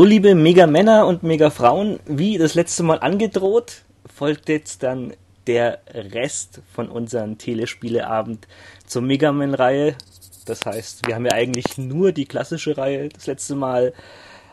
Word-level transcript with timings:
So, 0.00 0.06
liebe 0.06 0.34
Mega-Männer 0.34 1.06
und 1.06 1.22
Mega-Frauen, 1.24 2.00
wie 2.06 2.38
das 2.38 2.54
letzte 2.54 2.82
Mal 2.82 3.00
angedroht, 3.00 3.82
folgt 4.06 4.48
jetzt 4.48 4.82
dann 4.82 5.12
der 5.46 5.82
Rest 5.92 6.62
von 6.74 6.88
unserem 6.88 7.36
Telespieleabend 7.36 8.48
zur 8.86 9.02
Mega 9.02 9.30
Man-Reihe. 9.30 9.96
Das 10.46 10.64
heißt, 10.64 11.06
wir 11.06 11.16
haben 11.16 11.26
ja 11.26 11.32
eigentlich 11.32 11.76
nur 11.76 12.12
die 12.12 12.24
klassische 12.24 12.78
Reihe 12.78 13.10
das 13.10 13.26
letzte 13.26 13.54
Mal 13.56 13.92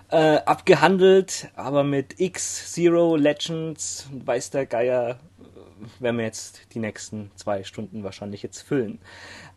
äh, 0.10 0.36
abgehandelt, 0.40 1.48
aber 1.56 1.86
mit 1.86 2.20
X, 2.20 2.74
Zero, 2.74 3.16
Legends, 3.16 4.10
weiß 4.12 4.50
der 4.50 4.66
Geier, 4.66 5.12
äh, 5.40 6.04
werden 6.04 6.18
wir 6.18 6.26
jetzt 6.26 6.60
die 6.74 6.80
nächsten 6.80 7.32
zwei 7.38 7.64
Stunden 7.64 8.04
wahrscheinlich 8.04 8.44
jetzt 8.44 8.64
füllen. 8.64 9.00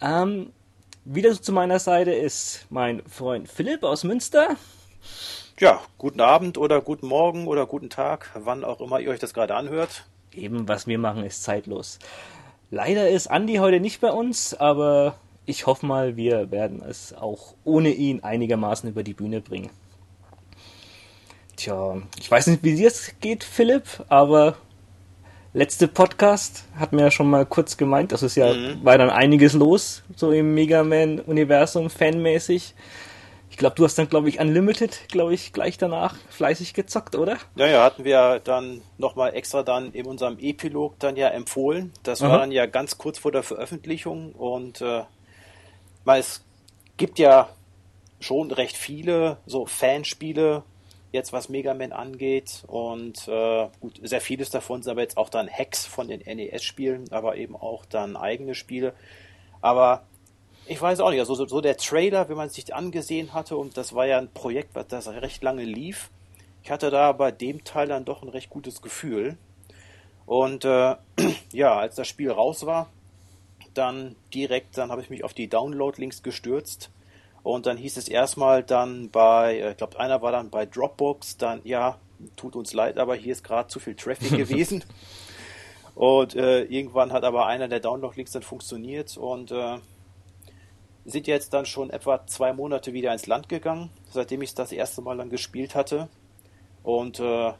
Ähm, 0.00 0.52
wieder 1.04 1.32
zu 1.32 1.50
meiner 1.50 1.80
Seite 1.80 2.12
ist 2.12 2.66
mein 2.70 3.02
Freund 3.08 3.48
Philipp 3.48 3.82
aus 3.82 4.04
Münster. 4.04 4.56
Ja, 5.60 5.82
guten 5.98 6.22
Abend 6.22 6.56
oder 6.56 6.80
guten 6.80 7.06
Morgen 7.06 7.46
oder 7.46 7.66
guten 7.66 7.90
Tag, 7.90 8.30
wann 8.32 8.64
auch 8.64 8.80
immer 8.80 8.98
ihr 8.98 9.10
euch 9.10 9.18
das 9.18 9.34
gerade 9.34 9.54
anhört. 9.54 10.06
Eben, 10.32 10.66
was 10.66 10.86
wir 10.86 10.98
machen, 10.98 11.22
ist 11.22 11.42
zeitlos. 11.42 11.98
Leider 12.70 13.10
ist 13.10 13.26
Andi 13.26 13.56
heute 13.56 13.78
nicht 13.78 14.00
bei 14.00 14.10
uns, 14.10 14.54
aber 14.54 15.16
ich 15.44 15.66
hoffe 15.66 15.84
mal, 15.84 16.16
wir 16.16 16.50
werden 16.50 16.82
es 16.88 17.12
auch 17.12 17.52
ohne 17.62 17.90
ihn 17.90 18.22
einigermaßen 18.22 18.88
über 18.88 19.02
die 19.02 19.12
Bühne 19.12 19.42
bringen. 19.42 19.68
Tja, 21.56 22.00
ich 22.18 22.30
weiß 22.30 22.46
nicht, 22.46 22.64
wie 22.64 22.76
dir 22.76 22.88
es 22.88 23.12
geht, 23.20 23.44
Philipp, 23.44 23.84
aber 24.08 24.56
letzte 25.52 25.88
Podcast 25.88 26.64
hat 26.78 26.94
mir 26.94 27.02
ja 27.02 27.10
schon 27.10 27.28
mal 27.28 27.44
kurz 27.44 27.76
gemeint, 27.76 28.12
das 28.12 28.22
ist 28.22 28.36
ja, 28.36 28.54
mhm. 28.54 28.82
war 28.82 28.96
dann 28.96 29.10
einiges 29.10 29.52
los, 29.52 30.04
so 30.16 30.32
im 30.32 30.54
Mega 30.54 30.84
Man-Universum, 30.84 31.90
fanmäßig. 31.90 32.74
Ich 33.60 33.62
glaube, 33.62 33.76
du 33.76 33.84
hast 33.84 33.98
dann, 33.98 34.08
glaube 34.08 34.30
ich, 34.30 34.40
Unlimited, 34.40 35.10
glaube 35.10 35.34
ich, 35.34 35.52
gleich 35.52 35.76
danach 35.76 36.14
fleißig 36.30 36.72
gezockt, 36.72 37.14
oder? 37.14 37.36
Ja, 37.56 37.66
ja, 37.66 37.84
hatten 37.84 38.04
wir 38.04 38.40
dann 38.42 38.80
nochmal 38.96 39.34
extra 39.34 39.62
dann 39.62 39.92
in 39.92 40.06
unserem 40.06 40.38
Epilog 40.38 40.98
dann 40.98 41.14
ja 41.14 41.28
empfohlen. 41.28 41.92
Das 42.02 42.22
Aha. 42.22 42.30
war 42.30 42.38
dann 42.38 42.52
ja 42.52 42.64
ganz 42.64 42.96
kurz 42.96 43.18
vor 43.18 43.32
der 43.32 43.42
Veröffentlichung 43.42 44.32
und 44.32 44.80
äh, 44.80 45.02
weil 46.06 46.20
es 46.20 46.42
gibt 46.96 47.18
ja 47.18 47.50
schon 48.18 48.50
recht 48.50 48.78
viele 48.78 49.36
so 49.44 49.66
Fanspiele, 49.66 50.62
jetzt 51.12 51.34
was 51.34 51.50
Mega 51.50 51.74
Man 51.74 51.92
angeht 51.92 52.62
und 52.66 53.28
äh, 53.28 53.68
gut, 53.80 54.00
sehr 54.02 54.22
vieles 54.22 54.48
davon 54.48 54.82
sind 54.82 54.92
aber 54.92 55.02
jetzt 55.02 55.18
auch 55.18 55.28
dann 55.28 55.50
Hacks 55.50 55.84
von 55.84 56.08
den 56.08 56.20
NES-Spielen, 56.20 57.12
aber 57.12 57.36
eben 57.36 57.56
auch 57.56 57.84
dann 57.84 58.16
eigene 58.16 58.54
Spiele. 58.54 58.94
Aber 59.60 60.04
ich 60.70 60.80
weiß 60.80 61.00
auch 61.00 61.10
nicht, 61.10 61.18
also 61.18 61.34
so, 61.34 61.46
so 61.46 61.60
der 61.60 61.76
Trailer, 61.76 62.28
wenn 62.28 62.36
man 62.36 62.46
es 62.46 62.54
sich 62.54 62.72
angesehen 62.72 63.34
hatte, 63.34 63.56
und 63.56 63.76
das 63.76 63.92
war 63.92 64.06
ja 64.06 64.18
ein 64.18 64.30
Projekt, 64.32 64.76
was 64.76 64.86
das 64.86 65.08
recht 65.08 65.42
lange 65.42 65.64
lief, 65.64 66.10
ich 66.62 66.70
hatte 66.70 66.90
da 66.90 67.10
bei 67.10 67.32
dem 67.32 67.64
Teil 67.64 67.88
dann 67.88 68.04
doch 68.04 68.22
ein 68.22 68.28
recht 68.28 68.50
gutes 68.50 68.80
Gefühl. 68.80 69.36
Und 70.26 70.64
äh, 70.64 70.94
ja, 71.52 71.76
als 71.76 71.96
das 71.96 72.06
Spiel 72.06 72.30
raus 72.30 72.66
war, 72.66 72.88
dann 73.74 74.14
direkt, 74.32 74.78
dann 74.78 74.92
habe 74.92 75.02
ich 75.02 75.10
mich 75.10 75.24
auf 75.24 75.34
die 75.34 75.48
Download-Links 75.48 76.22
gestürzt. 76.22 76.90
Und 77.42 77.66
dann 77.66 77.76
hieß 77.76 77.96
es 77.96 78.06
erstmal 78.06 78.62
dann 78.62 79.10
bei, 79.10 79.58
äh, 79.58 79.70
ich 79.72 79.76
glaube, 79.76 79.98
einer 79.98 80.22
war 80.22 80.30
dann 80.30 80.50
bei 80.50 80.66
Dropbox, 80.66 81.36
dann, 81.36 81.62
ja, 81.64 81.98
tut 82.36 82.54
uns 82.54 82.74
leid, 82.74 82.96
aber 82.96 83.16
hier 83.16 83.32
ist 83.32 83.42
gerade 83.42 83.66
zu 83.66 83.80
viel 83.80 83.96
Traffic 83.96 84.30
gewesen. 84.36 84.84
Und 85.96 86.36
äh, 86.36 86.62
irgendwann 86.62 87.12
hat 87.12 87.24
aber 87.24 87.46
einer 87.46 87.66
der 87.66 87.80
Download-Links 87.80 88.30
dann 88.30 88.42
funktioniert 88.42 89.16
und 89.16 89.50
äh, 89.50 89.78
sind 91.10 91.26
jetzt 91.26 91.52
dann 91.52 91.66
schon 91.66 91.90
etwa 91.90 92.26
zwei 92.26 92.52
Monate 92.52 92.92
wieder 92.92 93.12
ins 93.12 93.26
Land 93.26 93.48
gegangen, 93.48 93.90
seitdem 94.10 94.42
ich 94.42 94.50
es 94.50 94.54
das 94.54 94.72
erste 94.72 95.02
Mal 95.02 95.16
dann 95.16 95.30
gespielt 95.30 95.74
hatte. 95.74 96.08
Und 96.82 97.20
äh, 97.20 97.52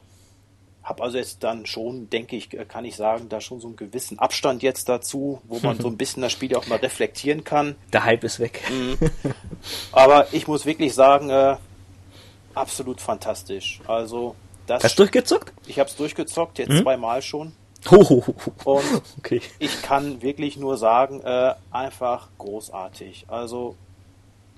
habe 0.83 1.03
also 1.03 1.17
jetzt 1.17 1.43
dann 1.43 1.65
schon, 1.65 2.09
denke 2.09 2.35
ich, 2.35 2.49
kann 2.67 2.85
ich 2.85 2.95
sagen, 2.95 3.29
da 3.29 3.39
schon 3.39 3.59
so 3.59 3.67
einen 3.67 3.75
gewissen 3.75 4.17
Abstand 4.17 4.63
jetzt 4.63 4.89
dazu, 4.89 5.41
wo 5.43 5.59
man 5.59 5.79
so 5.79 5.87
ein 5.87 5.97
bisschen 5.97 6.23
das 6.23 6.31
Spiel 6.31 6.55
auch 6.55 6.67
mal 6.67 6.79
reflektieren 6.79 7.43
kann. 7.43 7.75
Der 7.93 8.03
Hype 8.03 8.23
ist 8.23 8.39
weg. 8.39 8.63
Mhm. 8.71 8.97
Aber 9.91 10.27
ich 10.33 10.47
muss 10.47 10.65
wirklich 10.65 10.93
sagen, 10.93 11.29
äh, 11.29 11.57
absolut 12.55 12.99
fantastisch. 12.99 13.79
Also 13.87 14.35
das. 14.65 14.83
Hast 14.83 14.97
du 14.97 15.03
durchgezockt? 15.03 15.53
Ich 15.67 15.79
habe 15.79 15.89
es 15.89 15.95
durchgezockt, 15.95 16.57
jetzt 16.57 16.69
mhm. 16.69 16.81
zweimal 16.81 17.21
schon. 17.21 17.53
Und 17.89 19.01
okay. 19.17 19.41
ich 19.59 19.81
kann 19.81 20.21
wirklich 20.21 20.57
nur 20.57 20.77
sagen, 20.77 21.21
äh, 21.21 21.55
einfach 21.71 22.29
großartig. 22.37 23.25
Also 23.27 23.75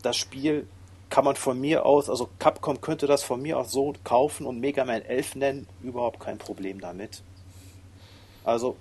das 0.02 0.18
Spiel 0.18 0.68
kann 1.10 1.26
man 1.26 1.36
von 1.36 1.60
mir 1.60 1.86
aus, 1.86 2.10
also 2.10 2.30
Capcom 2.40 2.82
könnte 2.82 3.08
das 3.08 3.24
von 3.24 3.42
mir 3.42 3.60
aus 3.60 3.72
so 3.72 3.94
kaufen 4.04 4.46
und 4.46 4.60
Mega 4.60 4.84
Man 4.84 5.04
11 5.04 5.36
nennen, 5.36 5.68
überhaupt 5.84 6.20
kein 6.20 6.38
Problem 6.38 6.82
damit. 6.82 7.22
Also 8.44 8.76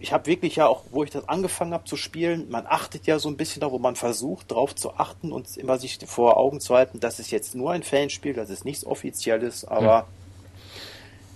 ich 0.00 0.12
habe 0.12 0.26
wirklich 0.26 0.56
ja 0.56 0.66
auch, 0.66 0.84
wo 0.90 1.02
ich 1.02 1.10
das 1.10 1.28
angefangen 1.28 1.72
habe 1.72 1.84
zu 1.84 1.96
spielen, 1.96 2.50
man 2.50 2.66
achtet 2.66 3.06
ja 3.06 3.18
so 3.18 3.28
ein 3.28 3.36
bisschen 3.36 3.60
da, 3.60 3.70
wo 3.70 3.78
man 3.78 3.96
versucht, 3.96 4.50
drauf 4.50 4.74
zu 4.74 4.94
achten 4.94 5.32
und 5.32 5.56
immer 5.56 5.78
sich 5.78 5.98
vor 6.06 6.36
Augen 6.36 6.60
zu 6.60 6.74
halten, 6.74 7.00
das 7.00 7.18
ist 7.18 7.30
jetzt 7.30 7.54
nur 7.54 7.72
ein 7.72 7.82
Fanspiel, 7.82 8.34
das 8.34 8.50
ist 8.50 8.64
nichts 8.64 8.84
Offizielles, 8.84 9.64
aber 9.64 10.02
mhm. 10.02 10.06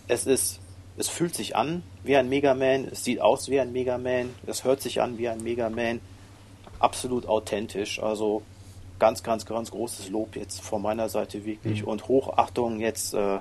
es 0.09 0.27
ist 0.27 0.61
es 0.97 1.09
fühlt 1.09 1.35
sich 1.35 1.57
an 1.57 1.83
wie 2.05 2.17
ein 2.17 2.29
Mega 2.29 2.55
Man, 2.55 2.89
es 2.91 3.05
sieht 3.05 3.21
aus 3.21 3.49
wie 3.49 3.61
ein 3.61 3.73
Mega 3.73 3.99
Man, 3.99 4.31
es 4.47 4.65
hört 4.65 4.83
sich 4.83 5.01
an 5.01 5.19
wie 5.19 5.29
ein 5.29 5.43
Mega 5.43 5.71
Man. 5.71 6.01
Absolut 6.79 7.27
authentisch. 7.27 8.03
Also 8.03 8.43
ganz, 8.99 9.23
ganz, 9.23 9.47
ganz 9.47 9.71
großes 9.71 10.11
Lob 10.11 10.37
jetzt 10.37 10.61
von 10.61 10.83
meiner 10.83 11.09
Seite 11.09 11.45
wirklich 11.45 11.83
mhm. 11.83 11.89
und 11.89 12.09
Hochachtung 12.09 12.81
jetzt, 12.81 13.15
äh, 13.15 13.39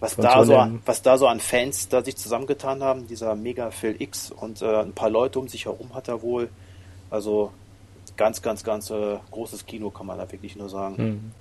was, 0.00 0.16
da 0.16 0.44
so 0.44 0.56
an, 0.56 0.82
was 0.84 1.02
da 1.02 1.16
so 1.16 1.26
an 1.26 1.40
Fans 1.40 1.88
da 1.88 2.04
sich 2.04 2.16
zusammengetan 2.16 2.82
haben. 2.82 3.06
Dieser 3.06 3.34
Mega 3.34 3.70
Phil 3.70 3.96
X 3.98 4.30
und 4.30 4.62
äh, 4.62 4.82
ein 4.82 4.92
paar 4.92 5.10
Leute 5.10 5.38
um 5.38 5.48
sich 5.48 5.64
herum 5.64 5.94
hat 5.94 6.08
er 6.08 6.22
wohl. 6.22 6.50
Also 7.08 7.52
ganz, 8.16 8.42
ganz, 8.42 8.64
ganz 8.64 8.90
äh, 8.90 9.16
großes 9.30 9.66
Kino 9.66 9.90
kann 9.90 10.06
man 10.06 10.18
da 10.18 10.30
wirklich 10.30 10.56
nur 10.56 10.68
sagen. 10.68 11.02
Mhm. 11.02 11.32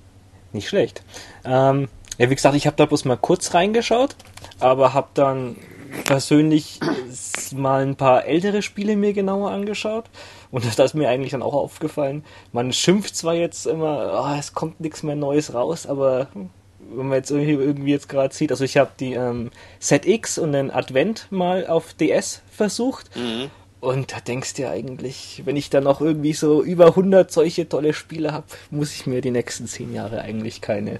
Nicht 0.53 0.69
schlecht. 0.69 1.03
Ähm, 1.43 1.89
ja, 2.17 2.29
wie 2.29 2.35
gesagt, 2.35 2.55
ich 2.55 2.67
habe 2.67 2.77
da 2.77 2.85
bloß 2.85 3.05
mal 3.05 3.17
kurz 3.17 3.53
reingeschaut, 3.53 4.15
aber 4.59 4.93
habe 4.93 5.09
dann 5.13 5.57
persönlich 6.03 6.79
mal 7.53 7.81
ein 7.83 7.95
paar 7.95 8.25
ältere 8.25 8.61
Spiele 8.61 8.95
mir 8.95 9.13
genauer 9.13 9.51
angeschaut 9.51 10.05
und 10.51 10.65
das 10.77 10.79
ist 10.79 10.93
mir 10.93 11.09
eigentlich 11.09 11.31
dann 11.31 11.43
auch 11.43 11.53
aufgefallen. 11.53 12.23
Man 12.51 12.73
schimpft 12.73 13.15
zwar 13.15 13.33
jetzt 13.33 13.65
immer, 13.65 14.23
oh, 14.23 14.39
es 14.39 14.53
kommt 14.53 14.79
nichts 14.79 15.03
mehr 15.03 15.15
Neues 15.15 15.53
raus, 15.53 15.85
aber 15.85 16.27
wenn 16.33 17.07
man 17.07 17.17
jetzt 17.17 17.31
irgendwie, 17.31 17.53
irgendwie 17.53 17.91
jetzt 17.91 18.09
gerade 18.09 18.33
sieht, 18.33 18.51
also 18.51 18.63
ich 18.63 18.77
habe 18.77 18.91
die 18.99 19.13
ähm, 19.13 19.51
ZX 19.79 20.37
und 20.37 20.53
den 20.53 20.71
Advent 20.71 21.27
mal 21.31 21.67
auf 21.67 21.93
DS 21.93 22.41
versucht 22.51 23.15
mhm. 23.15 23.49
und 23.81 24.11
da 24.11 24.19
denkst 24.19 24.53
du 24.53 24.63
ja 24.63 24.71
eigentlich, 24.71 25.41
wenn 25.45 25.55
ich 25.55 25.69
dann 25.69 25.83
noch 25.83 26.01
irgendwie 26.01 26.33
so 26.33 26.63
über 26.63 26.87
100 26.87 27.31
solche 27.31 27.67
tolle 27.67 27.93
Spiele 27.93 28.31
habe, 28.33 28.45
muss 28.69 28.93
ich 28.93 29.07
mir 29.07 29.21
die 29.21 29.31
nächsten 29.31 29.67
10 29.67 29.93
Jahre 29.93 30.21
eigentlich 30.21 30.61
keine 30.61 30.99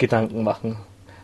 Gedanken 0.00 0.42
machen. 0.42 0.78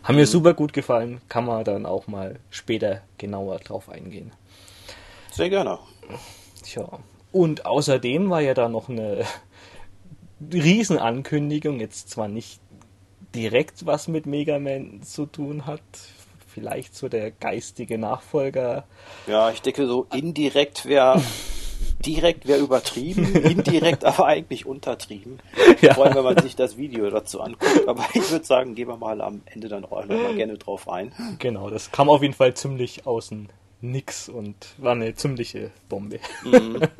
Haben 0.04 0.16
mir 0.16 0.22
mhm. 0.22 0.26
super 0.26 0.54
gut 0.54 0.72
gefallen, 0.72 1.20
kann 1.28 1.46
man 1.46 1.64
dann 1.64 1.84
auch 1.84 2.06
mal 2.06 2.38
später 2.50 3.00
genauer 3.18 3.58
drauf 3.58 3.88
eingehen. 3.88 4.30
Sehr 5.32 5.50
gerne. 5.50 5.80
Tja. 6.62 6.86
Und 7.32 7.66
außerdem 7.66 8.30
war 8.30 8.40
ja 8.40 8.54
da 8.54 8.68
noch 8.68 8.88
eine 8.88 9.24
Riesenankündigung, 10.52 11.80
jetzt 11.80 12.10
zwar 12.10 12.28
nicht 12.28 12.60
direkt 13.34 13.86
was 13.86 14.06
mit 14.06 14.26
Mega 14.26 14.58
Man 14.58 15.02
zu 15.02 15.26
tun 15.26 15.66
hat, 15.66 15.80
vielleicht 16.46 16.94
so 16.94 17.08
der 17.08 17.30
geistige 17.30 17.98
Nachfolger. 17.98 18.84
Ja, 19.26 19.50
ich 19.50 19.62
denke 19.62 19.86
so 19.86 20.06
indirekt 20.12 20.86
wäre 20.86 21.20
direkt 22.06 22.46
wäre 22.46 22.60
übertrieben, 22.60 23.34
indirekt 23.34 24.04
aber 24.04 24.26
eigentlich 24.26 24.64
untertrieben. 24.64 25.40
Ja. 25.80 25.94
Vor 25.94 26.06
allem, 26.06 26.14
wenn 26.14 26.24
man 26.24 26.38
sich 26.38 26.56
das 26.56 26.76
Video 26.76 27.10
dazu 27.10 27.40
anguckt. 27.40 27.88
Aber 27.88 28.04
ich 28.14 28.30
würde 28.30 28.44
sagen, 28.44 28.74
gehen 28.74 28.88
wir 28.88 28.96
mal 28.96 29.20
am 29.20 29.42
Ende 29.46 29.68
dann 29.68 29.84
auch 29.84 30.04
noch 30.04 30.16
mal 30.16 30.34
gerne 30.34 30.56
drauf 30.56 30.88
ein. 30.88 31.12
Genau, 31.38 31.68
das 31.70 31.90
kam 31.90 32.08
auf 32.08 32.22
jeden 32.22 32.34
Fall 32.34 32.54
ziemlich 32.54 33.06
außen 33.06 33.48
nix 33.80 34.28
und 34.28 34.74
war 34.78 34.92
eine 34.92 35.14
ziemliche 35.14 35.70
Bombe. 35.88 36.20
Mhm. 36.44 36.80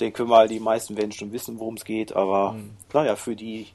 Denke 0.00 0.24
mal, 0.24 0.48
die 0.48 0.60
meisten 0.60 0.96
werden 0.96 1.12
schon 1.12 1.32
wissen, 1.32 1.58
worum 1.58 1.74
es 1.74 1.84
geht, 1.84 2.14
aber 2.16 2.52
mhm. 2.52 2.70
naja, 2.92 3.16
für 3.16 3.36
die, 3.36 3.68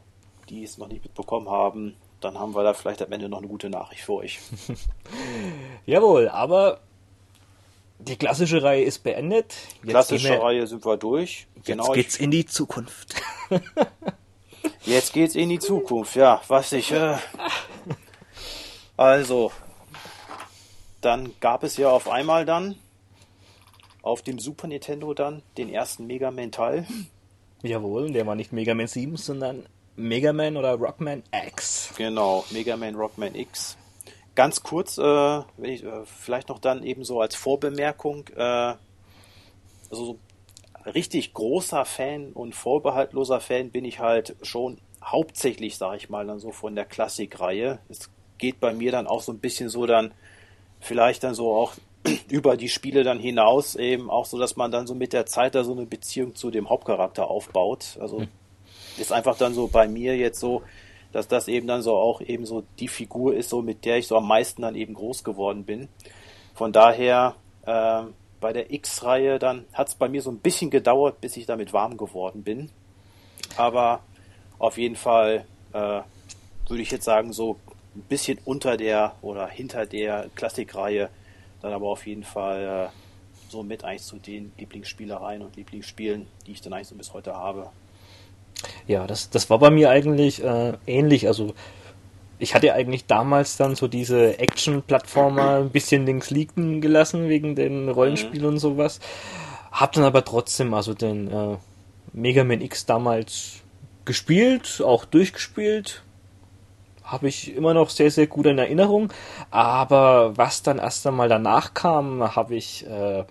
die 0.50 0.64
es 0.64 0.78
noch 0.78 0.88
nicht 0.88 1.04
mitbekommen 1.04 1.50
haben, 1.50 1.96
dann 2.20 2.40
haben 2.40 2.56
wir 2.56 2.64
da 2.64 2.74
vielleicht 2.74 3.04
am 3.04 3.12
Ende 3.12 3.30
noch 3.30 3.38
eine 3.38 3.48
gute 3.48 3.70
Nachricht 3.70 4.02
für 4.02 4.14
euch. 4.14 4.40
Jawohl, 5.86 6.30
aber 6.30 6.80
die 8.08 8.16
klassische 8.18 8.62
Reihe 8.62 8.84
ist 8.84 9.04
beendet. 9.04 9.54
Jetzt 9.82 9.90
klassische 9.90 10.30
wir, 10.30 10.42
Reihe 10.42 10.68
sind 10.68 10.86
wir 10.86 10.98
durch. 10.98 11.48
Jetzt 11.56 11.66
genau, 11.66 11.92
geht's 11.92 12.16
ich, 12.16 12.22
in 12.22 12.32
die 12.32 12.46
Zukunft. 12.46 13.16
jetzt 14.86 15.14
geht's 15.14 15.36
in 15.36 15.50
die 15.50 15.60
Zukunft, 15.60 16.16
ja. 16.16 16.42
Was 16.48 16.72
ich. 16.72 16.92
Äh, 16.92 17.18
also, 18.98 19.52
dann 21.02 21.34
gab 21.40 21.64
es 21.64 21.78
ja 21.78 21.90
auf 21.90 22.10
einmal 22.10 22.46
dann 22.46 22.76
auf 24.02 24.22
dem 24.22 24.40
Super 24.40 24.68
Nintendo 24.68 25.14
dann 25.14 25.42
den 25.58 25.70
ersten 25.70 26.06
Mega 26.06 26.32
Man 26.32 26.52
Teil. 26.52 26.86
Jawohl, 27.64 28.12
der 28.12 28.28
war 28.28 28.36
nicht 28.36 28.54
Mega 28.54 28.76
Man 28.76 28.88
7, 28.88 29.18
sondern 29.18 29.66
Mega 29.96 30.32
Man 30.32 30.58
oder 30.58 30.76
Rockman 30.76 31.24
X. 31.48 31.90
Genau, 31.98 32.46
Mega 32.52 32.78
Man 32.78 32.96
Rockman 32.96 33.34
X. 33.34 33.78
Ganz 34.36 34.64
kurz, 34.64 34.98
äh, 34.98 35.02
wenn 35.02 35.72
ich 35.72 35.84
äh, 35.84 36.06
vielleicht 36.06 36.50
noch 36.50 36.60
dann 36.60 36.84
eben 36.84 37.04
so 37.06 37.22
als 37.22 37.36
Vorbemerkung, 37.36 38.28
äh, 38.36 38.76
also 39.90 40.06
so 40.06 40.20
richtig 40.86 41.34
großer 41.34 41.86
Fan 41.86 42.34
und 42.34 42.54
vorbehaltloser 42.54 43.40
Fan 43.40 43.72
bin 43.72 43.86
ich 43.86 44.00
halt 44.00 44.36
schon 44.42 44.78
hauptsächlich, 45.04 45.78
sage 45.78 45.98
ich 45.98 46.10
mal, 46.10 46.26
dann 46.28 46.40
so 46.40 46.52
von 46.52 46.76
der 46.76 46.86
Klassikreihe. 46.86 47.80
Es 47.90 48.10
geht 48.38 48.60
bei 48.60 48.74
mir 48.74 48.92
dann 48.92 49.08
auch 49.08 49.22
so 49.22 49.32
ein 49.32 49.40
bisschen 49.40 49.70
so 49.70 49.86
dann 49.86 50.12
vielleicht 50.80 51.24
dann 51.24 51.34
so 51.34 51.54
auch 51.54 51.74
über 52.30 52.58
die 52.58 52.70
Spiele 52.70 53.04
dann 53.04 53.20
hinaus 53.20 53.76
eben 53.76 54.10
auch 54.10 54.26
so, 54.26 54.38
dass 54.38 54.56
man 54.56 54.72
dann 54.72 54.86
so 54.86 54.96
mit 54.96 55.14
der 55.14 55.26
Zeit 55.26 55.56
da 55.56 55.64
so 55.64 55.72
eine 55.72 55.86
Beziehung 55.86 56.36
zu 56.36 56.52
dem 56.52 56.70
Hauptcharakter 56.70 57.30
aufbaut. 57.30 57.98
Also 58.00 58.20
hm. 58.20 58.28
ist 58.98 59.12
einfach 59.12 59.38
dann 59.38 59.54
so 59.54 59.68
bei 59.68 59.88
mir 59.88 60.18
jetzt 60.18 60.40
so, 60.40 60.62
dass 61.16 61.30
das 61.30 61.48
eben 61.48 61.66
dann 61.66 61.82
so 61.82 61.96
auch 61.96 62.20
eben 62.20 62.46
so 62.46 62.66
die 62.78 62.90
Figur 62.90 63.34
ist, 63.34 63.50
so 63.50 63.62
mit 63.62 63.86
der 63.86 63.98
ich 64.00 64.08
so 64.08 64.18
am 64.18 64.28
meisten 64.28 64.64
dann 64.64 64.76
eben 64.76 64.94
groß 64.94 65.24
geworden 65.24 65.64
bin. 65.64 65.88
Von 66.54 66.74
daher 66.74 67.36
äh, 67.66 68.02
bei 68.42 68.52
der 68.52 68.74
X-Reihe 68.74 69.40
dann 69.40 69.64
hat 69.72 69.88
es 69.88 69.96
bei 69.96 70.10
mir 70.10 70.22
so 70.22 70.30
ein 70.30 70.40
bisschen 70.40 70.70
gedauert, 70.70 71.22
bis 71.22 71.38
ich 71.38 71.46
damit 71.46 71.72
warm 71.72 71.96
geworden 71.96 72.44
bin. 72.44 72.70
Aber 73.56 74.02
auf 74.60 74.78
jeden 74.78 74.98
Fall 74.98 75.46
äh, 75.72 76.02
würde 76.68 76.82
ich 76.82 76.92
jetzt 76.92 77.06
sagen, 77.06 77.32
so 77.32 77.60
ein 77.96 78.02
bisschen 78.10 78.38
unter 78.44 78.76
der 78.76 79.16
oder 79.22 79.48
hinter 79.48 79.86
der 79.86 80.30
Klassikreihe, 80.36 81.10
dann 81.62 81.72
aber 81.72 81.88
auf 81.88 82.06
jeden 82.06 82.26
Fall 82.26 82.92
äh, 82.92 83.50
so 83.50 83.64
mit 83.64 83.86
eigentlich 83.86 84.04
zu 84.04 84.18
den 84.18 84.52
Lieblingsspielereien 84.58 85.42
und 85.42 85.56
Lieblingsspielen, 85.56 86.28
die 86.46 86.52
ich 86.52 86.60
dann 86.60 86.74
eigentlich 86.74 86.90
so 86.90 86.96
bis 86.96 87.14
heute 87.14 87.34
habe. 87.36 87.70
Ja, 88.88 89.08
das, 89.08 89.30
das 89.30 89.50
war 89.50 89.60
bei 89.60 89.70
mir 89.70 89.90
eigentlich 89.90 90.44
äh, 90.44 90.74
ähnlich. 90.86 91.28
Also 91.28 91.54
ich 92.38 92.54
hatte 92.54 92.74
eigentlich 92.74 93.06
damals 93.06 93.58
dann 93.58 93.76
so 93.76 93.88
diese 93.88 94.40
Action-Plattformer 94.40 95.58
ein 95.58 95.70
bisschen 95.70 96.06
links 96.06 96.32
liegen 96.32 96.82
gelassen 96.82 97.30
wegen 97.30 97.56
den 97.56 97.90
Rollenspielen 97.90 98.42
mhm. 98.42 98.54
und 98.54 98.60
sowas. 98.60 99.00
Hab 99.72 99.94
dann 99.94 100.04
aber 100.04 100.24
trotzdem 100.26 100.74
also 100.74 100.94
den 100.94 101.32
äh, 101.32 101.58
Mega 102.14 102.44
Man 102.44 102.62
X 102.62 102.86
damals 102.86 103.62
gespielt, 104.04 104.82
auch 104.84 105.06
durchgespielt. 105.06 106.04
Habe 107.04 107.28
ich 107.28 107.56
immer 107.56 107.74
noch 107.74 107.90
sehr, 107.90 108.10
sehr 108.10 108.28
gut 108.28 108.48
in 108.48 108.58
Erinnerung. 108.58 109.14
Aber 109.52 110.38
was 110.38 110.64
dann 110.64 110.80
erst 110.80 111.06
einmal 111.06 111.30
danach 111.30 111.74
kam, 111.74 112.36
habe 112.36 112.56
ich 112.56 112.86
äh, 112.88 113.24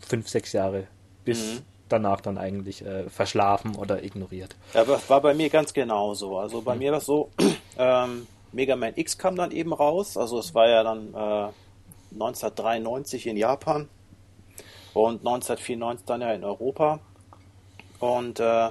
fünf, 0.00 0.28
sechs 0.28 0.52
Jahre 0.52 0.86
bis 1.24 1.54
mhm 1.54 1.75
danach 1.88 2.20
dann 2.20 2.38
eigentlich 2.38 2.84
äh, 2.84 3.08
verschlafen 3.08 3.76
oder 3.76 4.02
ignoriert. 4.02 4.56
Ja, 4.74 4.84
war 5.08 5.20
bei 5.20 5.34
mir 5.34 5.50
ganz 5.50 5.72
genauso. 5.72 6.38
Also 6.38 6.62
bei 6.62 6.74
mhm. 6.74 6.78
mir 6.78 6.92
war 6.92 6.98
es 6.98 7.06
so, 7.06 7.30
ähm, 7.78 8.26
Mega 8.52 8.76
Man 8.76 8.92
X 8.96 9.18
kam 9.18 9.36
dann 9.36 9.50
eben 9.50 9.72
raus. 9.72 10.16
Also 10.16 10.38
es 10.38 10.54
war 10.54 10.68
ja 10.68 10.82
dann 10.82 11.08
äh, 11.14 11.52
1993 12.14 13.26
in 13.26 13.36
Japan 13.36 13.88
und 14.94 15.18
1994 15.26 16.06
dann 16.06 16.20
ja 16.22 16.32
in 16.32 16.44
Europa. 16.44 17.00
Und 18.00 18.40
äh, 18.40 18.70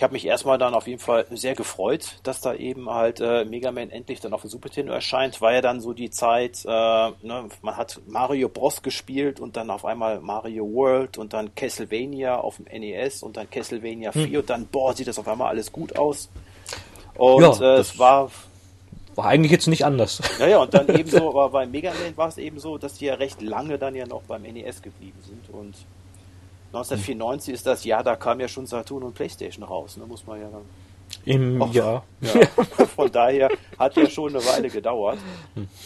ich 0.00 0.02
habe 0.02 0.14
mich 0.14 0.26
erstmal 0.26 0.56
dann 0.56 0.72
auf 0.72 0.86
jeden 0.86 0.98
Fall 0.98 1.26
sehr 1.30 1.54
gefreut, 1.54 2.20
dass 2.22 2.40
da 2.40 2.54
eben 2.54 2.88
halt 2.88 3.20
äh, 3.20 3.44
Mega 3.44 3.70
Man 3.70 3.90
endlich 3.90 4.18
dann 4.18 4.32
auf 4.32 4.40
dem 4.40 4.48
Super 4.48 4.68
Nintendo 4.68 4.94
erscheint. 4.94 5.42
War 5.42 5.52
ja 5.52 5.60
dann 5.60 5.82
so 5.82 5.92
die 5.92 6.08
Zeit, 6.08 6.64
äh, 6.64 6.68
ne, 6.68 7.50
man 7.60 7.76
hat 7.76 8.00
Mario 8.06 8.48
Bros 8.48 8.80
gespielt 8.80 9.40
und 9.40 9.58
dann 9.58 9.68
auf 9.68 9.84
einmal 9.84 10.20
Mario 10.20 10.64
World 10.72 11.18
und 11.18 11.34
dann 11.34 11.54
Castlevania 11.54 12.38
auf 12.38 12.56
dem 12.56 12.64
NES 12.64 13.22
und 13.22 13.36
dann 13.36 13.50
Castlevania 13.50 14.12
4 14.12 14.24
hm. 14.24 14.36
und 14.36 14.48
dann, 14.48 14.66
boah, 14.68 14.94
sieht 14.94 15.06
das 15.06 15.18
auf 15.18 15.28
einmal 15.28 15.48
alles 15.48 15.70
gut 15.70 15.98
aus. 15.98 16.30
Und 17.18 17.42
ja, 17.42 17.74
äh, 17.74 17.80
es 17.80 17.98
war 17.98 18.30
war 19.16 19.26
eigentlich 19.26 19.52
jetzt 19.52 19.66
nicht 19.66 19.84
anders. 19.84 20.22
Ja, 20.38 20.46
ja, 20.46 20.58
und 20.62 20.72
dann 20.72 20.88
ebenso, 20.98 21.28
aber 21.28 21.50
bei 21.50 21.66
Mega 21.66 21.92
Man 22.02 22.16
war 22.16 22.28
es 22.28 22.38
eben 22.38 22.58
so, 22.58 22.78
dass 22.78 22.94
die 22.94 23.04
ja 23.04 23.16
recht 23.16 23.42
lange 23.42 23.76
dann 23.76 23.94
ja 23.94 24.06
noch 24.06 24.22
beim 24.22 24.44
NES 24.44 24.80
geblieben 24.80 25.18
sind 25.26 25.54
und 25.54 25.74
1994 26.72 27.54
ist 27.54 27.66
das 27.66 27.84
Jahr, 27.84 28.04
da 28.04 28.16
kam 28.16 28.40
ja 28.40 28.48
schon 28.48 28.66
Saturn 28.66 29.02
und 29.02 29.14
Playstation 29.14 29.64
raus, 29.64 29.96
ne, 29.96 30.06
muss 30.06 30.26
man 30.26 30.40
ja 30.40 30.48
dann. 30.48 30.62
Im 31.24 31.60
auch, 31.60 31.74
Jahr. 31.74 32.04
Ja, 32.20 32.46
von 32.86 33.10
daher 33.10 33.50
hat 33.76 33.96
ja 33.96 34.08
schon 34.08 34.34
eine 34.34 34.44
Weile 34.46 34.70
gedauert. 34.70 35.18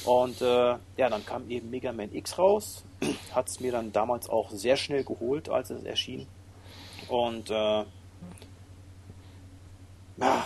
Und 0.04 0.42
äh, 0.42 0.44
ja, 0.96 1.08
dann 1.08 1.24
kam 1.24 1.48
eben 1.48 1.70
Mega 1.70 1.92
Man 1.92 2.14
X 2.14 2.38
raus. 2.38 2.84
Hat 3.34 3.48
es 3.48 3.58
mir 3.58 3.72
dann 3.72 3.90
damals 3.90 4.28
auch 4.28 4.50
sehr 4.50 4.76
schnell 4.76 5.02
geholt, 5.02 5.48
als 5.48 5.70
es 5.70 5.82
erschien. 5.84 6.26
Und 7.08 7.50
äh, 7.50 7.84
ja, 10.18 10.44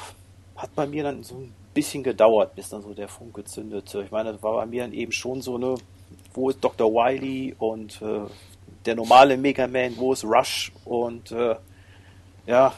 hat 0.57 0.75
bei 0.75 0.87
mir 0.87 1.05
dann 1.05 1.23
so 1.23 1.37
ein 1.37 1.55
bisschen 1.75 2.03
gedauert, 2.03 2.55
bis 2.55 2.69
dann 2.69 2.83
so 2.83 2.93
der 2.95 3.09
Funke 3.09 3.45
zündete. 3.45 4.03
Ich 4.03 4.11
meine, 4.11 4.33
das 4.33 4.43
war 4.43 4.55
bei 4.55 4.67
mir 4.67 4.83
dann 4.83 4.93
eben 4.93 5.13
schon 5.13 5.41
so 5.41 5.57
eine, 5.57 5.77
wo 6.35 6.51
ist 6.51 6.63
Dr. 6.63 6.93
Wily 6.93 7.55
und 7.59 8.01
äh, 8.03 8.21
der 8.87 8.95
normale 8.95 9.37
Mega 9.37 9.67
Man, 9.67 9.97
wo 9.97 10.13
es 10.13 10.25
Rush 10.25 10.73
und 10.85 11.33
äh, 11.33 11.57
ja, 12.47 12.73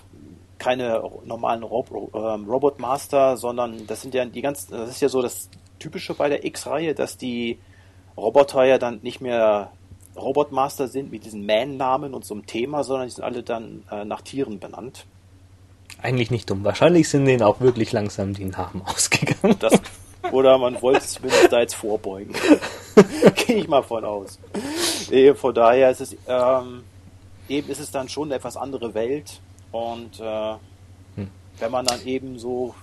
keine 0.58 1.02
normalen 1.25 1.62
Rob 1.62 1.91
ähm, 2.14 2.49
Robot 2.49 2.79
Master, 2.79 3.37
sondern 3.37 3.87
das 3.87 4.02
sind 4.02 4.14
ja 4.14 4.25
die 4.25 4.43
ganzen, 4.43 4.73
das 4.73 4.91
ist 4.91 5.00
ja 5.00 5.08
so 5.08 5.23
das 5.23 5.49
Typische 5.79 6.14
bei 6.14 6.29
der 6.29 6.44
X-Reihe, 6.44 6.94
dass 6.94 7.17
die 7.17 7.58
Roboter 8.17 8.64
ja 8.64 8.79
dann 8.79 9.00
nicht 9.02 9.20
mehr 9.20 9.70
Robot 10.17 10.52
Master 10.52 10.88
sind 10.88 11.11
mit 11.11 11.25
diesen 11.25 11.47
Man-Namen 11.47 12.14
und 12.14 12.25
so 12.25 12.35
einem 12.35 12.46
Thema, 12.46 12.85
sondern 12.85 13.08
die 13.08 13.14
sind 13.14 13.25
alle 13.25 13.43
dann 13.43 13.85
äh, 13.91 14.05
nach 14.05 14.20
Tieren 14.20 14.58
benannt. 14.58 15.06
Eigentlich 16.03 16.31
nicht 16.31 16.51
dumm. 16.51 16.65
Wahrscheinlich 16.65 17.08
sind 17.08 17.24
denen 17.24 17.43
auch 17.43 17.60
wirklich 17.60 17.93
langsam 17.93 18.34
die 18.34 18.44
Namen 18.44 18.82
ausgegangen. 18.86 19.56
Das 19.58 19.81
oder 20.32 20.58
man 20.58 20.81
wollte 20.82 21.06
zumindest 21.06 21.53
da 21.53 21.60
jetzt 21.60 21.74
vorbeugen. 21.74 22.34
Gehe 23.46 23.56
ich 23.56 23.69
mal 23.69 23.82
von 23.82 24.05
aus. 24.05 24.39
Von 25.34 25.55
daher 25.55 25.91
ist 25.91 26.00
es, 26.00 26.17
ähm, 26.29 26.84
eben 27.48 27.69
ist 27.70 27.81
es 27.81 27.91
dann 27.91 28.08
schon 28.08 28.29
eine 28.29 28.36
etwas 28.36 28.56
andere 28.56 28.94
Welt. 28.94 29.41
Und 29.72 30.20
äh, 30.20 30.55
hm. 31.17 31.31
wenn 31.58 31.70
man 31.70 31.86
dann 31.86 32.05
eben 32.05 32.39
so 32.39 32.74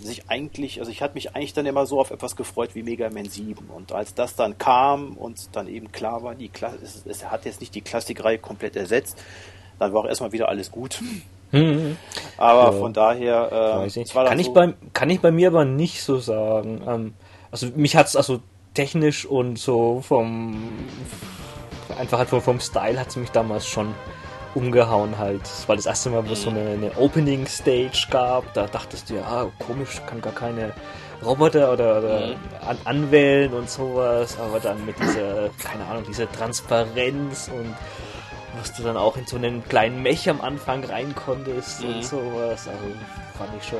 sich 0.00 0.28
eigentlich, 0.28 0.78
also 0.80 0.90
ich 0.90 1.02
hatte 1.02 1.14
mich 1.14 1.34
eigentlich 1.34 1.54
dann 1.54 1.66
immer 1.66 1.86
so 1.86 2.00
auf 2.00 2.10
etwas 2.10 2.36
gefreut 2.36 2.74
wie 2.74 2.82
Mega 2.82 3.08
Man 3.10 3.28
7. 3.28 3.68
Und 3.68 3.92
als 3.92 4.14
das 4.14 4.36
dann 4.36 4.58
kam 4.58 5.16
und 5.16 5.48
dann 5.52 5.68
eben 5.68 5.92
klar 5.92 6.22
war, 6.22 6.34
die 6.34 6.48
Kla 6.48 6.74
es, 6.82 7.04
es 7.06 7.24
hat 7.24 7.44
jetzt 7.44 7.60
nicht 7.60 7.74
die 7.74 7.80
Klassikreihe 7.80 8.38
komplett 8.38 8.76
ersetzt, 8.76 9.18
dann 9.78 9.92
war 9.92 10.02
auch 10.02 10.06
erstmal 10.06 10.32
wieder 10.32 10.48
alles 10.48 10.70
gut. 10.70 11.00
Mhm. 11.52 11.96
Aber 12.36 12.72
ja. 12.72 12.72
von 12.72 12.92
daher. 12.92 13.84
Äh, 13.86 13.88
kann, 14.12 14.38
ich 14.38 14.46
so 14.46 14.52
bei, 14.52 14.74
kann 14.92 15.10
ich 15.10 15.20
bei 15.20 15.30
mir 15.30 15.48
aber 15.48 15.64
nicht 15.64 16.02
so 16.02 16.18
sagen. 16.18 16.82
Ähm, 16.86 17.14
also 17.50 17.68
mich 17.74 17.96
hat 17.96 18.06
es 18.06 18.16
also 18.16 18.40
technisch 18.74 19.24
und 19.24 19.58
so 19.58 20.00
vom. 20.02 20.68
Einfach 21.98 22.18
halt 22.18 22.28
vom, 22.28 22.42
vom 22.42 22.60
Style 22.60 22.98
hat 22.98 23.08
es 23.08 23.16
mich 23.16 23.30
damals 23.30 23.66
schon 23.66 23.94
umgehauen 24.54 25.18
halt. 25.18 25.42
Das 25.42 25.68
war 25.68 25.76
das 25.76 25.86
erste 25.86 26.10
Mal, 26.10 26.26
wo 26.28 26.32
es 26.32 26.42
so 26.42 26.50
eine, 26.50 26.60
eine 26.60 26.96
Opening 26.98 27.46
Stage 27.46 28.06
gab. 28.10 28.52
Da 28.54 28.66
dachtest 28.66 29.10
du 29.10 29.14
ja, 29.14 29.22
ah, 29.22 29.46
komisch, 29.64 30.00
kann 30.06 30.20
gar 30.20 30.32
keine 30.32 30.72
Roboter 31.24 31.72
oder, 31.72 31.98
oder 31.98 32.26
mhm. 32.28 32.34
an, 32.66 32.78
anwählen 32.84 33.52
und 33.52 33.70
sowas. 33.70 34.36
Aber 34.38 34.58
dann 34.58 34.84
mit 34.84 34.98
dieser, 34.98 35.50
keine 35.62 35.84
Ahnung, 35.86 36.04
dieser 36.06 36.30
Transparenz 36.32 37.48
und 37.48 37.74
was 38.58 38.72
du 38.72 38.82
dann 38.82 38.96
auch 38.96 39.16
in 39.16 39.26
so 39.26 39.36
einen 39.36 39.66
kleinen 39.68 40.02
Mech 40.02 40.28
am 40.28 40.40
Anfang 40.40 40.84
rein 40.84 41.14
konntest 41.14 41.82
mhm. 41.82 41.94
und 41.94 42.04
sowas. 42.04 42.68
Also 42.68 42.84
fand 43.36 43.50
ich 43.58 43.68
schon 43.68 43.78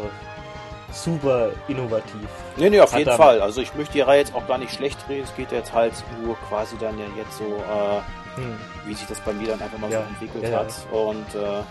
super 0.92 1.50
innovativ. 1.68 2.28
Nee, 2.56 2.70
nee, 2.70 2.80
auf 2.80 2.92
Hat 2.92 3.00
jeden 3.00 3.16
Fall. 3.16 3.40
Also 3.40 3.60
ich 3.60 3.74
möchte 3.74 3.94
die 3.94 4.00
Reihe 4.00 4.20
jetzt 4.20 4.34
auch 4.34 4.46
gar 4.46 4.58
nicht 4.58 4.74
schlecht 4.74 4.98
reden. 5.08 5.24
Es 5.24 5.34
geht 5.34 5.52
jetzt 5.52 5.72
halt 5.72 5.92
nur 6.22 6.36
quasi 6.48 6.76
dann 6.78 6.98
ja 6.98 7.06
jetzt 7.16 7.38
so, 7.38 7.44
äh, 7.44 8.40
hm. 8.40 8.58
wie 8.86 8.94
sich 8.94 9.06
das 9.06 9.20
bei 9.20 9.32
mir 9.32 9.48
dann 9.48 9.60
einfach 9.60 9.78
mal 9.78 9.90
ja. 9.90 10.02
so 10.02 10.08
entwickelt 10.08 10.52
ja, 10.52 10.60
hat. 10.60 10.72
Ja. 10.92 10.98
Und 10.98 11.34
äh, 11.34 11.62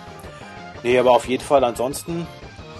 nee, 0.84 1.00
aber 1.00 1.12
auf 1.12 1.28
jeden 1.28 1.44
Fall 1.44 1.64
ansonsten, 1.64 2.28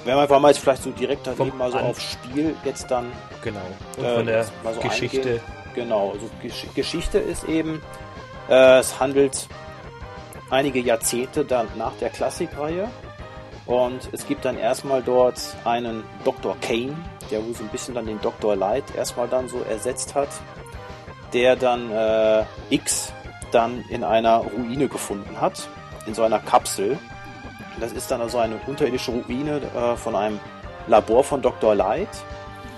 wenn 0.04 0.16
wir 0.16 0.22
einfach 0.22 0.40
mal 0.40 0.50
jetzt 0.50 0.60
vielleicht 0.60 0.84
so 0.84 0.92
direkt 0.92 1.28
dann 1.28 1.40
eben 1.40 1.58
mal 1.58 1.72
so 1.72 1.78
auf 1.78 2.00
Spiel 2.00 2.56
jetzt 2.64 2.92
dann 2.92 3.12
genau. 3.44 3.60
Und 3.98 4.04
äh, 4.04 4.16
von 4.16 4.26
der 4.26 4.44
so 4.44 4.80
Geschichte. 4.82 5.18
Eingehen. 5.18 5.42
Genau, 5.74 6.12
also 6.12 6.30
Gesch 6.42 6.66
Geschichte 6.74 7.18
ist 7.18 7.44
eben, 7.50 7.82
äh, 8.50 8.80
es 8.80 8.98
handelt 9.00 9.50
einige 10.50 10.80
Jahrzehnte 10.80 11.46
dann 11.46 11.68
nach 11.78 11.94
der 11.98 12.10
Klassikreihe. 12.10 12.90
Und 13.66 14.10
es 14.12 14.28
gibt 14.28 14.46
dann 14.46 14.58
erstmal 14.58 15.02
dort 15.02 15.40
einen 15.64 16.04
Dr. 16.24 16.56
Kane, 16.62 16.96
der 17.32 17.44
wohl 17.44 17.56
so 17.56 17.64
ein 17.64 17.70
bisschen 17.70 17.96
dann 17.96 18.06
den 18.06 18.22
Dr. 18.22 18.56
Light 18.56 18.84
erstmal 18.96 19.28
dann 19.28 19.48
so 19.48 19.60
ersetzt 19.62 20.14
hat, 20.14 20.30
der 21.34 21.56
dann 21.56 21.92
äh, 21.92 22.44
X 22.70 23.12
dann 23.52 23.84
in 23.90 24.04
einer 24.04 24.38
Ruine 24.38 24.88
gefunden 24.88 25.42
hat, 25.42 25.68
in 26.06 26.14
so 26.14 26.24
einer 26.24 26.40
Kapsel. 26.40 27.00
Das 27.80 27.92
ist 27.92 28.12
dann 28.12 28.22
also 28.22 28.38
eine 28.38 28.60
unterirdische 28.68 29.12
Ruine 29.12 29.62
äh, 29.76 29.96
von 29.96 30.16
einem 30.16 30.40
Labor 30.88 31.24
von 31.24 31.42
Dr. 31.42 31.74
Light. 31.74 32.10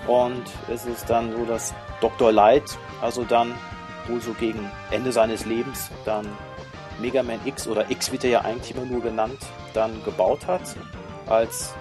Und 0.06 0.44
es 0.72 0.86
ist 0.86 1.10
dann 1.10 1.32
so, 1.32 1.44
dass 1.44 1.74
Dr. 2.00 2.32
Light 2.32 2.78
also 3.02 3.24
dann 3.24 3.54
wohl 4.06 4.22
so 4.22 4.32
gegen 4.32 4.70
Ende 4.90 5.12
seines 5.12 5.44
Lebens 5.44 5.90
dann 6.06 6.26
Mega 7.00 7.22
Man 7.22 7.40
X 7.44 7.66
oder 7.66 7.90
X 7.90 8.12
wird 8.12 8.24
er 8.24 8.30
ja 8.30 8.40
eigentlich 8.42 8.76
immer 8.76 8.86
nur 8.86 9.02
genannt, 9.02 9.38
dann 9.74 10.02
gebaut 10.04 10.46
hat, 10.46 10.62
als 11.26 11.74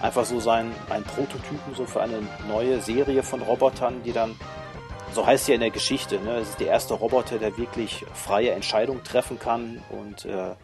einfach 0.00 0.24
so 0.24 0.40
sein 0.40 0.72
ein 0.90 1.04
Prototypen 1.04 1.74
so 1.74 1.86
für 1.86 2.02
eine 2.02 2.20
neue 2.48 2.80
Serie 2.80 3.22
von 3.22 3.42
Robotern, 3.42 4.02
die 4.02 4.12
dann 4.12 4.34
so 5.14 5.26
heißt 5.26 5.48
ja 5.48 5.54
in 5.54 5.60
der 5.60 5.70
Geschichte, 5.70 6.18
ne? 6.20 6.36
Es 6.38 6.50
ist 6.50 6.60
der 6.60 6.68
erste 6.68 6.94
Roboter, 6.94 7.38
der 7.38 7.56
wirklich 7.58 8.04
freie 8.14 8.52
Entscheidungen 8.52 9.04
treffen 9.04 9.38
kann 9.38 9.82
und 9.90 10.24
äh, 10.24 10.54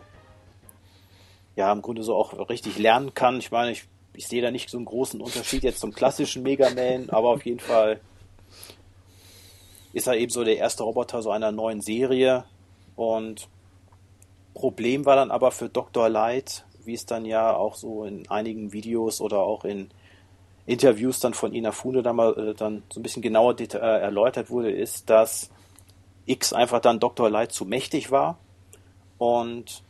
ja 1.56 1.73
im 1.73 1.82
Grunde 1.82 2.02
so 2.02 2.16
auch 2.16 2.49
richtig 2.49 2.78
lernen 2.78 3.14
kann. 3.14 3.38
Ich 3.38 3.50
meine, 3.50 3.73
ich, 3.73 3.85
ich 4.14 4.26
sehe 4.26 4.40
da 4.40 4.50
nicht 4.50 4.70
so 4.70 4.78
einen 4.78 4.87
großen 4.87 5.20
Unterschied 5.20 5.64
jetzt 5.64 5.80
zum 5.80 5.92
klassischen 5.92 6.42
Mega 6.42 6.70
Man, 6.70 7.11
aber 7.11 7.28
auf 7.30 7.44
jeden 7.44 7.61
Fall 7.61 8.00
ist 9.92 10.06
er 10.06 10.16
eben 10.16 10.30
so 10.30 10.44
der 10.44 10.56
erste 10.56 10.82
Roboter 10.82 11.23
so 11.23 11.30
einer 11.30 11.52
neuen 11.52 11.80
Serie 11.80 12.44
und 12.97 13.49
Problem 14.55 15.07
war 15.07 15.17
dann 15.17 15.31
aber 15.31 15.50
für 15.50 15.69
Dr. 15.69 16.09
Light, 16.09 16.64
wie 16.85 16.95
es 16.95 17.07
dann 17.07 17.25
ja 17.25 17.55
auch 17.55 17.75
so 17.75 18.05
in 18.05 18.28
einigen 18.31 18.73
Videos 18.73 19.21
oder 19.21 19.40
auch 19.40 19.64
in 19.64 19.90
Interviews 20.67 21.21
dann 21.21 21.35
von 21.35 21.55
Ina 21.55 21.73
Funde 21.73 22.02
dann 22.02 22.17
mal 22.17 22.37
äh, 22.38 22.55
dann 22.55 22.83
so 22.90 23.00
ein 23.00 23.02
bisschen 23.02 23.23
genauer 23.23 23.59
äh, 23.59 23.76
erläutert 23.76 24.50
wurde, 24.50 24.71
ist, 24.71 25.09
dass 25.09 25.50
X 26.26 26.52
einfach 26.52 26.81
dann 26.81 27.00
Dr. 27.00 27.31
Light 27.31 27.52
zu 27.52 27.64
mächtig 27.64 28.11
war 28.11 28.38
und 29.17 29.83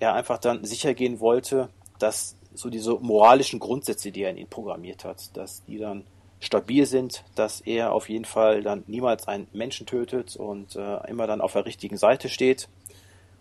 er 0.00 0.14
einfach 0.14 0.38
dann 0.38 0.64
sicher 0.64 0.94
gehen 0.94 1.20
wollte, 1.20 1.68
dass 1.98 2.36
so 2.54 2.70
diese 2.70 2.94
moralischen 2.94 3.58
Grundsätze, 3.58 4.12
die 4.12 4.22
er 4.22 4.30
in 4.30 4.38
ihn 4.38 4.48
programmiert 4.48 5.04
hat, 5.04 5.36
dass 5.36 5.64
die 5.64 5.78
dann 5.78 6.04
stabil 6.40 6.86
sind, 6.86 7.24
dass 7.34 7.60
er 7.60 7.92
auf 7.92 8.08
jeden 8.08 8.24
Fall 8.24 8.62
dann 8.62 8.84
niemals 8.86 9.26
einen 9.28 9.46
Menschen 9.52 9.86
tötet 9.86 10.36
und 10.36 10.76
äh, 10.76 11.08
immer 11.08 11.26
dann 11.26 11.40
auf 11.40 11.52
der 11.52 11.66
richtigen 11.66 11.96
Seite 11.96 12.28
steht. 12.28 12.68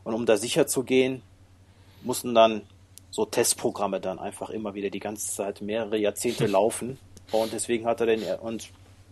Und 0.04 0.14
um 0.14 0.26
da 0.26 0.38
sicher 0.38 0.68
zu 0.68 0.84
gehen, 0.84 1.22
mussten 2.02 2.36
dann 2.36 2.62
so 3.12 3.26
Testprogramme 3.26 4.00
dann 4.00 4.20
einfach 4.20 4.50
immer 4.50 4.74
wieder 4.74 4.90
die 4.90 5.00
ganze 5.00 5.32
Zeit 5.34 5.62
mehrere 5.62 5.98
Jahrzehnte 5.98 6.48
laufen. 6.48 6.98
Und 7.32 7.54
deswegen 7.54 7.86
hat 7.86 8.02
er 8.02 8.08
den, 8.08 8.24
und 8.40 8.70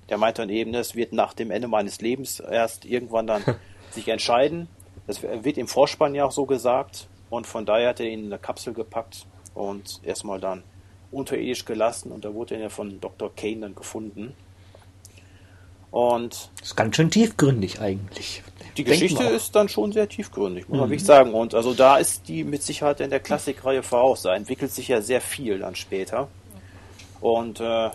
der 0.09 0.17
meint 0.17 0.39
dann 0.39 0.49
eben, 0.49 0.73
es 0.73 0.95
wird 0.95 1.13
nach 1.13 1.33
dem 1.33 1.51
Ende 1.51 1.67
meines 1.67 2.01
Lebens 2.01 2.39
erst 2.39 2.85
irgendwann 2.85 3.27
dann 3.27 3.43
sich 3.91 4.07
entscheiden. 4.07 4.67
Das 5.07 5.21
wird 5.21 5.57
im 5.57 5.67
Vorspann 5.67 6.15
ja 6.15 6.25
auch 6.25 6.31
so 6.31 6.45
gesagt. 6.45 7.07
Und 7.29 7.47
von 7.47 7.65
daher 7.65 7.89
hat 7.89 7.99
er 7.99 8.07
ihn 8.07 8.25
in 8.25 8.25
eine 8.25 8.39
Kapsel 8.39 8.73
gepackt 8.73 9.25
und 9.53 10.01
erstmal 10.03 10.39
dann 10.39 10.63
unterirdisch 11.11 11.65
gelassen. 11.65 12.11
Und 12.11 12.25
da 12.25 12.33
wurde 12.33 12.57
er 12.57 12.69
von 12.69 12.99
Dr. 12.99 13.33
Kane 13.33 13.61
dann 13.61 13.75
gefunden. 13.75 14.35
Und 15.91 16.49
das 16.59 16.69
ist 16.69 16.75
ganz 16.75 16.95
schön 16.95 17.11
tiefgründig 17.11 17.81
eigentlich. 17.81 18.41
Die 18.77 18.85
Geschichte 18.85 19.23
ist 19.23 19.53
dann 19.53 19.67
schon 19.67 19.91
sehr 19.91 20.07
tiefgründig, 20.07 20.69
muss 20.69 20.79
man 20.79 20.87
mhm. 20.87 20.91
wirklich 20.91 21.05
sagen. 21.05 21.33
Und 21.33 21.53
also 21.53 21.73
da 21.73 21.97
ist 21.97 22.29
die 22.29 22.45
mit 22.45 22.63
Sicherheit 22.63 23.01
in 23.01 23.09
der 23.09 23.19
Klassikreihe 23.19 23.83
voraus. 23.83 24.21
Da 24.21 24.33
entwickelt 24.33 24.71
sich 24.71 24.87
ja 24.87 25.01
sehr 25.01 25.19
viel 25.19 25.59
dann 25.59 25.75
später. 25.75 26.29
Und 27.19 27.59
äh, 27.59 27.89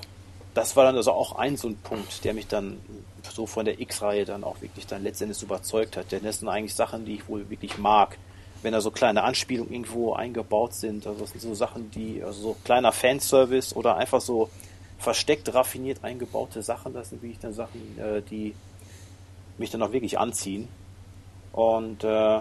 das 0.52 0.76
war 0.76 0.84
dann 0.84 0.96
also 0.96 1.12
auch 1.12 1.36
ein 1.36 1.56
so 1.56 1.68
ein 1.68 1.76
Punkt, 1.76 2.24
der 2.24 2.34
mich 2.34 2.46
dann 2.46 2.78
so 3.32 3.46
von 3.46 3.64
der 3.64 3.80
X-Reihe 3.80 4.26
dann 4.26 4.44
auch 4.44 4.60
wirklich 4.60 4.86
dann 4.86 5.02
letztendlich 5.02 5.42
überzeugt 5.42 5.96
hat. 5.96 6.12
Denn 6.12 6.22
das 6.22 6.40
sind 6.40 6.48
eigentlich 6.48 6.74
Sachen, 6.74 7.06
die 7.06 7.14
ich 7.14 7.28
wohl 7.28 7.48
wirklich 7.48 7.78
mag. 7.78 8.18
Wenn 8.62 8.72
da 8.72 8.80
so 8.82 8.90
kleine 8.90 9.22
Anspielungen 9.22 9.72
irgendwo 9.72 10.12
eingebaut 10.12 10.74
sind, 10.74 11.06
also 11.06 11.20
das 11.20 11.30
sind 11.30 11.40
so 11.40 11.54
Sachen, 11.54 11.90
die, 11.90 12.22
also 12.22 12.40
so 12.40 12.56
kleiner 12.64 12.92
Fanservice 12.92 13.74
oder 13.74 13.96
einfach 13.96 14.20
so 14.20 14.50
versteckt, 14.98 15.52
raffiniert 15.54 16.02
eingebaute 16.02 16.62
Sachen. 16.62 16.92
Das 16.92 17.10
sind 17.10 17.22
wirklich 17.22 17.38
dann 17.38 17.52
Sachen, 17.52 17.98
äh, 17.98 18.22
die 18.22 18.54
mich 19.58 19.70
dann 19.70 19.82
auch 19.82 19.92
wirklich 19.92 20.18
anziehen. 20.18 20.68
Und 21.52 22.04
äh, 22.04 22.40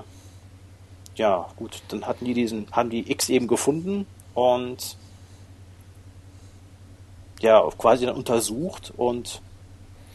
ja, 1.15 1.47
gut, 1.55 1.81
dann 1.87 2.05
hatten 2.05 2.25
die 2.25 2.33
diesen, 2.33 2.67
haben 2.71 2.89
die 2.89 3.09
X 3.09 3.29
eben 3.29 3.47
gefunden 3.47 4.05
und 4.33 4.97
ja, 7.39 7.67
quasi 7.77 8.05
dann 8.05 8.15
untersucht 8.15 8.93
und 8.95 9.41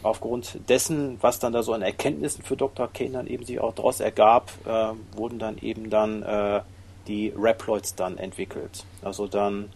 aufgrund 0.03 0.59
dessen, 0.69 1.19
was 1.21 1.39
dann 1.39 1.53
da 1.53 1.63
so 1.63 1.73
an 1.73 1.83
Erkenntnissen 1.83 2.43
für 2.43 2.57
Dr. 2.57 2.89
Kane 2.89 3.11
dann 3.11 3.27
eben 3.27 3.45
sich 3.45 3.61
auch 3.61 3.75
daraus 3.75 4.01
ergab, 4.01 4.51
äh, 4.67 4.93
wurden 5.17 5.39
dann 5.39 5.59
eben 5.59 5.91
dann 5.91 6.23
äh, 6.23 6.61
die 7.07 7.33
Reploids 7.37 7.95
dann 7.95 8.19
entwickelt. 8.19 8.85
Also 9.03 9.27
dann 9.27 9.71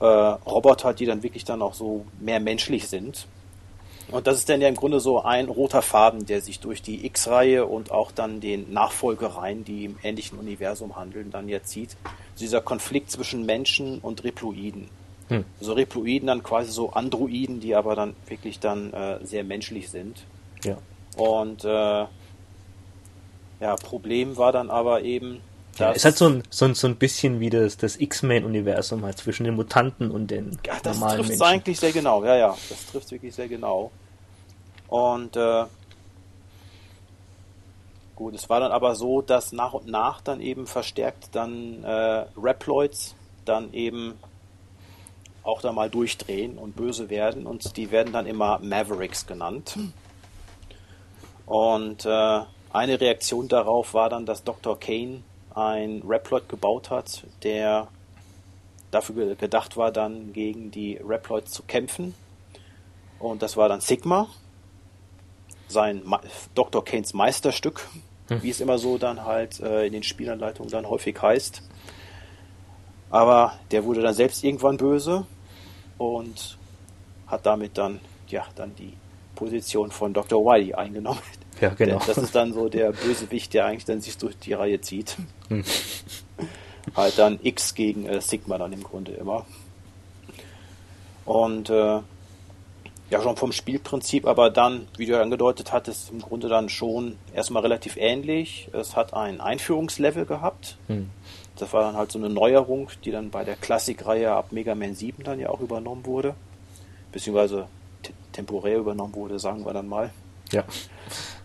äh, 0.00 0.04
Roboter, 0.04 0.94
die 0.94 1.06
dann 1.06 1.22
wirklich 1.22 1.44
dann 1.44 1.62
auch 1.62 1.74
so 1.74 2.04
mehr 2.18 2.40
menschlich 2.40 2.88
sind. 2.88 3.26
Und 4.10 4.26
das 4.26 4.38
ist 4.38 4.48
dann 4.48 4.60
ja 4.60 4.68
im 4.68 4.74
Grunde 4.74 4.98
so 4.98 5.22
ein 5.22 5.48
roter 5.48 5.82
Faden, 5.82 6.26
der 6.26 6.40
sich 6.40 6.58
durch 6.58 6.82
die 6.82 7.06
X-Reihe 7.06 7.66
und 7.66 7.92
auch 7.92 8.10
dann 8.10 8.40
den 8.40 8.72
Nachfolgereihen, 8.72 9.64
die 9.64 9.84
im 9.84 9.98
ähnlichen 10.02 10.38
Universum 10.38 10.96
handeln, 10.96 11.30
dann 11.30 11.48
ja 11.48 11.62
zieht. 11.62 11.96
Also 12.04 12.40
dieser 12.40 12.60
Konflikt 12.60 13.10
zwischen 13.10 13.46
Menschen 13.46 13.98
und 14.00 14.24
Reploiden. 14.24 14.88
Hm. 15.28 15.44
Also 15.60 15.74
Reploiden 15.74 16.26
dann 16.26 16.42
quasi 16.42 16.72
so 16.72 16.90
Androiden, 16.90 17.60
die 17.60 17.76
aber 17.76 17.94
dann 17.94 18.16
wirklich 18.26 18.58
dann 18.58 18.92
äh, 18.92 19.24
sehr 19.24 19.44
menschlich 19.44 19.88
sind. 19.90 20.24
Ja. 20.64 20.76
Und 21.16 21.64
äh, 21.64 21.68
ja, 23.60 23.76
Problem 23.76 24.36
war 24.36 24.52
dann 24.52 24.70
aber 24.70 25.02
eben, 25.02 25.40
ja, 25.78 25.92
ist 25.92 26.04
halt 26.04 26.16
so 26.16 26.28
ein, 26.28 26.42
so 26.50 26.64
ein, 26.66 26.74
so 26.74 26.86
ein 26.86 26.96
bisschen 26.96 27.40
wie 27.40 27.50
das, 27.50 27.76
das 27.76 27.98
X-Men-Universum 27.98 29.04
halt 29.04 29.18
zwischen 29.18 29.44
den 29.44 29.54
Mutanten 29.54 30.10
und 30.10 30.30
den 30.30 30.58
ja, 30.66 30.74
das 30.82 30.98
normalen 30.98 31.18
Menschen. 31.18 31.30
Das 31.30 31.38
trifft 31.38 31.52
eigentlich 31.52 31.80
sehr 31.80 31.92
genau, 31.92 32.24
ja, 32.24 32.36
ja. 32.36 32.56
Das 32.68 32.86
trifft 32.86 33.10
wirklich 33.10 33.34
sehr 33.34 33.48
genau. 33.48 33.90
Und 34.88 35.36
äh, 35.36 35.64
gut, 38.16 38.34
es 38.34 38.48
war 38.50 38.60
dann 38.60 38.72
aber 38.72 38.94
so, 38.94 39.22
dass 39.22 39.52
nach 39.52 39.72
und 39.72 39.86
nach 39.86 40.20
dann 40.20 40.40
eben 40.40 40.66
verstärkt 40.66 41.28
dann 41.32 41.84
äh, 41.84 42.24
Reploids 42.36 43.14
dann 43.44 43.72
eben 43.72 44.14
auch 45.42 45.62
da 45.62 45.72
mal 45.72 45.88
durchdrehen 45.88 46.58
und 46.58 46.76
böse 46.76 47.08
werden 47.08 47.46
und 47.46 47.76
die 47.76 47.90
werden 47.90 48.12
dann 48.12 48.26
immer 48.26 48.58
Mavericks 48.58 49.26
genannt. 49.26 49.78
Und 51.46 52.04
äh, 52.04 52.40
eine 52.72 53.00
Reaktion 53.00 53.48
darauf 53.48 53.94
war 53.94 54.10
dann, 54.10 54.26
dass 54.26 54.44
Dr. 54.44 54.78
Kane 54.78 55.22
ein 55.54 56.02
Reploid 56.06 56.48
gebaut 56.48 56.90
hat, 56.90 57.24
der 57.42 57.88
dafür 58.90 59.34
gedacht 59.34 59.76
war, 59.76 59.92
dann 59.92 60.32
gegen 60.32 60.70
die 60.70 60.96
Reploids 60.96 61.52
zu 61.52 61.62
kämpfen. 61.62 62.14
Und 63.18 63.42
das 63.42 63.56
war 63.56 63.68
dann 63.68 63.80
Sigma, 63.80 64.28
sein 65.68 66.02
Ma 66.04 66.20
Dr. 66.54 66.84
Kanes 66.84 67.14
Meisterstück, 67.14 67.88
hm. 68.28 68.42
wie 68.42 68.50
es 68.50 68.60
immer 68.60 68.78
so 68.78 68.98
dann 68.98 69.24
halt 69.24 69.60
äh, 69.60 69.86
in 69.86 69.92
den 69.92 70.02
Spielanleitungen 70.02 70.70
dann 70.70 70.88
häufig 70.88 71.20
heißt. 71.20 71.62
Aber 73.10 73.58
der 73.70 73.84
wurde 73.84 74.02
dann 74.02 74.14
selbst 74.14 74.44
irgendwann 74.44 74.76
böse 74.76 75.26
und 75.98 76.58
hat 77.26 77.44
damit 77.46 77.76
dann, 77.76 78.00
ja, 78.28 78.46
dann 78.54 78.74
die 78.76 78.94
Position 79.34 79.90
von 79.90 80.12
Dr. 80.12 80.44
Wily 80.44 80.74
eingenommen, 80.74 81.20
ja, 81.60 81.70
genau. 81.70 82.00
Das 82.06 82.18
ist 82.18 82.34
dann 82.34 82.52
so 82.52 82.68
der 82.68 82.92
Bösewicht, 82.92 83.54
der 83.54 83.66
eigentlich 83.66 83.84
dann 83.84 84.00
sich 84.00 84.16
durch 84.18 84.38
die 84.38 84.52
Reihe 84.52 84.80
zieht. 84.80 85.16
Hm. 85.48 85.64
Halt 86.96 87.18
dann 87.18 87.38
X 87.42 87.74
gegen 87.74 88.06
äh, 88.06 88.20
Sigma 88.20 88.58
dann 88.58 88.72
im 88.72 88.82
Grunde 88.82 89.12
immer. 89.12 89.44
Und 91.24 91.70
äh, 91.70 92.00
ja, 93.10 93.22
schon 93.22 93.36
vom 93.36 93.52
Spielprinzip, 93.52 94.26
aber 94.26 94.50
dann, 94.50 94.86
wie 94.96 95.06
du 95.06 95.20
angedeutet 95.20 95.72
hattest, 95.72 96.10
im 96.10 96.20
Grunde 96.20 96.48
dann 96.48 96.68
schon 96.68 97.16
erstmal 97.34 97.62
relativ 97.62 97.96
ähnlich. 97.96 98.68
Es 98.72 98.96
hat 98.96 99.14
ein 99.14 99.40
Einführungslevel 99.40 100.26
gehabt. 100.26 100.76
Hm. 100.86 101.10
Das 101.56 101.72
war 101.72 101.82
dann 101.82 101.96
halt 101.96 102.12
so 102.12 102.18
eine 102.18 102.30
Neuerung, 102.30 102.88
die 103.04 103.10
dann 103.10 103.30
bei 103.30 103.44
der 103.44 103.56
Klassikreihe 103.56 104.30
ab 104.30 104.52
Mega 104.52 104.74
Man 104.74 104.94
7 104.94 105.24
dann 105.24 105.40
ja 105.40 105.50
auch 105.50 105.60
übernommen 105.60 106.06
wurde. 106.06 106.34
Beziehungsweise 107.12 107.66
temporär 108.32 108.78
übernommen 108.78 109.14
wurde, 109.14 109.38
sagen 109.38 109.66
wir 109.66 109.72
dann 109.72 109.88
mal. 109.88 110.10
Ja. 110.52 110.64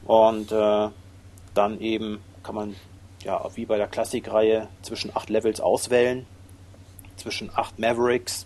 Und 0.05 0.51
äh, 0.51 0.89
dann 1.53 1.79
eben 1.79 2.21
kann 2.43 2.55
man 2.55 2.75
ja 3.24 3.43
wie 3.55 3.65
bei 3.65 3.77
der 3.77 3.88
Klassikreihe 3.88 4.67
zwischen 4.81 5.15
acht 5.15 5.29
Levels 5.29 5.59
auswählen, 5.59 6.25
zwischen 7.15 7.50
acht 7.55 7.79
Mavericks, 7.79 8.45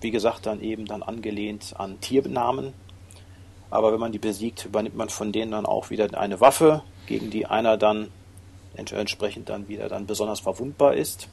wie 0.00 0.10
gesagt 0.10 0.46
dann 0.46 0.60
eben 0.60 0.86
dann 0.86 1.02
angelehnt 1.02 1.74
an 1.76 2.00
Tiernamen. 2.00 2.72
Aber 3.70 3.92
wenn 3.92 4.00
man 4.00 4.12
die 4.12 4.18
besiegt, 4.18 4.64
übernimmt 4.64 4.96
man 4.96 5.08
von 5.08 5.32
denen 5.32 5.50
dann 5.50 5.66
auch 5.66 5.90
wieder 5.90 6.16
eine 6.18 6.40
Waffe, 6.40 6.82
gegen 7.06 7.30
die 7.30 7.46
einer 7.46 7.76
dann 7.76 8.10
entsprechend 8.74 9.48
dann 9.48 9.68
wieder 9.68 9.88
dann 9.88 10.06
besonders 10.06 10.40
verwundbar 10.40 10.94
ist. 10.94 11.28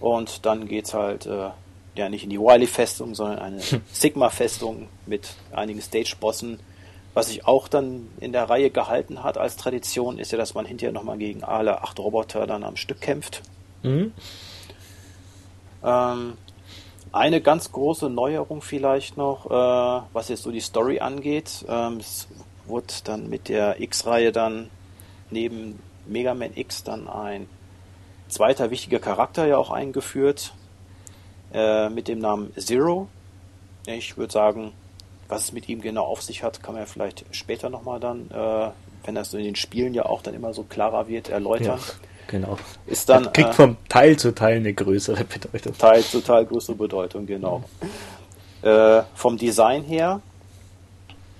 Und 0.00 0.46
dann 0.46 0.66
geht's 0.66 0.94
halt 0.94 1.26
äh, 1.26 1.50
ja 1.98 2.08
nicht 2.08 2.24
in 2.24 2.30
die 2.30 2.38
Wily-Festung, 2.38 3.14
sondern 3.14 3.38
eine 3.38 3.60
Sigma-Festung 3.92 4.88
mit 5.06 5.34
einigen 5.52 5.80
Stage-Bossen, 5.80 6.60
was 7.14 7.28
sich 7.28 7.46
auch 7.46 7.68
dann 7.68 8.08
in 8.20 8.32
der 8.32 8.50
Reihe 8.50 8.70
gehalten 8.70 9.22
hat 9.22 9.38
als 9.38 9.56
Tradition, 9.56 10.18
ist 10.18 10.32
ja, 10.32 10.38
dass 10.38 10.54
man 10.54 10.66
hinterher 10.66 10.92
nochmal 10.92 11.16
gegen 11.16 11.44
alle 11.44 11.82
acht 11.82 11.98
Roboter 11.98 12.46
dann 12.46 12.62
am 12.62 12.76
Stück 12.76 13.00
kämpft. 13.00 13.42
Mhm. 13.82 14.12
Ähm, 15.82 16.36
eine 17.12 17.40
ganz 17.40 17.72
große 17.72 18.10
Neuerung 18.10 18.60
vielleicht 18.60 19.16
noch, 19.16 19.46
äh, 19.46 20.06
was 20.12 20.28
jetzt 20.28 20.42
so 20.42 20.50
die 20.50 20.60
Story 20.60 21.00
angeht. 21.00 21.64
Ähm, 21.68 21.98
es 21.98 22.28
wurde 22.66 22.92
dann 23.04 23.30
mit 23.30 23.48
der 23.48 23.80
X-Reihe 23.80 24.32
dann 24.32 24.68
neben 25.30 25.78
Mega 26.06 26.34
Man 26.34 26.54
X 26.54 26.84
dann 26.84 27.08
ein 27.08 27.48
zweiter 28.28 28.70
wichtiger 28.70 28.98
Charakter 28.98 29.46
ja 29.46 29.56
auch 29.56 29.70
eingeführt 29.70 30.52
äh, 31.56 31.88
mit 31.88 32.06
dem 32.06 32.18
Namen 32.18 32.52
Zero. 32.56 33.08
Ich 33.86 34.16
würde 34.16 34.32
sagen, 34.32 34.72
was 35.28 35.44
es 35.44 35.52
mit 35.52 35.68
ihm 35.68 35.80
genau 35.80 36.04
auf 36.04 36.22
sich 36.22 36.42
hat, 36.42 36.62
kann 36.62 36.74
man 36.74 36.82
ja 36.82 36.86
vielleicht 36.86 37.24
später 37.32 37.70
nochmal 37.70 37.98
dann, 37.98 38.30
äh, 38.30 38.70
wenn 39.04 39.14
das 39.14 39.32
in 39.34 39.42
den 39.42 39.56
Spielen 39.56 39.94
ja 39.94 40.04
auch 40.04 40.22
dann 40.22 40.34
immer 40.34 40.52
so 40.52 40.64
klarer 40.64 41.08
wird, 41.08 41.30
erläutern. 41.30 41.78
Ja, 41.78 41.94
genau. 42.28 42.58
Ist 42.86 43.08
dann, 43.08 43.24
das 43.24 43.32
kriegt 43.32 43.50
äh, 43.50 43.54
vom 43.54 43.76
Teil 43.88 44.18
zu 44.18 44.34
Teil 44.34 44.56
eine 44.56 44.74
größere 44.74 45.24
Bedeutung. 45.24 45.78
Teil 45.78 46.02
zu 46.02 46.20
Teil 46.20 46.44
größere 46.44 46.76
Bedeutung, 46.76 47.26
genau. 47.26 47.64
Mhm. 47.80 49.02
Vom 49.14 49.36
Design 49.36 49.84
her, 49.84 50.20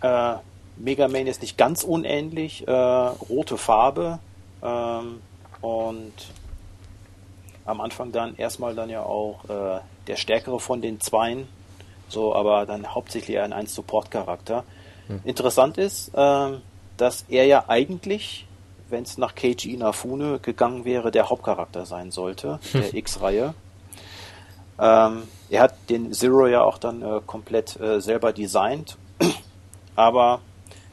äh, 0.00 0.34
Mega 0.76 1.08
Man 1.08 1.26
ist 1.26 1.42
nicht 1.42 1.58
ganz 1.58 1.82
unähnlich, 1.82 2.66
äh, 2.68 2.70
rote 2.70 3.56
Farbe 3.56 4.20
ähm, 4.62 5.20
und 5.60 6.12
am 7.64 7.80
Anfang 7.80 8.12
dann 8.12 8.36
erstmal 8.36 8.74
dann 8.74 8.90
ja 8.90 9.02
auch 9.02 9.44
äh, 9.48 9.80
der 10.06 10.16
stärkere 10.16 10.60
von 10.60 10.80
den 10.80 11.00
Zweien, 11.00 11.48
so 12.08 12.34
aber 12.34 12.66
dann 12.66 12.94
hauptsächlich 12.94 13.38
ein, 13.38 13.52
ein 13.52 13.66
Support-Charakter. 13.66 14.64
Hm. 15.08 15.20
Interessant 15.24 15.78
ist, 15.78 16.12
ähm, 16.14 16.62
dass 16.96 17.24
er 17.28 17.46
ja 17.46 17.64
eigentlich, 17.68 18.46
wenn 18.88 19.02
es 19.02 19.18
nach 19.18 19.34
Keiji 19.34 19.74
Inafune 19.74 20.38
gegangen 20.38 20.84
wäre, 20.84 21.10
der 21.10 21.28
Hauptcharakter 21.28 21.86
sein 21.86 22.10
sollte, 22.10 22.60
hm. 22.72 22.80
der 22.80 22.94
X-Reihe. 22.94 23.54
Ähm, 24.78 25.22
er 25.48 25.62
hat 25.62 25.74
den 25.88 26.12
Zero 26.12 26.46
ja 26.46 26.62
auch 26.62 26.78
dann 26.78 27.02
äh, 27.02 27.20
komplett 27.26 27.80
äh, 27.80 28.00
selber 28.00 28.32
designt, 28.32 28.96
aber 29.96 30.40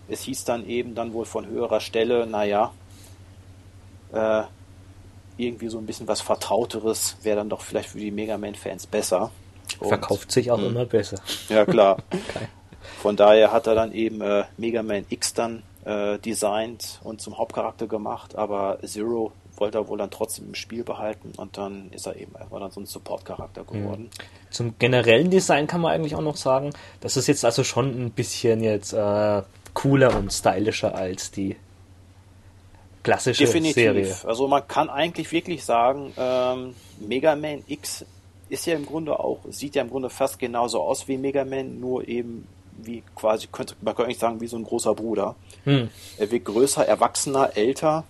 es 0.08 0.22
hieß 0.24 0.46
dann 0.46 0.66
eben 0.66 0.96
dann 0.96 1.14
wohl 1.14 1.26
von 1.26 1.46
höherer 1.46 1.80
Stelle, 1.80 2.26
naja, 2.26 2.72
äh, 4.14 4.44
irgendwie 5.38 5.70
so 5.70 5.78
ein 5.78 5.86
bisschen 5.86 6.08
was 6.08 6.22
Vertrauteres 6.22 7.18
wäre 7.24 7.38
dann 7.38 7.50
doch 7.50 7.62
vielleicht 7.62 7.90
für 7.90 8.00
die 8.00 8.12
Mega 8.12 8.38
Man-Fans 8.38 8.88
besser. 8.88 9.32
Und, 9.80 9.88
Verkauft 9.88 10.32
sich 10.32 10.52
auch 10.52 10.58
mh. 10.58 10.66
immer 10.68 10.86
besser. 10.86 11.18
Ja, 11.50 11.66
klar. 11.66 11.98
okay. 12.12 12.48
Von 13.02 13.16
daher 13.16 13.52
hat 13.52 13.68
er 13.68 13.76
dann 13.76 13.94
eben 13.94 14.22
äh, 14.22 14.44
Mega 14.58 14.84
Man 14.84 15.06
X 15.10 15.34
dann 15.34 15.64
äh, 15.86 16.20
designt 16.20 17.00
und 17.04 17.22
zum 17.22 17.38
Hauptcharakter 17.38 17.88
gemacht, 17.88 18.36
aber 18.36 18.80
Zero 18.86 19.32
wollte 19.56 19.80
er 19.80 19.88
wohl 19.88 19.98
dann 19.98 20.10
trotzdem 20.10 20.48
im 20.48 20.56
Spiel 20.56 20.84
behalten 20.84 21.34
und 21.38 21.58
dann 21.58 21.92
ist 21.92 22.08
er 22.08 22.16
eben 22.16 22.36
einfach 22.36 22.60
dann 22.60 22.72
so 22.72 22.82
ein 22.82 22.86
Support-Charakter 22.86 23.64
geworden. 23.64 24.10
Zum 24.50 24.78
generellen 24.80 25.30
Design 25.30 25.68
kann 25.68 25.82
man 25.82 25.92
eigentlich 25.92 26.16
auch 26.16 26.22
noch 26.22 26.38
sagen, 26.38 26.72
das 27.02 27.18
ist 27.18 27.28
jetzt 27.28 27.46
also 27.46 27.64
schon 27.64 27.90
ein 27.90 28.12
bisschen 28.12 28.64
jetzt 28.64 28.94
äh, 28.94 29.42
cooler 29.74 30.16
und 30.16 30.32
stylischer 30.32 30.96
als 30.96 31.32
die 31.32 31.56
klassische 33.04 33.46
Definitiv. 33.46 33.76
Serie. 33.76 34.16
Also 34.26 34.48
man 34.48 34.68
kann 34.68 34.90
eigentlich 34.90 35.32
wirklich 35.32 35.64
sagen, 35.64 36.14
ähm, 36.18 36.76
Mega 37.00 37.36
Man 37.36 37.64
X 37.68 38.06
ist 38.50 38.66
ja 38.66 38.76
im 38.76 38.86
Grunde 38.86 39.20
auch, 39.20 39.40
sieht 39.50 39.76
ja 39.76 39.82
im 39.82 39.90
Grunde 39.90 40.10
fast 40.10 40.40
genauso 40.40 40.82
aus 40.82 41.08
wie 41.08 41.18
Mega 41.18 41.44
Man, 41.46 41.80
nur 41.80 42.08
eben 42.08 42.48
wie 42.78 43.04
quasi, 43.16 43.48
könnte 43.52 43.76
man 43.82 43.96
könnte 43.96 44.06
eigentlich 44.08 44.20
sagen, 44.20 44.42
wie 44.42 44.48
so 44.48 44.58
ein 44.58 44.64
großer 44.64 44.96
Bruder. 44.96 45.36
Hm. 45.64 45.90
Er 46.18 46.32
wird 46.32 46.46
größer, 46.46 46.86
erwachsener, 46.88 47.56
älter 47.56 48.04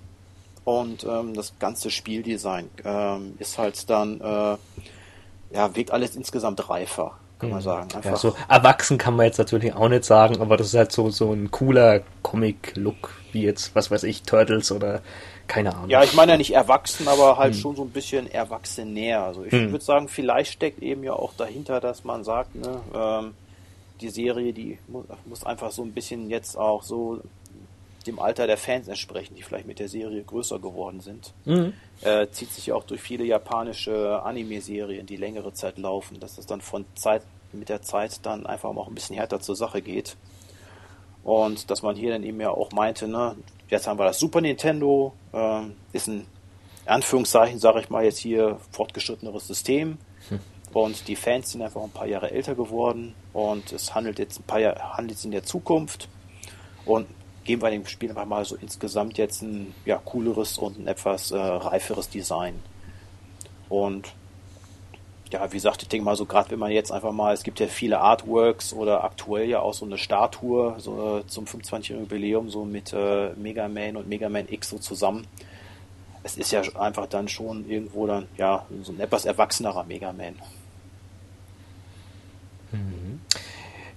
und 0.63 1.03
ähm, 1.03 1.33
das 1.33 1.53
ganze 1.59 1.91
Spieldesign 1.91 2.69
ähm, 2.85 3.35
ist 3.39 3.57
halt 3.57 3.89
dann, 3.89 4.21
äh, 4.21 4.57
ja, 5.55 5.75
wirkt 5.75 5.91
alles 5.91 6.15
insgesamt 6.15 6.69
reifer 6.69 7.17
kann 7.39 7.49
man 7.49 7.59
hm. 7.59 7.63
sagen. 7.63 7.89
Einfach. 7.95 8.11
Ja, 8.11 8.15
so 8.15 8.35
erwachsen 8.47 8.97
kann 8.97 9.15
man 9.15 9.25
jetzt 9.25 9.37
natürlich 9.37 9.73
auch 9.73 9.89
nicht 9.89 10.05
sagen, 10.05 10.41
aber 10.41 10.55
das 10.55 10.67
ist 10.67 10.75
halt 10.75 10.91
so, 10.91 11.09
so 11.09 11.31
ein 11.31 11.51
cooler 11.51 12.01
Comic-Look, 12.21 13.11
wie 13.33 13.43
jetzt, 13.43 13.75
was 13.75 13.91
weiß 13.91 14.03
ich, 14.03 14.23
Turtles 14.23 14.71
oder 14.71 15.01
keine 15.47 15.75
Ahnung. 15.75 15.89
Ja, 15.89 16.03
ich 16.03 16.13
meine 16.13 16.33
ja 16.33 16.37
nicht 16.37 16.53
erwachsen, 16.53 17.07
aber 17.07 17.37
halt 17.37 17.53
hm. 17.53 17.61
schon 17.61 17.75
so 17.75 17.83
ein 17.83 17.89
bisschen 17.89 18.31
erwachsener. 18.31 19.23
Also 19.23 19.43
ich 19.43 19.51
hm. 19.51 19.71
würde 19.71 19.83
sagen, 19.83 20.07
vielleicht 20.07 20.53
steckt 20.53 20.81
eben 20.81 21.03
ja 21.03 21.13
auch 21.13 21.33
dahinter, 21.35 21.79
dass 21.79 22.03
man 22.03 22.23
sagt, 22.23 22.55
ne, 22.55 22.81
ähm, 22.93 23.33
die 24.01 24.09
Serie, 24.09 24.53
die 24.53 24.77
muss, 24.87 25.05
muss 25.25 25.45
einfach 25.45 25.71
so 25.71 25.83
ein 25.83 25.91
bisschen 25.91 26.29
jetzt 26.29 26.57
auch 26.57 26.83
so 26.83 27.21
dem 28.07 28.19
Alter 28.19 28.47
der 28.47 28.57
Fans 28.57 28.87
entsprechen, 28.87 29.35
die 29.35 29.43
vielleicht 29.43 29.67
mit 29.67 29.79
der 29.79 29.87
Serie 29.87 30.23
größer 30.23 30.59
geworden 30.59 30.99
sind. 30.99 31.33
Mhm. 31.45 31.73
Äh, 32.01 32.27
zieht 32.31 32.51
sich 32.51 32.67
ja 32.67 32.75
auch 32.75 32.83
durch 32.83 33.01
viele 33.01 33.23
japanische 33.23 34.21
Anime-Serien, 34.23 35.05
die 35.05 35.15
längere 35.15 35.53
Zeit 35.53 35.77
laufen, 35.77 36.19
dass 36.19 36.37
es 36.37 36.45
dann 36.45 36.61
von 36.61 36.85
Zeit 36.95 37.21
mit 37.53 37.69
der 37.69 37.81
Zeit 37.81 38.25
dann 38.25 38.45
einfach 38.45 38.69
auch 38.69 38.87
ein 38.87 38.95
bisschen 38.95 39.15
härter 39.15 39.39
zur 39.39 39.55
Sache 39.55 39.81
geht. 39.81 40.17
Und 41.23 41.69
dass 41.69 41.81
man 41.81 41.95
hier 41.95 42.11
dann 42.11 42.23
eben 42.23 42.39
ja 42.41 42.49
auch 42.49 42.71
meinte, 42.71 43.07
ne, 43.07 43.35
jetzt 43.69 43.87
haben 43.87 43.97
wir 43.97 44.05
das 44.05 44.19
Super 44.19 44.41
Nintendo, 44.41 45.13
äh, 45.31 45.61
ist 45.93 46.07
ein 46.07 46.27
Anführungszeichen, 46.85 47.59
sage 47.59 47.79
ich 47.79 47.89
mal 47.89 48.03
jetzt 48.03 48.19
hier, 48.19 48.59
fortgeschritteneres 48.71 49.47
System. 49.47 49.97
Hm. 50.29 50.39
Und 50.73 51.07
die 51.07 51.15
Fans 51.15 51.51
sind 51.51 51.61
einfach 51.61 51.83
ein 51.83 51.91
paar 51.91 52.07
Jahre 52.07 52.31
älter 52.31 52.55
geworden 52.55 53.13
und 53.31 53.71
es 53.71 53.93
handelt 53.93 54.17
jetzt 54.19 54.39
ein 54.39 54.43
paar 54.43 54.59
Jahre, 54.59 54.97
handelt 54.97 55.23
in 55.23 55.31
der 55.31 55.43
Zukunft. 55.43 56.09
Und 56.85 57.07
geben 57.43 57.61
wir 57.61 57.69
dem 57.69 57.85
Spiel 57.85 58.09
einfach 58.09 58.25
mal 58.25 58.43
so 58.43 58.55
insgesamt 58.55 59.17
jetzt 59.17 59.41
ein 59.41 59.73
ja, 59.85 59.97
cooleres 59.97 60.57
und 60.57 60.79
ein 60.79 60.87
etwas 60.87 61.31
äh, 61.31 61.37
reiferes 61.37 62.09
Design. 62.09 62.61
Und 63.69 64.13
ja, 65.33 65.51
wie 65.51 65.57
gesagt, 65.57 65.81
ich 65.81 65.89
denke 65.89 66.05
mal 66.05 66.15
so, 66.15 66.25
gerade 66.25 66.51
wenn 66.51 66.59
man 66.59 66.71
jetzt 66.71 66.91
einfach 66.91 67.11
mal, 67.11 67.33
es 67.33 67.43
gibt 67.43 67.59
ja 67.59 67.67
viele 67.67 67.99
Artworks 67.99 68.71
oder 68.71 69.03
aktuell 69.03 69.49
ja 69.49 69.59
auch 69.59 69.73
so 69.73 69.85
eine 69.85 69.97
Statue 69.97 70.75
so, 70.77 71.19
äh, 71.19 71.27
zum 71.27 71.45
25-jährigen 71.45 72.05
Jubiläum, 72.05 72.49
so 72.49 72.65
mit 72.65 72.93
äh, 72.93 73.31
Mega 73.35 73.67
Man 73.67 73.97
und 73.97 74.07
Mega 74.07 74.29
Man 74.29 74.47
X 74.47 74.69
so 74.69 74.77
zusammen. 74.77 75.27
Es 76.21 76.37
ist 76.37 76.51
ja 76.51 76.61
einfach 76.79 77.07
dann 77.07 77.27
schon 77.27 77.69
irgendwo 77.69 78.07
dann, 78.07 78.27
ja, 78.37 78.65
so 78.83 78.93
ein 78.93 78.99
etwas 78.99 79.25
erwachsenerer 79.25 79.83
Mega 79.83 80.13
Man. 80.13 80.35
Mhm. 82.71 83.19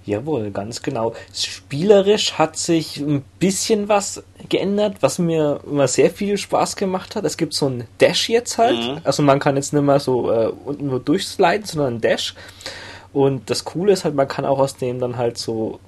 Jawohl, 0.07 0.51
ganz 0.51 0.81
genau. 0.81 1.13
Spielerisch 1.33 2.33
hat 2.35 2.55
sich 2.55 2.95
ein 2.95 3.25
bisschen 3.39 3.89
was 3.89 4.23
geändert, 4.47 4.95
was 5.01 5.19
mir 5.19 5.59
immer 5.69 5.89
sehr 5.89 6.09
viel 6.09 6.37
Spaß 6.37 6.77
gemacht 6.77 7.17
hat. 7.17 7.25
Es 7.25 7.35
gibt 7.35 7.53
so 7.53 7.67
ein 7.67 7.83
Dash 7.99 8.29
jetzt 8.29 8.57
halt. 8.57 8.77
Mhm. 8.77 9.01
Also 9.03 9.21
man 9.21 9.39
kann 9.39 9.57
jetzt 9.57 9.73
nicht 9.73 9.83
mehr 9.83 9.99
so 9.99 10.31
äh, 10.31 10.47
unten 10.63 10.87
nur 10.87 11.01
durchsliden, 11.01 11.65
sondern 11.65 11.95
ein 11.95 12.01
Dash. 12.01 12.35
Und 13.11 13.49
das 13.49 13.65
Coole 13.65 13.91
ist 13.91 14.05
halt, 14.05 14.15
man 14.15 14.29
kann 14.29 14.45
auch 14.45 14.59
aus 14.59 14.77
dem 14.77 15.01
dann 15.01 15.17
halt 15.17 15.37
so, 15.37 15.81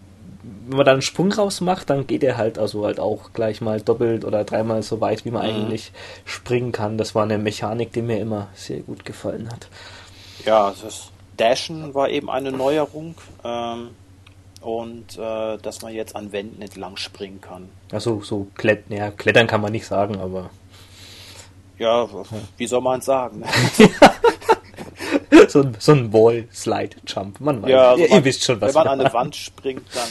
wenn 0.68 0.76
man 0.76 0.86
da 0.86 0.92
einen 0.92 1.02
Sprung 1.02 1.32
raus 1.32 1.62
macht, 1.62 1.90
dann 1.90 2.06
geht 2.06 2.22
er 2.22 2.36
halt 2.36 2.60
also 2.60 2.86
halt 2.86 3.00
auch 3.00 3.32
gleich 3.32 3.62
mal 3.62 3.80
doppelt 3.80 4.26
oder 4.26 4.44
dreimal 4.44 4.84
so 4.84 5.00
weit, 5.00 5.24
wie 5.24 5.32
man 5.32 5.44
mhm. 5.44 5.62
eigentlich 5.62 5.94
springen 6.26 6.74
kann. 6.74 6.98
Das 6.98 7.16
war 7.16 7.24
eine 7.24 7.38
Mechanik, 7.38 7.94
die 7.94 8.02
mir 8.02 8.20
immer 8.20 8.48
sehr 8.54 8.82
gut 8.82 9.06
gefallen 9.06 9.48
hat. 9.50 9.70
Ja, 10.46 10.74
das 10.84 11.08
Dashen 11.38 11.94
war 11.94 12.10
eben 12.10 12.30
eine 12.30 12.52
Neuerung. 12.52 13.16
Ähm 13.46 13.92
und 14.62 15.18
äh, 15.18 15.58
dass 15.58 15.82
man 15.82 15.94
jetzt 15.94 16.16
an 16.16 16.32
Wänden 16.32 16.62
entlang 16.62 16.98
springen 16.98 17.42
kann. 17.42 17.70
Also 17.92 18.22
so 18.22 18.48
Klett 18.56 18.86
ja, 18.90 19.12
klettern 19.12 19.48
kann 19.48 19.62
man 19.62 19.72
nicht 19.72 19.86
sagen, 19.86 20.20
aber 20.20 20.50
ja, 21.80 22.08
wie 22.58 22.68
soll 22.68 22.82
man 22.82 23.00
es 23.00 23.06
sagen? 23.06 23.42
so, 25.48 25.62
ein, 25.62 25.78
so 25.80 25.94
ein 25.94 26.12
Wall-Slide-Jump. 26.12 27.40
Man 27.40 27.62
weiß, 27.62 27.70
ja, 27.70 27.92
also 27.92 28.04
ihr, 28.04 28.10
man, 28.10 28.20
ihr, 28.20 28.26
wisst 28.26 28.44
schon, 28.44 28.60
was 28.60 28.76
Wenn 28.76 28.84
man 28.84 28.88
an 28.88 29.00
eine 29.00 29.14
Wand 29.14 29.38
springt, 29.38 29.84
dann 29.94 30.10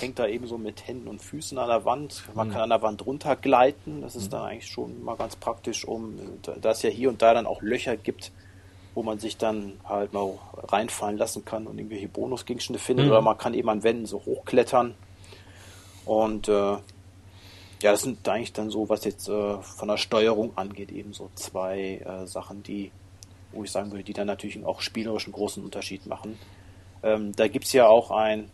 hängt 0.00 0.18
da 0.18 0.26
eben 0.26 0.46
so 0.46 0.56
mit 0.56 0.86
Händen 0.86 1.08
und 1.08 1.20
Füßen 1.20 1.58
an 1.58 1.68
der 1.68 1.84
Wand. 1.84 2.24
Man 2.34 2.48
mhm. 2.48 2.52
kann 2.52 2.62
an 2.62 2.70
der 2.70 2.82
Wand 2.82 3.04
runtergleiten. 3.04 4.00
Das 4.00 4.16
ist 4.16 4.26
mhm. 4.26 4.30
dann 4.30 4.42
eigentlich 4.46 4.70
schon 4.70 5.04
mal 5.04 5.16
ganz 5.16 5.36
praktisch, 5.36 5.84
um, 5.84 6.18
da 6.42 6.70
es 6.70 6.82
ja 6.82 6.90
hier 6.90 7.10
und 7.10 7.20
da 7.20 7.34
dann 7.34 7.46
auch 7.46 7.60
Löcher 7.60 7.98
gibt, 7.98 8.32
wo 8.94 9.02
man 9.02 9.18
sich 9.18 9.36
dann 9.36 9.74
halt 9.84 10.12
mal 10.12 10.38
reinfallen 10.56 11.18
lassen 11.18 11.44
kann 11.44 11.66
und 11.66 11.78
irgendwelche 11.78 12.08
Bonusgegenstände 12.08 12.78
findet. 12.78 13.06
Mhm. 13.06 13.12
Oder 13.12 13.22
man 13.22 13.38
kann 13.38 13.54
eben 13.54 13.68
an 13.68 13.82
Wänden 13.82 14.06
so 14.06 14.24
hochklettern. 14.24 14.94
Und 16.04 16.48
äh, 16.48 16.52
ja, 16.52 16.80
das 17.90 18.02
sind 18.02 18.26
eigentlich 18.28 18.52
dann 18.52 18.70
so, 18.70 18.88
was 18.88 19.04
jetzt 19.04 19.28
äh, 19.28 19.60
von 19.60 19.88
der 19.88 19.96
Steuerung 19.96 20.56
angeht, 20.56 20.92
eben 20.92 21.12
so 21.12 21.30
zwei 21.34 21.98
äh, 22.04 22.26
Sachen, 22.26 22.62
die, 22.62 22.92
wo 23.52 23.64
ich 23.64 23.70
sagen 23.70 23.90
würde, 23.90 24.04
die 24.04 24.12
dann 24.12 24.26
natürlich 24.26 24.64
auch 24.64 24.80
spielerisch 24.80 25.26
einen 25.26 25.34
großen 25.34 25.62
Unterschied 25.64 26.06
machen. 26.06 26.38
Ähm, 27.02 27.32
da 27.36 27.48
gibt 27.48 27.66
es 27.66 27.72
ja 27.72 27.86
auch 27.88 28.10
ein 28.10 28.50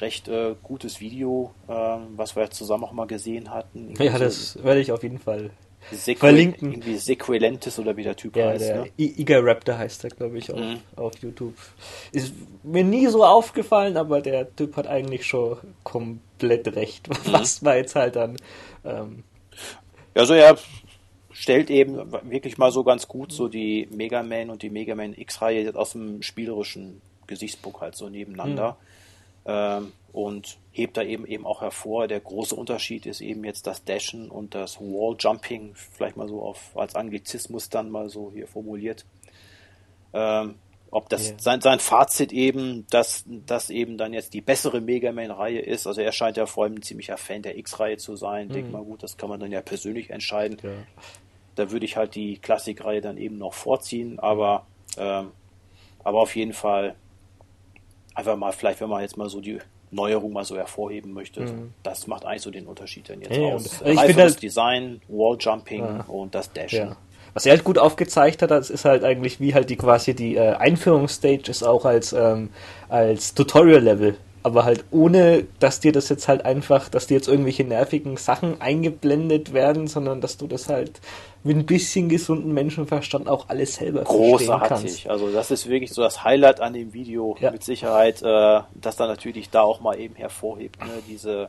recht 0.00 0.28
äh, 0.28 0.54
gutes 0.62 1.00
Video, 1.00 1.52
ähm, 1.68 2.08
was 2.16 2.36
wir 2.36 2.50
zusammen 2.50 2.84
auch 2.84 2.92
mal 2.92 3.06
gesehen 3.06 3.50
hatten. 3.50 3.94
Ja, 3.98 4.18
das 4.18 4.62
werde 4.62 4.80
ich 4.80 4.92
auf 4.92 5.02
jeden 5.02 5.18
Fall 5.18 5.50
Sequ 5.92 6.20
verlinken. 6.20 6.72
Irgendwie 6.72 6.96
Sequelentis 6.96 7.78
oder 7.78 7.96
wie 7.96 8.02
der 8.02 8.16
Typ 8.16 8.36
ja, 8.36 8.48
heißt. 8.48 8.68
Der 8.68 8.82
ne? 8.82 8.90
Iga 8.96 9.38
Raptor 9.40 9.78
heißt 9.78 10.04
er, 10.04 10.10
glaube 10.10 10.38
ich, 10.38 10.52
auf, 10.52 10.58
mhm. 10.58 10.80
auf 10.96 11.12
YouTube. 11.20 11.54
Ist 12.12 12.32
mir 12.62 12.84
nie 12.84 13.06
so 13.06 13.24
aufgefallen, 13.24 13.96
aber 13.96 14.20
der 14.20 14.54
Typ 14.54 14.76
hat 14.76 14.86
eigentlich 14.86 15.26
schon 15.26 15.58
komplett 15.82 16.74
recht. 16.74 17.08
Mhm. 17.20 17.32
Was 17.32 17.64
war 17.64 17.76
jetzt 17.76 17.96
halt 17.96 18.16
dann. 18.16 18.36
Ähm, 18.84 19.24
ja, 20.14 20.24
so 20.24 20.34
er 20.34 20.56
stellt 21.32 21.70
eben 21.70 22.12
wirklich 22.30 22.58
mal 22.58 22.72
so 22.72 22.84
ganz 22.84 23.08
gut 23.08 23.32
so 23.32 23.48
die 23.48 23.88
Mega 23.90 24.22
Man 24.22 24.50
und 24.50 24.62
die 24.62 24.70
Mega 24.70 24.94
Man 24.94 25.14
X-Reihe 25.14 25.74
aus 25.74 25.92
dem 25.92 26.22
spielerischen 26.22 27.00
Gesichtspunkt 27.26 27.80
halt 27.80 27.96
so 27.96 28.08
nebeneinander. 28.08 28.72
Mhm. 28.72 28.76
Ähm, 29.46 29.92
und 30.12 30.58
hebt 30.72 30.96
da 30.96 31.02
eben 31.02 31.26
eben 31.26 31.46
auch 31.46 31.60
hervor. 31.60 32.08
Der 32.08 32.20
große 32.20 32.54
Unterschied 32.54 33.06
ist 33.06 33.20
eben 33.20 33.44
jetzt 33.44 33.66
das 33.66 33.84
Dashen 33.84 34.30
und 34.30 34.54
das 34.54 34.80
Wall 34.80 35.16
Jumping, 35.18 35.74
vielleicht 35.74 36.16
mal 36.16 36.28
so 36.28 36.42
auf, 36.42 36.76
als 36.76 36.94
Anglizismus 36.94 37.68
dann 37.68 37.90
mal 37.90 38.08
so 38.08 38.30
hier 38.32 38.46
formuliert. 38.46 39.04
Ähm, 40.12 40.56
ob 40.92 41.08
das 41.08 41.28
yeah. 41.28 41.38
sein, 41.38 41.60
sein 41.60 41.78
Fazit 41.78 42.32
eben, 42.32 42.84
dass 42.90 43.24
das 43.26 43.70
eben 43.70 43.96
dann 43.96 44.12
jetzt 44.12 44.34
die 44.34 44.40
bessere 44.40 44.80
Mega 44.80 45.12
Man-Reihe 45.12 45.60
ist. 45.60 45.86
Also 45.86 46.00
er 46.00 46.10
scheint 46.10 46.36
ja 46.36 46.46
vor 46.46 46.64
allem 46.64 46.74
ein 46.74 46.82
ziemlicher 46.82 47.16
Fan 47.16 47.42
der 47.42 47.56
X-Reihe 47.56 47.96
zu 47.96 48.16
sein. 48.16 48.48
Mhm. 48.48 48.52
Denk 48.52 48.72
mal 48.72 48.82
gut, 48.82 49.02
das 49.04 49.16
kann 49.16 49.28
man 49.28 49.38
dann 49.38 49.52
ja 49.52 49.62
persönlich 49.62 50.10
entscheiden. 50.10 50.58
Ja. 50.62 50.70
Da 51.54 51.70
würde 51.70 51.84
ich 51.84 51.96
halt 51.96 52.16
die 52.16 52.38
Klassikreihe 52.38 53.00
dann 53.00 53.18
eben 53.18 53.38
noch 53.38 53.54
vorziehen, 53.54 54.18
aber, 54.18 54.66
ähm, 54.96 55.30
aber 56.02 56.20
auf 56.22 56.34
jeden 56.34 56.54
Fall 56.54 56.96
einfach 58.14 58.36
mal, 58.36 58.52
vielleicht 58.52 58.80
wenn 58.80 58.88
man 58.88 59.02
jetzt 59.02 59.16
mal 59.16 59.28
so 59.28 59.40
die 59.40 59.60
Neuerung 59.90 60.32
mal 60.32 60.44
so 60.44 60.56
hervorheben 60.56 61.12
möchte, 61.12 61.40
mhm. 61.40 61.72
das 61.82 62.06
macht 62.06 62.24
eigentlich 62.24 62.42
so 62.42 62.50
den 62.50 62.66
Unterschied 62.66 63.08
dann 63.08 63.20
jetzt 63.20 63.36
ja, 63.36 63.48
aus. 63.48 63.82
Also 63.82 63.92
ich 63.92 64.00
finde 64.00 64.22
das 64.22 64.36
Design, 64.36 65.00
Walljumping 65.08 65.84
ja. 65.84 66.04
und 66.06 66.34
das 66.34 66.52
Dashen. 66.52 66.90
Ja 66.90 66.96
was 67.34 67.46
er 67.46 67.52
halt 67.52 67.64
gut 67.64 67.78
aufgezeigt 67.78 68.42
hat, 68.42 68.50
das 68.50 68.70
ist 68.70 68.84
halt 68.84 69.04
eigentlich 69.04 69.40
wie 69.40 69.54
halt 69.54 69.70
die 69.70 69.76
quasi 69.76 70.14
die 70.14 70.36
äh, 70.36 70.54
Einführungsstage 70.54 71.50
ist 71.50 71.62
auch 71.62 71.84
als, 71.84 72.12
ähm, 72.12 72.50
als 72.88 73.34
Tutorial-Level. 73.34 74.16
Aber 74.42 74.64
halt 74.64 74.84
ohne, 74.90 75.46
dass 75.58 75.80
dir 75.80 75.92
das 75.92 76.08
jetzt 76.08 76.26
halt 76.26 76.44
einfach, 76.44 76.88
dass 76.88 77.06
dir 77.06 77.14
jetzt 77.14 77.28
irgendwelche 77.28 77.64
nervigen 77.64 78.16
Sachen 78.16 78.60
eingeblendet 78.60 79.52
werden, 79.52 79.86
sondern 79.86 80.20
dass 80.20 80.38
du 80.38 80.46
das 80.46 80.68
halt 80.68 81.00
mit 81.42 81.56
ein 81.56 81.66
bisschen 81.66 82.08
gesunden 82.08 82.52
Menschenverstand 82.52 83.28
auch 83.28 83.48
alles 83.48 83.74
selber 83.76 84.04
Großartig. 84.04 84.68
kannst. 84.68 85.06
Also 85.06 85.30
das 85.30 85.50
ist 85.50 85.68
wirklich 85.68 85.92
so 85.92 86.02
das 86.02 86.24
Highlight 86.24 86.60
an 86.60 86.72
dem 86.72 86.92
Video 86.92 87.36
ja. 87.40 87.50
mit 87.50 87.64
Sicherheit, 87.64 88.22
äh, 88.22 88.60
dass 88.74 88.96
da 88.96 89.06
natürlich 89.06 89.50
da 89.50 89.62
auch 89.62 89.80
mal 89.80 89.98
eben 89.98 90.14
hervorhebt, 90.14 90.80
ne, 90.80 91.02
diese 91.08 91.48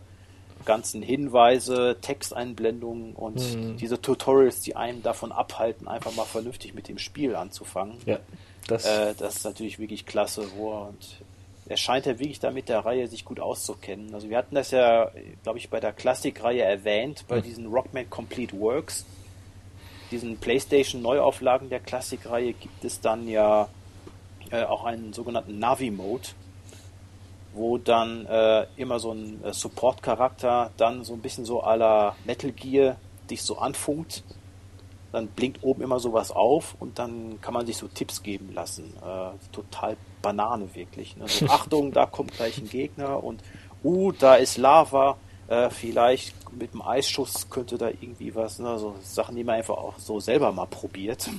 ganzen 0.65 1.01
Hinweise, 1.01 1.97
Texteinblendungen 2.01 3.13
und 3.13 3.37
mhm. 3.37 3.77
diese 3.77 4.01
Tutorials, 4.01 4.61
die 4.61 4.75
einen 4.75 5.01
davon 5.01 5.31
abhalten, 5.31 5.87
einfach 5.87 6.15
mal 6.15 6.25
vernünftig 6.25 6.73
mit 6.73 6.87
dem 6.87 6.97
Spiel 6.97 7.35
anzufangen. 7.35 7.97
Ja, 8.05 8.19
das, 8.67 8.85
äh, 8.85 9.13
das 9.17 9.37
ist 9.37 9.43
natürlich 9.43 9.79
wirklich 9.79 10.05
klasse. 10.05 10.43
Wo 10.55 10.71
er, 10.71 10.87
und 10.89 11.17
er 11.71 11.77
scheint 11.77 12.05
ja 12.05 12.19
wirklich 12.19 12.39
da 12.39 12.51
mit 12.51 12.67
der 12.69 12.85
Reihe 12.85 13.07
sich 13.07 13.23
gut 13.23 13.39
auszukennen. 13.39 14.13
Also 14.13 14.29
wir 14.29 14.37
hatten 14.37 14.55
das 14.55 14.71
ja, 14.71 15.09
glaube 15.43 15.57
ich, 15.57 15.69
bei 15.69 15.79
der 15.79 15.93
Klassikreihe 15.93 16.61
erwähnt, 16.61 17.25
bei 17.27 17.37
mhm. 17.37 17.43
diesen 17.43 17.67
Rockman 17.67 18.09
Complete 18.09 18.59
Works. 18.59 19.05
Diesen 20.11 20.37
PlayStation-Neuauflagen 20.37 21.69
der 21.69 21.79
Klassikreihe 21.79 22.51
gibt 22.51 22.83
es 22.83 22.99
dann 22.99 23.27
ja 23.29 23.69
äh, 24.51 24.63
auch 24.63 24.83
einen 24.83 25.13
sogenannten 25.13 25.59
Navi-Mode 25.59 26.27
wo 27.53 27.77
dann 27.77 28.25
äh, 28.27 28.65
immer 28.77 28.99
so 28.99 29.11
ein 29.11 29.43
äh, 29.43 29.53
Support-Charakter 29.53 30.71
dann 30.77 31.03
so 31.03 31.13
ein 31.13 31.19
bisschen 31.19 31.45
so 31.45 31.63
à 31.63 31.75
la 31.75 32.15
Metal 32.25 32.51
Gear 32.51 32.95
dich 33.29 33.41
so 33.41 33.57
anfunkt. 33.57 34.23
Dann 35.11 35.27
blinkt 35.27 35.61
oben 35.61 35.81
immer 35.81 35.99
sowas 35.99 36.31
auf 36.31 36.75
und 36.79 36.97
dann 36.97 37.41
kann 37.41 37.53
man 37.53 37.65
sich 37.65 37.75
so 37.75 37.87
Tipps 37.89 38.23
geben 38.23 38.53
lassen. 38.53 38.93
Äh, 39.01 39.31
total 39.51 39.97
Banane 40.21 40.73
wirklich. 40.75 41.17
Ne? 41.17 41.27
So, 41.27 41.47
Achtung, 41.47 41.91
da 41.91 42.05
kommt 42.05 42.33
gleich 42.33 42.57
ein 42.57 42.69
Gegner 42.69 43.23
und 43.23 43.41
uh, 43.83 44.11
da 44.11 44.35
ist 44.35 44.57
Lava. 44.57 45.17
Äh, 45.47 45.69
vielleicht 45.69 46.33
mit 46.53 46.73
dem 46.73 46.81
Eisschuss 46.81 47.49
könnte 47.49 47.77
da 47.77 47.89
irgendwie 47.89 48.33
was, 48.35 48.59
ne? 48.59 48.79
so 48.79 48.95
Sachen, 49.01 49.35
die 49.35 49.43
man 49.43 49.55
einfach 49.55 49.77
auch 49.77 49.97
so 49.97 50.19
selber 50.19 50.51
mal 50.51 50.67
probiert. 50.67 51.29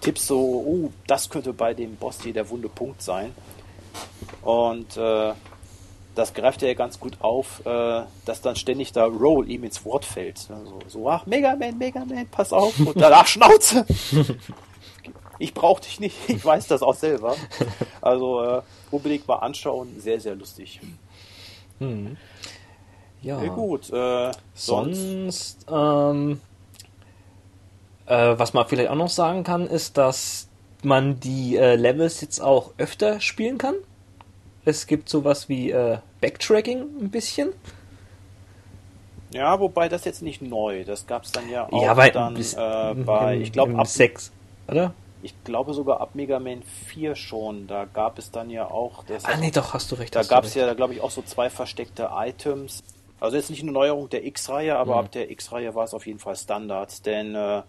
Tipps 0.00 0.26
so, 0.26 0.40
uh, 0.40 0.90
das 1.06 1.30
könnte 1.30 1.52
bei 1.52 1.74
dem 1.74 1.96
Boss 1.96 2.20
hier 2.22 2.32
der 2.32 2.48
wunde 2.50 2.68
Punkt 2.68 3.00
sein. 3.00 3.32
Und 4.42 4.96
äh, 4.96 5.32
das 6.14 6.34
greift 6.34 6.62
er 6.62 6.68
ja 6.68 6.74
ganz 6.74 7.00
gut 7.00 7.16
auf, 7.20 7.64
äh, 7.64 8.02
dass 8.24 8.42
dann 8.42 8.56
ständig 8.56 8.92
da 8.92 9.04
Roll 9.04 9.50
ihm 9.50 9.64
ins 9.64 9.84
Wort 9.84 10.04
fällt. 10.04 10.48
Also, 10.50 10.78
so, 10.88 11.08
ach, 11.08 11.26
Mega 11.26 11.56
Man, 11.56 11.78
Mega 11.78 12.04
Man, 12.04 12.26
pass 12.28 12.52
auf. 12.52 12.78
Und 12.78 12.96
danach 13.00 13.26
Schnauze. 13.26 13.86
Ich 15.42 15.54
brauch 15.54 15.80
dich 15.80 15.98
nicht, 15.98 16.16
ich 16.28 16.44
weiß 16.44 16.68
das 16.68 16.82
auch 16.82 16.94
selber. 16.94 17.34
Also 18.00 18.42
äh, 18.42 18.62
unbedingt 18.92 19.26
mal 19.26 19.36
anschauen, 19.36 19.88
sehr, 19.98 20.20
sehr 20.20 20.36
lustig. 20.36 20.80
Hm. 21.80 22.16
Ja. 23.22 23.42
ja. 23.42 23.52
gut. 23.52 23.90
Äh, 23.90 24.30
sonst, 24.54 25.00
sonst 25.00 25.66
ähm, 25.68 26.40
äh, 28.06 28.38
was 28.38 28.54
man 28.54 28.68
vielleicht 28.68 28.90
auch 28.90 28.96
noch 28.96 29.08
sagen 29.08 29.42
kann, 29.42 29.66
ist, 29.66 29.98
dass 29.98 30.48
man 30.84 31.18
die 31.18 31.56
äh, 31.56 31.74
Levels 31.74 32.20
jetzt 32.20 32.40
auch 32.40 32.70
öfter 32.78 33.20
spielen 33.20 33.58
kann. 33.58 33.74
Es 34.64 34.86
gibt 34.86 35.08
sowas 35.08 35.48
wie 35.48 35.72
äh, 35.72 35.98
Backtracking 36.20 36.82
ein 37.00 37.10
bisschen. 37.10 37.52
Ja, 39.32 39.58
wobei 39.58 39.88
das 39.88 40.04
jetzt 40.04 40.22
nicht 40.22 40.40
neu. 40.40 40.84
Das 40.84 41.08
gab 41.08 41.24
es 41.24 41.32
dann 41.32 41.50
ja 41.50 41.66
auch 41.68 41.82
ja, 41.82 41.94
bei, 41.94 42.10
dann 42.10 42.34
bis, 42.34 42.54
äh, 42.54 42.94
bei, 42.94 43.38
ich 43.38 43.50
glaube, 43.50 43.76
ab 43.76 43.88
6, 43.88 44.30
oder? 44.68 44.94
Ich 45.22 45.44
glaube 45.44 45.72
sogar 45.72 46.00
ab 46.00 46.14
Mega 46.14 46.38
Man 46.38 46.62
4 46.62 47.14
schon. 47.14 47.66
Da 47.66 47.84
gab 47.84 48.18
es 48.18 48.30
dann 48.30 48.50
ja 48.50 48.68
auch. 48.70 49.04
ah, 49.22 49.36
nee, 49.36 49.50
doch, 49.50 49.72
hast 49.74 49.90
du 49.92 49.94
recht. 49.94 50.14
Da 50.14 50.22
gab 50.22 50.44
es 50.44 50.54
ja, 50.54 50.74
glaube 50.74 50.94
ich, 50.94 51.00
auch 51.00 51.10
so 51.10 51.22
zwei 51.22 51.48
versteckte 51.48 52.10
Items. 52.12 52.82
Also 53.20 53.36
jetzt 53.36 53.50
nicht 53.50 53.62
eine 53.62 53.70
Neuerung 53.70 54.08
der 54.08 54.26
X-Reihe, 54.26 54.76
aber 54.76 54.94
mhm. 54.94 54.98
ab 54.98 55.12
der 55.12 55.30
X-Reihe 55.30 55.76
war 55.76 55.84
es 55.84 55.94
auf 55.94 56.06
jeden 56.06 56.18
Fall 56.18 56.34
Standard. 56.34 57.06
Denn 57.06 57.36
äh, 57.36 57.62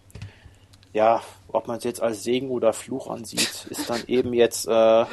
ja, 0.93 1.21
ob 1.47 1.67
man 1.67 1.77
es 1.77 1.83
jetzt 1.83 2.01
als 2.01 2.23
Segen 2.23 2.49
oder 2.49 2.73
Fluch 2.73 3.07
ansieht, 3.07 3.65
ist 3.69 3.87
dann 3.87 4.01
eben 4.07 4.33
jetzt, 4.33 4.67
äh, 4.67 5.05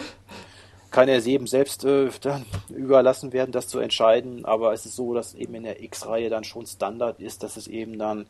kann 0.90 1.08
er 1.08 1.24
eben 1.26 1.46
selbst 1.46 1.84
äh, 1.84 2.08
dann 2.22 2.46
überlassen 2.70 3.34
werden, 3.34 3.52
das 3.52 3.68
zu 3.68 3.80
entscheiden. 3.80 4.46
Aber 4.46 4.72
es 4.72 4.86
ist 4.86 4.96
so, 4.96 5.12
dass 5.12 5.34
eben 5.34 5.54
in 5.56 5.64
der 5.64 5.82
X-Reihe 5.82 6.30
dann 6.30 6.44
schon 6.44 6.64
Standard 6.64 7.20
ist, 7.20 7.42
dass 7.42 7.58
es 7.58 7.66
eben 7.66 7.98
dann 7.98 8.24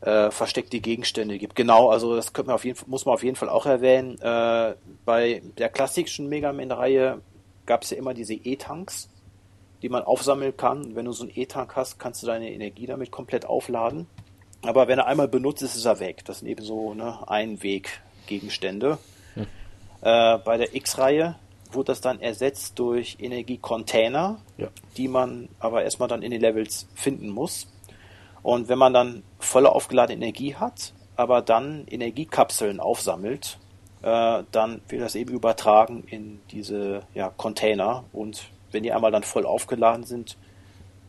äh, 0.00 0.30
versteckte 0.30 0.80
Gegenstände 0.80 1.38
gibt. 1.38 1.56
Genau, 1.56 1.90
also 1.90 2.16
das 2.16 2.32
man 2.36 2.50
auf 2.50 2.64
jeden, 2.64 2.78
muss 2.86 3.06
man 3.06 3.14
auf 3.14 3.24
jeden 3.24 3.36
Fall 3.36 3.48
auch 3.48 3.66
erwähnen. 3.66 4.18
Äh, 4.20 4.74
bei 5.04 5.42
der 5.58 5.68
klassischen 5.68 6.28
Mega 6.28 6.52
Man-Reihe 6.52 7.20
gab 7.64 7.82
es 7.82 7.90
ja 7.90 7.96
immer 7.96 8.14
diese 8.14 8.34
E-Tanks, 8.34 9.08
die 9.82 9.88
man 9.88 10.02
aufsammeln 10.02 10.56
kann. 10.56 10.84
Und 10.84 10.96
wenn 10.96 11.04
du 11.04 11.12
so 11.12 11.24
einen 11.24 11.32
E-Tank 11.34 11.76
hast, 11.76 11.98
kannst 11.98 12.22
du 12.22 12.26
deine 12.26 12.52
Energie 12.52 12.86
damit 12.86 13.10
komplett 13.10 13.46
aufladen. 13.46 14.06
Aber 14.62 14.88
wenn 14.88 14.98
er 14.98 15.06
einmal 15.06 15.28
benutzt 15.28 15.62
ist, 15.62 15.76
ist 15.76 15.84
er 15.84 16.00
weg. 16.00 16.24
Das 16.24 16.40
sind 16.40 16.48
eben 16.48 16.64
so 16.64 16.94
ne, 16.94 17.28
Einweggegenstände. 17.28 18.98
Hm. 19.34 19.46
Äh, 20.02 20.38
bei 20.38 20.56
der 20.56 20.74
X-Reihe 20.74 21.36
wurde 21.72 21.86
das 21.86 22.00
dann 22.00 22.20
ersetzt 22.20 22.78
durch 22.78 23.16
Energiecontainer, 23.20 24.38
ja. 24.56 24.68
die 24.96 25.08
man 25.08 25.48
aber 25.58 25.82
erstmal 25.82 26.08
dann 26.08 26.22
in 26.22 26.30
den 26.30 26.40
Levels 26.40 26.86
finden 26.94 27.28
muss. 27.28 27.68
Und 28.46 28.68
wenn 28.68 28.78
man 28.78 28.92
dann 28.92 29.24
volle 29.40 29.72
aufgeladene 29.72 30.24
Energie 30.24 30.54
hat, 30.54 30.92
aber 31.16 31.42
dann 31.42 31.84
Energiekapseln 31.88 32.78
aufsammelt, 32.78 33.58
äh, 34.02 34.44
dann 34.52 34.80
wird 34.86 35.02
das 35.02 35.16
eben 35.16 35.34
übertragen 35.34 36.04
in 36.06 36.38
diese 36.52 37.02
ja, 37.12 37.28
Container. 37.36 38.04
Und 38.12 38.44
wenn 38.70 38.84
die 38.84 38.92
einmal 38.92 39.10
dann 39.10 39.24
voll 39.24 39.46
aufgeladen 39.46 40.04
sind, 40.04 40.36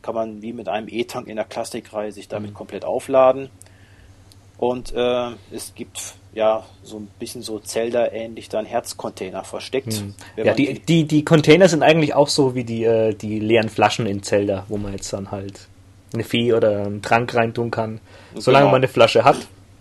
kann 0.02 0.16
man 0.16 0.42
wie 0.42 0.52
mit 0.52 0.68
einem 0.68 0.88
E-Tank 0.88 1.28
in 1.28 1.36
der 1.36 1.44
Klassikreihe 1.44 2.10
sich 2.10 2.26
damit 2.26 2.50
mhm. 2.50 2.54
komplett 2.54 2.84
aufladen. 2.84 3.50
Und 4.56 4.92
äh, 4.92 5.28
es 5.52 5.76
gibt 5.76 6.14
ja 6.34 6.66
so 6.82 6.96
ein 6.96 7.08
bisschen 7.20 7.42
so 7.42 7.60
Zelda-ähnlich 7.60 8.48
dann 8.48 8.66
Herzcontainer 8.66 9.44
versteckt. 9.44 10.02
Mhm. 10.02 10.14
Ja, 10.36 10.54
die, 10.54 10.80
die, 10.80 11.04
die 11.04 11.24
Container 11.24 11.68
sind 11.68 11.84
eigentlich 11.84 12.16
auch 12.16 12.30
so 12.30 12.56
wie 12.56 12.64
die, 12.64 12.82
äh, 12.82 13.14
die 13.14 13.38
leeren 13.38 13.68
Flaschen 13.68 14.06
in 14.06 14.24
Zelda, 14.24 14.64
wo 14.66 14.76
man 14.76 14.90
jetzt 14.90 15.12
dann 15.12 15.30
halt 15.30 15.68
eine 16.12 16.24
Vieh 16.24 16.52
oder 16.52 16.82
einen 16.84 17.02
Trank 17.02 17.34
reintun 17.34 17.70
kann. 17.70 18.00
Solange 18.34 18.64
genau. 18.64 18.72
man 18.72 18.80
eine 18.80 18.88
Flasche 18.88 19.24
hat, 19.24 19.36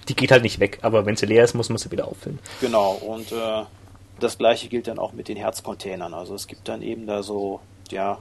die 0.07 0.15
geht 0.15 0.31
halt 0.31 0.43
nicht 0.43 0.59
weg, 0.59 0.79
aber 0.81 1.05
wenn 1.05 1.15
sie 1.15 1.25
leer 1.25 1.43
ist, 1.43 1.53
muss 1.53 1.69
man 1.69 1.77
sie 1.77 1.91
wieder 1.91 2.07
auffüllen. 2.07 2.39
Genau, 2.61 2.93
und 2.93 3.31
äh, 3.31 3.63
das 4.19 4.37
gleiche 4.37 4.67
gilt 4.67 4.87
dann 4.87 4.99
auch 4.99 5.13
mit 5.13 5.27
den 5.27 5.37
Herzcontainern. 5.37 6.13
Also 6.13 6.35
es 6.35 6.47
gibt 6.47 6.67
dann 6.67 6.81
eben 6.81 7.07
da 7.07 7.23
so, 7.23 7.59
ja, 7.91 8.17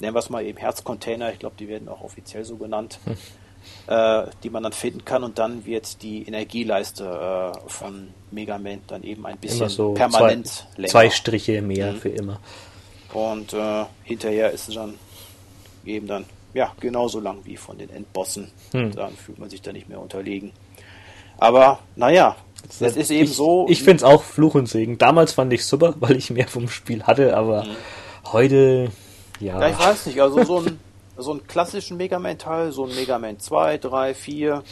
nennen 0.00 0.14
wir 0.14 0.20
es 0.20 0.30
mal 0.30 0.44
eben 0.44 0.58
Herzcontainer, 0.58 1.32
ich 1.32 1.38
glaube, 1.38 1.56
die 1.58 1.68
werden 1.68 1.88
auch 1.88 2.02
offiziell 2.02 2.44
so 2.44 2.56
genannt, 2.56 2.98
hm. 3.04 3.16
äh, 3.86 4.30
die 4.42 4.50
man 4.50 4.62
dann 4.62 4.72
finden 4.72 5.04
kann 5.04 5.22
und 5.22 5.38
dann 5.38 5.66
wird 5.66 6.02
die 6.02 6.22
Energieleiste 6.26 7.04
äh, 7.54 7.68
von 7.68 8.08
Megament 8.30 8.90
dann 8.90 9.02
eben 9.02 9.26
ein 9.26 9.38
bisschen 9.38 9.68
so 9.68 9.92
permanent 9.92 10.46
zwei, 10.46 10.66
länger. 10.76 10.88
Zwei 10.88 11.10
Striche 11.10 11.62
mehr 11.62 11.92
mhm. 11.92 11.96
für 11.96 12.10
immer. 12.10 12.40
Und 13.12 13.54
äh, 13.54 13.84
hinterher 14.04 14.50
ist 14.50 14.68
es 14.68 14.74
dann 14.74 14.94
eben 15.84 16.06
dann 16.06 16.26
ja 16.54 16.72
genauso 16.80 17.20
lang 17.20 17.38
wie 17.44 17.56
von 17.56 17.78
den 17.78 17.90
Endbossen. 17.90 18.50
Hm. 18.72 18.94
Dann 18.94 19.12
fühlt 19.12 19.38
man 19.38 19.50
sich 19.50 19.62
da 19.62 19.72
nicht 19.72 19.88
mehr 19.88 20.00
unterlegen. 20.00 20.52
Aber 21.38 21.78
naja, 21.96 22.36
das, 22.80 22.96
ist 22.96 23.10
eben 23.10 23.24
ich, 23.24 23.34
so. 23.34 23.66
Ich 23.68 23.82
finde 23.82 23.98
es 23.98 24.04
auch 24.04 24.22
Fluch 24.22 24.54
und 24.54 24.68
Segen. 24.68 24.98
Damals 24.98 25.32
fand 25.32 25.52
ich 25.52 25.64
super, 25.64 25.94
weil 26.00 26.16
ich 26.16 26.30
mehr 26.30 26.48
vom 26.48 26.68
Spiel 26.68 27.04
hatte, 27.04 27.36
aber 27.36 27.64
mhm. 27.64 27.76
heute 28.32 28.90
ja. 29.40 29.60
ja, 29.60 29.68
ich 29.68 29.78
weiß 29.78 30.06
nicht. 30.06 30.20
Also 30.20 30.42
so 30.44 30.58
ein 30.58 30.78
so 31.18 31.32
einen 31.32 31.46
klassischen 31.46 31.96
Mega 31.96 32.18
Man-Teil, 32.18 32.72
so 32.72 32.84
ein 32.86 32.94
Mega 32.94 33.18
Man 33.18 33.38
2, 33.38 33.78
3, 33.78 34.14
4, 34.14 34.62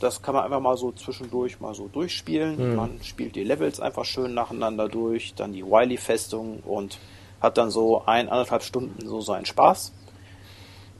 das 0.00 0.20
kann 0.20 0.34
man 0.34 0.44
einfach 0.44 0.60
mal 0.60 0.76
so 0.76 0.92
zwischendurch 0.92 1.60
mal 1.60 1.74
so 1.74 1.88
durchspielen. 1.88 2.70
Mhm. 2.70 2.76
Man 2.76 3.00
spielt 3.02 3.34
die 3.36 3.44
Levels 3.44 3.80
einfach 3.80 4.04
schön 4.04 4.34
nacheinander 4.34 4.88
durch, 4.88 5.34
dann 5.34 5.52
die 5.52 5.64
Wily-Festung 5.64 6.60
und 6.60 6.98
hat 7.40 7.56
dann 7.56 7.70
so 7.70 8.04
ein, 8.04 8.28
anderthalb 8.28 8.62
Stunden 8.62 9.06
so 9.06 9.20
seinen 9.20 9.46
Spaß. 9.46 9.92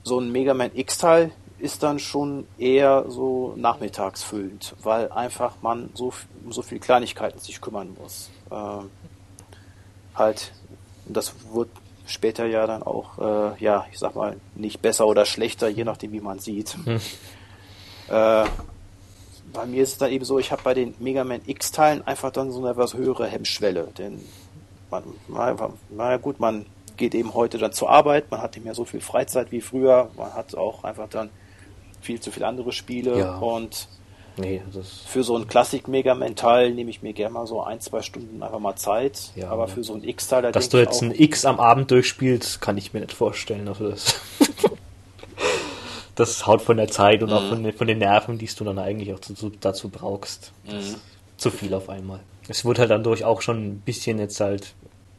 So 0.05 0.21
ein 0.21 0.31
Mega 0.31 0.53
Man 0.55 0.71
X-Teil 0.75 1.33
ist 1.59 1.83
dann 1.83 1.99
schon 1.99 2.47
eher 2.59 3.07
so 3.09 3.55
nachmittagsfüllend, 3.57 4.77
weil 4.83 5.11
einfach 5.11 5.55
man 5.63 5.89
so, 5.95 6.13
um 6.45 6.53
so 6.53 6.61
viele 6.61 6.81
Kleinigkeiten 6.81 7.39
sich 7.39 7.61
kümmern 7.61 7.97
muss. 7.99 8.31
Ähm, 8.51 8.91
halt, 10.15 10.53
das 11.07 11.35
wird 11.53 11.71
später 12.07 12.45
ja 12.45 12.67
dann 12.67 12.83
auch, 12.83 13.19
äh, 13.19 13.65
ja, 13.65 13.87
ich 13.91 13.99
sag 13.99 14.15
mal, 14.15 14.37
nicht 14.55 14.83
besser 14.83 15.07
oder 15.07 15.25
schlechter, 15.25 15.69
je 15.69 15.85
nachdem, 15.85 16.13
wie 16.13 16.21
man 16.21 16.39
sieht. 16.39 16.77
Hm. 16.85 17.01
Äh, 18.09 18.45
bei 19.55 19.67
mir 19.67 19.83
ist 19.83 19.93
es 19.93 19.99
dann 19.99 20.11
eben 20.11 20.27
so, 20.27 20.39
ich 20.39 20.53
habe 20.53 20.63
bei 20.63 20.75
den 20.75 20.95
Mega 20.99 21.25
Man 21.25 21.41
X-Teilen 21.47 22.07
einfach 22.07 22.31
dann 22.31 22.51
so 22.51 22.59
eine 22.59 22.71
etwas 22.71 22.93
höhere 22.93 23.27
Hemmschwelle, 23.27 23.89
denn 23.97 24.21
man, 24.91 25.05
na 25.91 26.17
gut, 26.19 26.41
man 26.41 26.67
geht 26.97 27.15
eben 27.15 27.35
heute 27.35 27.59
dann 27.59 27.73
zur 27.73 27.91
Arbeit, 27.91 28.31
man 28.31 28.41
hat 28.41 28.55
nicht 28.55 28.65
mehr 28.65 28.75
so 28.75 28.85
viel 28.85 29.01
Freizeit 29.01 29.53
wie 29.53 29.61
früher, 29.61 30.11
man 30.17 30.35
hat 30.35 30.55
auch 30.55 30.85
einfach 30.85 31.09
dann 31.09 31.31
viel 32.01 32.21
zu 32.21 32.31
viele 32.31 32.47
andere 32.47 32.73
Spiele 32.73 33.19
ja. 33.19 33.37
und 33.39 33.89
nee, 34.37 34.63
für 35.07 35.25
so 35.25 35.37
ein 35.37 35.49
Klassik 35.49 35.89
Mega 35.89 36.15
Man 36.15 36.37
Teil 36.37 36.73
nehme 36.73 36.91
ich 36.91 37.03
mir 37.03 37.13
gerne 37.13 37.33
mal 37.33 37.47
so 37.47 37.63
ein, 37.63 37.81
zwei 37.81 38.03
Stunden 38.03 38.43
einfach 38.43 38.59
mal 38.59 38.77
Zeit, 38.77 39.33
ja, 39.35 39.51
aber 39.51 39.69
für 39.69 39.83
so 39.83 39.95
ein 39.95 40.05
X-Teil, 40.05 40.43
da 40.43 40.53
Dass 40.53 40.69
du 40.69 40.79
jetzt 40.79 41.03
ein 41.03 41.13
X 41.13 41.45
am 41.45 41.61
Abend 41.61 41.91
durchspielst, 41.91 42.61
kann 42.61 42.77
ich 42.77 42.93
mir 42.93 43.01
nicht 43.01 43.13
vorstellen. 43.13 43.67
Also 43.69 43.91
das, 43.91 44.21
das 46.15 46.47
haut 46.47 46.63
von 46.63 46.77
der 46.77 46.89
Zeit 46.89 47.23
und 47.23 47.31
mhm. 47.31 47.35
auch 47.35 47.49
von 47.49 47.63
den, 47.63 47.73
von 47.73 47.87
den 47.87 47.99
Nerven, 47.99 48.39
die 48.39 48.47
du 48.47 48.65
dann 48.65 48.79
eigentlich 48.79 49.13
auch 49.13 49.21
zu, 49.21 49.51
dazu 49.61 49.89
brauchst. 49.89 50.53
Mhm. 50.65 50.97
Zu 51.37 51.51
viel 51.51 51.75
auf 51.75 51.89
einmal. 51.89 52.21
Es 52.49 52.65
wird 52.65 52.79
halt 52.79 52.91
dann 52.91 53.03
durch 53.03 53.25
auch 53.25 53.41
schon 53.41 53.67
ein 53.67 53.79
bisschen 53.81 54.19
jetzt 54.19 54.39
halt 54.41 54.75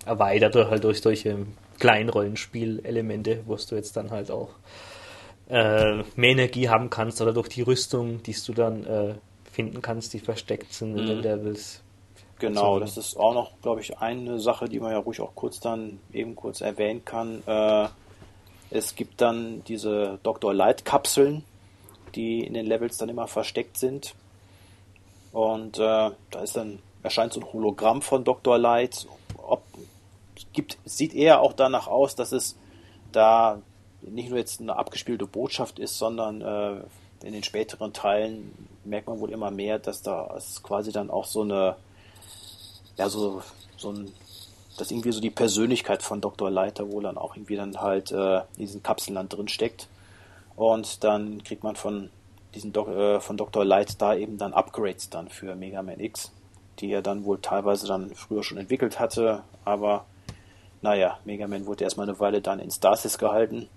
erweitert 0.05 0.55
halt 0.55 0.83
durch 0.83 1.01
solche 1.01 1.45
kleinen 1.79 2.09
Rollenspielelemente, 2.09 3.43
wo 3.45 3.55
du 3.55 3.75
jetzt 3.75 3.95
dann 3.97 4.11
halt 4.11 4.31
auch 4.31 4.49
äh, 5.49 6.03
mehr 6.15 6.31
Energie 6.31 6.69
haben 6.69 6.89
kannst 6.89 7.21
oder 7.21 7.33
durch 7.33 7.49
die 7.49 7.61
Rüstung, 7.61 8.23
die 8.23 8.35
du 8.45 8.53
dann 8.53 8.85
äh, 8.85 9.15
finden 9.51 9.81
kannst, 9.81 10.13
die 10.13 10.19
versteckt 10.19 10.73
sind 10.73 10.97
in 10.97 11.05
den 11.05 11.17
mhm. 11.17 11.23
Levels. 11.23 11.81
Genau, 12.39 12.79
das 12.79 12.97
ist 12.97 13.15
auch 13.15 13.33
noch, 13.33 13.51
glaube 13.61 13.79
ich, 13.79 13.97
eine 13.99 14.39
Sache, 14.39 14.67
die 14.67 14.79
man 14.79 14.91
ja 14.91 14.97
ruhig 14.97 15.21
auch 15.21 15.35
kurz 15.35 15.59
dann 15.61 15.99
eben 16.11 16.35
kurz 16.35 16.59
erwähnen 16.59 17.05
kann. 17.05 17.41
Äh, 17.45 17.87
es 18.71 18.95
gibt 18.95 19.21
dann 19.21 19.63
diese 19.65 20.19
Dr. 20.23 20.53
Light 20.53 20.83
Kapseln, 20.83 21.45
die 22.13 22.41
in 22.43 22.53
den 22.53 22.65
Levels 22.65 22.97
dann 22.97 23.09
immer 23.09 23.27
versteckt 23.27 23.77
sind. 23.77 24.15
Und 25.31 25.77
äh, 25.77 25.81
da 25.81 26.39
ist 26.43 26.57
dann 26.57 26.79
erscheint 27.03 27.33
so 27.33 27.39
ein 27.39 27.53
Hologramm 27.53 28.01
von 28.01 28.23
Dr. 28.23 28.57
Light. 28.57 29.07
Ob, 29.37 29.63
gibt, 30.55 30.77
sieht 30.85 31.13
eher 31.13 31.41
auch 31.41 31.53
danach 31.53 31.87
aus, 31.87 32.15
dass 32.15 32.31
es 32.31 32.57
da 33.11 33.61
nicht 34.01 34.29
nur 34.29 34.37
jetzt 34.37 34.61
eine 34.61 34.75
abgespielte 34.75 35.25
Botschaft 35.25 35.79
ist, 35.79 35.97
sondern 35.97 36.41
äh, 36.41 36.81
in 37.25 37.33
den 37.33 37.43
späteren 37.43 37.93
Teilen 37.93 38.53
merkt 38.83 39.07
man 39.07 39.19
wohl 39.19 39.31
immer 39.31 39.51
mehr, 39.51 39.79
dass 39.79 40.01
da 40.01 40.33
es 40.37 40.61
quasi 40.61 40.91
dann 40.91 41.09
auch 41.09 41.25
so 41.25 41.41
eine, 41.41 41.75
ja, 42.97 43.09
so, 43.09 43.41
so 43.77 43.91
ein, 43.91 44.11
dass 44.77 44.91
irgendwie 44.91 45.11
so 45.11 45.21
die 45.21 45.31
Persönlichkeit 45.31 46.03
von 46.03 46.21
Dr. 46.21 46.51
Leiter 46.51 46.91
wohl 46.91 47.03
dann 47.03 47.17
auch 47.17 47.35
irgendwie 47.35 47.55
dann 47.55 47.81
halt 47.81 48.11
äh, 48.11 48.37
in 48.37 48.43
diesen 48.59 48.83
Kapseln 48.83 49.15
dann 49.15 49.29
drin 49.29 49.47
steckt. 49.47 49.87
Und 50.55 51.03
dann 51.03 51.43
kriegt 51.43 51.63
man 51.63 51.75
von 51.75 52.09
diesen 52.53 52.73
Do 52.73 52.87
äh, 52.87 53.19
von 53.19 53.37
Dr. 53.37 53.65
Light 53.65 54.01
da 54.01 54.15
eben 54.15 54.37
dann 54.37 54.53
Upgrades 54.53 55.09
dann 55.09 55.27
für 55.29 55.55
Mega 55.55 55.81
Man 55.81 55.99
X, 55.99 56.31
die 56.79 56.91
er 56.91 57.01
dann 57.01 57.25
wohl 57.25 57.39
teilweise 57.41 57.87
dann 57.87 58.13
früher 58.15 58.43
schon 58.43 58.57
entwickelt 58.57 58.99
hatte, 58.99 59.43
aber 59.65 60.05
naja, 60.81 61.17
Mega 61.25 61.47
Man 61.47 61.65
wurde 61.65 61.83
erstmal 61.83 62.07
eine 62.07 62.19
Weile 62.19 62.41
dann 62.41 62.59
in 62.59 62.71
Stasis 62.71 63.17
gehalten 63.17 63.69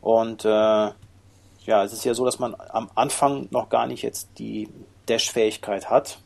und 0.00 0.44
äh, 0.44 0.48
ja, 0.48 1.84
es 1.84 1.92
ist 1.92 2.04
ja 2.04 2.14
so, 2.14 2.24
dass 2.24 2.38
man 2.38 2.56
am 2.56 2.90
Anfang 2.94 3.48
noch 3.50 3.68
gar 3.68 3.86
nicht 3.86 4.02
jetzt 4.02 4.28
die 4.38 4.68
Dash-Fähigkeit 5.08 5.90
hat. 5.90 6.18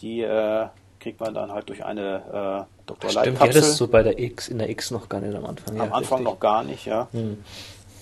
Die 0.00 0.22
äh, 0.22 0.66
kriegt 0.98 1.20
man 1.20 1.34
dann 1.34 1.52
halt 1.52 1.68
durch 1.68 1.84
eine 1.84 2.66
äh, 2.68 2.86
Dr. 2.86 3.10
Stimmt, 3.10 3.26
Light 3.26 3.38
Kapsel. 3.38 3.62
Ja, 3.62 3.68
das 3.68 3.76
so 3.76 3.88
bei 3.88 4.02
der 4.02 4.18
X, 4.18 4.48
in 4.48 4.58
der 4.58 4.70
X 4.70 4.90
noch 4.90 5.08
gar 5.08 5.20
nicht 5.20 5.34
am 5.34 5.44
Anfang. 5.44 5.78
Am 5.78 5.88
ja, 5.88 5.94
Anfang 5.94 6.18
richtig. 6.18 6.24
noch 6.24 6.40
gar 6.40 6.64
nicht, 6.64 6.86
ja. 6.86 7.08
Hm. 7.12 7.44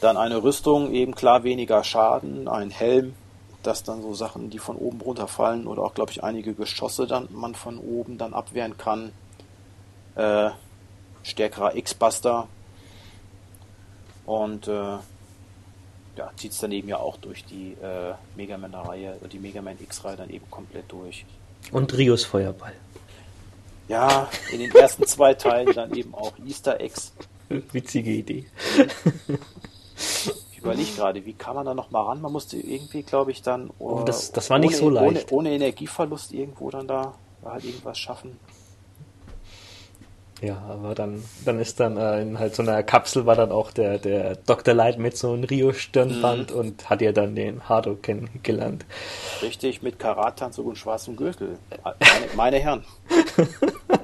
Dann 0.00 0.16
eine 0.16 0.42
Rüstung, 0.42 0.92
eben 0.92 1.14
klar 1.14 1.42
weniger 1.42 1.82
Schaden, 1.82 2.46
ein 2.46 2.70
Helm, 2.70 3.14
dass 3.64 3.82
dann 3.82 4.00
so 4.02 4.14
Sachen, 4.14 4.50
die 4.50 4.60
von 4.60 4.76
oben 4.76 5.00
runterfallen 5.00 5.66
oder 5.66 5.82
auch, 5.82 5.94
glaube 5.94 6.12
ich, 6.12 6.22
einige 6.22 6.54
Geschosse 6.54 7.08
dann 7.08 7.28
man 7.32 7.56
von 7.56 7.78
oben 7.78 8.16
dann 8.16 8.32
abwehren 8.32 8.76
kann. 8.78 9.10
Äh, 10.18 10.50
stärkerer 11.22 11.74
X-Buster, 11.74 12.48
und 14.28 14.68
äh, 14.68 14.98
ja, 16.16 16.30
zieht 16.36 16.52
es 16.52 16.58
dann 16.58 16.70
eben 16.70 16.86
ja 16.86 16.98
auch 16.98 17.16
durch 17.16 17.46
die 17.46 17.72
äh, 17.82 18.12
Mega 18.36 18.58
Man-Reihe, 18.58 19.16
die 19.32 19.38
Mega 19.38 19.62
Man 19.62 19.78
X-Reihe 19.80 20.18
dann 20.18 20.28
eben 20.28 20.44
komplett 20.50 20.92
durch. 20.92 21.24
Und 21.72 21.96
Rios 21.96 22.26
Feuerball. 22.26 22.74
Ja, 23.88 24.28
in 24.52 24.58
den 24.58 24.70
ersten 24.72 25.06
zwei 25.06 25.32
Teilen 25.32 25.72
dann 25.72 25.94
eben 25.94 26.14
auch 26.14 26.34
Easter 26.46 26.78
Eggs. 26.78 27.14
Witzige 27.72 28.10
Idee. 28.10 28.44
Ich 30.52 30.58
überlege 30.58 30.92
gerade, 30.94 31.24
wie 31.24 31.32
kann 31.32 31.54
man 31.54 31.64
da 31.64 31.72
noch 31.72 31.90
mal 31.90 32.02
ran? 32.02 32.20
Man 32.20 32.32
musste 32.32 32.58
irgendwie, 32.58 33.04
glaube 33.04 33.30
ich, 33.30 33.40
dann 33.40 33.70
oh, 33.78 34.02
das, 34.04 34.30
das 34.30 34.50
war 34.50 34.58
nicht 34.58 34.74
ohne, 34.74 34.76
so 34.78 34.90
leicht. 34.90 35.32
Ohne, 35.32 35.38
ohne 35.48 35.50
Energieverlust 35.52 36.34
irgendwo 36.34 36.70
dann 36.70 36.86
da 36.86 37.14
halt 37.42 37.64
irgendwas 37.64 37.96
schaffen. 37.96 38.38
Ja, 40.40 40.62
aber 40.68 40.94
dann, 40.94 41.24
dann 41.44 41.58
ist 41.58 41.80
dann 41.80 41.96
äh, 41.96 42.22
in 42.22 42.38
halt 42.38 42.54
so 42.54 42.62
einer 42.62 42.82
Kapsel 42.82 43.26
war 43.26 43.34
dann 43.34 43.50
auch 43.50 43.72
der, 43.72 43.98
der 43.98 44.36
Dr. 44.36 44.72
Light 44.72 44.98
mit 44.98 45.16
so 45.16 45.32
einem 45.32 45.44
Rio-Stirnband 45.44 46.52
mhm. 46.52 46.58
und 46.58 46.90
hat 46.90 47.00
ja 47.02 47.12
dann 47.12 47.34
den 47.34 47.68
Hardo 47.68 47.96
kennengelernt. 47.96 48.84
Richtig, 49.42 49.82
mit 49.82 49.98
Karatanzug 49.98 50.66
und 50.66 50.78
schwarzem 50.78 51.16
Gürtel. 51.16 51.58
Meine, 51.82 51.96
meine 52.36 52.58
Herren. 52.58 52.84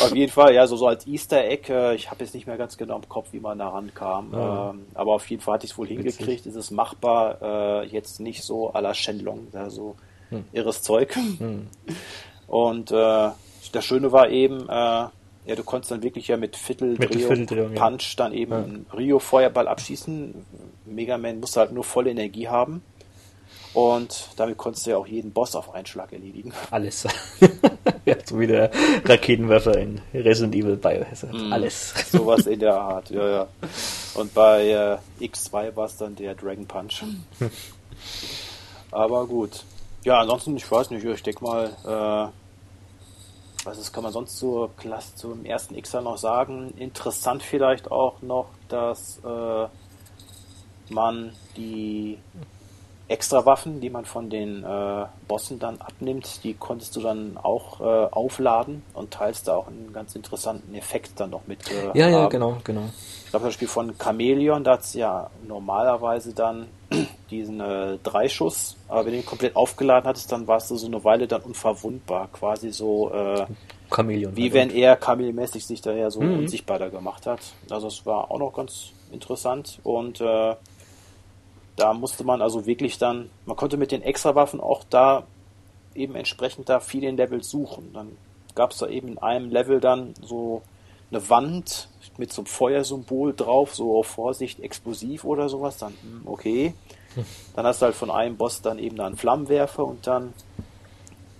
Auf 0.00 0.14
jeden 0.14 0.32
Fall, 0.32 0.54
ja, 0.54 0.66
so, 0.66 0.76
so 0.76 0.86
als 0.86 1.06
Easter 1.06 1.44
Egg. 1.44 1.72
Äh, 1.72 1.94
ich 1.94 2.10
habe 2.10 2.22
jetzt 2.24 2.34
nicht 2.34 2.46
mehr 2.46 2.56
ganz 2.56 2.76
genau 2.76 2.96
im 2.96 3.08
Kopf, 3.08 3.28
wie 3.32 3.40
man 3.40 3.58
da 3.58 3.68
rankam. 3.68 4.32
Ja. 4.32 4.70
Ähm, 4.70 4.86
aber 4.94 5.14
auf 5.14 5.28
jeden 5.30 5.42
Fall 5.42 5.54
hatte 5.54 5.66
ich 5.66 5.72
es 5.72 5.78
wohl 5.78 5.88
Witzig. 5.88 6.16
hingekriegt. 6.16 6.46
Ist 6.46 6.56
es 6.56 6.70
machbar. 6.70 7.82
Äh, 7.82 7.86
jetzt 7.86 8.20
nicht 8.20 8.42
so 8.42 8.72
à 8.72 8.80
la 8.80 8.94
Shenlong, 8.94 9.48
da 9.52 9.70
so 9.70 9.96
hm. 10.30 10.44
irres 10.52 10.82
Zeug. 10.82 11.14
Hm. 11.14 11.68
Und 12.46 12.90
äh, 12.90 13.30
das 13.76 13.84
Schöne 13.84 14.10
war 14.10 14.30
eben, 14.30 14.68
äh, 14.68 14.72
ja, 14.72 15.54
du 15.54 15.62
konntest 15.62 15.90
dann 15.92 16.02
wirklich 16.02 16.28
ja 16.28 16.36
mit 16.36 16.56
Vierteldrehung, 16.56 17.74
Punch 17.74 18.16
ja. 18.16 18.16
dann 18.16 18.32
eben 18.32 18.52
ja. 18.52 18.58
einen 18.58 18.86
Rio-Feuerball 18.96 19.68
abschießen. 19.68 20.34
Mega 20.86 21.18
Man 21.18 21.40
musste 21.40 21.60
halt 21.60 21.72
nur 21.72 21.84
volle 21.84 22.10
Energie 22.10 22.48
haben. 22.48 22.82
Und 23.74 24.30
damit 24.36 24.56
konntest 24.56 24.86
du 24.86 24.90
ja 24.92 24.96
auch 24.96 25.06
jeden 25.06 25.32
Boss 25.32 25.54
auf 25.54 25.74
einen 25.74 25.84
Schlag 25.84 26.10
erledigen. 26.10 26.52
Alles. 26.70 27.06
ja, 28.06 28.16
so 28.24 28.40
wie 28.40 28.46
der 28.46 28.70
Raketenwerfer 29.04 29.76
in 29.76 30.00
Resident 30.14 30.54
Evil 30.54 30.76
Biohazard. 30.76 31.34
Mm, 31.34 31.52
Alles. 31.52 31.92
Sowas 32.10 32.46
in 32.46 32.58
der 32.58 32.74
Art, 32.74 33.10
ja, 33.10 33.28
ja. 33.28 33.48
Und 34.14 34.32
bei 34.32 34.68
äh, 35.20 35.24
X2 35.24 35.76
war 35.76 35.84
es 35.84 35.98
dann 35.98 36.16
der 36.16 36.34
Dragon 36.34 36.66
Punch. 36.66 37.04
Aber 38.90 39.26
gut. 39.26 39.64
Ja, 40.04 40.20
ansonsten, 40.20 40.56
ich 40.56 40.70
weiß 40.70 40.90
nicht, 40.90 41.04
ich 41.04 41.22
denke 41.22 41.44
mal, 41.44 42.32
äh, 42.32 42.45
was 43.66 43.92
kann 43.92 44.04
man 44.04 44.12
sonst 44.12 44.36
zur 44.36 44.74
Klasse 44.76 45.14
zum 45.16 45.44
ersten 45.44 45.80
Xer 45.80 46.00
noch 46.00 46.18
sagen? 46.18 46.72
Interessant 46.78 47.42
vielleicht 47.42 47.90
auch 47.90 48.22
noch, 48.22 48.46
dass 48.68 49.20
äh, 49.24 49.66
man 50.92 51.32
die 51.56 52.18
extra 53.08 53.46
Waffen, 53.46 53.80
die 53.80 53.90
man 53.90 54.04
von 54.04 54.30
den 54.30 54.64
äh, 54.64 55.06
Bossen 55.28 55.58
dann 55.58 55.80
abnimmt, 55.80 56.42
die 56.42 56.54
konntest 56.54 56.96
du 56.96 57.00
dann 57.00 57.36
auch 57.36 57.80
äh, 57.80 57.84
aufladen 57.84 58.82
und 58.94 59.12
teilst 59.12 59.48
da 59.48 59.56
auch 59.56 59.68
einen 59.68 59.92
ganz 59.92 60.16
interessanten 60.16 60.74
Effekt 60.74 61.20
dann 61.20 61.30
noch 61.30 61.46
mit. 61.46 61.70
Äh, 61.70 61.86
ja, 61.94 62.06
haben. 62.06 62.12
ja, 62.12 62.28
genau, 62.28 62.58
genau. 62.64 62.84
Ich 63.24 63.30
glaube, 63.30 63.44
zum 63.44 63.48
Beispiel 63.48 63.68
von 63.68 63.98
Chameleon, 63.98 64.64
da 64.64 64.72
hat 64.72 64.94
ja 64.94 65.30
normalerweise 65.46 66.34
dann 66.34 66.66
diesen 67.30 67.60
äh, 67.60 67.98
Dreischuss, 68.02 68.76
aber 68.88 69.06
wenn 69.06 69.12
du 69.12 69.18
ihn 69.18 69.26
komplett 69.26 69.56
aufgeladen 69.56 70.08
hattest, 70.08 70.30
dann 70.30 70.46
warst 70.46 70.70
du 70.70 70.76
so 70.76 70.86
eine 70.86 71.02
Weile 71.04 71.26
dann 71.26 71.42
unverwundbar, 71.42 72.28
quasi 72.32 72.70
so 72.70 73.10
äh, 73.12 73.46
Chameleon. 73.90 74.36
Wie 74.36 74.52
wenn 74.52 74.70
er 74.70 74.96
chameleonmäßig 74.96 75.64
sich 75.64 75.80
daher 75.80 76.10
so 76.10 76.20
mhm. 76.20 76.40
unsichtbarer 76.40 76.90
gemacht 76.90 77.26
hat. 77.26 77.40
Also 77.70 77.88
es 77.88 78.04
war 78.04 78.30
auch 78.30 78.38
noch 78.38 78.52
ganz 78.52 78.92
interessant 79.12 79.80
und 79.84 80.20
äh, 80.20 80.54
da 81.76 81.92
musste 81.92 82.24
man 82.24 82.42
also 82.42 82.66
wirklich 82.66 82.98
dann, 82.98 83.30
man 83.44 83.56
konnte 83.56 83.76
mit 83.76 83.92
den 83.92 84.02
Extrawaffen 84.02 84.60
auch 84.60 84.82
da 84.88 85.24
eben 85.94 86.14
entsprechend 86.14 86.68
da 86.68 86.80
viele 86.80 87.10
Levels 87.10 87.50
suchen. 87.50 87.92
Dann 87.92 88.16
gab 88.54 88.72
es 88.72 88.78
da 88.78 88.88
eben 88.88 89.08
in 89.08 89.18
einem 89.18 89.50
Level 89.50 89.80
dann 89.80 90.14
so 90.22 90.62
eine 91.10 91.28
Wand 91.28 91.88
mit 92.18 92.32
so 92.32 92.42
einem 92.42 92.46
Feuersymbol 92.46 93.34
drauf, 93.34 93.74
so 93.74 93.98
auf 93.98 94.06
Vorsicht 94.06 94.60
explosiv 94.60 95.24
oder 95.24 95.48
sowas, 95.48 95.78
dann 95.78 95.94
hm, 96.02 96.22
okay. 96.26 96.74
Dann 97.56 97.64
hast 97.64 97.80
du 97.80 97.86
halt 97.86 97.94
von 97.94 98.10
einem 98.10 98.36
Boss 98.36 98.60
dann 98.60 98.78
eben 98.78 98.96
da 98.96 99.06
einen 99.06 99.16
Flammenwerfer 99.16 99.82
und 99.82 100.06
dann 100.06 100.34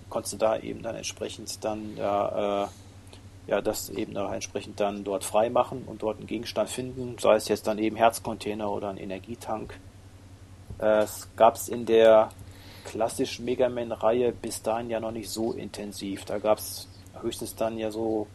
konntest 0.09 0.33
du 0.33 0.39
da 0.39 0.59
eben 0.59 0.81
dann 0.81 0.97
entsprechend 0.97 1.63
dann 1.63 1.95
ja, 1.99 2.65
äh, 2.65 2.69
ja, 3.47 3.61
das 3.61 3.91
eben 3.91 4.15
da 4.15 4.35
entsprechend 4.35 4.81
dann 4.81 5.05
dort 5.05 5.25
frei 5.25 5.51
machen 5.51 5.85
und 5.87 6.03
dort 6.03 6.17
einen 6.19 6.27
Gegenstand 6.27 6.71
finden, 6.71 7.17
sei 7.19 7.37
es 7.37 7.49
jetzt 7.49 7.67
dann 7.67 7.79
eben 7.79 7.97
Herzcontainer 7.97 8.71
oder 8.71 8.89
ein 8.89 8.97
Energietank. 8.97 9.79
Äh, 10.79 11.03
es 11.03 11.29
gab 11.37 11.57
es 11.57 11.69
in 11.69 11.87
der 11.87 12.31
klassischen 12.85 13.45
Mega 13.45 13.69
Man-Reihe 13.69 14.33
bis 14.33 14.63
dahin 14.63 14.91
ja 14.91 15.01
noch 15.01 15.11
nicht 15.11 15.29
so 15.29 15.53
intensiv. 15.53 16.25
Da 16.25 16.39
gab 16.39 16.59
es 16.59 16.89
höchstens 17.21 17.55
dann 17.55 17.79
ja 17.79 17.91
so 17.91 18.27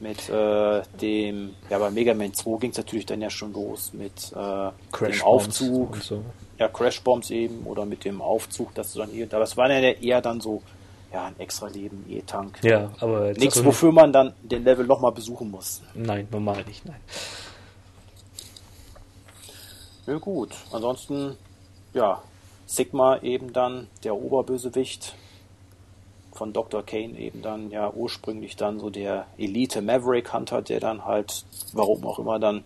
mit 0.00 0.28
äh, 0.28 0.82
dem, 1.00 1.54
ja 1.70 1.78
bei 1.78 1.90
Mega 1.90 2.14
Man 2.14 2.32
2 2.32 2.58
ging 2.58 2.70
es 2.70 2.76
natürlich 2.76 3.06
dann 3.06 3.20
ja 3.20 3.30
schon 3.30 3.52
los 3.52 3.92
mit 3.92 4.32
äh, 4.32 5.06
dem 5.06 5.22
Aufzug, 5.22 5.96
so. 5.96 6.22
ja 6.58 6.68
Crash 6.68 7.00
Bombs 7.02 7.30
eben 7.30 7.64
oder 7.64 7.84
mit 7.84 8.04
dem 8.04 8.20
Aufzug, 8.20 8.74
dass 8.74 8.92
du 8.92 9.00
dann 9.00 9.10
hier, 9.10 9.26
aber 9.32 9.44
es 9.44 9.56
war 9.56 9.70
ja 9.70 9.80
eher 9.80 10.20
dann 10.20 10.40
so 10.40 10.62
ja, 11.12 11.26
ein 11.26 11.40
extra 11.40 11.68
Leben, 11.68 12.04
E-Tank. 12.08 12.58
Ja, 12.62 12.90
aber 13.00 13.32
nichts, 13.32 13.56
also 13.56 13.64
wofür 13.64 13.92
man 13.92 14.12
dann 14.12 14.34
den 14.42 14.64
Level 14.64 14.86
nochmal 14.86 15.12
besuchen 15.12 15.50
muss. 15.50 15.82
Nein, 15.94 16.28
normal 16.30 16.64
nicht, 16.64 16.84
nein. 16.84 17.00
Ja, 20.06 20.18
gut. 20.18 20.50
Ansonsten, 20.72 21.36
ja, 21.94 22.22
Sigma 22.66 23.18
eben 23.18 23.52
dann 23.52 23.88
der 24.04 24.14
Oberbösewicht 24.14 25.14
von 26.38 26.52
Dr. 26.52 26.84
Kane 26.84 27.18
eben 27.18 27.42
dann 27.42 27.70
ja 27.70 27.92
ursprünglich 27.92 28.56
dann 28.56 28.78
so 28.78 28.90
der 28.90 29.26
Elite 29.36 29.82
Maverick 29.82 30.32
Hunter, 30.32 30.62
der 30.62 30.80
dann 30.80 31.04
halt, 31.04 31.44
warum 31.72 32.06
auch 32.06 32.18
immer 32.18 32.38
dann 32.38 32.64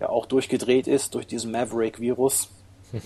ja 0.00 0.08
auch 0.08 0.26
durchgedreht 0.26 0.88
ist 0.88 1.14
durch 1.14 1.26
diesen 1.26 1.52
Maverick-Virus. 1.52 2.48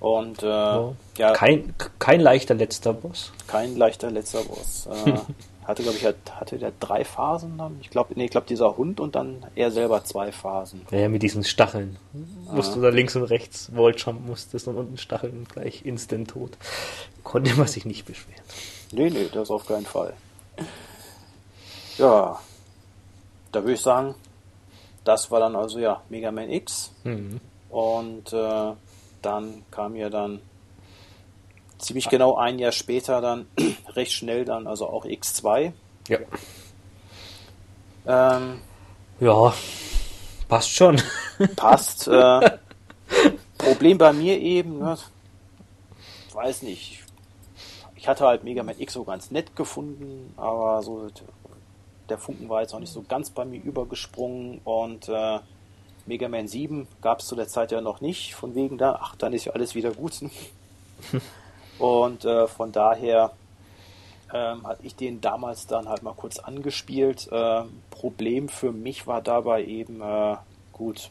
Und 0.00 0.42
äh, 0.42 0.46
ja. 0.46 1.32
Kein, 1.34 1.74
kein 1.98 2.20
leichter 2.20 2.54
letzter 2.54 2.92
Boss. 2.92 3.32
Kein 3.46 3.76
leichter 3.76 4.10
letzter 4.10 4.42
Boss. 4.42 4.88
Äh, 5.06 5.68
hatte, 5.68 5.82
glaube 5.82 5.98
ich, 5.98 6.06
hatte 6.30 6.58
der 6.58 6.72
drei 6.78 7.04
Phasen 7.04 7.58
dann? 7.58 7.78
Ich 7.80 7.90
glaube, 7.90 8.14
nee, 8.14 8.26
ich 8.26 8.30
glaube, 8.30 8.46
dieser 8.46 8.76
Hund 8.76 9.00
und 9.00 9.16
dann 9.16 9.44
er 9.56 9.72
selber 9.72 10.04
zwei 10.04 10.30
Phasen. 10.30 10.82
Ja, 10.92 11.08
mit 11.08 11.24
diesen 11.24 11.42
Stacheln. 11.42 11.96
Ah. 12.48 12.54
Musst 12.54 12.76
du 12.76 12.80
da 12.80 12.90
links 12.90 13.16
und 13.16 13.24
rechts 13.24 13.72
Volljump 13.74 14.24
musstest 14.24 14.68
und 14.68 14.76
unten 14.76 14.96
Stacheln 14.96 15.44
gleich 15.52 15.84
instant 15.84 16.30
tot. 16.30 16.52
Konnte 17.24 17.52
man 17.56 17.66
sich 17.66 17.84
nicht 17.84 18.06
beschweren. 18.06 18.44
Nee, 18.92 19.10
nee, 19.10 19.28
das 19.32 19.50
auf 19.50 19.66
keinen 19.66 19.86
Fall. 19.86 20.14
Ja, 21.98 22.38
da 23.52 23.62
würde 23.62 23.72
ich 23.74 23.80
sagen, 23.80 24.14
das 25.04 25.30
war 25.30 25.40
dann 25.40 25.56
also 25.56 25.78
ja 25.78 26.02
Mega 26.08 26.30
Man 26.30 26.50
X. 26.50 26.92
Mhm. 27.04 27.40
Und 27.70 28.32
äh, 28.32 28.72
dann 29.22 29.64
kam 29.70 29.96
ja 29.96 30.10
dann 30.10 30.40
ziemlich 31.78 32.08
genau 32.08 32.36
ein 32.36 32.58
Jahr 32.58 32.72
später 32.72 33.20
dann 33.20 33.46
recht 33.94 34.12
schnell 34.12 34.44
dann 34.44 34.66
also 34.66 34.88
auch 34.88 35.04
X2. 35.04 35.72
Ja. 36.08 36.18
Ähm, 38.06 38.60
ja, 39.20 39.52
passt 40.48 40.70
schon. 40.70 41.02
passt. 41.56 42.08
Äh, 42.08 42.58
Problem 43.58 43.98
bei 43.98 44.12
mir 44.12 44.38
eben, 44.38 44.78
ne, 44.78 44.96
weiß 46.32 46.62
nicht. 46.62 47.05
Ich 48.06 48.08
hatte 48.08 48.24
halt 48.24 48.44
Mega 48.44 48.62
Man 48.62 48.78
X 48.78 48.92
so 48.92 49.02
ganz 49.02 49.32
nett 49.32 49.56
gefunden, 49.56 50.32
aber 50.36 50.80
so 50.80 51.08
der 52.08 52.18
Funken 52.18 52.48
war 52.48 52.60
jetzt 52.60 52.72
auch 52.72 52.78
nicht 52.78 52.92
so 52.92 53.02
ganz 53.02 53.30
bei 53.30 53.44
mir 53.44 53.60
übergesprungen 53.60 54.60
und 54.62 55.08
äh, 55.08 55.40
Mega 56.06 56.28
Man 56.28 56.46
7 56.46 56.86
gab 57.02 57.18
es 57.18 57.26
zu 57.26 57.34
der 57.34 57.48
Zeit 57.48 57.72
ja 57.72 57.80
noch 57.80 58.00
nicht, 58.00 58.36
von 58.36 58.54
wegen 58.54 58.78
da, 58.78 59.00
ach, 59.02 59.16
dann 59.16 59.32
ist 59.32 59.46
ja 59.46 59.54
alles 59.54 59.74
wieder 59.74 59.90
gut. 59.90 60.20
und 61.80 62.24
äh, 62.24 62.46
von 62.46 62.70
daher 62.70 63.32
ähm, 64.32 64.64
hatte 64.64 64.86
ich 64.86 64.94
den 64.94 65.20
damals 65.20 65.66
dann 65.66 65.88
halt 65.88 66.04
mal 66.04 66.14
kurz 66.14 66.38
angespielt. 66.38 67.26
Äh, 67.32 67.62
Problem 67.90 68.48
für 68.48 68.70
mich 68.70 69.08
war 69.08 69.20
dabei 69.20 69.64
eben, 69.64 70.00
äh, 70.00 70.36
gut, 70.72 71.10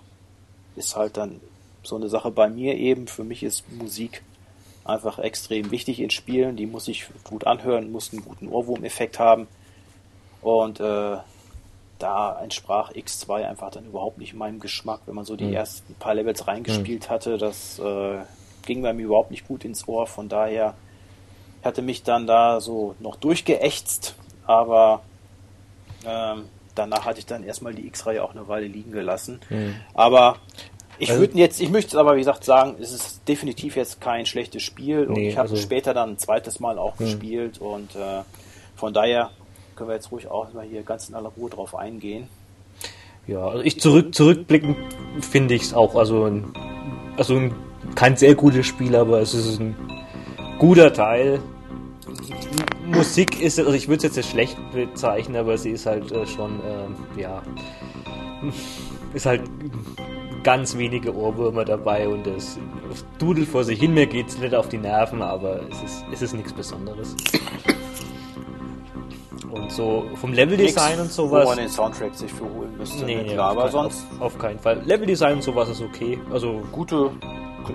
ist 0.77 0.95
halt 0.95 1.17
dann 1.17 1.41
so 1.83 1.97
eine 1.97 2.07
Sache 2.07 2.31
bei 2.31 2.47
mir 2.49 2.75
eben. 2.75 3.07
Für 3.07 3.25
mich 3.25 3.43
ist 3.43 3.69
Musik 3.69 4.23
einfach 4.85 5.19
extrem 5.19 5.71
wichtig 5.71 5.99
in 5.99 6.11
Spielen. 6.11 6.55
Die 6.55 6.67
muss 6.67 6.87
ich 6.87 7.07
gut 7.23 7.45
anhören, 7.45 7.91
muss 7.91 8.13
einen 8.13 8.23
guten 8.23 8.47
Ohrwurm-Effekt 8.47 9.19
haben. 9.19 9.47
Und 10.41 10.79
äh, 10.79 11.17
da 11.99 12.39
entsprach 12.41 12.91
X2 12.91 13.47
einfach 13.47 13.71
dann 13.71 13.85
überhaupt 13.85 14.19
nicht 14.19 14.33
meinem 14.33 14.59
Geschmack, 14.59 15.01
wenn 15.05 15.15
man 15.15 15.25
so 15.25 15.35
die 15.35 15.45
mhm. 15.45 15.53
ersten 15.53 15.95
paar 15.95 16.13
Levels 16.13 16.47
reingespielt 16.47 17.07
mhm. 17.07 17.09
hatte. 17.09 17.37
Das 17.37 17.79
äh, 17.79 18.19
ging 18.65 18.81
bei 18.81 18.93
mir 18.93 19.05
überhaupt 19.05 19.31
nicht 19.31 19.47
gut 19.47 19.65
ins 19.65 19.87
Ohr. 19.87 20.05
Von 20.05 20.29
daher 20.29 20.75
hatte 21.63 21.81
mich 21.81 22.03
dann 22.03 22.27
da 22.27 22.61
so 22.61 22.95
noch 22.99 23.15
durchgeächtzt, 23.15 24.15
aber 24.45 25.01
ähm, 26.05 26.45
danach 26.75 27.05
hatte 27.05 27.19
ich 27.19 27.25
dann 27.25 27.43
erstmal 27.43 27.73
die 27.73 27.87
X-Reihe 27.87 28.23
auch 28.23 28.31
eine 28.31 28.47
Weile 28.47 28.67
liegen 28.67 28.91
gelassen. 28.91 29.39
Mhm. 29.49 29.75
Aber 29.95 30.37
ich 30.97 31.09
also, 31.09 31.21
würde 31.21 31.37
jetzt, 31.37 31.59
ich 31.59 31.69
möchte 31.69 31.99
aber 31.99 32.15
wie 32.15 32.19
gesagt 32.19 32.43
sagen, 32.43 32.75
es 32.79 32.91
ist 32.91 33.27
definitiv 33.27 33.75
jetzt 33.75 34.01
kein 34.01 34.25
schlechtes 34.25 34.63
Spiel 34.63 35.05
und 35.05 35.13
nee, 35.13 35.29
ich 35.29 35.37
habe 35.37 35.49
also, 35.49 35.61
später 35.61 35.93
dann 35.93 36.11
ein 36.11 36.17
zweites 36.17 36.59
Mal 36.59 36.77
auch 36.77 36.97
mhm. 36.99 37.05
gespielt 37.05 37.59
und 37.59 37.95
äh, 37.95 38.21
von 38.75 38.93
daher 38.93 39.31
können 39.75 39.89
wir 39.89 39.95
jetzt 39.95 40.11
ruhig 40.11 40.27
auch 40.27 40.51
mal 40.53 40.65
hier 40.65 40.83
ganz 40.83 41.09
in 41.09 41.15
aller 41.15 41.31
Ruhe 41.35 41.49
drauf 41.49 41.75
eingehen. 41.75 42.27
Ja, 43.27 43.47
also 43.47 43.63
ich 43.63 43.79
zurück, 43.79 44.13
zurückblickend 44.13 44.77
finde 45.19 45.55
ich 45.55 45.63
es 45.63 45.73
auch, 45.73 45.95
also, 45.95 46.25
ein, 46.25 46.53
also 47.17 47.35
ein, 47.35 47.55
kein 47.95 48.15
sehr 48.15 48.35
gutes 48.35 48.65
Spiel, 48.65 48.95
aber 48.95 49.19
es 49.19 49.33
ist 49.33 49.59
ein 49.59 49.75
guter 50.59 50.93
Teil. 50.93 51.39
Musik 52.85 53.41
ist, 53.41 53.57
also 53.57 53.73
ich 53.73 53.87
würde 53.87 54.07
es 54.07 54.15
jetzt 54.15 54.29
schlecht 54.29 54.57
bezeichnen, 54.71 55.37
aber 55.37 55.57
sie 55.57 55.71
ist 55.71 55.87
halt 55.87 56.11
äh, 56.11 56.27
schon, 56.27 56.59
äh, 56.59 57.21
ja, 57.21 57.41
ist 59.13 59.25
halt 59.25 59.41
ganz 60.45 60.77
wenige 60.77 61.13
Ohrwürmer 61.13 61.65
dabei 61.65 62.07
und 62.07 62.27
es 62.27 62.57
dudelt 63.17 63.49
vor 63.49 63.63
sich 63.63 63.79
hin, 63.79 63.95
mir 63.95 64.05
geht 64.05 64.27
es 64.29 64.37
nicht 64.37 64.53
auf 64.53 64.69
die 64.69 64.77
Nerven, 64.77 65.23
aber 65.23 65.59
es 65.71 65.81
ist, 65.81 66.05
es 66.13 66.21
ist 66.21 66.33
nichts 66.33 66.53
Besonderes. 66.53 67.15
Und 69.49 69.71
so 69.71 70.05
vom 70.15 70.33
Leveldesign 70.33 70.99
und 70.99 71.11
sowas. 71.11 71.45
Wo 71.45 71.49
man 71.49 71.57
den 71.57 71.69
Soundtrack 71.69 72.13
sich 72.13 72.31
für 72.31 72.43
holen 72.43 72.77
müsste. 72.77 73.05
Nee, 73.05 73.23
nee 73.23 73.37
aber 73.37 73.69
sonst. 73.69 74.05
Auf, 74.19 74.21
auf, 74.21 74.37
keinen 74.37 74.59
Fall. 74.59 74.81
Leveldesign 74.85 75.35
und 75.35 75.43
sowas 75.43 75.69
ist 75.69 75.81
okay. 75.81 76.19
Also. 76.31 76.61
Gute. 76.71 77.09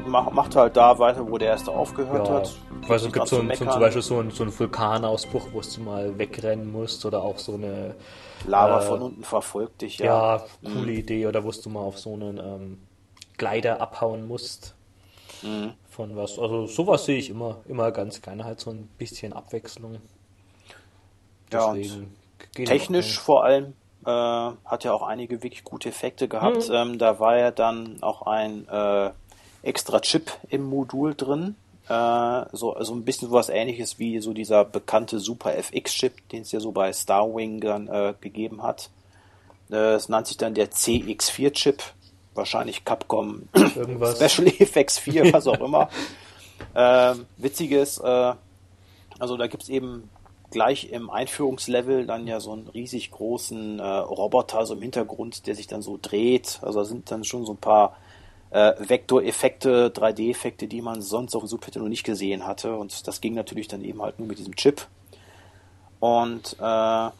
Macht 0.07 0.55
halt 0.55 0.77
da 0.77 0.97
weiter, 1.01 1.29
wo 1.29 1.37
der 1.39 1.49
erste 1.49 1.73
aufgehört 1.73 2.29
ja, 2.29 2.35
hat. 2.35 2.57
Also 2.89 3.07
es 3.07 3.13
gibt 3.13 3.29
so, 3.29 3.39
ein, 3.39 3.49
so 3.55 3.65
zum 3.65 3.81
Beispiel 3.81 4.03
so 4.03 4.19
einen, 4.19 4.31
so 4.31 4.43
einen 4.43 4.59
Vulkanausbruch, 4.59 5.49
wo 5.53 5.61
du 5.61 5.81
mal 5.81 6.19
wegrennen 6.19 6.71
musst 6.71 7.05
oder 7.05 7.23
auch 7.23 7.39
so 7.39 7.55
eine. 7.55 7.95
Lava 8.47 8.81
äh, 8.81 8.83
von 8.83 9.03
unten 9.03 9.25
verfolgt 9.25 9.83
dich, 9.83 9.99
ja. 9.99 10.37
Ja, 10.37 10.45
coole 10.65 10.93
mhm. 10.93 10.99
Idee. 10.99 11.27
Oder 11.27 11.45
wo 11.45 11.51
du 11.51 11.69
mal 11.69 11.81
auf 11.81 11.99
so 11.99 12.15
einen 12.15 12.39
ähm, 12.39 12.79
Gleiter 13.37 13.81
abhauen 13.81 14.27
musst. 14.27 14.75
Mhm. 15.43 15.73
Von 15.89 16.17
was. 16.17 16.39
Also 16.39 16.67
sowas 16.67 17.05
sehe 17.05 17.19
ich 17.19 17.31
immer, 17.31 17.59
immer 17.67 17.91
ganz 17.93 18.23
gerne. 18.23 18.45
Halt 18.45 18.61
so 18.61 18.71
ein 18.71 18.89
bisschen 18.99 19.33
Abwechslung. 19.33 19.99
Ja, 21.53 21.75
technisch 22.55 23.19
vor 23.19 23.45
allem 23.45 23.75
äh, 24.07 24.09
hat 24.09 24.85
ja 24.85 24.93
auch 24.93 25.03
einige 25.03 25.43
wirklich 25.43 25.65
gute 25.65 25.89
Effekte 25.89 26.29
gehabt. 26.29 26.69
Mhm. 26.69 26.75
Ähm, 26.75 26.99
da 26.99 27.19
war 27.19 27.37
ja 27.37 27.51
dann 27.51 28.03
auch 28.03 28.23
ein 28.23 28.69
äh, 28.69 29.11
extra 29.63 30.01
Chip 30.01 30.31
im 30.49 30.63
Modul 30.63 31.15
drin. 31.15 31.57
Äh, 31.91 32.45
so, 32.53 32.77
ein 32.77 33.05
bisschen 33.05 33.33
was 33.33 33.49
ähnliches 33.49 33.99
wie 33.99 34.21
so 34.21 34.33
dieser 34.33 34.65
bekannte 34.65 35.19
Super 35.19 35.57
FX-Chip, 35.57 36.29
den 36.29 36.43
es 36.43 36.53
ja 36.53 36.61
so 36.61 36.71
bei 36.71 36.93
Starwing 36.93 37.61
dann 37.61 37.89
äh, 37.89 38.15
gegeben 38.21 38.63
hat. 38.63 38.91
Äh, 39.73 39.95
es 39.95 40.09
nannte 40.09 40.29
sich 40.29 40.37
dann 40.37 40.55
der 40.55 40.71
CX4-Chip. 40.71 41.83
Wahrscheinlich 42.35 42.85
Capcom 42.85 43.49
Irgendwas. 43.75 44.19
Special 44.19 44.47
Effects 44.47 44.99
4, 45.01 45.33
was 45.33 45.47
auch 45.47 45.61
immer. 45.61 45.89
Ähm, 46.75 47.25
witziges, 47.39 47.97
äh, 47.99 48.35
also 49.19 49.37
da 49.39 49.47
gibt 49.47 49.63
es 49.63 49.71
eben 49.71 50.11
gleich 50.51 50.93
im 50.93 51.09
Einführungslevel 51.09 52.05
dann 52.07 52.27
ja 52.27 52.39
so 52.39 52.53
einen 52.53 52.69
riesig 52.69 53.11
großen 53.11 53.79
äh, 53.79 53.83
Roboter 53.83 54.67
so 54.67 54.75
im 54.75 54.83
Hintergrund, 54.83 55.47
der 55.47 55.55
sich 55.55 55.69
dann 55.69 55.81
so 55.81 55.99
dreht. 56.01 56.61
Also 56.61 56.81
da 56.81 56.85
sind 56.85 57.11
dann 57.11 57.25
schon 57.25 57.47
so 57.47 57.55
ein 57.55 57.57
paar 57.57 57.97
äh, 58.51 58.73
Vektoreffekte, 58.79 59.91
3D-Effekte, 59.91 60.67
die 60.67 60.83
man 60.83 61.03
sonst 61.03 61.35
auf 61.35 61.43
dem 61.43 61.49
Super 61.49 61.67
Nintendo 61.67 61.89
nicht 61.89 62.05
gesehen 62.05 62.47
hatte. 62.47 62.77
Und 62.77 63.07
das 63.07 63.21
ging 63.21 63.35
natürlich 63.35 63.69
dann 63.69 63.85
eben 63.85 64.03
halt 64.03 64.19
nur 64.19 64.29
mit 64.29 64.39
diesem 64.39 64.57
Chip. 64.57 64.87
Und 66.01 66.57
äh, 66.61 67.11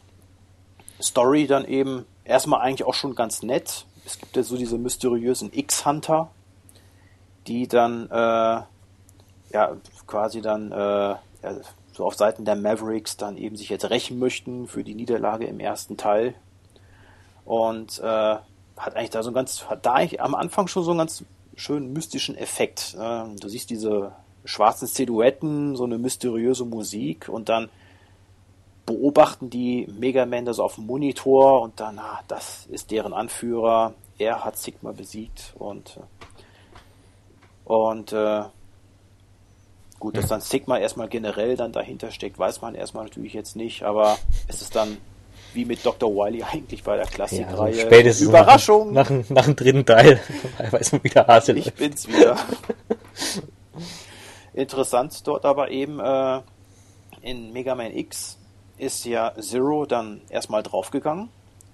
Story 1.01 1.47
dann 1.47 1.65
eben 1.65 2.05
erstmal 2.25 2.61
eigentlich 2.61 2.85
auch 2.85 2.93
schon 2.93 3.15
ganz 3.15 3.43
nett. 3.43 3.85
Es 4.05 4.19
gibt 4.19 4.35
ja 4.35 4.43
so 4.43 4.57
diese 4.57 4.77
mysteriösen 4.77 5.51
X-Hunter, 5.53 6.31
die 7.47 7.67
dann 7.67 8.09
äh, 8.09 8.61
ja 9.53 9.77
quasi 10.07 10.41
dann 10.41 10.71
äh, 10.71 10.75
ja, 10.75 11.19
so 11.93 12.05
auf 12.05 12.15
Seiten 12.15 12.45
der 12.45 12.55
Mavericks 12.55 13.17
dann 13.17 13.37
eben 13.37 13.55
sich 13.55 13.69
jetzt 13.69 13.89
rächen 13.89 14.19
möchten 14.19 14.67
für 14.67 14.83
die 14.83 14.95
Niederlage 14.95 15.45
im 15.45 15.59
ersten 15.59 15.97
Teil. 15.97 16.35
Und 17.45 17.99
äh, 17.99 18.37
hat 18.81 18.95
eigentlich 18.95 19.11
da 19.11 19.23
so 19.23 19.29
ein 19.29 19.33
ganz, 19.33 19.69
hat 19.69 19.85
da 19.85 19.93
eigentlich 19.93 20.21
am 20.21 20.35
Anfang 20.35 20.67
schon 20.67 20.83
so 20.83 20.91
einen 20.91 20.97
ganz 20.97 21.23
schönen 21.55 21.93
mystischen 21.93 22.35
Effekt. 22.35 22.95
Äh, 22.99 23.23
du 23.39 23.47
siehst 23.47 23.69
diese 23.69 24.11
schwarzen 24.43 24.87
Silhouetten, 24.87 25.75
so 25.75 25.83
eine 25.83 25.97
mysteriöse 25.97 26.65
Musik 26.65 27.29
und 27.29 27.49
dann 27.49 27.69
beobachten 28.85 29.49
die 29.49 29.87
Mega 29.99 30.25
Man 30.25 30.45
das 30.45 30.59
auf 30.59 30.75
dem 30.75 30.87
Monitor 30.87 31.61
und 31.61 31.79
dann, 31.79 31.99
ah, 31.99 32.21
das 32.27 32.65
ist 32.65 32.89
deren 32.91 33.13
Anführer, 33.13 33.93
er 34.17 34.43
hat 34.43 34.57
Sigma 34.57 34.91
besiegt 34.91 35.53
und 35.57 35.99
und 37.63 38.11
äh, 38.11 38.43
gut, 39.99 40.17
dass 40.17 40.27
dann 40.27 40.41
Sigma 40.41 40.79
erstmal 40.79 41.07
generell 41.07 41.55
dann 41.55 41.71
dahinter 41.71 42.09
steckt, 42.09 42.39
weiß 42.39 42.61
man 42.61 42.73
erstmal 42.73 43.03
natürlich 43.03 43.33
jetzt 43.33 43.55
nicht, 43.55 43.83
aber 43.83 44.17
es 44.47 44.61
ist 44.61 44.75
dann 44.75 44.97
wie 45.53 45.65
mit 45.65 45.85
Dr. 45.85 46.09
Wily 46.09 46.43
eigentlich 46.43 46.83
bei 46.83 46.97
der 46.97 47.05
Klassikreihe. 47.05 47.89
Ja, 47.89 47.89
also 47.89 48.25
Überraschung! 48.25 48.93
Nach, 48.93 49.09
nach, 49.09 49.29
nach, 49.29 49.45
dem 49.45 49.55
dritten 49.55 49.85
Teil 49.85 50.19
weiß 50.71 50.93
man 50.93 51.03
wieder 51.03 51.27
Hase 51.27 51.53
Ich 51.53 51.73
bin's 51.73 52.07
wieder. 52.07 52.37
Interessant 54.53 55.25
dort 55.25 55.45
aber 55.45 55.71
eben 55.71 55.99
äh, 55.99 56.41
in 57.21 57.53
Mega 57.53 57.75
Man 57.75 57.95
X 57.95 58.37
ist 58.77 59.05
ja 59.05 59.33
Zero 59.39 59.85
dann 59.85 60.21
erstmal 60.29 60.63
draufgegangen. 60.63 61.29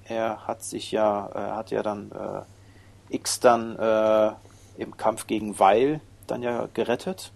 Er 0.05 0.45
hat 0.45 0.63
sich 0.63 0.91
ja, 0.91 1.29
äh, 1.33 1.55
hat 1.55 1.71
ja 1.71 1.83
dann 1.83 2.11
äh, 2.11 3.15
X 3.15 3.39
dann 3.39 3.77
äh, 3.77 4.31
im 4.77 4.97
Kampf 4.97 5.27
gegen 5.27 5.57
Weil 5.59 6.01
dann 6.27 6.43
ja 6.43 6.67
gerettet. 6.73 7.31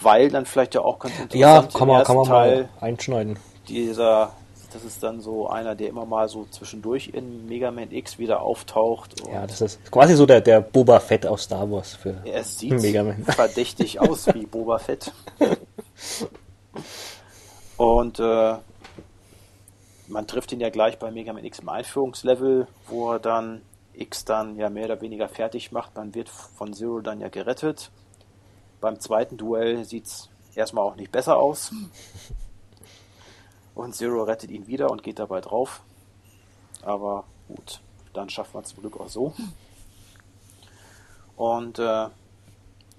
Weil 0.00 0.30
dann 0.30 0.46
vielleicht 0.46 0.74
ja 0.74 0.80
auch 0.80 0.98
ganz 0.98 1.18
interessant 1.18 1.40
Ja, 1.40 1.78
kann 1.78 1.88
man, 1.88 2.04
kann 2.04 2.16
man 2.16 2.26
Teil 2.26 2.62
mal 2.62 2.86
einschneiden. 2.86 3.38
Dieser, 3.68 4.32
das 4.72 4.84
ist 4.84 5.02
dann 5.02 5.20
so 5.20 5.48
einer, 5.48 5.74
der 5.74 5.88
immer 5.88 6.06
mal 6.06 6.28
so 6.28 6.46
zwischendurch 6.50 7.10
in 7.12 7.46
Mega 7.46 7.70
Man 7.70 7.90
X 7.90 8.18
wieder 8.18 8.42
auftaucht. 8.42 9.14
Ja, 9.28 9.46
das 9.46 9.60
ist 9.60 9.90
quasi 9.90 10.14
so 10.14 10.26
der, 10.26 10.40
der 10.40 10.60
Boba 10.60 11.00
Fett 11.00 11.26
aus 11.26 11.44
Star 11.44 11.70
Wars 11.70 11.94
für 11.94 12.22
er 12.24 12.44
sieht 12.44 12.80
Mega 12.80 13.02
Man. 13.02 13.24
verdächtig 13.24 14.00
aus 14.00 14.26
wie 14.34 14.46
Boba 14.46 14.78
Fett. 14.78 15.12
Und 17.76 18.20
äh, 18.20 18.54
man 20.08 20.26
trifft 20.26 20.52
ihn 20.52 20.60
ja 20.60 20.70
gleich 20.70 20.98
bei 20.98 21.10
Mega 21.10 21.32
Man 21.32 21.44
X 21.44 21.60
im 21.60 21.68
Einführungslevel, 21.68 22.66
wo 22.88 23.12
er 23.12 23.18
dann 23.18 23.62
X 23.94 24.24
dann 24.24 24.56
ja 24.56 24.70
mehr 24.70 24.86
oder 24.86 25.00
weniger 25.00 25.28
fertig 25.28 25.72
macht. 25.72 25.96
Man 25.96 26.14
wird 26.14 26.28
von 26.28 26.72
Zero 26.72 27.00
dann 27.00 27.20
ja 27.20 27.28
gerettet. 27.28 27.90
Beim 28.80 28.98
zweiten 29.00 29.36
Duell 29.36 29.84
sieht 29.84 30.06
es 30.06 30.28
erstmal 30.54 30.84
auch 30.84 30.96
nicht 30.96 31.12
besser 31.12 31.36
aus. 31.36 31.72
Und 33.74 33.94
Zero 33.94 34.22
rettet 34.22 34.50
ihn 34.50 34.66
wieder 34.66 34.90
und 34.90 35.02
geht 35.02 35.18
dabei 35.18 35.40
drauf. 35.40 35.82
Aber 36.82 37.24
gut, 37.48 37.80
dann 38.12 38.28
schafft 38.28 38.54
man 38.54 38.64
zum 38.64 38.80
Glück 38.80 39.00
auch 39.00 39.08
so. 39.08 39.32
Und 41.36 41.78
äh, 41.78 42.08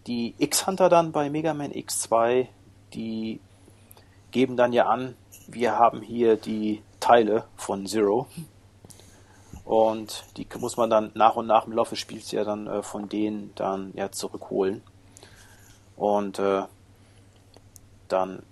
die 0.07 0.33
X-Hunter 0.37 0.89
dann 0.89 1.11
bei 1.11 1.29
Mega 1.29 1.53
Man 1.53 1.71
X2, 1.71 2.47
die 2.93 3.39
geben 4.31 4.57
dann 4.57 4.73
ja 4.73 4.87
an, 4.87 5.15
wir 5.47 5.77
haben 5.77 6.01
hier 6.01 6.35
die 6.35 6.81
Teile 6.99 7.45
von 7.55 7.85
Zero. 7.85 8.27
Und 9.65 10.25
die 10.35 10.47
muss 10.59 10.75
man 10.75 10.89
dann 10.89 11.11
nach 11.13 11.35
und 11.35 11.47
nach 11.47 11.67
im 11.67 11.73
Laufe 11.73 11.91
des 11.91 11.99
Spiels 11.99 12.31
ja 12.31 12.43
dann 12.43 12.67
äh, 12.67 12.83
von 12.83 13.07
denen 13.07 13.53
dann 13.55 13.93
ja 13.95 14.11
zurückholen. 14.11 14.81
Und 15.95 16.39
äh, 16.39 16.63
dann 18.07 18.43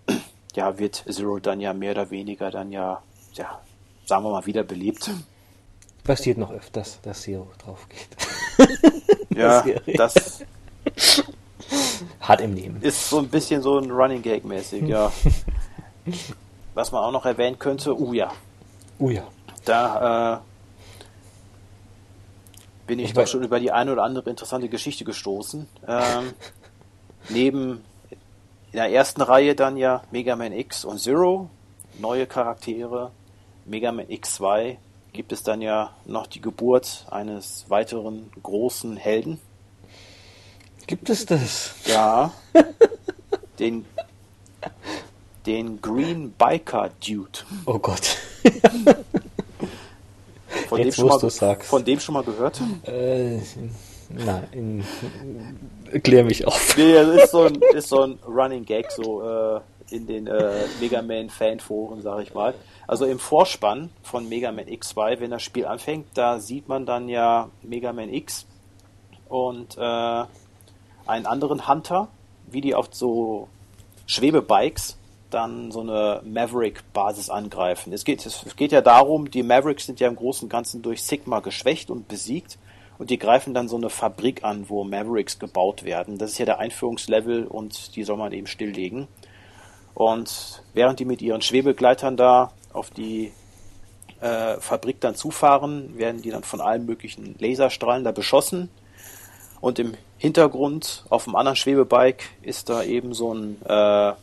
ja, 0.56 0.78
wird 0.78 1.04
Zero 1.10 1.40
dann 1.40 1.60
ja 1.60 1.74
mehr 1.74 1.92
oder 1.92 2.12
weniger 2.12 2.52
dann 2.52 2.72
ja, 2.72 3.02
ja, 3.34 3.62
sagen 4.06 4.24
wir 4.24 4.32
mal, 4.32 4.46
wiederbelebt. 4.46 5.10
Passiert 6.04 6.38
noch 6.38 6.52
öfters, 6.52 7.00
dass 7.02 7.22
Zero 7.22 7.48
drauf 7.64 7.88
geht. 7.90 8.10
ja, 9.38 9.64
das 9.96 10.44
hat 12.20 12.42
im 12.42 12.54
Leben. 12.54 12.82
Ist 12.82 13.10
so 13.10 13.20
ein 13.20 13.30
bisschen 13.30 13.62
so 13.62 13.78
ein 13.78 13.92
Running 13.92 14.22
Gag 14.22 14.46
mäßig, 14.46 14.84
ja. 14.88 15.12
Was 16.74 16.92
man 16.92 17.04
auch 17.04 17.12
noch 17.12 17.26
erwähnen 17.26 17.60
könnte, 17.60 18.00
Uja. 18.00 18.32
Uja. 19.00 19.28
Da 19.66 20.36
äh, 20.36 20.40
bin 22.88 23.00
ich, 23.00 23.06
ich 23.06 23.14
doch 23.14 23.28
schon 23.28 23.44
über 23.44 23.60
die 23.60 23.72
eine 23.72 23.92
oder 23.92 24.04
andere 24.04 24.30
interessante 24.30 24.70
Geschichte 24.70 25.04
gestoßen. 25.04 25.68
Ähm, 25.88 26.34
neben 27.30 27.84
in 28.72 28.78
der 28.78 28.92
ersten 28.92 29.22
Reihe 29.22 29.56
dann 29.56 29.78
ja 29.78 30.04
Mega 30.12 30.36
Man 30.36 30.54
X 30.54 30.86
und 30.86 31.00
Zero, 31.00 31.50
neue 32.00 32.26
Charaktere. 32.26 33.12
Mega 33.66 33.92
Man 33.92 34.08
X2 34.08 34.78
gibt 35.14 35.32
es 35.32 35.44
dann 35.44 35.62
ja 35.62 35.92
noch 36.06 36.28
die 36.28 36.42
Geburt 36.42 37.06
eines 37.12 37.66
weiteren 37.70 38.32
großen 38.42 38.98
Helden. 38.98 39.40
Gibt 40.88 41.10
es 41.10 41.26
das? 41.26 41.76
Ja. 41.86 42.32
Den 43.60 43.86
den 45.46 45.82
Green 45.82 46.32
Biker 46.32 46.92
Dude. 47.06 47.40
Oh 47.66 47.80
Gott. 47.80 48.18
von, 50.68 50.80
Jetzt, 50.80 50.98
dem 50.98 51.08
schon 51.08 51.08
mal, 51.08 51.58
von 51.62 51.86
dem 51.86 52.00
schon 52.00 52.14
mal 52.14 52.24
gehört? 52.24 52.62
Äh, 52.84 53.40
nein, 54.18 54.86
klär 56.04 56.24
mich 56.24 56.46
auf. 56.46 56.78
Nee, 56.78 56.94
das 56.94 57.24
ist 57.24 57.32
so 57.32 57.44
ein, 57.44 57.56
ist 57.74 57.90
so 57.90 58.02
ein 58.02 58.20
Running 58.28 58.66
Gag, 58.66 58.92
so 58.92 59.22
äh, 59.22 59.62
in 59.92 60.08
den 60.08 60.28
äh, 60.28 60.66
Mega 60.80 61.02
Man 61.02 61.30
Fanforen, 61.30 62.02
sag 62.02 62.22
ich 62.22 62.34
mal. 62.34 62.54
Also 62.88 63.06
im 63.06 63.20
Vorspann 63.20 63.90
von 64.04 64.28
Mega 64.28 64.52
Man 64.52 64.66
X2, 64.66 65.20
wenn 65.20 65.32
das 65.32 65.44
Spiel 65.44 65.66
anfängt, 65.66 66.08
da 66.14 66.40
sieht 66.40 66.68
man 66.68 66.86
dann 66.86 67.10
ja 67.10 67.50
Mega 67.62 67.94
Man 67.94 68.14
X 68.14 68.46
und 69.30 69.78
äh, 69.78 69.82
einen 69.82 71.26
anderen 71.26 71.68
Hunter, 71.68 72.08
wie 72.48 72.62
die 72.62 72.76
auf 72.76 72.90
so 72.92 73.48
Schwebebikes 74.08 74.98
dann 75.30 75.72
so 75.72 75.82
eine 75.82 76.22
Maverick-Basis 76.26 77.30
angreifen. 77.30 77.94
Es 77.94 78.04
geht, 78.04 78.26
es 78.26 78.44
geht 78.56 78.72
ja 78.72 78.82
darum, 78.82 79.32
die 79.32 79.44
Mavericks 79.44 79.86
sind 79.86 80.00
ja 80.00 80.08
im 80.08 80.16
Großen 80.16 80.46
und 80.46 80.50
Ganzen 80.50 80.82
durch 80.82 81.04
Sigma 81.04 81.40
geschwächt 81.40 81.90
und 81.90 82.08
besiegt 82.08 82.58
und 83.02 83.10
die 83.10 83.18
greifen 83.18 83.56
dann 83.56 83.68
so 83.68 83.78
eine 83.78 83.90
Fabrik 83.90 84.44
an, 84.44 84.70
wo 84.70 84.84
Mavericks 84.84 85.40
gebaut 85.40 85.84
werden. 85.84 86.20
Das 86.20 86.34
ist 86.34 86.38
ja 86.38 86.46
der 86.46 86.60
Einführungslevel 86.60 87.48
und 87.48 87.96
die 87.96 88.04
soll 88.04 88.16
man 88.16 88.32
eben 88.32 88.46
stilllegen. 88.46 89.08
Und 89.96 90.62
während 90.76 91.00
die 91.00 91.06
mit 91.06 91.20
ihren 91.24 91.42
Schwebegleitern 91.42 92.16
da 92.16 92.52
auf 92.74 92.92
die 92.92 93.32
äh, 94.20 94.58
Fabrik 94.60 95.02
dann 95.02 95.16
zufahren, 95.16 95.98
werden 95.98 96.22
die 96.22 96.30
dann 96.30 96.44
von 96.44 96.62
allen 96.62 96.86
möglichen 96.86 97.34
Laserstrahlen 97.40 98.04
da 98.04 98.12
beschossen. 98.12 98.70
Und 99.62 99.80
im 99.80 99.96
Hintergrund 100.20 101.04
auf 101.10 101.24
dem 101.24 101.36
anderen 101.36 101.56
Schwebebike 101.56 102.26
ist 102.44 102.70
da 102.70 102.84
eben 102.84 103.16
so 103.16 103.34
ein 103.34 103.60
äh, 103.66 104.14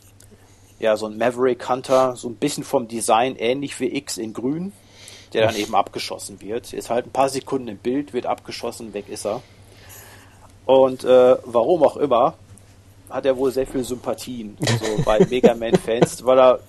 ja, 0.79 0.97
so 0.97 1.07
ein 1.07 1.19
Maverick 1.19 1.69
Hunter, 1.69 2.15
so 2.15 2.29
ein 2.29 2.37
bisschen 2.37 2.63
vom 2.63 2.87
Design 2.87 3.35
ähnlich 3.35 3.81
wie 3.81 3.97
X 3.97 4.19
in 4.19 4.33
grün, 4.35 4.73
der 5.35 5.47
dann 5.47 5.57
eben 5.57 5.75
abgeschossen 5.75 6.41
wird. 6.41 6.73
Ist 6.73 6.91
halt 6.91 7.07
ein 7.07 7.11
paar 7.11 7.29
Sekunden 7.29 7.69
im 7.69 7.79
Bild, 7.79 8.13
wird 8.13 8.27
abgeschossen, 8.27 8.95
weg 8.95 9.09
ist 9.09 9.27
er. 9.27 9.43
Und 10.67 11.05
äh, 11.05 11.37
warum 11.45 11.83
auch 11.83 11.97
immer, 11.97 12.35
hat 13.09 13.25
er 13.25 13.37
wohl 13.37 13.51
sehr 13.51 13.67
viel 13.67 13.85
Sympathien 13.85 14.57
so 14.61 15.03
bei 15.05 15.19
Mega 15.31 15.55
Man-Fans, 15.55 16.25
weil 16.25 16.39
er 16.39 16.61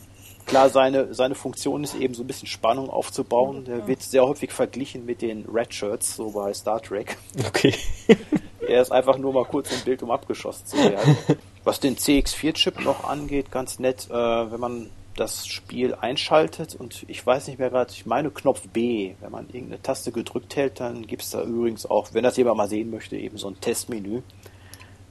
klar 0.45 0.70
seine, 0.70 1.14
seine 1.14 1.36
Funktion 1.36 1.84
ist 1.84 1.95
eben 1.95 2.14
so 2.14 2.24
ein 2.24 2.28
bisschen 2.28 2.47
Spannung 2.47 2.89
aufzubauen. 2.89 3.66
Der 3.66 3.88
wird 3.88 4.01
sehr 4.01 4.24
häufig 4.24 4.51
verglichen 4.51 5.05
mit 5.05 5.22
den 5.22 5.45
Red 5.45 5.74
Shirts, 5.74 6.16
so 6.16 6.32
bei 6.32 6.53
Star 6.53 6.82
Trek. 6.82 7.18
Okay. 7.47 7.76
er 8.68 8.82
ist 8.82 8.91
einfach 8.91 9.18
nur 9.18 9.34
mal 9.34 9.45
kurz 9.45 9.72
im 9.72 9.82
Bild, 9.82 10.01
um 10.03 10.12
abgeschossen 10.12 10.66
zu 10.66 10.78
werden. 10.78 11.18
Was 11.64 11.80
den 11.80 11.97
CX4-Chip 11.97 12.80
noch 12.82 13.03
angeht, 13.03 13.51
ganz 13.51 13.80
nett, 13.80 14.07
äh, 14.10 14.14
wenn 14.14 14.60
man 14.60 14.89
das 15.20 15.48
Spiel 15.48 15.96
einschaltet 15.96 16.76
und 16.76 17.04
ich 17.08 17.26
weiß 17.26 17.48
nicht 17.48 17.60
mehr 17.60 17.70
gerade, 17.70 17.92
ich 17.92 18.06
meine 18.06 18.32
Knopf 18.32 18.68
B, 18.70 19.16
wenn 19.20 19.32
man 19.32 19.48
irgendeine 19.48 19.82
Taste 19.82 20.12
gedrückt 20.12 20.56
hält, 20.56 20.80
dann 20.80 21.06
gibt 21.06 21.24
es 21.24 21.32
da 21.32 21.44
übrigens 21.44 21.86
auch, 21.86 22.14
wenn 22.14 22.24
das 22.24 22.38
jemand 22.38 22.58
mal 22.58 22.70
sehen 22.70 22.90
möchte, 22.90 23.18
eben 23.18 23.38
so 23.38 23.48
ein 23.48 23.60
Testmenü. 23.60 24.22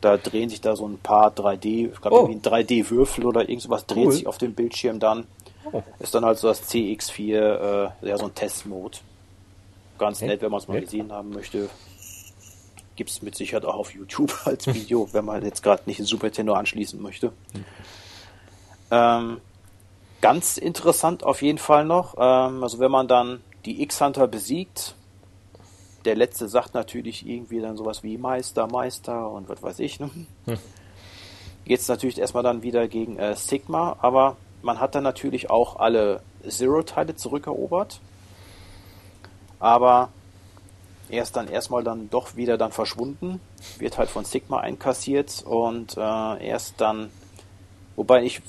Da 0.01 0.17
drehen 0.17 0.49
sich 0.49 0.61
da 0.61 0.77
so 0.77 0.87
ein 0.87 0.99
paar 0.99 1.33
3D, 1.33 1.93
ich 1.93 2.01
glaube 2.01 2.23
oh. 2.23 2.27
ein 2.27 2.41
3D-Würfel 2.41 3.27
oder 3.27 3.49
irgendwas 3.49 3.85
cool. 3.91 4.05
dreht 4.05 4.13
sich 4.13 4.27
auf 4.27 4.39
dem 4.39 4.55
Bildschirm 4.55 5.01
dann. 5.01 5.27
Oh. 5.73 5.83
Ist 5.99 6.15
dann 6.15 6.25
halt 6.25 6.39
so 6.39 6.49
das 6.49 6.63
CX4, 6.71 7.35
äh, 7.35 7.91
ja, 8.09 8.17
so 8.17 8.27
ein 8.27 8.35
Testmode. 8.35 8.99
Ganz 9.99 10.23
nett, 10.23 10.41
wenn 10.41 10.51
man 10.51 10.61
es 10.61 10.69
mal 10.69 10.81
gesehen 10.81 11.13
haben 11.13 11.31
möchte 11.31 11.69
gibt 12.99 13.11
es 13.11 13.23
mit 13.23 13.37
Sicherheit 13.37 13.65
auch 13.65 13.77
auf 13.77 13.95
YouTube 13.95 14.37
als 14.45 14.67
Video, 14.67 15.09
wenn 15.13 15.25
man 15.25 15.45
jetzt 15.45 15.63
gerade 15.63 15.85
nicht 15.87 16.01
den 16.01 16.07
Super 16.07 16.27
Nintendo 16.27 16.55
anschließen 16.55 17.01
möchte. 17.01 17.33
Ähm, 18.91 19.41
ganz 20.21 20.57
interessant 20.57 21.25
auf 21.25 21.43
jeden 21.43 21.59
Fall 21.59 21.85
noch, 21.85 22.14
ähm, 22.19 22.62
also 22.62 22.79
wenn 22.79 22.91
man 22.91 23.09
dann 23.09 23.43
die 23.64 23.83
X-Hunter 23.83 24.27
besiegt, 24.27 24.95
der 26.05 26.16
letzte 26.16 26.49
sagt 26.49 26.75
natürlich 26.75 27.27
irgendwie 27.27 27.61
dann 27.61 27.77
sowas 27.77 28.03
wie 28.03 28.16
Meister, 28.19 28.66
Meister 28.66 29.31
und 29.31 29.49
was 29.49 29.62
weiß 29.62 29.79
ich. 29.81 30.01
Ne? 30.01 30.11
Hm. 30.47 30.59
Geht 31.64 31.81
es 31.81 31.89
natürlich 31.89 32.19
erstmal 32.19 32.43
dann 32.43 32.62
wieder 32.62 32.89
gegen 32.89 33.19
äh, 33.19 33.37
Sigma, 33.37 33.97
aber 34.01 34.37
man 34.62 34.81
hat 34.81 34.95
dann 34.95 35.05
natürlich 35.05 35.51
auch 35.51 35.77
alle 35.77 36.23
Zero-Teile 36.49 37.16
zurückerobert. 37.16 38.01
Aber 39.61 40.09
er 41.09 41.23
ist 41.23 41.37
dann 41.37 41.49
erstmal 41.49 41.83
dann 41.83 42.11
doch 42.11 42.37
wieder 42.37 42.59
dann 42.59 42.73
verschwunden, 42.73 43.41
wird 43.79 43.99
halt 43.99 44.11
von 44.11 44.25
Sigma 44.25 44.61
einkassiert 44.61 45.43
und 45.47 45.97
äh, 45.97 46.47
erst 46.47 46.81
dann, 46.81 47.11
wobei 47.97 48.23
ich 48.23 48.43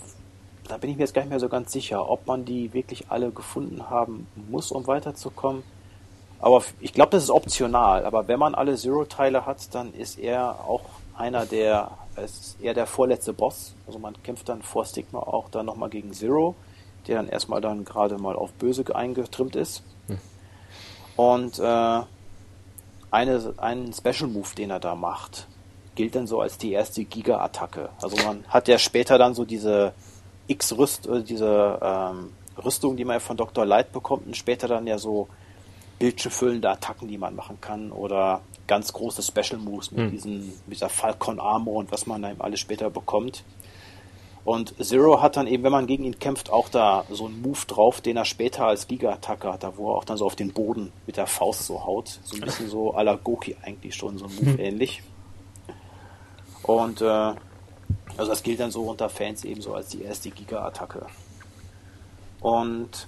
da 0.70 0.78
bin 0.78 0.92
ich 0.92 0.98
mir 0.98 1.04
jetzt 1.04 1.14
gar 1.14 1.24
nicht 1.24 1.32
mehr 1.32 1.40
so 1.40 1.50
ganz 1.50 1.72
sicher, 1.72 2.10
ob 2.10 2.28
man 2.28 2.46
die 2.46 2.74
wirklich 2.74 3.06
alle 3.10 3.32
gefunden 3.32 3.90
haben 3.90 4.28
muss, 4.50 4.72
um 4.72 4.86
weiterzukommen. 4.88 5.64
Aber 6.40 6.64
ich 6.80 6.94
glaube, 6.94 7.12
das 7.12 7.24
ist 7.24 7.32
optional. 7.32 8.06
Aber 8.06 8.28
wenn 8.28 8.40
man 8.40 8.56
alle 8.56 8.76
Zero-Teile 8.76 9.46
hat, 9.46 9.74
dann 9.74 9.94
ist 9.94 10.20
er 10.20 10.60
auch 10.66 10.84
einer 11.18 11.46
der, 11.46 11.92
ist 12.24 12.62
eher 12.62 12.74
der 12.74 12.86
vorletzte 12.86 13.34
Boss. 13.34 13.74
Also 13.88 14.00
man 14.00 14.22
kämpft 14.24 14.48
dann 14.48 14.62
vor 14.62 14.86
Stigma 14.86 15.20
auch 15.20 15.50
dann 15.50 15.66
nochmal 15.66 15.90
gegen 15.90 16.14
Zero, 16.14 16.56
der 17.08 17.18
dann 17.18 17.28
erstmal 17.28 17.62
dann 17.62 17.84
gerade 17.84 18.18
mal 18.18 18.36
auf 18.36 18.54
Böse 18.54 18.86
eingetrimmt 18.96 19.56
ist. 19.56 19.84
Hm. 20.08 20.20
Und 21.18 21.60
äh, 21.60 22.02
eine, 23.12 23.54
einen 23.58 23.92
Special 23.92 24.30
Move, 24.30 24.56
den 24.56 24.70
er 24.70 24.80
da 24.80 24.94
macht, 24.94 25.48
gilt 25.96 26.16
dann 26.16 26.28
so 26.28 26.40
als 26.40 26.60
die 26.60 26.72
erste 26.72 27.04
Giga-Attacke. 27.04 27.90
Also 28.02 28.16
man 28.24 28.46
hat 28.48 28.68
ja 28.68 28.78
später 28.78 29.18
dann 29.18 29.34
so 29.34 29.46
diese 29.46 29.94
X-Rüst, 30.50 31.08
äh, 31.08 31.24
diese 31.24 31.80
ähm, 31.82 32.34
Rüstung, 32.64 32.98
die 32.98 33.06
man 33.06 33.16
ja 33.16 33.20
von 33.20 33.38
Dr. 33.38 33.66
Light 33.66 33.92
bekommt 33.92 34.28
und 34.28 34.36
später 34.36 34.68
dann 34.68 34.88
ja 34.88 34.98
so 34.98 35.28
bildschirmfüllende 36.00 36.70
Attacken, 36.70 37.08
die 37.08 37.18
man 37.18 37.36
machen 37.36 37.60
kann 37.62 37.92
oder 37.92 38.42
ganz 38.68 38.94
große 38.94 39.22
Special 39.22 39.60
Moves 39.60 39.92
mit, 39.92 40.02
hm. 40.02 40.12
diesen, 40.12 40.40
mit 40.66 40.76
dieser 40.78 40.90
Falcon 40.90 41.40
Armor 41.40 41.76
und 41.76 41.92
was 41.92 42.08
man 42.08 42.22
dann 42.22 42.40
alles 42.40 42.60
später 42.60 42.90
bekommt. 42.90 43.44
Und 44.46 44.74
Zero 44.84 45.22
hat 45.22 45.36
dann 45.36 45.48
eben, 45.48 45.64
wenn 45.64 45.72
man 45.72 45.86
gegen 45.86 46.06
ihn 46.06 46.18
kämpft, 46.18 46.50
auch 46.50 46.70
da 46.70 47.04
so 47.10 47.26
einen 47.26 47.42
Move 47.42 47.60
drauf, 47.68 48.02
den 48.02 48.18
er 48.18 48.26
später 48.26 48.66
als 48.66 48.88
Giga-Attacke 48.88 49.52
hat, 49.52 49.64
da 49.64 49.78
wo 49.78 49.92
er 49.92 49.98
auch 49.98 50.06
dann 50.06 50.18
so 50.18 50.26
auf 50.26 50.36
den 50.36 50.54
Boden 50.54 50.92
mit 51.06 51.18
der 51.18 51.28
Faust 51.28 51.66
so 51.66 51.86
haut. 51.86 52.20
So 52.24 52.38
ein 52.38 52.42
bisschen 52.42 52.70
so 52.70 52.96
à 52.96 53.04
la 53.04 53.16
Goki 53.16 53.58
eigentlich 53.62 53.96
schon, 53.96 54.18
so 54.18 54.26
ein 54.26 54.36
Move 54.36 54.54
hm. 54.54 54.60
ähnlich. 54.60 55.04
Und 56.64 57.02
äh, 57.02 57.34
also 58.18 58.32
das 58.32 58.44
gilt 58.44 58.60
dann 58.60 58.72
so 58.72 58.84
unter 58.84 59.10
Fans 59.10 59.44
eben 59.44 59.62
so 59.62 59.74
als 59.74 59.90
die 59.90 60.02
erste 60.02 60.30
Giga-Attacke. 60.30 61.06
Und 62.42 63.08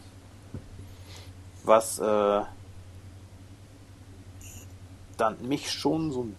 was 1.63 1.99
äh, 1.99 2.41
dann 5.17 5.47
mich 5.47 5.71
schon 5.71 6.11
so 6.11 6.23
ein 6.23 6.35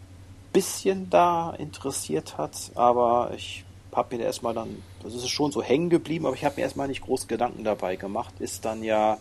bisschen 0.52 1.08
da 1.10 1.52
interessiert 1.52 2.36
hat, 2.38 2.72
aber 2.74 3.32
ich 3.34 3.64
habe 3.94 4.16
mir 4.16 4.24
erstmal 4.24 4.54
dann, 4.54 4.82
das 5.02 5.14
ist 5.14 5.28
schon 5.28 5.52
so 5.52 5.62
hängen 5.62 5.90
geblieben, 5.90 6.26
aber 6.26 6.34
ich 6.34 6.44
habe 6.44 6.56
mir 6.56 6.62
erstmal 6.62 6.88
nicht 6.88 7.02
groß 7.02 7.28
Gedanken 7.28 7.64
dabei 7.64 7.96
gemacht, 7.96 8.34
ist 8.40 8.64
dann 8.64 8.82
ja 8.82 9.18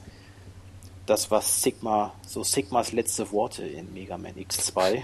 das, 1.06 1.30
was 1.30 1.62
Sigma, 1.62 2.14
so 2.26 2.44
Sigmas 2.44 2.92
letzte 2.92 3.32
Worte 3.32 3.64
in 3.68 3.94
Mega 3.94 4.18
Man 4.18 4.36
X2. 4.36 5.02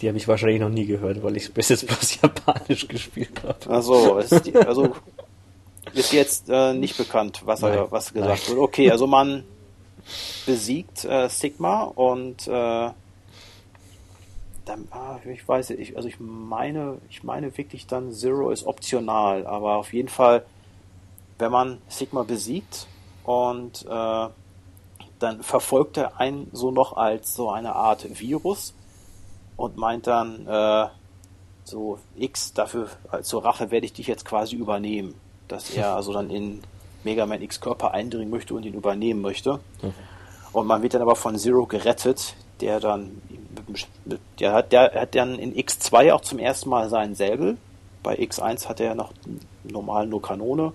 Die 0.00 0.08
habe 0.08 0.16
ich 0.16 0.28
wahrscheinlich 0.28 0.60
noch 0.60 0.68
nie 0.68 0.86
gehört, 0.86 1.22
weil 1.22 1.36
ich 1.36 1.52
bis 1.52 1.68
jetzt 1.68 1.86
bloß 1.86 2.22
Japanisch 2.22 2.86
gespielt 2.88 3.42
habe. 3.42 3.70
Also, 3.70 4.18
ist, 4.18 4.56
also 4.56 4.94
ist 5.92 6.12
jetzt 6.12 6.48
äh, 6.48 6.74
nicht 6.74 6.96
bekannt, 6.96 7.42
was 7.44 7.62
er 7.62 7.90
was 7.90 8.12
gesagt 8.12 8.42
Nein. 8.46 8.50
wurde. 8.50 8.62
Okay, 8.62 8.90
also 8.90 9.06
man 9.06 9.44
besiegt 10.46 11.04
äh, 11.04 11.28
Sigma 11.28 11.82
und 11.82 12.46
äh, 12.46 12.90
dann, 14.64 14.86
ah, 14.90 15.18
ich 15.24 15.46
weiß 15.46 15.70
nicht, 15.70 15.96
also 15.96 16.08
ich 16.08 16.20
meine, 16.20 16.98
ich 17.08 17.24
meine 17.24 17.56
wirklich 17.56 17.86
dann 17.86 18.12
Zero 18.12 18.50
ist 18.50 18.66
optional, 18.66 19.46
aber 19.46 19.76
auf 19.76 19.92
jeden 19.92 20.08
Fall, 20.08 20.44
wenn 21.38 21.50
man 21.50 21.78
Sigma 21.88 22.22
besiegt 22.22 22.86
und 23.24 23.86
äh, 23.88 24.28
dann 25.18 25.42
verfolgt 25.42 25.96
er 25.96 26.20
einen 26.20 26.48
so 26.52 26.70
noch 26.70 26.96
als 26.96 27.34
so 27.34 27.50
eine 27.50 27.74
Art 27.74 28.20
Virus 28.20 28.74
und 29.58 29.76
meint 29.76 30.06
dann, 30.06 30.46
äh, 30.46 30.86
so 31.64 31.98
X, 32.16 32.54
dafür 32.54 32.88
zur 33.20 33.44
Rache 33.44 33.70
werde 33.70 33.84
ich 33.84 33.92
dich 33.92 34.06
jetzt 34.06 34.24
quasi 34.24 34.56
übernehmen. 34.56 35.14
Dass 35.48 35.68
er 35.70 35.94
also 35.96 36.14
dann 36.14 36.30
in 36.30 36.62
Mega 37.04 37.26
Man 37.26 37.42
X 37.42 37.60
Körper 37.60 37.92
eindringen 37.92 38.30
möchte 38.30 38.54
und 38.54 38.64
ihn 38.64 38.72
übernehmen 38.72 39.20
möchte. 39.20 39.60
Mhm. 39.82 39.94
Und 40.52 40.66
man 40.66 40.82
wird 40.82 40.94
dann 40.94 41.02
aber 41.02 41.16
von 41.16 41.36
Zero 41.36 41.66
gerettet, 41.66 42.34
der 42.60 42.80
dann, 42.80 43.20
der 44.40 44.52
hat, 44.52 44.72
der 44.72 44.92
hat 44.94 45.14
dann 45.14 45.38
in 45.38 45.54
X2 45.54 46.12
auch 46.12 46.22
zum 46.22 46.38
ersten 46.38 46.70
Mal 46.70 46.88
seinen 46.88 47.14
Säbel. 47.14 47.58
Bei 48.02 48.18
X1 48.18 48.68
hat 48.68 48.80
er 48.80 48.86
ja 48.86 48.94
noch 48.94 49.12
normal 49.64 50.06
nur 50.06 50.22
Kanone. 50.22 50.72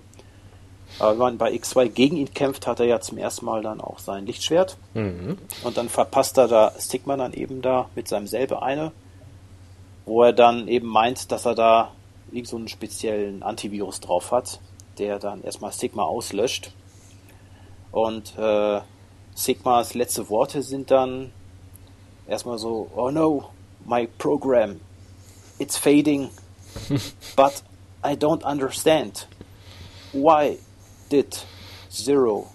Aber 0.98 1.12
wenn 1.12 1.18
man 1.18 1.38
bei 1.38 1.52
X2 1.52 1.88
gegen 1.88 2.16
ihn 2.16 2.32
kämpft, 2.32 2.66
hat 2.66 2.80
er 2.80 2.86
ja 2.86 3.00
zum 3.00 3.18
ersten 3.18 3.44
Mal 3.44 3.62
dann 3.62 3.80
auch 3.80 3.98
sein 3.98 4.26
Lichtschwert. 4.26 4.76
Mhm. 4.94 5.38
Und 5.64 5.76
dann 5.76 5.88
verpasst 5.88 6.38
er 6.38 6.48
da 6.48 6.72
Stigma 6.78 7.16
dann 7.16 7.32
eben 7.32 7.62
da 7.62 7.88
mit 7.94 8.08
seinem 8.08 8.26
Säbel 8.26 8.58
eine, 8.58 8.92
wo 10.06 10.22
er 10.22 10.32
dann 10.32 10.68
eben 10.68 10.86
meint, 10.86 11.32
dass 11.32 11.46
er 11.46 11.54
da 11.54 11.92
irgend 12.30 12.48
so 12.48 12.56
einen 12.56 12.68
speziellen 12.68 13.42
Antivirus 13.42 14.00
drauf 14.00 14.30
hat, 14.30 14.60
der 14.98 15.18
dann 15.18 15.42
erstmal 15.42 15.72
Stigma 15.72 16.04
auslöscht. 16.04 16.72
Und 17.90 18.36
äh, 18.38 18.80
Sigmas 19.34 19.94
letzte 19.94 20.28
Worte 20.28 20.62
sind 20.62 20.90
dann 20.90 21.32
erstmal 22.26 22.58
so, 22.58 22.88
oh 22.94 23.10
no, 23.10 23.50
my 23.84 24.06
program, 24.18 24.80
it's 25.58 25.76
fading, 25.76 26.30
but 27.36 27.62
I 28.04 28.16
don't 28.16 28.44
understand. 28.44 29.26
Why 30.12 30.58
did 31.14 31.38
Zero? 31.90 32.48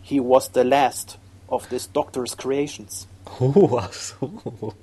He 0.00 0.18
was 0.18 0.48
the 0.48 0.64
last 0.64 1.18
of 1.50 1.68
this 1.68 1.86
doctor's 1.86 2.34
creations. 2.34 3.06
Oh, 3.40 3.78
ach 3.82 3.92
so. 3.92 4.74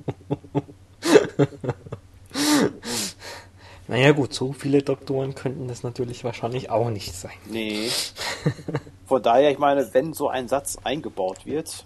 naja 3.87 4.11
gut, 4.11 4.33
so 4.33 4.53
viele 4.53 4.83
Doktoren 4.83 5.33
könnten 5.33 5.67
das 5.67 5.81
natürlich 5.81 6.23
wahrscheinlich 6.23 6.69
auch 6.69 6.91
nicht 6.91 7.15
sein. 7.15 7.37
Nee. 7.49 7.89
Von 9.07 9.23
daher, 9.23 9.49
ich 9.51 9.57
meine, 9.57 9.91
wenn 9.93 10.13
so 10.13 10.29
ein 10.29 10.47
Satz 10.47 10.77
eingebaut 10.83 11.45
wird, 11.45 11.83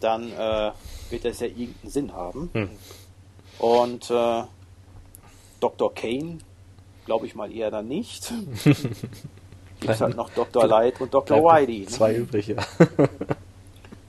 dann 0.00 0.32
äh, 0.32 0.72
wird 1.10 1.24
das 1.24 1.38
ja 1.38 1.46
irgendeinen 1.46 1.90
Sinn 1.90 2.12
haben. 2.12 2.50
Hm. 2.52 2.70
Und 3.58 4.10
äh, 4.10 4.42
Dr. 5.60 5.94
Kane, 5.94 6.38
glaube 7.06 7.26
ich 7.26 7.36
mal 7.36 7.52
eher 7.52 7.70
dann 7.70 7.86
nicht. 7.86 8.32
Gibt 9.82 10.00
halt 10.00 10.16
noch 10.16 10.30
Dr. 10.30 10.66
Light 10.66 11.00
und 11.00 11.12
Dr. 11.12 11.38
Whitey. 11.38 11.80
Ne? 11.80 11.86
Zwei 11.86 12.14
übrig, 12.14 12.46
ja. 12.48 12.56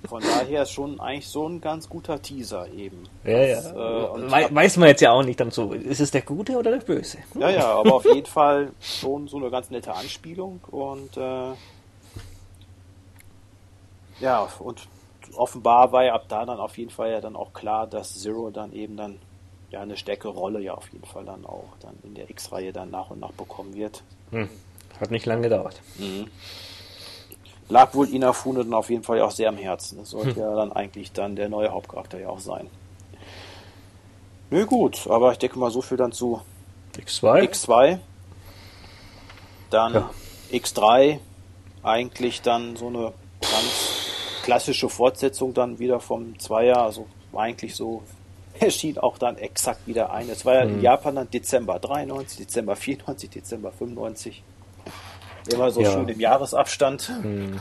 Von 0.08 0.22
daher 0.22 0.64
ist 0.64 0.72
schon 0.72 1.00
eigentlich 1.00 1.28
so 1.28 1.48
ein 1.48 1.62
ganz 1.62 1.90
guter 1.90 2.22
Teaser 2.22 2.68
eben. 2.72 3.04
Ja, 3.24 3.46
ja. 3.46 3.56
Das, 3.56 3.72
äh, 3.72 3.74
We 3.74 4.56
weiß 4.56 4.78
man 4.78 4.90
jetzt 4.90 5.02
ja 5.02 5.12
auch 5.12 5.24
nicht 5.24 5.40
dann 5.40 5.50
so, 5.50 5.74
ist 5.74 6.02
es 6.02 6.12
der 6.12 6.22
Gute 6.22 6.58
oder 6.58 6.72
der 6.72 6.86
Böse? 6.86 7.20
Ja, 7.40 7.50
ja, 7.50 7.66
aber 7.74 7.96
auf 7.96 8.06
jeden 8.06 8.26
Fall 8.26 8.72
schon 8.82 9.28
so 9.28 9.38
eine 9.38 9.50
ganz 9.50 9.70
nette 9.70 9.94
Anspielung 9.94 10.60
und 10.70 11.18
äh, 11.18 11.54
ja, 14.20 14.48
und 14.60 14.88
offenbar 15.36 15.92
war 15.92 16.04
ja 16.04 16.14
ab 16.14 16.26
da 16.28 16.46
dann 16.46 16.60
auf 16.60 16.78
jeden 16.78 16.92
Fall 16.92 17.12
ja 17.12 17.22
dann 17.22 17.36
auch 17.36 17.54
klar, 17.54 17.88
dass 17.88 18.20
Zero 18.22 18.52
dann 18.52 18.74
eben 18.74 18.98
dann 18.98 19.18
ja 19.72 19.82
eine 19.82 19.98
stärkere 19.98 20.32
Rolle 20.34 20.60
ja 20.60 20.76
auf 20.76 20.88
jeden 20.90 21.06
Fall 21.06 21.26
dann 21.26 21.46
auch 21.46 21.66
dann 21.80 21.96
in 22.04 22.14
der 22.14 22.30
X-Reihe 22.30 22.72
dann 22.72 22.92
nach 22.92 23.10
und 23.10 23.20
nach 23.20 23.32
bekommen 23.32 23.74
wird. 23.74 24.04
Hm. 24.32 24.50
Hat 25.00 25.12
nicht 25.12 25.26
lange 25.26 25.44
gedauert. 25.44 25.82
Mhm. 25.98 26.28
Lag 27.70 27.94
wohl 27.94 28.14
Inafune 28.14 28.64
dann 28.64 28.74
auf 28.74 28.90
jeden 28.90 29.04
Fall 29.04 29.22
auch 29.22 29.32
sehr 29.32 29.50
am 29.50 29.58
Herzen. 29.58 29.98
Das 29.98 30.12
sollte 30.12 30.36
hm. 30.36 30.42
ja 30.42 30.56
dann 30.56 30.72
eigentlich 30.74 31.12
dann 31.12 31.36
der 31.36 31.50
neue 31.50 31.72
Hauptcharakter 31.72 32.20
ja 32.20 32.30
auch 32.30 32.40
sein. 32.40 32.70
Nö, 34.50 34.66
gut, 34.66 35.08
aber 35.08 35.32
ich 35.32 35.40
denke 35.40 35.58
mal 35.58 35.72
so 35.72 35.82
viel 35.82 35.98
dann 35.98 36.12
zu 36.12 36.42
X2. 36.96 37.50
X2. 37.50 38.00
Dann 39.70 39.94
ja. 39.94 40.10
X3, 40.52 41.20
eigentlich 41.82 42.42
dann 42.42 42.76
so 42.76 42.88
eine 42.88 43.14
ganz 43.42 44.04
klassische 44.44 44.90
Fortsetzung 44.90 45.54
dann 45.54 45.80
wieder 45.80 46.00
vom 46.00 46.38
Zweier, 46.38 46.78
also 46.78 47.08
eigentlich 47.34 47.76
so 47.76 48.04
erschien 48.60 48.98
auch 48.98 49.18
dann 49.18 49.38
exakt 49.38 49.88
wieder 49.88 50.12
ein. 50.14 50.30
Es 50.30 50.46
war 50.46 50.56
ja 50.56 50.62
in 50.62 50.78
mhm. 50.78 50.82
Japan 50.82 51.16
dann 51.16 51.32
Dezember 51.32 51.80
93, 51.80 52.46
Dezember 52.46 52.76
94, 52.76 53.30
Dezember 53.30 53.72
95. 53.72 54.44
Immer 55.52 55.72
so 55.72 55.82
ja. 55.82 55.92
schön 55.92 56.08
im 56.08 56.20
Jahresabstand. 56.20 57.12
Hm. 57.22 57.60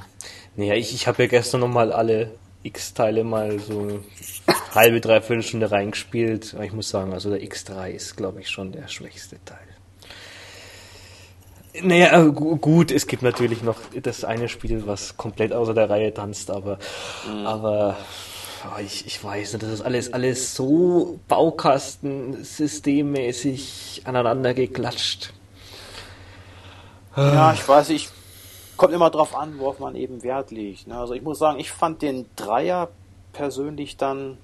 Naja, 0.56 0.74
ich, 0.74 0.94
ich 0.94 1.06
habe 1.06 1.22
ja 1.22 1.28
gestern 1.28 1.60
nochmal 1.60 1.92
alle 1.92 2.32
X-Teile 2.62 3.24
mal 3.24 3.58
so 3.58 4.00
halbe, 4.74 5.00
dreiviertel 5.00 5.42
Stunde 5.42 5.70
reingespielt. 5.70 6.54
Aber 6.54 6.64
ich 6.64 6.72
muss 6.72 6.88
sagen, 6.88 7.12
also 7.12 7.30
der 7.30 7.40
X3 7.40 7.90
ist, 7.90 8.16
glaube 8.16 8.40
ich, 8.40 8.50
schon 8.50 8.72
der 8.72 8.88
schwächste 8.88 9.36
Teil. 9.44 9.58
Naja, 11.80 12.22
gut, 12.26 12.90
es 12.90 13.06
gibt 13.06 13.22
natürlich 13.22 13.62
noch 13.62 13.78
das 14.02 14.24
eine 14.24 14.50
Spiel, 14.50 14.86
was 14.86 15.16
komplett 15.16 15.54
außer 15.54 15.72
der 15.72 15.88
Reihe 15.88 16.12
tanzt, 16.12 16.50
aber, 16.50 16.78
mhm. 17.26 17.46
aber 17.46 17.96
oh, 18.66 18.78
ich, 18.78 19.06
ich 19.06 19.24
weiß 19.24 19.54
nicht, 19.54 19.62
das 19.62 19.70
ist 19.70 19.80
alles, 19.80 20.12
alles 20.12 20.54
so 20.54 21.18
Baukastensystemmäßig 21.28 24.02
aneinander 24.04 24.52
geklatscht. 24.52 25.32
Ja, 27.16 27.52
ich 27.52 27.66
weiß, 27.66 27.90
ich 27.90 28.08
kommt 28.76 28.94
immer 28.94 29.10
drauf 29.10 29.36
an, 29.36 29.58
worauf 29.58 29.78
man 29.78 29.94
eben 29.94 30.22
Wert 30.22 30.50
legt. 30.50 30.86
Ne? 30.86 30.98
Also 30.98 31.14
ich 31.14 31.22
muss 31.22 31.38
sagen, 31.38 31.60
ich 31.60 31.70
fand 31.70 32.02
den 32.02 32.26
Dreier 32.36 32.88
persönlich 33.32 33.96
dann 33.96 34.38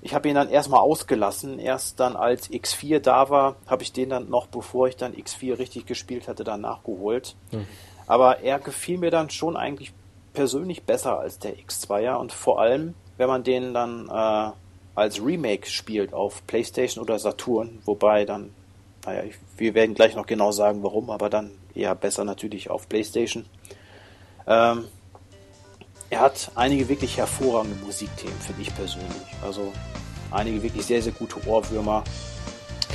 ich 0.00 0.14
habe 0.14 0.28
ihn 0.28 0.34
dann 0.34 0.48
erstmal 0.48 0.80
ausgelassen. 0.80 1.58
Erst 1.58 2.00
dann 2.00 2.16
als 2.16 2.50
X4 2.50 3.00
da 3.00 3.30
war, 3.30 3.56
habe 3.66 3.82
ich 3.82 3.92
den 3.92 4.10
dann 4.10 4.30
noch, 4.30 4.46
bevor 4.46 4.88
ich 4.88 4.96
dann 4.96 5.14
X4 5.14 5.58
richtig 5.58 5.86
gespielt 5.86 6.28
hatte, 6.28 6.44
dann 6.44 6.60
nachgeholt. 6.60 7.34
Hm. 7.50 7.66
Aber 8.06 8.40
er 8.40 8.58
gefiel 8.58 8.98
mir 8.98 9.10
dann 9.10 9.30
schon 9.30 9.56
eigentlich 9.56 9.92
persönlich 10.32 10.84
besser 10.84 11.18
als 11.18 11.38
der 11.38 11.56
X2er 11.56 12.14
und 12.14 12.32
vor 12.32 12.60
allem, 12.60 12.94
wenn 13.16 13.28
man 13.28 13.42
den 13.42 13.74
dann 13.74 14.08
äh, 14.08 14.52
als 14.94 15.22
Remake 15.22 15.68
spielt 15.68 16.14
auf 16.14 16.46
PlayStation 16.46 17.02
oder 17.02 17.18
Saturn, 17.18 17.80
wobei 17.84 18.24
dann, 18.24 18.54
naja, 19.08 19.22
ich, 19.22 19.36
wir 19.56 19.74
werden 19.74 19.94
gleich 19.94 20.14
noch 20.14 20.26
genau 20.26 20.52
sagen, 20.52 20.82
warum, 20.82 21.08
aber 21.08 21.30
dann 21.30 21.50
eher 21.74 21.94
besser 21.94 22.24
natürlich 22.24 22.68
auf 22.68 22.90
PlayStation. 22.90 23.46
Ähm, 24.46 24.84
er 26.10 26.20
hat 26.20 26.50
einige 26.54 26.88
wirklich 26.90 27.16
hervorragende 27.16 27.82
Musikthemen, 27.84 28.38
finde 28.38 28.62
ich 28.62 28.74
persönlich. 28.74 29.32
Also 29.42 29.72
einige 30.30 30.62
wirklich 30.62 30.84
sehr, 30.84 31.00
sehr 31.00 31.12
gute 31.12 31.46
Ohrwürmer. 31.46 32.04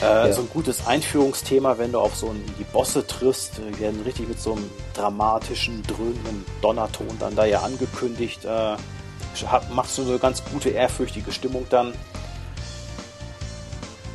Äh, 0.01 0.05
ja. 0.05 0.34
So 0.34 0.41
ein 0.43 0.49
gutes 0.49 0.86
Einführungsthema, 0.86 1.80
wenn 1.80 1.91
du 1.91 1.99
auf 1.99 2.16
so 2.16 2.30
einen, 2.30 2.45
die 2.59 2.64
Bosse 2.64 3.07
triffst, 3.07 3.53
die 3.57 3.80
werden 3.80 4.01
richtig 4.03 4.28
mit 4.28 4.39
so 4.39 4.53
einem 4.53 4.70
dramatischen, 4.93 5.82
dröhnenden 5.82 6.45
Donnerton 6.61 7.07
dann 7.20 7.36
da 7.36 7.45
ja 7.45 7.61
angekündigt. 7.61 8.45
Äh, 8.45 8.76
machst 9.72 9.97
du 9.97 10.03
so 10.03 10.11
eine 10.11 10.20
ganz 10.20 10.43
gute, 10.45 10.70
ehrfürchtige 10.70 11.32
Stimmung 11.32 11.66
dann. 11.72 11.91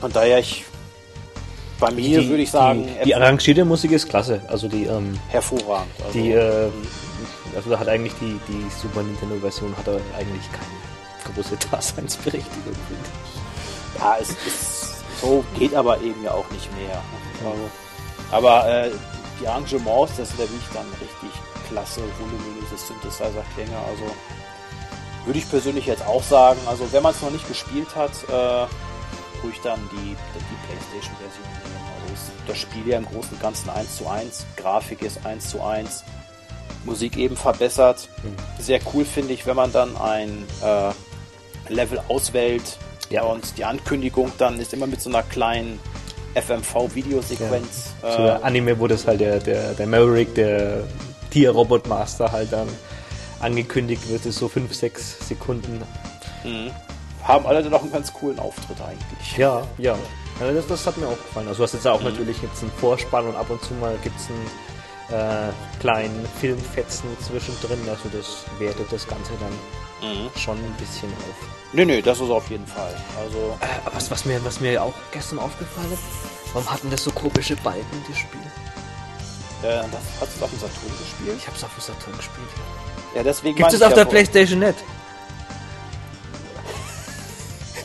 Von 0.00 0.12
daher, 0.12 0.38
ich 0.38 0.64
bei 1.78 1.90
mir 1.90 2.20
die, 2.20 2.28
würde 2.28 2.42
ich 2.42 2.50
sagen. 2.50 2.86
Die, 2.86 3.04
die, 3.04 3.14
arrangierte 3.14 3.64
Musik 3.64 3.92
ist 3.92 4.08
klasse. 4.08 4.40
Also 4.48 4.68
die 4.68 4.84
ähm, 4.84 5.18
hervorragend. 5.28 5.92
Also, 6.04 6.18
die 6.18 6.32
äh, 6.32 6.70
also 7.56 7.70
da 7.70 7.78
hat 7.78 7.88
eigentlich 7.88 8.14
die, 8.20 8.38
die 8.48 8.70
Super 8.70 9.02
Nintendo 9.02 9.36
Version 9.36 9.74
hat 9.76 9.88
eigentlich 9.88 10.44
keine 10.52 11.34
große 11.34 11.56
Daseinsberechtigung, 11.70 12.62
finde 12.62 13.04
ich. 13.04 14.00
Ja, 14.00 14.16
es 14.20 14.30
ist 14.30 14.88
so 15.20 15.44
geht 15.58 15.74
aber 15.74 16.00
eben 16.00 16.22
ja 16.22 16.32
auch 16.32 16.48
nicht 16.50 16.70
mehr. 16.76 17.02
Also, 17.44 17.70
aber 18.30 18.68
äh, 18.68 18.90
die 19.40 19.46
Arrangements, 19.46 20.16
das 20.16 20.28
sind 20.28 20.40
ja 20.40 20.44
wirklich 20.44 20.68
dann 20.72 20.86
richtig 21.00 21.30
klasse, 21.68 22.00
voluminöse 22.18 22.76
Synthesizer-Klänge. 22.76 23.76
Also 23.88 24.04
würde 25.24 25.38
ich 25.38 25.50
persönlich 25.50 25.86
jetzt 25.86 26.06
auch 26.06 26.22
sagen, 26.22 26.58
also 26.66 26.90
wenn 26.92 27.02
man 27.02 27.12
es 27.12 27.22
noch 27.22 27.30
nicht 27.30 27.46
gespielt 27.48 27.94
hat, 27.94 28.12
äh, 28.28 28.66
ruhig 29.42 29.60
dann 29.62 29.80
die, 29.92 30.16
die 30.16 30.66
Playstation-Version 30.66 31.44
nehmen. 31.44 32.10
Also 32.10 32.32
das 32.46 32.58
Spiel 32.58 32.86
ja 32.86 32.98
im 32.98 33.06
Großen 33.06 33.32
und 33.32 33.40
Ganzen 33.40 33.70
1 33.70 33.96
zu 33.96 34.08
1, 34.08 34.46
Grafik 34.56 35.02
ist 35.02 35.24
1 35.24 35.50
zu 35.50 35.62
1, 35.62 36.04
Musik 36.84 37.16
eben 37.16 37.36
verbessert. 37.36 38.08
Mhm. 38.22 38.62
Sehr 38.62 38.80
cool 38.94 39.04
finde 39.04 39.34
ich, 39.34 39.46
wenn 39.46 39.56
man 39.56 39.72
dann 39.72 39.96
ein 39.96 40.44
äh, 40.62 41.72
Level 41.72 42.00
auswählt 42.08 42.78
ja. 43.10 43.22
und 43.22 43.58
die 43.58 43.64
Ankündigung 43.64 44.32
dann 44.38 44.58
ist 44.60 44.72
immer 44.72 44.86
mit 44.86 45.00
so 45.00 45.10
einer 45.10 45.22
kleinen 45.22 45.78
FMV-Videosequenz. 46.34 47.94
Ja. 48.02 48.16
So 48.16 48.22
äh, 48.22 48.30
Anime, 48.42 48.78
wo 48.78 48.86
das 48.86 49.06
halt 49.06 49.20
der, 49.20 49.40
der, 49.40 49.74
der 49.74 49.86
Maverick, 49.86 50.34
der 50.34 50.84
Tier-Robot-Master 51.30 52.32
halt 52.32 52.52
dann 52.52 52.68
angekündigt 53.40 54.08
wird, 54.08 54.26
ist 54.26 54.38
so 54.38 54.48
5, 54.48 54.74
6 54.74 55.28
Sekunden. 55.28 55.82
Mhm. 56.44 56.70
Haben 57.28 57.46
alle 57.46 57.62
dann 57.62 57.74
auch 57.74 57.82
einen 57.82 57.92
ganz 57.92 58.10
coolen 58.10 58.38
Auftritt 58.38 58.80
eigentlich. 58.80 59.36
Ja, 59.36 59.62
ja. 59.76 59.96
ja 60.40 60.52
das, 60.52 60.66
das, 60.66 60.86
hat 60.86 60.96
mir 60.96 61.06
auch 61.06 61.16
gefallen. 61.16 61.46
Also 61.46 61.58
du 61.58 61.64
hast 61.64 61.74
jetzt 61.74 61.86
auch 61.86 62.00
mhm. 62.00 62.06
natürlich 62.06 62.40
jetzt 62.40 62.62
einen 62.62 62.72
Vorspann 62.72 63.26
und 63.26 63.36
ab 63.36 63.50
und 63.50 63.62
zu 63.62 63.74
mal 63.74 63.96
gibt 64.02 64.18
es 64.18 64.28
einen 64.30 65.50
äh, 65.50 65.52
kleinen 65.78 66.26
Filmfetzen 66.40 67.10
zwischendrin. 67.20 67.80
Also 67.86 68.08
das 68.16 68.44
wertet 68.58 68.90
das 68.90 69.06
Ganze 69.06 69.32
dann 69.40 70.10
mhm. 70.10 70.30
schon 70.36 70.56
ein 70.56 70.74
bisschen 70.78 71.10
auf. 71.10 71.48
Nö, 71.74 71.84
nö, 71.84 72.00
das 72.00 72.18
ist 72.18 72.30
auf 72.30 72.48
jeden 72.48 72.66
Fall. 72.66 72.96
Also 73.22 73.58
äh, 73.60 73.94
was, 73.94 74.10
was, 74.10 74.24
mir, 74.24 74.42
was 74.42 74.60
mir 74.60 74.82
auch 74.82 74.94
gestern 75.12 75.38
aufgefallen 75.38 75.92
ist, 75.92 76.02
warum 76.54 76.70
hatten 76.70 76.90
das 76.90 77.04
so 77.04 77.10
komische 77.10 77.56
Balken, 77.56 78.04
das 78.08 78.16
Spiel? 78.16 78.40
Äh, 79.62 79.82
das 79.92 80.00
hast 80.18 80.40
du 80.40 80.44
auf 80.44 80.50
dem 80.50 80.60
Saturn 80.60 80.98
gespielt? 80.98 81.36
Ich 81.36 81.46
hab's 81.46 81.62
auf 81.62 81.74
dem 81.74 81.82
Saturn 81.82 82.16
gespielt, 82.16 82.48
ja. 82.56 83.18
Ja, 83.18 83.22
deswegen. 83.22 83.56
Gibt 83.56 83.72
es 83.72 83.82
auf 83.82 83.92
der 83.92 84.06
Playstation 84.06 84.60
nicht? 84.60 84.76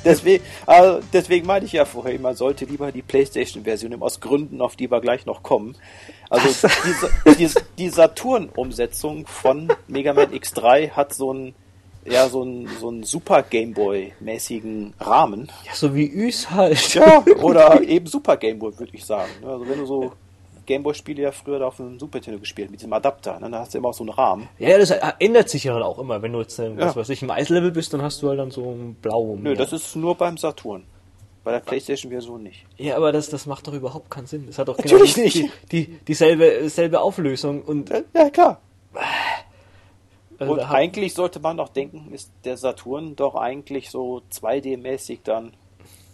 Deswegen, 0.06 0.43
also 0.66 1.01
deswegen 1.12 1.47
meinte 1.47 1.66
ich 1.66 1.74
ja 1.74 1.86
vorher, 1.86 2.20
man 2.20 2.36
sollte 2.36 2.66
lieber 2.66 2.91
die 2.91 3.01
Playstation-Version 3.01 3.91
nehmen, 3.91 4.04
aus 4.04 4.20
Gründen, 4.20 4.62
auf 4.62 4.76
die 4.76 4.89
wir 4.89 5.01
gleich 5.01 5.26
noch 5.26 5.43
kommen. 5.43 5.76
Also 6.30 6.68
die, 7.26 7.36
die, 7.36 7.49
die 7.78 7.89
Saturn-Umsetzung 7.89 9.28
von 9.28 9.72
Mega 9.88 10.14
Man 10.14 10.32
X3 10.32 10.91
hat 10.91 11.14
so 11.14 11.34
ein 11.34 11.56
ja, 12.06 12.28
so 12.28 12.43
ein, 12.43 12.68
so 12.80 12.89
ein 12.89 13.04
Super 13.04 13.43
Gameboy-mäßigen 13.43 14.93
Rahmen. 14.99 15.49
Ja, 15.66 15.74
so 15.74 15.95
wie 15.95 16.06
Üs 16.06 16.49
halt. 16.49 16.93
Ja, 16.93 17.24
oder 17.41 17.82
eben 17.82 18.08
Super 18.08 18.38
Gameboy, 18.38 18.78
würde 18.78 18.91
ich 18.93 19.06
sagen. 19.06 19.32
Also 19.45 19.68
wenn 19.70 19.80
du 19.80 19.86
so 19.86 20.12
Gameboy-Spiele 20.66 21.22
ja 21.22 21.32
früher 21.32 21.59
da 21.59 21.68
auf 21.68 21.78
dem 21.78 21.99
Super 21.99 22.18
Nintendo 22.18 22.39
gespielt, 22.39 22.72
mit 22.72 22.80
diesem 22.80 22.93
Adapter, 22.93 23.34
ne? 23.39 23.49
dann 23.49 23.55
hast 23.55 23.74
du 23.74 23.78
immer 23.78 23.89
auch 23.89 23.93
so 23.93 24.03
einen 24.03 24.11
Rahmen. 24.11 24.47
Ja, 24.59 24.78
das 24.78 24.91
ändert 25.20 25.49
sich 25.49 25.66
ja 25.66 25.74
dann 25.74 25.84
auch 25.84 25.99
immer. 25.99 26.22
Wenn 26.22 26.34
du 26.34 26.39
jetzt, 26.39 26.59
was 26.59 26.78
ja. 26.78 26.95
weiß 26.95 27.09
ich, 27.09 27.22
im 27.22 27.32
Eislevel 27.32 27.72
bist, 27.72 27.93
dann 27.93 28.01
hast 28.01 28.22
du 28.22 28.30
halt 28.30 28.39
dann 28.39 28.51
so 28.51 28.72
ein 28.72 28.95
Blau. 28.95 29.38
Nö, 29.39 29.55
das 29.55 29.74
ist 29.74 29.95
nur 29.95 30.16
beim 30.16 30.38
Saturn. 30.38 30.86
Bei 31.43 31.51
der 31.51 31.59
Playstation-Version 31.59 32.41
nicht. 32.41 32.66
Ja, 32.78 32.95
aber 32.95 33.11
das, 33.11 33.30
das 33.30 33.45
macht 33.45 33.68
doch 33.68 33.74
überhaupt 33.74 34.09
keinen 34.09 34.28
Sinn. 34.28 34.45
Das 34.47 34.57
hat 34.57 34.70
doch 34.70 34.78
Natürlich 34.78 35.14
genau 35.14 35.26
nicht. 35.26 35.36
Die, 35.72 35.88
die, 35.88 35.97
dieselbe, 36.07 36.59
dieselbe 36.64 37.01
Auflösung 37.01 37.61
und. 37.64 37.89
Ja, 38.14 38.30
klar. 38.30 38.61
Also 40.39 40.53
und 40.53 40.59
eigentlich 40.59 41.14
sollte 41.14 41.39
man 41.39 41.57
doch 41.57 41.70
denken, 41.70 42.14
ist 42.14 42.32
der 42.45 42.57
Saturn 42.57 43.16
doch 43.16 43.36
eigentlich 43.36 43.89
so 43.89 44.22
2D-mäßig 44.32 45.20
dann 45.24 45.53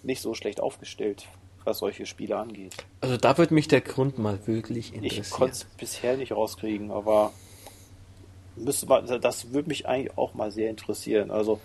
nicht 0.03 0.21
so 0.21 0.33
schlecht 0.33 0.61
aufgestellt, 0.61 1.25
was 1.69 1.79
solche 1.79 2.05
Spiele 2.05 2.37
angeht. 2.37 2.75
Also 3.01 3.17
da 3.17 3.37
würde 3.37 3.53
mich 3.53 3.67
der 3.67 3.81
Grund 3.81 4.17
mal 4.17 4.39
wirklich 4.47 4.93
interessieren. 4.93 5.23
Ich 5.23 5.29
konnte 5.29 5.53
es 5.53 5.63
bisher 5.63 6.17
nicht 6.17 6.31
rauskriegen, 6.31 6.91
aber 6.91 7.31
müsste 8.55 8.87
man, 8.87 9.21
das 9.21 9.53
würde 9.53 9.69
mich 9.69 9.87
eigentlich 9.87 10.17
auch 10.17 10.33
mal 10.33 10.51
sehr 10.51 10.69
interessieren. 10.69 11.31
Also 11.31 11.59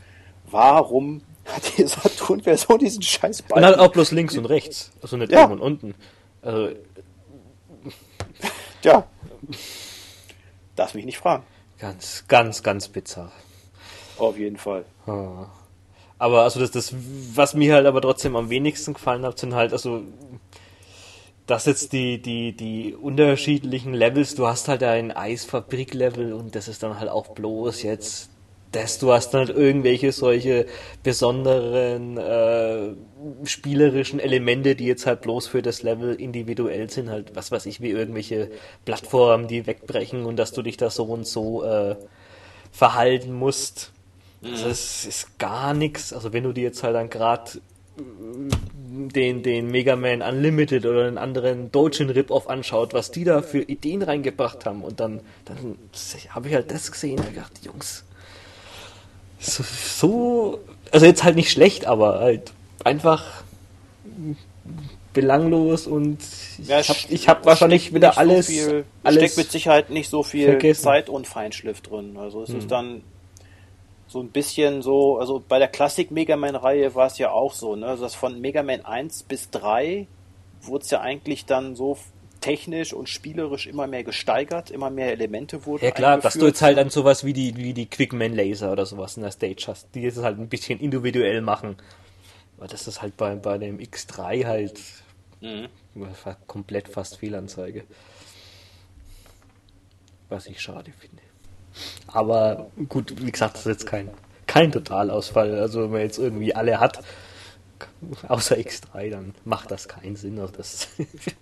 warum 0.51 1.23
hat 1.47 1.77
die 1.77 1.83
Saturn-Version 1.87 2.79
diesen 2.79 3.03
scheiß 3.03 3.43
Ball. 3.43 3.59
Und 3.59 3.65
halt 3.65 3.79
auch 3.79 3.93
bloß 3.93 4.13
links 4.13 4.37
und 4.37 4.47
rechts. 4.47 4.93
Also 5.03 5.17
nicht 5.17 5.33
ja. 5.33 5.45
oben 5.45 5.55
und 5.55 5.61
unten. 5.61 5.95
Also. 6.43 6.75
Tja. 8.83 9.07
Darf 10.77 10.95
mich 10.95 11.05
nicht 11.05 11.19
fragen. 11.19 11.45
Ganz, 11.79 12.25
ganz, 12.29 12.63
ganz 12.63 12.89
bizarr. 12.89 13.33
Auf 14.19 14.39
jeden 14.39 14.57
Fall. 14.57 14.85
Aber 16.25 16.45
also 16.45 16.59
das, 16.59 16.71
das, 16.71 16.95
was 17.35 17.53
mir 17.53 17.75
halt 17.75 17.85
aber 17.85 18.01
trotzdem 18.01 18.35
am 18.35 18.49
wenigsten 18.49 18.95
gefallen 18.95 19.27
hat, 19.27 19.39
sind 19.39 19.55
halt, 19.55 19.75
also 19.75 20.05
dass 21.47 21.67
jetzt 21.67 21.93
die, 21.93 22.23
die, 22.23 22.57
die 22.57 22.95
unterschiedlichen 22.95 23.93
Levels, 23.93 24.35
du 24.35 24.47
hast 24.47 24.69
halt 24.69 24.83
ein 24.85 25.13
Eisfabrik-Level 25.15 26.33
und 26.33 26.55
das 26.55 26.67
ist 26.67 26.83
dann 26.83 26.99
halt 26.99 27.11
auch 27.11 27.35
bloß 27.35 27.83
jetzt 27.83 28.31
das, 28.73 28.99
du 29.01 29.13
hast 29.13 29.35
dann 29.35 29.49
halt 29.49 29.55
irgendwelche 29.55 30.13
solche 30.13 30.65
besonderen 31.03 32.17
äh, 32.17 32.95
spielerischen 33.45 34.19
Elemente, 34.19 34.77
die 34.77 34.87
jetzt 34.87 35.05
halt 35.05 35.21
bloß 35.21 35.49
für 35.49 35.61
das 35.61 35.83
Level 35.83 36.15
individuell 36.15 36.89
sind, 36.89 37.11
halt 37.11 37.37
was 37.37 37.53
weiß 37.53 37.67
ich, 37.67 37.83
wie 37.83 37.91
irgendwelche 37.91 38.51
Plattformen, 38.87 39.47
die 39.47 39.67
wegbrechen 39.67 40.25
und 40.25 40.37
dass 40.37 40.53
du 40.53 40.63
dich 40.63 40.79
da 40.79 40.89
so 40.89 41.05
und 41.05 41.27
so 41.27 41.65
äh, 41.65 41.97
verhalten 42.73 43.35
musst. 43.35 43.94
Also 44.45 44.69
es 44.69 45.07
ist 45.07 45.39
gar 45.39 45.75
nichts. 45.75 46.13
Also 46.13 46.33
wenn 46.33 46.45
du 46.45 46.53
dir 46.53 46.65
jetzt 46.65 46.83
halt 46.83 46.95
dann 46.95 47.11
gerade 47.11 47.53
den, 47.97 49.43
den 49.43 49.71
Mega 49.71 49.97
Man 49.97 50.23
Unlimited 50.23 50.87
oder 50.87 51.07
einen 51.07 51.19
anderen 51.19 51.71
Dojin 51.73 52.11
Rip-Off 52.11 52.49
anschaut, 52.49 52.95
was 52.95 53.11
die 53.11 53.25
da 53.25 53.43
für 53.43 53.61
Ideen 53.61 54.03
reingebracht 54.03 54.67
haben 54.67 54.83
und 54.83 55.01
dann, 55.01 55.21
dann 55.45 55.79
habe 56.31 56.49
ich 56.49 56.55
halt 56.55 56.71
das 56.71 56.91
gesehen 56.91 57.19
und 57.19 57.35
gedacht, 57.35 57.53
Jungs, 57.63 58.05
so, 59.39 59.63
so, 59.63 60.61
also 60.91 61.07
jetzt 61.07 61.23
halt 61.25 61.37
nicht 61.37 61.51
schlecht, 61.51 61.87
aber 61.87 62.21
halt 62.21 62.53
einfach 62.83 63.45
belanglos 65.13 65.87
und 65.87 66.19
ich 66.59 66.69
ja, 66.69 66.83
habe 66.83 66.99
hab 66.99 67.47
wahrscheinlich 67.47 67.95
wieder 67.95 68.19
alles, 68.19 68.47
so 68.47 68.53
viel, 68.53 68.85
alles 69.03 69.23
steckt 69.23 69.37
mit 69.37 69.53
Sicherheit 69.53 69.91
nicht 69.91 70.11
so 70.11 70.23
viel 70.23 70.47
vergessen. 70.47 70.83
Zeit 70.83 71.09
und 71.09 71.27
Feinschliff 71.27 71.81
drin. 71.81 72.17
Also 72.17 72.43
es 72.43 72.51
hm. 72.51 72.59
ist 72.59 72.71
dann 72.71 73.03
so 74.15 74.21
ein 74.21 74.31
bisschen 74.31 74.81
so, 74.81 75.19
also 75.19 75.43
bei 75.47 75.59
der 75.59 75.67
Klassik 75.67 76.13
Mega 76.13 76.37
Man 76.37 76.55
Reihe 76.55 76.95
war 76.95 77.09
es 77.09 77.19
ja 77.19 77.33
auch 77.33 77.53
so, 77.53 77.75
ne? 77.75 77.87
Also 77.87 78.05
das 78.05 78.15
von 78.15 78.41
Mega 78.41 78.63
Man 78.63 78.85
1 78.85 79.25
bis 79.25 79.51
3 79.51 80.07
wurde 80.63 80.85
es 80.85 80.91
ja 80.93 81.01
eigentlich 81.01 81.47
dann 81.47 81.75
so 81.75 81.99
technisch 82.41 82.93
und 82.93 83.09
spielerisch 83.09 83.67
immer 83.67 83.89
mehr 83.89 84.05
gesteigert, 84.05 84.71
immer 84.71 84.89
mehr 84.89 85.11
Elemente 85.11 85.67
wurden. 85.67 85.85
Ja 85.85 85.91
klar, 85.91 86.19
dass 86.19 86.35
du 86.35 86.47
jetzt 86.47 86.63
halt 86.63 86.79
dann 86.79 86.91
sowas 86.91 87.25
wie 87.25 87.33
die, 87.33 87.57
wie 87.57 87.75
die 87.75 87.87
Quickman 87.87 88.33
Laser 88.33 88.71
oder 88.71 88.87
sowas 88.87 89.17
in 89.17 89.25
der 89.25 89.33
Stage 89.33 89.65
hast, 89.67 89.93
die 89.97 90.07
es 90.07 90.17
halt 90.19 90.39
ein 90.39 90.49
bisschen 90.49 90.79
individuell 90.79 91.41
machen. 91.41 91.77
Aber 92.57 92.69
das 92.69 92.87
ist 92.87 93.03
halt 93.03 93.17
bei, 93.17 93.35
bei 93.35 93.59
dem 93.59 93.79
X3 93.79 94.47
halt 94.47 94.81
mhm. 95.41 95.67
komplett 96.47 96.89
fast 96.89 97.17
Fehlanzeige. 97.17 97.83
Was 100.29 100.47
ich 100.47 100.61
schade 100.61 100.93
finde. 100.93 101.24
Aber 102.07 102.71
gut, 102.89 103.15
wie 103.21 103.33
gesagt, 103.33 103.55
das 103.55 103.67
ist 103.67 103.73
jetzt 103.73 103.87
kein, 103.87 104.11
kein 104.47 104.73
Totalausfall. 104.73 105.59
Also 105.59 105.83
wenn 105.83 105.91
man 105.91 106.01
jetzt 106.01 106.19
irgendwie 106.19 106.55
alle 106.55 106.81
hat, 106.81 107.01
außer 108.29 108.57
X3, 108.57 109.11
dann 109.11 109.35
macht 109.45 109.71
das 109.71 109.89
keinen 109.89 110.17
Sinn. 110.17 110.39
Also 110.39 110.55
das 110.57 110.89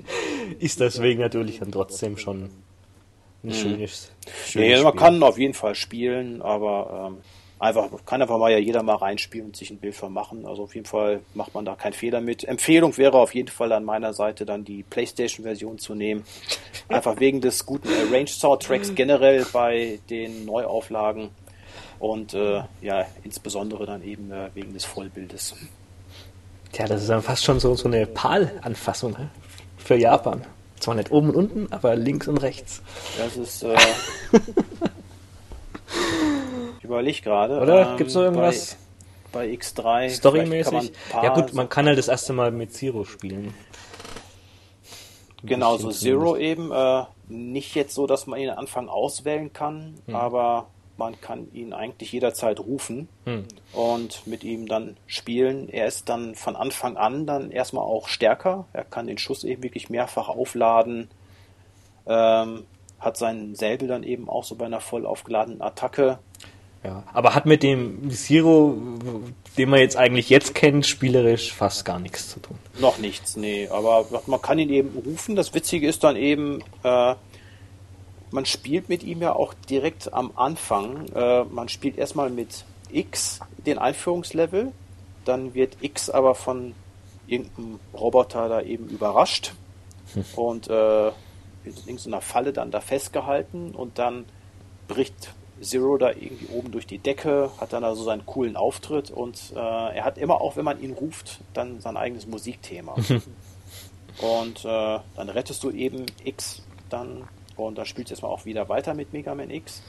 ist 0.58 0.80
deswegen 0.80 1.20
natürlich 1.20 1.58
dann 1.58 1.72
trotzdem 1.72 2.16
schon 2.16 2.44
ein 3.44 3.48
mhm. 3.48 3.52
schönes, 3.52 4.12
schönes 4.46 4.78
nee, 4.78 4.82
Man 4.82 4.96
kann 4.96 5.22
auf 5.22 5.38
jeden 5.38 5.54
Fall 5.54 5.74
spielen, 5.74 6.42
aber 6.42 7.10
ähm, 7.12 7.18
einfach, 7.62 7.88
kann 8.04 8.20
einfach 8.20 8.38
mal 8.38 8.50
ja 8.50 8.58
jeder 8.58 8.82
mal 8.82 8.96
reinspielen 8.96 9.46
und 9.46 9.56
sich 9.56 9.70
ein 9.70 9.78
Bild 9.78 9.94
von 9.94 10.12
machen. 10.12 10.46
Also 10.46 10.64
auf 10.64 10.74
jeden 10.74 10.86
Fall 10.86 11.20
macht 11.34 11.54
man 11.54 11.64
da 11.64 11.76
keinen 11.76 11.92
Fehler 11.92 12.20
mit. 12.20 12.44
Empfehlung 12.44 12.96
wäre 12.98 13.18
auf 13.18 13.34
jeden 13.34 13.48
Fall 13.48 13.72
an 13.72 13.84
meiner 13.84 14.12
Seite 14.12 14.44
dann 14.44 14.64
die 14.64 14.82
PlayStation-Version 14.82 15.78
zu 15.78 15.94
nehmen. 15.94 16.24
Einfach 16.88 17.20
wegen 17.20 17.40
des 17.40 17.64
guten 17.64 17.88
Arrange-Soundtracks 17.88 18.94
generell 18.94 19.46
bei 19.52 20.00
den 20.10 20.44
Neuauflagen 20.44 21.30
und 22.00 22.34
äh, 22.34 22.62
ja, 22.80 23.06
insbesondere 23.22 23.86
dann 23.86 24.02
eben 24.02 24.32
äh, 24.32 24.50
wegen 24.54 24.74
des 24.74 24.84
Vollbildes. 24.84 25.54
Tja, 26.72 26.86
das 26.86 27.02
ist 27.02 27.10
dann 27.10 27.22
fast 27.22 27.44
schon 27.44 27.60
so, 27.60 27.76
so 27.76 27.86
eine 27.86 28.06
PAL-Anfassung 28.06 29.12
ne? 29.12 29.30
für 29.76 29.94
Japan. 29.94 30.44
Zwar 30.80 30.96
nicht 30.96 31.12
oben 31.12 31.30
und 31.30 31.36
unten, 31.36 31.72
aber 31.72 31.94
links 31.94 32.26
und 32.26 32.38
rechts. 32.38 32.82
Das 33.16 33.36
ist. 33.36 33.62
Äh, 33.62 33.76
ich 36.82 36.86
überlege 36.86 37.22
gerade. 37.22 37.60
Oder? 37.60 37.92
Ähm, 37.92 37.96
Gibt 37.96 38.10
es 38.10 38.16
noch 38.16 38.22
irgendwas? 38.22 38.76
Bei, 39.30 39.46
bei 39.46 39.54
X3. 39.54 40.10
Storymäßig? 40.10 40.92
Ja, 41.12 41.32
gut, 41.32 41.54
man 41.54 41.68
kann 41.68 41.86
halt 41.86 41.96
das 41.96 42.08
erste 42.08 42.32
Mal 42.32 42.50
mit 42.50 42.74
Zero 42.74 43.04
spielen. 43.04 43.54
Genau, 45.44 45.76
so 45.76 45.92
Zero 45.92 46.36
eben. 46.36 46.72
Äh, 46.72 47.04
nicht 47.28 47.76
jetzt 47.76 47.94
so, 47.94 48.08
dass 48.08 48.26
man 48.26 48.40
ihn 48.40 48.50
am 48.50 48.58
Anfang 48.58 48.88
auswählen 48.88 49.52
kann, 49.52 49.94
hm. 50.06 50.16
aber 50.16 50.66
man 50.96 51.20
kann 51.20 51.46
ihn 51.52 51.72
eigentlich 51.72 52.10
jederzeit 52.10 52.58
rufen 52.58 53.08
hm. 53.26 53.44
und 53.72 54.26
mit 54.26 54.42
ihm 54.42 54.66
dann 54.66 54.96
spielen. 55.06 55.68
Er 55.68 55.86
ist 55.86 56.08
dann 56.08 56.34
von 56.34 56.56
Anfang 56.56 56.96
an 56.96 57.26
dann 57.26 57.52
erstmal 57.52 57.84
auch 57.84 58.08
stärker. 58.08 58.66
Er 58.72 58.84
kann 58.84 59.06
den 59.06 59.18
Schuss 59.18 59.44
eben 59.44 59.62
wirklich 59.62 59.88
mehrfach 59.88 60.28
aufladen. 60.28 61.10
Ähm, 62.06 62.64
hat 62.98 63.16
seinen 63.16 63.54
Säbel 63.54 63.86
dann 63.86 64.02
eben 64.02 64.28
auch 64.28 64.42
so 64.42 64.56
bei 64.56 64.66
einer 64.66 64.80
voll 64.80 65.06
aufgeladenen 65.06 65.62
Attacke. 65.62 66.18
Ja, 66.84 67.04
aber 67.12 67.34
hat 67.34 67.46
mit 67.46 67.62
dem 67.62 68.10
Zero, 68.10 68.76
den 69.56 69.68
man 69.68 69.78
jetzt 69.78 69.96
eigentlich 69.96 70.28
jetzt 70.30 70.54
kennt, 70.54 70.84
spielerisch 70.84 71.52
fast 71.52 71.84
gar 71.84 72.00
nichts 72.00 72.30
zu 72.30 72.40
tun. 72.40 72.58
Noch 72.80 72.98
nichts, 72.98 73.36
nee. 73.36 73.68
Aber 73.68 74.06
man 74.26 74.42
kann 74.42 74.58
ihn 74.58 74.70
eben 74.70 74.98
rufen. 74.98 75.36
Das 75.36 75.54
Witzige 75.54 75.86
ist 75.86 76.02
dann 76.02 76.16
eben, 76.16 76.60
äh, 76.82 77.14
man 78.32 78.46
spielt 78.46 78.88
mit 78.88 79.04
ihm 79.04 79.20
ja 79.20 79.32
auch 79.32 79.54
direkt 79.70 80.12
am 80.12 80.32
Anfang. 80.34 81.06
Äh, 81.14 81.44
man 81.44 81.68
spielt 81.68 81.98
erstmal 81.98 82.30
mit 82.30 82.64
X 82.90 83.38
den 83.64 83.78
Einführungslevel, 83.78 84.72
dann 85.24 85.54
wird 85.54 85.76
X 85.80 86.10
aber 86.10 86.34
von 86.34 86.74
irgendeinem 87.26 87.78
Roboter 87.94 88.48
da 88.48 88.60
eben 88.60 88.88
überrascht 88.88 89.52
hm. 90.14 90.24
und 90.36 90.68
äh, 90.68 91.08
in 91.64 91.76
irgendeiner 91.86 92.20
Falle 92.20 92.52
dann 92.52 92.70
da 92.70 92.80
festgehalten 92.80 93.70
und 93.70 93.98
dann 93.98 94.24
bricht 94.88 95.32
Zero 95.62 95.96
da 95.96 96.10
irgendwie 96.10 96.48
oben 96.52 96.72
durch 96.72 96.86
die 96.86 96.98
Decke, 96.98 97.50
hat 97.58 97.72
dann 97.72 97.84
also 97.84 98.02
seinen 98.02 98.26
coolen 98.26 98.56
Auftritt 98.56 99.10
und 99.10 99.52
äh, 99.54 99.58
er 99.58 100.04
hat 100.04 100.18
immer 100.18 100.40
auch, 100.40 100.56
wenn 100.56 100.64
man 100.64 100.80
ihn 100.80 100.92
ruft, 100.92 101.40
dann 101.54 101.80
sein 101.80 101.96
eigenes 101.96 102.26
Musikthema. 102.26 102.94
und 104.18 104.64
äh, 104.64 104.98
dann 105.16 105.28
rettest 105.28 105.62
du 105.62 105.70
eben 105.70 106.06
X 106.24 106.62
dann 106.90 107.28
und 107.56 107.78
da 107.78 107.84
spielst 107.84 108.10
du 108.10 108.14
erstmal 108.14 108.32
auch 108.32 108.44
wieder 108.44 108.68
weiter 108.68 108.94
mit 108.94 109.12
Mega 109.12 109.34
Man 109.34 109.50
X. 109.50 109.82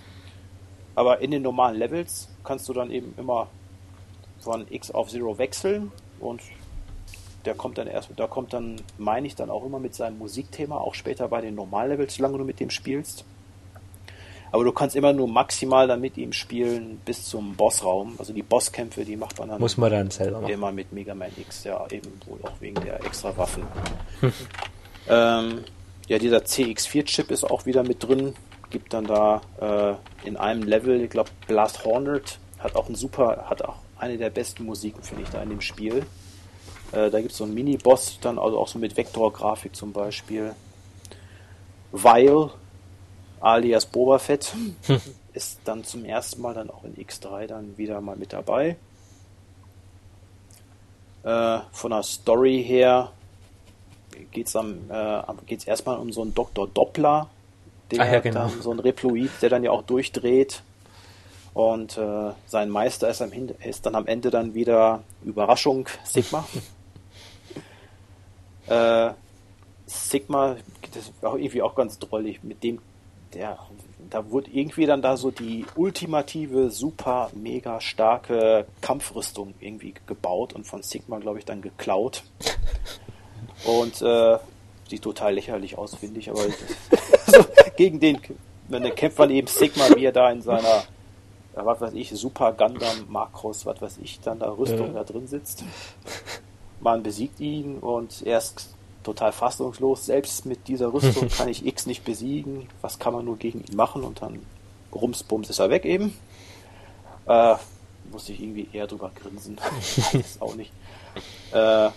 Aber 0.95 1.19
in 1.21 1.31
den 1.31 1.41
normalen 1.41 1.77
Levels 1.77 2.29
kannst 2.43 2.69
du 2.69 2.73
dann 2.73 2.91
eben 2.91 3.13
immer 3.17 3.47
von 4.39 4.65
X 4.69 4.91
auf 4.91 5.09
Zero 5.09 5.37
wechseln 5.37 5.91
und 6.19 6.41
der 7.45 7.55
kommt 7.55 7.77
dann 7.77 7.87
erst, 7.87 8.09
da 8.15 8.27
kommt 8.27 8.53
dann, 8.53 8.79
meine 8.97 9.27
ich, 9.27 9.35
dann 9.35 9.49
auch 9.49 9.65
immer 9.65 9.79
mit 9.79 9.95
seinem 9.95 10.17
Musikthema, 10.17 10.77
auch 10.77 10.93
später 10.93 11.27
bei 11.27 11.41
den 11.41 11.55
Normallevels, 11.55 12.15
solange 12.15 12.37
du 12.37 12.45
mit 12.45 12.59
dem 12.59 12.69
spielst. 12.69 13.25
Aber 14.53 14.63
du 14.63 14.71
kannst 14.71 14.95
immer 14.95 15.13
nur 15.13 15.27
maximal 15.27 15.87
dann 15.87 15.99
mit 15.99 16.15
ihm 16.15 16.31
spielen 16.31 17.01
bis 17.03 17.25
zum 17.25 17.55
Bossraum. 17.55 18.13
Also 18.19 18.33
die 18.33 18.43
Bosskämpfe, 18.43 19.03
die 19.03 19.17
macht 19.17 19.39
man 19.39 19.49
dann. 19.49 19.59
Muss 19.59 19.77
man 19.77 19.89
dann 19.89 20.11
selber 20.11 20.41
machen. 20.41 20.53
Immer 20.53 20.71
mit 20.71 20.93
Mega 20.93 21.15
Man 21.15 21.31
X, 21.35 21.63
ja, 21.63 21.83
eben 21.89 22.21
wohl 22.27 22.37
auch 22.43 22.61
wegen 22.61 22.75
der 22.75 23.03
extra 23.03 23.35
Waffen. 23.35 23.63
ähm, 25.09 25.63
ja, 26.07 26.19
dieser 26.19 26.37
CX4-Chip 26.37 27.31
ist 27.31 27.45
auch 27.45 27.65
wieder 27.65 27.81
mit 27.81 28.03
drin. 28.03 28.35
Gibt 28.69 28.93
dann 28.93 29.05
da 29.05 29.41
äh, 29.59 30.27
in 30.27 30.37
einem 30.37 30.61
Level, 30.61 31.01
ich 31.01 31.09
glaube, 31.09 31.31
Blast 31.47 31.83
Hornet 31.83 32.37
hat 32.59 32.75
auch 32.75 32.87
ein 32.87 32.93
super, 32.93 33.45
hat 33.49 33.63
auch 33.63 33.77
eine 33.97 34.19
der 34.19 34.29
besten 34.29 34.65
Musiken, 34.65 35.01
finde 35.01 35.23
ich, 35.23 35.29
da 35.29 35.41
in 35.41 35.49
dem 35.49 35.61
Spiel. 35.61 36.05
Äh, 36.91 37.09
da 37.09 37.21
gibt 37.21 37.31
es 37.31 37.39
so 37.39 37.45
einen 37.45 37.55
Mini-Boss, 37.55 38.19
dann 38.21 38.37
also 38.37 38.59
auch 38.59 38.67
so 38.67 38.77
mit 38.77 38.95
Vektorgrafik 38.95 39.75
zum 39.75 39.93
Beispiel. 39.93 40.53
Weil, 41.91 42.51
alias 43.43 43.85
Boba 43.85 44.19
Fett, 44.19 44.53
ist 45.33 45.59
dann 45.65 45.83
zum 45.83 46.05
ersten 46.05 46.41
Mal 46.41 46.53
dann 46.53 46.69
auch 46.69 46.83
in 46.83 46.95
X3 46.95 47.47
dann 47.47 47.77
wieder 47.77 47.99
mal 48.01 48.15
mit 48.15 48.33
dabei. 48.33 48.77
Äh, 51.23 51.59
von 51.71 51.91
der 51.91 52.03
Story 52.03 52.63
her 52.63 53.11
geht 54.31 54.47
es 54.47 54.55
äh, 54.55 55.69
erstmal 55.69 55.97
um 55.97 56.11
so 56.11 56.21
einen 56.21 56.33
Dr. 56.33 56.67
Doppler, 56.67 57.29
der 57.91 58.01
ah, 58.01 58.13
ja, 58.13 58.19
genau. 58.19 58.47
dann, 58.47 58.61
so 58.61 58.71
ein 58.71 58.79
Reploid, 58.79 59.29
der 59.41 59.49
dann 59.49 59.63
ja 59.63 59.71
auch 59.71 59.83
durchdreht. 59.83 60.63
Und 61.53 61.97
äh, 61.97 62.31
sein 62.47 62.69
Meister 62.69 63.09
ist, 63.09 63.21
am, 63.21 63.31
ist, 63.63 63.85
dann 63.85 63.95
am 63.95 64.07
Ende 64.07 64.31
dann 64.31 64.53
wieder 64.55 65.03
Überraschung 65.23 65.87
Sigma. 66.03 66.47
äh, 68.67 69.11
Sigma, 69.85 70.55
das 70.93 71.11
war 71.21 71.37
irgendwie 71.37 71.61
auch 71.61 71.75
ganz 71.75 71.99
drollig, 71.99 72.43
mit 72.43 72.63
dem, 72.63 72.79
der, 73.33 73.57
da 74.09 74.29
wurde 74.29 74.51
irgendwie 74.51 74.85
dann 74.85 75.01
da 75.01 75.17
so 75.17 75.31
die 75.31 75.65
ultimative, 75.75 76.69
super, 76.69 77.29
mega 77.33 77.81
starke 77.81 78.65
Kampfrüstung 78.81 79.53
irgendwie 79.59 79.93
gebaut 80.05 80.53
und 80.53 80.65
von 80.65 80.83
Sigma, 80.83 81.19
glaube 81.19 81.39
ich, 81.39 81.45
dann 81.45 81.61
geklaut. 81.61 82.23
Und 83.65 84.01
äh, 84.01 84.37
sieht 84.89 85.01
total 85.01 85.35
lächerlich 85.35 85.77
aus, 85.77 85.95
finde 85.95 86.19
ich, 86.19 86.29
aber 86.29 86.41
also, 87.27 87.45
gegen 87.75 87.99
den, 87.99 88.19
wenn 88.67 88.83
der 88.83 88.91
kämpft 88.91 89.17
man 89.17 89.29
eben 89.29 89.47
Sigma, 89.47 89.83
wie 89.95 90.05
er 90.05 90.11
da 90.11 90.29
in 90.31 90.41
seiner, 90.41 90.83
was 91.53 91.81
weiß 91.81 91.93
ich, 91.93 92.09
Super 92.11 92.53
Gundam 92.53 93.07
Makros, 93.09 93.65
was 93.65 93.81
weiß 93.81 93.99
ich, 94.03 94.19
dann 94.19 94.39
da 94.39 94.51
Rüstung 94.51 94.87
ja. 94.87 94.93
da 94.93 95.03
drin 95.03 95.27
sitzt. 95.27 95.63
Man 96.81 97.03
besiegt 97.03 97.39
ihn 97.39 97.77
und 97.79 98.23
er 98.25 98.39
ist 98.39 98.75
total 99.03 99.31
fassungslos. 99.31 100.05
Selbst 100.05 100.45
mit 100.45 100.67
dieser 100.67 100.93
Rüstung 100.93 101.27
kann 101.37 101.49
ich 101.49 101.65
X 101.65 101.85
nicht 101.85 102.03
besiegen. 102.05 102.67
Was 102.81 102.99
kann 102.99 103.13
man 103.13 103.25
nur 103.25 103.37
gegen 103.37 103.63
ihn 103.63 103.75
machen? 103.75 104.03
Und 104.03 104.21
dann 104.21 104.45
rumsbums 104.93 105.49
ist 105.49 105.59
er 105.59 105.69
weg 105.69 105.85
eben. 105.85 106.17
Äh, 107.27 107.55
musste 108.11 108.33
ich 108.33 108.41
irgendwie 108.41 108.67
eher 108.73 108.87
drüber 108.87 109.11
grinsen. 109.15 109.57
das 109.75 110.13
ist 110.13 110.41
auch 110.41 110.55
nicht. 110.55 110.71
Äh, 111.51 111.89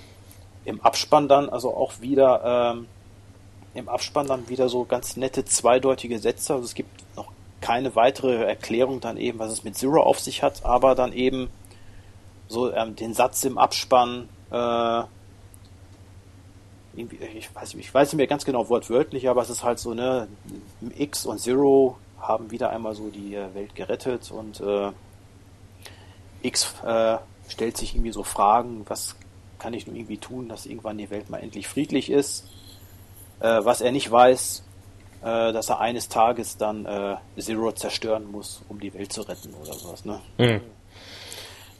im 0.64 0.80
Abspann 0.80 1.28
dann 1.28 1.48
also 1.48 1.74
auch 1.74 2.00
wieder 2.00 2.74
ähm, 2.74 2.88
im 3.74 3.88
Abspann 3.88 4.26
dann 4.26 4.48
wieder 4.48 4.68
so 4.68 4.84
ganz 4.84 5.16
nette 5.16 5.44
zweideutige 5.44 6.18
Sätze. 6.18 6.54
Also 6.54 6.64
es 6.64 6.74
gibt 6.74 6.90
noch 7.16 7.30
keine 7.60 7.94
weitere 7.94 8.44
Erklärung 8.44 9.00
dann 9.00 9.16
eben, 9.16 9.38
was 9.38 9.52
es 9.52 9.64
mit 9.64 9.76
Zero 9.76 10.02
auf 10.02 10.18
sich 10.18 10.42
hat, 10.42 10.64
aber 10.64 10.94
dann 10.94 11.12
eben 11.12 11.48
so 12.48 12.72
ähm, 12.72 12.96
den 12.96 13.14
Satz 13.14 13.44
im 13.44 13.58
Abspann, 13.58 14.28
äh, 14.50 15.02
ich 16.96 17.54
weiß, 17.54 17.74
ich 17.74 17.92
weiß 17.92 18.08
nicht 18.08 18.16
mehr 18.16 18.26
ganz 18.26 18.44
genau 18.44 18.68
wortwörtlich, 18.68 19.28
aber 19.28 19.42
es 19.42 19.50
ist 19.50 19.62
halt 19.62 19.78
so, 19.78 19.94
ne, 19.94 20.28
X 20.96 21.26
und 21.26 21.38
Zero 21.38 21.98
haben 22.20 22.50
wieder 22.50 22.70
einmal 22.70 22.94
so 22.94 23.08
die 23.08 23.34
äh, 23.34 23.54
Welt 23.54 23.74
gerettet 23.74 24.30
und 24.30 24.60
äh, 24.60 24.92
X 26.42 26.74
äh, 26.84 27.18
stellt 27.48 27.76
sich 27.76 27.94
irgendwie 27.94 28.12
so 28.12 28.22
Fragen, 28.22 28.84
was 28.88 29.16
kann 29.58 29.74
ich 29.74 29.86
nur 29.86 29.96
irgendwie 29.96 30.18
tun, 30.18 30.48
dass 30.48 30.66
irgendwann 30.66 30.98
die 30.98 31.10
Welt 31.10 31.30
mal 31.30 31.38
endlich 31.38 31.68
friedlich 31.68 32.10
ist. 32.10 32.46
Äh, 33.40 33.64
was 33.64 33.80
er 33.80 33.92
nicht 33.92 34.10
weiß, 34.10 34.64
äh, 35.22 35.52
dass 35.52 35.68
er 35.68 35.80
eines 35.80 36.08
Tages 36.08 36.56
dann 36.56 36.86
äh, 36.86 37.16
Zero 37.38 37.72
zerstören 37.72 38.30
muss, 38.30 38.62
um 38.68 38.80
die 38.80 38.92
Welt 38.94 39.12
zu 39.12 39.22
retten 39.22 39.54
oder 39.54 39.74
sowas. 39.74 40.04
Ne? 40.04 40.20
Mhm. 40.38 40.60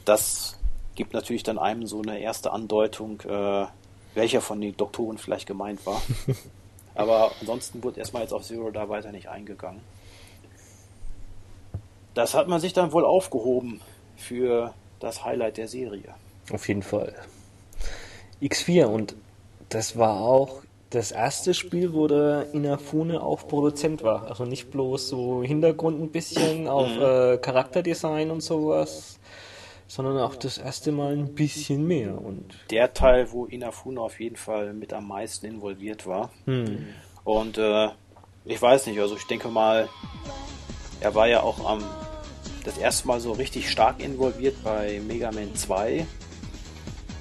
Das 0.05 0.59
gibt 0.95 1.13
natürlich 1.13 1.43
dann 1.43 1.59
einem 1.59 1.85
so 1.85 2.01
eine 2.01 2.19
erste 2.19 2.51
Andeutung, 2.51 3.21
äh, 3.21 3.65
welcher 4.17 4.41
von 4.41 4.59
den 4.59 4.75
Doktoren 4.75 5.17
vielleicht 5.17 5.47
gemeint 5.47 5.85
war. 5.85 6.01
Aber 6.95 7.31
ansonsten 7.39 7.81
wurde 7.83 7.99
erstmal 7.99 8.23
jetzt 8.23 8.33
auf 8.33 8.43
Zero 8.43 8.71
da 8.71 8.89
weiter 8.89 9.11
nicht 9.11 9.29
eingegangen. 9.29 9.81
Das 12.13 12.33
hat 12.33 12.47
man 12.47 12.59
sich 12.59 12.73
dann 12.73 12.91
wohl 12.91 13.05
aufgehoben 13.05 13.79
für 14.17 14.73
das 14.99 15.23
Highlight 15.23 15.57
der 15.57 15.67
Serie. 15.67 16.15
Auf 16.51 16.67
jeden 16.67 16.81
Fall. 16.81 17.13
X4 18.41 18.85
und 18.85 19.15
das 19.69 19.97
war 19.97 20.21
auch 20.21 20.63
das 20.89 21.11
erste 21.11 21.53
Spiel, 21.53 21.93
wo 21.93 22.07
der 22.07 22.47
Inafune 22.53 23.21
auch 23.21 23.47
Produzent 23.47 24.03
war. 24.03 24.27
Also 24.27 24.45
nicht 24.45 24.71
bloß 24.71 25.09
so 25.09 25.43
Hintergrund 25.43 26.01
ein 26.01 26.09
bisschen 26.09 26.67
auf 26.67 26.89
mhm. 26.89 27.01
äh, 27.01 27.37
Charakterdesign 27.37 28.31
und 28.31 28.41
sowas, 28.41 29.19
sondern 29.87 30.17
auch 30.19 30.35
das 30.35 30.57
erste 30.57 30.91
Mal 30.91 31.13
ein 31.13 31.33
bisschen 31.33 31.87
mehr. 31.87 32.21
Und 32.21 32.53
der 32.69 32.93
Teil, 32.93 33.31
wo 33.31 33.45
Inafune 33.45 34.01
auf 34.01 34.19
jeden 34.19 34.35
Fall 34.35 34.73
mit 34.73 34.93
am 34.93 35.07
meisten 35.07 35.45
involviert 35.45 36.05
war. 36.05 36.31
Mhm. 36.45 36.87
Und 37.23 37.57
äh, 37.57 37.89
ich 38.45 38.61
weiß 38.61 38.87
nicht, 38.87 38.99
also 38.99 39.15
ich 39.15 39.25
denke 39.27 39.49
mal, 39.49 39.89
er 40.99 41.15
war 41.15 41.27
ja 41.27 41.41
auch 41.41 41.69
am 41.69 41.83
das 42.63 42.77
erste 42.77 43.07
Mal 43.07 43.19
so 43.19 43.31
richtig 43.31 43.69
stark 43.69 44.03
involviert 44.03 44.61
bei 44.63 45.01
Mega 45.07 45.31
Man 45.31 45.55
2 45.55 46.05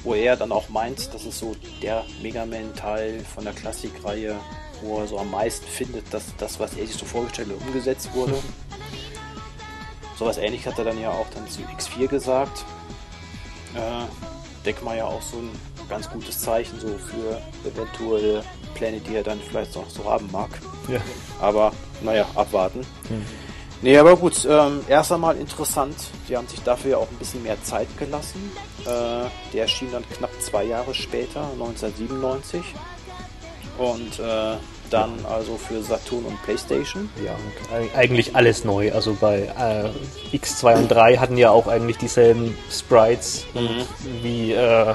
wo 0.06 0.14
er 0.14 0.36
dann 0.36 0.52
auch 0.52 0.68
meint, 0.68 1.12
das 1.12 1.26
ist 1.26 1.40
so 1.40 1.56
der 1.82 2.04
Mega 2.22 2.46
Man-Teil 2.46 3.20
von 3.34 3.44
der 3.44 3.52
Klassikreihe, 3.52 4.36
wo 4.80 5.00
er 5.00 5.08
so 5.08 5.18
am 5.18 5.32
meisten 5.32 5.66
findet, 5.66 6.14
dass 6.14 6.34
das, 6.36 6.60
was 6.60 6.76
er 6.76 6.86
sich 6.86 6.94
so 6.96 7.04
vorgestellt 7.04 7.48
hat, 7.48 7.66
umgesetzt 7.66 8.14
wurde. 8.14 8.34
Sowas 10.18 10.38
ähnlich 10.38 10.66
hat 10.66 10.78
er 10.78 10.84
dann 10.84 11.00
ja 11.00 11.10
auch 11.10 11.26
dann 11.34 11.48
zu 11.48 11.60
X4 11.62 12.08
gesagt. 12.08 12.64
Äh, 13.74 14.06
denke 14.64 14.84
mal 14.84 14.96
ja 14.96 15.04
auch 15.04 15.22
so 15.22 15.36
ein 15.36 15.50
ganz 15.88 16.10
gutes 16.10 16.40
Zeichen 16.40 16.80
so 16.80 16.88
für 16.88 17.40
eventuelle 17.68 18.42
Pläne, 18.74 19.00
die 19.00 19.14
er 19.14 19.22
dann 19.22 19.38
vielleicht 19.40 19.74
noch 19.76 19.88
so 19.88 20.04
haben 20.04 20.28
mag. 20.32 20.50
Ja. 20.88 21.00
Aber 21.40 21.72
naja, 22.02 22.26
abwarten. 22.34 22.80
Mhm. 23.08 23.24
Nee, 23.82 23.98
aber 23.98 24.16
gut, 24.16 24.46
ähm, 24.48 24.80
erst 24.88 25.12
einmal 25.12 25.36
interessant. 25.36 25.96
Die 26.28 26.36
haben 26.36 26.48
sich 26.48 26.60
dafür 26.62 26.92
ja 26.92 26.96
auch 26.96 27.10
ein 27.10 27.16
bisschen 27.18 27.42
mehr 27.42 27.62
Zeit 27.62 27.88
gelassen. 27.98 28.50
Äh, 28.84 29.28
der 29.52 29.62
erschien 29.62 29.92
dann 29.92 30.08
knapp 30.08 30.30
zwei 30.40 30.64
Jahre 30.64 30.94
später, 30.94 31.42
1997. 31.52 32.62
Und 33.76 34.18
äh, 34.18 34.56
dann 34.90 35.24
also 35.26 35.56
für 35.56 35.82
Saturn 35.82 36.24
und 36.24 36.42
Playstation. 36.42 37.08
Ja, 37.24 37.36
eigentlich 37.94 38.34
alles 38.34 38.64
neu. 38.64 38.92
Also 38.92 39.16
bei 39.20 39.52
äh, 39.58 40.36
X2 40.36 40.76
und 40.76 40.88
3 40.88 41.16
hatten 41.16 41.36
ja 41.36 41.50
auch 41.50 41.66
eigentlich 41.66 41.98
dieselben 41.98 42.56
Sprites 42.70 43.46
mhm. 43.54 44.22
wie 44.22 44.52
äh, 44.52 44.94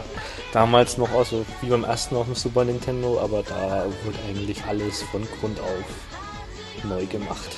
damals 0.53 0.97
noch, 0.97 1.11
also 1.13 1.45
wie 1.61 1.69
beim 1.69 1.83
ersten 1.83 2.15
auf 2.15 2.25
dem 2.25 2.35
Super 2.35 2.65
Nintendo, 2.65 3.19
aber 3.19 3.43
da 3.43 3.85
wurde 4.03 4.17
eigentlich 4.29 4.63
alles 4.65 5.03
von 5.03 5.27
Grund 5.39 5.59
auf 5.59 6.83
neu 6.83 7.05
gemacht 7.05 7.49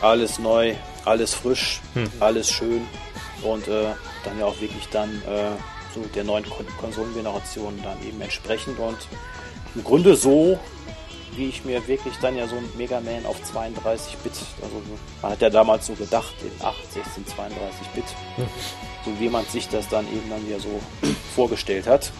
alles 0.00 0.38
neu, 0.38 0.74
alles 1.04 1.34
frisch, 1.34 1.80
hm. 1.94 2.10
alles 2.20 2.50
schön 2.50 2.86
und 3.42 3.66
äh, 3.68 3.86
dann 4.24 4.38
ja 4.38 4.46
auch 4.46 4.60
wirklich 4.60 4.88
dann 4.90 5.10
äh, 5.22 5.50
so 5.94 6.00
der 6.14 6.24
neuen 6.24 6.44
Kon 6.48 6.66
Konsolengeneration 6.78 7.80
dann 7.82 7.96
eben 8.06 8.20
entsprechend 8.20 8.78
und 8.78 8.96
im 9.74 9.84
Grunde 9.84 10.16
so, 10.16 10.58
wie 11.36 11.48
ich 11.48 11.64
mir 11.64 11.86
wirklich 11.86 12.14
dann 12.20 12.36
ja 12.36 12.46
so 12.46 12.56
ein 12.56 12.68
Mega 12.76 13.00
Man 13.00 13.26
auf 13.26 13.36
32-Bit, 13.42 14.32
also 14.62 14.82
man 15.22 15.32
hat 15.32 15.40
ja 15.40 15.50
damals 15.50 15.86
so 15.86 15.94
gedacht, 15.94 16.34
in 16.42 16.64
8, 16.64 16.92
16, 16.92 17.24
32-Bit, 17.24 18.04
hm. 18.36 18.46
so 19.04 19.20
wie 19.20 19.28
man 19.28 19.44
sich 19.46 19.68
das 19.68 19.88
dann 19.88 20.06
eben 20.06 20.28
dann 20.30 20.46
wieder 20.46 20.60
so 20.60 20.80
vorgestellt 21.34 21.86
hat. 21.86 22.12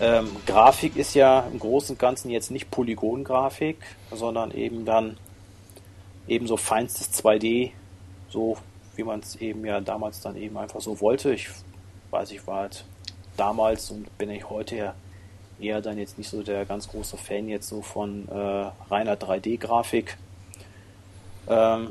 Ähm, 0.00 0.28
Grafik 0.46 0.96
ist 0.96 1.14
ja 1.14 1.46
im 1.52 1.58
Großen 1.58 1.94
und 1.94 1.98
Ganzen 1.98 2.30
jetzt 2.30 2.50
nicht 2.50 2.70
Polygon-Grafik, 2.70 3.76
sondern 4.10 4.50
eben 4.50 4.84
dann 4.84 5.16
ebenso 6.26 6.56
feinstes 6.56 7.12
2D, 7.12 7.70
so 8.28 8.56
wie 8.96 9.04
man 9.04 9.20
es 9.20 9.36
eben 9.36 9.64
ja 9.64 9.80
damals 9.80 10.20
dann 10.20 10.36
eben 10.36 10.56
einfach 10.56 10.80
so 10.80 11.00
wollte. 11.00 11.32
Ich 11.32 11.48
weiß, 12.10 12.32
ich 12.32 12.46
war 12.46 12.60
halt 12.60 12.84
damals 13.36 13.90
und 13.90 14.16
bin 14.18 14.30
ich 14.30 14.48
heute 14.50 14.76
ja 14.76 14.94
eher 15.62 15.80
dann 15.80 15.98
jetzt 15.98 16.18
nicht 16.18 16.28
so 16.28 16.42
der 16.42 16.64
ganz 16.64 16.88
große 16.88 17.16
Fan 17.16 17.48
jetzt 17.48 17.68
so 17.68 17.82
von 17.82 18.28
äh, 18.28 18.70
reiner 18.90 19.16
3D-Grafik. 19.16 20.16
Ähm, 21.48 21.88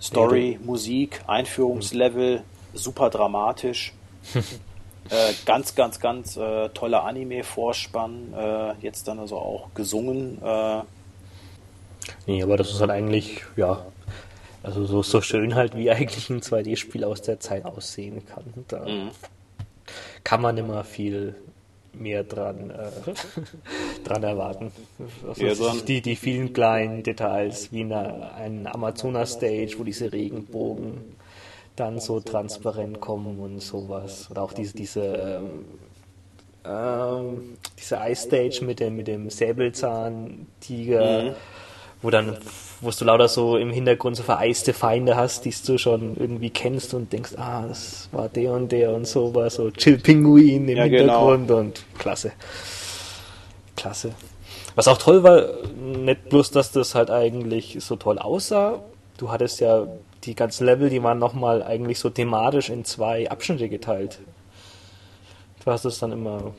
Story, 0.00 0.52
ja, 0.52 0.58
Musik, 0.64 1.22
Einführungslevel, 1.26 2.42
super 2.74 3.10
dramatisch. 3.10 3.92
äh, 4.34 5.32
ganz, 5.46 5.74
ganz, 5.74 6.00
ganz 6.00 6.36
äh, 6.36 6.68
toller 6.70 7.04
Anime-Vorspann. 7.04 8.34
Äh, 8.34 8.72
jetzt 8.80 9.08
dann 9.08 9.18
also 9.18 9.38
auch 9.38 9.72
gesungen. 9.74 10.42
Äh, 10.42 10.82
Nee, 12.26 12.42
aber 12.42 12.56
das 12.56 12.70
ist 12.70 12.80
halt 12.80 12.90
eigentlich, 12.90 13.42
ja, 13.56 13.84
also 14.62 14.84
so, 14.84 15.02
so 15.02 15.20
schön 15.20 15.54
halt, 15.54 15.76
wie 15.76 15.90
eigentlich 15.90 16.30
ein 16.30 16.40
2D-Spiel 16.40 17.04
aus 17.04 17.22
der 17.22 17.40
Zeit 17.40 17.64
aussehen 17.64 18.24
kann. 18.26 18.64
Da 18.68 18.86
mhm. 18.86 19.10
kann 20.22 20.40
man 20.40 20.56
immer 20.56 20.84
viel 20.84 21.34
mehr 22.00 22.24
dran, 22.24 22.70
äh, 22.70 22.90
dran 24.04 24.22
erwarten. 24.22 24.72
Also 25.26 25.44
ja, 25.44 25.54
so 25.54 25.72
die, 25.80 26.00
die 26.00 26.16
vielen 26.16 26.52
kleinen 26.52 27.02
Details, 27.02 27.72
wie 27.72 27.82
eine, 27.82 28.34
ein 28.34 28.66
Amazonas-Stage, 28.66 29.76
wo 29.78 29.84
diese 29.84 30.12
Regenbogen 30.12 31.16
dann 31.76 31.98
so 31.98 32.20
transparent 32.20 33.00
kommen 33.00 33.38
und 33.40 33.60
sowas. 33.60 34.30
Oder 34.30 34.42
auch 34.42 34.52
diese, 34.52 34.74
diese 34.74 35.04
ähm, 35.04 35.64
ähm, 36.64 37.56
diese 37.78 37.96
Ice 37.96 38.26
Stage 38.26 38.64
mit 38.64 38.80
dem, 38.80 38.96
mit 38.96 39.06
dem 39.08 39.28
Säbelzahn-Tiger. 39.30 41.22
Mhm 41.22 41.34
wo 42.04 42.10
dann, 42.10 42.36
wo 42.84 42.90
du 42.90 43.04
lauter 43.04 43.28
so 43.28 43.56
im 43.56 43.70
Hintergrund 43.70 44.16
so 44.16 44.22
vereiste 44.22 44.72
Feinde 44.72 45.16
hast, 45.16 45.44
die 45.44 45.54
du 45.66 45.78
schon 45.78 46.16
irgendwie 46.16 46.50
kennst 46.50 46.94
und 46.94 47.12
denkst, 47.12 47.32
ah, 47.36 47.64
das 47.66 48.08
war 48.12 48.28
der 48.28 48.52
und 48.52 48.70
der 48.72 48.92
und 48.92 49.06
so 49.06 49.34
war 49.34 49.50
so 49.50 49.70
Chill 49.70 49.98
Pinguin 49.98 50.68
im 50.68 50.76
ja, 50.76 50.86
genau. 50.86 50.98
Hintergrund 50.98 51.48
genau. 51.48 51.60
und 51.60 51.84
klasse. 51.98 52.32
Klasse. 53.76 54.12
Was 54.74 54.88
auch 54.88 54.98
toll 54.98 55.22
war, 55.22 55.46
nicht 55.74 56.28
bloß, 56.28 56.50
dass 56.50 56.72
das 56.72 56.94
halt 56.94 57.10
eigentlich 57.10 57.78
so 57.80 57.96
toll 57.96 58.18
aussah, 58.18 58.80
du 59.18 59.30
hattest 59.30 59.60
ja 59.60 59.86
die 60.24 60.34
ganzen 60.34 60.66
Level, 60.66 60.90
die 60.90 61.02
waren 61.02 61.18
nochmal 61.18 61.62
eigentlich 61.62 61.98
so 61.98 62.10
thematisch 62.10 62.70
in 62.70 62.84
zwei 62.84 63.30
Abschnitte 63.30 63.68
geteilt. 63.68 64.18
Du 65.64 65.70
hast 65.70 65.84
es 65.84 65.98
dann 65.98 66.12
immer 66.12 66.54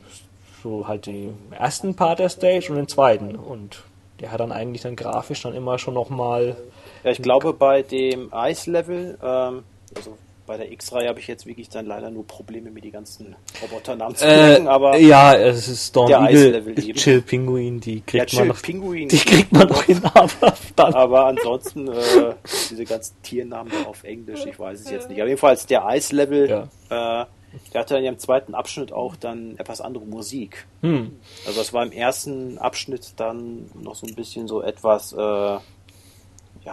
so 0.62 0.88
halt 0.88 1.06
den 1.06 1.36
ersten 1.50 1.94
Part 1.94 2.18
der 2.18 2.28
Stage 2.28 2.66
und 2.70 2.76
den 2.76 2.88
zweiten 2.88 3.36
und 3.36 3.82
der 4.20 4.32
hat 4.32 4.40
dann 4.40 4.52
eigentlich 4.52 4.82
dann 4.82 4.96
grafisch 4.96 5.42
dann 5.42 5.54
immer 5.54 5.78
schon 5.78 5.94
nochmal. 5.94 6.56
Ja, 7.04 7.10
ich 7.10 7.22
glaube 7.22 7.52
bei 7.52 7.82
dem 7.82 8.30
Ice-Level, 8.32 9.18
ähm, 9.22 9.62
also 9.94 10.16
bei 10.46 10.56
der 10.56 10.70
X-Reihe 10.70 11.08
habe 11.08 11.18
ich 11.18 11.26
jetzt 11.26 11.44
wirklich 11.44 11.68
dann 11.68 11.86
leider 11.86 12.10
nur 12.10 12.26
Probleme 12.26 12.70
mit 12.70 12.84
die 12.84 12.92
ganzen 12.92 13.34
Roboternamen 13.62 14.14
zu 14.16 14.24
merken, 14.24 14.66
äh, 14.66 14.68
aber 14.68 14.96
ja, 14.96 15.34
es 15.34 15.66
ist 15.66 15.88
Storm 15.88 16.08
der 16.08 16.20
Eagle, 16.20 16.92
Chill 16.94 17.20
Pinguin, 17.20 17.80
die 17.80 18.00
kriegt 18.00 18.32
ja, 18.32 18.40
man 18.40 18.48
noch, 18.48 18.62
Pinguin, 18.62 19.08
die 19.08 19.18
kriegt 19.18 19.52
man 19.52 19.68
noch 19.68 19.82
hin, 19.84 20.00
aber 20.14 20.54
dann. 20.76 20.94
Aber 20.94 21.26
ansonsten 21.26 21.88
äh, 21.88 22.34
diese 22.70 22.84
ganzen 22.84 23.20
Tiernamen 23.22 23.72
auf 23.86 24.04
Englisch, 24.04 24.46
ich 24.46 24.58
weiß 24.58 24.80
es 24.80 24.90
jetzt 24.90 25.08
nicht. 25.08 25.20
Aber 25.20 25.28
jedenfalls 25.28 25.66
der 25.66 25.84
Ice-Level, 25.88 26.68
ja. 26.90 27.22
äh, 27.22 27.26
der 27.72 27.80
hatte 27.80 27.94
dann 27.94 28.04
ja 28.04 28.10
im 28.10 28.18
zweiten 28.18 28.54
Abschnitt 28.54 28.92
auch 28.92 29.16
dann 29.16 29.56
etwas 29.58 29.80
andere 29.80 30.04
Musik. 30.04 30.66
Hm. 30.82 31.18
Also 31.46 31.58
das 31.58 31.72
war 31.72 31.84
im 31.84 31.92
ersten 31.92 32.58
Abschnitt 32.58 33.14
dann 33.16 33.70
noch 33.74 33.94
so 33.94 34.06
ein 34.06 34.14
bisschen 34.14 34.48
so 34.48 34.62
etwas, 34.62 35.12
äh, 35.12 35.16
ja, 35.16 35.60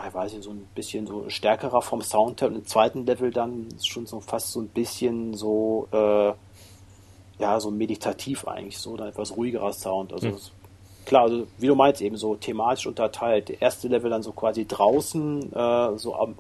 ich 0.08 0.14
weiß 0.14 0.34
nicht, 0.34 0.44
so 0.44 0.52
ein 0.52 0.68
bisschen 0.76 1.08
so 1.08 1.30
stärkerer 1.30 1.82
vom 1.82 2.02
Sound 2.02 2.42
her 2.42 2.50
und 2.50 2.56
im 2.56 2.66
zweiten 2.66 3.06
Level 3.06 3.32
dann 3.32 3.68
schon 3.84 4.06
so 4.06 4.20
fast 4.20 4.52
so 4.52 4.62
ein 4.62 4.70
bisschen 4.70 5.34
so, 5.34 5.88
äh, 5.92 6.34
ja, 7.40 7.60
so 7.60 7.72
meditativ 7.72 8.48
eigentlich, 8.48 8.78
so 8.78 8.98
dann 8.98 9.10
etwas 9.10 9.36
ruhigerer 9.36 9.74
Sound. 9.74 10.14
Also 10.14 10.28
hm. 10.30 10.38
klar, 11.06 11.24
also 11.24 11.48
wie 11.58 11.68
du 11.68 11.76
meinst, 11.76 12.02
eben 12.02 12.18
so 12.18 12.36
thematisch 12.36 12.88
unterteilt. 12.88 13.50
Der 13.50 13.62
erste 13.62 13.88
Level 13.88 14.10
dann 14.10 14.24
so 14.24 14.32
quasi 14.32 14.66
draußen, 14.66 15.54
äh, 15.54 15.98
so 15.98 16.16
am, 16.16 16.36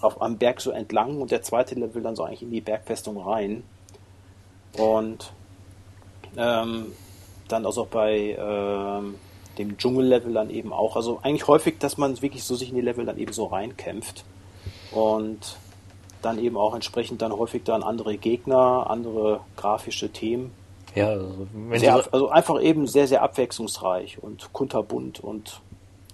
auf, 0.00 0.20
am 0.20 0.38
Berg 0.38 0.60
so 0.60 0.70
entlang 0.70 1.20
und 1.20 1.30
der 1.30 1.42
zweite 1.42 1.74
Level 1.74 2.02
dann 2.02 2.16
so 2.16 2.24
eigentlich 2.24 2.42
in 2.42 2.50
die 2.50 2.60
Bergfestung 2.60 3.20
rein. 3.20 3.64
Und 4.76 5.32
ähm, 6.36 6.92
dann 7.48 7.66
also 7.66 7.82
auch 7.82 7.88
bei 7.88 8.36
ähm, 8.38 9.16
dem 9.58 9.78
Dschungellevel 9.78 10.32
dann 10.32 10.50
eben 10.50 10.72
auch. 10.72 10.96
Also 10.96 11.20
eigentlich 11.22 11.46
häufig, 11.46 11.78
dass 11.78 11.96
man 11.96 12.20
wirklich 12.20 12.44
so 12.44 12.54
sich 12.54 12.70
in 12.70 12.74
die 12.74 12.80
Level 12.80 13.04
dann 13.04 13.18
eben 13.18 13.32
so 13.32 13.46
reinkämpft. 13.46 14.24
Und 14.90 15.56
dann 16.22 16.38
eben 16.38 16.56
auch 16.56 16.74
entsprechend 16.74 17.20
dann 17.22 17.32
häufig 17.32 17.64
dann 17.64 17.82
andere 17.82 18.16
Gegner, 18.16 18.86
andere 18.88 19.40
grafische 19.56 20.10
Themen. 20.10 20.52
Ja, 20.94 21.08
also, 21.08 21.46
sehr, 21.74 21.94
also 22.12 22.28
einfach 22.28 22.62
eben 22.62 22.86
sehr, 22.86 23.06
sehr 23.08 23.22
abwechslungsreich 23.22 24.22
und 24.22 24.52
kunterbunt 24.52 25.20
und 25.20 25.60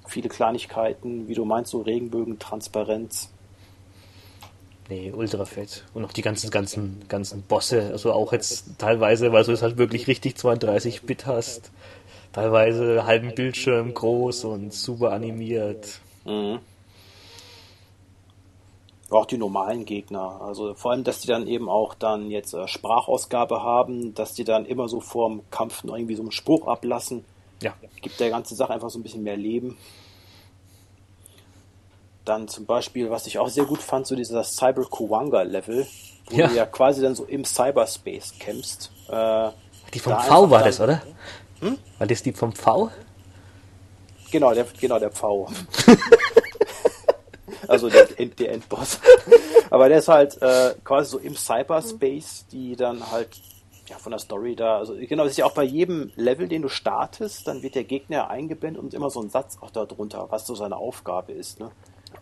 viele 0.07 0.29
Kleinigkeiten, 0.29 1.29
wie 1.29 1.35
du 1.35 1.45
meinst, 1.45 1.71
so 1.71 1.83
Regenbögen, 1.83 2.39
Transparenz. 2.39 3.31
Nee, 4.91 5.13
ultra 5.13 5.45
fett. 5.45 5.85
Und 5.95 6.05
auch 6.05 6.13
die 6.13 6.21
ganzen, 6.21 6.51
ganzen, 6.51 7.05
ganzen 7.09 7.43
Bosse, 7.43 7.91
also 7.93 8.13
auch 8.13 8.33
jetzt 8.33 8.77
teilweise, 8.79 9.33
weil 9.33 9.45
du 9.45 9.53
es 9.53 9.63
halt 9.63 9.79
wirklich 9.79 10.09
richtig 10.09 10.35
32-Bit 10.35 11.27
hast, 11.27 11.71
teilweise 12.33 13.07
halben 13.07 13.33
Bildschirm 13.37 13.95
groß 13.95 14.45
und 14.47 14.75
super 14.75 15.13
animiert. 15.13 16.01
Mhm. 16.25 16.59
Auch 19.11 19.27
die 19.27 19.39
normalen 19.39 19.85
Gegner. 19.85 20.41
Also 20.43 20.75
vor 20.75 20.91
allem, 20.91 21.05
dass 21.05 21.21
die 21.21 21.29
dann 21.29 21.47
eben 21.47 21.69
auch 21.69 21.95
dann 21.95 22.29
jetzt 22.29 22.53
äh, 22.53 22.67
Sprachausgabe 22.67 23.63
haben, 23.63 24.13
dass 24.15 24.35
die 24.35 24.45
dann 24.45 24.67
immer 24.67 24.89
so 24.89 25.01
vorm 25.01 25.43
Kampf 25.53 25.85
noch 25.85 25.95
irgendwie 25.95 26.17
so 26.17 26.23
einen 26.23 26.33
Spruch 26.33 26.67
ablassen. 26.67 27.25
Ja. 27.63 27.75
Gibt 28.03 28.19
der 28.19 28.31
ganzen 28.31 28.57
Sache 28.57 28.73
einfach 28.73 28.91
so 28.91 28.99
ein 28.99 29.05
bisschen 29.05 29.23
mehr 29.23 29.37
Leben. 29.37 29.77
Dann 32.25 32.49
zum 32.49 32.67
Beispiel, 32.67 33.11
was 33.11 33.27
ich 33.27 33.39
auch 33.39 33.49
sehr 33.49 33.65
gut 33.65 33.81
fand, 33.83 34.07
so 34.07 34.15
dieser 34.15 34.45
Cyber 34.45 34.85
Kuwanga 34.85 35.43
Level, 35.43 35.87
wo 36.31 36.37
Ja. 36.37 36.49
du 36.49 36.55
ja 36.55 36.67
quasi 36.67 37.01
dann 37.03 37.15
so 37.15 37.25
im 37.25 37.45
Cyberspace 37.45 38.35
kämpfst. 38.39 38.91
Äh, 39.09 39.51
Die 39.95 39.99
vom 39.99 40.13
da 40.13 40.21
V 40.21 40.51
war 40.51 40.63
das, 40.63 40.81
oder? 40.81 41.03
War 41.99 42.07
das 42.07 42.23
die 42.23 42.33
vom 42.33 42.53
V? 42.53 42.91
Genau, 44.31 44.55
der, 44.55 44.65
genau, 44.81 44.99
der 44.99 45.11
Pfau. 45.11 45.49
also 47.69 47.89
der, 47.89 48.07
der 48.07 48.53
Endboss. 48.53 49.01
Aber 49.71 49.89
der 49.89 49.99
ist 49.99 50.09
halt 50.09 50.41
äh, 50.43 50.75
quasi 50.85 51.11
so 51.11 51.19
im 51.19 51.37
Cyberspace, 51.37 52.47
die 52.53 52.77
dann 52.77 53.11
halt 53.11 53.29
ja 53.89 53.99
von 53.99 54.13
der 54.13 54.21
Story 54.21 54.55
da, 54.55 54.79
also 54.79 54.95
genau, 54.95 55.25
das 55.25 55.33
ist 55.33 55.39
ja 55.39 55.47
auch 55.47 55.53
bei 55.55 55.65
jedem 55.65 56.13
Level, 56.15 56.47
den 56.47 56.63
du 56.63 56.69
startest, 56.69 57.49
dann 57.49 57.63
wird 57.63 57.75
der 57.75 57.83
Gegner 57.85 58.31
eingeblendet 58.31 58.81
und 58.81 58.95
immer 58.95 59.11
so 59.11 59.21
ein 59.21 59.31
Satz 59.31 59.59
auch 59.61 59.71
da 59.71 59.85
drunter, 59.85 60.27
was 60.31 60.47
so 60.47 60.55
seine 60.55 60.77
Aufgabe 60.77 61.33
ist. 61.33 61.59
Ne? 61.59 61.71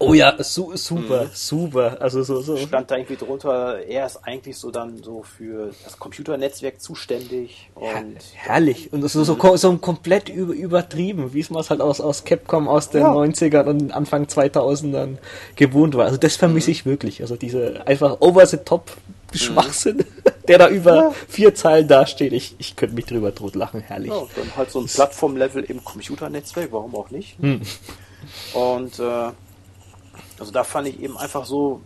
Oh 0.01 0.15
ja, 0.15 0.41
su 0.45 0.77
super, 0.77 1.27
super. 1.35 1.97
Also 2.01 2.23
so, 2.23 2.41
so. 2.41 2.57
Stand 2.57 2.89
da 2.91 2.97
irgendwie 2.97 3.17
drunter, 3.17 3.81
er 3.81 4.07
ist 4.07 4.19
eigentlich 4.23 4.57
so 4.57 4.71
dann 4.71 5.03
so 5.03 5.25
für 5.25 5.73
das 5.83 5.99
Computernetzwerk 5.99 6.81
zuständig 6.81 7.69
und 7.75 8.17
Herrlich. 8.35 8.93
Und 8.93 9.03
ist 9.05 9.15
so, 9.15 9.35
ko- 9.35 9.57
so 9.57 9.77
komplett 9.79 10.29
über, 10.29 10.53
übertrieben, 10.53 11.35
wie 11.35 11.41
es 11.41 11.51
man 11.51 11.63
es 11.63 11.71
halt 11.71 11.81
aus, 11.81 12.01
aus 12.01 12.23
Capcom 12.25 12.69
aus 12.69 12.91
den 12.91 13.01
Ja. 13.01 13.13
90ern 13.13 13.65
und 13.65 13.91
Anfang 13.93 14.27
2000ern 14.27 15.19
gewohnt 15.57 15.97
war. 15.97 16.05
Also 16.05 16.17
das 16.17 16.37
vermisse 16.37 16.71
ich 16.71 16.87
wirklich. 16.87 17.21
Also 17.21 17.35
diese 17.35 17.85
einfach 17.87 18.21
over 18.21 18.47
the 18.47 18.59
top 18.59 18.93
Schwachsinn, 19.35 20.05
der 20.49 20.59
da 20.59 20.69
über 20.69 20.95
Ja. 20.95 21.11
vier 21.29 21.57
Zeilen 21.57 21.89
dasteht. 21.89 22.33
Ich, 22.33 22.55
ich 22.59 22.77
könnte 22.77 22.95
mich 22.95 23.07
drüber 23.07 23.35
totlachen. 23.35 23.81
Herrlich. 23.81 24.11
Ja, 24.13 24.17
und 24.19 24.31
dann 24.37 24.57
halt 24.57 24.71
so 24.71 24.79
ein 24.81 24.87
Plattformlevel 24.87 25.65
im 25.65 25.83
Computernetzwerk, 25.83 26.69
warum 26.71 26.95
auch 26.95 27.11
nicht. 27.11 27.37
Und 28.55 28.99
äh, 29.01 29.31
also 30.39 30.53
da 30.53 30.65
fand 30.65 30.89
ich 30.89 31.01
eben 31.01 31.17
einfach 31.19 31.45
so, 31.45 31.81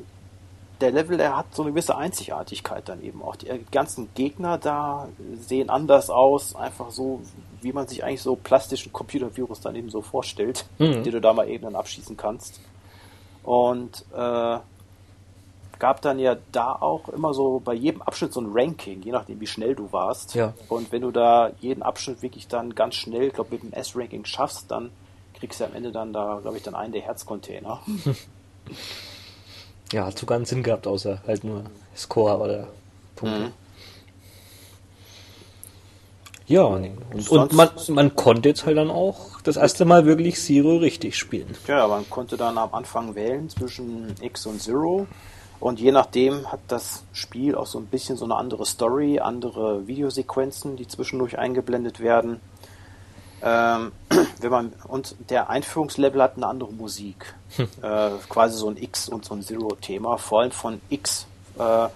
der 0.80 0.90
Level, 0.90 1.16
der 1.16 1.36
hat 1.36 1.54
so 1.54 1.62
eine 1.62 1.70
gewisse 1.70 1.96
Einzigartigkeit 1.96 2.88
dann 2.88 3.02
eben 3.02 3.22
auch. 3.22 3.36
Die 3.36 3.48
ganzen 3.70 4.08
Gegner 4.14 4.58
da 4.58 5.08
sehen 5.40 5.70
anders 5.70 6.10
aus, 6.10 6.56
einfach 6.56 6.90
so, 6.90 7.20
wie 7.60 7.72
man 7.72 7.86
sich 7.86 8.02
eigentlich 8.02 8.22
so 8.22 8.34
plastischen 8.34 8.92
Computervirus 8.92 9.60
dann 9.60 9.76
eben 9.76 9.90
so 9.90 10.02
vorstellt, 10.02 10.66
Mhm. 10.78 11.04
die 11.04 11.10
du 11.12 11.20
da 11.20 11.32
mal 11.32 11.48
eben 11.48 11.62
dann 11.64 11.76
abschießen 11.76 12.16
kannst. 12.16 12.60
Und 13.44 14.04
äh, 14.12 14.58
gab 15.78 16.00
dann 16.02 16.18
ja 16.18 16.36
da 16.52 16.72
auch 16.72 17.08
immer 17.08 17.32
so 17.34 17.60
bei 17.64 17.74
jedem 17.74 18.02
Abschnitt 18.02 18.32
so 18.32 18.40
ein 18.40 18.50
Ranking, 18.52 19.02
je 19.02 19.12
nachdem 19.12 19.40
wie 19.40 19.46
schnell 19.46 19.74
du 19.74 19.92
warst. 19.92 20.34
Ja. 20.34 20.52
Und 20.68 20.90
wenn 20.92 21.02
du 21.02 21.10
da 21.12 21.50
jeden 21.60 21.82
Abschnitt 21.82 22.22
wirklich 22.22 22.46
dann 22.48 22.74
ganz 22.74 22.94
schnell, 22.96 23.28
ich 23.28 23.32
glaube 23.34 23.50
mit 23.52 23.62
dem 23.62 23.72
S-Ranking 23.72 24.24
schaffst, 24.24 24.70
dann 24.70 24.90
kriegst 25.38 25.60
du 25.60 25.64
am 25.64 25.74
Ende 25.74 25.90
dann 25.90 26.12
da, 26.12 26.38
glaube 26.40 26.56
ich, 26.56 26.62
dann 26.62 26.74
einen 26.76 26.92
der 26.92 27.02
Herzcontainer. 27.02 27.80
Ja, 29.92 30.06
hat 30.06 30.18
sogar 30.18 30.36
einen 30.36 30.46
Sinn 30.46 30.62
gehabt, 30.62 30.86
außer 30.86 31.20
halt 31.26 31.44
nur 31.44 31.64
Score 31.96 32.38
oder 32.38 32.68
Punkte. 33.16 33.38
Mhm. 33.38 33.52
Ja, 36.46 36.62
und, 36.62 36.86
und 37.12 37.22
Sonst- 37.22 37.52
man, 37.54 37.70
man 37.88 38.16
konnte 38.16 38.48
jetzt 38.48 38.66
halt 38.66 38.76
dann 38.76 38.90
auch 38.90 39.40
das 39.42 39.56
erste 39.56 39.84
Mal 39.84 40.06
wirklich 40.06 40.38
Zero 40.40 40.76
richtig 40.76 41.16
spielen. 41.16 41.54
Ja, 41.66 41.86
man 41.86 42.08
konnte 42.10 42.36
dann 42.36 42.58
am 42.58 42.74
Anfang 42.74 43.14
wählen 43.14 43.48
zwischen 43.48 44.14
X 44.20 44.46
und 44.46 44.60
Zero. 44.60 45.06
Und 45.60 45.78
je 45.78 45.92
nachdem 45.92 46.50
hat 46.50 46.58
das 46.66 47.04
Spiel 47.12 47.54
auch 47.54 47.66
so 47.66 47.78
ein 47.78 47.86
bisschen 47.86 48.16
so 48.16 48.24
eine 48.24 48.34
andere 48.34 48.66
Story, 48.66 49.20
andere 49.20 49.86
Videosequenzen, 49.86 50.76
die 50.76 50.88
zwischendurch 50.88 51.38
eingeblendet 51.38 52.00
werden. 52.00 52.40
Ähm, 53.42 53.92
wenn 54.40 54.50
man, 54.50 54.72
und 54.88 55.16
der 55.30 55.50
Einführungslevel 55.50 56.22
hat 56.22 56.36
eine 56.36 56.46
andere 56.46 56.72
Musik. 56.72 57.34
äh, 57.58 58.10
quasi 58.28 58.56
so 58.56 58.68
ein 58.68 58.76
X 58.76 59.08
und 59.08 59.24
so 59.24 59.34
ein 59.34 59.42
Zero-Thema. 59.42 60.18
Vor 60.18 60.40
allem 60.40 60.52
von 60.52 60.80
X, 60.88 61.26
äh, 61.58 61.88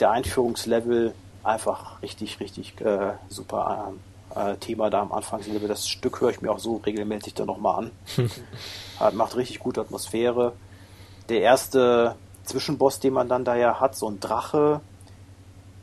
der 0.00 0.10
Einführungslevel 0.10 1.14
einfach 1.42 2.00
richtig, 2.02 2.40
richtig 2.40 2.80
äh, 2.80 3.14
super 3.28 3.92
äh, 4.34 4.52
äh, 4.52 4.56
Thema 4.56 4.90
da 4.90 5.02
am 5.02 5.12
Anfangslevel. 5.12 5.68
Das 5.68 5.88
Stück 5.88 6.20
höre 6.20 6.30
ich 6.30 6.40
mir 6.40 6.50
auch 6.50 6.58
so 6.58 6.76
regelmäßig 6.76 7.34
dann 7.34 7.46
nochmal 7.46 7.84
an. 7.84 7.90
Hat, 9.00 9.14
macht 9.14 9.36
richtig 9.36 9.58
gute 9.58 9.80
Atmosphäre. 9.80 10.52
Der 11.28 11.40
erste 11.40 12.16
Zwischenboss, 12.44 13.00
den 13.00 13.12
man 13.12 13.28
dann 13.28 13.44
da 13.44 13.56
ja 13.56 13.80
hat, 13.80 13.96
so 13.96 14.08
ein 14.08 14.20
Drache, 14.20 14.80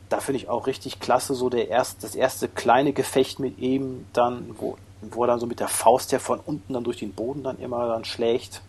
da 0.09 0.19
finde 0.19 0.37
ich 0.37 0.49
auch 0.49 0.67
richtig 0.67 0.99
klasse, 0.99 1.35
so 1.35 1.49
der 1.49 1.69
erst, 1.69 2.03
das 2.03 2.15
erste 2.15 2.47
kleine 2.47 2.93
Gefecht 2.93 3.39
mit 3.39 3.59
ihm, 3.59 4.07
dann, 4.11 4.55
wo, 4.57 4.77
wo 5.01 5.23
er 5.23 5.27
dann 5.27 5.39
so 5.39 5.45
mit 5.45 5.59
der 5.59 5.67
Faust 5.67 6.11
ja 6.11 6.19
von 6.19 6.39
unten 6.39 6.73
dann 6.73 6.83
durch 6.83 6.97
den 6.97 7.13
Boden 7.13 7.43
dann 7.43 7.57
immer 7.59 7.87
dann 7.87 8.05
schlägt. 8.05 8.61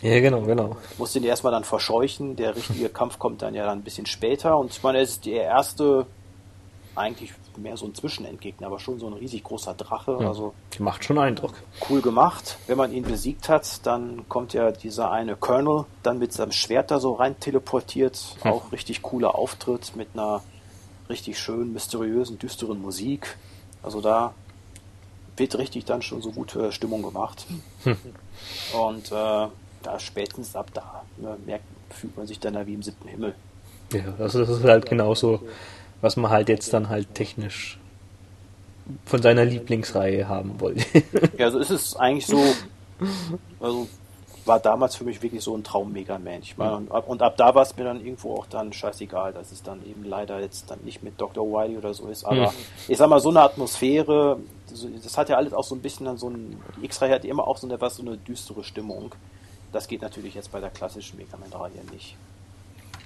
Ja, 0.00 0.20
genau, 0.20 0.42
genau. 0.42 0.76
Muss 0.96 1.12
den 1.12 1.24
erstmal 1.24 1.52
dann 1.52 1.64
verscheuchen. 1.64 2.36
Der 2.36 2.54
richtige 2.54 2.88
Kampf 2.88 3.18
kommt 3.18 3.42
dann 3.42 3.54
ja 3.54 3.66
dann 3.66 3.78
ein 3.80 3.82
bisschen 3.82 4.06
später. 4.06 4.56
Und 4.56 4.70
ich 4.70 4.82
meine, 4.82 4.98
er 4.98 5.04
ist 5.04 5.26
der 5.26 5.42
erste, 5.42 6.06
eigentlich 6.94 7.32
mehr 7.56 7.76
so 7.76 7.86
ein 7.86 7.94
Zwischenendgegner, 7.94 8.68
aber 8.68 8.78
schon 8.78 9.00
so 9.00 9.08
ein 9.08 9.14
riesig 9.14 9.42
großer 9.42 9.74
Drache. 9.74 10.16
Also 10.18 10.54
Die 10.74 10.82
macht 10.82 11.04
schon 11.04 11.18
Eindruck. 11.18 11.52
cool 11.90 12.00
gemacht. 12.00 12.56
Wenn 12.68 12.78
man 12.78 12.92
ihn 12.92 13.02
besiegt 13.02 13.48
hat, 13.48 13.84
dann 13.84 14.28
kommt 14.28 14.52
ja 14.52 14.70
dieser 14.70 15.10
eine 15.10 15.34
Colonel 15.34 15.84
dann 16.04 16.20
mit 16.20 16.32
seinem 16.32 16.52
Schwert 16.52 16.92
da 16.92 17.00
so 17.00 17.14
rein 17.14 17.38
teleportiert. 17.40 18.36
Auch 18.44 18.70
richtig 18.70 19.02
cooler 19.02 19.34
Auftritt 19.34 19.96
mit 19.96 20.08
einer 20.14 20.42
richtig 21.08 21.38
schön 21.40 21.72
mysteriösen, 21.72 22.38
düsteren 22.38 22.80
Musik. 22.80 23.36
Also 23.82 24.00
da 24.00 24.34
wird 25.38 25.58
richtig 25.58 25.84
dann 25.84 26.02
schon 26.02 26.22
so 26.22 26.30
gute 26.30 26.72
Stimmung 26.72 27.02
gemacht. 27.02 27.46
Und 27.84 29.06
äh, 29.12 29.48
da 29.82 29.98
spätestens 29.98 30.54
ab 30.56 30.70
da 30.74 31.04
ne, 31.16 31.36
merkt, 31.46 31.64
fühlt 31.90 32.16
man 32.16 32.26
sich 32.26 32.40
dann 32.40 32.54
da 32.54 32.66
wie 32.66 32.74
im 32.74 32.82
siebten 32.82 33.08
Himmel. 33.08 33.34
Ja, 33.92 34.14
also 34.18 34.40
das 34.40 34.48
ist 34.50 34.64
halt 34.64 34.86
genauso, 34.86 35.40
was 36.00 36.16
man 36.16 36.30
halt 36.30 36.48
jetzt 36.48 36.72
dann 36.72 36.88
halt 36.88 37.14
technisch 37.14 37.78
von 39.04 39.22
seiner 39.22 39.44
Lieblingsreihe 39.44 40.28
haben 40.28 40.60
wollte. 40.60 40.84
Ja, 41.36 41.46
also 41.46 41.58
ist 41.58 41.70
es 41.70 41.96
eigentlich 41.96 42.26
so, 42.26 42.42
also 43.60 43.88
war 44.48 44.58
damals 44.58 44.96
für 44.96 45.04
mich 45.04 45.22
wirklich 45.22 45.42
so 45.42 45.54
ein 45.56 45.62
Traum 45.62 45.92
Mega 45.92 46.18
Man. 46.18 46.40
Ich 46.42 46.56
meine, 46.56 46.76
und 46.76 46.90
ab, 46.90 47.08
und 47.08 47.22
ab 47.22 47.36
da 47.36 47.54
war 47.54 47.62
es 47.62 47.76
mir 47.76 47.84
dann 47.84 48.04
irgendwo 48.04 48.34
auch 48.34 48.46
dann 48.46 48.72
scheißegal, 48.72 49.32
dass 49.32 49.52
es 49.52 49.62
dann 49.62 49.84
eben 49.86 50.04
leider 50.04 50.40
jetzt 50.40 50.70
dann 50.70 50.80
nicht 50.82 51.02
mit 51.02 51.20
Dr. 51.20 51.46
Wily 51.46 51.76
oder 51.76 51.94
so 51.94 52.08
ist. 52.08 52.24
Aber 52.24 52.50
Hm. 52.50 52.56
ich 52.88 52.96
sag 52.96 53.08
mal, 53.08 53.20
so 53.20 53.28
eine 53.28 53.42
Atmosphäre, 53.42 54.38
das 55.02 55.16
hat 55.16 55.28
ja 55.28 55.36
alles 55.36 55.52
auch 55.52 55.64
so 55.64 55.74
ein 55.74 55.82
bisschen 55.82 56.06
dann 56.06 56.16
so 56.18 56.28
ein, 56.30 56.60
X-Reihe 56.82 57.14
hat 57.14 57.24
immer 57.24 57.46
auch 57.46 57.58
so 57.58 57.66
eine, 57.66 57.80
was, 57.80 57.96
so 57.96 58.02
eine 58.02 58.16
düstere 58.16 58.64
Stimmung. 58.64 59.14
Das 59.72 59.86
geht 59.86 60.02
natürlich 60.02 60.34
jetzt 60.34 60.50
bei 60.50 60.60
der 60.60 60.70
klassischen 60.70 61.18
Mega 61.18 61.36
Man-Reihe 61.36 61.84
nicht. 61.92 62.16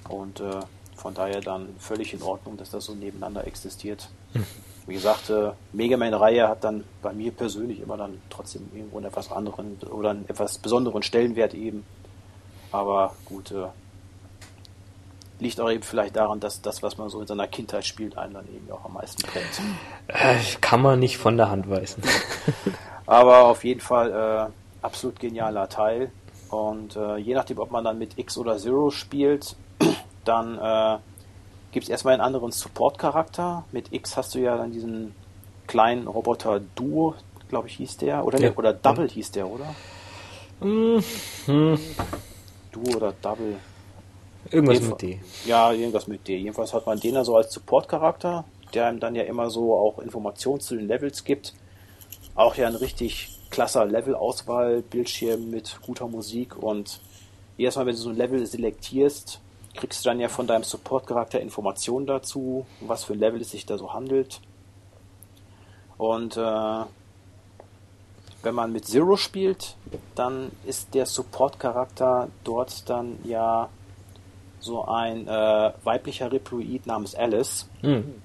Und 0.09 0.39
äh, 0.39 0.59
von 0.95 1.13
daher 1.13 1.41
dann 1.41 1.75
völlig 1.79 2.13
in 2.13 2.21
Ordnung, 2.21 2.57
dass 2.57 2.71
das 2.71 2.85
so 2.85 2.93
nebeneinander 2.93 3.45
existiert. 3.45 4.07
Wie 4.85 4.95
gesagt, 4.95 5.29
äh, 5.29 5.51
Mega 5.71 5.95
Man-Reihe 5.97 6.47
hat 6.47 6.63
dann 6.63 6.83
bei 7.01 7.13
mir 7.13 7.31
persönlich 7.31 7.79
immer 7.79 7.97
dann 7.97 8.21
trotzdem 8.29 8.69
irgendwo 8.73 8.97
einen 8.97 9.05
etwas 9.05 9.31
anderen 9.31 9.77
oder 9.89 10.09
einen 10.09 10.27
etwas 10.27 10.57
besonderen 10.57 11.03
Stellenwert 11.03 11.53
eben. 11.53 11.85
Aber 12.71 13.15
gut, 13.25 13.51
äh, 13.51 13.67
liegt 15.39 15.59
auch 15.59 15.69
eben 15.69 15.83
vielleicht 15.83 16.15
daran, 16.15 16.39
dass 16.39 16.61
das, 16.61 16.83
was 16.83 16.97
man 16.97 17.09
so 17.09 17.21
in 17.21 17.27
seiner 17.27 17.47
Kindheit 17.47 17.85
spielt, 17.85 18.17
einem 18.17 18.33
dann 18.33 18.47
eben 18.47 18.69
auch 18.71 18.83
am 18.85 18.93
meisten 18.93 19.21
brennt. 19.23 19.61
Äh, 20.07 20.37
Kann 20.59 20.81
man 20.81 20.99
nicht 20.99 21.17
von 21.17 21.37
der 21.37 21.49
Hand 21.49 21.69
weisen. 21.69 22.03
Aber 23.05 23.45
auf 23.45 23.63
jeden 23.63 23.81
Fall 23.81 24.51
äh, 24.51 24.85
absolut 24.85 25.19
genialer 25.19 25.69
Teil. 25.69 26.11
Und 26.49 26.95
äh, 26.95 27.17
je 27.17 27.33
nachdem, 27.33 27.59
ob 27.59 27.71
man 27.71 27.83
dann 27.83 27.99
mit 27.99 28.17
X 28.17 28.37
oder 28.37 28.57
Zero 28.57 28.89
spielt, 28.89 29.55
dann 30.25 30.57
äh, 30.57 30.97
gibt 31.73 31.83
es 31.85 31.89
erstmal 31.89 32.13
einen 32.13 32.21
anderen 32.21 32.51
Support-Charakter. 32.51 33.65
Mit 33.71 33.91
X 33.91 34.15
hast 34.15 34.33
du 34.35 34.39
ja 34.39 34.55
dann 34.57 34.71
diesen 34.71 35.13
kleinen 35.67 36.07
Roboter 36.07 36.61
Duo, 36.75 37.15
glaube 37.49 37.67
ich, 37.67 37.75
hieß 37.75 37.97
der. 37.97 38.25
Oder, 38.25 38.39
Ja. 38.39 38.49
nee, 38.49 38.55
oder 38.55 38.73
Double 38.73 39.09
hieß 39.09 39.31
der, 39.31 39.47
oder? 39.47 39.75
Hm, 40.61 41.03
hm, 41.45 41.79
Duo 42.71 42.95
oder 42.95 43.13
Double. 43.21 43.55
Irgendwas 44.51 44.77
Jedenf- 44.79 44.89
mit 44.91 45.01
D. 45.01 45.19
Ja, 45.45 45.71
irgendwas 45.71 46.07
mit 46.07 46.27
D. 46.27 46.37
Jedenfalls 46.37 46.73
hat 46.73 46.85
man 46.85 46.99
den 46.99 47.15
da 47.15 47.23
so 47.25 47.35
als 47.35 47.51
Support-Charakter, 47.53 48.45
der 48.73 48.89
ihm 48.91 48.99
dann 48.99 49.15
ja 49.15 49.23
immer 49.23 49.49
so 49.49 49.75
auch 49.75 49.99
Informationen 49.99 50.59
zu 50.59 50.75
den 50.75 50.87
Levels 50.87 51.23
gibt. 51.23 51.53
Auch 52.35 52.55
ja 52.55 52.67
ein 52.67 52.75
richtig 52.75 53.39
klasser 53.49 53.85
Level-Auswahl, 53.85 54.81
Bildschirm 54.81 55.49
mit 55.49 55.79
guter 55.85 56.07
Musik 56.07 56.55
und 56.61 56.99
jedes 57.57 57.75
Mal, 57.75 57.85
wenn 57.85 57.95
du 57.95 58.01
so 58.01 58.09
ein 58.09 58.17
Level 58.17 58.43
selektierst, 58.45 59.39
kriegst 59.75 60.05
du 60.05 60.09
dann 60.09 60.19
ja 60.19 60.29
von 60.29 60.47
deinem 60.47 60.63
Support-Charakter 60.63 61.39
Informationen 61.39 62.05
dazu, 62.05 62.65
was 62.81 63.03
für 63.03 63.13
ein 63.13 63.19
Level 63.19 63.41
es 63.41 63.51
sich 63.51 63.65
da 63.65 63.77
so 63.77 63.93
handelt. 63.93 64.41
Und 65.97 66.37
äh, 66.37 66.83
wenn 68.43 68.55
man 68.55 68.71
mit 68.71 68.85
Zero 68.85 69.15
spielt, 69.15 69.75
dann 70.15 70.51
ist 70.65 70.93
der 70.93 71.05
Support-Charakter 71.05 72.27
dort 72.43 72.89
dann 72.89 73.17
ja 73.23 73.69
so 74.59 74.85
ein 74.85 75.27
äh, 75.27 75.71
weiblicher 75.83 76.31
Reploid 76.31 76.85
namens 76.85 77.15
Alice, 77.15 77.67
mhm. 77.81 78.15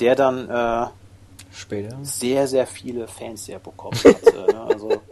der 0.00 0.14
dann 0.14 0.48
äh, 0.48 0.86
Später. 1.52 1.98
sehr, 2.02 2.46
sehr 2.46 2.66
viele 2.66 3.06
Fans 3.06 3.46
sehr 3.46 3.58
bekommen 3.58 3.98
hat. 4.04 4.22
ne? 4.24 4.60
also, 4.68 5.02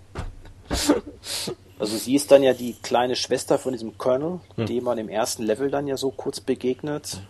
also 1.80 1.96
sie 1.96 2.14
ist 2.14 2.30
dann 2.30 2.42
ja 2.42 2.52
die 2.52 2.74
kleine 2.74 3.16
Schwester 3.16 3.58
von 3.58 3.72
diesem 3.72 3.96
Colonel, 3.96 4.40
mhm. 4.56 4.66
dem 4.66 4.84
man 4.84 4.98
im 4.98 5.08
ersten 5.08 5.42
Level 5.44 5.70
dann 5.70 5.86
ja 5.86 5.96
so 5.96 6.10
kurz 6.10 6.38
begegnet. 6.38 7.22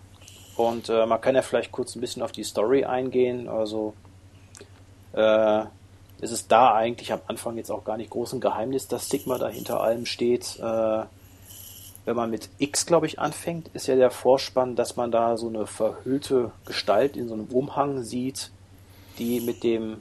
Und 0.57 0.89
äh, 0.89 1.07
man 1.07 1.21
kann 1.21 1.37
ja 1.37 1.43
vielleicht 1.43 1.71
kurz 1.71 1.95
ein 1.95 2.01
bisschen 2.01 2.23
auf 2.23 2.33
die 2.33 2.43
Story 2.43 2.85
eingehen. 2.85 3.49
Also 3.49 3.95
äh, 5.13 5.61
ist 6.21 6.33
es 6.33 6.49
da 6.49 6.75
eigentlich 6.75 7.13
am 7.13 7.21
Anfang 7.29 7.57
jetzt 7.57 7.71
auch 7.71 7.85
gar 7.85 7.97
nicht 7.97 8.11
groß 8.11 8.35
ein 8.35 8.41
Geheimnis, 8.41 8.89
dass 8.89 9.09
Sigma 9.09 9.39
da 9.39 9.49
hinter 9.49 9.81
allem 9.81 10.05
steht. 10.05 10.59
Äh, 10.59 11.05
wenn 12.05 12.17
man 12.17 12.31
mit 12.31 12.49
X, 12.59 12.87
glaube 12.87 13.07
ich, 13.07 13.21
anfängt, 13.21 13.69
ist 13.73 13.87
ja 13.87 13.95
der 13.95 14.11
Vorspann, 14.11 14.75
dass 14.75 14.97
man 14.97 15.13
da 15.13 15.37
so 15.37 15.49
eine 15.49 15.67
verhüllte 15.67 16.51
Gestalt 16.65 17.17
in 17.17 17.29
so 17.29 17.35
einem 17.35 17.47
Umhang 17.47 18.03
sieht, 18.03 18.51
die 19.19 19.41
mit 19.41 19.63
dem 19.63 19.99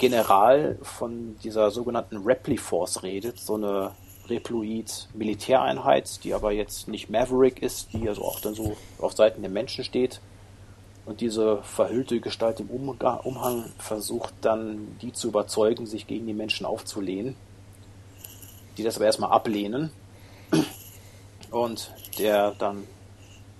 General 0.00 0.78
von 0.82 1.36
dieser 1.44 1.70
sogenannten 1.70 2.16
Repli 2.16 2.56
Force 2.56 3.02
redet, 3.02 3.38
so 3.38 3.54
eine 3.54 3.92
Reploid-Militäreinheit, 4.28 6.24
die 6.24 6.32
aber 6.32 6.52
jetzt 6.52 6.88
nicht 6.88 7.10
Maverick 7.10 7.62
ist, 7.62 7.92
die 7.92 8.08
also 8.08 8.24
auch 8.24 8.40
dann 8.40 8.54
so 8.54 8.76
auf 8.98 9.12
Seiten 9.12 9.42
der 9.42 9.50
Menschen 9.50 9.84
steht. 9.84 10.20
Und 11.04 11.20
diese 11.20 11.62
verhüllte 11.62 12.18
Gestalt 12.20 12.60
im 12.60 12.70
Umhang 12.70 13.64
versucht 13.78 14.32
dann, 14.40 14.96
die 15.02 15.12
zu 15.12 15.28
überzeugen, 15.28 15.86
sich 15.86 16.06
gegen 16.06 16.26
die 16.26 16.34
Menschen 16.34 16.64
aufzulehnen. 16.64 17.36
Die 18.78 18.82
das 18.82 18.96
aber 18.96 19.04
erstmal 19.04 19.32
ablehnen. 19.32 19.90
Und 21.50 21.92
der 22.18 22.52
dann 22.52 22.86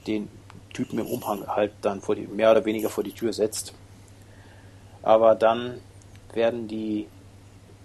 den 0.06 0.28
Typen 0.72 0.98
im 0.98 1.06
Umhang 1.06 1.46
halt 1.46 1.72
dann 1.82 2.00
vor 2.00 2.14
die, 2.14 2.26
mehr 2.26 2.50
oder 2.52 2.64
weniger 2.64 2.88
vor 2.88 3.04
die 3.04 3.12
Tür 3.12 3.32
setzt. 3.32 3.74
Aber 5.02 5.34
dann 5.34 5.80
werden 6.34 6.68
die, 6.68 7.06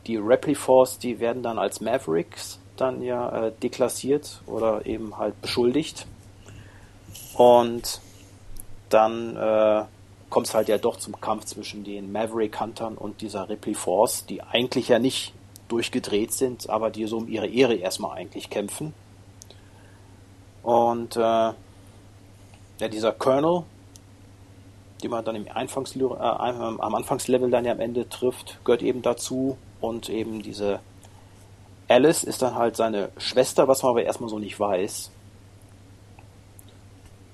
die 0.07 0.17
Repliforce, 0.17 0.99
die 0.99 1.19
werden 1.19 1.43
dann 1.43 1.59
als 1.59 1.81
Mavericks 1.81 2.59
dann 2.77 3.01
ja 3.01 3.47
äh, 3.47 3.51
deklassiert 3.63 4.41
oder 4.45 4.85
eben 4.85 5.17
halt 5.17 5.41
beschuldigt. 5.41 6.05
Und 7.35 8.01
dann 8.89 9.35
äh, 9.35 9.83
kommt 10.29 10.47
es 10.47 10.53
halt 10.53 10.67
ja 10.67 10.77
doch 10.77 10.97
zum 10.97 11.19
Kampf 11.19 11.45
zwischen 11.45 11.83
den 11.83 12.11
Maverick 12.11 12.59
Huntern 12.59 12.97
und 12.97 13.21
dieser 13.21 13.49
Ripley 13.49 13.73
Force, 13.73 14.25
die 14.25 14.41
eigentlich 14.41 14.89
ja 14.89 14.99
nicht 14.99 15.33
durchgedreht 15.67 16.31
sind, 16.33 16.69
aber 16.69 16.89
die 16.89 17.05
so 17.05 17.17
um 17.17 17.27
ihre 17.27 17.47
Ehre 17.47 17.75
erstmal 17.75 18.17
eigentlich 18.17 18.49
kämpfen. 18.49 18.93
Und 20.63 21.15
äh, 21.15 21.19
ja, 21.19 21.55
dieser 22.91 23.11
Colonel, 23.11 23.63
den 25.03 25.11
man 25.11 25.25
dann 25.25 25.35
im 25.35 25.47
Anfangs, 25.53 25.95
äh, 25.95 26.03
am 26.03 26.95
Anfangslevel 26.95 27.49
dann 27.49 27.65
ja 27.65 27.71
am 27.71 27.79
Ende 27.79 28.07
trifft, 28.09 28.59
gehört 28.63 28.81
eben 28.81 29.01
dazu. 29.01 29.57
Und 29.81 30.09
eben 30.09 30.41
diese 30.41 30.79
Alice 31.87 32.23
ist 32.23 32.41
dann 32.41 32.55
halt 32.55 32.75
seine 32.75 33.09
Schwester, 33.17 33.67
was 33.67 33.83
man 33.83 33.91
aber 33.91 34.03
erstmal 34.03 34.29
so 34.29 34.39
nicht 34.39 34.59
weiß. 34.59 35.11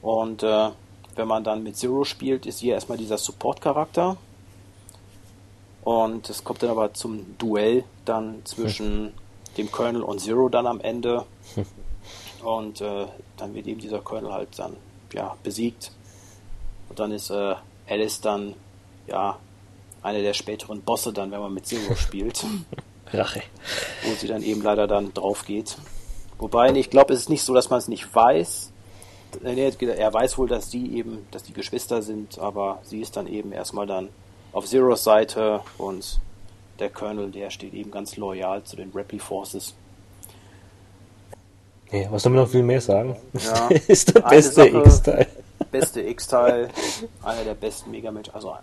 Und 0.01 0.43
äh, 0.43 0.70
wenn 1.16 1.28
man 1.28 1.43
dann 1.43 1.64
mit 1.64 1.78
Zero 1.78 2.03
spielt, 2.03 2.45
ist 2.45 2.59
hier 2.59 2.74
erstmal 2.74 2.97
dieser 2.97 3.18
Support-Charakter. 3.18 4.18
Und 5.84 6.30
es 6.30 6.43
kommt 6.43 6.64
dann 6.64 6.70
aber 6.70 6.93
zum 6.93 7.38
Duell 7.38 7.84
dann 8.05 8.41
zwischen 8.45 9.14
dem 9.57 9.72
Colonel 9.72 10.03
und 10.03 10.20
Zero 10.20 10.49
dann 10.49 10.68
am 10.68 10.80
Ende. 10.82 11.26
Und 12.43 12.82
äh, 12.82 13.05
dann 13.38 13.53
wird 13.53 13.68
eben 13.68 13.80
dieser 13.80 13.99
Colonel 13.99 14.34
halt 14.34 14.57
dann 14.57 14.76
ja, 15.14 15.36
besiegt. 15.43 15.91
Und 16.91 16.99
dann 16.99 17.13
ist 17.13 17.29
äh, 17.29 17.55
Alice 17.87 18.19
dann 18.19 18.53
ja 19.07 19.39
einer 20.03 20.19
der 20.19 20.33
späteren 20.33 20.81
Bosse 20.81 21.13
dann, 21.13 21.31
wenn 21.31 21.39
man 21.39 21.53
mit 21.53 21.65
Zero 21.65 21.95
spielt. 21.95 22.45
Rache. 23.13 23.43
Wo 24.03 24.13
sie 24.15 24.27
dann 24.27 24.43
eben 24.43 24.61
leider 24.61 24.87
dann 24.87 25.13
drauf 25.13 25.45
geht. 25.45 25.77
Wobei, 26.37 26.69
ich 26.71 26.89
glaube, 26.89 27.13
es 27.13 27.21
ist 27.21 27.29
nicht 27.29 27.43
so, 27.43 27.53
dass 27.53 27.69
man 27.69 27.79
es 27.79 27.87
nicht 27.87 28.13
weiß. 28.13 28.73
Er 29.41 30.13
weiß 30.13 30.37
wohl, 30.37 30.49
dass 30.49 30.69
die 30.69 30.97
eben, 30.97 31.25
dass 31.31 31.43
die 31.43 31.53
Geschwister 31.53 32.01
sind, 32.01 32.39
aber 32.39 32.81
sie 32.83 32.99
ist 32.99 33.15
dann 33.15 33.25
eben 33.27 33.53
erstmal 33.53 33.87
dann 33.87 34.09
auf 34.51 34.65
Zeros 34.65 35.05
Seite 35.05 35.61
und 35.77 36.19
der 36.79 36.89
Colonel, 36.89 37.31
der 37.31 37.51
steht 37.51 37.73
eben 37.73 37.89
ganz 37.89 38.17
loyal 38.17 38.63
zu 38.63 38.75
den 38.75 38.91
Rappy 38.91 39.17
Forces. 39.19 39.73
Ja, 41.89 42.11
was 42.11 42.23
soll 42.23 42.33
man 42.33 42.41
noch 42.41 42.49
viel 42.49 42.63
mehr 42.63 42.81
sagen? 42.81 43.15
Ja, 43.31 43.69
ist 43.87 44.13
der 44.13 44.21
beste 44.23 44.67
X-Teil. 44.67 45.27
Beste 45.72 46.01
X-Teil, 46.01 46.69
einer 47.24 47.43
der 47.43 47.55
besten 47.55 47.91
Mega 47.91 48.11
Match, 48.11 48.30
also 48.34 48.55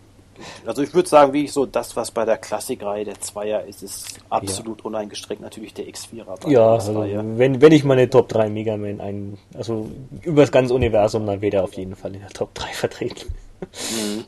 also 0.67 0.83
ich 0.83 0.95
würde 0.95 1.09
sagen, 1.09 1.33
wie 1.33 1.45
ich 1.45 1.53
so 1.53 1.67
das, 1.67 1.97
was 1.97 2.11
bei 2.11 2.25
der 2.25 2.39
Klassikreihe 2.39 3.05
der 3.05 3.21
Zweier 3.21 3.65
ist, 3.65 3.83
ist 3.83 4.21
absolut 4.31 4.79
ja. 4.79 4.85
uneingestreckt 4.85 5.41
natürlich 5.41 5.75
der 5.75 5.87
X4er. 5.87 6.49
Ja, 6.49 6.75
also 6.75 7.03
wenn, 7.03 7.61
wenn 7.61 7.73
ich 7.73 7.85
meine 7.85 8.09
Top 8.09 8.29
3 8.29 8.49
Mega 8.49 8.77
Man 8.77 9.01
ein, 9.01 9.39
also 9.55 9.89
über 10.23 10.43
das 10.43 10.53
ganze 10.53 10.75
Universum, 10.75 11.27
dann 11.27 11.41
wird 11.41 11.55
er 11.55 11.65
auf 11.65 11.75
jeden 11.75 11.97
Fall 11.97 12.15
in 12.15 12.21
der 12.21 12.31
Top 12.31 12.55
3 12.55 12.69
vertreten. 12.69 13.33
Mhm. 13.61 14.25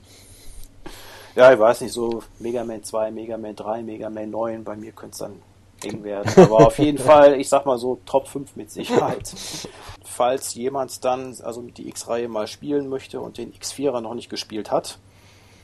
Ja, 1.37 1.53
ich 1.53 1.59
weiß 1.59 1.83
nicht, 1.83 1.93
so 1.93 2.22
Mega 2.41 2.64
Man 2.64 2.83
2, 2.83 3.12
Mega 3.12 3.39
Man 3.39 3.55
3, 3.55 3.83
Mega 3.83 4.11
Man 4.11 4.31
9, 4.31 4.64
bei 4.64 4.76
mir 4.76 4.93
könnte 4.93 5.12
es 5.12 5.18
dann 5.18 5.43
eng 5.85 6.05
werden. 6.05 6.33
Aber 6.37 6.66
auf 6.66 6.78
jeden 6.78 6.99
Fall, 7.11 7.41
ich 7.41 7.49
sag 7.49 7.66
mal 7.66 7.78
so, 7.78 8.01
Top 8.07 8.28
5 8.28 8.57
mit 8.57 8.70
Sicherheit. 8.70 9.33
Falls 10.05 10.55
jemand 10.55 11.05
dann 11.05 11.37
also 11.43 11.62
mit 11.62 11.78
die 11.78 11.89
X-Reihe 11.89 12.28
mal 12.28 12.47
spielen 12.47 12.89
möchte 12.89 13.20
und 13.20 13.39
den 13.39 13.53
X4er 13.53 14.01
noch 14.01 14.14
nicht 14.14 14.28
gespielt 14.28 14.70
hat, 14.70 14.99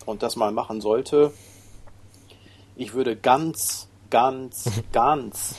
und 0.06 0.22
das 0.22 0.36
mal 0.36 0.52
machen 0.52 0.80
sollte, 0.80 1.32
ich 2.76 2.94
würde 2.94 3.16
ganz, 3.16 3.88
ganz, 4.08 4.70
ganz 4.92 5.56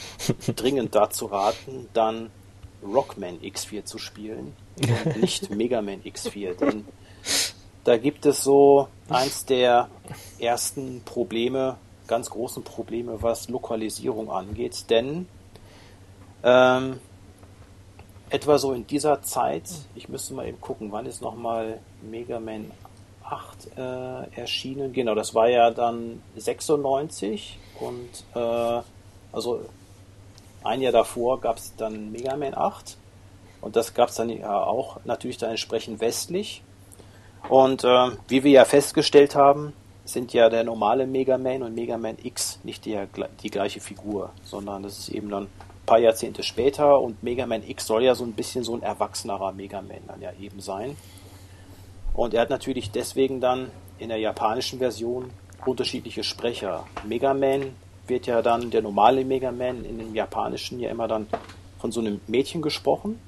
dringend 0.56 0.96
dazu 0.96 1.28
raten, 1.28 1.90
dann 1.94 2.32
Rockman 2.84 3.40
X4 3.42 3.86
zu 3.86 3.98
spielen 3.98 4.54
und 4.80 5.18
nicht 5.18 5.50
Mega 5.50 5.82
Man 5.82 6.02
X4. 6.02 6.54
Denn 6.54 6.86
da 7.84 7.98
gibt 7.98 8.26
es 8.26 8.44
so 8.44 8.88
eins 9.10 9.46
der 9.46 9.90
ersten 10.40 11.02
Probleme, 11.04 11.78
ganz 12.08 12.30
großen 12.30 12.64
Probleme, 12.64 13.22
was 13.22 13.50
Lokalisierung 13.50 14.32
angeht. 14.32 14.90
Denn 14.90 15.28
ähm, 16.44 17.00
etwa 18.30 18.58
so 18.58 18.74
in 18.74 18.88
dieser 18.88 19.22
Zeit, 19.22 19.70
ich 19.96 20.10
müsste 20.10 20.34
mal 20.34 20.48
eben 20.48 20.62
gucken, 20.62 20.92
wann 20.92 21.06
ist 21.06 21.22
nochmal 21.22 21.80
Mega 22.02 22.40
Man 22.40 22.72
8 23.24 23.78
äh, 23.78 24.40
erschienen. 24.40 24.94
Genau, 24.94 25.16
das 25.16 25.36
war 25.36 25.50
ja 25.50 25.72
dann 25.72 26.22
96 26.36 27.58
und 27.80 28.10
äh, 28.36 28.82
also 29.32 29.62
ein 30.64 30.82
Jahr 30.82 30.92
davor 30.92 31.40
gab 31.40 31.58
es 31.58 31.76
dann 31.76 32.12
Mega 32.12 32.36
Man 32.36 32.56
8 32.56 32.98
und 33.62 33.76
das 33.76 33.94
gab 33.94 34.10
es 34.10 34.16
dann 34.16 34.30
ja 34.30 34.64
auch 34.64 35.00
natürlich 35.06 35.38
dann 35.38 35.52
entsprechend 35.52 36.00
westlich. 36.00 36.62
Und 37.50 37.84
äh, 37.84 38.12
wie 38.28 38.44
wir 38.44 38.52
ja 38.52 38.66
festgestellt 38.66 39.36
haben, 39.36 39.74
sind 40.08 40.34
ja 40.34 40.50
der 40.50 40.64
normale 40.64 41.06
Mega 41.06 41.38
Man 41.38 41.64
und 41.64 41.76
Mega 41.76 41.98
Man 41.98 42.18
X 42.22 42.60
nicht 42.64 42.86
die, 42.86 42.98
die 43.44 43.50
gleiche 43.50 43.82
Figur, 43.82 44.32
sondern 44.44 44.84
das 44.84 44.98
ist 45.00 45.10
eben 45.10 45.30
dann 45.30 45.44
ein 45.44 45.86
paar 45.86 46.00
Jahrzehnte 46.00 46.44
später 46.44 47.00
und 47.00 47.22
Mega 47.24 47.46
Man 47.46 47.68
X 47.68 47.88
soll 47.88 48.04
ja 48.04 48.16
so 48.16 48.24
ein 48.24 48.34
bisschen 48.34 48.64
so 48.64 48.74
ein 48.74 48.84
erwachsenerer 48.84 49.52
Mega 49.52 49.82
Man 49.82 50.00
dann 50.08 50.22
ja 50.22 50.32
eben 50.40 50.62
sein. 50.62 50.96
Und 52.14 52.34
er 52.34 52.42
hat 52.42 52.50
natürlich 52.50 52.92
deswegen 52.92 53.42
dann 53.42 53.70
in 54.00 54.10
der 54.10 54.18
japanischen 54.18 54.80
Version 54.80 55.30
unterschiedliche 55.66 56.24
Sprecher. 56.24 56.86
Mega 57.06 57.34
Man 57.34 57.74
wird 58.08 58.28
ja 58.28 58.42
dann, 58.42 58.72
der 58.72 58.82
normale 58.82 59.26
Mega 59.26 59.52
Man 59.52 59.84
in 59.84 60.00
dem 60.00 60.16
japanischen 60.16 60.80
ja 60.80 60.90
immer 60.90 61.08
dann 61.08 61.28
von 61.80 61.92
so 61.92 62.00
einem 62.00 62.22
Mädchen 62.28 62.62
gesprochen. 62.62 63.20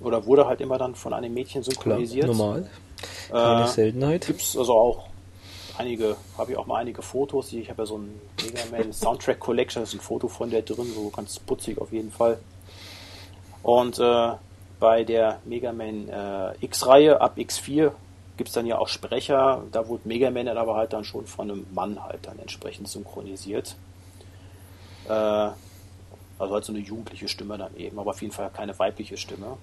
Oder 0.00 0.24
wurde 0.26 0.46
halt 0.46 0.60
immer 0.60 0.78
dann 0.78 0.94
von 0.94 1.12
einem 1.12 1.32
Mädchen 1.34 1.62
synchronisiert. 1.62 2.24
Klar, 2.24 2.36
normal. 2.36 2.70
Keine 3.30 3.64
äh, 3.64 3.66
Seltenheit. 3.66 4.26
Gibt 4.26 4.40
es 4.40 4.56
also 4.56 4.74
auch 4.74 5.09
einige, 5.80 6.16
habe 6.38 6.52
ich 6.52 6.58
auch 6.58 6.66
mal 6.66 6.76
einige 6.76 7.02
Fotos. 7.02 7.52
Ich 7.52 7.68
habe 7.70 7.82
ja 7.82 7.86
so 7.86 7.98
ein 7.98 8.20
Mega 8.42 8.60
Man 8.70 8.92
Soundtrack 8.92 9.40
Collection, 9.40 9.82
da 9.82 9.84
ist 9.84 9.94
ein 9.94 10.00
Foto 10.00 10.28
von 10.28 10.50
der 10.50 10.62
drin, 10.62 10.92
so 10.94 11.10
ganz 11.10 11.38
putzig 11.38 11.80
auf 11.80 11.92
jeden 11.92 12.10
Fall. 12.10 12.38
Und 13.62 13.98
äh, 13.98 14.32
bei 14.78 15.04
der 15.04 15.40
Mega 15.44 15.72
Man 15.72 16.08
äh, 16.08 16.54
X-Reihe 16.60 17.20
ab 17.20 17.36
X4 17.36 17.92
gibt 18.36 18.48
es 18.48 18.54
dann 18.54 18.66
ja 18.66 18.78
auch 18.78 18.88
Sprecher. 18.88 19.62
Da 19.72 19.86
wurde 19.88 20.08
Mega 20.08 20.30
Man 20.30 20.46
dann 20.46 20.56
aber 20.56 20.76
halt 20.76 20.92
dann 20.92 21.04
schon 21.04 21.26
von 21.26 21.50
einem 21.50 21.66
Mann 21.72 22.02
halt 22.02 22.26
dann 22.26 22.38
entsprechend 22.38 22.88
synchronisiert. 22.88 23.76
Äh, 25.08 25.12
also 25.12 26.54
halt 26.54 26.64
so 26.64 26.72
eine 26.72 26.80
jugendliche 26.80 27.28
Stimme 27.28 27.58
dann 27.58 27.76
eben, 27.76 27.98
aber 27.98 28.10
auf 28.10 28.22
jeden 28.22 28.32
Fall 28.32 28.50
keine 28.50 28.78
weibliche 28.78 29.18
Stimme. 29.18 29.58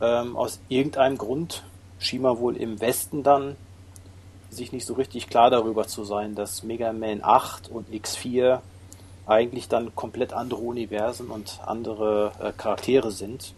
Ähm, 0.00 0.36
aus 0.36 0.58
irgendeinem 0.68 1.16
Grund 1.16 1.62
schien 2.00 2.22
man 2.22 2.38
wohl 2.38 2.56
im 2.56 2.80
Westen 2.80 3.22
dann 3.22 3.56
sich 4.50 4.72
nicht 4.72 4.86
so 4.86 4.94
richtig 4.94 5.28
klar 5.28 5.50
darüber 5.50 5.86
zu 5.86 6.04
sein, 6.04 6.34
dass 6.34 6.62
Mega 6.62 6.92
Man 6.92 7.22
8 7.22 7.68
und 7.70 7.88
X4 7.88 8.60
eigentlich 9.26 9.68
dann 9.68 9.94
komplett 9.94 10.32
andere 10.32 10.60
Universen 10.60 11.28
und 11.28 11.60
andere 11.64 12.32
äh, 12.40 12.52
Charaktere 12.52 13.12
sind. 13.12 13.54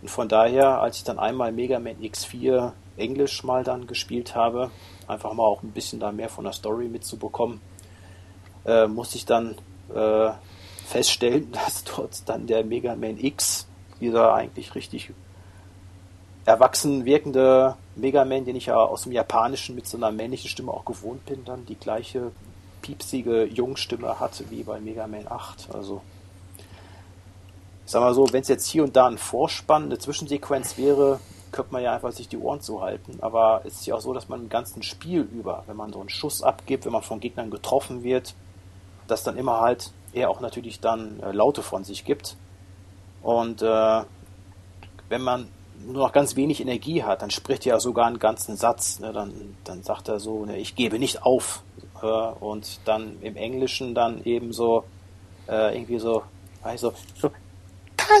Und 0.00 0.08
von 0.08 0.28
daher, 0.28 0.80
als 0.80 0.98
ich 0.98 1.04
dann 1.04 1.18
einmal 1.18 1.50
Mega 1.50 1.78
Man 1.78 1.96
X4 1.96 2.72
Englisch 2.96 3.42
mal 3.42 3.64
dann 3.64 3.86
gespielt 3.86 4.34
habe, 4.36 4.70
einfach 5.08 5.32
mal 5.32 5.44
auch 5.44 5.62
ein 5.62 5.72
bisschen 5.72 5.98
da 5.98 6.12
mehr 6.12 6.28
von 6.28 6.44
der 6.44 6.52
Story 6.52 6.88
mitzubekommen, 6.88 7.60
äh, 8.64 8.86
musste 8.86 9.16
ich 9.16 9.26
dann 9.26 9.56
äh, 9.94 10.30
feststellen, 10.86 11.50
dass 11.52 11.84
dort 11.84 12.28
dann 12.28 12.46
der 12.46 12.64
Mega 12.64 12.94
Man 12.94 13.18
X, 13.18 13.66
dieser 14.00 14.34
eigentlich 14.34 14.74
richtig 14.74 15.12
erwachsen 16.44 17.04
wirkende 17.04 17.76
Mega 17.96 18.24
Man, 18.24 18.44
den 18.44 18.56
ich 18.56 18.66
ja 18.66 18.76
aus 18.76 19.02
dem 19.02 19.12
Japanischen 19.12 19.74
mit 19.74 19.86
so 19.86 19.96
einer 19.96 20.10
männlichen 20.10 20.48
Stimme 20.48 20.72
auch 20.72 20.84
gewohnt 20.84 21.26
bin, 21.26 21.44
dann 21.44 21.64
die 21.66 21.76
gleiche 21.76 22.32
piepsige 22.82 23.44
Jungstimme 23.44 24.20
hatte 24.20 24.50
wie 24.50 24.62
bei 24.62 24.80
Mega 24.80 25.06
Man 25.06 25.26
8. 25.28 25.68
Also, 25.72 26.02
ich 27.86 27.92
sag 27.92 28.00
mal 28.00 28.14
so, 28.14 28.32
wenn 28.32 28.42
es 28.42 28.48
jetzt 28.48 28.66
hier 28.66 28.82
und 28.82 28.96
da 28.96 29.06
ein 29.06 29.18
Vorspann, 29.18 29.84
eine 29.84 29.98
Zwischensequenz 29.98 30.76
wäre, 30.76 31.20
könnte 31.52 31.72
man 31.72 31.82
ja 31.82 31.94
einfach 31.94 32.12
sich 32.12 32.28
die 32.28 32.36
Ohren 32.36 32.60
zuhalten. 32.60 33.18
Aber 33.20 33.62
es 33.64 33.74
ist 33.74 33.86
ja 33.86 33.94
auch 33.94 34.00
so, 34.00 34.12
dass 34.12 34.28
man 34.28 34.42
im 34.42 34.48
ganzen 34.48 34.82
Spiel 34.82 35.22
über, 35.22 35.62
wenn 35.66 35.76
man 35.76 35.92
so 35.92 36.00
einen 36.00 36.08
Schuss 36.08 36.42
abgibt, 36.42 36.84
wenn 36.84 36.92
man 36.92 37.02
von 37.02 37.20
Gegnern 37.20 37.50
getroffen 37.50 38.02
wird, 38.02 38.34
dass 39.06 39.22
dann 39.22 39.36
immer 39.36 39.60
halt 39.60 39.92
er 40.12 40.30
auch 40.30 40.40
natürlich 40.40 40.80
dann 40.80 41.20
äh, 41.20 41.32
Laute 41.32 41.62
von 41.62 41.84
sich 41.84 42.04
gibt. 42.04 42.36
Und 43.22 43.62
äh, 43.62 44.02
wenn 45.08 45.22
man 45.22 45.48
nur 45.86 46.04
noch 46.04 46.12
ganz 46.12 46.36
wenig 46.36 46.60
Energie 46.60 47.02
hat, 47.02 47.22
dann 47.22 47.30
spricht 47.30 47.66
er 47.66 47.80
sogar 47.80 48.06
einen 48.06 48.18
ganzen 48.18 48.56
Satz. 48.56 49.00
Ne? 49.00 49.12
Dann, 49.12 49.56
dann 49.64 49.82
sagt 49.82 50.08
er 50.08 50.20
so, 50.20 50.44
ne, 50.44 50.56
ich 50.58 50.74
gebe 50.74 50.98
nicht 50.98 51.22
auf. 51.22 51.62
Äh, 52.02 52.06
und 52.06 52.80
dann 52.84 53.16
im 53.20 53.36
Englischen 53.36 53.94
dann 53.94 54.24
eben 54.24 54.52
so, 54.52 54.84
äh, 55.48 55.76
irgendwie 55.76 55.98
so, 55.98 56.22
also, 56.62 56.92
so, 57.16 57.30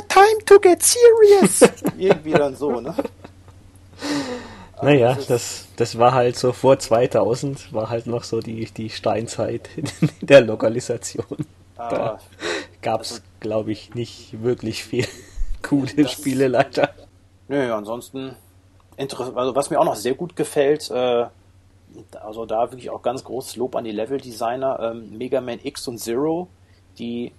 time 0.08 0.44
to 0.46 0.58
get 0.58 0.82
serious. 0.82 1.60
irgendwie 1.98 2.32
dann 2.32 2.56
so, 2.56 2.80
ne? 2.80 2.94
Naja, 4.82 5.14
das, 5.14 5.26
das, 5.26 5.66
das 5.76 5.98
war 5.98 6.12
halt 6.12 6.36
so 6.36 6.52
vor 6.52 6.78
2000, 6.78 7.72
war 7.72 7.88
halt 7.88 8.06
noch 8.06 8.24
so 8.24 8.40
die, 8.40 8.66
die 8.66 8.90
Steinzeit 8.90 9.70
in 9.76 9.88
der 10.20 10.42
Lokalisation. 10.42 11.46
Da 11.76 12.18
gab 12.82 13.00
es, 13.00 13.12
also, 13.12 13.22
glaube 13.40 13.72
ich, 13.72 13.94
nicht 13.94 14.42
wirklich 14.42 14.84
viel 14.84 15.06
coole 15.62 16.08
Spiele 16.08 16.48
leider. 16.48 16.94
Nö, 17.48 17.72
ansonsten, 17.74 18.36
also 18.96 19.54
was 19.54 19.70
mir 19.70 19.80
auch 19.80 19.84
noch 19.84 19.96
sehr 19.96 20.14
gut 20.14 20.36
gefällt, 20.36 20.90
äh, 20.90 21.26
also 22.20 22.46
da 22.46 22.70
wirklich 22.70 22.90
auch 22.90 23.02
ganz 23.02 23.24
großes 23.24 23.56
Lob 23.56 23.76
an 23.76 23.84
die 23.84 23.92
Level-Designer, 23.92 24.80
ähm, 24.80 25.16
Mega 25.16 25.40
Man 25.40 25.60
X 25.62 25.86
und 25.88 25.98
Zero, 25.98 26.48
die 26.98 27.32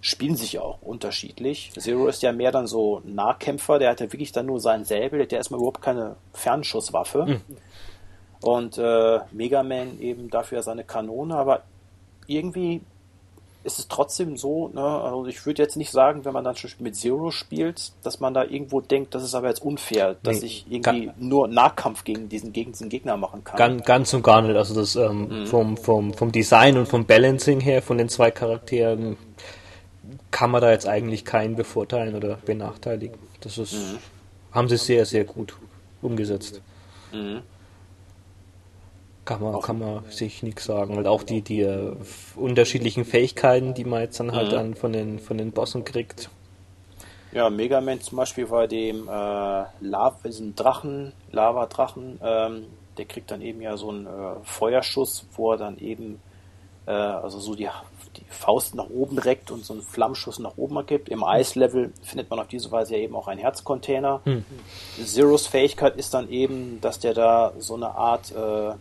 spielen 0.00 0.36
sich 0.36 0.58
auch 0.58 0.82
unterschiedlich. 0.82 1.72
Zero 1.78 2.08
ist 2.08 2.22
ja 2.22 2.32
mehr 2.32 2.52
dann 2.52 2.66
so 2.66 3.00
Nahkämpfer, 3.04 3.78
der 3.78 3.90
hat 3.90 4.00
ja 4.00 4.12
wirklich 4.12 4.32
dann 4.32 4.46
nur 4.46 4.60
seinen 4.60 4.84
Säbel, 4.84 5.18
der 5.18 5.26
hat 5.26 5.32
ja 5.32 5.38
erstmal 5.38 5.58
überhaupt 5.58 5.80
keine 5.80 6.16
Fernschusswaffe. 6.34 7.26
Mhm. 7.26 7.40
Und 8.42 8.78
äh, 8.78 9.20
Mega 9.30 9.62
Man 9.62 10.00
eben 10.00 10.28
dafür 10.28 10.62
seine 10.62 10.82
Kanone, 10.82 11.36
aber 11.36 11.62
irgendwie 12.26 12.82
ist 13.64 13.78
es 13.78 13.88
trotzdem 13.88 14.36
so, 14.36 14.68
ne, 14.68 14.82
also 14.82 15.26
ich 15.26 15.46
würde 15.46 15.62
jetzt 15.62 15.76
nicht 15.76 15.90
sagen, 15.90 16.24
wenn 16.24 16.32
man 16.32 16.44
dann 16.44 16.56
schon 16.56 16.70
mit 16.80 16.96
Zero 16.96 17.30
spielt, 17.30 17.92
dass 18.02 18.20
man 18.20 18.34
da 18.34 18.44
irgendwo 18.44 18.80
denkt, 18.80 19.14
das 19.14 19.22
ist 19.22 19.34
aber 19.34 19.48
jetzt 19.48 19.62
unfair, 19.62 20.16
dass 20.22 20.40
nee, 20.40 20.46
ich 20.46 20.66
irgendwie 20.68 21.10
nur 21.18 21.48
Nahkampf 21.48 22.04
gegen 22.04 22.28
diesen, 22.28 22.52
gegen 22.52 22.72
diesen 22.72 22.88
Gegner 22.88 23.16
machen 23.16 23.44
kann. 23.44 23.56
Ganz, 23.56 23.84
ganz 23.84 24.14
und 24.14 24.22
gar 24.22 24.42
nicht. 24.42 24.56
Also 24.56 24.74
das 24.74 24.96
ähm, 24.96 25.28
mhm. 25.28 25.46
vom, 25.46 25.76
vom, 25.76 26.14
vom 26.14 26.32
Design 26.32 26.76
und 26.76 26.86
vom 26.86 27.06
Balancing 27.06 27.60
her 27.60 27.82
von 27.82 27.98
den 27.98 28.08
zwei 28.08 28.30
Charakteren 28.30 29.16
kann 30.30 30.50
man 30.50 30.60
da 30.60 30.70
jetzt 30.70 30.88
eigentlich 30.88 31.24
keinen 31.24 31.54
bevorteilen 31.54 32.14
oder 32.16 32.38
benachteiligen. 32.44 33.18
Das 33.40 33.58
ist, 33.58 33.74
mhm. 33.74 33.98
haben 34.50 34.68
sie 34.68 34.76
sehr, 34.76 35.06
sehr 35.06 35.24
gut 35.24 35.54
umgesetzt. 36.00 36.60
Mhm. 37.12 37.42
Kann 39.24 39.40
man, 39.40 39.60
kann 39.60 39.78
man 39.78 40.04
sich 40.10 40.42
nichts 40.42 40.64
sagen. 40.64 40.96
Und 40.96 41.06
auch 41.06 41.22
die, 41.22 41.42
die 41.42 41.64
uh, 41.64 41.96
unterschiedlichen 42.34 43.04
Fähigkeiten, 43.04 43.72
die 43.72 43.84
man 43.84 44.00
jetzt 44.00 44.18
dann 44.18 44.32
halt 44.32 44.48
mhm. 44.48 44.52
dann 44.52 44.74
von 44.74 44.92
den, 44.92 45.18
von 45.20 45.38
den 45.38 45.52
Bossen 45.52 45.84
kriegt. 45.84 46.28
Ja, 47.32 47.48
Mega 47.48 47.80
Man 47.80 48.00
zum 48.00 48.18
Beispiel 48.18 48.46
bei 48.46 48.66
dem 48.66 49.08
äh, 49.08 49.10
Lava, 49.10 50.16
diesen 50.24 50.54
Drachen, 50.54 51.12
Lava-Drachen, 51.30 52.20
ähm, 52.22 52.66
der 52.98 53.04
kriegt 53.06 53.30
dann 53.30 53.40
eben 53.40 53.62
ja 53.62 53.76
so 53.76 53.88
einen 53.88 54.06
äh, 54.06 54.34
Feuerschuss, 54.42 55.24
wo 55.34 55.52
er 55.52 55.56
dann 55.56 55.78
eben 55.78 56.20
äh, 56.86 56.90
also 56.90 57.38
so 57.40 57.54
die 57.54 57.68
die 58.16 58.24
Faust 58.28 58.74
nach 58.74 58.90
oben 58.90 59.18
reckt 59.18 59.50
und 59.50 59.64
so 59.64 59.72
einen 59.72 59.82
Flammschuss 59.82 60.38
nach 60.38 60.56
oben 60.56 60.76
ergibt. 60.76 61.08
Im 61.08 61.24
Eislevel 61.24 61.92
findet 62.02 62.28
man 62.30 62.40
auf 62.40 62.48
diese 62.48 62.70
Weise 62.70 62.96
ja 62.96 63.02
eben 63.02 63.16
auch 63.16 63.28
einen 63.28 63.40
Herzcontainer. 63.40 64.20
Hm. 64.24 64.44
Zeros 65.04 65.46
Fähigkeit 65.46 65.96
ist 65.96 66.12
dann 66.14 66.28
eben, 66.28 66.80
dass 66.80 66.98
der 66.98 67.14
da 67.14 67.52
so 67.58 67.74
eine 67.74 67.94
Art, 67.94 68.32
äh, 68.32 68.74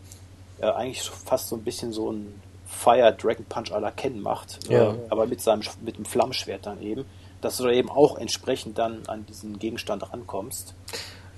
äh, 0.62 0.66
eigentlich 0.68 1.02
fast 1.04 1.50
so 1.50 1.56
ein 1.56 1.64
bisschen 1.64 1.92
so 1.92 2.12
ein 2.12 2.42
Fire 2.66 3.14
Dragon 3.14 3.46
Punch 3.46 3.72
à 3.72 3.80
la 3.80 3.92
Ken 3.92 4.22
macht, 4.22 4.70
ja. 4.70 4.92
äh, 4.92 4.96
aber 5.10 5.28
mit 5.28 5.42
seinem 5.42 5.62
mit 5.82 5.98
dem 5.98 6.06
Flammschwert 6.06 6.66
dann 6.66 6.82
eben, 6.82 7.06
dass 7.42 7.58
du 7.58 7.64
da 7.64 7.72
eben 7.72 7.90
auch 7.90 8.18
entsprechend 8.18 8.78
dann 8.78 9.04
an 9.08 9.26
diesen 9.26 9.60
Gegenstand 9.60 10.12
rankommst. 10.12 10.74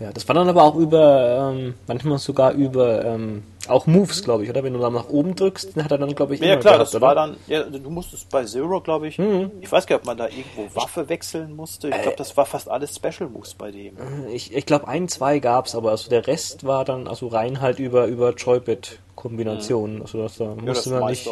Ja, 0.04 0.12
das 0.12 0.28
war 0.28 0.36
dann 0.36 0.50
aber 0.50 0.64
auch 0.64 0.76
über, 0.76 1.54
ähm, 1.54 1.76
manchmal 1.88 2.18
sogar 2.18 2.52
über, 2.52 3.06
ähm, 3.06 3.44
auch 3.70 3.88
Moves, 3.88 4.22
glaube 4.22 4.44
ich, 4.44 4.50
oder? 4.50 4.62
Wenn 4.62 4.74
du 4.74 4.80
dann 4.80 4.92
nach 4.92 5.08
oben 5.08 5.34
drückst, 5.34 5.78
dann 5.78 5.86
hat 5.86 5.92
er 5.92 5.98
dann, 5.98 6.14
glaube 6.14 6.36
ich, 6.36 6.42
Ja, 6.42 6.58
klar, 6.58 6.74
gehabt, 6.74 6.82
das 6.82 6.96
oder? 6.96 7.08
war 7.08 7.16
dann, 7.16 7.38
ja, 7.48 7.64
du 7.64 7.90
musstest 7.90 8.30
bei 8.30 8.44
Zero, 8.44 8.82
glaube 8.82 9.08
ich, 9.08 9.18
mhm. 9.18 9.52
ich 9.62 9.72
weiß 9.72 9.88
gar 9.88 9.96
nicht, 9.96 10.02
ob 10.02 10.06
man 10.06 10.18
da 10.18 10.28
irgendwo 10.28 10.76
Waffe 10.76 11.08
wechseln 11.08 11.56
musste. 11.56 11.88
Ich 11.88 12.02
glaube, 12.02 12.18
das 12.18 12.36
war 12.36 12.46
fast 12.46 12.68
alles 12.68 12.94
Special 12.98 13.30
Moves 13.30 13.54
bei 13.54 13.72
dem. 13.72 13.96
Äh, 13.96 14.34
ich, 14.34 14.54
ich 14.54 14.66
glaube, 14.66 14.90
ein, 14.90 15.08
zwei 15.08 15.40
gab's, 15.40 15.74
aber 15.74 15.92
also 15.92 16.10
der 16.10 16.28
Rest 16.28 16.66
war 16.66 16.84
dann 16.84 17.08
also 17.08 17.28
rein 17.28 17.62
halt 17.62 17.80
über, 17.80 18.08
über 18.08 18.32
Joybit-Kombinationen. 18.34 19.96
Mhm. 19.96 20.02
Also 20.02 20.18
das, 20.22 20.36
da 20.36 20.54
musste 20.54 20.90
ja, 20.90 21.00
man 21.00 21.12
nicht 21.12 21.30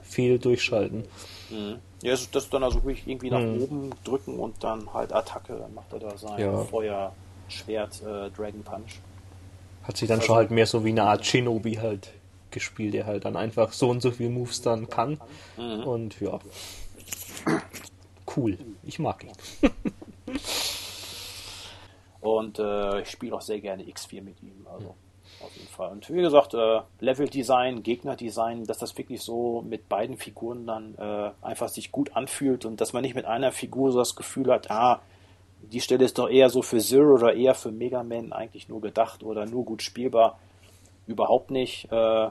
viel 0.00 0.38
durchschalten. 0.38 1.04
Mhm. 1.50 1.76
Ja, 2.02 2.12
das 2.12 2.22
ist 2.32 2.54
dann 2.54 2.62
also 2.62 2.76
wirklich 2.84 3.06
irgendwie 3.06 3.30
nach 3.30 3.40
mhm. 3.40 3.62
oben 3.62 3.90
drücken 4.02 4.38
und 4.38 4.64
dann 4.64 4.94
halt 4.94 5.12
Attacke, 5.12 5.58
dann 5.58 5.74
macht 5.74 5.92
er 5.92 5.98
da 5.98 6.16
sein 6.16 6.38
ja. 6.38 6.56
Feuer. 6.56 7.12
Schwert 7.48 8.02
äh, 8.02 8.30
Dragon 8.30 8.62
Punch. 8.62 9.00
Hat 9.82 9.96
sich 9.96 10.08
dann 10.08 10.18
also, 10.18 10.26
schon 10.26 10.36
halt 10.36 10.50
mehr 10.50 10.66
so 10.66 10.84
wie 10.84 10.90
eine 10.90 11.04
Art 11.04 11.24
Shinobi 11.24 11.74
halt 11.76 12.12
gespielt, 12.50 12.94
der 12.94 13.06
halt 13.06 13.24
dann 13.24 13.36
einfach 13.36 13.72
so 13.72 13.90
und 13.90 14.00
so 14.00 14.10
viel 14.10 14.28
Moves 14.28 14.62
dann 14.62 14.88
kann. 14.88 15.20
Mhm. 15.56 15.82
Und 15.84 16.20
ja. 16.20 16.38
Cool. 18.36 18.58
Ich 18.82 18.98
mag 18.98 19.24
ihn. 19.24 19.32
und 22.20 22.58
äh, 22.58 23.00
ich 23.00 23.10
spiele 23.10 23.34
auch 23.34 23.40
sehr 23.40 23.60
gerne 23.60 23.82
X4 23.84 24.22
mit 24.22 24.42
ihm. 24.42 24.66
Also 24.70 24.94
auf 25.40 25.54
jeden 25.56 25.68
Fall. 25.68 25.90
Und 25.90 26.10
wie 26.10 26.20
gesagt, 26.20 26.54
äh, 26.54 26.80
Level-Design, 27.00 27.82
Gegner-Design, 27.82 28.64
dass 28.64 28.78
das 28.78 28.96
wirklich 28.98 29.22
so 29.22 29.62
mit 29.62 29.88
beiden 29.88 30.16
Figuren 30.16 30.66
dann 30.66 30.94
äh, 30.96 31.30
einfach 31.42 31.68
sich 31.68 31.92
gut 31.92 32.16
anfühlt 32.16 32.64
und 32.64 32.80
dass 32.80 32.92
man 32.92 33.02
nicht 33.02 33.14
mit 33.14 33.24
einer 33.24 33.52
Figur 33.52 33.92
so 33.92 33.98
das 33.98 34.16
Gefühl 34.16 34.52
hat, 34.52 34.70
ah, 34.70 35.00
die 35.72 35.80
Stelle 35.80 36.04
ist 36.04 36.18
doch 36.18 36.28
eher 36.28 36.50
so 36.50 36.62
für 36.62 36.78
Zero 36.78 37.14
oder 37.14 37.34
eher 37.34 37.54
für 37.54 37.70
Mega 37.70 38.02
Man 38.02 38.32
eigentlich 38.32 38.68
nur 38.68 38.80
gedacht 38.80 39.22
oder 39.22 39.46
nur 39.46 39.64
gut 39.64 39.82
spielbar. 39.82 40.38
Überhaupt 41.06 41.50
nicht. 41.50 41.90
Äh, 41.90 42.30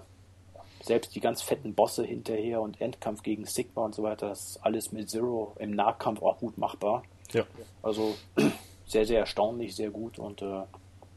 selbst 0.84 1.15
die 1.15 1.19
ganz 1.19 1.41
fetten 1.41 1.73
Bosse 1.73 2.03
hinterher 2.03 2.61
und 2.61 2.80
Endkampf 2.80 3.23
gegen 3.23 3.45
Sigma 3.45 3.84
und 3.84 3.95
so 3.95 4.03
weiter, 4.03 4.30
das 4.30 4.49
ist 4.49 4.57
alles 4.64 4.91
mit 4.91 5.09
Zero 5.09 5.55
im 5.59 5.72
Nahkampf 5.72 6.22
auch 6.22 6.38
gut 6.39 6.57
machbar. 6.57 7.03
Ja. 7.34 7.43
Also 7.81 8.15
sehr, 8.88 9.05
sehr 9.05 9.19
erstaunlich, 9.19 9.76
sehr 9.76 9.89
gut 9.89 10.19
und 10.19 10.41
äh, 10.41 10.64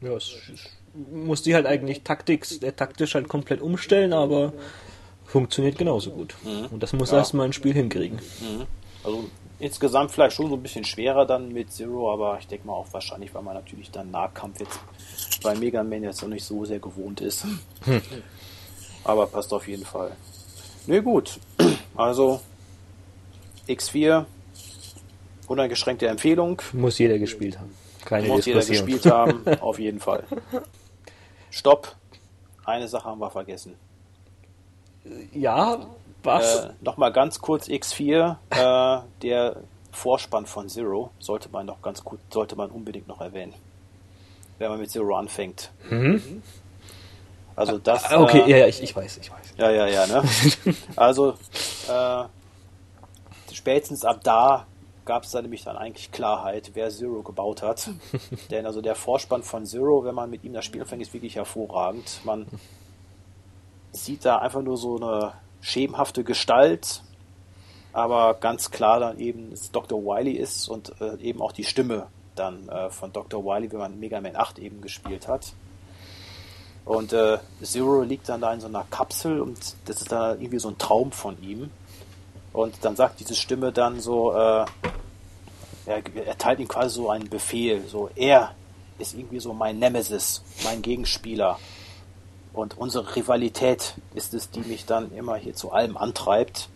ja, 0.01 0.13
es 0.13 0.35
muss 1.11 1.43
die 1.43 1.53
halt 1.53 1.67
eigentlich 1.67 2.01
taktisch, 2.03 2.59
der 2.59 2.75
taktisch 2.75 3.13
halt 3.13 3.29
komplett 3.29 3.61
umstellen, 3.61 4.13
aber 4.13 4.51
funktioniert 5.25 5.77
genauso 5.77 6.11
gut. 6.11 6.35
Mhm. 6.43 6.67
Und 6.71 6.83
das 6.83 6.93
muss 6.93 7.11
ja. 7.11 7.19
erstmal 7.19 7.45
ein 7.45 7.53
Spiel 7.53 7.73
hinkriegen. 7.73 8.17
Mhm. 8.39 8.65
Also 9.03 9.25
insgesamt 9.61 10.11
vielleicht 10.11 10.35
schon 10.35 10.49
so 10.49 10.55
ein 10.55 10.63
bisschen 10.63 10.83
schwerer 10.83 11.25
dann 11.25 11.53
mit 11.53 11.71
Zero, 11.71 12.11
aber 12.11 12.37
ich 12.39 12.47
denke 12.47 12.67
mal 12.67 12.73
auch 12.73 12.87
wahrscheinlich, 12.91 13.33
weil 13.33 13.43
man 13.43 13.53
natürlich 13.53 13.91
dann 13.91 14.11
Nahkampf 14.11 14.59
jetzt 14.59 14.79
bei 15.43 15.55
Mega 15.55 15.83
Man 15.83 16.03
jetzt 16.03 16.21
noch 16.21 16.29
nicht 16.29 16.43
so 16.43 16.65
sehr 16.65 16.79
gewohnt 16.79 17.21
ist. 17.21 17.45
Hm. 17.85 18.01
Aber 19.03 19.27
passt 19.27 19.53
auf 19.53 19.67
jeden 19.67 19.85
Fall. 19.85 20.11
Nö, 20.87 21.01
gut. 21.01 21.39
Also 21.95 22.41
X4, 23.67 24.25
uneingeschränkte 25.47 26.07
Empfehlung. 26.07 26.61
Muss 26.73 26.97
jeder 26.97 27.19
gespielt 27.19 27.59
haben. 27.59 27.73
Keine 28.05 28.27
Muss 28.27 28.45
jeder 28.45 28.65
gespielt 28.65 29.05
haben, 29.05 29.47
auf 29.61 29.79
jeden 29.79 29.99
Fall. 29.99 30.23
Stopp. 31.51 31.95
Eine 32.65 32.87
Sache 32.87 33.05
haben 33.05 33.19
wir 33.19 33.29
vergessen. 33.29 33.75
Ja, 35.33 35.85
was? 36.23 36.65
Äh, 36.65 36.69
Nochmal 36.81 37.11
ganz 37.11 37.39
kurz 37.39 37.67
X4, 37.67 38.37
äh, 38.49 39.01
der 39.21 39.57
Vorspann 39.91 40.45
von 40.45 40.69
Zero 40.69 41.11
sollte 41.19 41.49
man 41.49 41.65
noch 41.65 41.81
ganz 41.81 42.03
gut, 42.03 42.19
sollte 42.29 42.55
man 42.55 42.69
unbedingt 42.69 43.07
noch 43.07 43.21
erwähnen. 43.21 43.53
Wenn 44.57 44.69
man 44.69 44.79
mit 44.79 44.91
Zero 44.91 45.15
anfängt. 45.15 45.71
Mhm. 45.89 46.41
Also 47.55 47.77
das. 47.77 48.05
Ah, 48.05 48.21
okay, 48.21 48.41
äh, 48.41 48.59
ja, 48.59 48.67
ich, 48.67 48.81
ich 48.81 48.95
weiß, 48.95 49.17
ich 49.17 49.31
weiß. 49.31 49.53
Ja, 49.57 49.69
ja, 49.71 49.87
ja, 49.87 50.07
ne? 50.07 50.23
also 50.95 51.35
äh, 51.89 52.23
spätestens 53.53 54.05
ab 54.05 54.21
da 54.23 54.65
gab 55.05 55.23
es 55.23 55.31
da 55.31 55.41
nämlich 55.41 55.63
dann 55.63 55.77
eigentlich 55.77 56.11
Klarheit, 56.11 56.71
wer 56.73 56.89
Zero 56.89 57.21
gebaut 57.21 57.61
hat. 57.61 57.89
Denn 58.51 58.65
also 58.65 58.81
der 58.81 58.95
Vorspann 58.95 59.43
von 59.43 59.65
Zero, 59.65 60.03
wenn 60.05 60.15
man 60.15 60.29
mit 60.29 60.43
ihm 60.43 60.53
das 60.53 60.65
Spiel 60.65 60.85
fängt, 60.85 61.01
ist 61.01 61.13
wirklich 61.13 61.35
hervorragend. 61.35 62.21
Man 62.23 62.45
sieht 63.91 64.23
da 64.23 64.37
einfach 64.37 64.61
nur 64.61 64.77
so 64.77 64.95
eine 64.95 65.33
schemenhafte 65.61 66.23
Gestalt, 66.23 67.03
aber 67.93 68.35
ganz 68.35 68.71
klar 68.71 68.99
dann 68.99 69.19
eben 69.19 69.53
Dr. 69.71 70.01
Wily 70.03 70.33
ist 70.33 70.67
und 70.67 70.93
äh, 71.01 71.17
eben 71.21 71.41
auch 71.41 71.51
die 71.51 71.63
Stimme 71.63 72.07
dann 72.35 72.67
äh, 72.69 72.89
von 72.89 73.13
Dr. 73.13 73.43
Wily, 73.43 73.71
wenn 73.71 73.79
man 73.79 73.99
Mega 73.99 74.19
Man 74.21 74.35
8 74.35 74.59
eben 74.59 74.81
gespielt 74.81 75.27
hat. 75.27 75.53
Und 76.85 77.13
äh, 77.13 77.37
Zero 77.61 78.01
liegt 78.01 78.27
dann 78.27 78.41
da 78.41 78.53
in 78.53 78.59
so 78.59 78.67
einer 78.67 78.85
Kapsel 78.89 79.39
und 79.39 79.59
das 79.85 80.01
ist 80.01 80.11
dann 80.11 80.41
irgendwie 80.41 80.59
so 80.59 80.69
ein 80.69 80.77
Traum 80.77 81.11
von 81.11 81.41
ihm. 81.43 81.69
Und 82.53 82.83
dann 82.83 82.95
sagt 82.95 83.19
diese 83.19 83.35
Stimme 83.35 83.71
dann 83.71 83.99
so, 83.99 84.33
äh, 84.33 84.65
er 85.85 86.15
erteilt 86.25 86.59
ihm 86.59 86.67
quasi 86.67 86.95
so 86.95 87.09
einen 87.09 87.29
Befehl, 87.29 87.87
so 87.87 88.09
er 88.15 88.53
ist 88.99 89.13
irgendwie 89.13 89.39
so 89.39 89.53
mein 89.53 89.79
Nemesis, 89.79 90.43
mein 90.63 90.81
Gegenspieler. 90.81 91.59
Und 92.53 92.77
unsere 92.77 93.15
Rivalität 93.15 93.95
ist 94.13 94.33
es, 94.33 94.49
die 94.49 94.61
mich 94.61 94.85
dann 94.85 95.13
immer 95.15 95.35
hier 95.35 95.55
zu 95.55 95.71
allem 95.71 95.97
antreibt. 95.97 96.67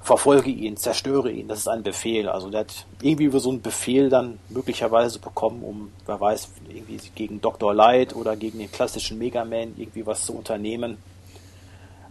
Verfolge 0.00 0.50
ihn, 0.50 0.76
zerstöre 0.76 1.30
ihn, 1.30 1.46
das 1.46 1.60
ist 1.60 1.68
ein 1.68 1.84
Befehl. 1.84 2.28
Also 2.28 2.50
der 2.50 2.60
hat 2.60 2.86
irgendwie 3.00 3.30
so 3.38 3.50
einen 3.50 3.62
Befehl 3.62 4.08
dann 4.08 4.40
möglicherweise 4.48 5.20
bekommen, 5.20 5.62
um, 5.62 5.92
wer 6.06 6.20
weiß, 6.20 6.48
irgendwie 6.68 6.98
gegen 7.14 7.40
Dr. 7.40 7.72
Light 7.72 8.16
oder 8.16 8.34
gegen 8.34 8.58
den 8.58 8.72
klassischen 8.72 9.18
Mega 9.18 9.44
Man 9.44 9.74
irgendwie 9.76 10.04
was 10.04 10.26
zu 10.26 10.34
unternehmen. 10.34 10.98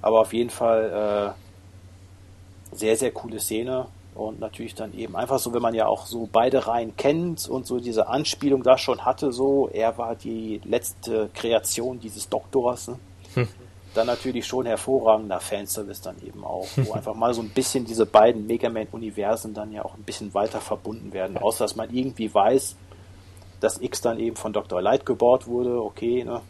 Aber 0.01 0.21
auf 0.21 0.31
jeden 0.31 0.49
Fall 0.49 1.35
äh, 2.73 2.75
sehr, 2.75 2.95
sehr 2.95 3.11
coole 3.11 3.41
Szene. 3.41 3.87
Und 4.13 4.39
natürlich 4.39 4.75
dann 4.75 4.93
eben 4.93 5.15
einfach 5.15 5.39
so, 5.39 5.53
wenn 5.53 5.61
man 5.61 5.73
ja 5.73 5.88
auch 5.88 6.05
so 6.05 6.27
beide 6.31 6.67
Reihen 6.67 6.95
kennt 6.97 7.47
und 7.47 7.65
so 7.65 7.79
diese 7.79 8.07
Anspielung 8.07 8.61
da 8.61 8.77
schon 8.77 9.05
hatte, 9.05 9.31
so, 9.31 9.69
er 9.71 9.97
war 9.97 10.15
die 10.15 10.59
letzte 10.65 11.29
Kreation 11.33 11.99
dieses 11.99 12.27
Doktors. 12.27 12.89
Ne? 12.89 12.99
Hm. 13.35 13.47
Dann 13.93 14.07
natürlich 14.07 14.45
schon 14.45 14.65
hervorragender 14.65 15.39
Fanservice 15.39 16.01
dann 16.01 16.15
eben 16.25 16.43
auch, 16.43 16.67
wo 16.75 16.91
einfach 16.93 17.13
mal 17.13 17.33
so 17.33 17.41
ein 17.41 17.49
bisschen 17.49 17.85
diese 17.85 18.05
beiden 18.05 18.47
Mega 18.47 18.69
Man-Universen 18.69 19.53
dann 19.53 19.71
ja 19.71 19.83
auch 19.85 19.95
ein 19.95 20.03
bisschen 20.03 20.33
weiter 20.33 20.59
verbunden 20.59 21.13
werden, 21.13 21.38
außer 21.38 21.63
dass 21.65 21.75
man 21.75 21.89
irgendwie 21.93 22.33
weiß, 22.33 22.75
dass 23.61 23.79
X 23.79 24.01
dann 24.01 24.19
eben 24.19 24.35
von 24.35 24.51
Dr. 24.51 24.81
Light 24.81 25.05
gebaut 25.05 25.47
wurde, 25.47 25.81
okay, 25.81 26.23
ne? 26.23 26.41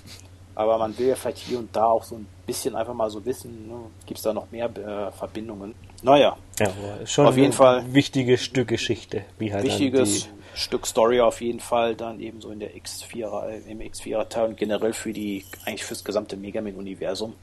Aber 0.54 0.78
man 0.78 0.96
will 0.98 1.08
ja 1.08 1.16
vielleicht 1.16 1.38
hier 1.38 1.58
und 1.58 1.74
da 1.76 1.84
auch 1.84 2.02
so 2.02 2.16
ein 2.16 2.26
bisschen 2.46 2.76
einfach 2.76 2.94
mal 2.94 3.10
so 3.10 3.24
wissen, 3.24 3.68
ne? 3.68 3.76
gibt 4.06 4.18
es 4.18 4.22
da 4.22 4.32
noch 4.32 4.50
mehr 4.50 4.66
äh, 4.66 5.12
Verbindungen. 5.12 5.74
Naja, 6.02 6.36
ja, 6.58 6.72
schon 7.04 7.26
auf 7.26 7.36
jeden 7.36 7.52
Fall 7.52 7.84
wichtiges 7.92 8.42
Stück 8.42 8.68
Geschichte, 8.68 9.24
wie 9.38 9.52
halt 9.52 9.64
wichtiges 9.64 10.28
Stück 10.54 10.86
Story 10.86 11.20
auf 11.20 11.40
jeden 11.40 11.60
Fall 11.60 11.94
dann 11.94 12.18
eben 12.20 12.40
so 12.40 12.50
in 12.50 12.60
der 12.60 12.74
X4er 12.74 13.48
äh, 13.48 13.70
im 13.70 13.80
X4er 13.80 14.28
Teil 14.28 14.48
und 14.48 14.56
generell 14.56 14.92
für 14.92 15.12
die 15.12 15.44
eigentlich 15.64 15.84
fürs 15.84 16.02
gesamte 16.02 16.36
Mega 16.36 16.60
Man 16.60 16.74
Universum. 16.74 17.34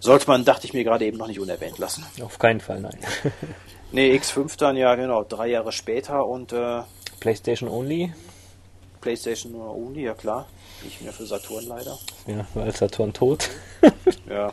Sollte 0.00 0.26
man, 0.28 0.44
dachte 0.44 0.66
ich 0.66 0.72
mir 0.72 0.82
gerade 0.82 1.04
eben 1.04 1.18
noch 1.18 1.28
nicht 1.28 1.40
unerwähnt 1.40 1.78
lassen. 1.78 2.04
Auf 2.22 2.38
keinen 2.38 2.60
Fall, 2.60 2.80
nein. 2.80 2.98
nee, 3.92 4.12
X5 4.16 4.58
dann 4.58 4.76
ja 4.76 4.94
genau, 4.94 5.24
drei 5.24 5.48
Jahre 5.48 5.72
später 5.72 6.26
und 6.26 6.52
äh, 6.52 6.82
PlayStation 7.20 7.68
Only. 7.68 8.12
PlayStation 9.02 9.54
Only, 9.54 10.04
ja 10.04 10.14
klar. 10.14 10.48
Nicht 10.82 11.02
mehr 11.02 11.12
für 11.12 11.26
Saturn 11.26 11.66
leider. 11.66 11.98
Ja, 12.26 12.46
weil 12.54 12.74
Saturn 12.74 13.12
tot. 13.12 13.50
ja. 14.28 14.52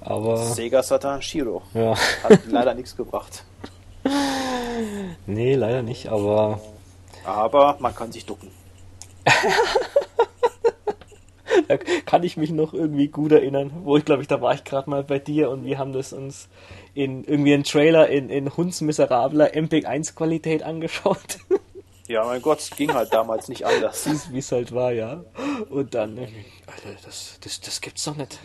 Aber. 0.00 0.36
Sega 0.36 0.82
Saturn 0.82 1.22
Shiro. 1.22 1.62
Ja. 1.74 1.96
Hat 2.22 2.40
leider 2.46 2.74
nichts 2.74 2.96
gebracht. 2.96 3.44
Nee, 5.26 5.54
leider 5.54 5.82
nicht, 5.82 6.08
aber. 6.08 6.60
Aber 7.24 7.76
man 7.80 7.94
kann 7.94 8.12
sich 8.12 8.26
ducken. 8.26 8.50
da 11.68 11.76
kann 11.76 12.22
ich 12.22 12.36
mich 12.36 12.50
noch 12.50 12.72
irgendwie 12.72 13.08
gut 13.08 13.32
erinnern, 13.32 13.70
wo 13.84 13.96
ich 13.96 14.04
glaube 14.04 14.22
ich, 14.22 14.28
da 14.28 14.40
war 14.40 14.54
ich 14.54 14.64
gerade 14.64 14.88
mal 14.88 15.04
bei 15.04 15.18
dir 15.18 15.50
und 15.50 15.64
wir 15.64 15.78
haben 15.78 15.92
das 15.92 16.12
uns 16.12 16.48
in 16.94 17.24
irgendwie 17.24 17.54
einen 17.54 17.64
Trailer 17.64 18.08
in, 18.08 18.30
in 18.30 18.56
hundsmiserabler 18.56 19.54
MPEG-1 19.54 20.14
Qualität 20.14 20.62
angeschaut. 20.62 21.38
Ja, 22.08 22.24
mein 22.24 22.40
Gott, 22.40 22.70
ging 22.76 22.94
halt 22.94 23.12
damals 23.12 23.48
nicht 23.48 23.66
anders. 23.66 24.08
Wie 24.32 24.38
es 24.38 24.50
halt 24.50 24.72
war, 24.72 24.92
ja. 24.92 25.24
Und 25.68 25.94
dann, 25.94 26.18
Alter, 26.18 26.98
das, 27.04 27.38
das, 27.42 27.60
das 27.60 27.80
gibt's 27.80 28.04
doch 28.04 28.16
nicht. 28.16 28.38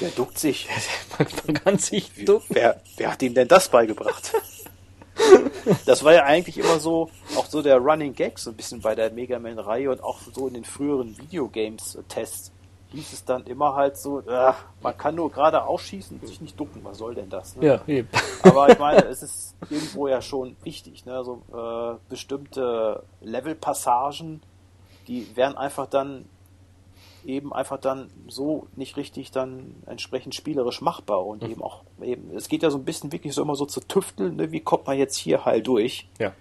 Der 0.00 0.10
duckt 0.10 0.36
sich. 0.36 0.68
Man, 1.18 1.28
man 1.46 1.54
kann 1.54 1.78
sich 1.78 2.10
ducken. 2.24 2.48
Wer, 2.48 2.80
wer 2.96 3.12
hat 3.12 3.22
ihm 3.22 3.32
denn 3.32 3.46
das 3.46 3.68
beigebracht? 3.68 4.32
das 5.86 6.02
war 6.02 6.12
ja 6.12 6.24
eigentlich 6.24 6.58
immer 6.58 6.80
so, 6.80 7.08
auch 7.36 7.46
so 7.46 7.62
der 7.62 7.78
Running 7.78 8.14
Gag 8.14 8.40
so 8.40 8.50
ein 8.50 8.56
bisschen 8.56 8.80
bei 8.80 8.96
der 8.96 9.12
Mega 9.12 9.38
Man-Reihe 9.38 9.92
und 9.92 10.02
auch 10.02 10.18
so 10.34 10.48
in 10.48 10.54
den 10.54 10.64
früheren 10.64 11.16
Videogames-Tests 11.16 12.50
hieß 12.94 13.12
es 13.12 13.24
dann 13.24 13.44
immer 13.44 13.74
halt 13.74 13.96
so, 13.96 14.20
äh, 14.20 14.52
man 14.82 14.96
kann 14.96 15.14
nur 15.16 15.30
gerade 15.30 15.64
ausschießen 15.64 16.18
und 16.20 16.26
sich 16.26 16.40
nicht 16.40 16.58
ducken, 16.58 16.80
was 16.84 16.98
soll 16.98 17.14
denn 17.14 17.28
das? 17.28 17.56
Ne? 17.56 17.66
Ja, 17.66 17.80
eben. 17.86 18.08
Aber 18.42 18.68
ich 18.70 18.78
meine, 18.78 19.04
es 19.06 19.22
ist 19.22 19.56
irgendwo 19.68 20.08
ja 20.08 20.22
schon 20.22 20.56
wichtig, 20.62 21.04
ne? 21.04 21.14
Also 21.14 21.42
äh, 21.52 21.98
bestimmte 22.08 23.02
Levelpassagen, 23.20 24.42
die 25.08 25.36
werden 25.36 25.56
einfach 25.56 25.86
dann 25.86 26.26
eben 27.24 27.52
einfach 27.52 27.78
dann 27.78 28.10
so 28.28 28.66
nicht 28.76 28.96
richtig 28.96 29.30
dann 29.30 29.74
entsprechend 29.86 30.34
spielerisch 30.34 30.80
machbar 30.80 31.24
und 31.24 31.42
mhm. 31.42 31.50
eben 31.50 31.62
auch 31.62 31.82
eben, 32.02 32.36
es 32.36 32.48
geht 32.48 32.62
ja 32.62 32.70
so 32.70 32.78
ein 32.78 32.84
bisschen 32.84 33.12
wirklich 33.12 33.34
so 33.34 33.42
immer 33.42 33.56
so 33.56 33.66
zu 33.66 33.80
tüfteln, 33.80 34.36
ne? 34.36 34.52
wie 34.52 34.60
kommt 34.60 34.86
man 34.86 34.98
jetzt 34.98 35.16
hier 35.16 35.44
halt 35.44 35.66
durch? 35.66 36.08
Ja. 36.18 36.32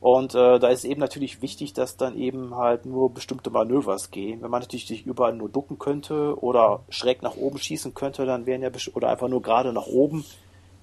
Und 0.00 0.34
äh, 0.34 0.58
da 0.58 0.68
ist 0.68 0.84
eben 0.84 1.00
natürlich 1.00 1.42
wichtig, 1.42 1.72
dass 1.72 1.96
dann 1.96 2.16
eben 2.16 2.54
halt 2.54 2.86
nur 2.86 3.12
bestimmte 3.12 3.50
Manövers 3.50 4.10
gehen. 4.10 4.42
Wenn 4.42 4.50
man 4.50 4.60
natürlich 4.60 4.86
sich 4.86 5.04
überall 5.06 5.34
nur 5.34 5.48
ducken 5.48 5.78
könnte 5.78 6.40
oder 6.40 6.80
schräg 6.88 7.22
nach 7.22 7.36
oben 7.36 7.58
schießen 7.58 7.94
könnte, 7.94 8.24
dann 8.24 8.46
wären 8.46 8.62
ja 8.62 8.70
oder 8.94 9.08
einfach 9.08 9.28
nur 9.28 9.42
gerade 9.42 9.72
nach 9.72 9.86
oben, 9.86 10.24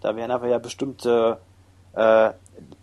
da 0.01 0.15
wären 0.15 0.31
aber 0.31 0.49
ja 0.49 0.57
bestimmte 0.57 1.39
äh, 1.95 2.31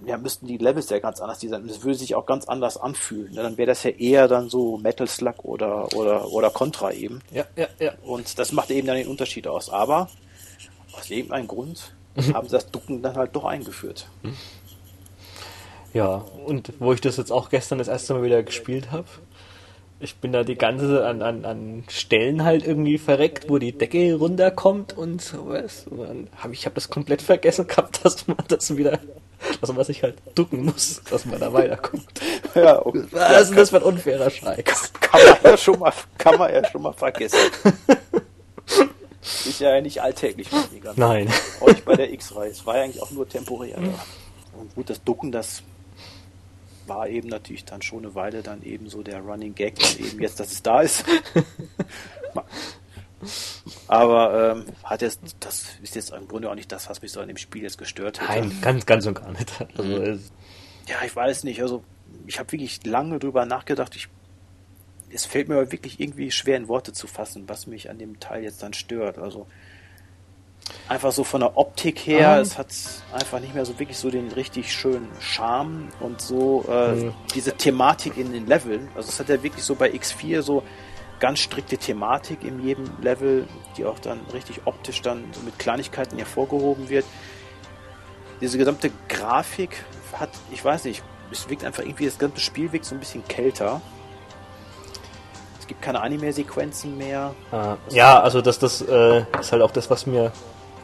ja, 0.07 0.17
müssten 0.19 0.47
die 0.47 0.57
Levels 0.57 0.89
ja 0.91 0.99
ganz 0.99 1.21
anders 1.21 1.41
sein. 1.41 1.67
Das 1.67 1.83
würde 1.83 1.99
sich 1.99 2.15
auch 2.15 2.27
ganz 2.27 2.47
anders 2.47 2.77
anfühlen. 2.77 3.35
Dann 3.35 3.57
wäre 3.57 3.69
das 3.69 3.83
ja 3.83 3.91
eher 3.91 4.27
dann 4.29 4.49
so 4.49 4.79
Metal 4.79 5.07
Slug 5.07 5.45
oder, 5.45 5.93
oder, 5.95 6.31
oder 6.33 6.51
Contra 6.51 6.93
eben. 6.93 7.21
Ja, 7.31 7.45
ja, 7.57 7.67
ja. 7.79 7.93
Und 8.03 8.39
das 8.39 8.53
macht 8.53 8.71
eben 8.71 8.87
dann 8.87 8.97
den 8.97 9.09
Unterschied 9.09 9.47
aus. 9.47 9.71
Aber 9.71 10.09
aus 10.93 11.11
irgendeinem 11.11 11.47
Grund 11.47 11.95
haben 12.35 12.49
sie 12.49 12.55
das 12.55 12.71
Ducken 12.71 13.03
dann 13.03 13.17
halt 13.17 13.37
doch 13.37 13.45
eingeführt. 13.45 14.09
Ja, 15.93 16.25
und 16.47 16.73
wo 16.79 16.93
ich 16.93 17.01
das 17.01 17.17
jetzt 17.17 17.31
auch 17.31 17.51
gestern 17.51 17.79
das 17.79 17.89
erste 17.89 18.15
Mal 18.15 18.23
wieder 18.23 18.43
gespielt 18.43 18.91
habe, 18.91 19.07
ich 20.03 20.17
bin 20.17 20.33
da 20.33 20.43
die 20.43 20.57
ganze 20.57 21.07
an, 21.07 21.23
an, 21.23 21.45
an 21.45 21.85
Stellen 21.89 22.45
halt 22.45 22.67
irgendwie 22.67 22.99
verreckt, 22.99 23.49
wo 23.49 23.59
die 23.59 23.73
Decke 23.73 24.15
runterkommt 24.15 24.97
und 24.99 25.23
sowas. 25.23 25.87
Und 25.89 26.01
dann 26.01 26.29
hab 26.37 26.53
ich 26.53 26.65
habe 26.65 26.75
das 26.75 26.91
komplett 26.91 27.23
vergessen 27.23 27.69
gehabt, 27.69 28.01
dass 28.05 28.27
man 28.27 28.39
das 28.49 28.77
wieder, 28.77 28.99
dass 29.61 29.73
man 29.73 29.85
sich 29.85 30.03
halt 30.03 30.17
ducken 30.35 30.65
muss, 30.65 31.03
dass 31.09 31.25
man 31.25 31.39
da 31.41 31.53
weiterkommt. 31.53 32.09
Ja, 32.55 32.85
okay. 32.85 33.05
Was 33.13 33.49
ist 33.49 33.57
das 33.57 33.71
für 33.71 33.77
ein 33.77 33.83
unfairer 33.83 34.29
Scheiß? 34.29 34.93
Kann 35.01 35.23
man 35.25 35.37
ja 35.43 35.57
schon 35.57 35.79
mal, 35.79 35.93
kann 36.19 36.37
man 36.37 36.53
ja 36.53 36.69
schon 36.69 36.83
mal 36.83 36.93
vergessen. 36.93 37.39
Ist 39.23 39.59
ja 39.61 39.81
nicht 39.81 40.03
alltäglich. 40.03 40.49
Nein. 40.97 41.31
Auch 41.61 41.69
nicht 41.69 41.85
bei 41.87 41.97
der 41.97 42.13
X-Reihe. 42.13 42.51
Es 42.51 42.67
war 42.67 42.77
ja 42.77 42.83
eigentlich 42.83 43.01
auch 43.01 43.11
nur 43.11 43.27
temporär. 43.27 43.81
Mhm. 43.81 43.95
Und 44.61 44.75
gut, 44.75 44.91
das 44.91 45.03
Ducken, 45.03 45.33
das 45.33 45.63
war 46.87 47.09
eben 47.09 47.29
natürlich 47.29 47.65
dann 47.65 47.83
schon 47.83 48.01
eine 48.01 48.15
Weile 48.15 48.43
dann 48.43 48.63
eben 48.63 48.89
so 48.89 49.03
der 49.03 49.21
Running 49.21 49.55
Gag 49.55 49.75
eben 49.99 50.21
jetzt, 50.21 50.41
dass 50.41 50.53
es 50.53 50.63
da 50.63 50.81
ist. 50.81 51.05
Aber 53.87 54.57
ähm, 54.57 54.65
hat 54.83 55.03
jetzt, 55.03 55.21
das 55.41 55.67
ist 55.83 55.95
jetzt 55.95 56.13
im 56.13 56.27
Grunde 56.27 56.51
auch 56.51 56.55
nicht 56.55 56.73
das, 56.73 56.89
was 56.89 57.03
mich 57.03 57.13
so 57.13 57.21
an 57.21 57.29
dem 57.29 57.37
Spiel 57.37 57.63
jetzt 57.63 57.79
gestört 57.79 58.21
hat. 58.21 58.29
Nein, 58.29 58.59
ganz, 58.61 58.87
ganz 58.87 59.07
und 59.07 59.15
gar 59.15 59.31
nicht. 59.31 59.53
Also, 59.77 59.83
mhm. 59.85 60.21
ja, 60.89 60.97
ich 61.05 61.15
weiß 61.15 61.45
nicht. 61.45 61.63
Also 61.63 61.85
ich 62.27 62.39
habe 62.39 62.51
wirklich 62.53 62.85
lange 62.85 63.19
drüber 63.19 63.47
nachgedacht. 63.47 63.95
Ich, 63.95 64.09
es 65.11 65.25
fällt 65.25 65.49
mir 65.49 65.71
wirklich 65.71 66.01
irgendwie 66.01 66.31
schwer 66.31 66.57
in 66.57 66.69
Worte 66.69 66.93
zu 66.93 67.07
fassen, 67.07 67.49
was 67.49 67.67
mich 67.67 67.91
an 67.91 67.99
dem 67.99 68.19
Teil 68.19 68.43
jetzt 68.43 68.63
dann 68.63 68.73
stört. 68.73 69.19
Also 69.19 69.47
einfach 70.89 71.13
so 71.13 71.25
von 71.25 71.41
der 71.41 71.57
Optik 71.57 72.01
her, 72.01 72.31
ah. 72.31 72.41
es 72.41 72.59
hat 72.59 72.69
einfach 73.13 73.41
nicht 73.41 73.55
mehr 73.55 73.65
so 73.65 73.79
wirklich 73.79 73.99
so 73.99 74.11
den 74.11 74.31
richtig 74.33 74.73
schönen 74.73 75.09
Charme 75.21 75.89
und 76.01 76.21
so 76.21 76.65
äh, 76.69 76.93
mhm. 76.93 77.15
diese 77.35 77.53
Thematik 77.53 78.17
in 78.17 78.33
den 78.33 78.47
Leveln. 78.47 78.89
Also 78.95 79.09
es 79.09 79.19
hat 79.19 79.29
ja 79.29 79.43
wirklich 79.43 79.65
so 79.65 79.75
bei 79.75 79.91
X4 79.91 80.43
so 80.43 80.63
ganz 81.21 81.39
strikte 81.39 81.79
Thematik 81.79 82.43
in 82.45 82.63
jedem 82.63 82.91
Level, 83.01 83.47
die 83.77 83.85
auch 83.85 83.99
dann 84.01 84.21
richtig 84.33 84.63
optisch 84.65 85.03
dann 85.03 85.25
so 85.33 85.41
mit 85.43 85.59
Kleinigkeiten 85.59 86.19
hervorgehoben 86.19 86.89
wird. 86.89 87.05
Diese 88.41 88.59
gesamte 88.59 88.91
Grafik 89.09 89.85
hat, 90.15 90.31
ich 90.51 90.65
weiß 90.65 90.85
nicht, 90.85 91.03
es 91.31 91.49
wirkt 91.49 91.65
einfach 91.65 91.85
irgendwie, 91.85 92.07
das 92.07 92.19
ganze 92.19 92.41
Spiel 92.41 92.73
wirkt 92.73 92.85
so 92.85 92.97
ein 92.97 92.99
bisschen 92.99 93.25
kälter. 93.29 93.81
Es 95.61 95.67
gibt 95.69 95.81
keine 95.81 96.01
Anime-Sequenzen 96.03 96.99
mehr. 96.99 97.35
Ah, 97.53 97.77
ja, 97.91 98.21
also 98.21 98.43
das, 98.43 98.59
das 98.59 98.83
äh, 98.83 99.25
ist 99.41 99.53
halt 99.53 99.63
auch 99.63 99.71
das, 99.71 99.89
was 99.91 100.07
mir 100.07 100.33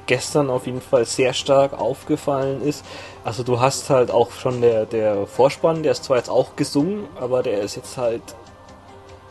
gestern 0.09 0.51
auf 0.51 0.67
jeden 0.67 0.81
Fall 0.81 1.05
sehr 1.05 1.33
stark 1.33 1.79
aufgefallen 1.79 2.63
ist. 2.63 2.85
Also 3.25 3.45
du 3.45 3.61
hast 3.61 3.91
halt 3.91 4.11
auch 4.11 4.33
schon 4.33 4.61
der, 4.61 4.87
der 4.87 5.29
Vorspann, 5.29 5.85
der 5.85 5.93
ist 5.93 6.03
zwar 6.03 6.17
jetzt 6.17 6.31
auch 6.31 6.57
gesungen, 6.57 7.05
aber 7.21 7.45
der 7.45 7.61
ist 7.61 7.77
jetzt 7.77 7.97
halt 7.97 8.23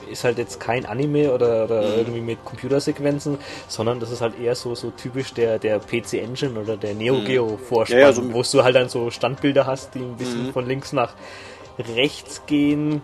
ist 0.09 0.23
halt 0.23 0.37
jetzt 0.37 0.61
kein 0.61 0.85
Anime 0.85 1.33
oder, 1.33 1.65
oder 1.65 1.81
mhm. 1.81 1.97
irgendwie 1.97 2.21
mit 2.21 2.45
Computersequenzen, 2.45 3.39
sondern 3.67 3.99
das 3.99 4.09
ist 4.09 4.21
halt 4.21 4.39
eher 4.39 4.55
so, 4.55 4.73
so 4.73 4.89
typisch 4.91 5.33
der, 5.33 5.59
der 5.59 5.79
PC 5.79 6.13
Engine 6.13 6.57
oder 6.57 6.77
der 6.77 6.93
Neo 6.93 7.21
Geo 7.25 7.45
mhm. 7.45 7.57
Vorspann, 7.57 7.99
ja, 7.99 8.07
ja, 8.07 8.13
so 8.13 8.33
wo 8.33 8.41
du 8.41 8.63
halt 8.63 8.75
dann 8.75 8.87
so 8.87 9.11
Standbilder 9.11 9.65
hast, 9.65 9.95
die 9.95 9.99
ein 9.99 10.15
bisschen 10.15 10.47
mhm. 10.47 10.53
von 10.53 10.65
links 10.65 10.93
nach 10.93 11.13
rechts 11.77 12.43
gehen 12.45 13.01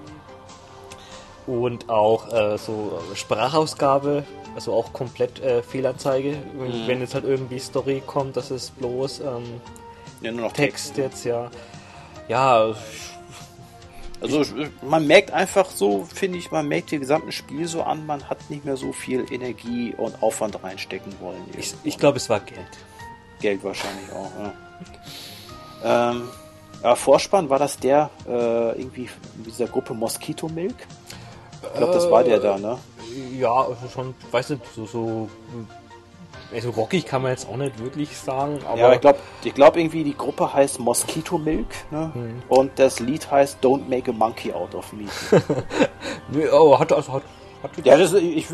und 1.45 1.89
auch 1.89 2.31
äh, 2.31 2.57
so 2.57 2.99
Sprachausgabe, 3.15 4.23
also 4.55 4.73
auch 4.73 4.93
komplett 4.93 5.39
äh, 5.41 5.63
Fehlanzeige, 5.63 6.37
wenn, 6.57 6.83
mhm. 6.83 6.87
wenn, 6.87 6.99
jetzt 7.01 7.13
halt 7.13 7.25
irgendwie 7.25 7.59
Story 7.59 8.01
kommt, 8.05 8.37
das 8.37 8.51
ist 8.51 8.77
bloß 8.79 9.21
ähm, 9.21 9.61
ja, 10.21 10.31
Text, 10.49 10.55
Text 10.55 10.97
jetzt, 10.97 11.25
ja. 11.25 11.49
Ja, 12.27 12.73
also 14.21 14.45
man 14.81 15.05
merkt 15.05 15.31
einfach 15.31 15.69
so, 15.69 16.07
finde 16.13 16.37
ich, 16.37 16.49
man 16.49 16.67
merkt 16.67 16.91
die 16.91 16.99
gesamten 16.99 17.33
Spiel 17.33 17.67
so 17.67 17.83
an, 17.83 18.05
man 18.05 18.29
hat 18.29 18.49
nicht 18.49 18.63
mehr 18.63 18.77
so 18.77 18.93
viel 18.93 19.25
Energie 19.29 19.93
und 19.97 20.23
Aufwand 20.23 20.63
reinstecken 20.63 21.13
wollen. 21.19 21.43
Ich, 21.57 21.73
ich 21.83 21.97
glaube, 21.97 22.17
es 22.17 22.29
war 22.29 22.39
Geld. 22.39 22.61
Geld 23.41 23.63
wahrscheinlich 23.63 24.09
auch, 24.13 24.31
ja. 25.83 26.11
ähm, 26.11 26.29
ja, 26.81 26.95
Vorspann, 26.95 27.49
war 27.49 27.59
das 27.59 27.77
der 27.77 28.09
äh, 28.25 28.79
irgendwie 28.79 29.09
in 29.37 29.43
dieser 29.43 29.67
Gruppe 29.67 29.93
Mosquito 29.93 30.47
Milk? 30.47 30.75
Ich 31.63 31.77
glaube, 31.77 31.93
das 31.93 32.09
war 32.09 32.23
der 32.23 32.39
da, 32.39 32.57
ne? 32.57 32.77
Äh, 33.15 33.39
ja, 33.39 33.53
also 33.53 33.87
schon, 33.91 34.13
weiß 34.31 34.51
nicht, 34.51 34.61
so, 34.75 34.85
so 34.85 35.29
also 36.53 36.69
rockig 36.69 37.05
kann 37.05 37.21
man 37.21 37.31
jetzt 37.31 37.47
auch 37.47 37.57
nicht 37.57 37.79
wirklich 37.83 38.15
sagen. 38.15 38.59
Aber 38.67 38.77
ja, 38.77 38.93
ich 38.93 39.01
glaube 39.01 39.19
ich 39.43 39.53
glaub 39.53 39.75
irgendwie, 39.75 40.03
die 40.03 40.15
Gruppe 40.15 40.53
heißt 40.53 40.79
Mosquito 40.79 41.37
Milk 41.37 41.67
ne? 41.91 42.11
Hm. 42.13 42.43
und 42.47 42.71
das 42.77 42.99
Lied 42.99 43.29
heißt 43.29 43.63
Don't 43.63 43.87
Make 43.89 44.11
a 44.11 44.13
Monkey 44.13 44.53
Out 44.53 44.75
of 44.75 44.93
Me. 44.93 45.05
nee, 46.29 46.47
aber 46.47 46.79
hat, 46.79 46.93
also, 46.93 47.13
hat, 47.13 47.23
ja, 47.83 47.97
das, 47.97 48.13
ich, 48.13 48.47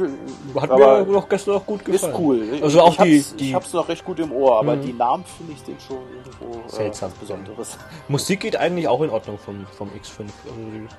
hat 0.56 0.69
mir 0.69 1.06
noch 1.06 1.27
gestern 1.27 1.56
auch 1.56 1.65
gut 1.65 1.84
gefallen. 1.84 2.14
Ist 2.14 2.19
cool. 2.19 2.60
Also 2.61 2.81
auch 2.81 2.99
ich, 3.06 3.30
die, 3.30 3.38
die, 3.38 3.49
ich 3.49 3.53
hab's 3.53 3.73
noch 3.73 3.88
recht 3.90 4.06
gut 4.06 4.19
im 4.19 4.31
Ohr, 4.31 4.60
aber 4.60 4.73
hm. 4.73 4.81
die 4.81 4.94
Namen 4.94 5.23
finde 5.26 5.53
ich 5.53 5.60
sind 5.60 5.81
schon 5.81 5.98
irgendwo 6.14 6.60
äh, 6.60 6.69
Seltsam. 6.69 7.11
Äh, 7.11 7.19
Besonderes. 7.19 7.77
Musik 8.07 8.41
geht 8.41 8.56
eigentlich 8.56 8.88
auch 8.88 9.02
in 9.02 9.10
Ordnung 9.10 9.38
vom, 9.38 9.65
vom 9.77 9.90
X5. 9.90 10.19
Also 10.19 10.30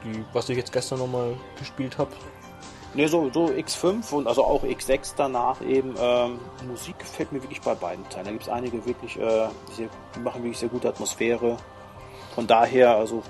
die, 0.05 0.13
die 0.13 0.25
was 0.33 0.49
ich 0.49 0.57
jetzt 0.57 0.73
gestern 0.73 0.99
nochmal 0.99 1.35
gespielt 1.59 1.99
habe, 1.99 2.11
Ne, 2.93 3.07
so, 3.07 3.31
so 3.33 3.47
X5 3.47 4.13
und 4.13 4.27
also 4.27 4.45
auch 4.45 4.65
X6 4.65 5.13
danach 5.17 5.61
eben. 5.63 5.95
Ähm, 5.97 6.41
Musik 6.67 6.99
gefällt 6.99 7.31
mir 7.31 7.41
wirklich 7.41 7.61
bei 7.61 7.75
beiden 7.75 8.09
Teilen. 8.09 8.25
Da 8.25 8.31
gibt 8.33 8.43
es 8.43 8.49
einige 8.49 8.85
wirklich, 8.85 9.17
äh, 9.17 9.47
die, 9.79 9.89
die, 10.15 10.21
machen 10.21 10.43
wirklich 10.43 10.59
sehr 10.59 10.69
gute 10.69 10.89
Atmosphäre. 10.89 11.57
Von 12.35 12.49
daher, 12.49 12.97
also 12.97 13.23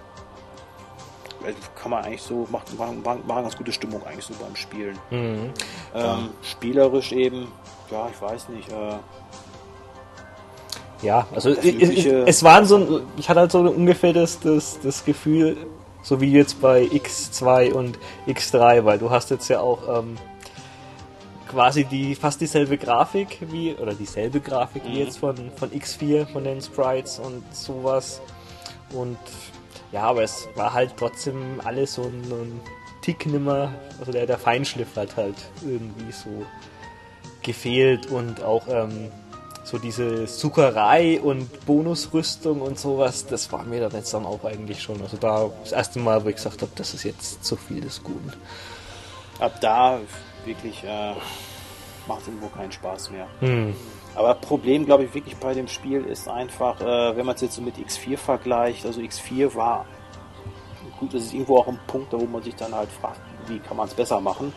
kann 1.81 1.91
man 1.91 2.05
eigentlich 2.05 2.23
so, 2.23 2.47
macht, 2.51 2.77
machen, 2.79 3.03
machen 3.03 3.25
ganz 3.27 3.57
gute 3.57 3.73
Stimmung 3.73 4.03
eigentlich 4.07 4.25
so 4.25 4.35
beim 4.35 4.57
Spielen. 4.57 4.99
Mhm. 5.11 5.51
Ähm, 5.95 6.31
spielerisch 6.43 7.13
eben, 7.13 7.49
ja, 7.91 8.09
ich 8.13 8.21
weiß 8.21 8.49
nicht, 8.51 8.69
äh, 8.71 8.99
ja, 11.03 11.27
also 11.35 11.51
ich, 11.51 12.07
es 12.07 12.43
waren 12.43 12.67
so, 12.67 13.01
ich 13.17 13.29
hatte 13.29 13.41
halt 13.41 13.53
so 13.53 13.61
ungefähr 13.61 14.13
das, 14.13 14.39
das, 14.41 14.81
das 14.83 15.05
Gefühl, 15.05 15.57
so 16.03 16.21
wie 16.21 16.33
jetzt 16.33 16.61
bei 16.61 16.83
X2 16.83 17.73
und 17.73 17.99
X3, 18.27 18.85
weil 18.85 18.99
du 18.99 19.11
hast 19.11 19.31
jetzt 19.31 19.49
ja 19.49 19.61
auch 19.61 20.01
ähm, 20.01 20.19
quasi 21.49 21.85
die 21.85 22.15
fast 22.15 22.41
dieselbe 22.41 22.77
Grafik 22.77 23.39
wie, 23.51 23.75
oder 23.75 23.95
dieselbe 23.95 24.41
Grafik 24.41 24.85
mhm. 24.85 24.93
wie 24.93 24.99
jetzt 25.01 25.19
von, 25.19 25.37
von 25.57 25.71
X4, 25.71 26.27
von 26.27 26.45
den 26.45 26.61
Sprites 26.61 27.19
und 27.19 27.43
sowas. 27.55 28.21
Und 28.93 29.19
ja, 29.93 30.03
aber 30.03 30.23
es 30.23 30.49
war 30.55 30.73
halt 30.73 30.95
trotzdem 30.97 31.61
alles 31.65 31.95
so 31.95 32.03
ein, 32.03 32.23
ein 32.31 32.61
Tick 33.03 33.27
nimmer, 33.27 33.73
also 33.99 34.13
der, 34.13 34.27
der 34.27 34.39
Feinschliff 34.39 34.97
hat 34.97 35.17
halt 35.17 35.37
irgendwie 35.63 36.13
so 36.13 36.45
gefehlt 37.43 38.07
und 38.11 38.43
auch 38.43 38.67
ähm, 38.69 39.11
so 39.65 39.79
diese 39.79 40.27
Sucherei 40.27 41.21
und 41.21 41.65
Bonusrüstung 41.67 42.61
und 42.61 42.79
sowas, 42.79 43.27
das 43.27 43.51
war 43.53 43.65
mir 43.65 43.81
dann 43.81 43.93
jetzt 43.93 44.13
dann 44.13 44.27
auch 44.27 44.45
eigentlich 44.45 44.83
schon. 44.83 45.01
Also 45.01 45.17
da 45.17 45.51
das 45.63 45.73
erste 45.73 45.99
Mal, 45.99 46.25
wo 46.25 46.29
ich 46.29 46.37
gesagt 46.37 46.63
habe, 46.63 46.73
das 46.75 46.95
ist 46.95 47.05
jetzt 47.05 47.45
zu 47.45 47.57
viel 47.57 47.81
des 47.81 48.03
Guten. 48.03 48.33
Ab 49.39 49.61
da 49.61 49.99
wirklich 50.45 50.83
äh, 50.85 51.15
macht 52.07 52.27
irgendwo 52.27 52.49
keinen 52.49 52.73
Spaß 52.73 53.11
mehr. 53.11 53.29
Hm. 53.41 53.75
Aber 54.15 54.35
Problem, 54.35 54.85
glaube 54.87 55.05
ich, 55.05 55.15
wirklich 55.15 55.37
bei 55.37 55.55
dem 55.55 55.69
Spiel 55.69 56.05
ist 56.05 56.29
einfach, 56.29 56.81
äh, 56.81 57.17
wenn 57.17 57.27
man 57.27 57.35
es 57.37 57.41
jetzt 57.41 57.55
so 57.55 57.63
mit 57.63 57.77
X4 57.77 58.17
vergleicht, 58.17 58.85
also 58.85 59.01
X4 59.01 59.55
war 59.55 59.87
gut, 61.01 61.15
das 61.15 61.23
ist 61.23 61.33
irgendwo 61.33 61.59
auch 61.59 61.67
ein 61.67 61.81
Punkt, 61.87 62.13
wo 62.13 62.27
man 62.27 62.43
sich 62.43 62.55
dann 62.55 62.75
halt 62.75 62.91
fragt, 62.93 63.21
wie 63.47 63.59
kann 63.59 63.77
man 63.77 63.89
es 63.89 63.95
besser 63.95 64.21
machen. 64.21 64.53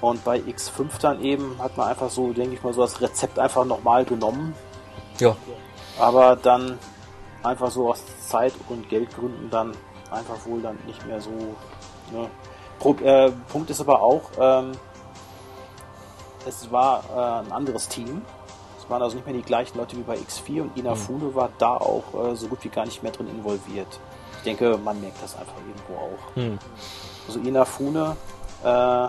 Und 0.00 0.24
bei 0.24 0.38
X5 0.38 0.98
dann 1.00 1.22
eben 1.22 1.56
hat 1.58 1.76
man 1.76 1.88
einfach 1.88 2.08
so, 2.08 2.32
denke 2.32 2.54
ich 2.54 2.62
mal, 2.62 2.72
so 2.72 2.80
das 2.80 3.00
Rezept 3.00 3.38
einfach 3.38 3.66
nochmal 3.66 4.04
genommen. 4.06 4.54
Ja. 5.18 5.36
Aber 5.98 6.36
dann 6.36 6.78
einfach 7.42 7.70
so 7.70 7.90
aus 7.90 8.02
Zeit- 8.26 8.54
und 8.70 8.88
Geldgründen 8.88 9.50
dann 9.50 9.72
einfach 10.10 10.46
wohl 10.46 10.62
dann 10.62 10.78
nicht 10.86 11.06
mehr 11.06 11.20
so. 11.20 11.30
Ne. 12.10 12.30
Äh, 13.04 13.30
Punkt 13.52 13.68
ist 13.68 13.80
aber 13.82 14.02
auch, 14.02 14.22
ähm, 14.40 14.72
es 16.46 16.70
war 16.70 17.04
äh, 17.14 17.46
ein 17.46 17.52
anderes 17.52 17.88
Team. 17.88 18.22
Es 18.78 18.88
waren 18.88 19.02
also 19.02 19.16
nicht 19.16 19.26
mehr 19.26 19.34
die 19.34 19.42
gleichen 19.42 19.78
Leute 19.78 19.96
wie 19.96 20.02
bei 20.02 20.16
X4 20.16 20.62
und 20.62 20.76
Inafune 20.76 21.26
mhm. 21.26 21.34
war 21.34 21.50
da 21.58 21.76
auch 21.76 22.04
äh, 22.14 22.36
so 22.36 22.48
gut 22.48 22.64
wie 22.64 22.68
gar 22.68 22.84
nicht 22.84 23.02
mehr 23.02 23.12
drin 23.12 23.28
involviert. 23.28 24.00
Ich 24.38 24.42
denke, 24.44 24.78
man 24.82 25.00
merkt 25.00 25.22
das 25.22 25.36
einfach 25.36 25.54
irgendwo 25.68 25.94
auch. 25.94 26.36
Mhm. 26.36 26.58
Also 27.26 27.40
Inafune 27.40 28.16
äh, 28.64 29.08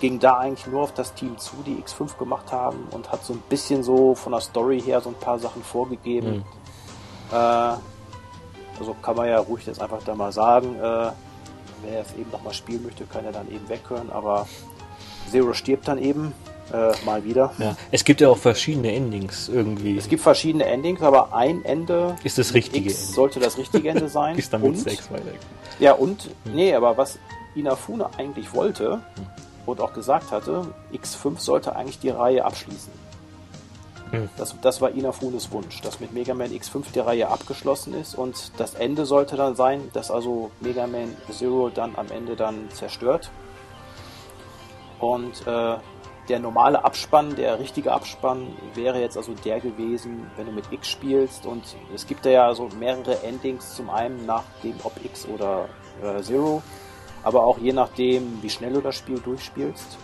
ging 0.00 0.18
da 0.18 0.38
eigentlich 0.38 0.66
nur 0.66 0.82
auf 0.82 0.92
das 0.92 1.14
Team 1.14 1.38
zu, 1.38 1.56
die 1.64 1.82
X5 1.82 2.18
gemacht 2.18 2.52
haben 2.52 2.86
und 2.90 3.10
hat 3.10 3.24
so 3.24 3.32
ein 3.32 3.42
bisschen 3.48 3.82
so 3.82 4.14
von 4.14 4.32
der 4.32 4.40
Story 4.40 4.80
her 4.80 5.00
so 5.00 5.08
ein 5.08 5.14
paar 5.14 5.38
Sachen 5.38 5.62
vorgegeben. 5.62 6.36
Mhm. 6.36 6.44
Äh, 7.32 7.76
also 8.78 8.94
kann 9.00 9.16
man 9.16 9.28
ja 9.28 9.38
ruhig 9.38 9.66
jetzt 9.66 9.80
einfach 9.80 10.02
da 10.02 10.14
mal 10.14 10.32
sagen, 10.32 10.74
äh, 10.76 11.10
wer 11.82 12.00
es 12.00 12.12
eben 12.14 12.30
nochmal 12.30 12.54
spielen 12.54 12.82
möchte, 12.82 13.04
kann 13.04 13.24
er 13.24 13.32
dann 13.32 13.50
eben 13.50 13.68
weghören, 13.68 14.10
aber 14.10 14.46
Zero 15.30 15.52
stirbt 15.52 15.88
dann 15.88 15.98
eben 15.98 16.32
äh, 16.72 16.92
mal 17.04 17.24
wieder. 17.24 17.52
Ja. 17.58 17.76
Es 17.90 18.04
gibt 18.04 18.20
ja 18.20 18.28
auch 18.28 18.38
verschiedene 18.38 18.92
Endings 18.92 19.48
irgendwie. 19.48 19.96
Es 19.96 20.08
gibt 20.08 20.22
verschiedene 20.22 20.64
Endings, 20.64 21.02
aber 21.02 21.34
ein 21.34 21.64
Ende 21.64 22.16
ist 22.24 22.38
das 22.38 22.54
richtige 22.54 22.88
X 22.88 23.00
Ende. 23.00 23.14
sollte 23.14 23.40
das 23.40 23.58
richtige 23.58 23.88
Ende 23.88 24.08
sein. 24.10 24.36
ist 24.36 24.52
dann 24.52 24.62
mit 24.62 24.70
und, 24.70 24.76
6 24.78 25.10
weiter. 25.10 25.24
Ja, 25.78 25.92
und, 25.92 26.30
hm. 26.44 26.54
nee, 26.54 26.74
aber 26.74 26.96
was 26.96 27.18
Inafune 27.54 28.08
eigentlich 28.18 28.52
wollte, 28.54 28.94
hm 28.94 29.00
und 29.66 29.80
auch 29.80 29.92
gesagt 29.92 30.30
hatte, 30.30 30.66
X5 30.92 31.38
sollte 31.40 31.76
eigentlich 31.76 31.98
die 31.98 32.10
Reihe 32.10 32.44
abschließen. 32.44 32.92
Hm. 34.10 34.28
Das, 34.36 34.54
das 34.60 34.80
war 34.80 34.90
Inafunes 34.90 35.50
Wunsch, 35.50 35.80
dass 35.80 36.00
mit 36.00 36.12
Mega 36.12 36.34
Man 36.34 36.50
X5 36.50 36.84
die 36.94 37.00
Reihe 37.00 37.28
abgeschlossen 37.28 37.94
ist 37.94 38.14
und 38.14 38.52
das 38.58 38.74
Ende 38.74 39.06
sollte 39.06 39.36
dann 39.36 39.56
sein, 39.56 39.90
dass 39.92 40.10
also 40.10 40.50
Mega 40.60 40.86
Man 40.86 41.16
Zero 41.30 41.70
dann 41.70 41.96
am 41.96 42.10
Ende 42.10 42.36
dann 42.36 42.68
zerstört. 42.72 43.30
Und 44.98 45.46
äh, 45.46 45.76
der 46.28 46.38
normale 46.38 46.84
Abspann, 46.84 47.36
der 47.36 47.58
richtige 47.58 47.92
Abspann 47.92 48.46
wäre 48.74 49.00
jetzt 49.00 49.16
also 49.16 49.34
der 49.44 49.60
gewesen, 49.60 50.30
wenn 50.36 50.46
du 50.46 50.52
mit 50.52 50.64
X 50.70 50.88
spielst 50.88 51.44
und 51.44 51.62
es 51.94 52.06
gibt 52.06 52.24
ja 52.24 52.54
so 52.54 52.68
mehrere 52.78 53.22
Endings, 53.22 53.74
zum 53.74 53.90
einen 53.90 54.24
nach 54.24 54.44
dem 54.62 54.74
ob 54.84 54.92
X 55.04 55.28
oder 55.28 55.68
äh, 56.02 56.22
Zero 56.22 56.62
aber 57.24 57.44
auch 57.44 57.58
je 57.58 57.72
nachdem, 57.72 58.42
wie 58.42 58.50
schnell 58.50 58.74
du 58.74 58.80
das 58.80 58.94
Spiel 58.94 59.18
durchspielst. 59.18 59.96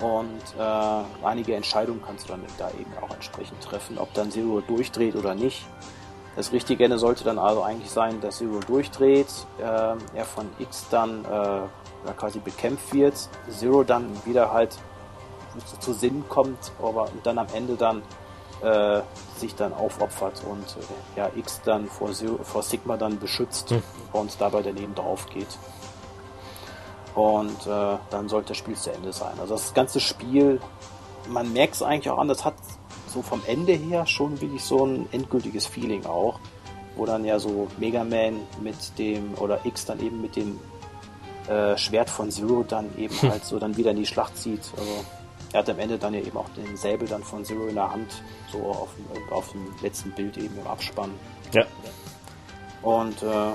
Und 0.00 0.40
äh, 0.58 1.26
einige 1.26 1.54
Entscheidungen 1.54 2.02
kannst 2.06 2.28
du 2.28 2.32
dann 2.32 2.42
da 2.58 2.70
eben 2.70 2.92
auch 3.02 3.12
entsprechend 3.14 3.60
treffen, 3.62 3.98
ob 3.98 4.14
dann 4.14 4.30
Zero 4.30 4.60
durchdreht 4.60 5.16
oder 5.16 5.34
nicht. 5.34 5.66
Das 6.36 6.52
richtige 6.52 6.84
Ende 6.84 6.98
sollte 6.98 7.24
dann 7.24 7.38
also 7.38 7.62
eigentlich 7.62 7.90
sein, 7.90 8.20
dass 8.20 8.38
Zero 8.38 8.60
durchdreht, 8.60 9.26
äh, 9.58 9.62
er 9.62 10.24
von 10.24 10.48
X 10.58 10.86
dann 10.90 11.24
äh, 12.06 12.12
quasi 12.12 12.38
bekämpft 12.38 12.92
wird, 12.92 13.28
Zero 13.50 13.84
dann 13.84 14.06
wieder 14.24 14.52
halt 14.52 14.76
zu, 15.66 15.78
zu 15.78 15.92
Sinn 15.92 16.24
kommt, 16.28 16.72
aber 16.80 17.08
dann 17.22 17.38
am 17.38 17.46
Ende 17.52 17.76
dann 17.76 18.02
äh, 18.62 19.02
sich 19.36 19.54
dann 19.54 19.72
aufopfert 19.72 20.42
und 20.48 20.64
äh, 20.64 21.18
ja 21.18 21.30
X 21.34 21.60
dann 21.64 21.86
vor, 21.86 22.12
Zero, 22.12 22.42
vor 22.42 22.62
Sigma 22.62 22.96
dann 22.96 23.18
beschützt 23.18 23.70
hm. 23.70 23.82
und 24.12 24.40
dabei 24.40 24.62
daneben 24.62 24.94
drauf 24.94 25.26
geht 25.26 25.48
und 27.14 27.66
äh, 27.66 27.96
dann 28.10 28.28
sollte 28.28 28.48
das 28.48 28.56
Spiel 28.58 28.76
zu 28.76 28.92
Ende 28.92 29.12
sein. 29.12 29.32
Also 29.40 29.54
das 29.54 29.74
ganze 29.74 30.00
Spiel, 30.00 30.60
man 31.28 31.52
merkt 31.52 31.74
es 31.74 31.82
eigentlich 31.82 32.10
auch 32.10 32.18
an, 32.18 32.28
das 32.28 32.44
hat 32.44 32.54
so 33.08 33.22
vom 33.22 33.42
Ende 33.46 33.72
her 33.72 34.06
schon 34.06 34.40
wirklich 34.40 34.62
so 34.62 34.86
ein 34.86 35.08
endgültiges 35.10 35.66
Feeling 35.66 36.06
auch, 36.06 36.38
wo 36.96 37.06
dann 37.06 37.24
ja 37.24 37.38
so 37.38 37.68
Mega 37.78 38.04
Man 38.04 38.40
mit 38.62 38.98
dem, 38.98 39.34
oder 39.38 39.64
X 39.64 39.84
dann 39.84 40.00
eben 40.00 40.20
mit 40.20 40.36
dem 40.36 40.58
äh, 41.48 41.76
Schwert 41.76 42.10
von 42.10 42.30
Zero 42.30 42.64
dann 42.66 42.86
eben 42.96 43.14
hm. 43.20 43.30
halt 43.30 43.44
so 43.44 43.58
dann 43.58 43.76
wieder 43.76 43.90
in 43.90 43.98
die 43.98 44.06
Schlacht 44.06 44.36
zieht. 44.36 44.62
Also 44.76 45.04
er 45.52 45.60
hat 45.60 45.70
am 45.70 45.78
Ende 45.78 45.98
dann 45.98 46.14
ja 46.14 46.20
eben 46.20 46.36
auch 46.36 46.48
den 46.50 46.76
Säbel 46.76 47.08
dann 47.08 47.22
von 47.22 47.44
Zero 47.44 47.66
in 47.66 47.74
der 47.74 47.90
Hand, 47.90 48.22
so 48.52 48.58
auf, 48.58 48.90
auf 49.30 49.50
dem 49.50 49.66
letzten 49.82 50.12
Bild 50.12 50.36
eben 50.36 50.56
im 50.58 50.66
Abspann. 50.66 51.10
Ja. 51.52 51.64
Und 52.82 53.22
äh, 53.22 53.52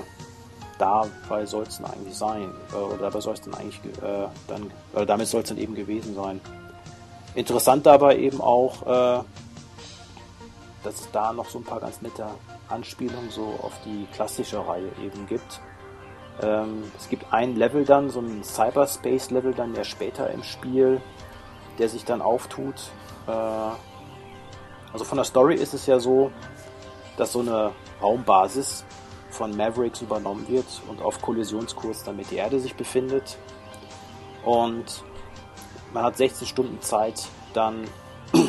dabei 0.78 1.46
soll 1.46 1.64
es 1.64 1.78
dann 1.78 1.90
eigentlich 1.90 2.16
sein. 2.16 2.52
Äh, 2.72 2.76
oder 2.76 2.96
dabei 2.98 3.20
soll 3.20 3.34
es 3.34 3.40
dann 3.40 3.54
eigentlich 3.54 3.80
äh, 4.02 4.28
dann, 4.46 4.70
oder 4.92 5.06
damit 5.06 5.28
soll 5.28 5.42
es 5.42 5.48
dann 5.48 5.58
eben 5.58 5.74
gewesen 5.74 6.14
sein. 6.14 6.40
Interessant 7.34 7.86
dabei 7.86 8.18
eben 8.18 8.40
auch, 8.40 8.82
äh, 8.82 9.22
dass 10.84 11.00
es 11.00 11.10
da 11.12 11.32
noch 11.32 11.48
so 11.48 11.58
ein 11.58 11.64
paar 11.64 11.80
ganz 11.80 12.00
nette 12.00 12.26
Anspielungen 12.68 13.30
so 13.30 13.58
auf 13.62 13.72
die 13.84 14.06
klassische 14.12 14.66
Reihe 14.66 14.90
eben 15.02 15.26
gibt. 15.26 15.60
Ähm, 16.42 16.90
es 16.96 17.08
gibt 17.08 17.32
ein 17.32 17.56
Level 17.56 17.84
dann, 17.84 18.10
so 18.10 18.20
ein 18.20 18.44
Cyberspace-Level 18.44 19.54
dann 19.54 19.74
ja 19.74 19.84
später 19.84 20.30
im 20.30 20.42
Spiel, 20.42 21.00
der 21.78 21.88
sich 21.88 22.04
dann 22.04 22.20
auftut. 22.20 22.74
Äh, 23.26 23.30
also 24.92 25.04
von 25.04 25.16
der 25.16 25.24
Story 25.24 25.54
ist 25.54 25.74
es 25.74 25.86
ja 25.86 25.98
so, 25.98 26.30
dass 27.16 27.32
so 27.32 27.40
eine 27.40 27.72
Raumbasis 28.02 28.84
von 29.30 29.56
Mavericks 29.56 30.02
übernommen 30.02 30.46
wird 30.48 30.66
und 30.88 31.02
auf 31.02 31.20
Kollisionskurs 31.20 32.04
dann 32.04 32.16
mit 32.16 32.30
der 32.30 32.38
Erde 32.38 32.60
sich 32.60 32.74
befindet. 32.74 33.38
Und 34.44 35.02
man 35.92 36.04
hat 36.04 36.16
16 36.16 36.46
Stunden 36.46 36.80
Zeit, 36.80 37.26
dann 37.52 37.84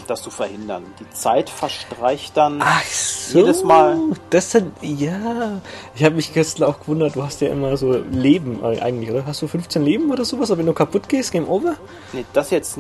das 0.07 0.21
zu 0.21 0.29
verhindern. 0.29 0.83
Die 0.99 1.09
Zeit 1.11 1.49
verstreicht 1.49 2.35
dann 2.35 2.59
Ach 2.61 2.83
so, 2.83 3.39
jedes 3.39 3.63
Mal. 3.63 3.97
Das 4.29 4.51
dann, 4.51 4.71
ja. 4.81 5.59
Ich 5.95 6.03
habe 6.03 6.15
mich 6.15 6.33
gestern 6.33 6.63
auch 6.69 6.79
gewundert, 6.79 7.15
du 7.15 7.23
hast 7.23 7.41
ja 7.41 7.49
immer 7.49 7.75
so 7.77 7.93
Leben 8.11 8.63
eigentlich, 8.63 9.11
oder? 9.11 9.25
Hast 9.25 9.41
du 9.41 9.47
15 9.47 9.83
Leben 9.83 10.11
oder 10.11 10.25
sowas? 10.25 10.49
Aber 10.51 10.59
wenn 10.59 10.65
du 10.65 10.73
kaputt 10.73 11.07
gehst, 11.09 11.31
Game 11.31 11.47
Over? 11.47 11.75
Nee, 12.13 12.25
das 12.33 12.49
jetzt, 12.49 12.77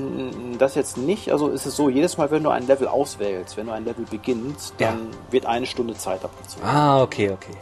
das 0.57 0.75
jetzt 0.75 0.97
nicht. 0.97 1.31
Also 1.31 1.49
ist 1.49 1.65
es 1.65 1.75
so, 1.75 1.89
jedes 1.89 2.17
Mal, 2.17 2.29
wenn 2.31 2.43
du 2.43 2.49
ein 2.49 2.67
Level 2.67 2.87
auswählst, 2.87 3.57
wenn 3.57 3.67
du 3.67 3.73
ein 3.73 3.85
Level 3.85 4.05
beginnst, 4.09 4.73
dann 4.77 4.87
Ja. 5.11 5.17
wird 5.31 5.45
eine 5.45 5.65
Stunde 5.65 5.93
Zeit 5.95 6.23
abgezogen. 6.23 6.65
Ah, 6.65 7.01
okay, 7.01 7.31
okay. 7.31 7.55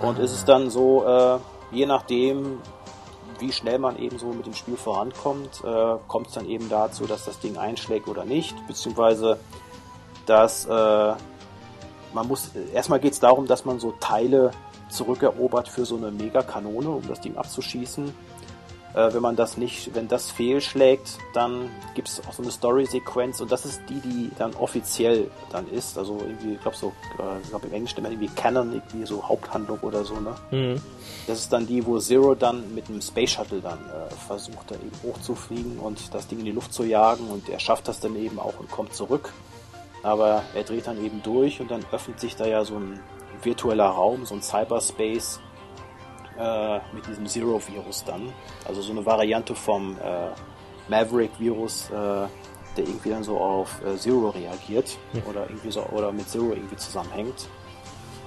Und 0.00 0.18
ist 0.18 0.32
es 0.32 0.44
dann 0.44 0.70
so, 0.70 1.04
äh, 1.06 1.38
je 1.76 1.86
nachdem, 1.86 2.58
wie 3.38 3.52
schnell 3.52 3.78
man 3.78 3.98
eben 3.98 4.18
so 4.18 4.26
mit 4.26 4.46
dem 4.46 4.54
Spiel 4.54 4.76
vorankommt, 4.76 5.62
äh, 5.64 5.96
kommt 6.06 6.28
es 6.28 6.34
dann 6.34 6.46
eben 6.46 6.68
dazu, 6.68 7.06
dass 7.06 7.24
das 7.24 7.38
Ding 7.40 7.56
einschlägt 7.56 8.08
oder 8.08 8.24
nicht, 8.24 8.54
beziehungsweise 8.66 9.38
dass 10.26 10.66
äh, 10.66 11.14
man 12.14 12.26
muss, 12.26 12.52
erstmal 12.74 13.00
geht 13.00 13.12
es 13.12 13.20
darum, 13.20 13.46
dass 13.46 13.64
man 13.64 13.78
so 13.78 13.92
Teile 14.00 14.50
zurückerobert 14.88 15.68
für 15.68 15.84
so 15.84 15.96
eine 15.96 16.10
Mega-Kanone, 16.10 16.88
um 16.88 17.06
das 17.06 17.20
Ding 17.20 17.36
abzuschießen. 17.36 18.12
Äh, 18.94 19.12
wenn 19.12 19.20
man 19.22 19.36
das 19.36 19.56
nicht, 19.56 19.94
wenn 19.94 20.08
das 20.08 20.30
fehlschlägt, 20.30 21.18
dann 21.34 21.70
gibt 21.94 22.08
es 22.08 22.22
auch 22.26 22.32
so 22.32 22.42
eine 22.42 22.50
Story-Sequenz 22.50 23.40
und 23.40 23.52
das 23.52 23.66
ist 23.66 23.82
die, 23.88 24.00
die 24.00 24.30
dann 24.38 24.54
offiziell 24.54 25.30
dann 25.50 25.68
ist. 25.70 25.98
Also 25.98 26.18
irgendwie, 26.20 26.54
ich 26.54 26.60
glaube 26.60 26.76
so, 26.76 26.92
äh, 27.18 27.40
ich 27.42 27.50
glaube 27.50 27.66
im 27.66 27.74
Englischen 27.74 27.98
immer 27.98 28.10
irgendwie 28.10 28.30
Canon, 28.34 28.72
irgendwie 28.72 29.04
so 29.04 29.22
Haupthandlung 29.28 29.78
oder 29.80 30.04
so, 30.04 30.14
ne? 30.20 30.34
Mhm. 30.50 30.80
Das 31.26 31.38
ist 31.40 31.52
dann 31.52 31.66
die, 31.66 31.84
wo 31.84 31.98
Zero 31.98 32.34
dann 32.34 32.74
mit 32.74 32.88
einem 32.88 33.02
Space 33.02 33.32
Shuttle 33.32 33.60
dann 33.60 33.78
äh, 33.78 34.14
versucht, 34.26 34.70
da 34.70 34.74
eben 34.76 34.90
hochzufliegen 35.02 35.78
und 35.78 36.14
das 36.14 36.26
Ding 36.26 36.38
in 36.38 36.46
die 36.46 36.52
Luft 36.52 36.72
zu 36.72 36.84
jagen 36.84 37.28
und 37.28 37.48
er 37.50 37.58
schafft 37.58 37.88
das 37.88 38.00
dann 38.00 38.16
eben 38.16 38.38
auch 38.38 38.58
und 38.58 38.70
kommt 38.70 38.94
zurück. 38.94 39.32
Aber 40.02 40.42
er 40.54 40.62
dreht 40.62 40.86
dann 40.86 41.04
eben 41.04 41.22
durch 41.22 41.60
und 41.60 41.70
dann 41.70 41.84
öffnet 41.92 42.20
sich 42.20 42.36
da 42.36 42.46
ja 42.46 42.64
so 42.64 42.76
ein 42.76 43.00
virtueller 43.42 43.88
Raum, 43.88 44.24
so 44.24 44.34
ein 44.34 44.42
Cyberspace 44.42 45.40
äh, 46.38 46.80
mit 46.92 47.06
diesem 47.06 47.26
Zero-Virus 47.26 48.04
dann. 48.04 48.32
Also 48.64 48.80
so 48.80 48.92
eine 48.92 49.04
Variante 49.04 49.54
vom 49.54 49.96
äh, 49.98 50.30
Maverick-Virus, 50.88 51.90
äh, 51.90 51.94
der 51.94 52.30
irgendwie 52.76 53.10
dann 53.10 53.24
so 53.24 53.38
auf 53.38 53.82
äh, 53.84 53.96
Zero 53.96 54.30
reagiert 54.30 54.96
oder 55.28 55.48
irgendwie 55.48 55.70
so 55.70 55.82
oder 55.86 56.12
mit 56.12 56.28
Zero 56.28 56.50
irgendwie 56.52 56.76
zusammenhängt. 56.76 57.48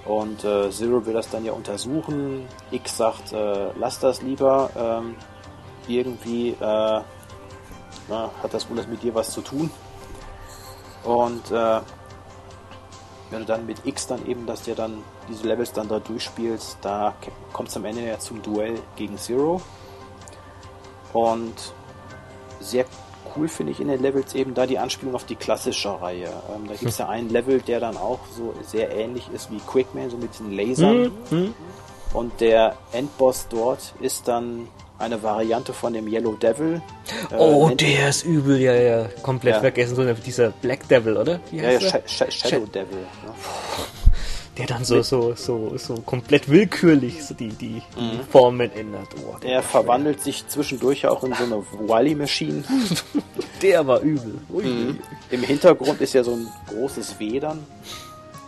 Und 0.05 0.43
äh, 0.43 0.69
Zero 0.71 1.05
will 1.05 1.13
das 1.13 1.29
dann 1.29 1.45
ja 1.45 1.53
untersuchen. 1.53 2.47
X 2.71 2.97
sagt, 2.97 3.31
lass 3.31 3.99
das 3.99 4.21
lieber. 4.21 4.69
Ähm, 4.75 5.15
irgendwie 5.88 6.55
na, 6.59 7.03
hat 8.43 8.53
das 8.53 8.69
wohl 8.69 8.77
das 8.77 8.88
mit 8.88 9.03
dir 9.03 9.15
was 9.15 9.31
zu 9.31 9.41
tun. 9.41 9.69
Und 11.03 11.51
wenn 13.31 13.39
du 13.39 13.45
dann 13.45 13.65
mit 13.65 13.85
X 13.85 14.07
dann 14.07 14.25
eben, 14.25 14.45
dass 14.45 14.63
der 14.63 14.75
dann 14.75 15.03
diese 15.31 15.47
Levels 15.47 15.71
dann 15.73 15.87
da 15.87 15.99
durchspielst, 15.99 16.77
da 16.81 17.15
kommt 17.53 17.69
es 17.69 17.75
am 17.77 17.85
Ende 17.85 18.01
ja 18.05 18.19
zum 18.19 18.41
Duell 18.41 18.75
gegen 18.95 19.17
Zero. 19.17 19.61
Und 21.13 21.53
sehr 22.59 22.85
cool 23.35 23.47
finde 23.47 23.71
ich 23.71 23.79
in 23.79 23.87
den 23.87 24.01
Levels 24.01 24.33
eben 24.35 24.53
da 24.53 24.65
die 24.65 24.77
Anspielung 24.77 25.15
auf 25.15 25.25
die 25.25 25.35
klassische 25.35 26.01
Reihe. 26.01 26.29
Ähm, 26.53 26.67
da 26.67 26.73
gibt 26.75 26.91
es 26.91 26.97
ja 26.97 27.07
einen 27.09 27.29
Level, 27.29 27.61
der 27.61 27.79
dann 27.79 27.97
auch 27.97 28.19
so 28.35 28.53
sehr 28.65 28.91
ähnlich 28.95 29.29
ist 29.33 29.51
wie 29.51 29.59
Quickman, 29.59 30.09
so 30.09 30.17
mit 30.17 30.37
den 30.39 30.51
Lasern. 30.51 31.11
Mhm. 31.29 31.53
Und 32.13 32.39
der 32.41 32.75
Endboss 32.91 33.47
dort 33.49 33.93
ist 34.01 34.27
dann 34.27 34.67
eine 34.99 35.23
Variante 35.23 35.73
von 35.73 35.93
dem 35.93 36.07
Yellow 36.07 36.33
Devil. 36.33 36.81
Äh, 37.31 37.35
Oh, 37.37 37.69
der 37.69 38.09
ist 38.09 38.23
übel, 38.25 38.59
ja, 38.59 38.73
ja. 38.75 39.05
Komplett 39.23 39.55
Ja. 39.55 39.59
vergessen, 39.61 39.95
so 39.95 40.13
dieser 40.13 40.49
Black 40.49 40.87
Devil, 40.87 41.17
oder? 41.17 41.39
Ja, 41.51 41.71
ja, 41.71 41.79
Sh? 41.79 41.95
Sh 42.05 42.23
Shadow 42.29 42.65
Devil. 42.67 42.99
Ne? 42.99 43.33
Der 44.57 44.65
dann 44.65 44.84
so, 44.84 45.02
so, 45.02 45.34
so, 45.36 45.78
so 45.78 45.95
komplett 45.95 46.49
willkürlich 46.49 47.23
so 47.23 47.34
die, 47.34 47.49
die, 47.49 47.82
die 47.98 48.19
Formen 48.30 48.69
ändert. 48.73 49.07
Oh, 49.26 49.38
Er 49.41 49.64
verwandelt 49.64 50.22
sich 50.22 50.45
zwischendurch 50.48 51.07
auch 51.07 51.23
in 51.23 51.34
so 51.34 51.44
eine 51.44 51.64
Wily-Machine. 51.88 52.64
der 53.61 53.88
war 53.88 54.02
übel. 54.02 54.40
Mhm. 54.49 54.99
Im 55.30 55.44
Hintergrund 55.44 56.02
ist 56.02 56.14
ja 56.14 56.23
so 56.23 56.34
ein 56.34 56.48
großes 56.68 57.18
W 57.19 57.40
dann. 57.40 57.65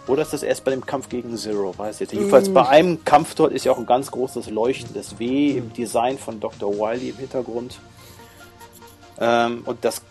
Oder 0.08 0.24
ist 0.24 0.34
das 0.34 0.44
erst 0.44 0.66
bei 0.66 0.72
dem 0.72 0.86
Kampf 0.86 1.08
gegen 1.08 1.38
Zero? 1.38 1.74
Weiß 1.78 1.96
ich 1.96 2.02
jetzt. 2.02 2.14
Jedenfalls 2.14 2.50
bei 2.50 2.68
einem 2.68 3.06
Kampf 3.06 3.36
dort 3.36 3.54
ist 3.54 3.64
ja 3.64 3.72
auch 3.72 3.78
ein 3.78 3.86
ganz 3.86 4.12
großes 4.12 4.50
leuchtendes 4.50 5.18
W 5.20 5.52
im 5.52 5.72
Design 5.72 6.18
von 6.18 6.42
Dr. 6.42 6.74
Wily 6.74 7.10
im 7.10 7.18
Hintergrund. 7.18 7.80
Ähm, 9.20 9.62
und 9.66 9.86
das 9.86 10.02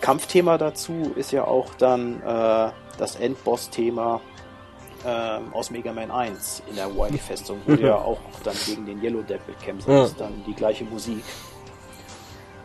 Kampfthema 0.00 0.58
dazu 0.58 1.12
ist 1.14 1.30
ja 1.30 1.44
auch 1.44 1.74
dann 1.74 2.20
äh, 2.22 2.70
das 2.98 3.14
Endboss-Thema 3.16 4.20
ähm, 5.06 5.52
aus 5.52 5.70
Mega 5.70 5.92
Man 5.92 6.10
1 6.10 6.62
in 6.68 6.76
der 6.76 6.94
Wily-Festung, 6.94 7.60
wo 7.66 7.76
du 7.76 7.82
ja 7.82 7.96
auch 7.96 8.18
dann 8.44 8.56
gegen 8.66 8.86
den 8.86 9.02
Yellow 9.02 9.22
Devil 9.22 9.54
kämpfst. 9.62 9.88
Ja. 9.88 10.04
Ist 10.04 10.20
dann 10.20 10.42
die 10.46 10.54
gleiche 10.54 10.84
Musik. 10.84 11.22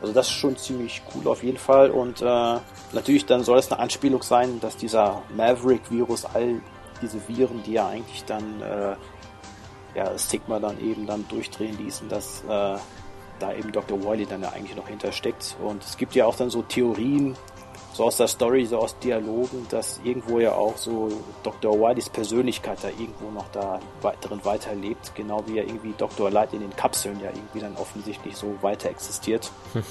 Also 0.01 0.13
das 0.13 0.27
ist 0.27 0.33
schon 0.33 0.57
ziemlich 0.57 1.01
cool 1.13 1.27
auf 1.27 1.43
jeden 1.43 1.57
Fall. 1.57 1.89
Und 1.91 2.21
äh, 2.21 2.59
natürlich 2.91 3.25
dann 3.25 3.43
soll 3.43 3.59
es 3.59 3.71
eine 3.71 3.79
Anspielung 3.79 4.21
sein, 4.21 4.59
dass 4.59 4.75
dieser 4.75 5.21
Maverick-Virus, 5.35 6.25
all 6.25 6.61
diese 7.01 7.25
Viren, 7.27 7.63
die 7.63 7.73
ja 7.73 7.87
eigentlich 7.87 8.23
dann 8.25 8.61
äh, 8.61 8.95
ja, 9.95 10.17
Sigma 10.17 10.59
dann 10.59 10.79
eben 10.79 11.05
dann 11.05 11.25
durchdrehen 11.27 11.77
ließen, 11.77 12.09
dass 12.09 12.43
äh, 12.43 12.77
da 13.39 13.53
eben 13.57 13.71
Dr. 13.71 14.01
Wily 14.03 14.25
dann 14.25 14.41
ja 14.41 14.49
eigentlich 14.49 14.75
noch 14.75 14.87
hintersteckt. 14.87 15.55
Und 15.63 15.83
es 15.83 15.97
gibt 15.97 16.15
ja 16.15 16.25
auch 16.25 16.35
dann 16.35 16.49
so 16.49 16.61
Theorien, 16.63 17.35
so 17.93 18.05
aus 18.05 18.17
der 18.17 18.27
Story, 18.27 18.65
so 18.65 18.79
aus 18.79 18.97
Dialogen, 18.99 19.67
dass 19.69 20.01
irgendwo 20.03 20.39
ja 20.39 20.53
auch 20.53 20.75
so 20.77 21.09
Dr. 21.43 21.79
Wiley's 21.79 22.09
Persönlichkeit 22.09 22.79
da 22.81 22.89
irgendwo 22.89 23.29
noch 23.29 23.45
da 23.51 23.79
drin 24.21 24.39
weiterlebt, 24.43 25.13
genau 25.15 25.43
wie 25.45 25.57
ja 25.57 25.63
irgendwie 25.63 25.93
Dr. 25.97 26.31
Light 26.31 26.53
in 26.53 26.61
den 26.61 26.75
Kapseln 26.75 27.19
ja 27.21 27.29
irgendwie 27.29 27.59
dann 27.59 27.77
offensichtlich 27.77 28.35
so 28.35 28.55
weiter 28.61 28.89
existiert. 28.89 29.51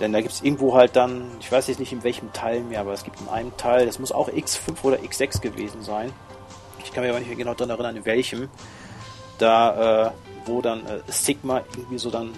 Denn 0.00 0.12
da 0.12 0.20
gibt 0.20 0.34
es 0.34 0.42
irgendwo 0.42 0.74
halt 0.74 0.94
dann, 0.94 1.30
ich 1.40 1.50
weiß 1.50 1.68
jetzt 1.68 1.78
nicht 1.78 1.92
in 1.92 2.02
welchem 2.04 2.32
Teil 2.32 2.60
mehr, 2.60 2.80
aber 2.80 2.92
es 2.92 3.04
gibt 3.04 3.20
in 3.20 3.28
einem 3.28 3.56
Teil, 3.56 3.86
das 3.86 3.98
muss 3.98 4.12
auch 4.12 4.28
X5 4.28 4.74
oder 4.82 4.98
X6 4.98 5.40
gewesen 5.40 5.82
sein. 5.82 6.12
Ich 6.84 6.92
kann 6.92 7.02
mir 7.02 7.10
aber 7.10 7.20
nicht 7.20 7.28
mehr 7.28 7.36
genau 7.36 7.54
daran 7.54 7.70
erinnern, 7.70 7.96
in 7.96 8.04
welchem. 8.04 8.48
Da, 9.38 10.06
äh, 10.06 10.10
wo 10.46 10.60
dann 10.62 10.84
äh, 10.86 11.00
Sigma 11.08 11.62
irgendwie 11.76 11.98
so 11.98 12.10
dann 12.10 12.32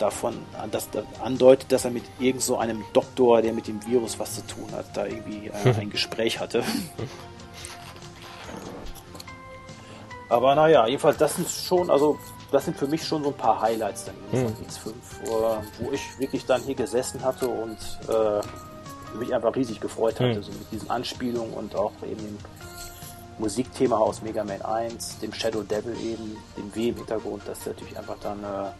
davon 0.00 0.34
das, 0.70 0.90
da 0.90 1.02
andeutet, 1.22 1.70
dass 1.72 1.84
er 1.84 1.90
mit 1.90 2.04
irgend 2.18 2.42
so 2.42 2.58
einem 2.58 2.82
Doktor, 2.92 3.42
der 3.42 3.52
mit 3.52 3.66
dem 3.68 3.84
Virus 3.86 4.18
was 4.18 4.34
zu 4.36 4.46
tun 4.46 4.68
hat, 4.72 4.96
da 4.96 5.06
irgendwie 5.06 5.48
äh, 5.48 5.74
ein 5.80 5.90
Gespräch 5.90 6.40
hatte. 6.40 6.62
Aber 10.28 10.54
naja, 10.54 10.86
jedenfalls, 10.86 11.16
das 11.16 11.36
sind 11.36 11.48
schon, 11.48 11.90
also 11.90 12.16
das 12.52 12.64
sind 12.64 12.76
für 12.76 12.86
mich 12.86 13.04
schon 13.04 13.22
so 13.22 13.30
ein 13.30 13.36
paar 13.36 13.60
Highlights 13.60 14.04
dann 14.04 14.14
von 14.30 14.54
X5, 14.64 14.92
wo, 15.24 15.56
wo 15.84 15.92
ich 15.92 16.00
wirklich 16.18 16.46
dann 16.46 16.62
hier 16.62 16.74
gesessen 16.74 17.22
hatte 17.24 17.48
und 17.48 17.76
äh, 18.08 19.16
mich 19.18 19.34
einfach 19.34 19.54
riesig 19.56 19.80
gefreut 19.80 20.14
hatte, 20.20 20.36
Hm. 20.36 20.42
so 20.42 20.52
mit 20.52 20.70
diesen 20.70 20.88
Anspielungen 20.90 21.52
und 21.52 21.74
auch 21.74 21.92
eben 22.04 22.16
dem 22.20 22.38
Musikthema 23.38 23.96
aus 23.96 24.22
Mega 24.22 24.44
Man 24.44 24.62
1, 24.62 25.18
dem 25.18 25.32
Shadow 25.32 25.62
Devil 25.62 25.96
eben, 26.00 26.36
dem 26.56 26.74
W 26.74 26.88
im 26.90 26.96
Hintergrund, 26.96 27.42
das 27.46 27.58
ist 27.60 27.66
natürlich 27.66 27.98
einfach 27.98 28.16
dann, 28.22 28.42
äh, 28.44 28.70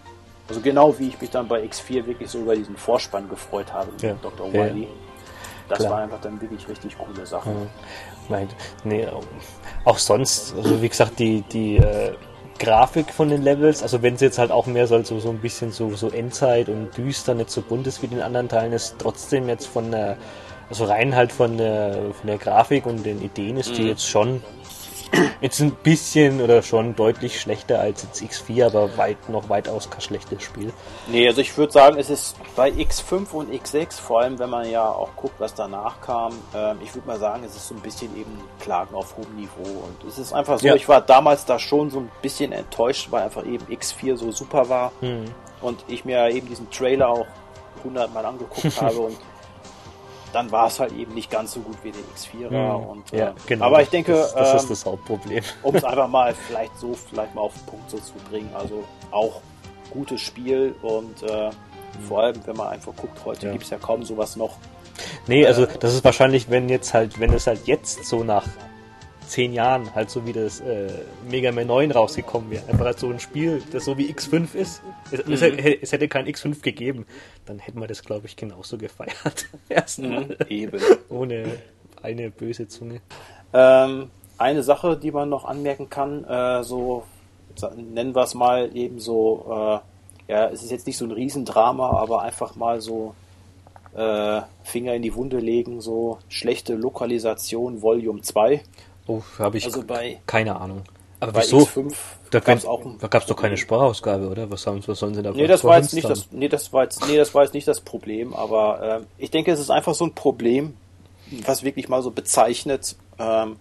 also 0.50 0.60
genau 0.60 0.98
wie 0.98 1.08
ich 1.08 1.20
mich 1.20 1.30
dann 1.30 1.48
bei 1.48 1.62
X4 1.64 2.04
wirklich 2.06 2.28
so 2.28 2.40
über 2.40 2.54
diesen 2.54 2.76
Vorspann 2.76 3.28
gefreut 3.28 3.72
habe 3.72 3.90
mit 3.92 4.02
Ja. 4.02 4.14
Dr. 4.20 4.48
Ja, 4.48 4.52
Wily. 4.66 4.82
ja. 4.82 4.88
Das 5.68 5.78
Klar. 5.78 5.92
war 5.92 5.98
einfach 6.00 6.20
dann 6.20 6.40
wirklich 6.40 6.68
richtig 6.68 6.98
coole 6.98 7.24
Sache. 7.24 7.50
Nein, 8.28 8.48
nee, 8.84 9.06
auch 9.84 9.98
sonst, 9.98 10.52
also 10.56 10.82
wie 10.82 10.88
gesagt, 10.88 11.18
die, 11.20 11.42
die, 11.42 11.76
äh, 11.76 12.12
Grafik 12.58 13.14
von 13.14 13.30
den 13.30 13.40
Levels, 13.42 13.82
also 13.82 14.02
wenn 14.02 14.14
es 14.16 14.20
jetzt 14.20 14.38
halt 14.38 14.50
auch 14.50 14.66
mehr 14.66 14.86
soll, 14.86 15.06
so, 15.06 15.18
so 15.18 15.30
ein 15.30 15.38
bisschen 15.38 15.70
so, 15.72 15.94
so 15.94 16.10
Endzeit 16.10 16.68
und 16.68 16.94
düster, 16.98 17.32
nicht 17.34 17.50
so 17.50 17.62
bunt 17.62 17.86
ist 17.86 18.02
wie 18.02 18.08
den 18.08 18.20
anderen 18.20 18.48
Teilen, 18.50 18.72
ist 18.74 18.96
trotzdem 18.98 19.48
jetzt 19.48 19.66
von 19.66 19.90
der, 19.92 20.18
also 20.68 20.84
rein 20.84 21.14
halt 21.16 21.32
von 21.32 21.56
der, 21.56 21.94
von 22.12 22.26
der 22.26 22.36
Grafik 22.36 22.84
und 22.84 23.06
den 23.06 23.22
Ideen 23.22 23.56
ist 23.56 23.78
die 23.78 23.82
Mhm. 23.82 23.88
jetzt 23.88 24.06
schon 24.06 24.42
jetzt 25.40 25.60
ein 25.60 25.72
bisschen 25.72 26.40
oder 26.40 26.62
schon 26.62 26.94
deutlich 26.94 27.40
schlechter 27.40 27.80
als 27.80 28.02
jetzt 28.02 28.22
X4, 28.22 28.66
aber 28.66 28.96
weit 28.96 29.28
noch 29.28 29.48
weitaus 29.48 29.88
kein 29.90 30.00
schlechtes 30.00 30.42
Spiel. 30.42 30.72
Nee, 31.08 31.26
also 31.28 31.40
ich 31.40 31.56
würde 31.56 31.72
sagen, 31.72 31.98
es 31.98 32.10
ist 32.10 32.36
bei 32.56 32.70
X5 32.70 33.30
und 33.32 33.52
X6, 33.52 34.00
vor 34.00 34.20
allem 34.20 34.38
wenn 34.38 34.50
man 34.50 34.68
ja 34.70 34.88
auch 34.88 35.10
guckt, 35.16 35.34
was 35.38 35.54
danach 35.54 36.00
kam, 36.00 36.32
ähm, 36.54 36.78
ich 36.82 36.94
würde 36.94 37.06
mal 37.08 37.18
sagen, 37.18 37.42
es 37.44 37.56
ist 37.56 37.68
so 37.68 37.74
ein 37.74 37.80
bisschen 37.80 38.14
eben 38.16 38.38
Klagen 38.60 38.94
auf 38.94 39.16
hohem 39.16 39.34
Niveau. 39.36 39.62
Und 39.84 40.08
es 40.08 40.18
ist 40.18 40.32
einfach 40.32 40.58
so, 40.58 40.66
Ja. 40.66 40.74
ich 40.74 40.88
war 40.88 41.00
damals 41.00 41.44
da 41.44 41.58
schon 41.58 41.90
so 41.90 42.00
ein 42.00 42.10
bisschen 42.22 42.52
enttäuscht, 42.52 43.08
weil 43.10 43.22
einfach 43.24 43.44
eben 43.44 43.64
X4 43.66 44.16
so 44.16 44.30
super 44.32 44.68
war 44.68 44.92
Hm. 45.00 45.24
und 45.60 45.84
ich 45.88 46.04
mir 46.04 46.30
eben 46.30 46.48
diesen 46.48 46.70
Trailer 46.70 47.08
auch 47.08 47.26
hundertmal 47.82 48.24
angeguckt 48.26 48.64
habe 48.80 48.98
und 48.98 49.16
dann 50.32 50.50
war 50.50 50.66
es 50.68 50.80
halt 50.80 50.92
eben 50.92 51.14
nicht 51.14 51.30
ganz 51.30 51.52
so 51.52 51.60
gut 51.60 51.76
wie 51.82 51.92
der 51.92 52.00
X4er. 52.00 52.50
Hm. 52.50 52.86
Und, 52.88 53.12
äh, 53.12 53.18
Ja, 53.18 53.34
genau. 53.46 53.66
Aber 53.66 53.82
ich 53.82 53.88
denke, 53.88 54.12
das, 54.12 54.34
das 54.34 54.50
ähm, 54.50 54.56
ist 54.56 54.70
das 54.70 54.86
Hauptproblem. 54.86 55.44
um 55.62 55.74
es 55.74 55.84
einfach 55.84 56.08
mal 56.08 56.34
vielleicht 56.34 56.78
so 56.78 56.94
vielleicht 56.94 57.34
mal 57.34 57.42
auf 57.42 57.54
den 57.54 57.66
Punkt 57.66 57.90
so 57.90 57.98
zu 57.98 58.14
bringen. 58.30 58.50
Also 58.54 58.84
auch 59.10 59.40
gutes 59.90 60.20
Spiel 60.20 60.74
und 60.82 61.22
äh, 61.22 61.50
vor 62.08 62.22
allem, 62.22 62.40
wenn 62.46 62.56
man 62.56 62.68
einfach 62.68 62.94
guckt, 62.96 63.18
heute 63.24 63.46
Ja. 63.46 63.52
gibt 63.52 63.64
es 63.64 63.70
ja 63.70 63.78
kaum 63.78 64.04
sowas 64.04 64.36
noch. 64.36 64.56
Nee, 65.26 65.46
also 65.46 65.66
das 65.66 65.94
ist 65.94 66.04
wahrscheinlich, 66.04 66.50
wenn 66.50 66.68
jetzt 66.68 66.94
halt, 66.94 67.18
wenn 67.18 67.32
es 67.32 67.46
halt 67.46 67.66
jetzt 67.66 68.04
so 68.04 68.22
nach 68.22 68.46
zehn 69.30 69.52
Jahren 69.52 69.94
halt 69.94 70.10
so 70.10 70.26
wie 70.26 70.32
das 70.32 70.60
äh, 70.60 70.90
Mega 71.28 71.52
Man 71.52 71.68
9 71.68 71.92
rausgekommen 71.92 72.50
wäre, 72.50 72.68
einfach 72.68 72.84
halt 72.84 72.98
so 72.98 73.08
ein 73.08 73.20
Spiel, 73.20 73.62
das 73.70 73.84
so 73.84 73.96
wie 73.96 74.12
X5 74.12 74.54
ist, 74.54 74.82
es, 75.10 75.20
es, 75.20 75.40
hätte, 75.40 75.82
es 75.82 75.92
hätte 75.92 76.08
kein 76.08 76.26
X5 76.26 76.60
gegeben, 76.60 77.06
dann 77.46 77.58
hätten 77.58 77.80
wir 77.80 77.86
das, 77.86 78.02
glaube 78.02 78.26
ich, 78.26 78.36
genauso 78.36 78.76
gefeiert. 78.76 79.48
Erstmal. 79.68 80.36
Eben. 80.48 80.80
Ohne 81.08 81.44
eine 82.02 82.30
böse 82.30 82.66
Zunge. 82.68 83.00
Ähm, 83.52 84.10
eine 84.36 84.62
Sache, 84.62 84.96
die 84.96 85.12
man 85.12 85.28
noch 85.28 85.44
anmerken 85.44 85.88
kann, 85.88 86.24
äh, 86.24 86.64
so 86.64 87.04
nennen 87.76 88.14
wir 88.14 88.22
es 88.22 88.34
mal 88.34 88.74
eben 88.76 88.98
so, 88.98 89.46
äh, 89.48 90.32
ja, 90.32 90.48
es 90.48 90.62
ist 90.62 90.70
jetzt 90.70 90.86
nicht 90.86 90.96
so 90.96 91.04
ein 91.04 91.10
Riesendrama, 91.12 91.90
aber 91.90 92.22
einfach 92.22 92.56
mal 92.56 92.80
so 92.80 93.14
äh, 93.94 94.42
Finger 94.62 94.94
in 94.94 95.02
die 95.02 95.14
Wunde 95.14 95.38
legen, 95.38 95.80
so 95.80 96.18
schlechte 96.28 96.74
Lokalisation 96.74 97.82
Volume 97.82 98.22
2. 98.22 98.62
Oh, 99.10 99.22
habe 99.40 99.58
ich 99.58 99.64
Also 99.64 99.82
bei, 99.82 100.20
keine 100.26 100.54
Ahnung. 100.60 100.82
Aber 101.18 101.32
bei 101.32 101.42
wieso? 101.42 101.58
X5 101.58 101.92
Da 102.30 103.08
gab 103.08 103.22
es 103.22 103.26
doch 103.26 103.36
keine 103.36 103.56
Sprachausgabe, 103.56 104.28
oder? 104.28 104.48
Was, 104.50 104.66
haben, 104.66 104.86
was 104.86 105.00
sollen 105.00 105.14
sie 105.14 105.22
da 105.22 105.32
Nee, 105.32 105.48
das 105.48 105.64
war 105.64 105.78
jetzt 105.78 105.94
nicht 105.94 106.08
das, 106.08 106.28
nee, 106.30 106.48
das 106.48 106.72
war 106.72 106.84
jetzt, 106.84 107.04
nee, 107.08 107.16
das 107.16 107.34
war 107.34 107.42
jetzt 107.42 107.54
nicht 107.54 107.66
das 107.66 107.80
Problem, 107.80 108.34
aber 108.34 109.00
ähm, 109.00 109.06
ich 109.18 109.32
denke, 109.32 109.50
es 109.50 109.58
ist 109.58 109.70
einfach 109.70 109.94
so 109.94 110.04
ein 110.04 110.14
Problem, 110.14 110.74
was 111.44 111.64
wirklich 111.64 111.88
mal 111.88 112.02
so 112.02 112.12
bezeichnet, 112.12 112.94
ähm, 113.18 113.56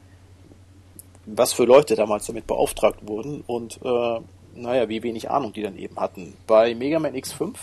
was 1.25 1.53
für 1.53 1.65
Leute 1.65 1.95
damals 1.95 2.27
damit 2.27 2.45
beauftragt 2.45 3.07
wurden 3.07 3.43
und 3.47 3.79
äh, 3.83 4.19
naja, 4.53 4.87
wie 4.87 5.01
wenig 5.01 5.31
Ahnung 5.31 5.51
die 5.51 5.63
dann 5.63 5.77
eben 5.77 5.97
hatten. 5.97 6.35
Bei 6.45 6.75
Mega 6.75 6.99
Man 6.99 7.15
X5, 7.15 7.55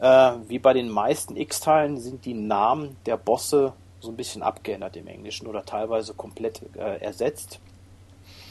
äh, 0.00 0.32
wie 0.48 0.58
bei 0.58 0.72
den 0.72 0.88
meisten 0.88 1.36
X-Teilen, 1.36 2.00
sind 2.00 2.24
die 2.24 2.34
Namen 2.34 2.96
der 3.06 3.16
Bosse 3.16 3.72
so 4.00 4.10
ein 4.10 4.16
bisschen 4.16 4.42
abgeändert 4.42 4.96
im 4.96 5.06
Englischen 5.06 5.46
oder 5.46 5.64
teilweise 5.64 6.14
komplett 6.14 6.62
äh, 6.76 6.98
ersetzt. 7.00 7.60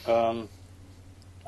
Ähm, 0.08 0.48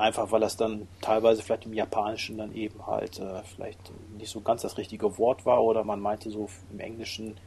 Einfach 0.02 0.32
weil 0.32 0.40
das 0.40 0.58
dann 0.58 0.88
teilweise 1.02 1.44
vielleicht 1.44 1.68
im 1.68 1.74
Japanischen 1.74 2.38
dann 2.38 2.56
eben 2.56 2.88
halt 2.88 3.20
äh, 3.20 3.44
vielleicht 3.44 3.80
nicht 4.18 4.32
so 4.32 4.42
ganz 4.42 4.64
das 4.64 4.78
richtige 4.80 5.18
Wort 5.20 5.46
war 5.46 5.62
oder 5.62 5.84
man 5.84 6.00
meinte 6.00 6.32
so 6.32 6.50
im 6.72 6.80
Englischen 6.80 7.38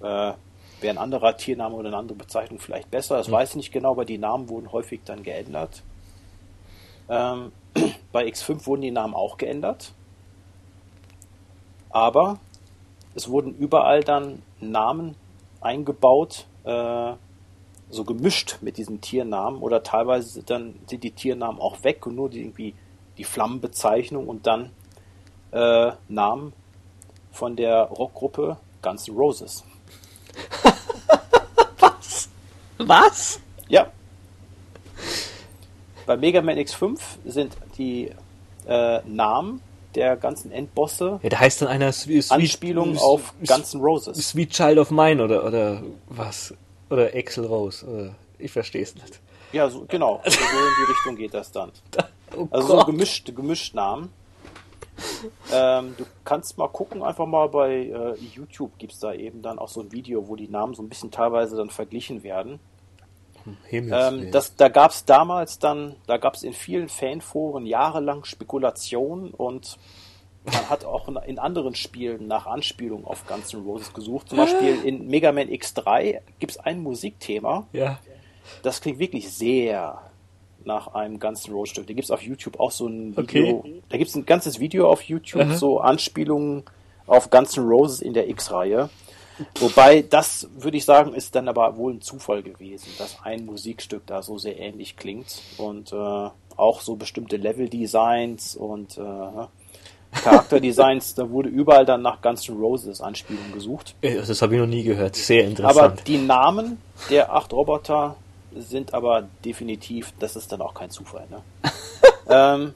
äh, 0.00 0.04
wäre 0.04 0.36
ein 0.82 0.98
anderer 0.98 1.36
Tiername 1.36 1.74
oder 1.74 1.88
eine 1.88 1.96
andere 1.96 2.16
Bezeichnung 2.16 2.60
vielleicht 2.60 2.92
besser. 2.92 3.16
Das 3.16 3.28
weiß 3.28 3.50
ich 3.50 3.56
nicht 3.56 3.72
genau, 3.72 3.90
aber 3.90 4.04
die 4.04 4.18
Namen 4.18 4.48
wurden 4.48 4.70
häufig 4.70 5.00
dann 5.04 5.24
geändert. 5.24 5.82
Ähm, 7.08 7.50
bei 8.12 8.24
X5 8.24 8.66
wurden 8.66 8.82
die 8.82 8.92
Namen 8.92 9.14
auch 9.14 9.36
geändert. 9.36 9.92
Aber 11.88 12.38
es 13.16 13.28
wurden 13.28 13.56
überall 13.56 14.04
dann 14.04 14.42
Namen 14.60 15.16
eingebaut, 15.60 16.46
äh, 16.64 17.12
so 17.90 18.04
gemischt 18.04 18.58
mit 18.60 18.76
diesen 18.76 19.00
Tiernamen 19.00 19.60
oder 19.60 19.82
teilweise 19.82 20.42
dann 20.42 20.76
sind 20.86 21.02
die 21.02 21.10
Tiernamen 21.10 21.60
auch 21.60 21.82
weg 21.82 22.06
und 22.06 22.14
nur 22.14 22.30
die, 22.30 22.40
irgendwie 22.40 22.74
die 23.18 23.24
Flammenbezeichnung 23.24 24.28
und 24.28 24.46
dann 24.46 24.70
äh, 25.50 25.92
Namen 26.08 26.52
von 27.32 27.56
der 27.56 27.82
Rockgruppe 27.82 28.56
Guns 28.82 29.08
N' 29.08 29.16
Roses. 29.16 29.64
Was? 32.78 33.40
Ja. 33.68 33.90
Bei 36.06 36.16
Mega 36.16 36.40
Man 36.40 36.56
X5 36.56 36.98
sind 37.24 37.56
die 37.76 38.10
äh, 38.66 39.00
Namen 39.06 39.60
der 39.94 40.16
ganzen 40.16 40.50
Endbosse 40.52 41.20
Ja, 41.22 41.28
da 41.28 41.40
heißt 41.40 41.62
dann 41.62 41.68
einer 41.68 41.92
Sweet, 41.92 42.30
Anspielung 42.30 42.96
auf 42.98 43.34
Guns 43.46 43.74
N' 43.74 43.80
Roses. 43.80 44.16
Sweet 44.28 44.50
Child 44.50 44.78
of 44.78 44.90
Mine 44.90 45.22
oder, 45.24 45.44
oder 45.44 45.82
was? 46.08 46.54
Oder 46.90 47.14
Axel 47.14 47.44
Rose. 47.46 47.84
Oder, 47.86 48.14
ich 48.38 48.50
verstehe 48.50 48.82
es 48.82 48.94
nicht. 48.94 49.20
Ja, 49.52 49.68
so, 49.68 49.84
genau. 49.88 50.20
So 50.24 50.30
in 50.30 50.74
die 50.86 50.92
Richtung 50.92 51.16
geht 51.16 51.34
das 51.34 51.50
dann. 51.52 51.72
Oh 52.36 52.46
Also 52.52 52.68
so 52.68 52.74
Gott. 52.76 52.86
gemischt, 52.86 53.34
gemischt 53.34 53.74
Namen. 53.74 54.12
Ähm, 55.52 55.94
du 55.98 56.04
kannst 56.24 56.58
mal 56.58 56.68
gucken, 56.68 57.02
einfach 57.02 57.26
mal 57.26 57.48
bei 57.48 57.86
äh, 57.86 58.14
YouTube 58.36 58.78
gibt 58.78 58.92
es 58.92 59.00
da 59.00 59.12
eben 59.12 59.42
dann 59.42 59.58
auch 59.58 59.68
so 59.68 59.80
ein 59.80 59.90
Video, 59.90 60.28
wo 60.28 60.36
die 60.36 60.46
Namen 60.46 60.74
so 60.74 60.82
ein 60.82 60.88
bisschen 60.88 61.10
teilweise 61.10 61.56
dann 61.56 61.70
verglichen 61.70 62.22
werden. 62.22 62.60
Ähm, 63.70 64.30
das, 64.30 64.56
da 64.56 64.68
gab 64.68 64.90
es 64.90 65.04
damals 65.04 65.58
dann, 65.58 65.96
da 66.06 66.16
gab 66.16 66.34
es 66.34 66.42
in 66.42 66.52
vielen 66.52 66.88
Fanforen 66.88 67.66
jahrelang 67.66 68.24
Spekulationen 68.24 69.30
und 69.30 69.78
man 70.44 70.70
hat 70.70 70.84
auch 70.84 71.08
in, 71.08 71.16
in 71.26 71.38
anderen 71.38 71.74
Spielen 71.74 72.26
nach 72.26 72.46
Anspielungen 72.46 73.04
auf 73.04 73.26
Guns 73.26 73.52
N' 73.52 73.62
Roses 73.62 73.92
gesucht. 73.92 74.28
Zum 74.28 74.38
Beispiel 74.38 74.82
in 74.84 75.06
Mega 75.06 75.32
Man 75.32 75.48
X3 75.48 76.20
gibt 76.38 76.52
es 76.52 76.58
ein 76.58 76.80
Musikthema, 76.82 77.66
ja. 77.72 77.98
das 78.62 78.80
klingt 78.80 78.98
wirklich 78.98 79.30
sehr 79.30 80.10
nach 80.64 80.88
einem 80.94 81.18
Guns 81.18 81.46
N' 81.46 81.54
Roses 81.54 81.70
Stück. 81.70 81.86
Da 81.86 81.94
gibt 81.94 82.04
es 82.04 82.10
auf 82.10 82.22
YouTube 82.22 82.58
auch 82.60 82.70
so 82.70 82.86
ein 82.86 83.16
Video. 83.16 83.58
Okay. 83.58 83.82
Da 83.88 83.96
gibt 83.96 84.10
es 84.10 84.16
ein 84.16 84.26
ganzes 84.26 84.60
Video 84.60 84.90
auf 84.90 85.02
YouTube, 85.02 85.42
Aha. 85.42 85.54
so 85.56 85.80
Anspielungen 85.80 86.64
auf 87.06 87.30
Guns 87.30 87.56
N' 87.56 87.66
Roses 87.66 88.00
in 88.00 88.14
der 88.14 88.28
X-Reihe. 88.28 88.90
Wobei, 89.58 90.02
das 90.02 90.48
würde 90.56 90.76
ich 90.76 90.84
sagen, 90.84 91.14
ist 91.14 91.34
dann 91.34 91.48
aber 91.48 91.76
wohl 91.76 91.94
ein 91.94 92.00
Zufall 92.00 92.42
gewesen, 92.42 92.88
dass 92.98 93.18
ein 93.22 93.46
Musikstück 93.46 94.06
da 94.06 94.22
so 94.22 94.38
sehr 94.38 94.58
ähnlich 94.58 94.96
klingt 94.96 95.42
und 95.58 95.92
äh, 95.92 95.96
auch 96.56 96.80
so 96.80 96.96
bestimmte 96.96 97.36
Level-Designs 97.36 98.56
und 98.56 98.98
äh, 98.98 99.02
Charakterdesigns, 100.12 101.14
da 101.16 101.30
wurde 101.30 101.48
überall 101.48 101.86
dann 101.86 102.02
nach 102.02 102.20
Guns 102.20 102.48
N' 102.48 102.56
Roses 102.58 103.00
Anspielungen 103.00 103.52
gesucht. 103.52 103.94
Äh, 104.02 104.16
Das 104.16 104.42
habe 104.42 104.54
ich 104.54 104.60
noch 104.60 104.66
nie 104.66 104.82
gehört. 104.82 105.16
Sehr 105.16 105.42
Aber 105.42 105.48
interessant. 105.50 106.02
die 106.06 106.18
Namen 106.18 106.78
der 107.08 107.32
acht 107.32 107.52
Roboter 107.52 108.16
sind 108.56 108.94
aber 108.94 109.28
definitiv, 109.44 110.12
das 110.18 110.36
ist 110.36 110.50
dann 110.52 110.60
auch 110.60 110.74
kein 110.74 110.90
Zufall. 110.90 111.26
Ne? 111.30 111.42
ähm, 112.28 112.74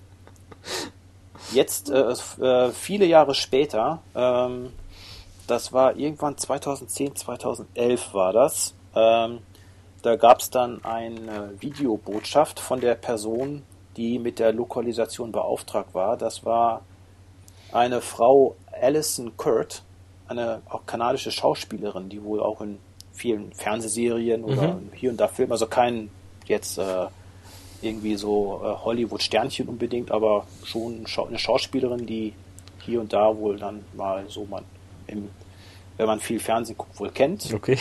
jetzt, 1.53 1.91
äh, 1.91 2.13
äh, 2.41 2.71
viele 2.71 3.07
Jahre 3.07 3.35
später, 3.35 4.01
ähm, 4.15 4.73
das 5.47 5.73
war 5.73 5.97
irgendwann 5.97 6.37
2010, 6.37 7.17
2011 7.17 8.15
war 8.15 8.33
das, 8.33 8.75
ähm, 8.95 9.41
da 10.03 10.17
gab 10.17 10.41
es 10.41 10.51
dann 10.51 10.85
eine 10.85 11.55
Videobotschaft 11.61 12.61
von 12.61 12.81
der 12.81 12.95
Person, 12.95 13.63
die 13.97 14.19
mit 14.19 14.39
der 14.39 14.53
Lokalisation 14.53 15.33
beauftragt 15.33 15.95
war. 15.95 16.17
Das 16.19 16.45
war 16.45 16.83
eine 17.73 18.03
Frau 18.03 18.55
Alison 18.71 19.37
Kurt, 19.37 19.83
eine 20.29 20.61
kanadische 20.87 21.31
Schauspielerin, 21.31 22.09
die 22.09 22.23
wohl 22.23 22.41
auch 22.41 22.61
in 22.61 22.79
vielen 23.13 23.53
Fernsehserien 23.53 24.45
oder 24.45 24.79
hier 24.93 25.11
und 25.11 25.19
da 25.19 25.29
Filmen, 25.29 25.53
also 25.53 25.67
kein 25.67 26.11
jetzt 26.47 26.79
äh, 26.79 27.07
irgendwie 27.81 28.17
so 28.17 28.61
äh, 28.63 28.85
Hollywood-Sternchen 28.85 29.69
unbedingt, 29.69 30.11
aber 30.11 30.47
schon 30.65 31.07
eine 31.29 31.39
Schauspielerin, 31.39 32.07
die 32.07 32.35
hier 32.85 33.01
und 33.01 33.13
da 33.13 33.37
wohl 33.37 33.57
dann 33.57 33.85
mal 33.95 34.25
so 34.29 34.45
man 34.45 34.65
im, 35.07 35.31
wenn 35.97 36.07
man 36.07 36.21
viel 36.21 36.41
Fernsehen 36.41 36.77
guckt, 36.77 36.99
wohl 36.99 37.11
kennt. 37.11 37.53
Okay. 37.53 37.79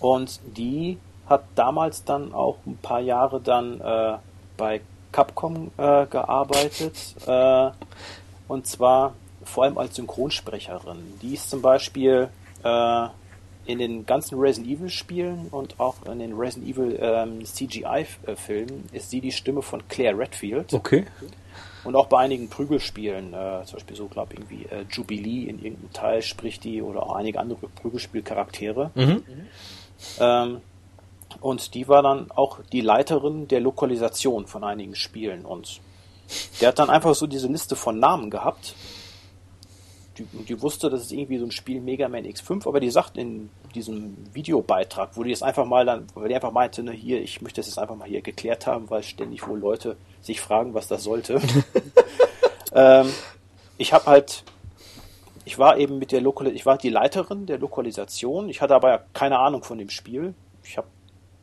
Und 0.00 0.40
die 0.56 0.98
hat 1.26 1.44
damals 1.54 2.04
dann 2.04 2.34
auch 2.34 2.58
ein 2.66 2.76
paar 2.76 3.00
Jahre 3.00 3.40
dann 3.40 3.80
äh, 3.80 4.18
bei 4.56 4.80
Capcom 5.12 5.70
äh, 5.78 6.06
gearbeitet. 6.06 7.14
Äh, 7.26 7.70
und 8.48 8.66
zwar 8.66 9.14
vor 9.44 9.64
allem 9.64 9.78
als 9.78 9.96
Synchronsprecherin. 9.96 11.18
Die 11.22 11.34
ist 11.34 11.48
zum 11.50 11.62
Beispiel 11.62 12.28
äh, 12.62 13.08
in 13.66 13.78
den 13.78 14.04
ganzen 14.04 14.38
Resident 14.38 14.70
Evil 14.70 14.90
Spielen 14.90 15.48
und 15.50 15.80
auch 15.80 16.04
in 16.06 16.18
den 16.18 16.34
Resident 16.34 16.68
Evil 16.68 16.98
ähm, 17.00 17.44
CGI-Filmen 17.44 18.88
ist 18.92 19.10
sie 19.10 19.20
die 19.20 19.32
Stimme 19.32 19.62
von 19.62 19.86
Claire 19.88 20.18
Redfield. 20.18 20.74
Okay. 20.74 21.06
Und 21.84 21.96
auch 21.96 22.06
bei 22.06 22.18
einigen 22.20 22.48
Prügelspielen, 22.48 23.34
äh, 23.34 23.62
zum 23.64 23.76
Beispiel 23.76 23.96
so, 23.96 24.06
glaube 24.06 24.34
irgendwie 24.34 24.64
äh, 24.64 24.84
Jubilee 24.90 25.44
in 25.44 25.62
irgendeinem 25.62 25.92
Teil 25.92 26.22
spricht 26.22 26.64
die 26.64 26.82
oder 26.82 27.02
auch 27.02 27.14
einige 27.14 27.40
andere 27.40 27.68
Prügelspielcharaktere. 27.68 28.90
Mhm. 28.94 29.24
Ähm, 30.18 30.60
und 31.40 31.74
die 31.74 31.88
war 31.88 32.02
dann 32.02 32.30
auch 32.30 32.60
die 32.72 32.80
Leiterin 32.80 33.48
der 33.48 33.60
Lokalisation 33.60 34.46
von 34.46 34.64
einigen 34.64 34.94
Spielen. 34.94 35.44
Und 35.44 35.80
der 36.60 36.68
hat 36.68 36.78
dann 36.78 36.90
einfach 36.90 37.14
so 37.14 37.26
diese 37.26 37.48
Liste 37.48 37.76
von 37.76 37.98
Namen 37.98 38.30
gehabt. 38.30 38.74
Die, 40.18 40.24
die 40.24 40.62
wusste, 40.62 40.90
das 40.90 41.02
ist 41.02 41.12
irgendwie 41.12 41.38
so 41.38 41.44
ein 41.44 41.50
Spiel 41.50 41.80
Mega 41.80 42.08
Man 42.08 42.24
X5, 42.24 42.68
aber 42.68 42.78
die 42.80 42.90
sagt 42.90 43.16
in 43.18 43.50
diesem 43.74 44.16
Videobeitrag, 44.32 45.10
wo 45.16 45.24
die 45.24 45.32
es 45.32 45.42
einfach 45.42 45.64
mal 45.66 45.84
dann, 45.84 46.06
weil 46.14 46.28
die 46.28 46.34
einfach 46.36 46.52
meinte, 46.52 46.82
ne, 46.84 46.92
hier, 46.92 47.20
ich 47.20 47.42
möchte 47.42 47.60
es 47.60 47.66
jetzt 47.66 47.78
einfach 47.78 47.96
mal 47.96 48.06
hier 48.08 48.22
geklärt 48.22 48.66
haben, 48.68 48.88
weil 48.90 49.02
ständig 49.02 49.46
wohl 49.48 49.58
Leute 49.58 49.96
sich 50.22 50.40
fragen, 50.40 50.72
was 50.74 50.86
das 50.86 51.02
sollte. 51.02 51.40
ähm, 52.72 53.08
ich 53.76 53.92
habe 53.92 54.06
halt, 54.06 54.44
ich 55.44 55.58
war 55.58 55.78
eben 55.78 55.98
mit 55.98 56.12
der 56.12 56.20
Lokal, 56.20 56.48
ich 56.54 56.64
war 56.64 56.78
die 56.78 56.90
Leiterin 56.90 57.46
der 57.46 57.58
Lokalisation. 57.58 58.48
Ich 58.48 58.60
hatte 58.62 58.74
aber 58.74 58.90
ja 58.90 59.00
keine 59.12 59.38
Ahnung 59.38 59.64
von 59.64 59.78
dem 59.78 59.90
Spiel. 59.90 60.34
Ich 60.62 60.76
habe, 60.76 60.86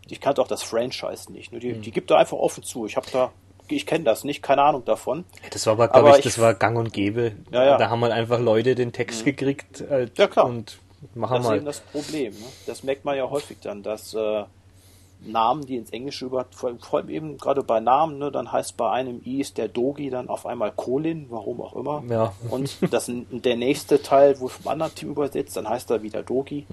ich 0.07 0.21
kannte 0.21 0.41
auch 0.41 0.47
das 0.47 0.63
Franchise 0.63 1.31
nicht. 1.31 1.51
Nur 1.51 1.59
die, 1.61 1.73
Mhm. 1.73 1.81
die 1.81 1.91
gibt 1.91 2.09
da 2.09 2.17
einfach 2.17 2.37
offen 2.37 2.63
zu. 2.63 2.85
Ich 2.85 2.95
habe 2.95 3.07
da, 3.11 3.31
ich 3.75 3.85
kenne 3.85 4.03
das 4.03 4.23
nicht, 4.23 4.41
keine 4.41 4.61
Ahnung 4.63 4.85
davon. 4.85 5.25
Das 5.51 5.65
war 5.65 5.73
aber, 5.73 5.87
glaube 5.87 6.09
Aber 6.09 6.17
ich, 6.17 6.23
das 6.23 6.37
ich- 6.37 6.41
war 6.41 6.53
gang 6.53 6.77
und 6.77 6.93
gäbe. 6.93 7.33
Ja, 7.51 7.63
ja. 7.65 7.77
Da 7.77 7.89
haben 7.89 8.01
halt 8.01 8.13
einfach 8.13 8.39
Leute 8.39 8.75
den 8.75 8.91
Text 8.91 9.25
gekriegt 9.25 9.83
halt, 9.89 10.17
Ja, 10.17 10.27
klar. 10.27 10.45
und 10.45 10.77
machen 11.15 11.35
Das 11.37 11.41
ist 11.45 11.49
mal. 11.49 11.55
eben 11.57 11.65
das 11.65 11.79
Problem. 11.79 12.33
Ne? 12.33 12.45
Das 12.67 12.83
merkt 12.83 13.05
man 13.05 13.17
ja 13.17 13.29
häufig 13.29 13.57
dann, 13.61 13.81
dass 13.83 14.13
äh, 14.13 14.43
Namen, 15.23 15.65
die 15.65 15.75
ins 15.75 15.91
Englische 15.91 16.25
über, 16.25 16.45
vor, 16.49 16.71
vor 16.79 16.99
allem 16.99 17.09
eben 17.09 17.37
gerade 17.37 17.61
bei 17.61 17.79
Namen, 17.79 18.17
ne, 18.17 18.31
dann 18.31 18.51
heißt 18.51 18.75
bei 18.75 18.89
einem 18.89 19.21
I 19.23 19.39
ist 19.41 19.57
der 19.59 19.67
Dogi 19.67 20.09
dann 20.09 20.29
auf 20.29 20.47
einmal 20.47 20.71
Colin, 20.71 21.27
warum 21.29 21.61
auch 21.61 21.75
immer. 21.75 22.03
Ja. 22.09 22.33
Und 22.49 22.75
das, 22.91 23.09
der 23.29 23.55
nächste 23.55 24.01
Teil 24.01 24.39
wurde 24.39 24.53
vom 24.55 24.71
anderen 24.71 24.95
Team 24.95 25.09
übersetzt, 25.11 25.55
dann 25.57 25.69
heißt 25.69 25.91
er 25.91 26.01
wieder 26.01 26.23
Dogi. 26.23 26.65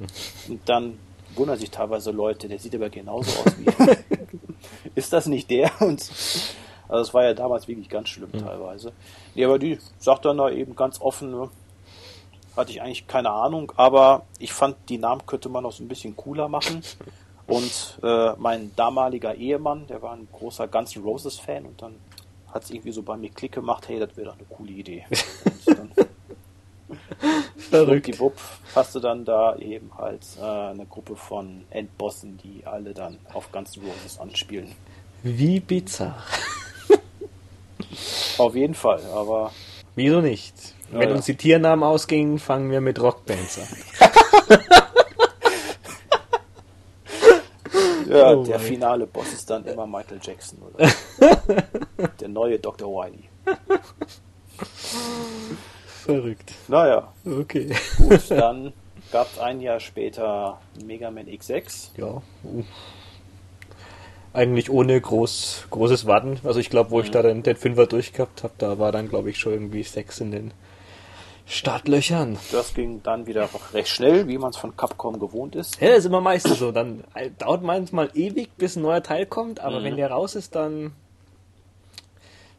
Und 0.49 0.67
dann 0.67 0.99
wundern 1.35 1.59
sich 1.59 1.71
teilweise 1.71 2.11
Leute, 2.11 2.49
der 2.49 2.59
sieht 2.59 2.75
aber 2.75 2.89
genauso 2.89 3.31
aus 3.41 3.53
wie. 3.59 3.67
ist 4.95 5.13
das 5.13 5.27
nicht 5.27 5.51
der? 5.51 5.71
Und 5.81 6.11
also 6.89 7.03
es 7.03 7.15
war 7.15 7.25
ja 7.25 7.35
damals 7.35 7.69
wirklich 7.69 7.89
ganz 7.89 8.09
schlimm 8.09 8.33
teilweise. 8.33 8.93
Nee, 9.35 9.45
aber 9.45 9.59
die 9.59 9.79
sagt 9.99 10.25
dann 10.25 10.39
da 10.39 10.51
eben 10.51 10.75
ganz 10.75 11.01
offen, 11.01 11.31
ne, 11.31 11.51
hatte 12.57 12.71
ich 12.73 12.83
eigentlich 12.83 13.07
keine 13.07 13.31
Ahnung, 13.31 13.73
aber 13.77 14.23
ich 14.39 14.53
fand, 14.53 14.77
die 14.89 14.99
Namen 14.99 15.27
könnte 15.27 15.49
man 15.49 15.63
noch 15.63 15.73
so 15.73 15.85
ein 15.85 15.89
bisschen 15.89 16.17
cooler 16.17 16.49
machen. 16.49 16.83
Und 17.47 17.99
äh, 18.03 18.33
mein 18.37 18.73
damaliger 18.77 19.35
Ehemann, 19.35 19.87
der 19.87 20.03
war 20.03 20.13
ein 20.13 20.29
großer 20.31 20.69
Guns 20.69 20.95
N' 20.95 21.03
Roses 21.03 21.39
Fan 21.39 21.65
und 21.65 21.81
dann 21.81 21.95
hat 22.53 22.65
es 22.65 22.71
irgendwie 22.71 22.93
so 22.93 23.03
bei 23.03 23.17
mir 23.17 23.31
Klick 23.31 23.53
gemacht, 23.53 23.89
hey, 23.89 23.99
das 23.99 24.15
wäre 24.19 24.27
doch 24.27 24.35
eine 24.35 24.45
coole 24.45 24.71
Idee. 24.71 25.07
Und 25.67 25.79
dann 25.79 25.93
Verrückt. 27.57 28.07
Schwuppdiwupp 28.07 28.37
passte 28.73 29.01
dann 29.01 29.25
da 29.25 29.57
eben 29.57 29.91
halt 29.97 30.23
äh, 30.41 30.45
eine 30.45 30.87
Gruppe 30.87 31.17
von 31.17 31.65
Endbossen, 31.71 32.39
die 32.39 32.67
alle 32.67 32.95
dann 32.95 33.19
auf 33.33 33.51
Guns 33.53 33.77
N' 33.77 33.85
Roses 33.85 34.19
anspielen. 34.19 34.75
Wie 35.23 35.61
bizarr. 35.61 36.23
Auf 38.39 38.55
jeden 38.55 38.75
Fall, 38.75 39.01
aber 39.13 39.53
Wieso 39.95 40.21
nicht? 40.21 40.55
Ja, 40.93 41.01
Wenn 41.01 41.09
ja. 41.11 41.15
uns 41.17 41.27
die 41.27 41.37
Tiernamen 41.37 41.83
ausgingen, 41.83 42.39
fangen 42.39 42.71
wir 42.71 42.81
mit 42.81 43.01
Rockbands 43.01 43.59
an. 43.59 44.09
ja, 48.09 48.33
Oh 48.33 48.45
der 48.45 48.59
finale 48.61 49.07
Boss 49.07 49.33
ist 49.33 49.51
dann 49.51 49.65
immer 49.67 49.87
Michael 49.87 50.21
Jackson 50.23 50.61
oder 50.63 50.89
der 52.21 52.29
neue 52.29 52.59
Dr. 52.59 52.89
Wiley. 52.89 53.25
Verrückt. 56.05 56.53
Naja, 56.69 57.13
Okay. 57.27 57.75
Gut, 57.99 58.31
dann 58.31 58.73
gab 59.13 59.31
es 59.33 59.39
ein 59.39 59.61
Jahr 59.61 59.81
später 59.81 60.59
Mega 60.85 61.11
Man 61.11 61.27
X6. 61.27 61.91
Ja. 61.99 62.23
uh. 62.45 62.65
Eigentlich 64.33 64.71
ohne 64.71 65.01
groß, 65.01 65.67
großes 65.71 66.07
Warten. 66.07 66.39
Also 66.45 66.61
ich 66.61 66.71
glaube, 66.71 66.91
wo 66.91 66.99
Mhm. 66.99 67.05
ich 67.05 67.11
da 67.11 67.23
den, 67.23 67.43
den 67.43 67.57
Fünfer 67.57 67.87
durchgehabt 67.87 68.43
habe, 68.45 68.55
da 68.59 68.79
war 68.79 68.93
dann, 68.93 69.09
glaube 69.09 69.31
ich, 69.31 69.39
schon 69.39 69.53
irgendwie 69.53 69.83
sechs 69.83 70.21
in 70.21 70.31
den 70.31 70.53
Startlöchern. 71.47 72.39
Das 72.53 72.75
ging 72.75 73.03
dann 73.03 73.27
wieder 73.27 73.45
auch 73.47 73.73
recht 73.73 73.89
schnell, 73.89 74.29
wie 74.29 74.37
man 74.37 74.51
es 74.51 74.59
von 74.59 74.77
Capcom 74.77 75.19
gewohnt 75.19 75.57
ist. 75.57 75.81
Ja, 75.81 75.89
das 75.89 76.01
ist 76.01 76.05
immer 76.05 76.21
meistens 76.21 76.59
so. 76.59 76.73
Dann 76.73 77.05
äh, 77.15 77.31
dauert 77.39 77.63
manchmal 77.63 78.11
ewig, 78.15 78.51
bis 78.59 78.77
ein 78.77 78.83
neuer 78.83 79.03
Teil 79.03 79.25
kommt, 79.25 79.61
aber 79.61 79.81
Mhm. 79.81 79.85
wenn 79.85 79.97
der 79.97 80.11
raus 80.11 80.35
ist, 80.35 80.55
dann 80.55 80.93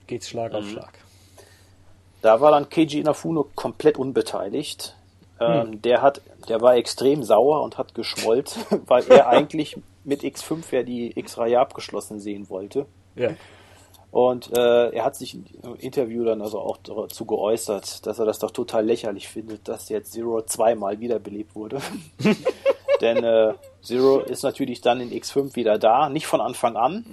geht's 0.07 0.27
Schlag 0.29 0.51
Mhm. 0.51 0.57
auf 0.57 0.69
Schlag. 0.69 0.93
Da 2.21 2.41
war 2.41 2.51
dann 2.51 2.67
Keiji 2.69 2.99
Inafuno 2.99 3.47
komplett 3.55 3.97
unbeteiligt. 3.97 4.95
Ähm, 5.39 5.81
der 5.83 6.01
hat, 6.01 6.21
der 6.49 6.59
war 6.59 6.75
extrem 6.75 7.23
sauer 7.23 7.61
und 7.61 7.77
hat 7.77 7.93
geschmollt, 7.95 8.57
weil 8.87 9.05
er 9.09 9.29
eigentlich 9.29 9.77
mit 10.09 10.23
X5 10.23 10.63
ja 10.71 10.83
die 10.83 11.17
X-Reihe 11.17 11.59
abgeschlossen 11.59 12.19
sehen 12.19 12.49
wollte. 12.49 12.85
Ja. 13.15 13.29
Und 14.11 14.51
äh, 14.57 14.89
er 14.89 15.05
hat 15.05 15.15
sich 15.15 15.35
im 15.35 15.45
Interview 15.77 16.23
dann 16.25 16.41
also 16.41 16.59
auch 16.59 16.77
dazu 16.77 17.25
geäußert, 17.25 18.05
dass 18.07 18.17
er 18.17 18.25
das 18.25 18.39
doch 18.39 18.51
total 18.51 18.83
lächerlich 18.85 19.27
findet, 19.27 19.67
dass 19.67 19.87
jetzt 19.89 20.13
Zero 20.13 20.41
zweimal 20.41 20.99
wiederbelebt 20.99 21.55
wurde. 21.55 21.79
Denn 23.01 23.23
äh, 23.23 23.53
Zero 23.81 24.19
ist 24.19 24.43
natürlich 24.43 24.81
dann 24.81 24.99
in 24.99 25.11
X5 25.11 25.55
wieder 25.55 25.77
da, 25.77 26.09
nicht 26.09 26.25
von 26.25 26.41
Anfang 26.41 26.75
an. 26.75 27.05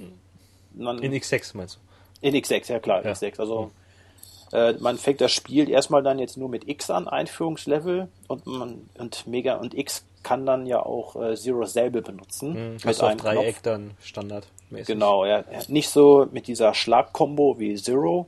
Man, 0.74 0.98
In 0.98 1.12
X6 1.12 1.56
meinst 1.56 1.78
in 2.22 2.34
X6, 2.34 2.72
ja 2.72 2.78
klar, 2.80 3.04
Ja. 3.04 3.12
X6. 3.12 3.38
Also 3.38 3.70
äh, 4.52 4.74
man 4.74 4.98
fängt 4.98 5.20
das 5.20 5.32
Spiel 5.32 5.68
erstmal 5.68 6.02
dann 6.02 6.18
jetzt 6.18 6.36
nur 6.36 6.48
mit 6.48 6.68
X 6.68 6.90
an, 6.90 7.08
Einführungslevel, 7.08 8.08
und 8.28 8.46
man 8.46 8.88
und 8.98 9.26
Mega 9.26 9.56
und 9.56 9.76
X 9.76 10.04
kann 10.22 10.44
dann 10.44 10.66
ja 10.66 10.84
auch 10.84 11.14
äh, 11.16 11.36
Zero 11.36 11.64
selber 11.66 12.00
benutzen. 12.00 12.54
du? 12.54 12.60
mit 12.60 12.86
Also 12.86 13.04
auf 13.04 13.10
einem 13.10 13.18
Dreieck 13.18 13.62
Knopf. 13.62 13.62
dann 13.62 13.90
standardmäßig. 14.00 14.86
Genau, 14.86 15.24
ja. 15.24 15.44
Nicht 15.68 15.88
so 15.88 16.26
mit 16.32 16.48
dieser 16.48 16.74
Schlagkombo 16.74 17.58
wie 17.58 17.76
Zero, 17.76 18.26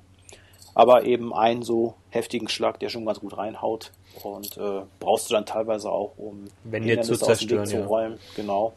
aber 0.74 1.04
eben 1.04 1.34
einen 1.34 1.62
so 1.62 1.94
heftigen 2.10 2.48
Schlag, 2.48 2.78
der 2.78 2.88
schon 2.88 3.04
ganz 3.04 3.18
gut 3.20 3.36
reinhaut. 3.36 3.90
Und 4.22 4.56
äh, 4.56 4.82
brauchst 5.00 5.28
du 5.28 5.34
dann 5.34 5.46
teilweise 5.46 5.90
auch, 5.90 6.12
um 6.16 6.48
Wenn 6.64 6.84
nicht 6.84 7.04
zu 7.04 7.12
Hindernisse 7.12 7.12
aus 7.12 7.18
dem 7.18 7.20
Weg 7.20 7.26
zerstören, 7.26 7.66
zu 7.66 7.76
ja. 7.78 7.86
räumen. 7.86 8.18
Genau. 8.36 8.72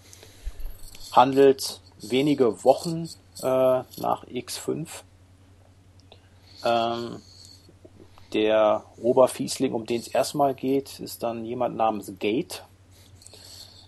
Handelt 1.12 1.80
wenige 2.02 2.64
Wochen 2.64 3.08
äh, 3.42 3.46
nach 3.46 4.26
X5. 4.28 4.88
Ähm, 6.66 7.22
der 8.34 8.84
Oberfiesling, 9.02 9.74
um 9.74 9.86
den 9.86 10.00
es 10.00 10.08
erstmal 10.08 10.54
geht, 10.54 11.00
ist 11.00 11.24
dann 11.24 11.46
jemand 11.46 11.76
namens 11.76 12.14
Gate. 12.20 12.64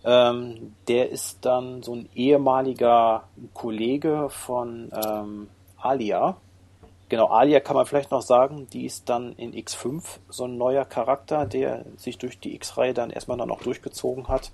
Ähm, 0.05 0.75
der 0.87 1.09
ist 1.09 1.45
dann 1.45 1.81
so 1.81 1.95
ein 1.95 2.09
ehemaliger 2.13 3.23
Kollege 3.53 4.27
von 4.29 4.91
ähm, 4.93 5.47
Alia. 5.77 6.37
Genau, 7.09 7.27
Alia 7.27 7.59
kann 7.59 7.75
man 7.75 7.85
vielleicht 7.85 8.11
noch 8.11 8.21
sagen, 8.21 8.67
die 8.73 8.85
ist 8.85 9.07
dann 9.07 9.33
in 9.33 9.53
X5 9.53 10.03
so 10.29 10.45
ein 10.45 10.57
neuer 10.57 10.83
Charakter, 10.83 11.45
der 11.45 11.85
sich 11.95 12.17
durch 12.17 12.39
die 12.39 12.55
X-Reihe 12.55 12.93
dann 12.93 13.11
erstmal 13.11 13.37
dann 13.37 13.51
auch 13.51 13.61
durchgezogen 13.61 14.27
hat, 14.27 14.51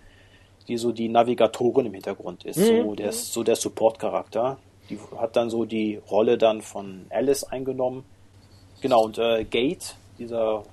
die 0.68 0.78
so 0.78 0.92
die 0.92 1.10
Navigatorin 1.10 1.88
im 1.88 1.94
Hintergrund 1.94 2.46
ist, 2.46 2.60
so 2.60 2.96
der, 2.96 3.12
so 3.12 3.44
der 3.44 3.56
Support-Charakter. 3.56 4.58
Die 4.90 5.00
hat 5.18 5.36
dann 5.36 5.50
so 5.50 5.66
die 5.66 6.02
Rolle 6.12 6.38
dann 6.38 6.62
von 6.62 7.06
Alice 7.10 7.44
eingenommen. 7.44 8.04
Genau, 8.82 9.04
und 9.04 9.18
äh, 9.18 9.44
Gate, 9.44 9.96
dieser 10.18 10.64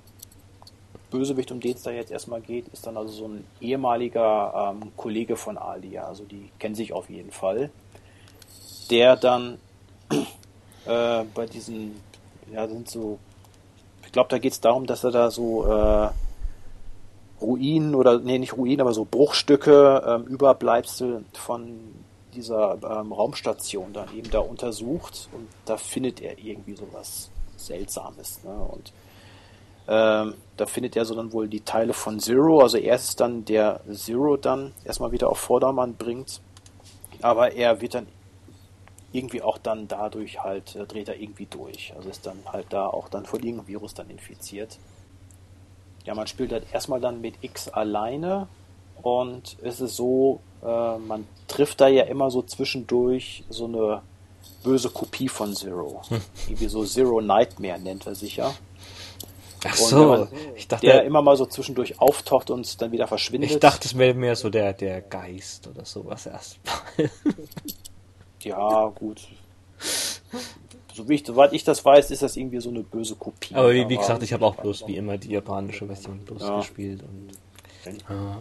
Bösewicht, 1.09 1.51
um 1.51 1.59
den 1.59 1.75
es 1.75 1.83
da 1.83 1.91
jetzt 1.91 2.11
erstmal 2.11 2.41
geht, 2.41 2.67
ist 2.69 2.85
dann 2.85 2.97
also 2.97 3.11
so 3.11 3.27
ein 3.27 3.45
ehemaliger 3.61 4.75
ähm, 4.81 4.91
Kollege 4.95 5.35
von 5.35 5.57
Alia, 5.57 6.05
also 6.05 6.23
die 6.23 6.49
kennen 6.59 6.75
sich 6.75 6.93
auf 6.93 7.09
jeden 7.09 7.31
Fall, 7.31 7.69
der 8.89 9.15
dann 9.15 9.57
äh, 10.85 11.23
bei 11.33 11.45
diesen, 11.45 12.01
ja, 12.51 12.67
sind 12.67 12.89
so, 12.89 13.19
ich 14.05 14.11
glaube, 14.11 14.29
da 14.29 14.37
geht 14.37 14.53
es 14.53 14.61
darum, 14.61 14.85
dass 14.85 15.03
er 15.03 15.11
da 15.11 15.31
so 15.31 15.65
äh, 15.65 16.09
Ruinen 17.41 17.93
oder, 17.93 18.19
nee, 18.19 18.39
nicht 18.39 18.57
Ruinen, 18.57 18.81
aber 18.81 18.93
so 18.93 19.05
Bruchstücke, 19.05 20.03
ähm, 20.05 20.23
Überbleibsel 20.23 21.23
von 21.33 21.77
dieser 22.33 22.77
ähm, 22.83 23.11
Raumstation 23.11 23.93
dann 23.93 24.15
eben 24.15 24.29
da 24.31 24.39
untersucht. 24.39 25.29
Und 25.33 25.47
da 25.65 25.77
findet 25.77 26.21
er 26.21 26.39
irgendwie 26.39 26.75
sowas 26.75 27.29
Seltsames. 27.57 28.43
Ne? 28.43 28.53
Und 28.53 28.93
ähm, 29.87 30.35
da 30.57 30.65
findet 30.65 30.95
er 30.95 31.05
so 31.05 31.15
dann 31.15 31.31
wohl 31.33 31.47
die 31.47 31.61
Teile 31.61 31.93
von 31.93 32.19
Zero, 32.19 32.61
also 32.61 32.77
er 32.77 32.95
ist 32.95 33.19
dann 33.19 33.45
der 33.45 33.81
Zero 33.93 34.37
dann 34.37 34.73
erstmal 34.83 35.11
wieder 35.11 35.29
auf 35.29 35.39
Vordermann 35.39 35.95
bringt, 35.95 36.41
aber 37.21 37.53
er 37.53 37.79
wird 37.81 37.95
dann 37.95 38.07
irgendwie 39.13 39.41
auch 39.41 39.57
dann 39.57 39.87
dadurch 39.87 40.43
halt, 40.43 40.75
äh, 40.75 40.85
dreht 40.85 41.07
er 41.07 41.19
irgendwie 41.19 41.45
durch, 41.45 41.93
also 41.95 42.09
ist 42.09 42.25
dann 42.25 42.39
halt 42.51 42.67
da 42.69 42.87
auch 42.87 43.07
dann 43.07 43.25
von 43.25 43.41
irgendeinem 43.41 43.67
Virus 43.67 43.93
dann 43.93 44.09
infiziert. 44.09 44.77
Ja, 46.05 46.15
man 46.15 46.27
spielt 46.27 46.51
halt 46.51 46.65
erstmal 46.73 47.01
dann 47.01 47.21
mit 47.21 47.35
X 47.41 47.69
alleine 47.69 48.47
Und 49.01 49.57
es 49.61 49.79
ist 49.79 49.95
so, 49.95 50.41
äh, 50.63 50.97
man 50.97 51.27
trifft 51.47 51.81
da 51.81 51.87
ja 51.87 52.03
immer 52.03 52.31
so 52.31 52.41
zwischendurch 52.41 53.43
so 53.49 53.65
eine 53.65 54.01
böse 54.47 54.89
Kopie 54.89 55.29
von 55.29 55.55
Zero. 55.55 56.01
Hm. 56.09 56.21
Wie 56.47 56.67
so 56.67 56.85
Zero 56.85 57.21
Nightmare 57.21 57.79
nennt 57.79 58.05
er 58.07 58.15
sich 58.15 58.37
ja. 58.37 58.53
Ach 59.65 59.75
so, 59.75 60.07
man, 60.07 60.27
ich 60.55 60.67
dachte, 60.67 60.85
der 60.85 61.03
immer 61.03 61.21
mal 61.21 61.35
so 61.35 61.45
zwischendurch 61.45 61.99
auftaucht 61.99 62.51
und 62.51 62.81
dann 62.81 62.91
wieder 62.91 63.07
verschwindet. 63.07 63.51
Ich 63.51 63.59
dachte, 63.59 63.87
es 63.87 63.97
wäre 63.97 64.13
mehr 64.13 64.35
so 64.35 64.49
der, 64.49 64.73
der 64.73 65.01
Geist 65.01 65.67
oder 65.67 65.83
sowas 65.83 66.25
erstmal. 66.27 66.75
ja, 68.41 68.85
gut. 68.89 69.27
So 70.93 71.07
wie 71.09 71.15
ich, 71.15 71.25
soweit 71.25 71.53
ich 71.53 71.63
das 71.63 71.83
weiß, 71.83 72.11
ist 72.11 72.21
das 72.21 72.37
irgendwie 72.37 72.59
so 72.59 72.69
eine 72.69 72.81
böse 72.81 73.15
Kopie. 73.15 73.55
Aber 73.55 73.73
wie, 73.73 73.87
wie 73.89 73.97
gesagt, 73.97 74.23
ich 74.23 74.33
habe 74.33 74.45
auch 74.45 74.55
bloß 74.55 74.87
wie 74.87 74.95
immer 74.95 75.17
die 75.17 75.31
japanische 75.31 75.85
Version 75.85 76.19
bloß 76.19 76.41
ja. 76.41 76.57
gespielt. 76.57 77.03
Und, 77.03 77.93
äh, 77.93 77.93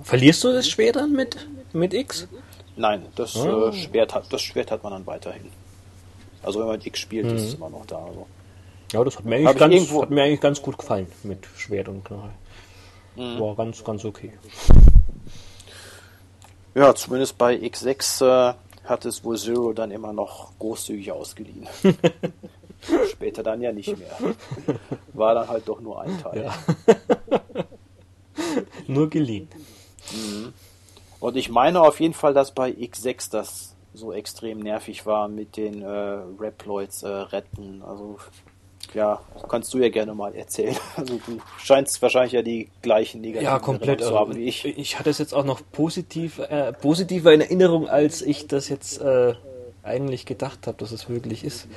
verlierst 0.02 0.44
du 0.44 0.52
das 0.52 0.68
Schwert 0.68 0.96
dann 0.96 1.12
mit, 1.12 1.36
mit 1.72 1.94
X? 1.94 2.28
Nein, 2.76 3.06
das, 3.14 3.36
oh. 3.36 3.68
äh, 3.68 3.72
Schwert 3.72 4.14
hat, 4.14 4.32
das 4.32 4.42
Schwert 4.42 4.70
hat 4.70 4.82
man 4.82 4.92
dann 4.92 5.06
weiterhin. 5.06 5.50
Also 6.42 6.60
wenn 6.60 6.66
man 6.66 6.80
X 6.80 6.98
spielt, 6.98 7.26
mhm. 7.26 7.36
ist 7.36 7.42
es 7.42 7.54
immer 7.54 7.70
noch 7.70 7.86
da. 7.86 7.98
Also. 7.98 8.26
Ja, 8.92 9.02
das 9.02 9.16
hat 9.18 9.24
mir, 9.24 9.36
eigentlich 9.36 9.56
ganz, 9.56 9.74
irgendwo... 9.74 10.02
hat 10.02 10.10
mir 10.10 10.22
eigentlich 10.22 10.40
ganz 10.40 10.62
gut 10.62 10.78
gefallen 10.78 11.06
mit 11.22 11.46
Schwert 11.56 11.88
und 11.88 12.04
Knall. 12.04 12.30
Mhm. 13.16 13.40
War 13.40 13.56
ganz, 13.56 13.82
ganz 13.82 14.04
okay. 14.04 14.32
Ja, 16.74 16.94
zumindest 16.94 17.38
bei 17.38 17.54
X6 17.54 18.50
äh, 18.50 18.54
hat 18.84 19.04
es 19.06 19.24
wohl 19.24 19.38
Zero 19.38 19.72
dann 19.72 19.90
immer 19.90 20.12
noch 20.12 20.52
großzügig 20.58 21.10
ausgeliehen. 21.10 21.66
Später 23.10 23.42
dann 23.42 23.62
ja 23.62 23.72
nicht 23.72 23.96
mehr. 23.96 24.16
War 25.14 25.34
dann 25.34 25.48
halt 25.48 25.66
doch 25.66 25.80
nur 25.80 26.02
ein 26.02 26.22
Teil. 26.22 26.44
Ja. 26.44 26.54
nur 28.86 29.10
geliehen. 29.10 29.48
Mhm. 30.12 30.52
Und 31.18 31.36
ich 31.36 31.48
meine 31.48 31.80
auf 31.80 31.98
jeden 32.00 32.14
Fall, 32.14 32.34
dass 32.34 32.52
bei 32.52 32.70
X6 32.70 33.30
das 33.30 33.75
so 33.96 34.12
extrem 34.12 34.60
nervig 34.60 35.06
war 35.06 35.28
mit 35.28 35.56
den 35.56 35.82
äh, 35.82 35.88
Reploids 35.88 37.02
äh, 37.02 37.08
retten. 37.08 37.82
Also 37.82 38.18
ja, 38.94 39.20
kannst 39.48 39.74
du 39.74 39.78
ja 39.78 39.88
gerne 39.88 40.14
mal 40.14 40.34
erzählen. 40.34 40.76
Also 40.96 41.18
du 41.26 41.38
scheinst 41.58 42.00
wahrscheinlich 42.02 42.32
ja 42.32 42.42
die 42.42 42.68
gleichen 42.82 43.20
negativen 43.20 43.52
ja, 43.52 43.58
komplett, 43.58 44.02
zu 44.02 44.18
haben 44.18 44.36
wie 44.36 44.44
ich. 44.44 44.64
Ich 44.64 44.98
hatte 44.98 45.10
es 45.10 45.18
jetzt 45.18 45.34
auch 45.34 45.44
noch 45.44 45.60
positiv, 45.72 46.38
äh, 46.38 46.72
positiver 46.72 47.32
in 47.32 47.40
Erinnerung, 47.40 47.88
als 47.88 48.22
ich 48.22 48.46
das 48.46 48.68
jetzt 48.68 49.00
äh, 49.00 49.34
eigentlich 49.82 50.26
gedacht 50.26 50.66
habe, 50.66 50.76
dass 50.78 50.92
es 50.92 51.08
wirklich 51.08 51.44
ist. 51.44 51.68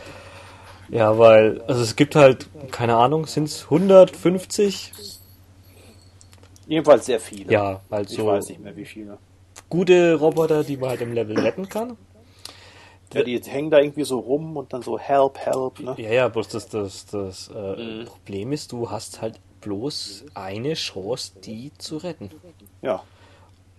Ja, 0.89 1.17
weil, 1.17 1.61
also 1.67 1.81
es 1.81 1.95
gibt 1.95 2.15
halt, 2.15 2.47
keine 2.71 2.95
Ahnung, 2.95 3.27
sind 3.27 3.45
es 3.45 3.65
150? 3.65 4.91
Jedenfalls 6.67 7.05
sehr 7.05 7.19
viele. 7.19 7.51
Ja, 7.51 7.81
halt 7.91 8.09
so. 8.09 8.21
Ich 8.21 8.27
weiß 8.27 8.49
nicht 8.49 8.61
mehr 8.61 8.75
wie 8.75 8.85
viele. 8.85 9.17
Gute 9.69 10.15
Roboter, 10.15 10.63
die 10.63 10.77
man 10.77 10.89
halt 10.89 11.01
im 11.01 11.13
Level 11.13 11.39
retten 11.39 11.69
kann. 11.69 11.97
Ja, 13.13 13.23
die 13.23 13.39
hängen 13.39 13.71
da 13.71 13.79
irgendwie 13.79 14.03
so 14.03 14.19
rum 14.19 14.55
und 14.57 14.71
dann 14.71 14.81
so 14.81 14.99
help, 14.99 15.37
help. 15.39 15.79
Ne? 15.79 15.95
Ja, 15.97 16.11
ja, 16.11 16.27
bloß 16.27 16.47
das, 16.49 16.67
das, 16.67 17.05
das 17.07 17.49
äh, 17.55 17.75
mhm. 17.75 18.05
Problem 18.05 18.51
ist, 18.51 18.71
du 18.71 18.89
hast 18.89 19.21
halt 19.21 19.39
bloß 19.61 20.25
eine 20.35 20.73
Chance, 20.73 21.33
die 21.43 21.71
zu 21.77 21.97
retten. 21.97 22.29
Ja. 22.81 23.03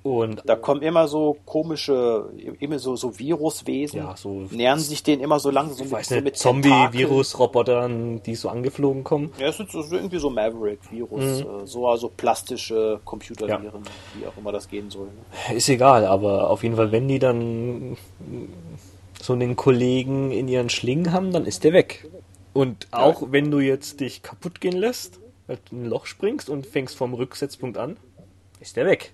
Und 0.03 0.43
da 0.47 0.57
kommen 0.57 0.81
immer 0.81 1.09
so 1.09 1.37
komische, 1.45 2.31
immer 2.59 2.79
so, 2.79 2.97
so 2.97 3.19
Viruswesen, 3.19 3.99
ja, 3.99 4.17
so 4.17 4.47
nähern 4.51 4.79
sich 4.79 5.03
denen 5.03 5.21
immer 5.23 5.39
so 5.39 5.51
langsam 5.51 5.87
so 5.87 5.95
mit, 5.95 6.25
mit 6.25 6.37
Zombie-Virus-Robotern, 6.39 8.23
die 8.23 8.35
so 8.35 8.49
angeflogen 8.49 9.05
kommen. 9.05 9.31
Ja, 9.39 9.49
es 9.49 9.59
sind 9.59 9.71
so, 9.71 9.83
irgendwie 9.91 10.19
so 10.19 10.31
Maverick-Virus, 10.31 11.45
mhm. 11.45 11.63
Äh, 11.65 11.67
so 11.67 11.87
also 11.87 12.09
plastische 12.09 12.99
Computerviren, 13.05 13.85
ja. 13.85 13.91
wie 14.15 14.27
auch 14.27 14.37
immer 14.39 14.53
das 14.53 14.69
gehen 14.69 14.89
soll. 14.89 15.09
Ne? 15.09 15.57
Ist 15.57 15.69
egal, 15.69 16.07
aber 16.07 16.49
auf 16.49 16.63
jeden 16.63 16.77
Fall, 16.77 16.93
wenn 16.93 17.07
die 17.07 17.19
dann 17.19 17.99
so 19.23 19.33
einen 19.33 19.57
Kollegen 19.57 20.31
in 20.31 20.49
ihren 20.49 20.71
Schlingen 20.71 21.13
haben, 21.13 21.33
dann 21.33 21.47
ist 21.47 21.65
der 21.65 21.73
weg. 21.73 22.09
Und 22.53 22.89
auch 22.91 23.23
ja. 23.23 23.33
wenn 23.33 23.51
du 23.51 23.61
jetzt 23.61 24.01
dich 24.01 24.23
kaputt 24.23 24.61
gehen 24.61 24.77
lässt, 24.77 25.21
halt 25.47 25.73
ein 25.73 25.87
Loch 25.87 26.07
springst 26.07 26.49
und 26.49 26.67
fängst 26.67 26.97
vom 26.97 27.15
Rücksetzpunkt 27.15 27.77
an, 27.77 27.97
ist 28.61 28.77
der 28.77 28.87
weg. 28.87 29.13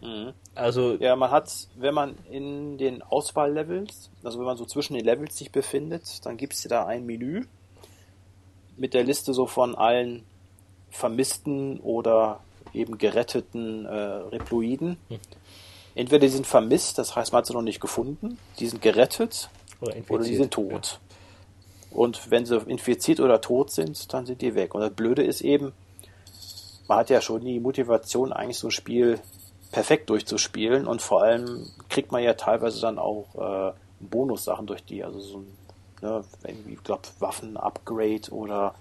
Mhm. 0.00 0.32
Also 0.54 0.94
ja, 0.94 1.16
man 1.16 1.30
hat, 1.30 1.68
wenn 1.76 1.94
man 1.94 2.14
in 2.30 2.78
den 2.78 3.02
Auswahllevels, 3.02 4.10
also 4.22 4.38
wenn 4.38 4.46
man 4.46 4.56
so 4.56 4.64
zwischen 4.64 4.94
den 4.94 5.04
Levels 5.04 5.36
sich 5.36 5.52
befindet, 5.52 6.24
dann 6.24 6.36
gibt 6.36 6.54
es 6.54 6.62
da 6.62 6.86
ein 6.86 7.06
Menü 7.06 7.44
mit 8.76 8.94
der 8.94 9.04
Liste 9.04 9.34
so 9.34 9.46
von 9.46 9.74
allen 9.74 10.24
vermissten 10.90 11.80
oder 11.80 12.40
eben 12.72 12.98
geretteten 12.98 13.84
äh, 13.84 13.90
Reploiden. 13.90 14.96
Mhm. 15.08 15.18
Entweder 15.94 16.20
die 16.20 16.32
sind 16.32 16.46
vermisst, 16.46 16.98
das 16.98 17.16
heißt, 17.16 17.32
man 17.32 17.38
hat 17.38 17.46
sie 17.46 17.52
noch 17.52 17.62
nicht 17.62 17.80
gefunden, 17.80 18.38
die 18.58 18.68
sind 18.68 18.80
gerettet 18.80 19.50
oder, 19.80 19.94
oder 20.08 20.24
die 20.24 20.36
sind 20.36 20.52
tot. 20.52 21.00
Ja. 21.00 21.96
Und 21.96 22.30
wenn 22.30 22.46
sie 22.46 22.56
infiziert 22.66 23.18
oder 23.20 23.40
tot 23.40 23.72
sind, 23.72 24.12
dann 24.12 24.26
sind 24.26 24.42
die 24.42 24.54
weg. 24.54 24.74
Und 24.74 24.82
das 24.82 24.92
Blöde 24.92 25.24
ist 25.24 25.40
eben, 25.40 25.72
man 26.86 26.98
hat 26.98 27.10
ja 27.10 27.20
schon 27.20 27.44
die 27.44 27.58
Motivation, 27.58 28.32
eigentlich 28.32 28.58
so 28.58 28.68
ein 28.68 28.72
Spiel 28.72 29.18
perfekt 29.72 30.10
durchzuspielen 30.10 30.86
und 30.86 31.02
vor 31.02 31.22
allem 31.22 31.66
kriegt 31.88 32.12
man 32.12 32.22
ja 32.22 32.34
teilweise 32.34 32.80
dann 32.80 32.98
auch 32.98 33.26
äh, 33.34 33.72
Bonussachen 34.00 34.66
durch 34.66 34.84
die, 34.84 35.04
also 35.04 35.20
so 35.20 35.38
ein, 35.38 35.56
ne, 36.02 36.24
irgendwie, 36.44 36.74
ich 36.74 36.82
glaube, 36.82 37.02
Waffen-Upgrade 37.18 38.30
oder 38.30 38.74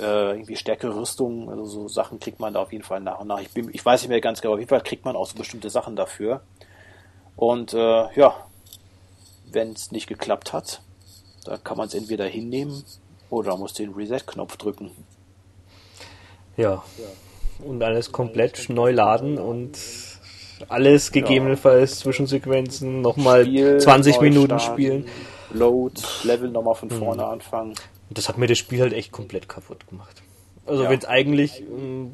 äh, 0.00 0.32
irgendwie 0.32 0.56
stärkere 0.56 0.96
Rüstung, 0.96 1.50
also 1.50 1.64
so 1.64 1.88
Sachen 1.88 2.20
kriegt 2.20 2.40
man 2.40 2.54
da 2.54 2.60
auf 2.60 2.72
jeden 2.72 2.84
Fall 2.84 3.00
nach 3.00 3.20
und 3.20 3.28
nach. 3.28 3.40
Ich, 3.40 3.50
bin, 3.50 3.70
ich 3.72 3.84
weiß 3.84 4.02
nicht 4.02 4.08
mehr 4.08 4.20
ganz 4.20 4.40
genau, 4.40 4.54
auf 4.54 4.60
jeden 4.60 4.68
Fall 4.68 4.82
kriegt 4.82 5.04
man 5.04 5.16
auch 5.16 5.26
so 5.26 5.36
bestimmte 5.36 5.70
Sachen 5.70 5.96
dafür. 5.96 6.42
Und 7.36 7.74
äh, 7.74 8.06
ja, 8.14 8.34
wenn 9.50 9.72
es 9.72 9.92
nicht 9.92 10.06
geklappt 10.06 10.52
hat, 10.52 10.82
da 11.44 11.56
kann 11.56 11.76
man 11.76 11.88
es 11.88 11.94
entweder 11.94 12.26
hinnehmen 12.26 12.84
oder 13.30 13.56
muss 13.56 13.72
den 13.72 13.92
Reset-Knopf 13.92 14.56
drücken. 14.56 14.90
Ja. 16.56 16.82
Und 17.64 17.82
alles 17.82 18.12
komplett 18.12 18.68
neu 18.68 18.92
laden 18.92 19.38
und 19.38 19.78
alles 20.68 21.12
gegebenenfalls 21.12 21.92
ja. 21.92 21.96
Zwischensequenzen 22.04 23.00
nochmal 23.00 23.44
20 23.78 24.20
Minuten 24.20 24.58
spielen. 24.58 25.06
Load, 25.52 26.00
Level 26.24 26.50
nochmal 26.50 26.74
von 26.74 26.90
vorne 26.90 27.22
hm. 27.22 27.30
anfangen. 27.30 27.74
Und 28.08 28.18
das 28.18 28.28
hat 28.28 28.38
mir 28.38 28.46
das 28.46 28.58
Spiel 28.58 28.80
halt 28.80 28.92
echt 28.92 29.12
komplett 29.12 29.48
kaputt 29.48 29.86
gemacht. 29.88 30.22
Also 30.66 30.84
ja. 30.84 30.90
wenn 30.90 30.98
es 30.98 31.04
eigentlich 31.04 31.60
ähm, 31.60 32.12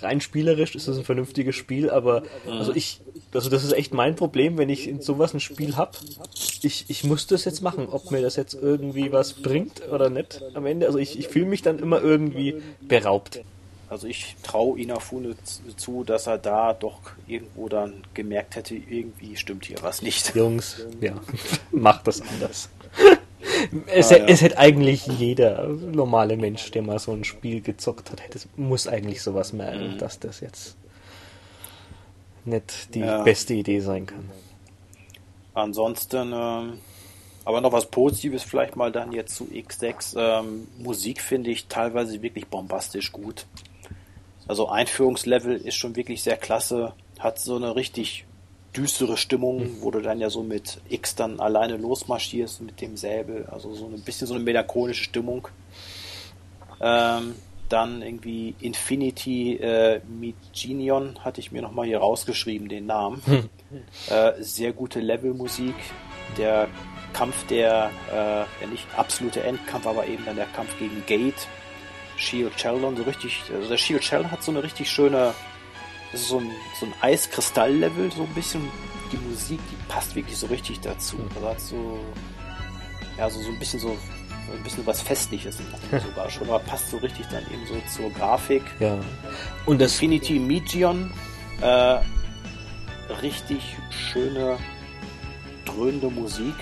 rein 0.00 0.20
spielerisch 0.20 0.74
ist 0.74 0.88
es 0.88 0.98
ein 0.98 1.04
vernünftiges 1.04 1.56
Spiel, 1.56 1.90
aber 1.90 2.22
mhm. 2.46 2.52
also 2.52 2.74
ich, 2.74 3.00
also 3.32 3.50
das 3.50 3.64
ist 3.64 3.72
echt 3.72 3.94
mein 3.94 4.16
Problem, 4.16 4.58
wenn 4.58 4.68
ich 4.68 4.88
in 4.88 5.00
sowas 5.00 5.34
ein 5.34 5.40
Spiel 5.40 5.76
hab. 5.76 5.98
Ich, 6.62 6.86
ich 6.88 7.04
muss 7.04 7.26
das 7.26 7.44
jetzt 7.44 7.62
machen, 7.62 7.88
ob 7.88 8.10
mir 8.10 8.22
das 8.22 8.36
jetzt 8.36 8.54
irgendwie 8.54 9.12
was 9.12 9.34
bringt 9.34 9.82
oder 9.90 10.10
nicht 10.10 10.42
am 10.54 10.66
Ende. 10.66 10.86
Also 10.86 10.98
ich, 10.98 11.18
ich 11.18 11.28
fühle 11.28 11.46
mich 11.46 11.62
dann 11.62 11.78
immer 11.78 12.00
irgendwie 12.00 12.62
beraubt. 12.80 13.42
Also 13.88 14.06
ich 14.06 14.36
traue 14.42 14.80
Inafune 14.80 15.36
zu, 15.76 16.02
dass 16.02 16.26
er 16.26 16.38
da 16.38 16.72
doch 16.72 17.00
irgendwo 17.26 17.68
dann 17.68 18.04
gemerkt 18.14 18.56
hätte, 18.56 18.74
irgendwie 18.74 19.36
stimmt 19.36 19.66
hier 19.66 19.76
was 19.82 20.00
nicht. 20.00 20.34
Jungs, 20.34 20.86
ja, 21.02 21.20
macht 21.72 22.06
das 22.06 22.22
anders. 22.22 22.70
Es, 23.86 24.12
ah, 24.12 24.16
ja. 24.16 24.24
es 24.26 24.40
hätte 24.40 24.58
eigentlich 24.58 25.06
jeder 25.06 25.66
normale 25.68 26.36
Mensch, 26.36 26.70
der 26.70 26.82
mal 26.82 26.98
so 26.98 27.12
ein 27.12 27.24
Spiel 27.24 27.60
gezockt 27.60 28.10
hat, 28.10 28.22
hätte, 28.22 28.40
muss 28.56 28.86
eigentlich 28.86 29.22
sowas 29.22 29.52
merken, 29.52 29.94
mhm. 29.94 29.98
dass 29.98 30.18
das 30.18 30.40
jetzt 30.40 30.76
nicht 32.44 32.94
die 32.94 33.00
ja. 33.00 33.22
beste 33.22 33.54
Idee 33.54 33.80
sein 33.80 34.06
kann. 34.06 34.30
Ansonsten, 35.54 36.32
ähm, 36.34 36.78
aber 37.44 37.60
noch 37.60 37.72
was 37.72 37.86
Positives 37.86 38.42
vielleicht 38.42 38.76
mal 38.76 38.92
dann 38.92 39.12
jetzt 39.12 39.34
zu 39.34 39.44
X6. 39.44 40.16
Ähm, 40.16 40.66
Musik 40.78 41.20
finde 41.20 41.50
ich 41.50 41.66
teilweise 41.66 42.22
wirklich 42.22 42.46
bombastisch 42.46 43.12
gut. 43.12 43.46
Also 44.48 44.68
Einführungslevel 44.68 45.56
ist 45.56 45.76
schon 45.76 45.94
wirklich 45.96 46.22
sehr 46.22 46.36
klasse, 46.36 46.94
hat 47.18 47.38
so 47.38 47.56
eine 47.56 47.76
richtig 47.76 48.24
düstere 48.76 49.16
Stimmung, 49.16 49.58
mhm. 49.58 49.76
wo 49.80 49.90
du 49.90 50.00
dann 50.00 50.20
ja 50.20 50.30
so 50.30 50.42
mit 50.42 50.80
X 50.88 51.14
dann 51.14 51.40
alleine 51.40 51.76
losmarschierst 51.76 52.62
mit 52.62 52.80
dem 52.80 52.96
Säbel, 52.96 53.46
also 53.50 53.74
so 53.74 53.86
ein 53.86 54.00
bisschen 54.00 54.26
so 54.26 54.34
eine 54.34 54.42
melancholische 54.42 55.04
Stimmung. 55.04 55.48
Ähm, 56.80 57.34
dann 57.68 58.02
irgendwie 58.02 58.54
Infinity 58.60 59.54
äh, 59.56 60.00
Miginion 60.06 61.18
hatte 61.24 61.40
ich 61.40 61.52
mir 61.52 61.62
nochmal 61.62 61.86
hier 61.86 61.98
rausgeschrieben, 61.98 62.68
den 62.68 62.86
Namen. 62.86 63.22
Hm. 63.26 63.48
Äh, 64.10 64.42
sehr 64.42 64.74
gute 64.74 65.00
Levelmusik. 65.00 65.74
Der 66.36 66.68
Kampf, 67.14 67.46
der 67.46 67.90
äh, 68.10 68.62
ja 68.62 68.66
nicht 68.70 68.86
absolute 68.96 69.42
Endkampf, 69.42 69.86
aber 69.86 70.06
eben 70.06 70.26
dann 70.26 70.36
der 70.36 70.46
Kampf 70.46 70.78
gegen 70.78 71.02
Gate, 71.06 71.48
Shield 72.16 72.52
Sheldon, 72.60 72.96
so 72.96 73.02
richtig, 73.04 73.42
also 73.54 73.68
der 73.68 73.78
Shield 73.78 74.04
Sheldon 74.04 74.30
hat 74.30 74.42
so 74.42 74.50
eine 74.50 74.62
richtig 74.62 74.90
schöne 74.90 75.32
so 76.14 76.38
ein, 76.38 76.50
so 76.78 76.86
ein 76.86 76.94
Eiskristall-Level, 77.00 78.12
so 78.12 78.22
ein 78.22 78.34
bisschen. 78.34 78.68
Die 79.10 79.16
Musik, 79.28 79.60
die 79.70 79.76
passt 79.92 80.14
wirklich 80.14 80.38
so 80.38 80.46
richtig 80.46 80.80
dazu. 80.80 81.16
Mhm. 81.16 81.28
Also 81.36 81.48
hat 81.48 81.60
so, 81.60 81.98
ja, 83.18 83.28
so, 83.28 83.42
so 83.42 83.48
ein 83.50 83.58
bisschen 83.58 83.78
so, 83.78 83.90
ein 83.90 84.62
bisschen 84.62 84.86
was 84.86 85.02
Festliches 85.02 85.58
sogar 85.90 86.30
schon, 86.30 86.48
aber 86.48 86.60
passt 86.60 86.90
so 86.90 86.96
richtig 86.98 87.26
dann 87.26 87.42
eben 87.52 87.66
so 87.66 87.74
zur 87.94 88.10
Grafik. 88.10 88.62
Ja. 88.80 88.98
Und 89.66 89.80
das 89.80 89.92
Infinity 89.94 90.38
Meteon, 90.38 91.10
äh, 91.60 91.98
richtig 93.20 93.76
schöne, 93.90 94.56
dröhnende 95.64 96.08
Musik, 96.08 96.54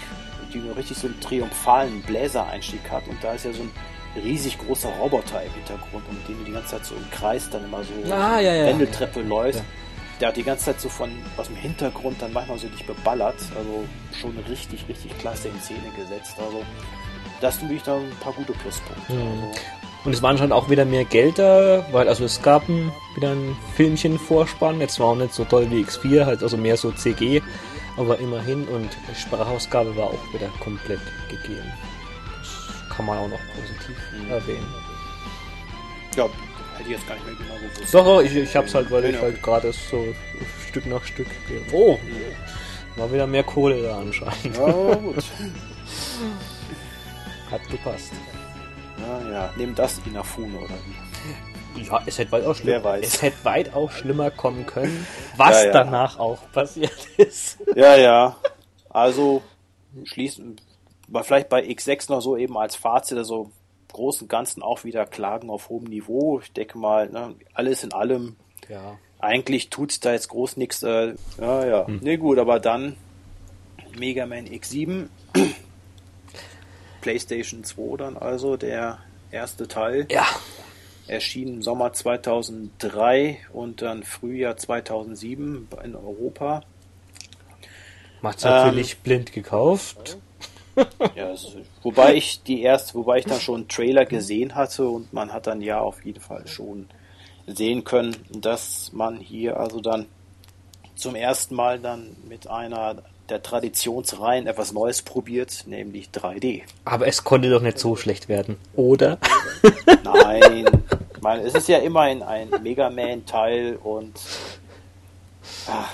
die 0.52 0.58
nur 0.58 0.76
richtig 0.76 0.98
so 0.98 1.06
einen 1.06 1.20
triumphalen 1.20 2.02
Bläsereinstieg 2.02 2.90
hat. 2.90 3.06
Und 3.06 3.22
da 3.22 3.34
ist 3.34 3.44
ja 3.44 3.52
so 3.52 3.62
ein 3.62 3.70
riesig 4.16 4.58
großer 4.58 4.88
Roboter 5.00 5.42
im 5.42 5.52
Hintergrund, 5.52 6.04
um 6.08 6.16
den 6.28 6.38
du 6.38 6.44
die 6.44 6.52
ganze 6.52 6.70
Zeit 6.70 6.84
so 6.84 6.94
im 6.94 7.10
Kreis 7.10 7.48
dann 7.50 7.64
immer 7.64 7.82
so 7.84 7.92
ah, 8.12 8.40
ja, 8.40 8.54
ja. 8.54 8.66
Wendeltreppe 8.66 9.22
läufst. 9.22 9.60
Ja. 9.60 9.66
Der 10.20 10.28
hat 10.28 10.36
die 10.36 10.42
ganze 10.42 10.66
Zeit 10.66 10.80
so 10.80 10.88
von 10.88 11.10
aus 11.36 11.46
dem 11.46 11.56
Hintergrund 11.56 12.20
dann 12.20 12.32
manchmal 12.32 12.58
so 12.58 12.68
dich 12.68 12.84
beballert. 12.86 13.36
Also 13.56 13.84
schon 14.20 14.36
richtig, 14.50 14.86
richtig 14.88 15.16
klasse 15.18 15.48
in 15.48 15.60
Szene 15.60 15.90
gesetzt. 15.96 16.36
Also 16.38 16.62
das 17.40 17.56
finde 17.56 17.74
ich 17.74 17.82
da 17.82 17.96
ein 17.96 18.12
paar 18.20 18.32
gute 18.32 18.52
Pluspunkte. 18.52 19.12
Mhm. 19.12 19.20
Also, 19.20 19.60
und 20.04 20.14
es 20.14 20.22
waren 20.22 20.38
schon 20.38 20.52
auch 20.52 20.70
wieder 20.70 20.84
mehr 20.84 21.04
Geld 21.04 21.38
da, 21.38 21.84
weil 21.92 22.08
also 22.08 22.24
es 22.24 22.40
gab 22.40 22.68
ein, 22.68 22.90
wieder 23.16 23.32
ein 23.32 23.56
Filmchen 23.76 24.18
Vorspann. 24.18 24.80
Jetzt 24.80 24.98
war 24.98 25.08
auch 25.08 25.16
nicht 25.16 25.34
so 25.34 25.44
toll 25.44 25.70
wie 25.70 25.82
X4, 25.82 26.24
halt 26.24 26.42
also 26.42 26.56
mehr 26.56 26.76
so 26.78 26.90
CG, 26.90 27.42
aber 27.98 28.18
immerhin 28.18 28.66
und 28.68 28.88
Sprachausgabe 29.14 29.94
war 29.96 30.06
auch 30.06 30.34
wieder 30.34 30.48
komplett 30.60 31.00
gegeben. 31.28 31.70
Kann 33.00 33.06
man 33.06 33.18
auch 33.18 33.28
noch 33.28 33.40
positiv 33.54 33.96
mhm. 34.12 34.30
erwähnen. 34.30 34.74
Ja, 36.16 36.24
hätte 36.24 36.82
ich 36.82 36.88
jetzt 36.88 37.08
gar 37.08 37.14
nicht 37.14 37.24
mehr 37.24 37.34
genau 37.34 37.54
gewusst. 37.54 37.94
Doch, 37.94 38.20
ich, 38.20 38.36
ich 38.36 38.54
hab's 38.54 38.74
halt, 38.74 38.90
weil 38.90 39.00
genau. 39.00 39.16
ich 39.16 39.22
halt 39.22 39.42
gerade 39.42 39.72
so 39.72 40.14
Stück 40.68 40.84
nach 40.84 41.02
Stück. 41.02 41.26
Oh! 41.72 41.98
War 42.96 43.10
wieder 43.10 43.26
mehr 43.26 43.42
Kohle 43.42 43.82
da 43.82 44.00
anscheinend. 44.00 44.54
Ja, 44.54 44.94
gut. 44.96 45.16
Hat 47.50 47.70
gepasst. 47.70 48.12
Ja, 48.98 49.30
ja. 49.32 49.54
Nehmen 49.56 49.74
das 49.74 49.98
Inafune 50.04 50.58
oder 50.58 50.74
wie? 51.74 51.82
Ja, 51.82 52.02
es 52.04 52.18
hätte 52.18 52.32
weit 52.32 52.44
auch 52.44 52.54
schlimmer, 52.54 52.98
es 53.00 53.22
hätte 53.22 53.42
weit 53.44 53.72
auch 53.72 53.90
schlimmer 53.90 54.30
kommen 54.30 54.66
können, 54.66 55.06
was 55.38 55.62
ja, 55.62 55.68
ja. 55.68 55.72
danach 55.72 56.18
auch 56.18 56.40
passiert 56.52 56.92
ist. 57.16 57.56
Ja, 57.74 57.96
ja. 57.96 58.36
Also 58.90 59.40
schließen, 60.04 60.60
war 61.10 61.24
vielleicht 61.24 61.48
bei 61.48 61.62
X6 61.62 62.10
noch 62.10 62.20
so 62.20 62.36
eben 62.36 62.56
als 62.56 62.76
Fazit, 62.76 63.18
also 63.18 63.50
großen 63.92 64.28
Ganzen 64.28 64.62
auch 64.62 64.84
wieder 64.84 65.04
Klagen 65.04 65.50
auf 65.50 65.68
hohem 65.68 65.84
Niveau. 65.84 66.40
Ich 66.40 66.52
denke 66.52 66.78
mal, 66.78 67.10
ne, 67.10 67.34
alles 67.52 67.84
in 67.84 67.92
allem. 67.92 68.36
Ja. 68.68 68.98
Eigentlich 69.18 69.68
tut 69.68 70.04
da 70.04 70.12
jetzt 70.12 70.28
groß 70.28 70.56
nichts. 70.56 70.82
Äh, 70.82 71.14
ja, 71.38 71.66
ja. 71.66 71.86
Hm. 71.86 72.00
Ne, 72.02 72.16
gut, 72.16 72.38
aber 72.38 72.60
dann 72.60 72.96
Mega 73.98 74.24
Man 74.26 74.46
X7 74.46 75.08
PlayStation 77.00 77.64
2 77.64 77.96
dann 77.96 78.16
also, 78.16 78.56
der 78.56 78.98
erste 79.30 79.68
Teil. 79.68 80.06
Ja. 80.10 80.26
Erschien 81.08 81.48
im 81.48 81.62
Sommer 81.62 81.92
2003 81.92 83.38
und 83.52 83.82
dann 83.82 84.04
Frühjahr 84.04 84.56
2007 84.56 85.68
in 85.82 85.96
Europa. 85.96 86.62
Macht's 88.22 88.44
natürlich 88.44 88.92
ähm, 88.92 88.98
blind 89.02 89.32
gekauft. 89.32 90.18
ja, 91.14 91.26
also, 91.26 91.48
wobei 91.82 92.14
ich 92.14 92.42
die 92.42 92.62
erste, 92.62 92.94
wobei 92.94 93.18
ich 93.18 93.24
dann 93.24 93.40
schon 93.40 93.56
einen 93.56 93.68
Trailer 93.68 94.04
gesehen 94.04 94.54
hatte 94.54 94.88
und 94.88 95.12
man 95.12 95.32
hat 95.32 95.46
dann 95.46 95.60
ja 95.60 95.80
auf 95.80 96.04
jeden 96.04 96.20
Fall 96.20 96.46
schon 96.46 96.88
sehen 97.46 97.84
können, 97.84 98.16
dass 98.30 98.92
man 98.92 99.18
hier 99.18 99.58
also 99.58 99.80
dann 99.80 100.06
zum 100.94 101.14
ersten 101.14 101.54
Mal 101.54 101.78
dann 101.78 102.16
mit 102.28 102.46
einer 102.48 103.02
der 103.28 103.42
Traditionsreihen 103.42 104.46
etwas 104.46 104.72
Neues 104.72 105.02
probiert, 105.02 105.64
nämlich 105.66 106.08
3D. 106.10 106.62
Aber 106.84 107.06
es 107.06 107.24
konnte 107.24 107.48
doch 107.48 107.62
nicht 107.62 107.78
so 107.78 107.96
schlecht 107.96 108.28
werden, 108.28 108.56
oder? 108.74 109.18
Nein, 110.04 110.66
ich 111.14 111.22
meine, 111.22 111.42
es 111.42 111.54
ist 111.54 111.68
ja 111.68 111.78
immerhin 111.78 112.22
ein 112.22 112.50
Mega 112.62 112.90
Man-Teil 112.90 113.78
und 113.82 114.18
ach, 115.68 115.92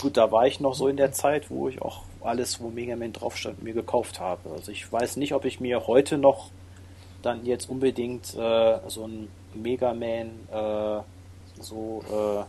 gut, 0.00 0.16
da 0.16 0.32
war 0.32 0.46
ich 0.46 0.60
noch 0.60 0.74
so 0.74 0.88
in 0.88 0.96
der 0.96 1.12
Zeit, 1.12 1.50
wo 1.50 1.68
ich 1.68 1.80
auch 1.82 2.02
alles, 2.22 2.60
wo 2.60 2.68
Mega 2.68 2.96
Man 2.96 3.12
drauf 3.12 3.36
stand, 3.36 3.62
mir 3.62 3.74
gekauft 3.74 4.20
habe. 4.20 4.50
Also 4.50 4.72
ich 4.72 4.90
weiß 4.90 5.16
nicht, 5.16 5.32
ob 5.34 5.44
ich 5.44 5.60
mir 5.60 5.86
heute 5.86 6.18
noch 6.18 6.50
dann 7.22 7.44
jetzt 7.44 7.68
unbedingt 7.68 8.34
äh, 8.34 8.78
so 8.88 9.06
ein 9.06 9.28
Mega 9.54 9.92
Man 9.92 10.30
äh, 10.52 11.02
so 11.60 12.02
äh, 12.10 12.44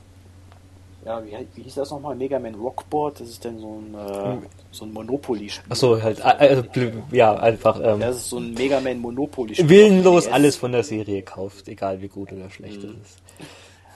ja, 1.05 1.23
wie, 1.25 1.31
wie 1.55 1.63
hieß 1.63 1.75
das 1.75 1.89
nochmal? 1.89 2.15
Mega 2.15 2.37
Man 2.37 2.55
Rockboard, 2.55 3.21
das 3.21 3.29
ist 3.29 3.43
dann 3.43 3.59
so 3.59 3.81
ein, 3.81 3.95
äh, 3.95 4.23
hm. 4.23 4.45
so 4.71 4.85
ein 4.85 4.93
Monopoly-Spiel. 4.93 5.71
Achso, 5.71 6.01
halt, 6.01 6.21
also, 6.21 6.63
ja, 7.11 7.35
einfach. 7.35 7.79
Ähm, 7.83 7.99
das 7.99 8.17
ist 8.17 8.29
so 8.29 8.37
ein 8.37 8.53
Mega 8.53 8.79
Man 8.79 8.99
Monopoly-Spiel. 8.99 9.67
Willenlos 9.67 10.27
alles 10.27 10.57
von 10.57 10.71
der 10.71 10.83
Serie 10.83 11.23
kauft, 11.23 11.67
egal 11.67 12.01
wie 12.01 12.07
gut 12.07 12.31
oder 12.31 12.49
schlecht 12.49 12.83
mhm. 12.83 12.99
es 13.01 13.09
ist. 13.09 13.21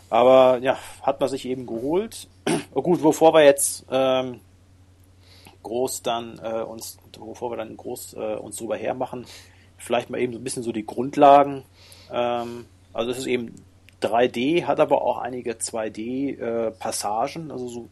Aber 0.10 0.60
ja, 0.60 0.78
hat 1.02 1.20
man 1.20 1.30
sich 1.30 1.46
eben 1.46 1.66
geholt. 1.66 2.28
Oh, 2.78 2.82
gut, 2.82 3.02
wovor 3.02 3.34
wir 3.34 3.46
jetzt 3.46 3.86
ähm, 3.90 4.42
groß 5.66 6.04
dann 6.04 6.40
äh, 6.42 6.62
uns, 6.62 6.98
bevor 7.12 7.52
wir 7.52 7.58
dann 7.58 7.76
groß 7.76 8.14
äh, 8.14 8.36
uns 8.36 8.58
drüber 8.58 8.78
hermachen, 8.78 9.26
vielleicht 9.78 10.10
mal 10.10 10.22
eben 10.22 10.32
so 10.32 10.40
ein 10.40 10.44
bisschen 10.44 10.64
so 10.64 10.72
die 10.72 10.86
Grundlagen. 10.86 11.64
Ähm, 12.12 12.66
also 12.94 13.12
es 13.12 13.18
ist 13.18 13.26
eben 13.26 13.56
3D, 14.02 14.66
hat 14.66 14.80
aber 14.80 15.02
auch 15.02 15.18
einige 15.18 15.54
2D-Passagen. 15.54 17.50
Äh, 17.50 17.52
also 17.52 17.68
so, 17.68 17.90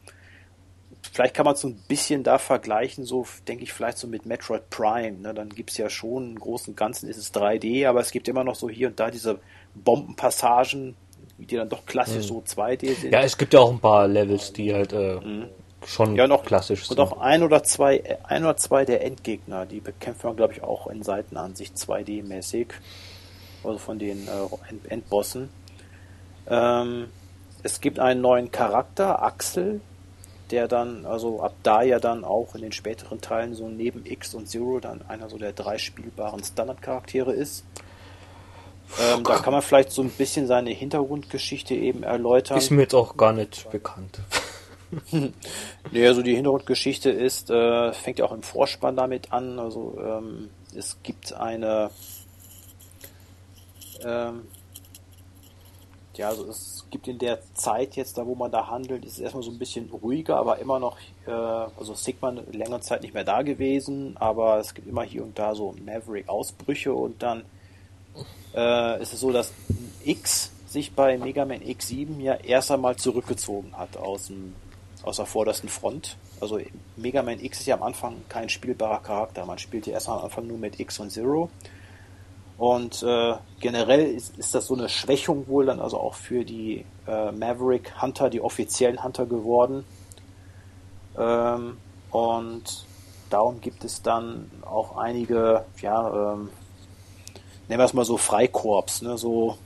vielleicht 1.11 1.33
kann 1.33 1.45
man 1.45 1.55
es 1.55 1.61
so 1.61 1.69
ein 1.69 1.81
bisschen 1.87 2.23
da 2.23 2.37
vergleichen, 2.37 3.05
so 3.05 3.25
denke 3.47 3.63
ich 3.63 3.73
vielleicht 3.73 3.97
so 3.97 4.07
mit 4.07 4.27
Metroid 4.27 4.69
Prime. 4.69 5.19
Ne? 5.19 5.33
Dann 5.33 5.49
gibt 5.49 5.71
es 5.71 5.77
ja 5.77 5.89
schon 5.89 6.31
im 6.31 6.39
Großen 6.39 6.73
und 6.73 6.77
Ganzen 6.77 7.09
ist 7.09 7.17
es 7.17 7.33
3D, 7.33 7.87
aber 7.87 8.01
es 8.01 8.11
gibt 8.11 8.27
immer 8.27 8.43
noch 8.43 8.55
so 8.55 8.69
hier 8.69 8.89
und 8.89 8.99
da 8.99 9.09
diese 9.09 9.39
Bombenpassagen, 9.73 10.95
die 11.39 11.55
dann 11.55 11.69
doch 11.69 11.85
klassisch 11.87 12.29
mhm. 12.29 12.43
so 12.43 12.43
2D 12.45 12.93
sind. 12.95 13.11
Ja, 13.11 13.21
es 13.21 13.35
gibt 13.35 13.55
ja 13.55 13.61
auch 13.61 13.71
ein 13.71 13.79
paar 13.79 14.07
Levels, 14.07 14.53
die 14.53 14.71
halt 14.73 14.93
äh, 14.93 15.15
mhm. 15.15 15.49
Schon 15.87 16.15
ja, 16.15 16.27
noch, 16.27 16.45
klassisch 16.45 16.87
sind. 16.87 16.99
Und 16.99 17.05
auch 17.05 17.19
ein 17.19 17.43
oder 17.43 17.63
zwei, 17.63 18.19
ein 18.23 18.43
oder 18.43 18.57
zwei 18.57 18.85
der 18.85 19.03
Endgegner, 19.03 19.65
die 19.65 19.79
bekämpft 19.79 20.23
man, 20.23 20.35
glaube 20.35 20.53
ich, 20.53 20.63
auch 20.63 20.87
in 20.87 21.03
Seitenansicht 21.03 21.75
2D-mäßig. 21.75 22.67
Also 23.63 23.77
von 23.77 23.97
den 23.97 24.27
äh, 24.27 24.89
Endbossen. 24.89 25.49
Ähm, 26.47 27.07
es 27.63 27.79
gibt 27.79 27.99
einen 27.99 28.21
neuen 28.21 28.51
Charakter, 28.51 29.23
Axel, 29.23 29.79
der 30.51 30.67
dann, 30.67 31.05
also 31.05 31.41
ab 31.41 31.55
da 31.63 31.81
ja 31.81 31.99
dann 31.99 32.25
auch 32.25 32.55
in 32.55 32.61
den 32.61 32.73
späteren 32.73 33.21
Teilen 33.21 33.53
so 33.53 33.69
neben 33.69 34.05
X 34.05 34.33
und 34.33 34.49
Zero 34.49 34.79
dann 34.79 35.01
einer 35.07 35.29
so 35.29 35.37
der 35.37 35.53
drei 35.53 35.77
spielbaren 35.77 36.43
Standardcharaktere 36.43 37.31
ist. 37.31 37.63
Ähm, 39.01 39.23
da 39.23 39.39
kann 39.39 39.53
man 39.53 39.61
vielleicht 39.61 39.91
so 39.91 40.01
ein 40.01 40.09
bisschen 40.09 40.45
seine 40.45 40.69
Hintergrundgeschichte 40.71 41.73
eben 41.73 42.03
erläutern. 42.03 42.57
Ist 42.57 42.69
mir 42.69 42.83
jetzt 42.83 42.93
auch 42.93 43.17
gar 43.17 43.33
nicht 43.33 43.69
bekannt. 43.71 44.19
Nee, 45.91 46.07
also 46.07 46.21
die 46.21 46.35
Hintergrundgeschichte 46.35 47.09
ist, 47.09 47.49
äh, 47.49 47.93
fängt 47.93 48.19
ja 48.19 48.25
auch 48.25 48.31
im 48.31 48.43
Vorspann 48.43 48.95
damit 48.95 49.31
an. 49.31 49.59
Also 49.59 49.97
ähm, 49.99 50.49
es 50.75 50.97
gibt 51.03 51.33
eine 51.33 51.89
ähm, 54.03 54.43
ja, 56.15 56.29
also 56.29 56.47
es 56.47 56.85
gibt 56.91 57.07
in 57.07 57.17
der 57.17 57.39
Zeit 57.55 57.95
jetzt, 57.95 58.17
da 58.17 58.25
wo 58.25 58.35
man 58.35 58.51
da 58.51 58.67
handelt, 58.67 59.03
ist 59.03 59.13
es 59.13 59.19
erstmal 59.19 59.43
so 59.43 59.51
ein 59.51 59.57
bisschen 59.57 59.89
ruhiger, 59.89 60.37
aber 60.37 60.59
immer 60.59 60.79
noch, 60.79 60.97
äh, 61.25 61.31
also 61.31 61.95
Sigma 61.95 62.29
längere 62.51 62.81
Zeit 62.81 63.01
nicht 63.01 63.13
mehr 63.13 63.23
da 63.23 63.41
gewesen, 63.41 64.15
aber 64.17 64.59
es 64.59 64.73
gibt 64.73 64.87
immer 64.87 65.03
hier 65.03 65.23
und 65.23 65.39
da 65.39 65.55
so 65.55 65.73
Maverick-Ausbrüche 65.83 66.93
und 66.93 67.23
dann 67.23 67.43
äh, 68.55 69.01
ist 69.01 69.13
es 69.13 69.19
so, 69.21 69.31
dass 69.31 69.51
X 70.03 70.51
sich 70.67 70.93
bei 70.93 71.17
Mega 71.17 71.45
Man 71.45 71.61
X7 71.61 72.19
ja 72.21 72.35
erst 72.35 72.71
einmal 72.71 72.95
zurückgezogen 72.95 73.75
hat 73.77 73.97
aus, 73.97 74.27
dem, 74.27 74.53
aus 75.03 75.17
der 75.17 75.25
vordersten 75.25 75.69
Front. 75.69 76.17
Also 76.41 76.59
Mega 76.95 77.21
Man 77.21 77.39
X 77.39 77.59
ist 77.59 77.67
ja 77.67 77.75
am 77.75 77.83
Anfang 77.83 78.15
kein 78.29 78.49
spielbarer 78.49 78.99
Charakter. 79.01 79.45
Man 79.45 79.59
spielt 79.59 79.85
ja 79.85 79.93
erstmal 79.93 80.19
am 80.19 80.25
Anfang 80.25 80.47
nur 80.47 80.57
mit 80.57 80.79
X 80.79 80.99
und 80.99 81.11
Zero. 81.11 81.49
Und 82.57 83.03
äh, 83.03 83.33
generell 83.59 84.05
ist, 84.05 84.37
ist 84.37 84.55
das 84.55 84.67
so 84.67 84.75
eine 84.75 84.87
Schwächung 84.87 85.47
wohl 85.47 85.65
dann 85.65 85.79
also 85.79 85.99
auch 85.99 86.13
für 86.13 86.45
die 86.45 86.85
äh, 87.07 87.31
Maverick 87.31 88.01
Hunter, 88.01 88.29
die 88.29 88.41
offiziellen 88.41 89.03
Hunter 89.03 89.25
geworden. 89.25 89.83
Ähm, 91.17 91.77
und 92.11 92.85
darum 93.29 93.59
gibt 93.59 93.83
es 93.83 94.01
dann 94.01 94.49
auch 94.61 94.97
einige, 94.97 95.65
ja, 95.81 96.33
ähm, 96.33 96.49
nennen 97.67 97.79
wir 97.79 97.85
es 97.85 97.93
mal 97.93 98.05
so 98.05 98.17
Freikorps, 98.17 99.01
ne, 99.01 99.17
so 99.17 99.57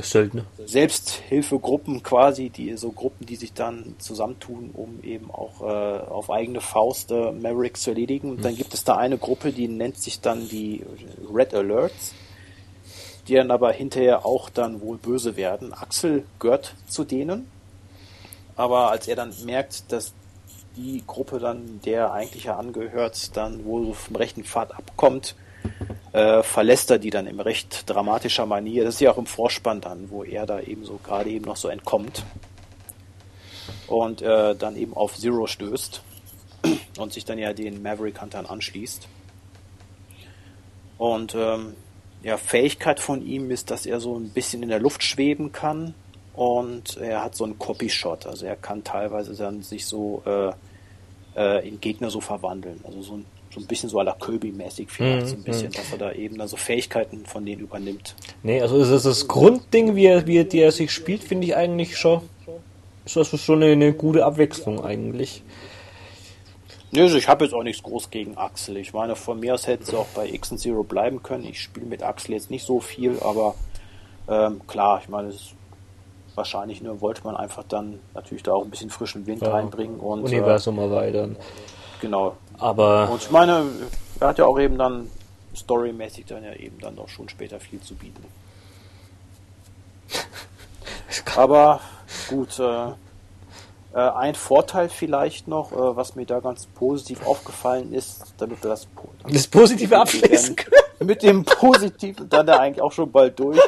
Söldner. 0.00 0.44
Selbsthilfegruppen 0.64 2.02
quasi, 2.02 2.48
die 2.48 2.76
so 2.76 2.92
Gruppen, 2.92 3.26
die 3.26 3.36
sich 3.36 3.52
dann 3.52 3.94
zusammentun, 3.98 4.70
um 4.72 5.02
eben 5.02 5.30
auch 5.30 5.60
äh, 5.60 5.64
auf 5.64 6.30
eigene 6.30 6.60
Faust 6.60 7.10
äh, 7.10 7.32
Mavericks 7.32 7.82
zu 7.82 7.90
erledigen. 7.90 8.30
Und 8.30 8.44
dann 8.44 8.54
mhm. 8.54 8.58
gibt 8.58 8.74
es 8.74 8.84
da 8.84 8.96
eine 8.96 9.18
Gruppe, 9.18 9.52
die 9.52 9.68
nennt 9.68 9.98
sich 9.98 10.20
dann 10.20 10.48
die 10.48 10.82
Red 11.32 11.54
Alerts 11.54 12.14
die 13.28 13.34
dann 13.34 13.50
aber 13.50 13.72
hinterher 13.72 14.26
auch 14.26 14.50
dann 14.50 14.80
wohl 14.80 14.98
böse 14.98 15.36
werden. 15.36 15.72
Axel 15.72 16.24
gehört 16.38 16.74
zu 16.88 17.04
denen, 17.04 17.50
aber 18.56 18.90
als 18.90 19.08
er 19.08 19.16
dann 19.16 19.32
merkt, 19.44 19.92
dass 19.92 20.12
die 20.76 21.02
Gruppe 21.06 21.38
dann, 21.38 21.80
der 21.84 22.12
eigentlich 22.12 22.44
ja 22.44 22.56
angehört, 22.56 23.36
dann 23.36 23.64
wohl 23.64 23.92
vom 23.92 24.16
rechten 24.16 24.44
Pfad 24.44 24.74
abkommt, 24.74 25.36
äh, 26.12 26.42
verlässt 26.42 26.90
er 26.90 26.98
die 26.98 27.10
dann 27.10 27.26
in 27.26 27.40
recht 27.40 27.88
dramatischer 27.88 28.46
Manier. 28.46 28.84
Das 28.84 28.94
ist 28.94 29.00
ja 29.00 29.12
auch 29.12 29.18
im 29.18 29.26
Vorspann 29.26 29.80
dann, 29.80 30.10
wo 30.10 30.24
er 30.24 30.46
da 30.46 30.60
eben 30.60 30.84
so 30.84 30.98
gerade 31.02 31.30
eben 31.30 31.44
noch 31.44 31.56
so 31.56 31.68
entkommt. 31.68 32.24
und 33.86 34.22
äh, 34.22 34.54
dann 34.54 34.76
eben 34.76 34.94
auf 34.94 35.16
Zero 35.16 35.46
stößt 35.46 36.02
und 36.98 37.12
sich 37.12 37.24
dann 37.24 37.38
ja 37.38 37.52
den 37.52 37.82
Maverick 37.82 38.20
Huntern 38.20 38.46
anschließt. 38.46 39.08
Und 40.98 41.34
ähm, 41.34 41.74
ja, 42.22 42.36
Fähigkeit 42.36 43.00
von 43.00 43.26
ihm 43.26 43.50
ist, 43.50 43.70
dass 43.70 43.86
er 43.86 44.00
so 44.00 44.16
ein 44.16 44.30
bisschen 44.30 44.62
in 44.62 44.68
der 44.68 44.80
Luft 44.80 45.02
schweben 45.02 45.52
kann 45.52 45.94
und 46.34 46.96
er 46.98 47.22
hat 47.24 47.34
so 47.34 47.44
einen 47.44 47.58
Copy-Shot, 47.58 48.26
also 48.26 48.46
er 48.46 48.56
kann 48.56 48.84
teilweise 48.84 49.34
dann 49.34 49.62
sich 49.62 49.86
so 49.86 50.22
äh, 50.24 50.52
äh, 51.36 51.68
in 51.68 51.80
Gegner 51.80 52.10
so 52.10 52.20
verwandeln, 52.20 52.80
also 52.84 53.02
so 53.02 53.14
ein, 53.14 53.26
so 53.54 53.60
ein 53.60 53.66
bisschen 53.66 53.90
so 53.90 54.00
la 54.00 54.12
Kirby-mäßig 54.14 54.88
vielleicht, 54.88 55.26
Mhm, 55.26 55.28
so 55.28 55.36
ein 55.36 55.42
bisschen, 55.42 55.72
dass 55.72 55.92
er 55.92 55.98
da 55.98 56.12
eben 56.12 56.38
dann 56.38 56.48
so 56.48 56.56
Fähigkeiten 56.56 57.26
von 57.26 57.44
denen 57.44 57.60
übernimmt. 57.60 58.14
Nee, 58.42 58.62
also 58.62 58.78
ist 58.78 59.04
das 59.04 59.28
Grundding, 59.28 59.94
wie 59.94 60.06
er, 60.06 60.26
wie 60.26 60.38
er, 60.38 60.44
die 60.44 60.60
er 60.60 60.72
sich 60.72 60.90
spielt, 60.90 61.22
finde 61.22 61.46
ich 61.46 61.54
eigentlich 61.56 61.96
schon. 61.96 62.22
ist 63.04 63.16
Das 63.16 63.40
schon 63.40 63.62
eine, 63.62 63.72
eine 63.72 63.92
gute 63.92 64.24
Abwechslung 64.24 64.84
eigentlich. 64.84 65.42
Nö, 66.92 67.02
also 67.02 67.16
ich 67.16 67.28
habe 67.28 67.44
jetzt 67.44 67.54
auch 67.54 67.62
nichts 67.62 67.82
groß 67.82 68.10
gegen 68.10 68.36
Axel. 68.36 68.76
Ich 68.76 68.92
meine, 68.92 69.16
von 69.16 69.40
mir 69.40 69.54
aus 69.54 69.66
hätten 69.66 69.84
sie 69.84 69.96
auch 69.96 70.08
bei 70.14 70.28
X 70.28 70.52
und 70.52 70.58
Zero 70.58 70.82
bleiben 70.82 71.22
können. 71.22 71.44
Ich 71.44 71.60
spiele 71.60 71.86
mit 71.86 72.02
Axel 72.02 72.34
jetzt 72.34 72.50
nicht 72.50 72.66
so 72.66 72.80
viel, 72.80 73.18
aber 73.20 73.54
ähm, 74.28 74.60
klar, 74.66 75.00
ich 75.02 75.08
meine, 75.08 75.28
es 75.28 75.36
ist 75.36 75.54
wahrscheinlich 76.34 76.80
nur 76.80 77.00
wollte 77.00 77.24
man 77.24 77.36
einfach 77.36 77.64
dann 77.64 77.98
natürlich 78.14 78.42
da 78.42 78.52
auch 78.52 78.64
ein 78.64 78.70
bisschen 78.70 78.90
frischen 78.90 79.26
Wind 79.26 79.42
Ja. 79.42 79.50
reinbringen 79.52 80.00
und 80.00 80.20
äh, 80.20 80.24
Universum 80.24 80.78
erweitern. 80.78 81.36
Genau. 82.02 82.36
Aber 82.58 83.08
Und 83.10 83.22
ich 83.22 83.30
meine, 83.30 83.64
er 84.20 84.28
hat 84.28 84.36
ja 84.38 84.44
auch 84.44 84.58
eben 84.58 84.76
dann 84.76 85.08
storymäßig 85.56 86.26
dann 86.26 86.44
ja 86.44 86.52
eben 86.54 86.78
dann 86.80 86.96
doch 86.96 87.08
schon 87.08 87.28
später 87.30 87.58
viel 87.60 87.80
zu 87.80 87.94
bieten. 87.94 88.22
Aber 91.36 91.80
gut, 92.28 92.58
äh, 92.58 92.88
äh, 93.94 94.10
ein 94.14 94.34
Vorteil 94.34 94.88
vielleicht 94.88 95.48
noch, 95.48 95.72
äh, 95.72 95.96
was 95.96 96.14
mir 96.14 96.26
da 96.26 96.40
ganz 96.40 96.66
positiv 96.66 97.26
aufgefallen 97.26 97.92
ist, 97.92 98.34
damit 98.38 98.62
wir 98.62 98.70
das, 98.70 98.86
po- 98.86 99.08
das 99.28 99.46
Positive 99.48 99.98
abschließen 99.98 100.56
können. 100.56 100.72
mit 101.08 101.22
dem 101.22 101.44
Positiven 101.44 102.28
dann 102.28 102.46
da 102.46 102.58
eigentlich 102.58 102.82
auch 102.82 102.92
schon 102.92 103.10
bald 103.10 103.38
durch. 103.38 103.58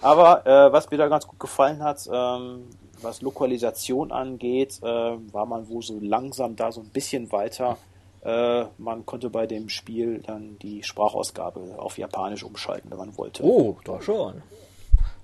Aber 0.00 0.46
äh, 0.46 0.72
was 0.72 0.90
mir 0.90 0.98
da 0.98 1.08
ganz 1.08 1.26
gut 1.26 1.40
gefallen 1.40 1.82
hat, 1.82 2.08
ähm, 2.12 2.68
was 3.04 3.22
Lokalisation 3.22 4.10
angeht, 4.10 4.78
äh, 4.82 4.84
war 4.86 5.46
man 5.46 5.68
wohl 5.68 5.82
so 5.82 5.98
langsam 6.00 6.56
da 6.56 6.72
so 6.72 6.80
ein 6.80 6.88
bisschen 6.88 7.30
weiter. 7.30 7.78
Äh, 8.22 8.64
man 8.78 9.04
konnte 9.06 9.28
bei 9.30 9.46
dem 9.46 9.68
Spiel 9.68 10.20
dann 10.26 10.58
die 10.60 10.82
Sprachausgabe 10.82 11.76
auf 11.78 11.98
Japanisch 11.98 12.42
umschalten, 12.42 12.90
wenn 12.90 12.98
man 12.98 13.16
wollte. 13.18 13.44
Oh, 13.44 13.76
da 13.84 14.00
schon. 14.00 14.42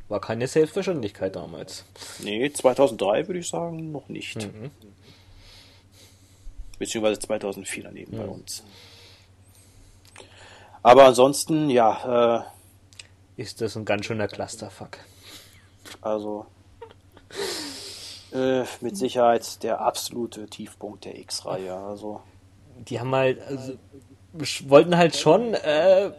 War 0.09 0.20
keine 0.20 0.47
Selbstverständlichkeit 0.48 1.35
damals. 1.36 1.85
Nee, 2.19 2.52
2003 2.52 3.27
würde 3.28 3.40
ich 3.40 3.48
sagen, 3.48 3.90
noch 3.93 4.09
nicht. 4.09 4.36
Mhm. 4.36 4.70
Beziehungsweise 6.78 7.20
2004 7.20 7.85
daneben 7.85 8.16
bei 8.16 8.24
Mhm. 8.24 8.32
uns. 8.32 8.62
Aber 10.82 11.05
ansonsten, 11.05 11.70
ja, 11.70 12.40
äh, 12.40 12.43
Ist 13.36 13.62
das 13.62 13.74
ein 13.77 13.86
ganz 13.86 14.05
schöner 14.05 14.28
Clusterfuck. 14.28 14.98
Also 16.02 16.44
äh, 18.32 18.65
mit 18.81 18.97
Sicherheit 18.97 19.62
der 19.62 19.81
absolute 19.81 20.47
Tiefpunkt 20.47 21.05
der 21.05 21.19
X-Reihe. 21.19 21.74
Also 21.74 22.20
Die 22.89 23.01
haben 23.01 23.15
halt, 23.15 23.40
also, 23.43 23.74
wollten 24.66 24.97
halt 24.97 25.16
schon 25.16 25.55
äh, 25.55 26.11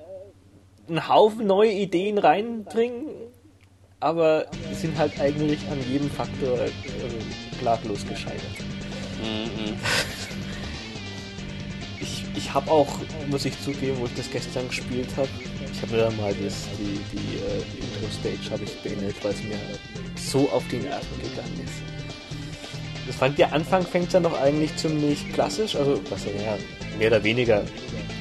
einen 0.88 1.08
Haufen 1.08 1.48
neue 1.48 1.72
Ideen 1.72 2.18
reinbringen, 2.18 3.08
aber 4.00 4.48
sind 4.74 4.98
halt 4.98 5.20
eigentlich 5.20 5.60
an 5.70 5.80
jedem 5.90 6.10
Faktor 6.10 6.60
äh, 6.60 6.72
klaglos 7.60 8.06
gescheitert. 8.08 8.42
Ich, 12.00 12.26
ich 12.36 12.52
habe 12.52 12.72
auch, 12.72 12.88
muss 13.30 13.46
ich 13.46 13.62
zugeben, 13.62 14.00
wo 14.00 14.06
ich 14.06 14.16
das 14.16 14.32
gestern 14.32 14.68
gespielt 14.68 15.10
habe, 15.18 15.30
ich 15.72 15.82
habe 15.84 15.96
mir 15.96 16.12
mal 16.20 16.34
das, 16.34 16.68
die, 16.80 17.00
die 17.16 17.38
äh, 17.38 17.62
Intro-Stage 17.80 18.52
habe 18.52 18.64
ich 18.64 18.82
beendet, 18.82 19.24
weil 19.24 19.32
es 19.34 19.44
mir 19.44 19.60
so 20.16 20.50
auf 20.50 20.64
die 20.72 20.78
Nerven 20.78 21.22
gegangen 21.22 21.62
ist. 21.64 22.01
Das 23.08 23.16
fand 23.16 23.38
der 23.38 23.54
Anfang 23.54 23.84
fängt 23.84 24.14
ja 24.14 24.20
noch 24.20 24.40
eigentlich 24.40 24.76
ziemlich 24.78 25.32
klassisch, 25.34 25.76
also 25.76 26.00
was 26.10 26.26
ja 26.26 26.32
mehr 26.98 27.08
oder 27.08 27.24
weniger 27.24 27.64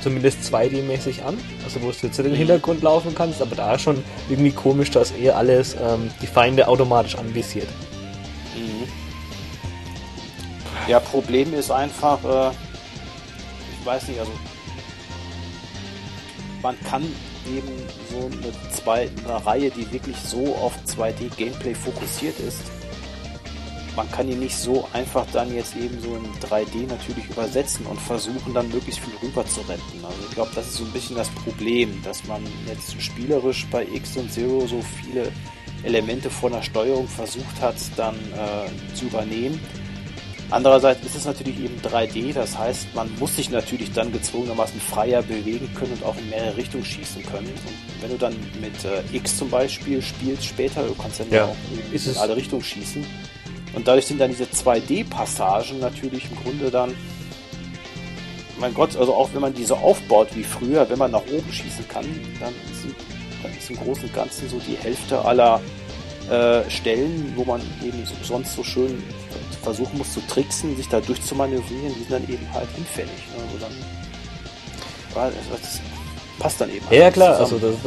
zumindest 0.02 0.52
2D-mäßig 0.52 1.22
an, 1.22 1.36
also 1.64 1.82
wo 1.82 1.90
du 1.90 2.06
jetzt 2.06 2.18
in 2.18 2.24
den 2.24 2.34
Hintergrund 2.34 2.82
laufen 2.82 3.14
kannst, 3.14 3.42
aber 3.42 3.54
da 3.54 3.78
schon 3.78 4.02
irgendwie 4.28 4.52
komisch, 4.52 4.90
dass 4.90 5.10
eher 5.10 5.36
alles 5.36 5.74
ähm, 5.74 6.10
die 6.22 6.26
Feinde 6.26 6.66
automatisch 6.66 7.16
anvisiert. 7.16 7.68
ja, 10.88 10.98
Problem 10.98 11.54
ist 11.54 11.70
einfach, 11.70 12.18
äh, 12.24 12.50
ich 13.78 13.86
weiß 13.86 14.08
nicht, 14.08 14.18
also 14.18 14.32
man 16.62 16.76
kann 16.84 17.02
eben 17.46 17.68
so 18.10 18.26
eine, 18.26 18.70
zwei, 18.72 19.08
eine 19.24 19.46
Reihe, 19.46 19.70
die 19.70 19.90
wirklich 19.92 20.16
so 20.16 20.54
auf 20.56 20.74
2D-Gameplay 20.86 21.74
fokussiert 21.74 22.38
ist, 22.40 22.62
man 24.00 24.10
kann 24.12 24.28
die 24.28 24.34
nicht 24.34 24.56
so 24.56 24.88
einfach 24.94 25.26
dann 25.30 25.54
jetzt 25.54 25.76
eben 25.76 26.00
so 26.00 26.16
in 26.16 26.24
3D 26.48 26.88
natürlich 26.88 27.28
übersetzen 27.28 27.84
und 27.84 28.00
versuchen 28.00 28.54
dann 28.54 28.66
möglichst 28.70 28.98
viel 28.98 29.12
rüber 29.22 29.44
zu 29.44 29.60
retten. 29.60 30.02
Also 30.02 30.16
ich 30.26 30.34
glaube, 30.34 30.50
das 30.54 30.68
ist 30.68 30.76
so 30.76 30.84
ein 30.84 30.90
bisschen 30.92 31.16
das 31.16 31.28
Problem, 31.28 32.00
dass 32.02 32.24
man 32.24 32.42
jetzt 32.66 33.00
spielerisch 33.02 33.66
bei 33.70 33.86
X 33.94 34.16
und 34.16 34.32
Zero 34.32 34.66
so 34.66 34.80
viele 34.80 35.30
Elemente 35.82 36.30
von 36.30 36.52
der 36.52 36.62
Steuerung 36.62 37.06
versucht 37.08 37.60
hat, 37.60 37.74
dann 37.96 38.14
äh, 38.14 38.94
zu 38.94 39.04
übernehmen. 39.04 39.60
Andererseits 40.48 41.04
ist 41.04 41.16
es 41.16 41.26
natürlich 41.26 41.60
eben 41.62 41.78
3D, 41.82 42.32
das 42.32 42.56
heißt, 42.56 42.94
man 42.94 43.10
muss 43.18 43.36
sich 43.36 43.50
natürlich 43.50 43.92
dann 43.92 44.10
gezwungenermaßen 44.12 44.80
freier 44.80 45.22
bewegen 45.22 45.70
können 45.74 45.92
und 45.92 46.04
auch 46.04 46.16
in 46.16 46.30
mehrere 46.30 46.56
Richtungen 46.56 46.86
schießen 46.86 47.22
können. 47.26 47.48
Und 47.48 48.02
wenn 48.02 48.10
du 48.10 48.16
dann 48.16 48.34
mit 48.62 48.82
äh, 48.86 49.02
X 49.14 49.36
zum 49.36 49.50
Beispiel 49.50 50.00
spielst 50.00 50.46
später, 50.46 50.84
du 50.84 50.94
kannst 50.94 51.20
dann 51.20 51.30
Ja, 51.30 51.44
auch 51.44 51.56
in, 51.92 52.02
in 52.02 52.16
alle 52.16 52.34
Richtungen 52.34 52.64
schießen. 52.64 53.04
Und 53.74 53.86
dadurch 53.86 54.06
sind 54.06 54.20
dann 54.20 54.30
diese 54.30 54.44
2D-Passagen 54.44 55.78
natürlich 55.78 56.24
im 56.30 56.36
Grunde 56.42 56.70
dann, 56.70 56.94
mein 58.58 58.74
Gott, 58.74 58.96
also 58.96 59.14
auch 59.14 59.30
wenn 59.32 59.40
man 59.40 59.54
diese 59.54 59.76
aufbaut 59.76 60.28
wie 60.34 60.44
früher, 60.44 60.88
wenn 60.90 60.98
man 60.98 61.12
nach 61.12 61.22
oben 61.32 61.50
schießen 61.50 61.88
kann, 61.88 62.04
dann 62.40 62.52
ist, 62.70 62.94
dann 63.42 63.52
ist 63.56 63.70
im 63.70 63.76
Großen 63.76 64.04
und 64.04 64.14
Ganzen 64.14 64.48
so 64.48 64.58
die 64.58 64.76
Hälfte 64.76 65.24
aller 65.24 65.60
äh, 66.30 66.68
Stellen, 66.68 67.32
wo 67.36 67.44
man 67.44 67.60
eben 67.82 68.04
so, 68.04 68.14
sonst 68.22 68.54
so 68.54 68.62
schön 68.62 69.02
versuchen 69.62 69.98
muss 69.98 70.12
zu 70.12 70.20
tricksen, 70.26 70.76
sich 70.76 70.88
da 70.88 71.00
durchzumanövrieren, 71.00 71.94
die 71.94 72.00
sind 72.00 72.12
dann 72.12 72.28
eben 72.28 72.46
halt 72.52 72.68
hinfällig. 72.74 73.10
Ne? 73.36 73.42
Also 73.42 73.58
dann, 73.58 75.32
das, 75.50 75.80
passt 76.38 76.60
dann 76.60 76.70
eben. 76.70 76.84
Ja, 76.90 76.96
ja 76.96 77.04
halt 77.04 77.14
klar, 77.14 77.38
also 77.38 77.58
zusammen. 77.58 77.78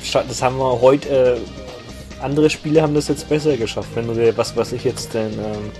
das, 0.00 0.14
äh, 0.14 0.24
das 0.28 0.42
haben 0.42 0.58
wir 0.58 0.80
heute, 0.80 1.08
äh, 1.08 1.61
andere 2.22 2.50
Spiele 2.50 2.82
haben 2.82 2.94
das 2.94 3.08
jetzt 3.08 3.28
besser 3.28 3.56
geschafft. 3.56 3.90
Wenn 3.94 4.06
du 4.06 4.14
dir, 4.14 4.36
was, 4.36 4.56
was 4.56 4.72
ich 4.72 4.84
jetzt 4.84 5.14
den 5.14 5.32
ähm, 5.32 5.70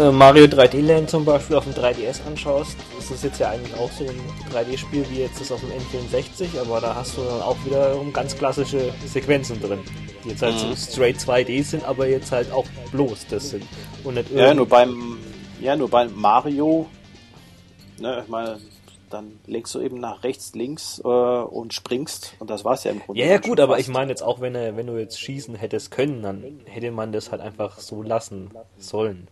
äh, 0.00 0.10
Mario 0.10 0.44
3D 0.46 0.80
Land 0.80 1.10
zum 1.10 1.24
Beispiel 1.24 1.56
auf 1.56 1.64
dem 1.64 1.74
3DS 1.74 2.26
anschaust, 2.26 2.76
das 2.98 3.10
ist 3.10 3.24
jetzt 3.24 3.40
ja 3.40 3.50
eigentlich 3.50 3.74
auch 3.78 3.90
so 3.92 4.04
ein 4.04 4.20
3D-Spiel 4.52 5.04
wie 5.10 5.20
jetzt 5.20 5.40
das 5.40 5.52
auf 5.52 5.60
dem 5.60 5.70
N64, 5.70 6.60
aber 6.60 6.80
da 6.80 6.94
hast 6.94 7.16
du 7.16 7.22
dann 7.22 7.42
auch 7.42 7.56
wiederum 7.64 8.12
ganz 8.12 8.36
klassische 8.36 8.92
Sequenzen 9.06 9.60
drin, 9.60 9.80
die 10.24 10.30
jetzt 10.30 10.42
halt 10.42 10.54
Mhm. 10.54 10.74
so 10.74 10.76
straight 10.92 11.16
2D 11.18 11.62
sind, 11.62 11.84
aber 11.84 12.08
jetzt 12.08 12.32
halt 12.32 12.50
auch 12.52 12.66
bloß 12.92 13.26
das 13.30 13.50
sind. 13.50 13.64
Und 14.04 14.14
nicht 14.14 14.30
Ja, 14.34 14.54
nur 14.54 14.66
beim, 14.68 15.18
ja, 15.60 15.76
nur 15.76 15.88
beim 15.90 16.10
Mario, 16.14 16.86
ne, 17.98 18.20
ich 18.24 18.28
meine, 18.30 18.58
dann 19.12 19.40
lenkst 19.46 19.74
du 19.74 19.80
eben 19.80 19.98
nach 19.98 20.24
rechts, 20.24 20.54
links 20.54 21.00
äh, 21.04 21.08
und 21.08 21.74
springst 21.74 22.34
und 22.38 22.50
das 22.50 22.64
war's 22.64 22.84
ja 22.84 22.90
im 22.92 23.00
Grunde. 23.00 23.20
Ja, 23.20 23.26
ja 23.28 23.38
gut, 23.38 23.60
aber 23.60 23.78
ich 23.78 23.88
meine 23.88 24.10
jetzt 24.10 24.22
auch, 24.22 24.40
wenn, 24.40 24.54
er, 24.54 24.76
wenn 24.76 24.86
du 24.86 24.98
jetzt 24.98 25.20
schießen 25.20 25.54
hättest 25.54 25.90
können, 25.90 26.22
dann 26.22 26.60
hätte 26.64 26.90
man 26.90 27.12
das 27.12 27.30
halt 27.30 27.40
einfach 27.40 27.78
so 27.78 28.02
lassen 28.02 28.50
sollen. 28.78 29.28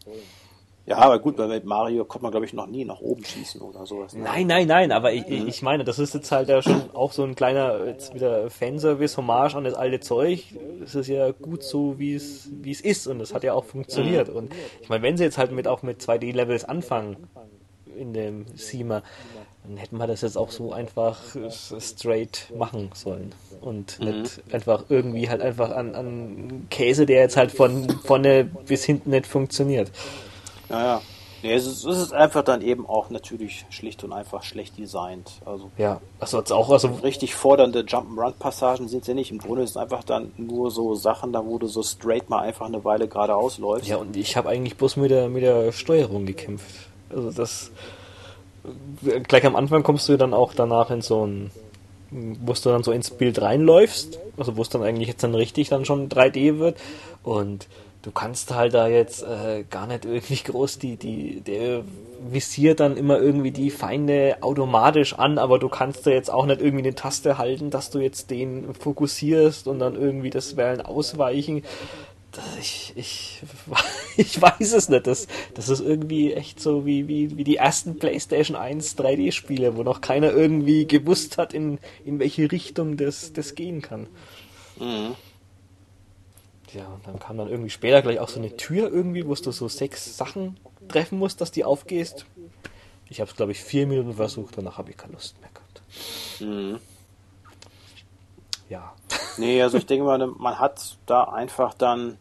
Ja, 0.87 0.97
aber 0.97 1.21
gut, 1.21 1.39
weil 1.39 1.47
mit 1.47 1.65
Mario 1.65 2.05
kommt 2.05 2.23
man, 2.23 2.33
glaube 2.33 2.47
ich, 2.47 2.53
noch 2.53 2.67
nie 2.67 2.85
nach 2.85 3.01
oben 3.01 3.25
schießen 3.25 3.61
oder 3.61 3.87
sowas. 3.87 4.13
ne? 4.13 4.25
Nein, 4.25 4.49
nein, 4.49 4.67
nein, 4.67 4.91
aber 4.91 5.13
ich, 5.13 5.29
ich 5.29 5.47
ich 5.47 5.63
meine, 5.63 5.85
das 5.85 6.01
ist 6.01 6.15
jetzt 6.15 6.33
halt 6.33 6.49
ja 6.49 6.63
schon 6.63 6.91
auch 6.95 7.13
so 7.13 7.23
ein 7.23 7.37
kleiner 7.37 7.87
jetzt 7.87 8.13
wieder 8.15 8.51
Fanservice, 8.51 9.17
Hommage 9.17 9.55
an 9.55 9.63
das 9.63 9.75
alte 9.75 10.01
Zeug. 10.01 10.43
Es 10.83 10.97
ist 10.97 11.07
ja 11.07 11.31
gut 11.31 11.63
so, 11.63 12.01
wie 12.01 12.15
es 12.15 12.49
wie 12.51 12.73
es 12.73 12.81
ist 12.81 13.07
und 13.07 13.21
das 13.21 13.35
hat 13.35 13.45
ja 13.45 13.53
auch 13.53 13.65
funktioniert. 13.65 14.31
Und 14.31 14.53
ich 14.81 14.89
meine, 14.89 15.03
wenn 15.03 15.17
sie 15.17 15.23
jetzt 15.23 15.39
halt 15.39 15.53
mit 15.53 15.69
auch 15.69 15.83
mit 15.83 16.01
2D-Levels 16.01 16.65
anfangen 16.65 17.29
in 17.97 18.13
dem 18.13 18.47
Seamer, 18.57 19.03
dann 19.65 19.77
hätten 19.77 19.99
wir 19.99 20.07
das 20.07 20.23
jetzt 20.23 20.37
auch 20.37 20.51
so 20.51 20.73
einfach 20.73 21.19
straight 21.81 22.53
machen 22.57 22.91
sollen 22.95 23.35
und 23.61 24.01
nicht 24.01 24.43
einfach 24.53 24.85
irgendwie 24.89 25.29
halt 25.29 25.43
einfach 25.43 25.71
an, 25.71 25.95
an 25.95 26.67
Käse, 26.71 27.07
der 27.07 27.21
jetzt 27.21 27.37
halt 27.37 27.53
von 27.53 27.89
vorne 28.05 28.45
bis 28.45 28.85
hinten 28.85 29.11
nicht 29.11 29.27
funktioniert. 29.27 29.91
Ja, 30.69 30.85
ja. 30.85 31.03
Nee, 31.43 31.55
es 31.55 31.67
ist, 31.67 31.87
es 31.87 31.97
ist 31.97 32.13
einfach 32.13 32.45
dann 32.45 32.61
eben 32.61 32.87
auch 32.87 33.09
natürlich 33.09 33.65
schlicht 33.71 34.05
und 34.05 34.13
einfach 34.13 34.43
schlecht 34.43 34.77
designt. 34.77 35.41
Also 35.47 35.71
Ja, 35.79 36.01
also 36.19 36.39
jetzt 36.39 36.53
auch, 36.53 36.69
also 36.71 36.89
richtig 37.03 37.35
fordernde 37.35 37.81
Jump'n'Run-Passagen 37.81 38.89
sind 38.89 39.07
ja 39.07 39.15
nicht. 39.15 39.31
Im 39.31 39.39
Grunde 39.39 39.63
ist 39.63 39.71
es 39.71 39.77
einfach 39.79 40.05
dann 40.05 40.33
nur 40.37 40.71
so 40.71 40.95
Sachen, 40.95 41.33
da 41.33 41.45
wo 41.47 41.57
du 41.57 41.67
so 41.67 41.83
straight 41.83 42.29
mal 42.29 42.41
einfach 42.41 42.67
eine 42.67 42.85
Weile 42.85 43.09
geradeaus 43.09 43.57
läufst. 43.57 43.89
Ja, 43.89 43.97
und 43.97 44.17
ich 44.19 44.37
habe 44.37 44.51
eigentlich 44.51 44.77
bloß 44.77 44.97
mit 44.97 45.11
der, 45.11 45.31
mit 45.31 45.43
der 45.43 45.73
Steuerung 45.73 46.27
gekämpft. 46.27 46.67
Also 47.09 47.31
das. 47.31 47.71
Gleich 49.27 49.47
am 49.47 49.57
Anfang 49.57 49.83
kommst 49.83 50.09
du 50.09 50.17
dann 50.17 50.35
auch 50.35 50.55
danach 50.55 50.91
in 50.91 51.03
so 51.03 51.27
ein. 51.27 51.51
wo 52.11 52.53
du 52.53 52.71
dann 52.71 52.83
so 52.83 52.93
ins 52.93 53.11
Bild 53.11 53.41
reinläufst, 53.41 54.19
also 54.37 54.57
wo 54.57 54.63
es 54.63 54.69
dann 54.69 54.83
eigentlich 54.83 55.09
jetzt 55.09 55.23
dann 55.23 55.35
richtig 55.35 55.69
dann 55.69 55.85
schon 55.85 56.09
3D 56.09 56.59
wird. 56.59 56.79
Und 57.23 57.69
du 58.03 58.11
kannst 58.11 58.55
halt 58.55 58.75
da 58.75 58.89
jetzt 58.89 59.23
äh, 59.23 59.65
gar 59.69 59.87
nicht 59.87 60.05
irgendwie 60.05 60.37
groß 60.45 60.79
die, 60.79 60.97
die, 60.97 61.41
der 61.41 61.83
visiert 62.31 62.81
dann 62.81 62.97
immer 62.97 63.19
irgendwie 63.19 63.51
die 63.51 63.71
Feinde 63.71 64.39
automatisch 64.41 65.15
an, 65.15 65.39
aber 65.39 65.59
du 65.59 65.69
kannst 65.69 66.07
da 66.07 66.11
jetzt 66.11 66.31
auch 66.31 66.47
nicht 66.47 66.61
irgendwie 66.61 66.85
eine 66.85 66.95
Taste 66.95 67.39
halten, 67.39 67.71
dass 67.71 67.91
du 67.91 67.99
jetzt 67.99 68.31
den 68.31 68.75
fokussierst 68.75 69.67
und 69.67 69.79
dann 69.79 69.95
irgendwie 69.95 70.31
das 70.31 70.57
Wellen 70.57 70.81
ausweichen. 70.81 71.63
Ich, 72.61 72.93
ich, 72.97 73.43
ich 74.17 74.41
weiß 74.41 74.73
es 74.73 74.89
nicht. 74.89 75.07
Das, 75.07 75.27
das 75.55 75.69
ist 75.69 75.81
irgendwie 75.81 76.33
echt 76.33 76.61
so 76.61 76.87
wie, 76.87 77.09
wie, 77.09 77.37
wie 77.37 77.45
die 77.45 77.57
ersten 77.57 77.99
PlayStation 77.99 78.57
1 78.57 78.97
3D-Spiele, 78.97 79.77
wo 79.77 79.83
noch 79.83 80.01
keiner 80.01 80.33
irgendwie 80.33 80.87
gewusst 80.87 81.39
hat, 81.39 81.55
in, 81.55 81.79
in 82.05 82.19
welche 82.19 82.51
Richtung 82.53 82.97
das, 82.97 83.33
das 83.33 83.55
gehen 83.55 83.83
kann. 83.83 84.07
Mhm. 84.79 85.17
Ja, 86.73 86.87
und 86.87 87.07
dann 87.07 87.19
kam 87.19 87.37
dann 87.37 87.49
irgendwie 87.49 87.71
später 87.71 88.01
gleich 88.03 88.21
auch 88.21 88.29
so 88.29 88.39
eine 88.39 88.57
Tür 88.57 88.91
irgendwie, 88.93 89.27
wo 89.27 89.35
du 89.35 89.51
so 89.51 89.69
sechs 89.69 90.17
Sachen 90.17 90.57
treffen 90.89 91.19
musst, 91.19 91.41
dass 91.41 91.51
die 91.51 91.65
aufgehst. 91.65 92.27
Ich 93.09 93.21
habe 93.21 93.29
es, 93.29 93.37
glaube 93.37 93.51
ich, 93.53 93.61
vier 93.61 93.89
Minuten 93.89 94.15
versucht, 94.15 94.57
danach 94.57 94.79
habe 94.79 94.91
ich 94.91 94.97
keine 94.97 95.15
Lust 95.15 95.41
mehr 95.41 95.51
gehabt. 95.53 95.83
Mhm. 96.41 96.79
Ja. 98.69 98.95
Nee, 99.37 99.63
also 99.63 99.79
ich 99.79 99.87
denke 99.87 100.05
mal, 100.05 100.25
man 100.27 100.59
hat 100.59 100.97
da 101.07 101.25
einfach 101.25 101.75
dann. 101.75 102.19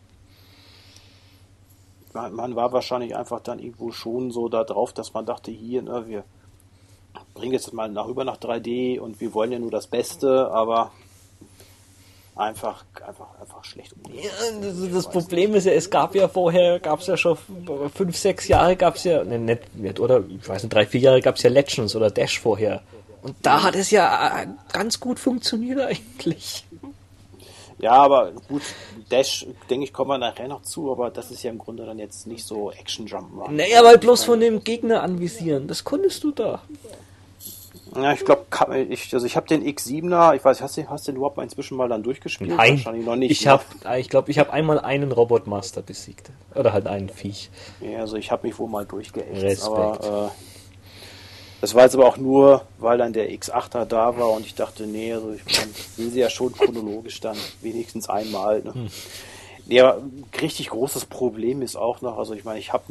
Man, 2.13 2.33
man 2.33 2.55
war 2.55 2.71
wahrscheinlich 2.71 3.15
einfach 3.15 3.39
dann 3.39 3.59
irgendwo 3.59 3.91
schon 3.91 4.31
so 4.31 4.49
da 4.49 4.63
drauf, 4.63 4.93
dass 4.93 5.13
man 5.13 5.25
dachte, 5.25 5.51
hier, 5.51 5.81
ne, 5.83 6.07
wir 6.07 6.23
bringen 7.35 7.53
jetzt 7.53 7.71
mal 7.73 7.89
nach 7.89 8.07
rüber 8.07 8.23
nach 8.23 8.37
3D 8.37 8.99
und 8.99 9.21
wir 9.21 9.33
wollen 9.33 9.51
ja 9.51 9.59
nur 9.59 9.69
das 9.69 9.87
Beste, 9.87 10.49
aber 10.51 10.91
einfach, 12.35 12.83
einfach, 13.05 13.27
einfach 13.39 13.63
schlecht 13.63 13.93
umgesetzt. 13.93 14.33
Ja, 14.41 14.61
das, 14.61 14.91
das 14.91 15.09
Problem 15.09 15.53
ist 15.53 15.65
ja, 15.65 15.73
es 15.73 15.89
gab 15.89 16.15
ja 16.15 16.27
vorher, 16.27 16.79
gab 16.79 17.01
es 17.01 17.07
ja 17.07 17.17
schon 17.17 17.37
fünf, 17.93 18.17
sechs 18.17 18.47
Jahre 18.47 18.75
gab 18.75 18.95
es 18.95 19.03
ja, 19.03 19.23
ne, 19.23 19.37
nicht, 19.37 19.75
nicht, 19.75 19.99
oder 19.99 20.23
ich 20.27 20.47
weiß 20.47 20.63
nicht, 20.63 20.73
drei, 20.73 20.85
vier 20.85 21.01
Jahre 21.01 21.21
gab 21.21 21.35
es 21.35 21.43
ja 21.43 21.49
Legends 21.49 21.95
oder 21.95 22.09
Dash 22.09 22.39
vorher. 22.39 22.81
Und 23.21 23.35
da 23.41 23.63
hat 23.63 23.75
es 23.75 23.91
ja 23.91 24.41
äh, 24.41 24.47
ganz 24.71 24.99
gut 24.99 25.19
funktioniert 25.19 25.79
eigentlich. 25.79 26.65
Ja, 27.79 27.93
aber 27.93 28.33
gut, 28.49 28.61
Dash, 29.09 29.47
denke 29.69 29.85
ich, 29.85 29.93
kommen 29.93 30.11
wir 30.11 30.17
nachher 30.17 30.47
noch 30.47 30.63
zu, 30.63 30.91
aber 30.91 31.09
das 31.09 31.31
ist 31.31 31.43
ja 31.43 31.49
im 31.49 31.57
Grunde 31.57 31.85
dann 31.85 31.97
jetzt 31.97 32.27
nicht 32.27 32.45
so 32.45 32.71
Action-Jump'n'Run. 32.71 33.51
Naja, 33.51 33.83
weil 33.83 33.97
bloß 33.97 34.25
von 34.25 34.39
dem 34.39 34.63
Gegner 34.63 35.01
anvisieren, 35.01 35.67
das 35.67 35.83
konntest 35.85 36.23
du 36.23 36.31
da. 36.31 36.61
Ja, 37.95 38.13
ich 38.13 38.23
glaube, 38.23 38.45
ich, 38.89 39.13
also 39.13 39.25
ich 39.25 39.35
habe 39.35 39.47
den 39.47 39.63
X7er, 39.63 40.35
ich 40.35 40.45
weiß, 40.45 40.61
hast 40.61 40.77
du, 40.77 40.87
hast 40.89 41.07
du 41.07 41.11
den 41.11 41.17
überhaupt 41.17 41.37
mal 41.37 41.43
inzwischen 41.43 41.77
mal 41.77 41.89
dann 41.89 42.03
durchgespielt? 42.03 42.51
Nein, 42.51 42.73
Wahrscheinlich 42.73 43.05
noch 43.05 43.15
nicht. 43.15 43.31
ich 43.31 43.45
ne? 43.45 43.51
habe, 43.51 43.63
ich 43.99 44.09
glaube, 44.09 44.29
ich 44.29 44.37
habe 44.37 44.53
einmal 44.53 44.79
einen 44.79 45.11
Robotmaster 45.11 45.81
besiegt. 45.81 46.29
Oder 46.53 46.73
halt 46.73 46.87
einen 46.87 47.09
Viech. 47.09 47.49
Ja, 47.81 47.99
also 48.01 48.17
ich 48.17 48.31
habe 48.31 48.45
mich 48.47 48.59
wohl 48.59 48.69
mal 48.69 48.85
durchgeäxt, 48.85 49.41
Respekt. 49.41 49.71
aber 49.71 50.31
äh, 50.35 50.58
das 51.61 51.75
war 51.75 51.83
jetzt 51.83 51.95
aber 51.95 52.05
auch 52.07 52.17
nur, 52.17 52.65
weil 52.77 52.97
dann 52.97 53.13
der 53.13 53.29
X8er 53.31 53.85
da 53.85 54.17
war 54.17 54.31
und 54.31 54.45
ich 54.45 54.55
dachte, 54.55 54.85
nee, 54.87 55.13
also 55.13 55.33
ich 55.33 55.41
will 55.97 56.09
sie 56.09 56.19
ja 56.19 56.29
schon 56.29 56.53
chronologisch 56.53 57.19
dann 57.19 57.37
wenigstens 57.61 58.09
einmal. 58.09 58.61
Ne? 58.61 58.73
Hm. 58.73 58.89
Ein 59.71 60.23
richtig 60.41 60.69
großes 60.69 61.05
Problem 61.05 61.61
ist 61.61 61.75
auch 61.75 62.01
noch, 62.01 62.17
also 62.17 62.33
ich 62.33 62.43
meine, 62.43 62.59
ich 62.59 62.73
habe 62.73 62.85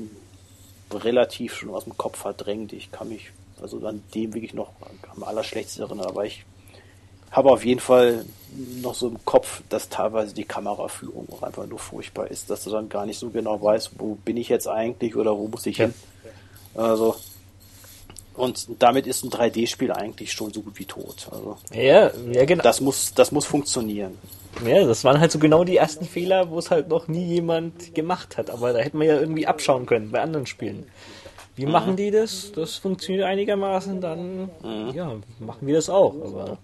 relativ 0.93 1.55
schon 1.55 1.71
aus 1.71 1.85
dem 1.85 1.97
Kopf 1.97 2.19
verdrängt. 2.19 2.73
Ich 2.73 2.93
kann 2.93 3.09
mich 3.09 3.31
also 3.61 3.79
an 3.87 4.03
dem 4.15 4.35
wirklich 4.35 4.55
noch 4.55 4.71
am 5.15 5.25
allerschlechtesten 5.25 5.83
erinnern, 5.85 6.07
aber 6.07 6.25
ich 6.25 6.45
habe 7.31 7.51
auf 7.51 7.65
jeden 7.65 7.81
Fall 7.81 8.25
noch 8.81 8.95
so 8.95 9.09
im 9.09 9.23
Kopf, 9.25 9.63
dass 9.69 9.89
teilweise 9.89 10.35
die 10.35 10.45
Kameraführung 10.45 11.27
auch 11.33 11.43
einfach 11.43 11.67
nur 11.67 11.79
furchtbar 11.79 12.29
ist, 12.29 12.49
dass 12.49 12.65
du 12.65 12.71
dann 12.71 12.89
gar 12.89 13.05
nicht 13.05 13.19
so 13.19 13.29
genau 13.31 13.61
weißt, 13.61 13.93
wo 13.99 14.15
bin 14.15 14.37
ich 14.37 14.49
jetzt 14.49 14.69
eigentlich 14.69 15.17
oder 15.17 15.37
wo 15.37 15.49
muss 15.49 15.67
ich 15.67 15.77
Ja. 15.79 15.87
hin. 15.87 15.95
Also 16.75 17.17
und 18.39 18.67
damit 18.79 19.07
ist 19.07 19.25
ein 19.25 19.31
3D-Spiel 19.31 19.93
eigentlich 19.93 20.33
schon 20.33 20.53
so 20.53 20.63
gut 20.63 20.79
wie 20.79 20.85
tot. 20.85 21.29
Also 21.31 21.57
Ja, 21.73 22.11
ja, 22.33 22.45
genau. 22.45 22.63
das 22.63 22.81
muss, 22.81 23.13
das 23.15 23.33
muss 23.33 23.45
funktionieren. 23.45 24.17
Ja, 24.65 24.85
das 24.85 25.05
waren 25.05 25.21
halt 25.21 25.31
so 25.31 25.39
genau 25.39 25.65
die 25.65 25.77
ersten 25.77 26.05
Fehler, 26.05 26.51
wo 26.51 26.59
es 26.59 26.71
halt 26.71 26.89
noch 26.89 27.07
nie 27.09 27.25
jemand 27.25 27.95
gemacht 27.95 28.37
hat. 28.39 28.51
Aber 28.51 28.73
da 28.73 28.79
hätten 28.81 28.99
wir 28.99 29.07
ja 29.07 29.21
irgendwie 29.21 29.47
abschauen 29.47 29.87
können 29.87 30.11
bei 30.11 30.21
anderen 30.21 30.47
Spielen. 30.47 30.87
Wie 31.55 31.67
machen 31.67 31.97
die 31.97 32.11
das? 32.13 32.53
Das 32.53 32.77
funktioniert 32.77 33.25
einigermaßen, 33.25 34.01
dann 34.01 34.49
ja, 34.95 35.17
machen 35.41 35.67
wir 35.67 35.75
das 35.75 35.91
auch. 35.91 36.15
Aber 36.15 36.59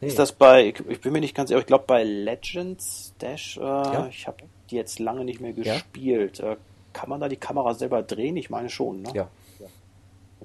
nee. 0.00 0.08
Ist 0.08 0.18
das 0.18 0.32
bei, 0.32 0.74
ich, 0.88 1.00
bin 1.00 1.12
mir 1.12 1.20
nicht 1.20 1.34
ganz 1.34 1.48
sicher, 1.48 1.60
ich 1.60 1.66
glaube 1.66 1.84
bei 1.86 2.02
Legends 2.02 3.14
Dash, 3.20 3.56
äh, 3.56 4.08
ich 4.08 4.26
habe 4.26 4.38
die 4.70 4.74
jetzt 4.76 4.98
lange 4.98 5.24
nicht 5.24 5.40
mehr 5.40 5.52
Ja. 5.52 5.74
gespielt. 5.74 6.40
Äh, 6.40 6.56
kann 6.92 7.08
man 7.08 7.20
da 7.20 7.28
die 7.28 7.36
Kamera 7.36 7.74
selber 7.74 8.02
drehen? 8.02 8.36
Ich 8.36 8.50
meine 8.50 8.68
schon, 8.68 9.02
ne? 9.02 9.10
ja. 9.14 9.28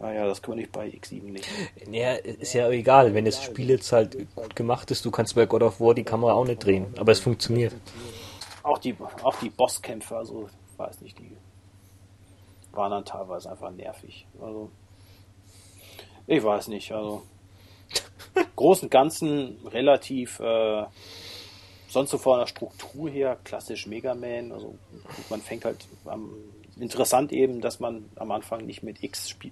Ja, 0.02 0.12
ja, 0.14 0.26
das 0.26 0.42
können 0.42 0.58
wir 0.58 0.64
nicht 0.64 0.72
bei 0.72 0.88
X7 0.88 1.22
nicht. 1.32 1.48
Ja, 1.92 2.14
ist 2.14 2.54
ja 2.54 2.68
egal, 2.72 3.14
wenn 3.14 3.26
das 3.26 3.44
Spiel 3.44 3.70
jetzt 3.70 3.92
halt 3.92 4.18
gut 4.36 4.56
gemacht 4.56 4.90
ist, 4.90 5.06
du 5.06 5.12
kannst 5.12 5.36
bei 5.36 5.46
God 5.46 5.62
of 5.62 5.80
War 5.80 5.94
die 5.94 6.04
Kamera 6.04 6.34
auch 6.34 6.46
nicht 6.46 6.66
drehen, 6.66 6.88
aber 6.98 7.12
es 7.12 7.20
funktioniert. 7.20 7.74
Auch 8.64 8.80
die, 8.80 8.96
auch 9.22 9.36
die 9.40 9.52
Bosskämpfe, 9.52 10.18
also, 10.18 10.50
ich 10.72 10.80
weiß 10.80 11.02
nicht, 11.02 11.20
die 11.20 11.32
waren 12.72 12.90
dann 12.90 13.06
teilweise 13.06 13.52
einfach 13.52 13.70
nervig. 13.70 14.26
Also, 14.42 14.72
ich 16.26 16.44
weiß 16.44 16.70
nicht, 16.70 16.92
also, 16.92 17.22
großen 18.56 18.86
und 18.88 18.92
Ganzen 18.92 19.58
relativ, 19.68 20.40
äh, 20.40 20.84
sonst 21.90 22.10
so 22.10 22.18
von 22.18 22.40
der 22.40 22.48
Struktur 22.48 23.08
her, 23.08 23.38
klassisch 23.44 23.86
Mega 23.86 24.16
Man, 24.16 24.52
also, 24.52 24.74
man 25.30 25.42
fängt 25.42 25.66
halt 25.66 25.86
am, 26.06 26.32
interessant 26.80 27.32
eben, 27.32 27.62
dass 27.62 27.80
man 27.80 28.10
am 28.16 28.32
Anfang 28.32 28.66
nicht 28.66 28.82
mit 28.82 29.04
X 29.04 29.30
spiel, 29.30 29.52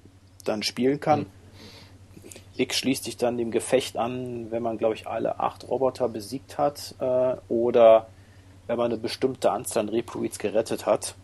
dann 0.50 0.64
spielen 0.64 1.00
kann. 1.00 1.28
X 2.58 2.78
schließt 2.78 3.06
sich 3.06 3.16
dann 3.16 3.38
dem 3.38 3.52
Gefecht 3.52 3.98
an, 3.98 4.52
wenn 4.52 4.62
man, 4.62 4.78
glaube 4.78 4.96
ich, 4.96 5.08
alle 5.08 5.40
acht 5.40 5.68
Roboter 5.70 6.10
besiegt 6.10 6.58
hat 6.58 6.94
äh, 7.00 7.36
oder 7.48 8.08
wenn 8.68 8.78
man 8.78 8.92
eine 8.92 8.98
bestimmte 9.00 9.52
Anzahl 9.52 9.84
an 9.84 9.90
Reploids 9.90 10.40
gerettet 10.40 10.86
hat. 10.86 11.16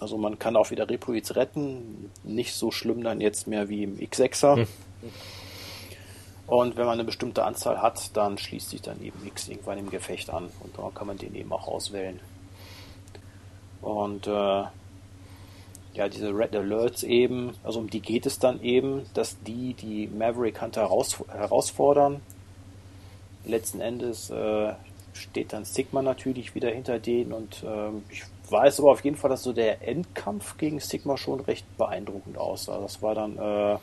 Also 0.00 0.16
man 0.16 0.38
kann 0.38 0.56
auch 0.56 0.70
wieder 0.70 0.88
Reploids 0.88 1.34
retten, 1.36 2.10
nicht 2.22 2.54
so 2.54 2.70
schlimm 2.70 3.02
dann 3.02 3.20
jetzt 3.20 3.48
mehr 3.48 3.68
wie 3.68 3.82
im 3.82 3.98
X6er. 3.98 4.66
Und 6.46 6.76
wenn 6.76 6.86
man 6.86 6.94
eine 6.94 7.04
bestimmte 7.04 7.44
Anzahl 7.44 7.82
hat, 7.82 8.16
dann 8.16 8.38
schließt 8.38 8.70
sich 8.70 8.82
dann 8.82 9.00
eben 9.02 9.24
X 9.26 9.48
irgendwann 9.48 9.78
im 9.78 9.90
Gefecht 9.90 10.30
an 10.30 10.48
und 10.60 10.78
dann 10.78 10.94
kann 10.94 11.06
man 11.06 11.18
den 11.18 11.34
eben 11.34 11.52
auch 11.52 11.68
auswählen. 11.68 12.18
Und 13.82 14.26
äh, 14.26 14.64
ja, 15.94 16.08
diese 16.08 16.28
Red 16.30 16.54
Alerts 16.54 17.02
eben, 17.02 17.52
also 17.64 17.80
um 17.80 17.90
die 17.90 18.00
geht 18.00 18.26
es 18.26 18.38
dann 18.38 18.62
eben, 18.62 19.06
dass 19.14 19.36
die 19.42 19.74
die 19.74 20.06
Maverick 20.06 20.60
Hunter 20.60 20.82
heraus, 20.82 21.22
herausfordern. 21.28 22.20
Letzten 23.44 23.80
Endes 23.80 24.30
äh, 24.30 24.72
steht 25.12 25.52
dann 25.52 25.64
Sigma 25.64 26.02
natürlich 26.02 26.54
wieder 26.54 26.70
hinter 26.70 26.98
denen 26.98 27.32
und 27.32 27.64
ähm, 27.66 28.04
ich 28.10 28.22
weiß 28.50 28.80
aber 28.80 28.92
auf 28.92 29.04
jeden 29.04 29.16
Fall, 29.16 29.30
dass 29.30 29.42
so 29.42 29.52
der 29.52 29.86
Endkampf 29.86 30.56
gegen 30.58 30.80
Sigma 30.80 31.16
schon 31.16 31.40
recht 31.40 31.64
beeindruckend 31.76 32.36
aussah. 32.38 32.80
Das 32.80 33.00
war 33.02 33.14
dann 33.14 33.36
äh, 33.38 33.78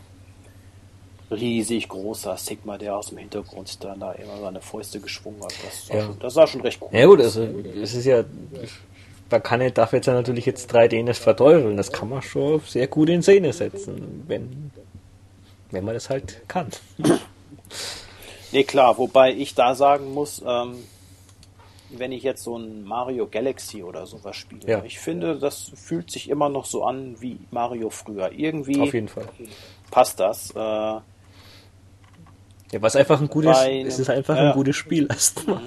riesig 1.33 1.89
großer 1.89 2.37
Sigma, 2.37 2.77
der 2.77 2.95
aus 2.95 3.07
dem 3.07 3.17
Hintergrund 3.17 3.83
dann 3.83 3.99
da 3.99 4.13
immer 4.13 4.39
seine 4.39 4.61
Fäuste 4.61 4.99
geschwungen 4.99 5.43
hat. 5.43 5.53
Das 5.63 5.87
sah, 5.87 5.95
Ja. 5.95 6.05
schon, 6.05 6.19
das 6.19 6.33
sah 6.33 6.47
schon 6.47 6.61
recht 6.61 6.81
cool 6.81 6.89
Ja 6.91 7.05
gut, 7.05 7.19
also 7.21 7.43
es 7.43 7.93
ist 7.93 8.05
ja, 8.05 8.23
man 9.29 9.43
kann 9.43 9.61
ja, 9.61 9.69
darf 9.69 9.93
jetzt 9.93 10.05
ja 10.07 10.13
natürlich 10.13 10.45
jetzt 10.45 10.73
3D 10.73 11.03
nicht 11.03 11.19
verteufeln, 11.21 11.77
das 11.77 11.91
kann 11.91 12.09
man 12.09 12.21
schon 12.21 12.59
sehr 12.61 12.87
gut 12.87 13.09
in 13.09 13.21
Szene 13.21 13.53
setzen, 13.53 14.23
wenn, 14.27 14.71
wenn 15.71 15.83
man 15.85 15.93
das 15.93 16.09
halt 16.09 16.41
kann. 16.47 16.67
Nee, 18.51 18.63
klar, 18.63 18.97
wobei 18.97 19.33
ich 19.33 19.55
da 19.55 19.75
sagen 19.75 20.13
muss, 20.13 20.41
ähm, 20.45 20.75
wenn 21.89 22.11
ich 22.11 22.23
jetzt 22.23 22.43
so 22.43 22.57
ein 22.57 22.83
Mario 22.83 23.27
Galaxy 23.27 23.83
oder 23.83 24.05
sowas 24.05 24.35
spiele, 24.35 24.61
Ja. 24.67 24.83
ich 24.83 24.99
finde, 24.99 25.37
das 25.37 25.71
fühlt 25.75 26.11
sich 26.11 26.29
immer 26.29 26.49
noch 26.49 26.65
so 26.65 26.83
an 26.83 27.15
wie 27.19 27.37
Mario 27.51 27.89
früher. 27.89 28.31
Irgendwie 28.31 28.79
Auf 28.81 28.93
jeden 28.93 29.07
Fall. 29.07 29.27
passt 29.91 30.19
das. 30.19 30.51
Äh, 30.51 30.57
Ja, 30.59 31.01
was 32.81 32.97
einfach 32.97 33.21
ein 33.21 33.29
gutes, 33.29 33.57
einem- 33.57 33.87
es 33.87 33.97
ist 33.99 34.09
einfach 34.09 34.35
ja. 34.35 34.49
ein 34.49 34.53
gutes 34.53 34.75
Spiel 34.75 35.07
erstmal. 35.09 35.61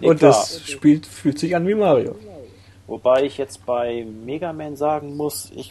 Nee, 0.00 0.06
Und 0.08 0.18
klar. 0.18 0.32
das 0.32 0.60
Spiel 0.68 1.02
fühlt 1.02 1.38
sich 1.38 1.54
an 1.56 1.66
wie 1.66 1.74
Mario. 1.74 2.16
Wobei 2.88 3.22
ich 3.22 3.38
jetzt 3.38 3.64
bei 3.64 4.04
Mega 4.04 4.52
Man 4.52 4.74
sagen 4.74 5.16
muss, 5.16 5.52
ich 5.54 5.70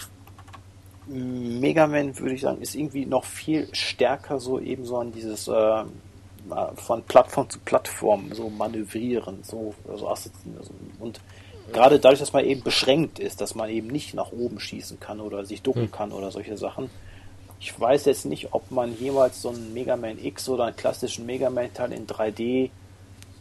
Mega 1.07 1.87
Man, 1.87 2.17
würde 2.19 2.35
ich 2.35 2.41
sagen, 2.41 2.61
ist 2.61 2.75
irgendwie 2.75 3.05
noch 3.05 3.25
viel 3.25 3.67
stärker 3.73 4.39
so 4.39 4.59
eben 4.59 4.85
so 4.85 4.97
an 4.97 5.11
dieses 5.11 5.47
äh, 5.47 5.83
von 6.75 7.03
Plattform 7.03 7.49
zu 7.49 7.59
Plattform 7.59 8.33
so 8.33 8.49
manövrieren, 8.49 9.43
so 9.43 9.73
also, 9.89 10.07
und 10.99 11.19
gerade 11.73 11.99
dadurch, 11.99 12.19
dass 12.19 12.33
man 12.33 12.45
eben 12.45 12.63
beschränkt 12.63 13.19
ist, 13.19 13.41
dass 13.41 13.55
man 13.55 13.69
eben 13.69 13.87
nicht 13.87 14.13
nach 14.13 14.31
oben 14.31 14.59
schießen 14.59 14.99
kann 14.99 15.19
oder 15.19 15.45
sich 15.45 15.61
ducken 15.61 15.83
hm. 15.83 15.91
kann 15.91 16.11
oder 16.11 16.31
solche 16.31 16.57
Sachen. 16.57 16.89
Ich 17.59 17.77
weiß 17.77 18.05
jetzt 18.05 18.25
nicht, 18.25 18.49
ob 18.53 18.69
man 18.69 18.97
jemals 18.97 19.41
so 19.41 19.49
einen 19.49 19.73
Mega 19.73 19.97
Man 19.97 20.23
X 20.23 20.47
oder 20.47 20.65
einen 20.65 20.75
klassischen 20.75 21.25
Mega 21.25 21.49
Man 21.49 21.73
Teil 21.73 21.91
in 21.91 22.05
3D 22.05 22.69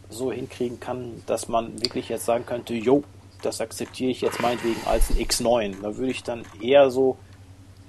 so 0.09 0.31
hinkriegen 0.31 0.79
kann, 0.79 1.21
dass 1.27 1.47
man 1.47 1.81
wirklich 1.81 2.09
jetzt 2.09 2.25
sagen 2.25 2.45
könnte, 2.45 2.73
jo, 2.73 3.03
das 3.41 3.61
akzeptiere 3.61 4.11
ich 4.11 4.21
jetzt 4.21 4.41
meinetwegen 4.41 4.79
als 4.85 5.09
ein 5.09 5.17
X9. 5.17 5.81
Da 5.81 5.95
würde 5.95 6.11
ich 6.11 6.23
dann 6.23 6.43
eher 6.61 6.89
so 6.89 7.17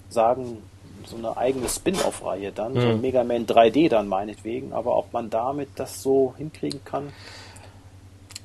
sagen, 0.08 0.62
so 1.04 1.16
eine 1.16 1.36
eigene 1.36 1.68
Spin-off-Reihe 1.68 2.52
dann, 2.52 2.74
mhm. 2.74 2.80
so 2.80 2.88
ein 2.88 3.00
Mega 3.00 3.24
Man 3.24 3.46
3D 3.46 3.88
dann 3.88 4.08
meinetwegen, 4.08 4.72
aber 4.72 4.96
ob 4.96 5.12
man 5.12 5.30
damit 5.30 5.70
das 5.76 6.02
so 6.02 6.34
hinkriegen 6.36 6.84
kann, 6.84 7.12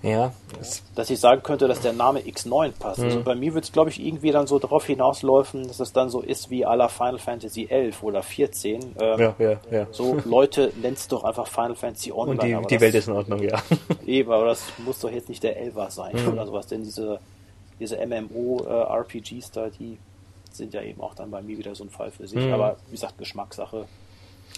ja. 0.03 0.33
Dass 0.95 1.09
ich 1.09 1.19
sagen 1.19 1.41
könnte, 1.43 1.67
dass 1.67 1.79
der 1.79 1.93
Name 1.93 2.19
X9 2.19 2.73
passt. 2.77 2.99
Mhm. 2.99 3.05
Also 3.05 3.23
bei 3.23 3.35
mir 3.35 3.53
wird 3.53 3.63
es, 3.63 3.71
glaube 3.71 3.89
ich, 3.89 4.05
irgendwie 4.05 4.31
dann 4.31 4.47
so 4.47 4.59
darauf 4.59 4.85
hinausläufen, 4.85 5.67
dass 5.67 5.79
es 5.79 5.93
dann 5.93 6.09
so 6.09 6.21
ist 6.21 6.49
wie 6.49 6.67
à 6.67 6.75
la 6.75 6.89
Final 6.89 7.19
Fantasy 7.19 7.67
11 7.69 8.03
oder 8.03 8.21
14. 8.21 8.95
Ähm, 8.99 9.19
ja, 9.19 9.35
ja, 9.39 9.59
ja. 9.71 9.87
So, 9.91 10.17
Leute, 10.25 10.71
nennst 10.81 11.11
doch 11.13 11.23
einfach 11.23 11.47
Final 11.47 11.75
Fantasy 11.75 12.11
Online. 12.11 12.57
Und 12.57 12.69
die, 12.69 12.75
die 12.75 12.81
Welt 12.81 12.93
ist 12.93 13.07
in 13.07 13.13
Ordnung, 13.13 13.41
ja. 13.41 13.63
Eben, 14.05 14.31
aber 14.31 14.45
das 14.45 14.61
muss 14.77 14.99
doch 14.99 15.09
jetzt 15.09 15.29
nicht 15.29 15.41
der 15.41 15.57
Elfer 15.57 15.89
sein 15.89 16.15
mhm. 16.15 16.33
oder 16.33 16.45
sowas, 16.45 16.67
denn 16.67 16.83
diese, 16.83 17.19
diese 17.79 17.97
MMO-RPGs 18.05 19.47
äh, 19.47 19.51
da, 19.53 19.69
die 19.69 19.97
sind 20.51 20.73
ja 20.73 20.81
eben 20.81 21.01
auch 21.01 21.15
dann 21.15 21.31
bei 21.31 21.41
mir 21.41 21.57
wieder 21.57 21.73
so 21.75 21.83
ein 21.83 21.89
Fall 21.89 22.11
für 22.11 22.27
sich. 22.27 22.45
Mhm. 22.45 22.53
Aber 22.53 22.77
wie 22.87 22.91
gesagt, 22.91 23.17
Geschmackssache. 23.17 23.85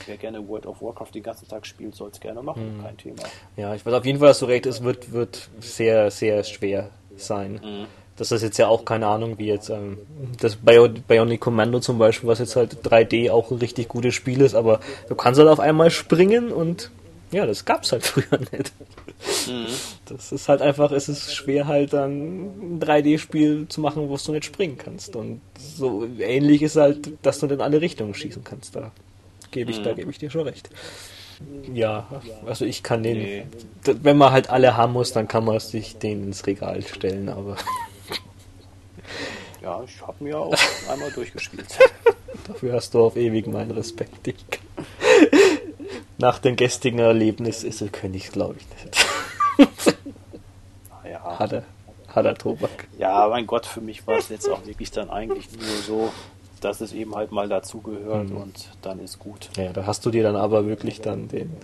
Wer 0.05 0.17
gerne 0.17 0.47
World 0.47 0.65
of 0.65 0.81
Warcraft 0.81 1.11
den 1.13 1.23
ganzen 1.23 1.47
Tag 1.47 1.65
spielt, 1.65 1.95
soll 1.95 2.09
es 2.11 2.19
gerne 2.19 2.41
machen, 2.41 2.77
mhm. 2.77 2.83
kein 2.83 2.97
Thema. 2.97 3.23
Ja, 3.55 3.73
ich 3.73 3.85
weiß 3.85 3.93
auf 3.93 4.05
jeden 4.05 4.19
Fall, 4.19 4.29
dass 4.29 4.39
du 4.39 4.45
recht 4.45 4.65
ist, 4.65 4.83
wird, 4.83 5.11
wird 5.11 5.49
sehr, 5.59 6.11
sehr 6.11 6.43
schwer 6.43 6.89
sein. 7.15 7.59
Mhm. 7.63 7.85
Das 8.17 8.31
ist 8.31 8.43
jetzt 8.43 8.57
ja 8.57 8.67
auch 8.67 8.85
keine 8.85 9.07
Ahnung, 9.07 9.37
wie 9.39 9.47
jetzt 9.47 9.69
ähm, 9.69 9.97
das 10.39 10.55
Bionic 10.55 11.41
Commando 11.41 11.79
zum 11.79 11.97
Beispiel, 11.97 12.29
was 12.29 12.39
jetzt 12.39 12.55
halt 12.55 12.77
3D 12.85 13.29
auch 13.29 13.51
ein 13.51 13.57
richtig 13.57 13.89
gutes 13.89 14.13
Spiel 14.13 14.41
ist, 14.41 14.55
aber 14.55 14.79
du 15.09 15.15
kannst 15.15 15.39
halt 15.39 15.49
auf 15.49 15.59
einmal 15.59 15.91
springen 15.91 16.51
und 16.51 16.91
ja, 17.31 17.45
das 17.45 17.65
gab's 17.65 17.91
halt 17.91 18.03
früher 18.05 18.39
nicht. 18.39 18.71
Mhm. 19.47 19.67
Das 20.05 20.31
ist 20.31 20.47
halt 20.47 20.61
einfach, 20.61 20.91
es 20.91 21.09
ist 21.09 21.33
schwer 21.33 21.67
halt 21.67 21.91
dann 21.91 22.75
ein 22.75 22.79
3D-Spiel 22.79 23.67
zu 23.67 23.81
machen, 23.81 24.07
wo 24.07 24.15
du 24.15 24.31
nicht 24.31 24.45
springen 24.45 24.77
kannst. 24.77 25.15
Und 25.15 25.41
so 25.57 26.07
ähnlich 26.19 26.61
ist 26.61 26.77
halt, 26.77 27.11
dass 27.23 27.39
du 27.39 27.47
in 27.47 27.59
alle 27.59 27.81
Richtungen 27.81 28.13
schießen 28.13 28.43
kannst 28.43 28.75
da 28.75 28.91
gebe 29.55 29.71
ich, 29.71 29.79
mhm. 29.79 29.83
da 29.83 29.93
gebe 29.93 30.11
ich 30.11 30.19
dir 30.19 30.29
schon 30.29 30.41
recht. 30.41 30.69
Ja, 31.73 32.07
also 32.45 32.65
ich 32.65 32.83
kann 32.83 33.03
den, 33.03 33.17
nee. 33.17 33.45
wenn 33.83 34.17
man 34.17 34.31
halt 34.31 34.49
alle 34.49 34.77
haben 34.77 34.93
muss, 34.93 35.13
dann 35.13 35.27
kann 35.27 35.43
man 35.43 35.59
sich 35.59 35.97
den 35.97 36.23
ins 36.23 36.45
Regal 36.45 36.81
stellen, 36.83 37.29
aber. 37.29 37.57
Ja, 39.61 39.81
ich 39.83 40.01
habe 40.01 40.23
mir 40.23 40.39
auch 40.39 40.55
einmal 40.89 41.11
durchgespielt. 41.11 41.67
Dafür 42.47 42.73
hast 42.73 42.93
du 42.93 43.05
auf 43.05 43.15
ewig 43.15 43.47
meinen 43.47 43.71
Respekt. 43.71 44.27
Ich, 44.27 44.35
nach 46.17 46.39
dem 46.39 46.55
gestrigen 46.55 46.99
Erlebnis 46.99 47.63
ist 47.63 47.81
er 47.81 47.89
König, 47.89 48.31
glaube 48.31 48.55
ich 48.59 48.85
nicht. 48.85 49.05
Ja. 51.09 51.39
Hat 51.39 51.53
er, 51.53 51.63
hat 52.07 52.25
er 52.25 52.35
Tobak. 52.35 52.87
Ja, 52.97 53.27
mein 53.29 53.47
Gott, 53.47 53.65
für 53.65 53.81
mich 53.81 54.05
war 54.05 54.17
es 54.17 54.29
jetzt 54.29 54.49
auch 54.49 54.65
wirklich 54.65 54.91
dann 54.91 55.09
eigentlich 55.09 55.47
nur 55.51 55.77
so, 55.85 56.11
dass 56.65 56.81
es 56.81 56.93
eben 56.93 57.15
halt 57.15 57.31
mal 57.31 57.47
dazugehört 57.47 58.31
mhm. 58.31 58.37
und 58.37 58.69
dann 58.81 58.99
ist 58.99 59.19
gut. 59.19 59.49
Ja, 59.55 59.71
da 59.71 59.85
hast 59.85 60.03
du 60.03 60.09
dir 60.09 60.23
dann 60.23 60.35
aber 60.35 60.65
wirklich 60.65 60.99
dann 60.99 61.27
den 61.27 61.55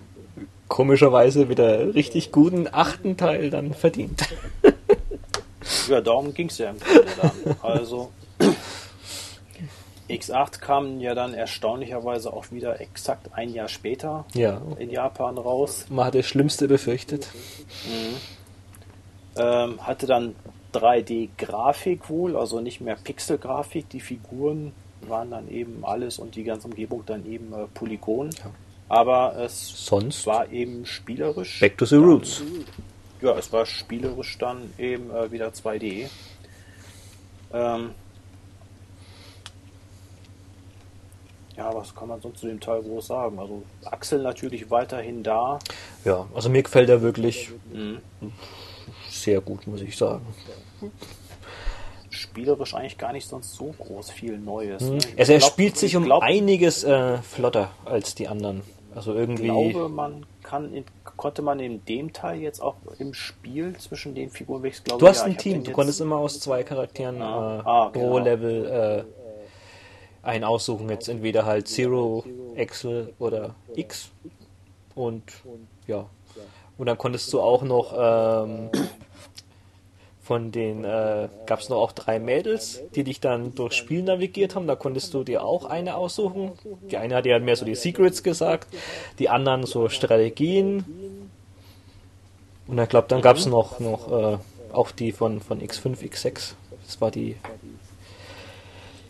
komischerweise 0.68 1.50
wieder 1.50 1.96
richtig 1.96 2.32
guten 2.32 2.68
achten 2.72 3.18
Teil 3.18 3.50
dann 3.50 3.74
verdient. 3.74 4.22
ja, 5.90 6.02
darum 6.02 6.36
ging 6.36 6.50
es 6.50 6.60
ja 6.60 6.70
im 6.70 6.80
Grunde 6.80 7.06
dann. 7.20 7.56
Also 7.64 8.12
X8 10.08 10.60
kam 10.60 11.00
ja 11.00 11.16
dann 11.16 11.34
erstaunlicherweise 11.34 12.32
auch 12.32 12.52
wieder 12.52 12.80
exakt 12.80 13.30
ein 13.34 13.52
Jahr 13.54 13.70
später 13.70 14.26
ja. 14.36 14.62
in 14.78 14.92
Japan 14.92 15.40
raus. 15.40 15.88
Man 15.90 16.06
hat 16.06 16.14
das 16.14 16.28
Schlimmste 16.28 16.68
befürchtet. 16.68 17.28
Mhm. 17.88 18.18
Ähm, 19.36 19.88
hatte 19.88 20.06
dann 20.06 20.36
3D-Grafik 20.74 22.08
wohl, 22.08 22.38
also 22.38 22.62
nicht 22.62 22.82
mehr 22.82 22.96
Pixel-Grafik. 22.96 23.90
Die 23.90 24.00
Figuren 24.00 24.74
waren 25.08 25.32
dann 25.32 25.50
eben 25.50 25.84
alles 25.84 26.20
und 26.20 26.36
die 26.36 26.44
ganze 26.44 26.68
Umgebung 26.68 27.04
dann 27.06 27.26
eben 27.26 27.54
äh, 27.54 27.68
Polygon. 27.74 28.30
Ja. 28.32 28.52
Aber 28.90 29.38
es 29.38 29.86
Sonst 29.86 30.28
war 30.28 30.52
eben 30.52 30.86
spielerisch. 30.86 31.60
Back 31.60 31.78
to 31.78 31.86
the 31.86 31.96
dann, 31.96 32.04
roots. 32.04 32.44
Ja, 33.22 33.38
es 33.38 33.52
war 33.54 33.66
spielerisch 33.66 34.38
dann 34.38 34.74
eben 34.78 35.10
äh, 35.12 35.32
wieder 35.32 35.50
2D. 35.50 36.10
Ähm, 37.54 37.92
ja, 41.56 41.74
was 41.74 41.96
kann 41.96 42.08
man 42.08 42.22
sonst 42.22 42.40
zu 42.40 42.48
dem 42.48 42.60
Teil 42.60 42.82
groß 42.82 43.08
sagen? 43.08 43.40
Also 43.40 43.64
Axel 43.86 44.22
natürlich 44.22 44.70
weiterhin 44.72 45.24
da. 45.24 45.60
Ja, 46.04 46.28
also 46.34 46.50
mir 46.50 46.64
gefällt 46.64 46.90
er 46.90 47.02
wirklich 47.02 47.52
mhm. 47.72 48.00
sehr 49.10 49.42
gut, 49.42 49.68
muss 49.68 49.82
ich 49.82 49.96
sagen 49.96 50.26
spielerisch 52.22 52.74
eigentlich 52.74 52.98
gar 52.98 53.14
nicht 53.14 53.28
sonst 53.28 53.54
so 53.54 53.74
groß 53.78 54.12
viel 54.12 54.38
Neues. 54.38 54.84
Mhm. 54.84 55.00
Also 55.18 55.34
er 55.34 55.40
glaub, 55.40 55.52
spielt 55.52 55.78
sich 55.78 55.96
um 55.96 56.04
glaub, 56.04 56.24
einiges 56.24 56.84
äh, 56.84 57.18
flotter 57.18 57.72
als 57.86 58.16
die 58.16 58.28
anderen. 58.28 58.62
Also 58.94 59.14
irgendwie. 59.14 59.44
Ich 59.44 59.74
glaube, 59.74 59.90
man 59.90 60.26
kann 60.44 60.74
in, 60.74 60.84
konnte 61.16 61.42
man 61.42 61.60
in 61.60 61.84
dem 61.86 62.14
Teil 62.14 62.42
jetzt 62.42 62.62
auch 62.62 62.76
im 63.00 63.14
Spiel 63.14 63.76
zwischen 63.78 64.16
den 64.16 64.30
Figuren 64.30 64.64
wechseln. 64.64 64.98
Du 64.98 65.08
hast 65.08 65.20
ja, 65.20 65.26
ein 65.26 65.38
Team, 65.38 65.64
du 65.64 65.72
konntest 65.72 66.02
immer 66.02 66.18
aus 66.18 66.40
zwei 66.40 66.64
Charakteren 66.64 67.22
ah, 67.22 67.60
äh, 67.60 67.70
ah, 67.70 67.90
pro 67.90 68.00
genau. 68.00 68.20
Level 68.20 69.06
äh, 70.24 70.28
einen 70.28 70.44
aussuchen. 70.44 70.90
Jetzt 70.90 71.08
entweder 71.08 71.46
halt 71.46 71.68
Zero, 71.68 72.26
Excel 72.56 73.14
oder 73.20 73.56
X. 73.76 74.12
Und 74.96 75.24
ja. 75.88 76.06
Und 76.78 76.88
dann 76.88 76.98
konntest 76.98 77.32
du 77.32 77.40
auch 77.40 77.62
noch 77.62 77.94
ähm, 77.96 78.70
von 80.24 80.52
den 80.52 80.86
äh, 80.86 81.30
gab 81.48 81.60
es 81.60 81.70
noch 81.70 81.78
auch 81.78 81.92
drei 81.94 82.20
Mädels, 82.20 82.82
die 82.96 83.04
dich 83.04 83.20
dann 83.20 83.56
durchs 83.56 83.76
Spiel 83.76 84.04
navigiert 84.04 84.56
haben. 84.56 84.68
Da 84.68 84.76
konntest 84.76 85.14
du 85.14 85.24
dir 85.24 85.44
auch 85.44 85.66
eine 85.66 85.96
aussuchen. 85.96 86.52
Die 86.90 86.98
eine 86.98 87.16
hat 87.16 87.26
ja 87.26 87.40
mehr 87.40 87.56
so 87.56 87.66
die 87.66 87.76
Secrets 87.76 88.22
gesagt, 88.22 88.68
die 89.18 89.30
anderen 89.30 89.66
so 89.66 89.90
Strategien. 89.90 90.86
Und 92.68 92.80
ich 92.80 92.90
glaube, 92.90 93.08
dann 93.08 93.22
gab 93.22 93.38
es 93.38 93.48
noch, 93.48 93.80
noch 93.80 94.12
äh, 94.12 94.38
auch 94.72 94.92
die 94.92 95.12
von, 95.12 95.42
von 95.42 95.60
X5, 95.60 95.98
X6. 95.98 96.54
Das 96.86 97.02
war 97.02 97.10
die. 97.10 97.36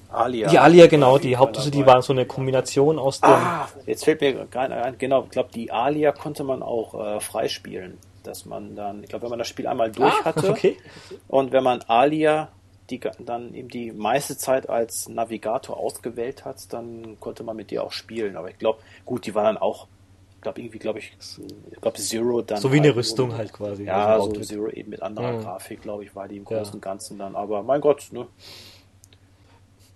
Alia. 0.09 0.49
Die 0.49 0.59
Alia, 0.59 0.88
genau, 0.88 1.17
die 1.17 1.38
Hauptsache, 1.38 1.71
die 1.71 1.85
waren 1.85 2.01
so 2.01 2.13
eine 2.13 2.25
Kombination 2.25 2.99
aus 2.99 3.21
dem. 3.21 3.29
Ah, 3.29 3.69
jetzt 3.85 4.05
fällt 4.05 4.21
mir 4.21 4.45
gerade 4.45 4.75
ein, 4.75 4.97
genau, 4.97 5.23
ich 5.23 5.29
glaube, 5.29 5.49
die 5.53 5.71
Alia 5.71 6.11
konnte 6.11 6.43
man 6.43 6.63
auch 6.63 6.95
äh, 6.95 7.19
freispielen 7.19 7.97
dass 8.23 8.45
man 8.45 8.76
dann, 8.76 9.03
ich 9.03 9.10
glaube, 9.10 9.23
wenn 9.23 9.31
man 9.31 9.39
das 9.39 9.48
Spiel 9.48 9.68
einmal 9.68 9.91
durch 9.91 10.14
ah, 10.22 10.26
hatte 10.26 10.49
okay. 10.49 10.77
und 11.27 11.52
wenn 11.52 11.64
man 11.64 11.81
Alia 11.88 12.49
die 12.91 12.99
dann 13.19 13.53
eben 13.53 13.69
die 13.69 13.91
meiste 13.91 14.38
Zeit 14.38 14.69
als 14.69 15.07
Navigator 15.10 15.77
ausgewählt 15.77 16.45
hat, 16.45 16.72
dann 16.73 17.19
konnte 17.19 17.43
man 17.43 17.56
mit 17.56 17.72
dir 17.72 17.84
auch 17.84 17.91
spielen. 17.91 18.35
Aber 18.35 18.49
ich 18.49 18.57
glaube, 18.57 18.80
gut, 19.06 19.26
die 19.26 19.34
war 19.34 19.45
dann 19.45 19.57
auch, 19.57 19.88
ich 20.35 20.41
glaube 20.41 20.61
irgendwie, 20.61 20.80
glaube 20.80 20.99
ich, 20.99 21.14
ich 21.72 21.81
glaube 21.81 21.98
Zero 21.98 22.41
dann. 22.41 22.60
So 22.60 22.72
wie 22.72 22.77
halt 22.77 22.85
eine 22.88 22.95
Rüstung 22.95 23.35
halt 23.35 23.53
quasi. 23.53 23.85
Ja, 23.85 24.19
so 24.19 24.31
Zero 24.31 24.68
eben 24.69 24.89
mit 24.89 25.02
anderer 25.02 25.34
mhm. 25.34 25.41
Grafik, 25.41 25.81
glaube 25.81 26.03
ich, 26.03 26.15
war 26.15 26.27
die 26.27 26.38
im 26.38 26.45
Großen 26.45 26.76
und 26.76 26.81
Ganzen 26.81 27.18
dann. 27.18 27.35
Aber 27.35 27.64
mein 27.64 27.81
Gott, 27.81 28.10
ne, 28.11 28.27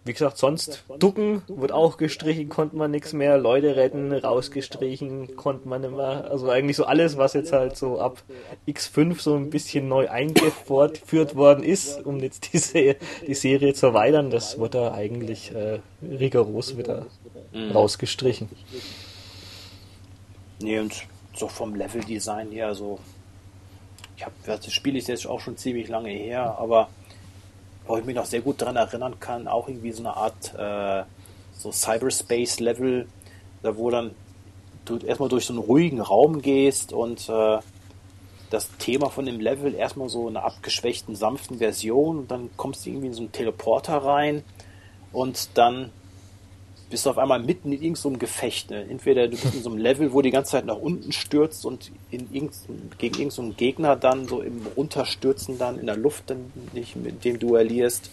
wie 0.06 0.14
gesagt, 0.14 0.38
sonst 0.38 0.84
Ducken 1.00 1.42
wird 1.48 1.72
auch 1.72 1.98
gestrichen, 1.98 2.48
konnte 2.48 2.76
man 2.76 2.92
nichts 2.92 3.12
mehr. 3.12 3.40
Leute 3.40 3.76
retten, 3.76 4.14
rausgestrichen, 4.14 5.36
konnte 5.36 5.68
man 5.68 5.84
immer. 5.84 6.30
Also 6.30 6.48
eigentlich 6.48 6.78
so 6.78 6.86
alles, 6.86 7.18
was 7.18 7.34
jetzt 7.34 7.52
halt 7.52 7.76
so 7.76 8.00
ab 8.00 8.22
X5 8.68 9.20
so 9.20 9.36
ein 9.36 9.50
bisschen 9.50 9.88
neu 9.88 10.08
eingeführt 10.08 11.36
worden 11.36 11.64
ist, 11.64 12.06
um 12.06 12.20
jetzt 12.20 12.54
diese, 12.54 12.98
die 13.28 13.34
Serie 13.34 13.74
zu 13.74 13.88
erweitern, 13.88 14.30
das 14.30 14.60
wurde 14.60 14.78
da 14.78 14.94
eigentlich 14.94 15.52
äh, 15.56 15.80
rigoros 16.04 16.78
wieder 16.78 17.08
mhm. 17.52 17.72
rausgestrichen. 17.72 18.48
Nee, 20.60 20.80
und 20.80 20.94
so 21.36 21.48
vom 21.48 21.74
Leveldesign 21.74 22.52
her, 22.52 22.76
so. 22.76 23.00
Ich 24.18 24.24
habe 24.24 24.36
das 24.46 24.72
Spiel 24.72 24.96
ist 24.96 25.08
jetzt 25.08 25.26
auch 25.26 25.42
schon 25.42 25.58
ziemlich 25.58 25.90
lange 25.90 26.12
her, 26.12 26.58
aber 26.60 26.90
wo 27.88 27.98
ich 27.98 28.06
mich 28.06 28.16
noch 28.16 28.26
sehr 28.26 28.42
gut 28.42 28.62
daran 28.62 28.76
erinnern 28.76 29.20
kann, 29.20 29.48
auch 29.48 29.68
irgendwie 29.68 29.92
so 29.92 30.02
eine 30.02 30.16
Art 30.16 30.54
äh, 30.58 31.04
so 31.54 31.72
Cyberspace-Level, 31.72 33.08
da 33.64 33.78
wo 33.78 33.90
dann 33.90 34.12
du 34.86 34.98
erstmal 34.98 35.30
durch 35.30 35.46
so 35.46 35.54
einen 35.54 35.62
ruhigen 35.62 36.02
Raum 36.02 36.42
gehst 36.42 36.94
und 36.94 37.30
äh, 37.30 37.60
das 38.50 38.70
Thema 38.78 39.10
von 39.10 39.26
dem 39.26 39.40
Level 39.40 39.74
erstmal 39.74 40.10
so 40.10 40.28
eine 40.28 40.44
abgeschwächten, 40.44 41.16
sanften 41.16 41.58
Version 41.58 42.20
und 42.20 42.32
dann 42.32 42.50
kommst 42.58 42.86
du 42.86 42.90
irgendwie 42.90 43.08
in 43.08 43.14
so 43.14 43.22
einen 43.22 43.32
Teleporter 43.32 43.98
rein 43.98 44.44
und 45.12 45.50
dann 45.56 45.92
bist 46.96 47.06
du 47.06 47.10
auf 47.10 47.18
einmal 47.18 47.42
mitten 47.42 47.74
in 47.74 47.82
irgendeinem 47.82 48.20
Gefecht. 48.20 48.70
Ne? 48.70 48.86
Entweder 48.90 49.28
du 49.28 49.32
bist 49.32 49.54
in 49.54 49.62
so 49.62 49.70
einem 49.70 49.80
Level, 49.80 50.14
wo 50.14 50.22
die 50.22 50.32
ganze 50.32 50.52
Zeit 50.52 50.66
nach 50.66 50.78
unten 50.78 51.12
stürzt 51.12 51.66
und 51.66 51.92
in 52.10 52.34
irgend, 52.34 52.54
gegen 52.98 53.16
irgendeinen 53.16 53.58
Gegner 53.58 53.98
dann 53.98 54.30
so 54.30 54.42
im 54.42 54.66
Runterstürzen 54.78 55.58
dann 55.58 55.78
in 55.78 55.88
der 55.88 55.98
Luft 55.98 56.30
dann 56.30 56.54
dich 56.74 56.96
mit 56.96 57.26
dem 57.26 57.38
duellierst 57.38 58.10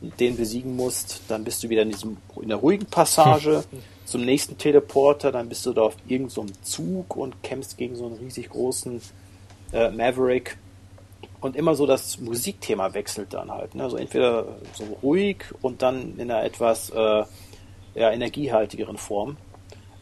und 0.00 0.18
den 0.18 0.36
besiegen 0.36 0.74
musst. 0.74 1.20
Dann 1.28 1.44
bist 1.44 1.62
du 1.62 1.68
wieder 1.68 1.82
in 1.82 1.90
diesem 1.90 2.16
in 2.42 2.48
der 2.48 2.58
ruhigen 2.58 2.86
Passage 2.86 3.62
zum 4.06 4.24
nächsten 4.24 4.58
Teleporter. 4.58 5.30
Dann 5.30 5.48
bist 5.48 5.64
du 5.64 5.72
da 5.72 5.82
auf 5.82 5.96
irgendeinem 6.08 6.50
Zug 6.64 7.14
und 7.14 7.44
kämpfst 7.44 7.78
gegen 7.78 7.94
so 7.94 8.06
einen 8.06 8.16
riesig 8.16 8.50
großen 8.50 9.00
äh, 9.72 9.92
Maverick. 9.92 10.58
Und 11.40 11.54
immer 11.54 11.76
so 11.76 11.86
das 11.86 12.18
Musikthema 12.18 12.92
wechselt 12.92 13.34
dann 13.34 13.52
halt. 13.52 13.76
Ne? 13.76 13.84
Also 13.84 13.98
entweder 13.98 14.56
so 14.72 14.82
ruhig 15.00 15.44
und 15.62 15.80
dann 15.82 16.18
in 16.18 16.28
einer 16.28 16.42
etwas 16.42 16.90
äh, 16.90 17.22
ja, 17.96 18.10
energiehaltigeren 18.10 18.98
Form. 18.98 19.36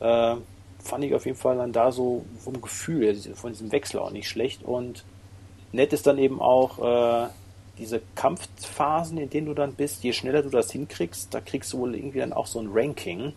Äh, 0.00 0.36
fand 0.82 1.04
ich 1.04 1.14
auf 1.14 1.24
jeden 1.24 1.38
Fall 1.38 1.56
dann 1.56 1.72
da 1.72 1.92
so 1.92 2.24
vom 2.38 2.60
Gefühl, 2.60 3.14
von 3.34 3.52
diesem 3.52 3.72
Wechsel 3.72 4.00
auch 4.00 4.10
nicht 4.10 4.28
schlecht. 4.28 4.62
Und 4.62 5.04
nett 5.72 5.92
ist 5.92 6.06
dann 6.06 6.18
eben 6.18 6.40
auch 6.40 7.24
äh, 7.24 7.28
diese 7.78 8.02
Kampfphasen, 8.14 9.16
in 9.18 9.30
denen 9.30 9.46
du 9.46 9.54
dann 9.54 9.74
bist, 9.74 10.04
je 10.04 10.12
schneller 10.12 10.42
du 10.42 10.50
das 10.50 10.70
hinkriegst, 10.70 11.32
da 11.32 11.40
kriegst 11.40 11.72
du 11.72 11.78
wohl 11.78 11.94
irgendwie 11.94 12.18
dann 12.18 12.32
auch 12.32 12.46
so 12.46 12.60
ein 12.60 12.68
Ranking 12.72 13.32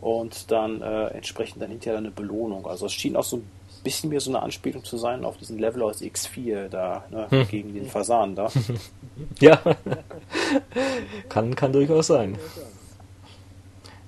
und 0.00 0.50
dann 0.50 0.82
äh, 0.82 1.08
entsprechend 1.08 1.62
dann 1.62 1.70
hinterher 1.70 1.98
eine 1.98 2.10
Belohnung. 2.10 2.66
Also 2.66 2.86
es 2.86 2.92
schien 2.92 3.16
auch 3.16 3.24
so 3.24 3.38
ein 3.38 3.50
bisschen 3.84 4.10
mehr 4.10 4.20
so 4.20 4.30
eine 4.30 4.42
Anspielung 4.42 4.84
zu 4.84 4.96
sein 4.96 5.24
auf 5.24 5.36
diesen 5.36 5.58
Level 5.58 5.82
aus 5.82 6.00
X4 6.00 6.68
da, 6.68 7.04
ne, 7.10 7.30
hm. 7.30 7.48
gegen 7.48 7.74
den 7.74 7.86
Fasan 7.86 8.34
da. 8.34 8.50
ja, 9.40 9.60
kann, 11.28 11.54
kann 11.54 11.72
durchaus 11.72 12.08
sein. 12.08 12.38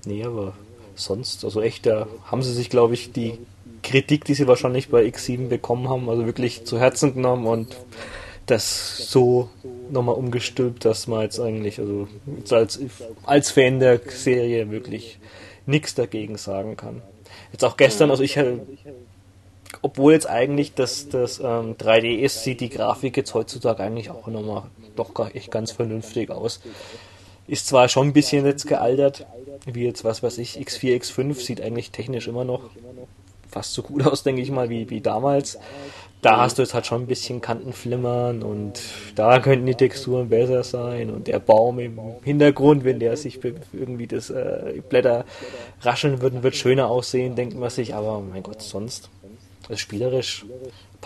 Nee, 0.06 0.24
aber 0.24 0.54
sonst, 0.94 1.44
also 1.44 1.60
echt, 1.60 1.84
da 1.84 2.06
haben 2.24 2.42
sie 2.42 2.52
sich, 2.52 2.70
glaube 2.70 2.94
ich, 2.94 3.12
die 3.12 3.38
Kritik, 3.82 4.24
die 4.24 4.34
sie 4.34 4.46
wahrscheinlich 4.46 4.88
bei 4.88 5.04
X7 5.04 5.48
bekommen 5.48 5.88
haben, 5.88 6.08
also 6.08 6.24
wirklich 6.26 6.64
zu 6.64 6.78
Herzen 6.78 7.14
genommen 7.14 7.46
und 7.46 7.76
das 8.46 9.10
so 9.10 9.50
nochmal 9.90 10.14
umgestülpt, 10.14 10.84
dass 10.84 11.08
man 11.08 11.22
jetzt 11.22 11.40
eigentlich, 11.40 11.78
also 11.80 12.08
als, 12.50 12.80
als 13.24 13.50
Fan 13.50 13.80
der 13.80 14.00
Serie 14.08 14.70
wirklich 14.70 15.18
nichts 15.66 15.94
dagegen 15.94 16.38
sagen 16.38 16.76
kann. 16.76 17.02
Jetzt 17.52 17.64
auch 17.64 17.76
gestern, 17.76 18.10
also 18.10 18.22
ich, 18.22 18.38
obwohl 19.82 20.12
jetzt 20.12 20.28
eigentlich 20.28 20.74
das, 20.74 21.08
das 21.08 21.40
ähm, 21.40 21.76
3DS 21.76 22.42
sieht 22.42 22.60
die 22.60 22.70
Grafik 22.70 23.16
jetzt 23.16 23.34
heutzutage 23.34 23.82
eigentlich 23.82 24.10
auch 24.10 24.26
nochmal 24.28 24.64
doch 24.94 25.12
echt 25.34 25.50
ganz 25.50 25.72
vernünftig 25.72 26.30
aus. 26.30 26.60
Ist 27.48 27.66
zwar 27.66 27.88
schon 27.88 28.08
ein 28.08 28.12
bisschen 28.12 28.46
jetzt 28.46 28.66
gealtert, 28.66 29.26
wie 29.66 29.84
jetzt 29.84 30.04
was 30.04 30.22
weiß 30.22 30.38
ich, 30.38 30.58
X4, 30.58 30.96
X5 30.96 31.34
sieht 31.34 31.60
eigentlich 31.60 31.90
technisch 31.90 32.28
immer 32.28 32.44
noch 32.44 32.70
fast 33.50 33.74
so 33.74 33.82
gut 33.82 34.06
aus, 34.06 34.22
denke 34.22 34.42
ich 34.42 34.50
mal, 34.50 34.70
wie, 34.70 34.90
wie 34.90 35.00
damals. 35.00 35.58
Da 36.22 36.38
hast 36.38 36.58
du 36.58 36.62
jetzt 36.62 36.74
halt 36.74 36.86
schon 36.86 37.02
ein 37.02 37.06
bisschen 37.06 37.40
Kantenflimmern 37.40 38.42
und 38.42 38.80
da 39.14 39.38
könnten 39.38 39.66
die 39.66 39.74
Texturen 39.74 40.28
besser 40.28 40.64
sein 40.64 41.10
und 41.10 41.26
der 41.28 41.38
Baum 41.38 41.78
im 41.78 41.98
Hintergrund, 42.22 42.84
wenn 42.84 42.98
der 42.98 43.16
sich 43.16 43.38
irgendwie 43.72 44.06
das 44.06 44.30
äh, 44.30 44.80
Blätter 44.88 45.24
rascheln 45.82 46.22
würden, 46.22 46.42
wird 46.42 46.56
schöner 46.56 46.88
aussehen, 46.88 47.36
denkt 47.36 47.56
man 47.56 47.70
sich, 47.70 47.94
aber 47.94 48.20
mein 48.20 48.42
Gott, 48.42 48.62
sonst. 48.62 49.10
Also 49.68 49.78
spielerisch 49.78 50.46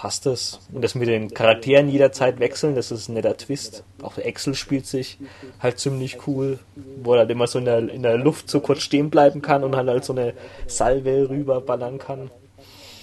passt 0.01 0.25
das. 0.25 0.61
Und 0.73 0.81
das 0.81 0.95
mit 0.95 1.09
den 1.09 1.35
Charakteren 1.35 1.91
jederzeit 1.91 2.41
wechseln, 2.41 2.75
das 2.75 2.91
ist 2.91 3.09
ein 3.09 3.15
netter 3.15 3.37
Twist. 3.37 3.85
Auch 4.01 4.15
der 4.15 4.25
Excel 4.25 4.55
spielt 4.55 4.87
sich 4.87 5.19
halt 5.59 5.79
ziemlich 5.79 6.27
cool, 6.27 6.59
wo 7.03 7.13
er 7.13 7.21
halt 7.21 7.31
immer 7.31 7.47
so 7.47 7.59
in 7.59 7.67
der, 7.67 7.81
in 7.81 8.03
der 8.03 8.17
Luft 8.17 8.49
so 8.49 8.61
kurz 8.61 8.81
stehen 8.81 9.11
bleiben 9.11 9.43
kann 9.43 9.63
und 9.63 9.77
halt, 9.77 9.91
halt 9.91 10.07
so 10.07 10.15
eine 10.15 10.33
Salve 10.67 11.29
rüberballern 11.29 11.99
kann. 11.99 12.31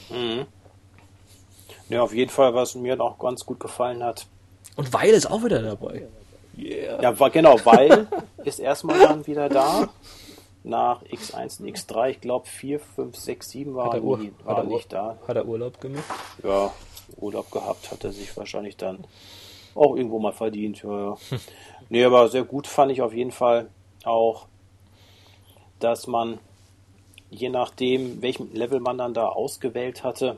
Mhm. 0.10 0.48
Ja, 1.90 2.02
auf 2.02 2.16
jeden 2.16 2.32
Fall, 2.32 2.56
was 2.56 2.74
mir 2.74 3.00
auch 3.00 3.20
ganz 3.20 3.46
gut 3.46 3.60
gefallen 3.60 4.04
hat. 4.04 4.26
Und 4.76 4.92
Weil 4.92 5.12
ist 5.12 5.30
auch 5.30 5.44
wieder 5.44 5.62
dabei. 5.62 6.08
Yeah. 6.58 7.00
Ja, 7.00 7.28
genau, 7.30 7.60
Weil 7.64 8.08
ist 8.44 8.58
erstmal 8.58 8.98
dann 8.98 9.28
wieder 9.28 9.50
da 9.50 9.88
nach 10.64 11.04
X1 11.04 11.62
und 11.62 11.68
X3, 11.68 12.10
ich 12.10 12.22
glaube 12.22 12.48
4, 12.48 12.80
5, 12.80 13.16
6, 13.16 13.50
7 13.50 13.76
war, 13.76 13.94
er, 13.94 14.02
nie, 14.02 14.32
war 14.44 14.64
nicht 14.64 14.92
da. 14.92 15.20
Hat 15.28 15.36
er 15.36 15.46
Urlaub 15.46 15.80
gemacht? 15.80 16.04
Ja, 16.44 16.72
Urlaub 17.16 17.52
gehabt, 17.52 17.92
hat 17.92 18.04
er 18.04 18.12
sich 18.12 18.36
wahrscheinlich 18.36 18.78
dann 18.78 19.06
auch 19.76 19.96
irgendwo 19.96 20.20
mal 20.20 20.34
verdient. 20.34 20.84
Ja, 20.84 21.12
ja. 21.12 21.18
nee, 21.90 22.04
aber 22.04 22.28
sehr 22.30 22.44
gut 22.44 22.68
fand 22.68 22.92
ich 22.92 23.02
auf 23.02 23.14
jeden 23.14 23.32
Fall 23.32 23.70
auch, 24.04 24.48
dass 25.80 26.08
man 26.08 26.40
je 27.30 27.50
nachdem, 27.50 28.22
welchem 28.22 28.54
Level 28.54 28.80
man 28.80 28.98
dann 28.98 29.14
da 29.14 29.28
ausgewählt 29.28 30.04
hatte, 30.04 30.38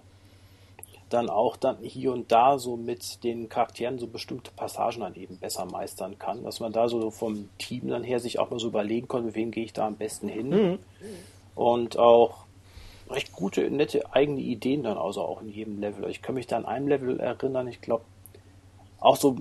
dann 1.10 1.30
auch 1.30 1.58
dann 1.58 1.78
hier 1.82 2.14
und 2.14 2.32
da 2.32 2.60
so 2.60 2.78
mit 2.78 3.24
den 3.24 3.50
Charakteren 3.50 3.98
so 3.98 4.08
bestimmte 4.08 4.52
Passagen 4.52 5.02
dann 5.02 5.16
eben 5.16 5.38
besser 5.38 5.66
meistern 5.66 6.20
kann, 6.20 6.44
dass 6.44 6.60
man 6.60 6.72
da 6.72 6.88
so 6.88 7.10
vom 7.10 7.50
Team 7.58 7.88
dann 7.88 8.04
her 8.04 8.20
sich 8.20 8.38
auch 8.38 8.52
mal 8.52 8.60
so 8.60 8.68
überlegen 8.68 9.08
konnte, 9.08 9.28
mit 9.28 9.36
wem 9.36 9.52
gehe 9.52 9.66
ich 9.66 9.74
da 9.74 9.88
am 9.88 9.96
besten 9.96 10.28
hin 10.28 10.50
mhm. 10.50 10.80
und 11.56 11.98
auch 11.98 12.46
recht 13.10 13.32
gute, 13.34 13.70
nette 13.72 14.14
eigene 14.14 14.42
Ideen 14.42 14.84
dann 14.84 14.98
also 14.98 15.22
auch 15.22 15.42
in 15.42 15.50
jedem 15.50 15.80
Level. 15.80 16.10
Ich 16.10 16.22
kann 16.22 16.36
mich 16.36 16.48
da 16.48 16.58
an 16.58 16.66
einem 16.66 16.88
Level 16.88 17.20
erinnern, 17.20 17.68
ich 17.68 17.82
glaube, 17.82 18.04
auch 19.02 19.16
so, 19.16 19.38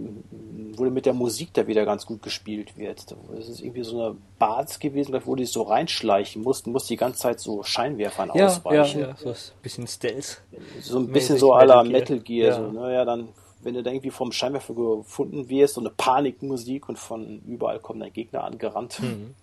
wo 0.77 0.85
mit 0.85 1.05
der 1.05 1.15
Musik 1.15 1.53
da 1.53 1.66
wieder 1.66 1.85
ganz 1.85 2.07
gut 2.07 2.23
gespielt 2.23 2.77
wird. 2.77 3.16
Das 3.35 3.49
ist 3.49 3.61
irgendwie 3.61 3.82
so 3.82 4.01
eine 4.01 4.16
Bars 4.39 4.78
gewesen, 4.78 5.20
wo 5.24 5.35
die 5.35 5.47
so 5.47 5.62
reinschleichen 5.62 6.43
mussten, 6.43 6.70
musste 6.70 6.89
die 6.89 6.97
ganze 6.97 7.20
Zeit 7.20 7.40
so 7.40 7.65
Scheinwerfern 7.65 8.31
ja, 8.35 8.47
ausweichen. 8.47 9.01
Ja, 9.01 9.09
ja, 9.09 9.16
so 9.16 9.31
ein 9.31 9.62
bisschen 9.62 9.86
Stealth. 9.89 10.43
So 10.81 10.99
ein 10.99 11.09
bisschen 11.09 11.39
so 11.39 11.55
à 11.55 11.65
la 11.65 11.82
Metal 11.82 12.20
Gear. 12.20 12.49
Ja. 12.51 12.55
So, 12.55 12.70
naja, 12.70 13.05
dann, 13.05 13.31
wenn 13.62 13.74
du 13.74 13.82
da 13.82 13.90
irgendwie 13.90 14.11
vom 14.11 14.31
Scheinwerfer 14.31 14.74
gefunden 14.74 15.49
wirst, 15.49 15.74
so 15.74 15.81
eine 15.81 15.90
Panikmusik 15.90 16.89
und 16.89 16.99
von 16.99 17.43
überall 17.45 17.81
kommen 17.81 17.99
dann 17.99 18.12
Gegner 18.12 18.45
angerannt. 18.45 19.01
Mhm. 19.01 19.35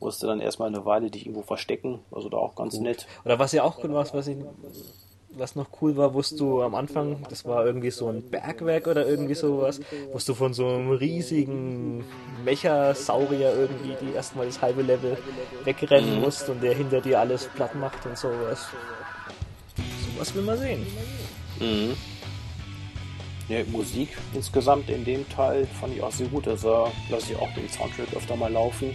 Musste 0.00 0.26
dann 0.26 0.40
erstmal 0.40 0.68
eine 0.68 0.84
Weile 0.84 1.10
dich 1.10 1.26
irgendwo 1.26 1.42
verstecken, 1.42 2.00
also 2.12 2.28
da 2.28 2.36
auch 2.36 2.54
ganz 2.54 2.74
gut. 2.74 2.82
nett. 2.82 3.06
Oder 3.24 3.38
was 3.38 3.52
ja 3.52 3.64
auch 3.64 3.80
gut 3.80 3.92
war, 3.92 4.06
was 4.12 4.28
ich 4.28 4.36
was 5.38 5.54
noch 5.54 5.68
cool 5.80 5.96
war, 5.96 6.14
wusst 6.14 6.40
du 6.40 6.62
am 6.62 6.74
Anfang, 6.74 7.24
das 7.28 7.44
war 7.44 7.64
irgendwie 7.64 7.90
so 7.90 8.08
ein 8.08 8.22
Bergwerk 8.22 8.86
oder 8.86 9.06
irgendwie 9.06 9.34
sowas, 9.34 9.80
wusst 10.12 10.28
du 10.28 10.34
von 10.34 10.52
so 10.52 10.66
einem 10.66 10.90
riesigen 10.90 12.04
Mechasaurier 12.44 13.54
irgendwie, 13.54 13.94
die 14.00 14.14
erstmal 14.14 14.46
das 14.46 14.60
halbe 14.60 14.82
Level 14.82 15.16
wegrennen 15.64 16.16
mhm. 16.16 16.22
musst 16.22 16.48
und 16.48 16.62
der 16.62 16.74
hinter 16.74 17.00
dir 17.00 17.20
alles 17.20 17.46
platt 17.54 17.74
macht 17.74 18.04
und 18.06 18.16
sowas. 18.16 18.68
Sowas 20.14 20.34
will 20.34 20.42
man 20.42 20.58
sehen. 20.58 20.86
Mhm. 21.60 21.94
Ja, 23.48 23.64
Musik 23.64 24.10
insgesamt 24.34 24.90
in 24.90 25.04
dem 25.04 25.26
Teil 25.30 25.66
fand 25.80 25.94
ich 25.94 26.02
auch 26.02 26.12
sehr 26.12 26.28
gut. 26.28 26.46
Also 26.46 26.90
lasse 27.08 27.32
ich 27.32 27.38
auch 27.38 27.52
den 27.54 27.68
Soundtrack 27.68 28.14
öfter 28.14 28.36
mal 28.36 28.52
laufen. 28.52 28.94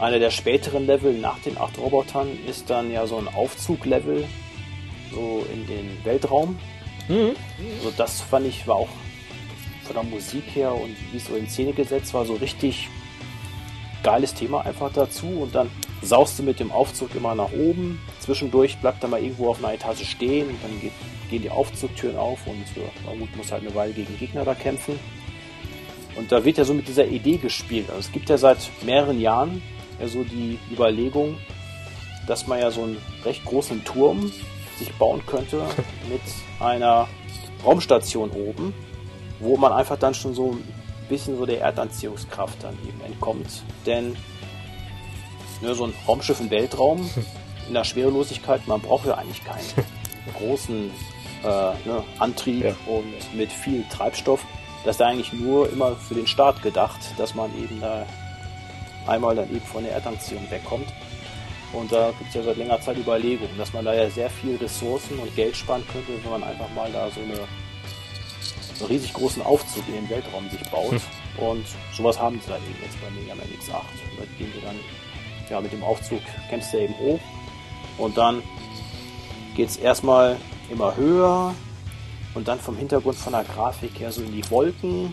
Einer 0.00 0.18
der 0.18 0.30
späteren 0.30 0.86
Level 0.86 1.12
nach 1.12 1.38
den 1.40 1.58
acht 1.58 1.76
Robotern 1.78 2.28
ist 2.46 2.70
dann 2.70 2.90
ja 2.90 3.06
so 3.06 3.18
ein 3.18 3.28
Aufzuglevel, 3.28 4.24
so 5.12 5.44
in 5.52 5.66
den 5.66 6.04
Weltraum. 6.04 6.58
Mhm. 7.08 7.36
Also 7.78 7.92
das 7.96 8.22
fand 8.22 8.46
ich 8.46 8.66
war 8.66 8.76
auch 8.76 8.88
von 9.84 9.94
der 9.94 10.04
Musik 10.04 10.44
her 10.54 10.74
und 10.74 10.96
wie 11.12 11.18
es 11.18 11.26
so 11.26 11.34
in 11.34 11.48
Szene 11.48 11.72
gesetzt 11.72 12.14
war, 12.14 12.24
so 12.24 12.34
richtig 12.34 12.88
geiles 14.02 14.32
Thema 14.32 14.64
einfach 14.64 14.90
dazu 14.90 15.26
und 15.26 15.54
dann 15.54 15.70
saust 16.00 16.38
du 16.38 16.44
mit 16.44 16.60
dem 16.60 16.72
Aufzug 16.72 17.14
immer 17.14 17.34
nach 17.34 17.52
oben. 17.52 18.00
Zwischendurch 18.20 18.78
bleibt 18.78 19.02
er 19.02 19.10
mal 19.10 19.22
irgendwo 19.22 19.50
auf 19.50 19.62
einer 19.62 19.74
Etage 19.74 20.04
stehen 20.04 20.48
und 20.48 20.62
dann 20.62 20.80
geht, 20.80 20.92
gehen 21.28 21.42
die 21.42 21.50
Aufzugtüren 21.50 22.16
auf 22.16 22.46
und 22.46 22.64
ja, 22.74 23.12
gut, 23.18 23.36
muss 23.36 23.52
halt 23.52 23.66
eine 23.66 23.74
Weile 23.74 23.92
gegen 23.92 24.16
Gegner 24.18 24.44
da 24.46 24.54
kämpfen. 24.54 24.98
Und 26.16 26.32
da 26.32 26.42
wird 26.44 26.56
ja 26.56 26.64
so 26.64 26.72
mit 26.72 26.88
dieser 26.88 27.06
Idee 27.06 27.36
gespielt. 27.36 27.90
Also 27.90 28.00
es 28.00 28.12
gibt 28.12 28.30
ja 28.30 28.38
seit 28.38 28.58
mehreren 28.82 29.20
Jahren 29.20 29.62
ja 30.00 30.08
so 30.08 30.24
die 30.24 30.58
Überlegung, 30.70 31.38
dass 32.26 32.46
man 32.46 32.60
ja 32.60 32.70
so 32.70 32.82
einen 32.82 32.98
recht 33.24 33.44
großen 33.44 33.84
Turm 33.84 34.32
sich 34.78 34.92
bauen 34.94 35.22
könnte 35.26 35.58
mit 36.08 36.22
einer 36.58 37.08
Raumstation 37.64 38.30
oben, 38.30 38.74
wo 39.38 39.56
man 39.56 39.72
einfach 39.72 39.98
dann 39.98 40.14
schon 40.14 40.34
so 40.34 40.52
ein 40.52 40.64
bisschen 41.08 41.36
so 41.36 41.44
der 41.44 41.60
Erdanziehungskraft 41.60 42.62
dann 42.62 42.74
eben 42.86 43.00
entkommt. 43.02 43.62
Denn 43.84 44.16
ne, 45.60 45.74
so 45.74 45.84
ein 45.84 45.94
Raumschiff 46.06 46.40
im 46.40 46.50
Weltraum 46.50 47.08
in 47.68 47.74
der 47.74 47.84
Schwerelosigkeit, 47.84 48.66
man 48.66 48.80
braucht 48.80 49.06
ja 49.06 49.14
eigentlich 49.14 49.44
keinen 49.44 49.86
großen 50.38 50.90
äh, 51.42 51.44
ne, 51.46 52.04
Antrieb 52.18 52.64
ja. 52.64 52.74
und 52.86 53.34
mit 53.34 53.52
viel 53.52 53.84
Treibstoff. 53.90 54.44
Das 54.84 54.96
ist 54.96 55.02
eigentlich 55.02 55.32
nur 55.34 55.70
immer 55.70 55.94
für 55.96 56.14
den 56.14 56.26
Start 56.26 56.62
gedacht, 56.62 56.98
dass 57.18 57.34
man 57.34 57.50
eben 57.62 57.80
da 57.80 58.06
einmal 59.10 59.34
dann 59.34 59.50
eben 59.50 59.64
von 59.66 59.84
der 59.84 59.92
Erdanziehung 59.92 60.50
wegkommt. 60.50 60.86
Und 61.72 61.92
da 61.92 62.12
gibt 62.18 62.30
es 62.30 62.34
ja 62.34 62.42
seit 62.42 62.56
längerer 62.56 62.80
Zeit 62.80 62.96
Überlegungen, 62.96 63.56
dass 63.56 63.72
man 63.72 63.84
da 63.84 63.94
ja 63.94 64.10
sehr 64.10 64.30
viel 64.30 64.56
Ressourcen 64.56 65.18
und 65.18 65.34
Geld 65.36 65.56
sparen 65.56 65.84
könnte, 65.92 66.12
wenn 66.22 66.30
man 66.30 66.42
einfach 66.42 66.68
mal 66.74 66.90
da 66.92 67.08
so 67.10 67.20
eine 67.20 67.46
so 68.80 68.86
einen 68.86 68.94
riesig 68.94 69.12
großen 69.12 69.42
Aufzug 69.42 69.86
in 69.88 69.94
den 69.94 70.10
Weltraum 70.10 70.48
sich 70.50 70.62
baut. 70.70 70.92
Hm. 70.92 71.00
Und 71.36 71.66
sowas 71.96 72.18
haben 72.18 72.40
sie 72.40 72.48
dann 72.48 72.62
eben 72.62 72.82
jetzt 72.82 73.00
bei 73.00 73.10
Mega 73.10 73.34
Man 73.34 73.46
X8. 73.46 73.82
Mit 74.18 74.40
dem 74.40 74.52
du 74.52 74.66
dann, 74.66 74.76
ja, 75.50 75.60
mit 75.60 75.72
dem 75.72 75.82
Aufzug 75.84 76.20
kämpfst 76.48 76.72
du 76.72 76.78
eben 76.78 76.98
hoch. 76.98 77.20
Und 77.98 78.16
dann 78.16 78.42
geht 79.54 79.68
es 79.68 79.76
erstmal 79.76 80.36
immer 80.70 80.96
höher 80.96 81.54
und 82.34 82.48
dann 82.48 82.58
vom 82.58 82.76
Hintergrund 82.76 83.16
von 83.16 83.32
der 83.32 83.44
Grafik 83.44 83.98
her 83.98 84.10
so 84.12 84.22
in 84.22 84.32
die 84.32 84.48
Wolken 84.50 85.12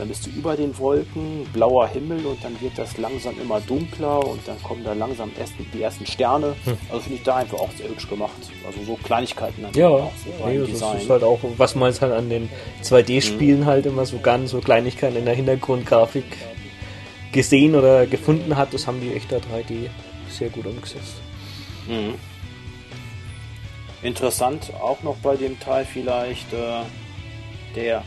dann 0.00 0.08
bist 0.08 0.26
du 0.26 0.30
über 0.30 0.56
den 0.56 0.76
Wolken, 0.78 1.46
blauer 1.52 1.86
Himmel 1.86 2.24
und 2.24 2.42
dann 2.42 2.58
wird 2.62 2.72
das 2.76 2.96
langsam 2.96 3.38
immer 3.38 3.60
dunkler 3.60 4.26
und 4.26 4.40
dann 4.46 4.60
kommen 4.62 4.82
da 4.82 4.94
langsam 4.94 5.30
erst 5.38 5.52
die 5.74 5.82
ersten 5.82 6.06
Sterne. 6.06 6.56
Hm. 6.64 6.78
Also 6.88 7.02
finde 7.02 7.18
ich 7.18 7.22
da 7.22 7.36
einfach 7.36 7.58
auch 7.58 7.70
sehr 7.76 7.90
hübsch 7.90 8.08
gemacht. 8.08 8.32
Also 8.66 8.82
so 8.82 8.94
Kleinigkeiten 9.04 9.66
ja, 9.74 9.88
auch 9.88 10.12
so 10.24 10.46
nee, 10.46 10.58
das 10.58 11.02
ist 11.02 11.10
halt 11.10 11.22
auch, 11.22 11.38
was 11.58 11.74
man 11.74 11.92
halt 11.92 12.12
an 12.12 12.30
den 12.30 12.48
2D-Spielen 12.82 13.60
mhm. 13.60 13.66
halt 13.66 13.84
immer 13.84 14.06
so 14.06 14.18
ganz 14.18 14.52
so 14.52 14.60
Kleinigkeiten 14.60 15.16
in 15.16 15.26
der 15.26 15.34
Hintergrundgrafik 15.34 16.24
gesehen 17.30 17.74
oder 17.74 18.06
gefunden 18.06 18.56
hat, 18.56 18.72
das 18.72 18.86
haben 18.86 19.02
die 19.02 19.12
echt 19.12 19.30
da 19.30 19.36
3D 19.36 19.90
sehr 20.30 20.48
gut 20.48 20.64
umgesetzt. 20.64 21.16
Mhm. 21.86 22.14
Interessant 24.02 24.72
auch 24.80 25.02
noch 25.02 25.16
bei 25.16 25.36
dem 25.36 25.60
Teil 25.60 25.84
vielleicht 25.84 26.50
äh, 26.54 26.84
der 27.76 28.02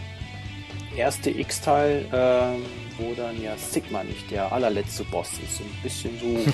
erste 0.95 1.29
X-Teil, 1.29 2.05
äh, 2.11 3.01
wo 3.01 3.13
dann 3.15 3.41
ja 3.41 3.57
Sigma 3.57 4.03
nicht 4.03 4.29
der 4.31 4.51
allerletzte 4.51 5.03
Boss 5.05 5.31
ist. 5.43 5.57
So 5.57 5.63
ein 5.63 5.81
bisschen 5.81 6.19
so, 6.19 6.51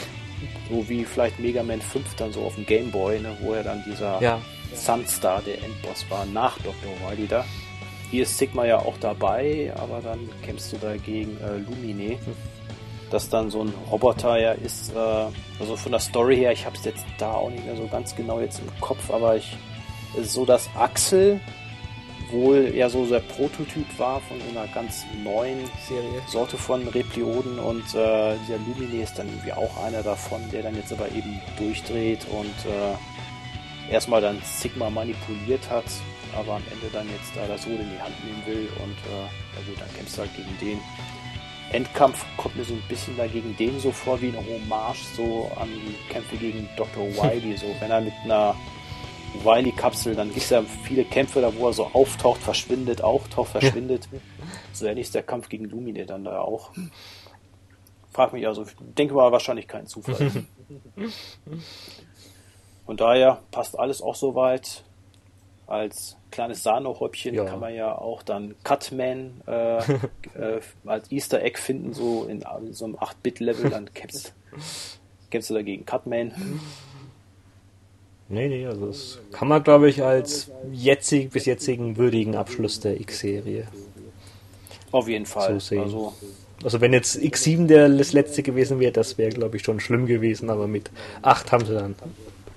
so 0.69 0.89
wie 0.89 1.05
vielleicht 1.05 1.39
Mega 1.39 1.63
Man 1.63 1.81
5 1.81 2.15
dann 2.15 2.31
so 2.31 2.41
auf 2.41 2.55
dem 2.55 2.65
Game 2.65 2.91
Boy, 2.91 3.19
ne, 3.19 3.35
wo 3.41 3.53
er 3.53 3.63
dann 3.63 3.83
dieser 3.85 4.21
ja. 4.21 4.41
Sunstar 4.73 5.41
der 5.41 5.63
Endboss 5.63 6.05
war, 6.09 6.25
nach 6.25 6.57
Dr. 6.59 6.91
Wily 7.07 7.27
da. 7.27 7.45
Hier 8.11 8.23
ist 8.23 8.37
Sigma 8.37 8.65
ja 8.65 8.79
auch 8.79 8.97
dabei, 8.99 9.71
aber 9.75 10.01
dann 10.01 10.29
kämpfst 10.43 10.73
du 10.73 10.77
dagegen 10.77 11.37
äh, 11.41 11.57
Lumine. 11.57 12.17
Das 13.11 13.29
dann 13.29 13.49
so 13.49 13.63
ein 13.63 13.73
Roboter 13.91 14.39
ja 14.39 14.51
ist, 14.51 14.93
äh, 14.93 15.25
also 15.59 15.75
von 15.75 15.91
der 15.91 15.99
Story 15.99 16.37
her, 16.37 16.51
ich 16.51 16.65
habe 16.65 16.75
es 16.75 16.85
jetzt 16.85 17.05
da 17.17 17.31
auch 17.31 17.49
nicht 17.49 17.65
mehr 17.65 17.75
so 17.75 17.87
ganz 17.87 18.15
genau 18.15 18.39
jetzt 18.39 18.59
im 18.59 18.81
Kopf, 18.81 19.11
aber 19.11 19.35
ich 19.35 19.57
so, 20.23 20.45
dass 20.45 20.69
Axel 20.75 21.39
wohl 22.31 22.73
eher 22.73 22.89
so 22.89 23.05
der 23.05 23.19
Prototyp 23.19 23.85
war 23.97 24.21
von 24.21 24.37
einer 24.49 24.67
ganz 24.73 25.05
neuen 25.23 25.59
Serie. 25.87 26.21
Sorte 26.27 26.57
von 26.57 26.87
Replioden 26.87 27.59
und 27.59 27.83
äh, 27.95 28.35
dieser 28.45 28.57
Lumine 28.67 29.03
ist 29.03 29.17
dann 29.17 29.27
irgendwie 29.27 29.53
auch 29.53 29.83
einer 29.83 30.03
davon, 30.03 30.41
der 30.51 30.63
dann 30.63 30.75
jetzt 30.75 30.91
aber 30.91 31.07
eben 31.09 31.41
durchdreht 31.57 32.25
und 32.31 32.71
äh, 32.71 33.93
erstmal 33.93 34.21
dann 34.21 34.39
Sigma 34.43 34.89
manipuliert 34.89 35.69
hat, 35.69 35.85
aber 36.37 36.55
am 36.55 36.63
Ende 36.71 36.87
dann 36.93 37.07
jetzt 37.09 37.35
da 37.35 37.47
das 37.47 37.65
Ruder 37.65 37.81
in 37.81 37.89
die 37.91 38.01
Hand 38.01 38.15
nehmen 38.23 38.43
will 38.45 38.69
und 38.83 38.97
äh, 39.11 39.21
ja 39.21 39.67
gut, 39.67 39.79
dann 39.79 39.93
kämpfst 39.95 40.17
du 40.17 40.21
halt 40.21 40.35
gegen 40.35 40.57
den. 40.59 40.79
Endkampf 41.71 42.25
kommt 42.35 42.55
mir 42.55 42.63
so 42.63 42.73
ein 42.73 42.83
bisschen 42.89 43.15
dagegen 43.15 43.55
den 43.57 43.79
so 43.79 43.91
vor 43.91 44.19
wie 44.21 44.29
eine 44.29 44.39
Hommage 44.39 45.03
so 45.15 45.51
an 45.59 45.69
die 45.69 46.11
Kämpfe 46.11 46.35
gegen 46.37 46.67
Dr. 46.75 47.05
Wily, 47.15 47.57
so 47.57 47.67
wenn 47.79 47.91
er 47.91 48.01
mit 48.01 48.13
einer 48.23 48.55
Wiley-Kapsel, 49.43 50.15
dann 50.15 50.29
gibt 50.29 50.41
es 50.41 50.49
ja 50.49 50.63
viele 50.83 51.03
Kämpfe 51.03 51.41
da, 51.41 51.55
wo 51.55 51.67
er 51.67 51.73
so 51.73 51.85
auftaucht, 51.85 52.41
verschwindet, 52.41 53.01
auftaucht, 53.01 53.51
verschwindet. 53.51 54.07
Ja. 54.11 54.19
So 54.73 54.85
ähnlich 54.85 55.07
ist 55.07 55.15
der 55.15 55.23
Kampf 55.23 55.49
gegen 55.49 55.65
Lumine 55.65 56.05
dann 56.05 56.23
da 56.23 56.41
auch. 56.41 56.71
Frag 58.11 58.33
mich 58.33 58.47
also, 58.47 58.65
denke 58.79 59.13
mal 59.13 59.31
wahrscheinlich 59.31 59.67
kein 59.67 59.87
Zufall. 59.87 60.31
Von 62.85 62.97
daher 62.97 63.41
passt 63.51 63.77
alles 63.77 64.01
auch 64.01 64.15
soweit. 64.15 64.83
Als 65.67 66.17
kleines 66.31 66.63
Sahnehäubchen 66.63 67.35
ja. 67.35 67.45
kann 67.45 67.59
man 67.59 67.75
ja 67.75 67.95
auch 67.95 68.23
dann 68.23 68.55
Cutman 68.63 69.41
äh, 69.45 69.77
äh, 70.33 70.61
als 70.85 71.11
Easter 71.11 71.43
Egg 71.43 71.59
finden, 71.59 71.93
so 71.93 72.25
in, 72.25 72.43
in 72.65 72.73
so 72.73 72.85
einem 72.85 72.95
8-Bit-Level, 72.95 73.69
dann 73.69 73.93
kämpfst, 73.93 74.33
kämpfst 75.29 75.51
du 75.51 75.53
dagegen 75.53 75.85
Cutman. 75.85 76.33
Nee, 78.29 78.47
nee, 78.47 78.67
also 78.67 78.87
das 78.87 79.19
kann 79.31 79.47
man, 79.47 79.63
glaube 79.63 79.89
ich, 79.89 80.03
als 80.03 80.51
jetzig, 80.71 81.31
bis 81.31 81.45
jetzigen 81.45 81.97
würdigen 81.97 82.35
Abschluss 82.35 82.79
der 82.79 82.99
X-Serie. 83.01 83.67
Auf 84.91 85.07
jeden 85.07 85.25
Fall. 85.25 85.53
So 85.53 85.59
sehen. 85.59 85.81
Also, 85.81 86.13
also 86.63 86.79
wenn 86.79 86.93
jetzt 86.93 87.17
X7 87.17 87.65
der 87.65 87.89
das 87.89 88.13
letzte 88.13 88.43
gewesen 88.43 88.79
wäre, 88.79 88.91
das 88.91 89.17
wäre, 89.17 89.31
glaube 89.31 89.57
ich, 89.57 89.63
schon 89.63 89.79
schlimm 89.79 90.05
gewesen, 90.05 90.51
aber 90.51 90.67
mit 90.67 90.91
8 91.23 91.51
haben 91.51 91.65
sie 91.65 91.73
dann 91.73 91.95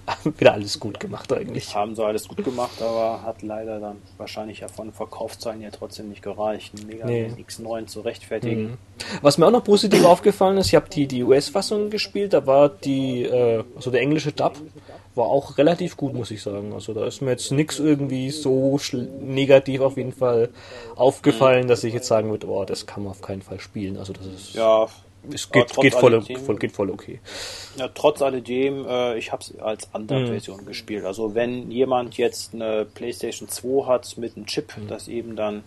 wieder 0.38 0.52
alles 0.52 0.80
gut 0.80 0.98
gemacht 0.98 1.32
eigentlich. 1.32 1.74
Haben 1.74 1.94
sie 1.94 2.04
alles 2.04 2.28
gut 2.28 2.44
gemacht, 2.44 2.80
aber 2.82 3.22
hat 3.22 3.42
leider 3.42 3.80
dann 3.80 3.96
wahrscheinlich 4.16 4.60
ja 4.60 4.68
von 4.68 4.92
Verkaufszahlen 4.92 5.62
ja 5.62 5.70
trotzdem 5.70 6.08
nicht 6.08 6.22
gereicht, 6.22 6.74
einen 6.76 6.86
Mega 6.86 7.06
nee. 7.06 7.30
X9 7.38 7.86
zu 7.86 8.00
rechtfertigen. 8.00 8.62
Mhm. 8.62 8.78
Was 9.22 9.38
mir 9.38 9.46
auch 9.46 9.52
noch 9.52 9.64
positiv 9.64 10.04
aufgefallen 10.04 10.58
ist, 10.58 10.68
ich 10.68 10.74
habe 10.74 10.88
die, 10.88 11.06
die 11.06 11.22
US-Fassung 11.22 11.90
gespielt, 11.90 12.32
da 12.32 12.46
war 12.46 12.68
die, 12.68 13.22
äh, 13.22 13.64
also 13.76 13.90
der 13.90 14.00
englische 14.00 14.32
Dub 14.32 14.56
war 15.14 15.26
auch 15.26 15.58
relativ 15.58 15.96
gut, 15.96 16.14
muss 16.14 16.30
ich 16.30 16.42
sagen. 16.42 16.72
Also 16.72 16.94
da 16.94 17.06
ist 17.06 17.20
mir 17.20 17.32
jetzt 17.32 17.52
nichts 17.52 17.78
irgendwie 17.78 18.30
so 18.30 18.78
negativ 19.20 19.82
auf 19.82 19.96
jeden 19.96 20.12
Fall 20.12 20.48
aufgefallen, 20.96 21.64
mhm. 21.64 21.68
dass 21.68 21.84
ich 21.84 21.92
jetzt 21.92 22.08
sagen 22.08 22.30
würde, 22.30 22.48
oh, 22.48 22.64
das 22.64 22.86
kann 22.86 23.02
man 23.02 23.10
auf 23.10 23.20
keinen 23.20 23.42
Fall 23.42 23.60
spielen. 23.60 23.98
Also 23.98 24.12
das 24.12 24.26
ist 24.26 24.54
ja 24.54 24.88
es 25.30 25.50
geht, 25.50 25.72
geht, 25.74 25.94
voll, 25.94 26.20
voll, 26.20 26.56
geht 26.56 26.72
voll 26.72 26.90
okay. 26.90 27.20
Ja, 27.76 27.88
trotz 27.88 28.22
alledem, 28.22 28.86
äh, 28.86 29.18
ich 29.18 29.30
habe 29.30 29.42
es 29.42 29.56
als 29.58 29.88
Undapt-Version 29.92 30.62
mhm. 30.62 30.66
gespielt. 30.66 31.04
Also 31.04 31.34
wenn 31.34 31.70
jemand 31.70 32.16
jetzt 32.16 32.54
eine 32.54 32.84
PlayStation 32.84 33.48
2 33.48 33.86
hat 33.86 34.18
mit 34.18 34.36
einem 34.36 34.46
Chip, 34.46 34.76
mhm. 34.76 34.88
das 34.88 35.08
eben 35.08 35.36
dann 35.36 35.62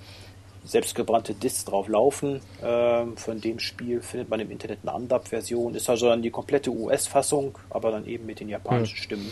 selbstgebrannte 0.66 1.34
Discs 1.36 1.66
drauf 1.66 1.88
laufen, 1.88 2.42
äh, 2.62 3.06
von 3.16 3.40
dem 3.40 3.60
Spiel 3.60 4.02
findet 4.02 4.30
man 4.30 4.40
im 4.40 4.52
Internet 4.52 4.80
eine 4.84 4.94
Undapt-Version. 4.94 5.76
Ist 5.76 5.90
also 5.90 6.08
dann 6.10 6.22
die 6.22 6.32
komplette 6.32 6.72
US-Fassung, 6.72 7.58
aber 7.70 7.92
dann 7.92 8.06
eben 8.08 8.26
mit 8.26 8.40
den 8.40 8.50
japanischen 8.50 8.98
mhm. 8.98 9.04
Stimmen. 9.04 9.32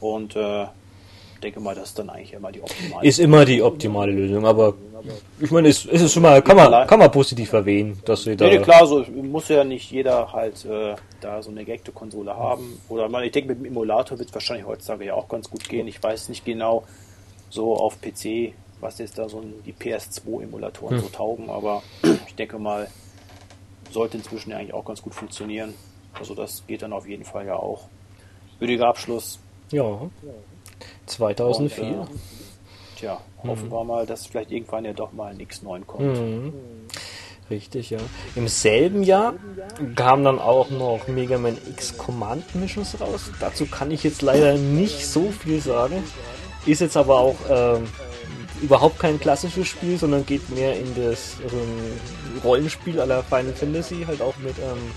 Und 0.00 0.36
äh, 0.36 0.66
denke 1.40 1.60
mal, 1.60 1.74
das 1.74 1.88
ist 1.88 1.98
dann 1.98 2.10
eigentlich 2.10 2.32
immer 2.32 2.52
die 2.52 2.62
optimale 2.62 3.06
Ist 3.06 3.18
immer 3.18 3.44
die 3.44 3.62
optimale 3.62 4.12
Lösung, 4.12 4.46
aber 4.46 4.74
ich 5.38 5.50
meine, 5.50 5.68
es, 5.68 5.84
es 5.86 6.02
ist 6.02 6.12
schon 6.12 6.22
mal, 6.22 6.42
kann 6.42 6.56
man, 6.56 6.86
kann 6.86 6.98
man 6.98 7.10
positiv 7.10 7.52
erwähnen, 7.52 8.00
dass 8.04 8.24
sie 8.24 8.36
da. 8.36 8.46
Nee, 8.46 8.58
klar, 8.58 8.86
so 8.86 9.04
muss 9.10 9.48
ja 9.48 9.64
nicht 9.64 9.90
jeder 9.90 10.32
halt 10.32 10.64
äh, 10.64 10.96
da 11.20 11.42
so 11.42 11.50
eine 11.50 11.64
gehackte 11.64 11.92
Konsole 11.92 12.36
haben. 12.36 12.80
Oder 12.88 13.08
man, 13.08 13.22
ich 13.24 13.32
denke, 13.32 13.50
mit 13.50 13.58
dem 13.58 13.66
Emulator 13.66 14.18
wird 14.18 14.28
es 14.28 14.34
wahrscheinlich 14.34 14.66
heutzutage 14.66 15.04
ja 15.06 15.14
auch 15.14 15.28
ganz 15.28 15.50
gut 15.50 15.68
gehen. 15.68 15.86
Ich 15.86 16.02
weiß 16.02 16.28
nicht 16.28 16.44
genau 16.44 16.84
so 17.50 17.76
auf 17.76 18.00
PC, 18.00 18.54
was 18.80 18.98
jetzt 18.98 19.18
da 19.18 19.28
so 19.28 19.42
die 19.64 19.72
PS2-Emulatoren 19.72 20.96
hm. 20.96 21.00
so 21.02 21.08
taugen, 21.08 21.50
aber 21.50 21.82
ich 22.26 22.34
denke 22.34 22.58
mal, 22.58 22.88
sollte 23.90 24.16
inzwischen 24.16 24.50
ja 24.50 24.58
eigentlich 24.58 24.74
auch 24.74 24.84
ganz 24.84 25.02
gut 25.02 25.14
funktionieren. 25.14 25.74
Also 26.14 26.34
das 26.34 26.66
geht 26.66 26.82
dann 26.82 26.92
auf 26.92 27.06
jeden 27.06 27.24
Fall 27.24 27.46
ja 27.46 27.56
auch. 27.56 27.88
Würdiger 28.58 28.88
Abschluss. 28.88 29.38
Ja. 29.70 30.08
2004. 31.06 31.84
Und, 31.84 31.92
äh, 31.92 32.06
tja, 32.98 33.20
hoffen 33.42 33.68
mhm. 33.68 33.72
wir 33.72 33.84
mal, 33.84 34.06
dass 34.06 34.26
vielleicht 34.26 34.50
irgendwann 34.50 34.84
ja 34.84 34.92
doch 34.92 35.12
mal 35.12 35.32
ein 35.32 35.38
X9 35.38 35.84
kommt. 35.84 36.20
Mhm. 36.20 36.52
Richtig, 37.48 37.90
ja. 37.90 37.98
Im 38.34 38.48
selben 38.48 39.04
Jahr 39.04 39.34
kam 39.94 40.24
dann 40.24 40.40
auch 40.40 40.70
noch 40.70 41.06
Mega 41.06 41.38
Man 41.38 41.56
X 41.70 41.96
Command 41.96 42.54
Missions 42.56 43.00
raus. 43.00 43.30
Dazu 43.38 43.66
kann 43.66 43.92
ich 43.92 44.02
jetzt 44.02 44.22
leider 44.22 44.54
nicht 44.54 45.06
so 45.06 45.30
viel 45.30 45.60
sagen. 45.60 46.02
Ist 46.66 46.80
jetzt 46.80 46.96
aber 46.96 47.20
auch 47.20 47.36
ähm, 47.48 47.86
überhaupt 48.62 48.98
kein 48.98 49.20
klassisches 49.20 49.68
Spiel, 49.68 49.96
sondern 49.96 50.26
geht 50.26 50.50
mehr 50.50 50.76
in 50.76 50.92
das 50.96 51.36
also 51.44 51.56
Rollenspiel 52.42 53.00
aller 53.00 53.22
Final 53.22 53.52
Fantasy, 53.52 54.04
halt 54.06 54.20
auch 54.20 54.36
mit. 54.38 54.58
Ähm, 54.58 54.90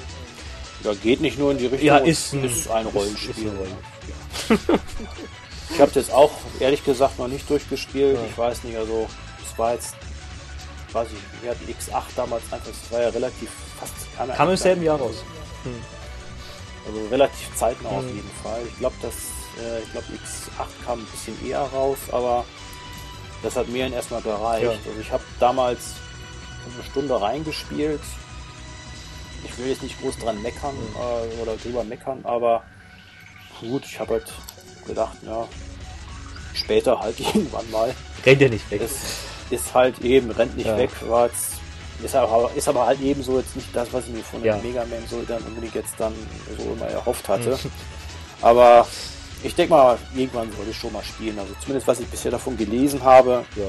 ja, 0.83 0.93
geht 0.95 1.21
nicht 1.21 1.37
nur 1.37 1.51
in 1.51 1.59
die 1.59 1.67
Richtung. 1.67 1.85
Ja, 1.85 1.97
ist 1.97 2.33
ein, 2.33 2.45
ist 2.45 2.69
ein 2.71 2.87
Rollenspiel. 2.87 3.29
Ist, 3.29 3.37
ist 3.37 3.45
ein 3.45 4.57
Rollenspiel. 4.57 4.79
Ich 5.69 5.79
habe 5.79 5.91
jetzt 5.93 6.11
auch 6.11 6.31
ehrlich 6.59 6.83
gesagt 6.83 7.19
noch 7.19 7.27
nicht 7.27 7.49
durchgespielt. 7.49 8.15
Ja. 8.15 8.25
Ich 8.29 8.37
weiß 8.37 8.63
nicht, 8.63 8.77
also 8.77 9.07
es 9.43 9.57
war 9.57 9.73
jetzt, 9.73 9.95
weiß 10.91 11.07
ich, 11.11 11.43
wir 11.43 11.51
hatten 11.51 11.65
X8 11.65 12.15
damals 12.15 12.43
einfach, 12.51 12.69
es 12.69 12.91
war 12.91 13.01
ja 13.01 13.09
relativ 13.09 13.49
fast. 13.79 13.93
Kam, 14.15 14.29
kam 14.29 14.49
im 14.49 14.57
selben 14.57 14.83
Jahr 14.83 14.97
raus. 14.99 15.23
Hm. 15.63 15.81
Also 16.87 17.07
relativ 17.07 17.55
zeitnah 17.55 17.91
hm. 17.91 17.97
auf 17.97 18.05
jeden 18.05 18.31
Fall. 18.43 18.61
Ich 18.67 18.77
glaube, 18.77 18.95
dass 19.01 19.13
äh, 19.63 19.83
ich 19.83 19.91
glaube 19.91 20.07
X8 20.07 20.85
kam 20.85 20.99
ein 20.99 21.05
bisschen 21.05 21.47
eher 21.47 21.61
raus, 21.61 21.97
aber 22.11 22.45
das 23.43 23.55
hat 23.55 23.67
mir 23.69 23.83
dann 23.85 23.93
erstmal 23.93 24.21
gereicht. 24.21 24.63
Ja. 24.63 24.71
Also 24.71 24.99
ich 24.99 25.11
habe 25.11 25.23
damals 25.39 25.93
eine 26.73 26.83
Stunde 26.83 27.21
reingespielt. 27.21 28.01
Ich 29.45 29.57
will 29.57 29.67
jetzt 29.67 29.83
nicht 29.83 29.99
groß 30.01 30.17
dran 30.17 30.41
meckern 30.41 30.75
hm. 30.75 30.95
äh, 30.95 31.41
oder 31.41 31.55
drüber 31.57 31.83
meckern, 31.83 32.21
aber 32.23 32.63
gut, 33.61 33.85
ich 33.85 33.99
habe 33.99 34.13
halt 34.13 34.33
gedacht, 34.85 35.17
ja, 35.25 35.47
später 36.53 36.99
halt 36.99 37.19
irgendwann 37.33 37.69
mal. 37.71 37.93
Rennt 38.25 38.41
ja 38.41 38.49
nicht 38.49 38.69
weg. 38.71 38.81
Es 38.81 38.93
ist 39.49 39.73
halt 39.73 39.99
eben, 39.99 40.31
rennt 40.31 40.55
nicht 40.57 40.67
ja. 40.67 40.77
weg, 40.77 40.89
war 41.07 41.27
jetzt, 41.27 41.53
ist 42.03 42.15
aber, 42.15 42.51
ist 42.55 42.67
aber 42.67 42.85
halt 42.85 43.01
eben 43.01 43.23
so 43.23 43.37
jetzt 43.39 43.55
nicht 43.55 43.67
das, 43.73 43.91
was 43.91 44.07
ich 44.07 44.13
mir 44.13 44.23
von 44.23 44.43
ja. 44.43 44.57
Mega 44.57 44.85
Man 44.85 45.05
so 45.09 45.21
dann 45.27 45.41
unbedingt 45.43 45.75
jetzt 45.75 45.95
dann 45.97 46.13
so 46.57 46.73
immer 46.73 46.87
erhofft 46.87 47.27
hatte. 47.27 47.51
Mhm. 47.51 47.71
aber 48.41 48.87
ich 49.41 49.55
denke 49.55 49.73
mal, 49.73 49.97
irgendwann 50.13 50.51
soll 50.51 50.67
ich 50.69 50.77
schon 50.77 50.91
mal 50.91 51.03
spielen. 51.03 51.39
Also 51.39 51.53
zumindest 51.61 51.87
was 51.87 52.01
ich 52.01 52.07
bisher 52.07 52.31
davon 52.31 52.57
gelesen 52.57 53.01
habe, 53.03 53.45
Ja, 53.55 53.63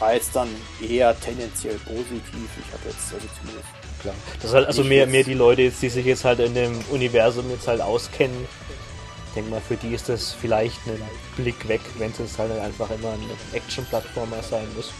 war 0.00 0.14
jetzt 0.14 0.34
dann 0.34 0.48
eher 0.80 1.18
tendenziell 1.20 1.74
positiv. 1.74 2.48
Ich 2.58 2.72
habe 2.72 2.88
jetzt 2.88 3.12
also 3.12 3.26
zumindest 3.38 3.68
klar. 4.00 4.14
Das 4.36 4.44
ist 4.46 4.54
halt 4.54 4.66
also 4.66 4.82
mehr, 4.82 5.06
mehr 5.06 5.24
die 5.24 5.34
Leute, 5.34 5.62
jetzt, 5.62 5.82
die 5.82 5.90
sich 5.90 6.06
jetzt 6.06 6.24
halt 6.24 6.40
in 6.40 6.54
dem 6.54 6.80
Universum 6.90 7.50
jetzt 7.50 7.68
halt 7.68 7.80
auskennen. 7.80 8.46
Ich 9.30 9.34
denke 9.34 9.50
mal, 9.50 9.60
für 9.60 9.76
die 9.76 9.94
ist 9.94 10.08
das 10.08 10.32
vielleicht 10.32 10.84
ein 10.88 11.00
Blick 11.36 11.68
weg, 11.68 11.80
wenn 11.98 12.10
es 12.10 12.18
jetzt 12.18 12.36
halt 12.36 12.50
einfach 12.50 12.90
immer 12.90 13.12
ein 13.12 13.22
Action-Plattformer 13.52 14.42
sein 14.42 14.66
muss. 14.74 14.90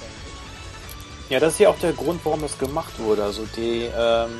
Ja, 1.28 1.40
das 1.40 1.54
ist 1.54 1.58
ja 1.58 1.68
auch 1.68 1.78
der 1.80 1.92
Grund, 1.92 2.20
warum 2.22 2.40
das 2.40 2.56
gemacht 2.56 2.96
wurde. 3.00 3.24
Also 3.24 3.44
die, 3.56 3.90
ähm, 3.92 4.30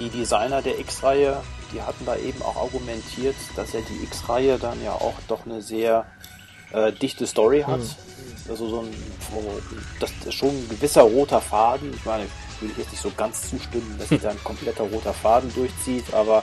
die 0.00 0.08
Designer 0.08 0.60
der 0.60 0.80
X-Reihe, 0.80 1.40
die 1.72 1.80
hatten 1.80 2.04
da 2.04 2.16
eben 2.16 2.42
auch 2.42 2.56
argumentiert, 2.56 3.36
dass 3.54 3.74
ja 3.74 3.80
die 3.80 4.02
X-Reihe 4.02 4.58
dann 4.58 4.82
ja 4.82 4.92
auch 4.92 5.14
doch 5.28 5.46
eine 5.46 5.62
sehr 5.62 6.04
äh, 6.72 6.90
dichte 6.92 7.28
Story 7.28 7.62
hat. 7.64 7.80
Also 8.48 8.68
so 8.68 8.80
ein, 8.80 8.92
das 10.00 10.10
ist 10.24 10.34
schon 10.34 10.48
ein 10.48 10.68
gewisser 10.68 11.02
roter 11.02 11.40
Faden. 11.40 11.94
Ich 11.94 12.04
meine, 12.04 12.26
würde 12.60 12.72
ich 12.72 12.78
jetzt 12.78 12.90
nicht 12.92 13.02
so 13.02 13.10
ganz 13.16 13.50
zustimmen, 13.50 13.96
dass 13.98 14.08
sich 14.08 14.20
da 14.20 14.30
ein 14.30 14.42
kompletter 14.44 14.84
roter 14.84 15.12
Faden 15.14 15.52
durchzieht, 15.54 16.04
aber 16.12 16.42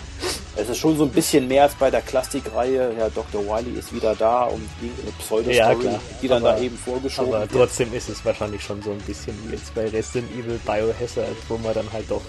es 0.55 0.67
ist 0.69 0.77
schon 0.77 0.97
so 0.97 1.03
ein 1.03 1.11
bisschen 1.11 1.47
mehr 1.47 1.63
als 1.63 1.75
bei 1.75 1.91
der 1.91 2.01
Klassikreihe. 2.01 2.93
Ja, 2.97 3.09
Dr. 3.09 3.43
Wily 3.45 3.77
ist 3.77 3.93
wieder 3.93 4.15
da 4.15 4.43
und 4.45 4.61
irgendeine 4.81 5.11
Pseudo-Story, 5.19 5.55
Ja, 5.55 5.75
klar. 5.75 5.99
die 6.21 6.27
dann 6.27 6.43
Aber- 6.45 6.53
da 6.55 6.59
eben 6.61 6.77
vorgeschoben 6.77 7.33
Aber 7.33 7.41
wird. 7.41 7.51
trotzdem 7.51 7.93
ist 7.93 8.09
es 8.09 8.23
wahrscheinlich 8.25 8.63
schon 8.63 8.81
so 8.81 8.91
ein 8.91 8.97
bisschen 8.99 9.35
wie 9.45 9.53
jetzt 9.53 9.73
bei 9.75 9.87
Resident 9.87 10.31
Evil 10.31 10.59
Biohazard, 10.65 11.35
wo 11.47 11.57
man 11.57 11.73
dann 11.73 11.91
halt 11.93 12.09
doch, 12.09 12.21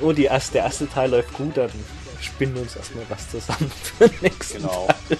oh, 0.00 0.12
die 0.12 0.24
erste, 0.24 0.52
der 0.54 0.64
erste 0.64 0.88
Teil 0.88 1.10
läuft 1.10 1.32
gut, 1.32 1.56
dann 1.56 1.70
spinnen 2.20 2.54
wir 2.54 2.62
uns 2.62 2.76
erstmal 2.76 3.04
was 3.08 3.30
zusammen 3.30 3.70
für 3.98 4.08
den 4.08 4.18
nächsten 4.22 4.58
Genau. 4.58 4.86
Teil. 5.08 5.18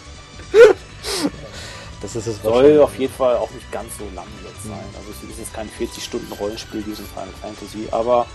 Das 2.03 2.15
ist 2.15 2.27
es 2.27 2.43
Soll 2.43 2.81
auf 2.81 2.99
jeden 2.99 3.13
Fall 3.13 3.37
auch 3.37 3.51
nicht 3.51 3.71
ganz 3.73 3.97
so 3.99 4.05
lang 4.15 4.27
jetzt 4.45 4.65
sein. 4.65 4.85
Also 4.99 5.11
es 5.11 5.31
ist 5.31 5.39
jetzt 5.39 5.55
kein 5.55 5.69
40-Stunden-Rollenspiel, 5.69 6.83
diesen 6.83 7.07
Final 7.07 7.29
Fantasy. 7.41 7.89
Aber 7.91 8.27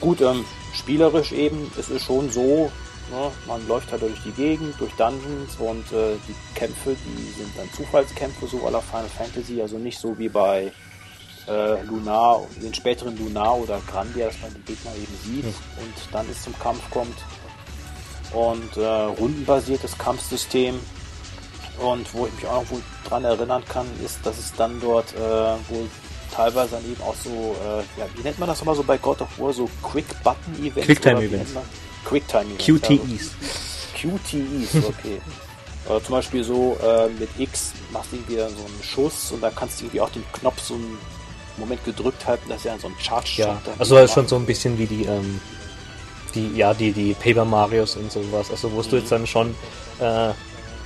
gut, 0.00 0.20
ähm, 0.20 0.44
spielerisch 0.74 1.32
eben, 1.32 1.70
es 1.78 1.88
ist 1.90 2.04
schon 2.04 2.30
so, 2.30 2.70
ne, 3.10 3.30
man 3.46 3.66
läuft 3.68 3.92
halt 3.92 4.02
durch 4.02 4.20
die 4.24 4.32
Gegend, 4.32 4.74
durch 4.80 4.92
Dungeons 4.94 5.56
und 5.58 5.92
äh, 5.92 6.16
die 6.28 6.34
Kämpfe, 6.54 6.96
die 7.06 7.32
sind 7.38 7.56
dann 7.56 7.70
Zufallskämpfe, 7.72 8.46
so 8.46 8.66
aller 8.66 8.82
Final 8.82 9.08
Fantasy. 9.08 9.62
Also 9.62 9.78
nicht 9.78 9.98
so 9.98 10.18
wie 10.18 10.28
bei 10.28 10.72
äh, 11.46 11.82
Lunar, 11.84 12.42
den 12.60 12.74
späteren 12.74 13.16
Lunar 13.16 13.58
oder 13.58 13.80
Grandia, 13.90 14.26
dass 14.26 14.40
man 14.40 14.52
die 14.54 14.72
Gegner 14.72 14.92
eben 14.96 15.16
sieht 15.24 15.44
und 15.44 15.94
dann 16.12 16.26
es 16.30 16.42
zum 16.42 16.58
Kampf 16.58 16.82
kommt. 16.90 17.16
Und 18.32 18.76
äh, 18.76 18.84
rundenbasiertes 18.84 19.96
Kampfsystem. 19.96 20.80
Und 21.78 22.12
wo 22.14 22.26
ich 22.26 22.34
mich 22.34 22.46
auch 22.46 22.62
noch 22.62 22.70
wohl 22.70 22.82
dran 23.08 23.24
erinnern 23.24 23.62
kann, 23.68 23.86
ist, 24.04 24.24
dass 24.24 24.38
es 24.38 24.52
dann 24.54 24.80
dort 24.80 25.12
äh, 25.14 25.18
wohl 25.18 25.88
teilweise 26.34 26.76
dann 26.76 26.84
eben 26.90 27.02
auch 27.02 27.14
so, 27.14 27.30
äh, 27.30 28.00
ja, 28.00 28.06
wie 28.16 28.22
nennt 28.22 28.38
man 28.38 28.48
das 28.48 28.62
immer 28.62 28.74
so 28.74 28.82
bei 28.82 28.98
God 28.98 29.20
of 29.20 29.38
War, 29.38 29.52
so 29.52 29.68
Quick-Button-Events? 29.82 30.86
Quicktime 30.86 31.16
oder 31.16 31.22
wie 31.22 31.26
Events. 31.26 31.54
nennt 31.54 31.54
man? 31.54 31.64
Quicktime-Events. 32.04 32.64
QTEs. 32.64 33.30
QTEs, 33.94 34.84
okay. 34.88 35.20
Oder 35.86 36.02
zum 36.02 36.14
Beispiel 36.14 36.44
so 36.44 36.78
äh, 36.82 37.08
mit 37.08 37.28
X 37.38 37.72
machst 37.92 38.12
du 38.12 38.16
irgendwie 38.16 38.36
dann 38.36 38.50
so 38.50 38.64
einen 38.64 38.82
Schuss 38.82 39.32
und 39.32 39.42
da 39.42 39.50
kannst 39.50 39.80
du 39.80 39.84
irgendwie 39.84 40.00
auch 40.00 40.10
den 40.10 40.24
Knopf 40.32 40.60
so 40.60 40.74
einen 40.74 40.98
Moment 41.58 41.84
gedrückt 41.84 42.26
halten, 42.26 42.48
dass 42.48 42.64
er 42.64 42.78
so 42.78 42.88
ein 42.88 42.94
Charge 42.98 43.32
Ja, 43.36 43.60
also 43.78 43.96
das 43.96 44.06
ist 44.06 44.14
schon 44.14 44.26
so 44.26 44.36
ein 44.36 44.46
bisschen 44.46 44.78
wie 44.78 44.86
die, 44.86 45.04
ähm, 45.04 45.40
die, 46.34 46.56
ja, 46.56 46.72
die, 46.72 46.92
die 46.92 47.14
Paper 47.14 47.44
Marios 47.44 47.96
und 47.96 48.10
sowas. 48.10 48.50
Also 48.50 48.72
wo 48.72 48.82
du 48.82 48.96
jetzt 48.96 49.12
dann 49.12 49.26
schon 49.26 49.54
äh, 50.00 50.30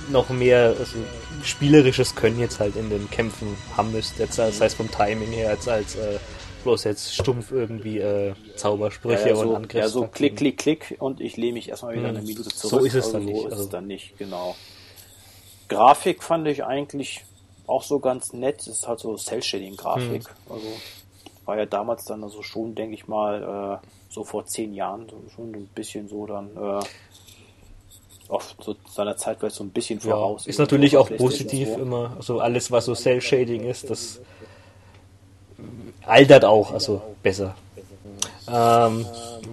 noch 0.09 0.29
mehr 0.29 0.75
also, 0.77 0.97
spielerisches 1.43 2.15
Können 2.15 2.39
jetzt 2.39 2.59
halt 2.59 2.75
in 2.75 2.89
den 2.89 3.09
Kämpfen 3.09 3.55
haben 3.75 3.91
müsst, 3.91 4.19
jetzt 4.19 4.39
als, 4.39 4.57
sei 4.57 4.65
es 4.65 4.73
vom 4.73 4.89
Timing 4.89 5.31
her, 5.31 5.49
als 5.49 5.67
als 5.67 5.95
äh, 5.95 6.19
bloß 6.63 6.83
jetzt 6.83 7.13
stumpf 7.13 7.51
irgendwie 7.51 7.99
äh, 7.99 8.33
Zaubersprüche 8.55 9.29
ja, 9.29 9.35
so, 9.35 9.41
und 9.41 9.55
Angriffs. 9.55 9.73
ja, 9.73 9.87
so 9.87 10.07
klick, 10.07 10.37
klick, 10.37 10.57
klick 10.57 10.95
und 10.99 11.21
ich 11.21 11.37
lehne 11.37 11.53
mich 11.53 11.69
erstmal 11.69 11.95
wieder 11.95 12.09
eine 12.09 12.21
Minute 12.21 12.49
zurück. 12.49 12.81
So 12.81 12.85
ist 12.85 12.95
es 12.95 13.05
also 13.05 13.17
dann 13.17 13.25
nicht, 13.25 13.35
So 13.35 13.47
ist 13.47 13.53
also- 13.53 13.63
es 13.63 13.69
dann 13.69 13.87
nicht, 13.87 14.17
genau. 14.17 14.55
Grafik 15.69 16.23
fand 16.23 16.47
ich 16.47 16.63
eigentlich 16.63 17.23
auch 17.67 17.83
so 17.83 17.99
ganz 17.99 18.33
nett. 18.33 18.61
Es 18.61 18.67
ist 18.67 18.87
halt 18.87 18.99
so 18.99 19.15
Cell-Shading-Grafik. 19.15 20.27
Hm. 20.27 20.35
Also 20.49 20.67
war 21.45 21.57
ja 21.57 21.65
damals 21.65 22.05
dann 22.05 22.23
also 22.23 22.41
schon, 22.41 22.75
denke 22.75 22.95
ich 22.95 23.07
mal, 23.07 23.79
äh, 23.81 23.87
so 24.09 24.23
vor 24.23 24.45
zehn 24.45 24.73
Jahren 24.73 25.07
so, 25.09 25.21
schon 25.35 25.51
ein 25.51 25.67
bisschen 25.67 26.07
so 26.07 26.25
dann 26.25 26.49
äh, 26.57 26.83
auf 28.29 28.55
so 28.61 28.75
seiner 28.89 29.17
Zeit 29.17 29.37
vielleicht 29.39 29.55
so 29.55 29.63
ein 29.63 29.71
bisschen 29.71 29.99
ja, 29.99 30.11
voraus. 30.11 30.47
ist 30.47 30.59
natürlich 30.59 30.95
auch 30.97 31.09
positiv 31.09 31.73
2. 31.73 31.81
immer. 31.81 32.13
Also 32.17 32.39
alles, 32.39 32.71
was 32.71 32.85
so 32.85 32.95
Cell 32.95 33.21
Shading 33.21 33.65
ist, 33.65 33.89
das 33.89 34.19
altert 36.05 36.45
auch, 36.45 36.71
also 36.71 37.01
besser. 37.23 37.55
Ähm, 38.51 39.05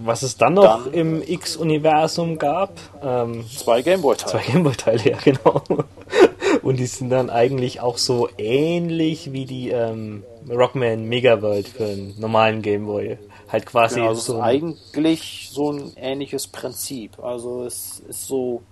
was 0.04 0.22
es 0.22 0.36
dann 0.36 0.54
noch 0.54 0.84
Dann- 0.84 0.94
im 0.94 1.22
X-Universum 1.22 2.38
gab, 2.38 2.72
ähm, 3.02 3.44
Zwei 3.54 3.82
Gameboy-Teile. 3.82 4.30
zwei 4.30 4.52
Gameboy-Teile, 4.52 5.10
ja 5.10 5.18
genau. 5.22 5.62
Und 6.62 6.78
die 6.78 6.86
sind 6.86 7.10
dann 7.10 7.28
eigentlich 7.30 7.80
auch 7.80 7.98
so 7.98 8.28
ähnlich 8.38 9.32
wie 9.32 9.44
die 9.44 9.70
ähm, 9.70 10.22
Rockman 10.48 11.04
Mega 11.04 11.42
World 11.42 11.68
für 11.68 11.84
einen 11.84 12.14
normalen 12.18 12.62
Gameboy. 12.62 13.18
Halt 13.48 13.66
quasi 13.66 13.96
Genau, 13.96 14.08
also 14.08 14.20
so 14.20 14.38
ist 14.38 14.42
eigentlich 14.42 15.50
so 15.52 15.72
ein 15.72 15.92
ähnliches 15.96 16.48
Prinzip. 16.48 17.22
Also 17.22 17.64
es 17.64 18.00
ist 18.00 18.26
so, 18.26 18.62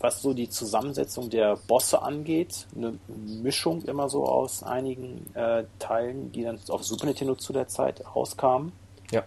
was 0.00 0.22
so 0.22 0.32
die 0.32 0.48
Zusammensetzung 0.48 1.28
der 1.28 1.56
Bosse 1.56 2.00
angeht, 2.02 2.66
eine 2.74 2.98
Mischung 3.08 3.82
immer 3.82 4.08
so 4.08 4.24
aus 4.26 4.62
einigen 4.62 5.26
äh, 5.34 5.64
Teilen, 5.78 6.32
die 6.32 6.44
dann 6.44 6.58
auf 6.68 6.84
Super 6.84 7.06
Nintendo 7.06 7.34
zu 7.34 7.52
der 7.52 7.68
Zeit 7.68 8.02
rauskamen. 8.14 8.72
ja. 9.10 9.22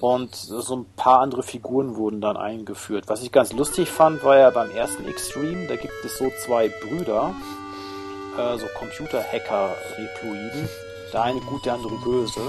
Und 0.00 0.34
so 0.34 0.76
ein 0.76 0.86
paar 0.96 1.20
andere 1.20 1.42
Figuren 1.42 1.96
wurden 1.96 2.22
dann 2.22 2.38
eingeführt. 2.38 3.04
Was 3.08 3.22
ich 3.22 3.30
ganz 3.30 3.52
lustig 3.52 3.90
fand, 3.90 4.24
war 4.24 4.38
ja 4.38 4.48
beim 4.48 4.70
ersten 4.70 5.06
Extreme, 5.06 5.66
da 5.66 5.76
gibt 5.76 5.92
es 6.04 6.16
so 6.16 6.30
zwei 6.44 6.68
Brüder, 6.68 7.34
äh, 8.38 8.56
so 8.56 8.66
Computer-Hacker-Reploiden. 8.78 10.68
Der 11.12 11.22
eine 11.22 11.40
gut, 11.40 11.66
der 11.66 11.74
andere 11.74 11.96
böse. 11.96 12.40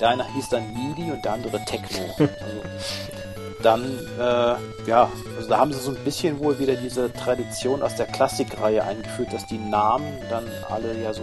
Der 0.00 0.08
eine 0.08 0.24
hieß 0.34 0.48
dann 0.48 0.72
Midi 0.72 1.10
und 1.10 1.24
der 1.24 1.34
andere 1.34 1.64
Techno. 1.64 2.00
Also, 2.18 2.62
dann, 3.62 3.84
äh, 4.18 4.88
ja, 4.88 5.08
also 5.36 5.48
da 5.48 5.58
haben 5.58 5.72
sie 5.72 5.78
so 5.78 5.90
ein 5.92 5.96
bisschen 6.04 6.38
wohl 6.40 6.58
wieder 6.58 6.74
diese 6.74 7.12
Tradition 7.12 7.82
aus 7.82 7.94
der 7.94 8.06
Klassikreihe 8.06 8.82
eingeführt, 8.82 9.32
dass 9.32 9.46
die 9.46 9.58
Namen 9.58 10.12
dann 10.28 10.44
alle 10.68 11.00
ja 11.00 11.12
so 11.14 11.22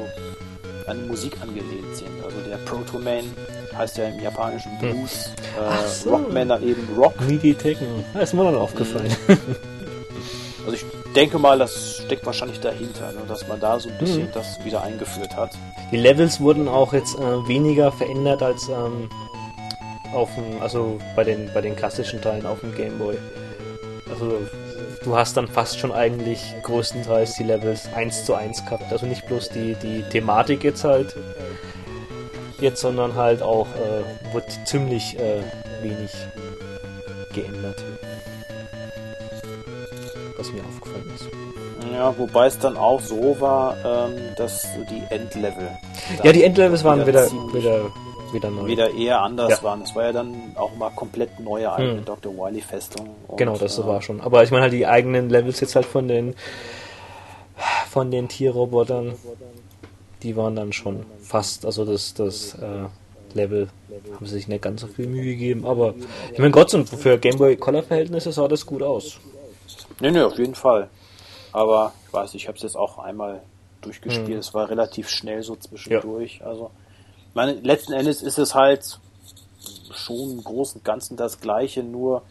an 0.88 1.08
Musik 1.08 1.34
angelehnt 1.42 1.96
sind. 1.96 2.24
Also 2.24 2.38
der 2.50 2.58
Proto-Man 2.58 3.26
heißt 3.78 3.98
ja 3.98 4.06
im 4.06 4.20
japanischen 4.20 4.78
Blues, 4.80 5.32
Ach 5.60 5.84
äh, 5.84 5.88
so. 5.88 6.10
Rockman 6.12 6.50
dann 6.50 6.64
eben 6.64 6.88
Rock. 6.98 7.20
Midi 7.22 7.54
Techno. 7.54 8.04
Das 8.14 8.30
ist 8.30 8.34
mir 8.34 8.46
dann 8.46 8.56
aufgefallen. 8.56 9.16
Also 10.66 10.74
ich 10.74 10.86
denke 11.16 11.40
mal, 11.40 11.58
das 11.58 12.02
steckt 12.06 12.26
wahrscheinlich 12.26 12.60
dahinter, 12.60 13.12
ne, 13.12 13.22
dass 13.28 13.48
man 13.48 13.60
da 13.60 13.80
so 13.80 13.90
ein 13.90 13.98
bisschen 13.98 14.24
Mhm. 14.26 14.32
das 14.34 14.64
wieder 14.64 14.82
eingeführt 14.84 15.36
hat. 15.36 15.52
Die 15.92 15.98
Levels 15.98 16.40
wurden 16.40 16.68
auch 16.68 16.94
jetzt 16.94 17.16
äh, 17.18 17.48
weniger 17.48 17.92
verändert 17.92 18.44
als 18.44 18.68
ähm, 18.70 19.10
auf 20.14 20.30
dem, 20.36 20.62
also 20.62 21.00
bei 21.16 21.24
den 21.24 21.50
bei 21.54 21.62
den 21.62 21.76
klassischen 21.76 22.22
Teilen 22.22 22.46
auf 22.46 22.60
dem 22.62 22.76
Game 22.76 22.98
Boy. 22.98 23.18
Also 24.12 24.40
du 25.04 25.16
hast 25.16 25.38
dann 25.38 25.48
fast 25.48 25.80
schon 25.80 25.92
eigentlich 25.92 26.42
größtenteils 26.64 27.36
die 27.36 27.44
Levels 27.44 27.88
1 27.96 28.26
zu 28.26 28.34
1 28.36 28.66
gehabt. 28.66 28.92
Also 28.92 29.06
nicht 29.06 29.26
bloß 29.28 29.50
die, 29.50 29.76
die 29.76 30.04
Thematik 30.10 30.64
jetzt 30.64 30.84
halt 30.84 31.16
jetzt, 32.60 32.82
sondern 32.82 33.16
halt 33.16 33.42
auch 33.42 33.68
äh, 33.76 34.34
wird 34.34 34.46
ziemlich 34.66 35.18
äh, 35.18 35.42
wenig 35.82 36.12
geändert. 37.34 37.84
Was 40.40 40.52
mir 40.54 40.62
aufgefallen 40.64 41.12
ist. 41.16 41.28
Ja, 41.94 42.18
wobei 42.18 42.48
es 42.48 42.58
dann 42.60 42.78
auch 42.78 43.02
so 43.02 43.36
war, 43.42 43.76
ähm, 44.10 44.18
dass 44.38 44.66
die 44.90 45.04
Endlevel 45.14 45.68
Ja, 46.24 46.32
die 46.32 46.44
Endlevels 46.44 46.84
waren 46.86 47.06
wieder, 47.06 47.30
wieder, 47.54 47.92
wieder 48.32 48.50
neu. 48.50 48.66
wieder 48.68 48.94
eher 48.94 49.22
anders 49.22 49.50
Ja. 49.50 49.64
waren. 49.64 49.82
Es 49.82 49.94
war 49.96 50.06
ja 50.06 50.12
dann 50.14 50.34
auch 50.56 50.74
mal 50.78 50.92
komplett 50.92 51.40
neue 51.42 51.72
eigene 51.74 51.98
Hm. 51.98 52.06
Dr. 52.06 52.34
Wily-Festung. 52.34 53.10
Genau, 53.36 53.58
das 53.58 53.78
äh, 53.80 53.86
war 53.86 54.02
schon. 54.02 54.22
Aber 54.22 54.42
ich 54.44 54.52
meine 54.52 54.64
halt 54.64 54.74
die 54.74 54.88
eigenen 54.88 55.30
Levels 55.30 55.60
jetzt 55.60 55.76
halt 55.76 55.86
von 55.86 56.08
den 56.08 56.36
von 57.90 58.10
den 58.12 58.30
Tierrobotern, 58.30 59.16
die 60.24 60.38
waren 60.38 60.56
dann 60.56 60.72
schon 60.72 61.06
fast, 61.22 61.66
also 61.66 61.84
das 61.84 62.14
das 62.14 62.54
äh, 62.54 62.88
Level 63.36 63.68
haben 64.16 64.26
sie 64.26 64.36
sich 64.36 64.48
nicht 64.48 64.62
ganz 64.62 64.82
so 64.82 64.88
viel 64.88 65.08
Mühe 65.08 65.24
gegeben, 65.26 65.66
aber 65.66 65.94
ich 66.32 66.40
meine 66.40 66.52
trotzdem 66.52 66.86
für 66.88 67.18
Gameboy 67.18 67.58
Color 67.58 67.84
Verhältnisse 67.84 68.32
sah 68.32 68.48
das 68.48 68.66
gut 68.66 68.82
aus. 68.84 69.20
Nee, 70.00 70.12
nee, 70.12 70.22
auf 70.22 70.38
jeden 70.38 70.56
Fall. 70.56 70.90
Aber 71.52 71.94
ich 72.08 72.14
weiß, 72.14 72.34
ich 72.36 72.48
habe 72.48 72.58
es 72.58 72.64
jetzt 72.64 72.78
auch 72.78 73.00
einmal 73.00 73.42
durchgespielt. 73.82 74.28
Hm. 74.28 74.38
Es 74.38 74.54
war 74.54 74.70
relativ 74.70 75.10
schnell 75.10 75.44
so 75.44 75.56
zwischendurch. 75.56 76.42
Also, 76.44 76.72
ich 77.30 77.36
meine, 77.36 77.54
letzten 77.54 77.94
Endes 77.94 78.22
ist 78.22 78.38
es 78.38 78.56
halt 78.56 79.00
schon 79.94 80.32
im 80.32 80.44
Großen 80.44 80.80
und 80.80 80.86
Ganzen 80.86 81.18
das 81.18 81.40
Gleiche, 81.40 81.84
nur 81.84 82.24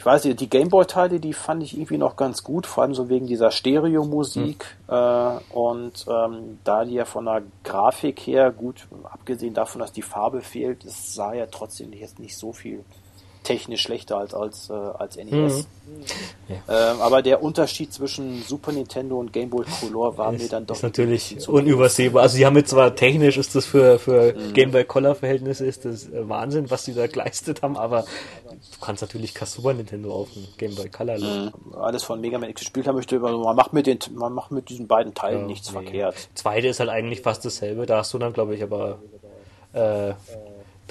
ich 0.00 0.06
weiß 0.06 0.24
nicht, 0.24 0.40
die 0.40 0.48
Gameboy-Teile, 0.48 1.20
die 1.20 1.34
fand 1.34 1.62
ich 1.62 1.74
irgendwie 1.74 1.98
noch 1.98 2.16
ganz 2.16 2.42
gut, 2.42 2.66
vor 2.66 2.84
allem 2.84 2.94
so 2.94 3.10
wegen 3.10 3.26
dieser 3.26 3.50
Stereo-Musik. 3.50 4.64
Mhm. 4.88 4.94
Äh, 4.94 5.38
und 5.50 6.06
ähm, 6.08 6.58
da 6.64 6.86
die 6.86 6.94
ja 6.94 7.04
von 7.04 7.26
der 7.26 7.42
Grafik 7.64 8.20
her, 8.20 8.50
gut, 8.50 8.88
abgesehen 9.04 9.52
davon, 9.52 9.82
dass 9.82 9.92
die 9.92 10.00
Farbe 10.00 10.40
fehlt, 10.40 10.86
es 10.86 11.14
sah 11.14 11.34
ja 11.34 11.44
trotzdem 11.44 11.92
jetzt 11.92 12.18
nicht 12.18 12.34
so 12.34 12.54
viel 12.54 12.82
technisch 13.42 13.82
schlechter 13.82 14.18
als 14.18 14.34
als, 14.34 14.70
äh, 14.70 14.72
als 14.72 15.16
NES. 15.16 15.30
Mhm. 15.30 15.66
Ja. 16.48 16.92
Ähm, 16.92 17.00
aber 17.00 17.22
der 17.22 17.42
Unterschied 17.42 17.92
zwischen 17.92 18.42
Super 18.42 18.72
Nintendo 18.72 19.18
und 19.18 19.32
Game 19.32 19.50
Boy 19.50 19.64
Color 19.80 20.18
war 20.18 20.32
ist, 20.32 20.42
mir 20.42 20.48
dann 20.48 20.66
doch 20.66 20.74
ist 20.74 20.82
natürlich 20.82 21.48
unübersehbar. 21.48 22.22
Also 22.22 22.36
sie 22.36 22.46
haben 22.46 22.56
jetzt 22.56 22.70
zwar 22.70 22.94
technisch 22.94 23.36
ist 23.36 23.54
das 23.54 23.66
für 23.66 23.98
für 23.98 24.34
mhm. 24.34 24.52
Game 24.52 24.70
Boy 24.72 24.84
Color 24.84 25.14
Verhältnisse 25.14 25.66
ist 25.66 25.84
das 25.84 26.08
äh, 26.08 26.28
Wahnsinn, 26.28 26.70
was 26.70 26.84
sie 26.84 26.94
da 26.94 27.06
geleistet 27.08 27.62
haben, 27.62 27.76
aber 27.76 28.02
du 28.02 28.84
kannst 28.84 29.02
natürlich 29.02 29.34
kein 29.34 29.48
Super 29.48 29.72
Nintendo 29.72 30.12
auf 30.12 30.32
dem 30.32 30.46
Game 30.58 30.74
Boy 30.74 30.88
Color 30.88 31.18
mhm. 31.18 31.52
Alles 31.80 32.02
von 32.02 32.20
Mega 32.20 32.38
Man 32.38 32.50
X 32.50 32.60
gespielt 32.60 32.86
haben 32.86 32.96
möchte, 32.96 33.18
man 33.18 33.56
macht 33.56 33.72
mit 33.72 33.86
den 33.86 33.98
man 34.14 34.32
macht 34.32 34.50
mit 34.50 34.68
diesen 34.68 34.86
beiden 34.86 35.14
Teilen 35.14 35.42
ja, 35.42 35.46
nichts 35.46 35.68
nee. 35.68 35.82
verkehrt. 35.82 36.14
Zweite 36.34 36.68
ist 36.68 36.80
halt 36.80 36.90
eigentlich 36.90 37.22
fast 37.22 37.44
dasselbe, 37.44 37.86
da 37.86 37.98
hast 37.98 38.12
du 38.12 38.18
dann 38.18 38.32
glaube 38.32 38.54
ich 38.54 38.62
aber 38.62 38.98
äh, 39.72 40.14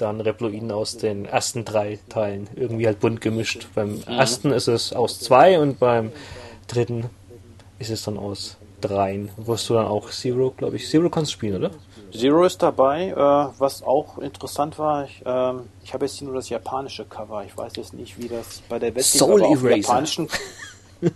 dann 0.00 0.20
Reploiden 0.20 0.72
aus 0.72 0.96
den 0.96 1.24
ersten 1.24 1.64
drei 1.64 1.98
Teilen 2.08 2.48
irgendwie 2.56 2.86
halt 2.86 3.00
bunt 3.00 3.20
gemischt. 3.20 3.68
Beim 3.74 3.96
mhm. 3.96 4.02
ersten 4.06 4.52
ist 4.52 4.68
es 4.68 4.92
aus 4.92 5.20
zwei 5.20 5.58
und 5.58 5.78
beim 5.78 6.12
dritten 6.66 7.10
ist 7.78 7.90
es 7.90 8.04
dann 8.04 8.18
aus 8.18 8.56
dreien. 8.80 9.30
Wirst 9.36 9.68
du 9.68 9.74
dann 9.74 9.86
auch 9.86 10.10
Zero, 10.10 10.52
glaube 10.56 10.76
ich. 10.76 10.88
Zero 10.88 11.10
kannst 11.10 11.32
du 11.32 11.34
spielen, 11.34 11.56
oder? 11.56 11.70
Zero 12.12 12.44
ist 12.44 12.62
dabei, 12.62 13.08
äh, 13.08 13.60
was 13.60 13.82
auch 13.82 14.18
interessant 14.18 14.78
war. 14.78 15.04
Ich, 15.04 15.22
ähm, 15.24 15.62
ich 15.84 15.94
habe 15.94 16.06
jetzt 16.06 16.18
hier 16.18 16.26
nur 16.26 16.36
das 16.36 16.48
japanische 16.48 17.04
Cover. 17.04 17.44
Ich 17.44 17.56
weiß 17.56 17.72
jetzt 17.76 17.94
nicht, 17.94 18.18
wie 18.18 18.28
das 18.28 18.62
bei 18.68 18.78
der 18.78 18.94
Westlichen 18.94 19.26
Soul 19.26 19.42
Eraser. 19.42 19.76
japanischen 19.76 20.28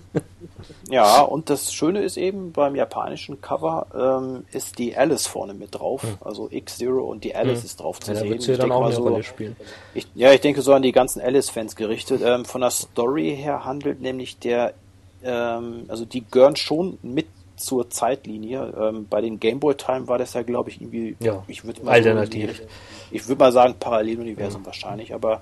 Ja, 0.90 1.22
und 1.22 1.50
das 1.50 1.72
Schöne 1.72 2.00
ist 2.00 2.16
eben, 2.16 2.52
beim 2.52 2.74
japanischen 2.74 3.40
Cover 3.40 3.86
ähm, 3.94 4.44
ist 4.52 4.78
die 4.78 4.96
Alice 4.96 5.26
vorne 5.26 5.54
mit 5.54 5.74
drauf. 5.74 6.02
Hm. 6.02 6.18
Also 6.20 6.48
X-Zero 6.50 7.04
und 7.04 7.24
die 7.24 7.34
Alice 7.34 7.60
hm. 7.60 7.66
ist 7.66 7.80
drauf 7.80 8.00
zu 8.00 8.12
ja, 8.12 8.18
sehen. 8.18 8.38
Ja 8.38 8.56
dann 8.56 8.72
auch 8.72 8.84
eine 8.84 8.94
so, 8.94 9.02
Rolle 9.02 9.22
spielen. 9.22 9.56
Ich, 9.94 10.06
ja, 10.14 10.32
ich 10.32 10.40
denke 10.40 10.62
so 10.62 10.72
an 10.72 10.82
die 10.82 10.92
ganzen 10.92 11.20
Alice-Fans 11.20 11.76
gerichtet. 11.76 12.22
Ähm, 12.24 12.44
von 12.44 12.60
der 12.60 12.70
Story 12.70 13.36
her 13.36 13.64
handelt 13.64 14.00
nämlich 14.00 14.38
der, 14.38 14.74
ähm, 15.22 15.84
also 15.88 16.04
die 16.04 16.24
gehören 16.30 16.56
schon 16.56 16.98
mit 17.02 17.26
zur 17.56 17.88
Zeitlinie. 17.88 18.72
Ähm, 18.78 19.06
bei 19.08 19.20
den 19.20 19.40
Gameboy-Teilen 19.40 20.08
war 20.08 20.18
das 20.18 20.34
ja, 20.34 20.42
glaube 20.42 20.70
ich, 20.70 20.80
irgendwie, 20.80 21.16
ja, 21.20 21.42
ich 21.46 21.64
würde 21.64 21.82
mal, 21.82 21.92
alternativ. 21.92 22.58
So, 22.58 22.64
ich 23.10 23.28
würde 23.28 23.38
mal 23.38 23.52
sagen 23.52 23.74
Paralleluniversum 23.78 24.62
ja. 24.62 24.66
wahrscheinlich, 24.66 25.14
aber 25.14 25.40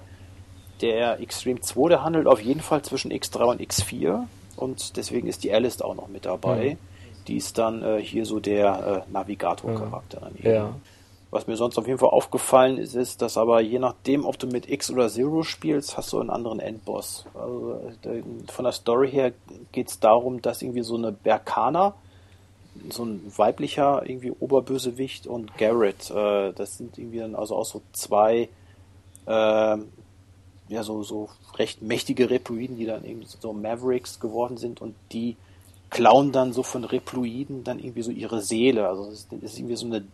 der 0.82 1.20
Extreme 1.20 1.60
2, 1.60 1.88
der 1.88 2.02
handelt 2.02 2.26
auf 2.26 2.40
jeden 2.40 2.60
Fall 2.60 2.82
zwischen 2.82 3.12
X3 3.12 3.44
und 3.44 3.60
X4 3.60 4.24
und 4.56 4.96
deswegen 4.96 5.28
ist 5.28 5.44
die 5.44 5.52
Alice 5.52 5.80
auch 5.80 5.94
noch 5.94 6.08
mit 6.08 6.26
dabei. 6.26 6.70
Mhm. 6.70 6.78
Die 7.28 7.36
ist 7.36 7.56
dann 7.56 7.82
äh, 7.82 8.02
hier 8.02 8.26
so 8.26 8.40
der 8.40 9.04
äh, 9.08 9.12
Navigator-Charakter. 9.12 10.30
Mhm. 10.34 10.50
Ja. 10.50 10.74
Was 11.30 11.46
mir 11.46 11.56
sonst 11.56 11.78
auf 11.78 11.86
jeden 11.86 11.98
Fall 11.98 12.10
aufgefallen 12.10 12.76
ist, 12.76 12.94
ist, 12.94 13.22
dass 13.22 13.38
aber 13.38 13.60
je 13.62 13.78
nachdem, 13.78 14.26
ob 14.26 14.38
du 14.38 14.46
mit 14.46 14.68
X 14.68 14.90
oder 14.90 15.08
Zero 15.08 15.42
spielst, 15.44 15.96
hast 15.96 16.12
du 16.12 16.20
einen 16.20 16.28
anderen 16.28 16.60
Endboss. 16.60 17.24
Also 17.34 17.80
äh, 18.04 18.22
von 18.50 18.64
der 18.64 18.72
Story 18.72 19.10
her 19.10 19.32
geht 19.70 19.88
es 19.88 19.98
darum, 19.98 20.42
dass 20.42 20.60
irgendwie 20.60 20.82
so 20.82 20.96
eine 20.96 21.10
Berkana, 21.10 21.94
so 22.90 23.04
ein 23.04 23.32
weiblicher 23.34 24.02
irgendwie 24.04 24.32
Oberbösewicht 24.32 25.26
und 25.26 25.56
Garrett, 25.56 26.10
äh, 26.10 26.52
das 26.52 26.76
sind 26.76 26.98
irgendwie 26.98 27.20
dann 27.20 27.34
also 27.34 27.56
auch 27.56 27.66
so 27.66 27.80
zwei 27.92 28.50
äh, 29.26 29.76
ja, 30.72 30.82
so, 30.82 31.02
so 31.02 31.28
recht 31.58 31.82
mächtige 31.82 32.30
Reploiden, 32.30 32.76
die 32.76 32.86
dann 32.86 33.04
eben 33.04 33.22
so 33.24 33.52
Mavericks 33.52 34.20
geworden 34.20 34.56
sind 34.56 34.80
und 34.80 34.94
die 35.12 35.36
klauen 35.90 36.32
dann 36.32 36.54
so 36.54 36.62
von 36.62 36.84
Reploiden 36.84 37.64
dann 37.64 37.78
irgendwie 37.78 38.02
so 38.02 38.10
ihre 38.10 38.40
Seele. 38.40 38.88
Also 38.88 39.10
das 39.10 39.26
ist 39.30 39.58
irgendwie 39.58 39.76
so 39.76 39.86
eine 39.86 40.04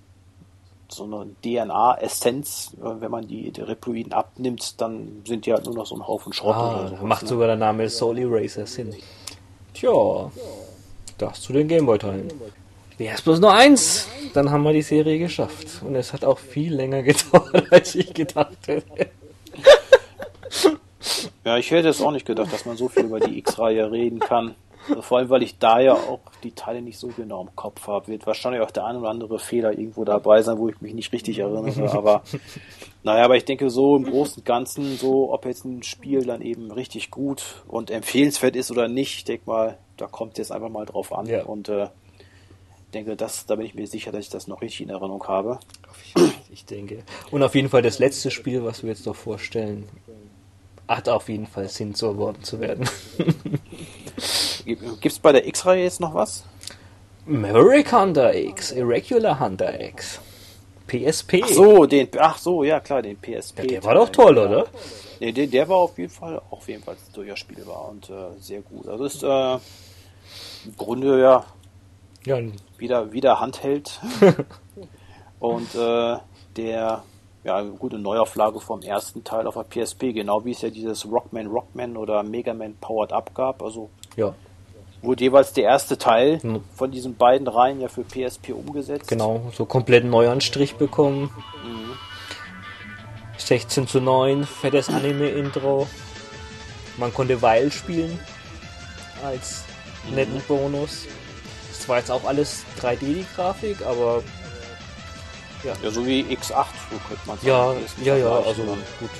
so 0.90 1.04
eine 1.04 1.26
DNA-Essenz, 1.44 2.72
wenn 2.78 3.10
man 3.10 3.28
die, 3.28 3.50
die 3.50 3.60
Reploiden 3.60 4.14
abnimmt, 4.14 4.80
dann 4.80 5.22
sind 5.26 5.44
die 5.44 5.52
halt 5.52 5.66
nur 5.66 5.74
noch 5.74 5.84
so 5.84 5.94
ein 5.94 6.06
Haufen 6.06 6.32
Schrott 6.32 6.56
ah, 6.56 6.80
oder 6.80 6.96
so. 6.96 7.04
Macht 7.04 7.24
ne? 7.24 7.28
sogar 7.28 7.46
der 7.46 7.56
Name 7.56 7.90
Soul 7.90 8.18
Eraser 8.18 8.66
Sinn. 8.66 8.94
Tja, 9.74 10.30
das 11.18 11.42
zu 11.42 11.52
den 11.52 11.68
Gameboy-Teilen. 11.68 12.32
Wäre 12.96 13.14
es 13.14 13.20
bloß 13.20 13.38
nur 13.38 13.52
eins, 13.52 14.08
dann 14.32 14.50
haben 14.50 14.62
wir 14.62 14.72
die 14.72 14.82
Serie 14.82 15.18
geschafft. 15.18 15.82
Und 15.82 15.94
es 15.94 16.14
hat 16.14 16.24
auch 16.24 16.38
viel 16.38 16.74
länger 16.74 17.02
gedauert, 17.04 17.70
als 17.70 17.94
ich 17.94 18.14
gedacht 18.14 18.56
hätte. 18.66 19.10
Ja, 21.44 21.56
ich 21.58 21.70
hätte 21.70 21.88
es 21.88 22.02
auch 22.02 22.10
nicht 22.10 22.26
gedacht, 22.26 22.52
dass 22.52 22.66
man 22.66 22.76
so 22.76 22.88
viel 22.88 23.04
über 23.04 23.20
die 23.20 23.38
X-Reihe 23.38 23.90
reden 23.90 24.18
kann. 24.18 24.54
Also 24.88 25.02
vor 25.02 25.18
allem, 25.18 25.28
weil 25.28 25.42
ich 25.42 25.58
da 25.58 25.80
ja 25.80 25.94
auch 25.94 26.20
die 26.42 26.52
Teile 26.52 26.80
nicht 26.82 26.98
so 26.98 27.08
genau 27.08 27.42
im 27.42 27.54
Kopf 27.54 27.86
habe. 27.86 28.08
Wird 28.08 28.26
wahrscheinlich 28.26 28.62
auch 28.62 28.70
der 28.70 28.86
ein 28.86 28.96
oder 28.96 29.10
andere 29.10 29.38
Fehler 29.38 29.72
irgendwo 29.72 30.04
dabei 30.04 30.42
sein, 30.42 30.58
wo 30.58 30.68
ich 30.68 30.80
mich 30.80 30.94
nicht 30.94 31.12
richtig 31.12 31.38
erinnere. 31.38 31.90
Aber 31.92 32.22
naja, 33.02 33.24
aber 33.24 33.36
ich 33.36 33.44
denke 33.44 33.70
so 33.70 33.96
im 33.96 34.04
Großen 34.04 34.38
und 34.38 34.44
Ganzen, 34.44 34.96
so 34.96 35.32
ob 35.32 35.46
jetzt 35.46 35.64
ein 35.64 35.82
Spiel 35.82 36.24
dann 36.24 36.42
eben 36.42 36.70
richtig 36.70 37.10
gut 37.10 37.62
und 37.66 37.90
empfehlenswert 37.90 38.56
ist 38.56 38.70
oder 38.70 38.88
nicht, 38.88 39.18
ich 39.18 39.24
denke 39.24 39.44
mal, 39.46 39.78
da 39.96 40.06
kommt 40.06 40.38
jetzt 40.38 40.52
einfach 40.52 40.70
mal 40.70 40.86
drauf 40.86 41.12
an. 41.12 41.26
Ja. 41.26 41.44
Und 41.44 41.68
äh, 41.68 41.88
denke, 42.94 43.16
das, 43.16 43.46
da 43.46 43.56
bin 43.56 43.66
ich 43.66 43.74
mir 43.74 43.86
sicher, 43.86 44.12
dass 44.12 44.24
ich 44.24 44.30
das 44.30 44.48
noch 44.48 44.62
richtig 44.62 44.82
in 44.82 44.90
Erinnerung 44.90 45.22
habe. 45.26 45.58
Ich 46.50 46.64
denke. 46.64 47.02
Und 47.30 47.42
auf 47.42 47.54
jeden 47.54 47.68
Fall 47.68 47.82
das 47.82 47.98
letzte 47.98 48.30
Spiel, 48.30 48.64
was 48.64 48.82
wir 48.82 48.90
jetzt 48.90 49.06
noch 49.06 49.16
vorstellen, 49.16 49.88
hat 50.89 51.08
auf 51.08 51.28
jeden 51.28 51.47
Fall 51.47 51.68
Sinn, 51.68 51.94
zu 51.94 52.07
erworben 52.07 52.42
zu 52.42 52.60
werden. 52.60 52.89
Gibt 54.65 55.07
es 55.07 55.18
bei 55.18 55.33
der 55.33 55.47
X-Reihe 55.47 55.84
jetzt 55.84 56.00
noch 56.00 56.15
was? 56.15 56.44
Maverick 57.26 57.92
Hunter 57.92 58.34
X, 58.34 58.73
Irregular 58.73 59.39
Hunter 59.39 59.81
X, 59.81 60.18
PSP. 60.86 61.42
Ach 61.44 61.49
so, 61.49 61.86
den, 61.86 62.08
ach 62.18 62.39
so, 62.39 62.65
ja 62.65 62.81
klar, 62.81 63.02
den 63.02 63.18
PSP. 63.18 63.58
Ja, 63.58 63.67
der 63.67 63.84
war 63.84 63.94
doch 63.94 64.08
toll, 64.08 64.39
oder? 64.39 64.67
Nee, 65.20 65.33
der, 65.33 65.47
der 65.47 65.68
war 65.68 65.76
auf 65.76 65.99
jeden 65.99 66.10
Fall 66.10 66.41
auf 66.50 66.68
jeden 66.68 66.83
Fall 66.83 66.97
durchaus 67.12 67.39
spielbar 67.41 67.89
und 67.89 68.08
äh, 68.08 68.31
sehr 68.41 68.62
gut. 68.62 68.89
Also 68.89 69.05
ist 69.05 69.23
äh, 69.23 69.55
im 70.65 70.76
Grunde 70.76 71.20
ja, 71.20 71.44
ja 72.25 72.41
wieder 72.78 73.12
wieder 73.12 73.41
Handheld 73.41 74.00
und 75.41 75.75
äh, 75.75 76.17
der 76.57 77.02
ja, 77.44 77.57
eine 77.57 77.70
gute 77.70 77.99
Neuauflage 77.99 78.60
vom 78.60 78.83
ersten 78.83 79.25
Teil 79.25 79.47
auf 79.47 79.55
der 79.55 79.65
PSP, 79.65 80.12
genau 80.12 80.44
wie 80.44 80.52
es 80.52 80.62
ja 80.62 80.70
dieses 80.70 81.10
Rockman 81.10 81.47
Rockman 81.47 81.97
oder 81.97 82.23
Mega 82.23 82.52
Man 82.52 82.75
Powered 82.76 83.12
Up 83.12 83.34
gab. 83.34 83.62
Also 83.62 83.91
ja. 84.17 84.34
wurde 85.02 85.25
jeweils 85.25 85.52
der 85.52 85.65
erste 85.65 85.99
Teil 85.99 86.41
mhm. 86.42 86.62
von 86.75 86.91
diesen 86.91 87.17
beiden 87.17 87.47
Reihen 87.47 87.81
ja 87.81 87.89
für 87.89 88.02
PSP 88.02 88.50
umgesetzt. 88.50 89.08
Genau, 89.08 89.42
so 89.55 89.65
komplett 89.67 90.05
neu 90.05 90.28
Anstrich 90.28 90.76
bekommen. 90.76 91.31
Mhm. 91.65 91.94
16 93.39 93.86
zu 93.86 94.00
9, 94.00 94.44
fettes 94.44 94.89
Anime-Intro. 94.89 95.86
Man 96.97 97.15
konnte 97.15 97.41
Weil 97.41 97.70
spielen 97.70 98.18
als 99.25 99.65
netten 100.12 100.34
mhm. 100.34 100.42
Bonus. 100.49 101.07
Das 101.70 101.89
war 101.89 101.99
jetzt 101.99 102.10
auch 102.10 102.25
alles 102.25 102.65
3D 102.81 102.99
die 102.99 103.26
Grafik, 103.34 103.86
aber 103.86 104.23
ja. 105.64 105.74
ja, 105.82 105.90
so 105.90 106.06
wie 106.06 106.22
X8, 106.22 106.66
so 106.90 106.98
könnte 107.08 107.26
man 107.26 107.38
sagen. 107.38 107.80
Ja, 108.04 108.16
ja, 108.16 108.16
ja, 108.16 108.36
also 108.38 108.62
gut. 108.62 109.10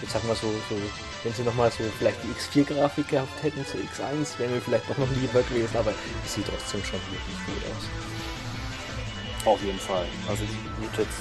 Jetzt 0.00 0.12
sagen 0.12 0.26
wir 0.26 0.34
so, 0.34 0.48
so 0.68 0.76
wenn 1.24 1.32
sie 1.32 1.42
nochmal 1.42 1.70
so 1.70 1.84
vielleicht 1.98 2.18
die 2.24 2.60
X4-Grafik 2.60 3.08
gehabt 3.08 3.42
hätten 3.42 3.64
zu 3.64 3.78
X1, 3.78 4.38
wären 4.38 4.54
wir 4.54 4.60
vielleicht 4.60 4.90
doch 4.90 4.98
noch 4.98 5.08
lieber 5.20 5.42
gewesen, 5.42 5.76
aber 5.76 5.92
es 6.24 6.34
sieht 6.34 6.46
trotzdem 6.46 6.82
schon 6.84 7.00
wirklich 7.10 7.36
gut 7.46 7.62
aus. 7.70 9.46
Auf 9.46 9.62
jeden 9.62 9.78
Fall. 9.78 10.06
Also 10.28 10.44
ich 10.44 10.50
würde 10.80 11.02
jetzt 11.02 11.18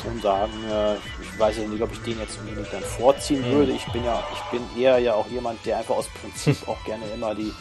schon 0.00 0.20
sagen, 0.20 0.52
äh, 0.70 0.94
ich 0.94 1.38
weiß 1.38 1.58
ja 1.58 1.68
nicht, 1.68 1.82
ob 1.82 1.92
ich 1.92 2.00
den 2.02 2.18
jetzt 2.20 2.38
unbedingt 2.38 2.72
dann 2.72 2.82
vorziehen 2.82 3.48
mhm. 3.48 3.52
würde. 3.52 3.72
Ich 3.72 3.84
bin 3.86 4.04
ja, 4.04 4.22
ich 4.32 4.40
bin 4.50 4.62
eher 4.80 4.98
ja 4.98 5.14
auch 5.14 5.26
jemand, 5.28 5.64
der 5.66 5.78
einfach 5.78 5.96
aus 5.96 6.06
Prinzip 6.20 6.56
auch 6.68 6.82
gerne 6.84 7.04
immer 7.14 7.34
die 7.34 7.52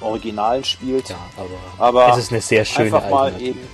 Originalen 0.00 0.64
spielt. 0.64 1.08
Ja, 1.08 1.18
aber, 1.36 2.04
aber 2.04 2.12
es 2.12 2.24
ist 2.24 2.32
eine 2.32 2.40
sehr 2.40 2.64
schöne 2.64 2.94
einfach 2.94 3.10
mal 3.10 3.40
eben 3.40 3.66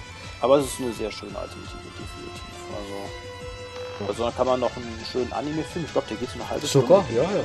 aber 0.44 0.58
es 0.58 0.66
ist 0.66 0.80
eine 0.80 0.92
sehr 0.92 1.10
schöne 1.10 1.38
Alternative, 1.38 1.88
definitiv. 1.96 2.60
Also, 2.76 4.06
also 4.08 4.24
dann 4.24 4.36
kann 4.36 4.46
man 4.46 4.60
noch 4.60 4.76
einen 4.76 5.04
schönen 5.10 5.32
Anime-Film, 5.32 5.86
ich 5.86 5.92
glaube, 5.92 6.06
der 6.08 6.18
geht 6.18 6.28
so 6.28 6.34
eine 6.34 6.50
halbe 6.50 6.66
Stunde. 6.66 6.86
Sogar, 6.86 7.04
ja, 7.10 7.22
ja. 7.22 7.44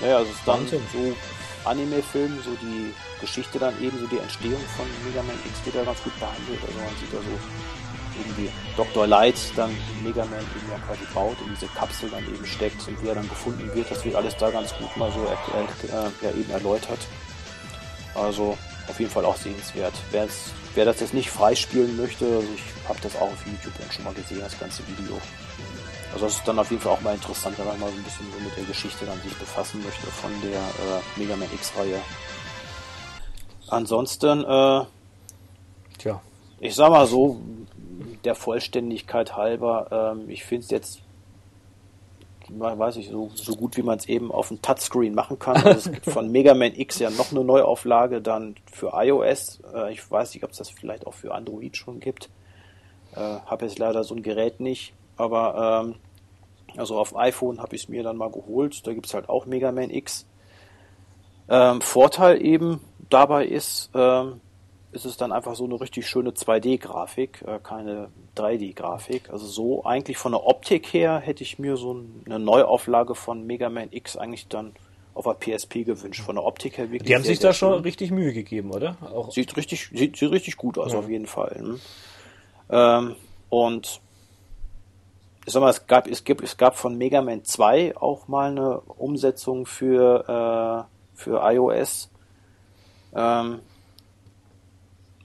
Naja, 0.00 0.16
also 0.18 0.30
es 0.30 0.36
ist 0.36 0.48
dann 0.48 0.60
Wahnsinn. 0.60 0.82
so 0.92 1.16
Anime-Film, 1.70 2.42
so 2.44 2.50
die 2.60 2.92
Geschichte 3.20 3.60
dann 3.60 3.80
eben, 3.80 3.96
so 4.00 4.08
die 4.08 4.18
Entstehung 4.18 4.60
von 4.76 4.86
Mega 5.06 5.22
Man 5.22 5.38
X 5.46 5.64
wird 5.64 5.76
da 5.76 5.84
ganz 5.84 6.02
gut 6.02 6.18
behandelt. 6.18 6.58
Also 6.66 6.78
man 6.78 6.96
sieht 6.98 7.12
da 7.12 7.18
so 7.18 7.38
irgendwie 8.18 8.50
Dr. 8.76 9.06
Light 9.06 9.36
dann 9.54 9.70
Mega 10.02 10.24
Man 10.24 10.40
eben 10.40 10.70
ja 10.70 10.78
quasi 10.78 11.06
baut 11.14 11.36
und 11.42 11.54
diese 11.54 11.70
Kapsel 11.78 12.10
dann 12.10 12.26
eben 12.26 12.44
steckt 12.44 12.88
und 12.88 13.00
wie 13.02 13.08
er 13.08 13.14
dann 13.14 13.28
gefunden 13.28 13.72
wird, 13.72 13.88
das 13.88 14.04
wird 14.04 14.16
alles 14.16 14.36
da 14.36 14.50
ganz 14.50 14.74
gut 14.74 14.96
mal 14.96 15.12
so 15.12 15.22
erklärt, 15.22 15.70
äh, 15.84 16.24
ja 16.26 16.30
eben 16.32 16.50
erläutert. 16.50 17.06
Also 18.14 18.58
auf 18.88 18.98
jeden 18.98 19.12
Fall 19.12 19.24
auch 19.24 19.36
sehenswert. 19.36 19.94
Wer's, 20.10 20.50
wer 20.76 20.84
das 20.84 21.00
jetzt 21.00 21.14
nicht 21.14 21.30
freispielen 21.30 21.96
möchte, 21.96 22.26
also 22.26 22.48
ich 22.54 22.88
habe 22.88 22.98
das 23.02 23.16
auch 23.16 23.22
auf 23.32 23.46
YouTube 23.46 23.72
dann 23.78 23.90
schon 23.90 24.04
mal 24.04 24.14
gesehen, 24.14 24.40
das 24.40 24.58
ganze 24.58 24.82
Video. 24.86 25.18
Also 26.12 26.26
das 26.26 26.36
ist 26.36 26.46
dann 26.46 26.58
auf 26.58 26.70
jeden 26.70 26.82
Fall 26.82 26.92
auch 26.92 27.00
mal 27.00 27.14
interessant, 27.14 27.58
wenn 27.58 27.66
man 27.66 27.80
mal 27.80 27.90
so 27.90 27.96
ein 27.96 28.02
bisschen 28.04 28.26
so 28.32 28.38
mit 28.44 28.56
der 28.56 28.64
Geschichte 28.64 29.04
dann 29.06 29.20
sich 29.22 29.34
befassen 29.34 29.82
möchte 29.82 30.06
von 30.06 30.30
der 30.42 30.60
äh, 30.60 31.00
Mega 31.16 31.36
Man 31.36 31.48
X-Reihe. 31.52 32.00
Ansonsten, 33.68 34.44
äh, 34.44 34.84
Tja. 35.98 36.22
ich 36.60 36.74
sag 36.74 36.90
mal 36.90 37.06
so, 37.06 37.40
der 38.24 38.34
Vollständigkeit 38.34 39.34
halber, 39.36 40.14
ähm, 40.16 40.30
ich 40.30 40.44
finde 40.44 40.64
es 40.64 40.70
jetzt, 40.70 41.00
weiß 42.50 42.96
ich, 42.96 43.08
so, 43.08 43.30
so 43.34 43.54
gut 43.56 43.76
wie 43.76 43.82
man 43.82 43.98
es 43.98 44.06
eben 44.06 44.30
auf 44.30 44.48
dem 44.48 44.62
Touchscreen 44.62 45.14
machen 45.14 45.38
kann. 45.38 45.56
Also 45.56 45.90
es 45.90 45.92
gibt 45.92 46.06
von 46.06 46.30
Mega 46.30 46.54
Man 46.54 46.74
X 46.74 46.98
ja 46.98 47.10
noch 47.10 47.32
eine 47.32 47.44
Neuauflage 47.44 48.20
dann 48.20 48.56
für 48.72 48.92
iOS. 48.94 49.60
Äh, 49.74 49.92
ich 49.92 50.10
weiß 50.10 50.34
nicht, 50.34 50.44
ob 50.44 50.50
es 50.50 50.58
das 50.58 50.70
vielleicht 50.70 51.06
auch 51.06 51.14
für 51.14 51.34
Android 51.34 51.76
schon 51.76 52.00
gibt. 52.00 52.30
Äh, 53.14 53.20
habe 53.20 53.64
jetzt 53.64 53.78
leider 53.78 54.04
so 54.04 54.14
ein 54.14 54.22
Gerät 54.22 54.60
nicht, 54.60 54.92
aber 55.16 55.84
ähm, 55.86 55.96
also 56.76 56.98
auf 56.98 57.16
iPhone 57.16 57.60
habe 57.60 57.74
ich 57.74 57.84
es 57.84 57.88
mir 57.88 58.02
dann 58.02 58.16
mal 58.16 58.30
geholt. 58.30 58.86
Da 58.86 58.92
gibt 58.92 59.06
es 59.06 59.14
halt 59.14 59.28
auch 59.28 59.46
Mega 59.46 59.72
Man 59.72 59.90
X. 59.90 60.26
Ähm, 61.48 61.80
Vorteil 61.80 62.44
eben 62.44 62.80
dabei 63.08 63.46
ist, 63.46 63.90
ähm, 63.94 64.40
ist 64.96 65.04
es 65.04 65.16
dann 65.16 65.30
einfach 65.30 65.54
so 65.54 65.64
eine 65.64 65.80
richtig 65.80 66.08
schöne 66.08 66.30
2D-Grafik, 66.30 67.42
äh, 67.46 67.60
keine 67.62 68.08
3D-Grafik. 68.36 69.30
Also 69.30 69.46
so 69.46 69.84
eigentlich 69.84 70.16
von 70.16 70.32
der 70.32 70.44
Optik 70.44 70.92
her 70.92 71.18
hätte 71.20 71.44
ich 71.44 71.58
mir 71.60 71.76
so 71.76 72.02
eine 72.24 72.38
Neuauflage 72.40 73.14
von 73.14 73.46
Mega 73.46 73.68
Man 73.70 73.88
X 73.92 74.16
eigentlich 74.16 74.48
dann 74.48 74.72
auf 75.14 75.24
der 75.24 75.34
PSP 75.56 75.84
gewünscht. 75.84 76.22
Von 76.22 76.34
der 76.36 76.44
Optik 76.44 76.76
her 76.78 76.90
wirklich. 76.90 77.04
Die 77.08 77.14
haben 77.14 77.22
sehr, 77.22 77.34
sich 77.34 77.38
da 77.38 77.52
schon 77.52 77.74
schön. 77.74 77.82
richtig 77.82 78.10
Mühe 78.10 78.32
gegeben, 78.32 78.70
oder? 78.72 78.96
Auch 79.14 79.30
Sieht 79.30 79.56
richtig, 79.56 79.88
sieht, 79.92 80.16
sieht 80.16 80.30
richtig 80.30 80.56
gut 80.56 80.78
aus, 80.78 80.92
Ja. 80.92 80.98
auf 80.98 81.08
jeden 81.08 81.26
Fall. 81.26 81.56
Ne? 81.62 81.78
Ähm, 82.70 83.16
und 83.48 84.00
ich 85.46 85.52
sag 85.52 85.60
mal, 85.60 85.70
es 85.70 85.86
gab, 85.86 86.08
es 86.08 86.24
gibt, 86.24 86.42
es 86.42 86.56
gab 86.56 86.76
von 86.76 86.98
Mega 86.98 87.22
Man 87.22 87.44
2 87.44 87.96
auch 87.96 88.26
mal 88.28 88.50
eine 88.50 88.80
Umsetzung 88.80 89.64
für, 89.64 90.86
äh, 90.86 91.16
für 91.16 91.40
iOS. 91.52 92.10
Ähm, 93.14 93.60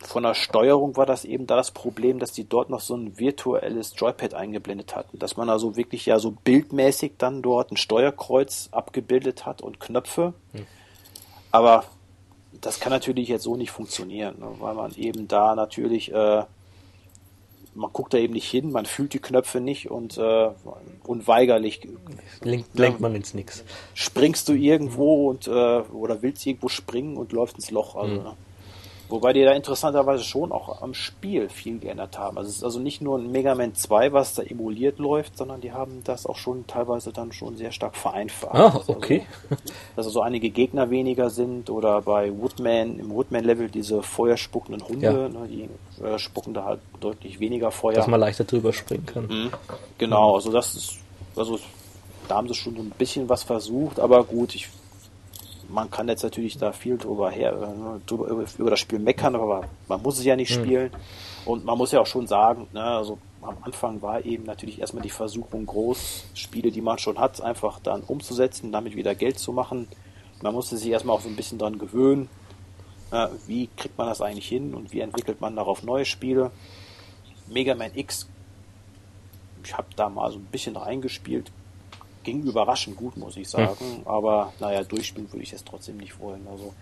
von 0.03 0.23
der 0.23 0.33
Steuerung 0.33 0.97
war 0.97 1.05
das 1.05 1.25
eben 1.25 1.47
da 1.47 1.55
das 1.55 1.71
Problem, 1.71 2.19
dass 2.19 2.31
die 2.31 2.47
dort 2.47 2.69
noch 2.69 2.79
so 2.81 2.95
ein 2.95 3.17
virtuelles 3.17 3.93
Joypad 3.95 4.33
eingeblendet 4.33 4.95
hatten, 4.95 5.19
dass 5.19 5.37
man 5.37 5.49
also 5.49 5.75
wirklich 5.75 6.05
ja 6.05 6.19
so 6.19 6.31
bildmäßig 6.31 7.13
dann 7.17 7.41
dort 7.41 7.71
ein 7.71 7.77
Steuerkreuz 7.77 8.69
abgebildet 8.71 9.45
hat 9.45 9.61
und 9.61 9.79
Knöpfe. 9.79 10.33
Aber 11.51 11.85
das 12.59 12.79
kann 12.79 12.91
natürlich 12.91 13.27
jetzt 13.27 13.43
so 13.43 13.55
nicht 13.55 13.71
funktionieren, 13.71 14.39
ne, 14.39 14.47
weil 14.59 14.73
man 14.73 14.93
eben 14.95 15.27
da 15.27 15.55
natürlich, 15.55 16.11
äh, 16.11 16.43
man 17.73 17.93
guckt 17.93 18.13
da 18.13 18.17
eben 18.17 18.33
nicht 18.33 18.49
hin, 18.49 18.71
man 18.71 18.85
fühlt 18.85 19.13
die 19.13 19.19
Knöpfe 19.19 19.61
nicht 19.61 19.89
und 19.89 20.17
äh, 20.17 20.49
unweigerlich 21.03 21.87
lenkt, 22.41 22.77
lenkt 22.77 22.99
man 22.99 23.15
ins 23.15 23.33
Nix. 23.33 23.63
springst 23.93 24.49
du 24.49 24.53
irgendwo 24.53 25.29
und 25.29 25.47
äh, 25.47 25.51
oder 25.51 26.21
willst 26.21 26.45
irgendwo 26.45 26.69
springen 26.69 27.17
und 27.17 27.31
läufst 27.31 27.55
ins 27.55 27.71
Loch. 27.71 27.95
Also, 27.95 28.15
ne? 28.15 28.33
Wobei 29.11 29.33
die 29.33 29.43
da 29.43 29.51
interessanterweise 29.51 30.23
schon 30.23 30.51
auch 30.51 30.81
am 30.81 30.93
Spiel 30.93 31.49
viel 31.49 31.79
geändert 31.79 32.17
haben. 32.17 32.37
Also 32.37 32.49
es 32.49 32.57
ist 32.57 32.63
also 32.63 32.79
nicht 32.79 33.01
nur 33.01 33.17
ein 33.19 33.31
Mega 33.31 33.53
Man 33.55 33.75
2, 33.75 34.13
was 34.13 34.35
da 34.35 34.43
emuliert 34.43 34.99
läuft, 34.99 35.37
sondern 35.37 35.59
die 35.61 35.73
haben 35.73 36.01
das 36.05 36.25
auch 36.25 36.37
schon 36.37 36.65
teilweise 36.65 37.11
dann 37.11 37.31
schon 37.33 37.57
sehr 37.57 37.71
stark 37.71 37.95
vereinfacht. 37.97 38.55
Ah, 38.55 38.69
Also, 38.77 38.93
okay. 38.93 39.25
dass 39.95 40.05
also 40.05 40.21
einige 40.21 40.49
Gegner 40.49 40.89
weniger 40.89 41.29
sind 41.29 41.69
oder 41.69 42.01
bei 42.01 42.31
Woodman, 42.35 42.97
im 42.99 43.09
Woodman-Level 43.11 43.69
diese 43.69 44.01
feuerspuckenden 44.01 44.87
Hunde, 44.87 45.05
Ja. 45.05 45.27
ne, 45.29 45.47
die 45.47 45.69
äh, 46.03 46.17
spucken 46.17 46.53
da 46.53 46.63
halt 46.63 46.79
deutlich 47.01 47.39
weniger 47.39 47.69
Feuer. 47.71 47.95
Dass 47.95 48.07
man 48.07 48.19
leichter 48.19 48.45
drüber 48.45 48.71
springen 48.71 49.05
kann. 49.05 49.27
Mhm. 49.27 49.49
Genau, 49.97 50.35
also 50.35 50.51
das 50.51 50.73
ist, 50.75 50.93
also 51.35 51.59
da 52.27 52.35
haben 52.37 52.47
sie 52.47 52.53
schon 52.55 52.75
so 52.75 52.81
ein 52.81 52.91
bisschen 52.97 53.27
was 53.27 53.43
versucht, 53.43 53.99
aber 53.99 54.23
gut, 54.23 54.55
ich, 54.55 54.69
man 55.71 55.89
kann 55.89 56.07
jetzt 56.07 56.23
natürlich 56.23 56.57
da 56.57 56.71
viel 56.71 56.97
drüber 56.97 57.29
her, 57.31 57.53
äh, 57.53 58.07
drüber, 58.07 58.27
über, 58.27 58.69
das 58.69 58.79
Spiel 58.79 58.99
meckern, 58.99 59.35
aber 59.35 59.63
man 59.87 60.01
muss 60.01 60.19
es 60.19 60.25
ja 60.25 60.35
nicht 60.35 60.53
spielen. 60.53 60.91
Und 61.45 61.65
man 61.65 61.77
muss 61.77 61.91
ja 61.91 62.01
auch 62.01 62.07
schon 62.07 62.27
sagen, 62.27 62.67
ne, 62.71 62.83
also 62.83 63.17
am 63.41 63.57
Anfang 63.63 64.01
war 64.01 64.23
eben 64.23 64.43
natürlich 64.43 64.79
erstmal 64.79 65.01
die 65.01 65.09
Versuchung 65.09 65.65
groß, 65.65 66.25
Spiele, 66.35 66.71
die 66.71 66.81
man 66.81 66.99
schon 66.99 67.17
hat, 67.17 67.41
einfach 67.41 67.79
dann 67.79 68.01
umzusetzen, 68.01 68.71
damit 68.71 68.95
wieder 68.95 69.15
Geld 69.15 69.39
zu 69.39 69.51
machen. 69.51 69.87
Man 70.41 70.53
musste 70.53 70.77
sich 70.77 70.89
erstmal 70.89 71.15
auch 71.15 71.21
so 71.21 71.29
ein 71.29 71.35
bisschen 71.35 71.57
dran 71.57 71.79
gewöhnen, 71.79 72.29
äh, 73.11 73.27
wie 73.47 73.69
kriegt 73.75 73.97
man 73.97 74.07
das 74.07 74.21
eigentlich 74.21 74.47
hin 74.47 74.75
und 74.75 74.93
wie 74.93 74.99
entwickelt 74.99 75.41
man 75.41 75.55
darauf 75.55 75.81
neue 75.83 76.05
Spiele. 76.05 76.51
Mega 77.47 77.73
Man 77.75 77.91
X 77.95 78.27
ich 79.63 79.77
habe 79.77 79.87
da 79.95 80.09
mal 80.09 80.31
so 80.31 80.39
ein 80.39 80.45
bisschen 80.45 80.75
reingespielt. 80.75 81.51
Ging 82.23 82.43
überraschend 82.43 82.97
gut, 82.97 83.17
muss 83.17 83.37
ich 83.37 83.49
sagen. 83.49 84.03
Aber 84.05 84.53
naja, 84.59 84.83
durchspielen 84.83 85.31
würde 85.31 85.43
ich 85.43 85.53
es 85.53 85.63
trotzdem 85.63 85.97
nicht 85.97 86.19
wollen. 86.19 86.47
Also 86.49 86.73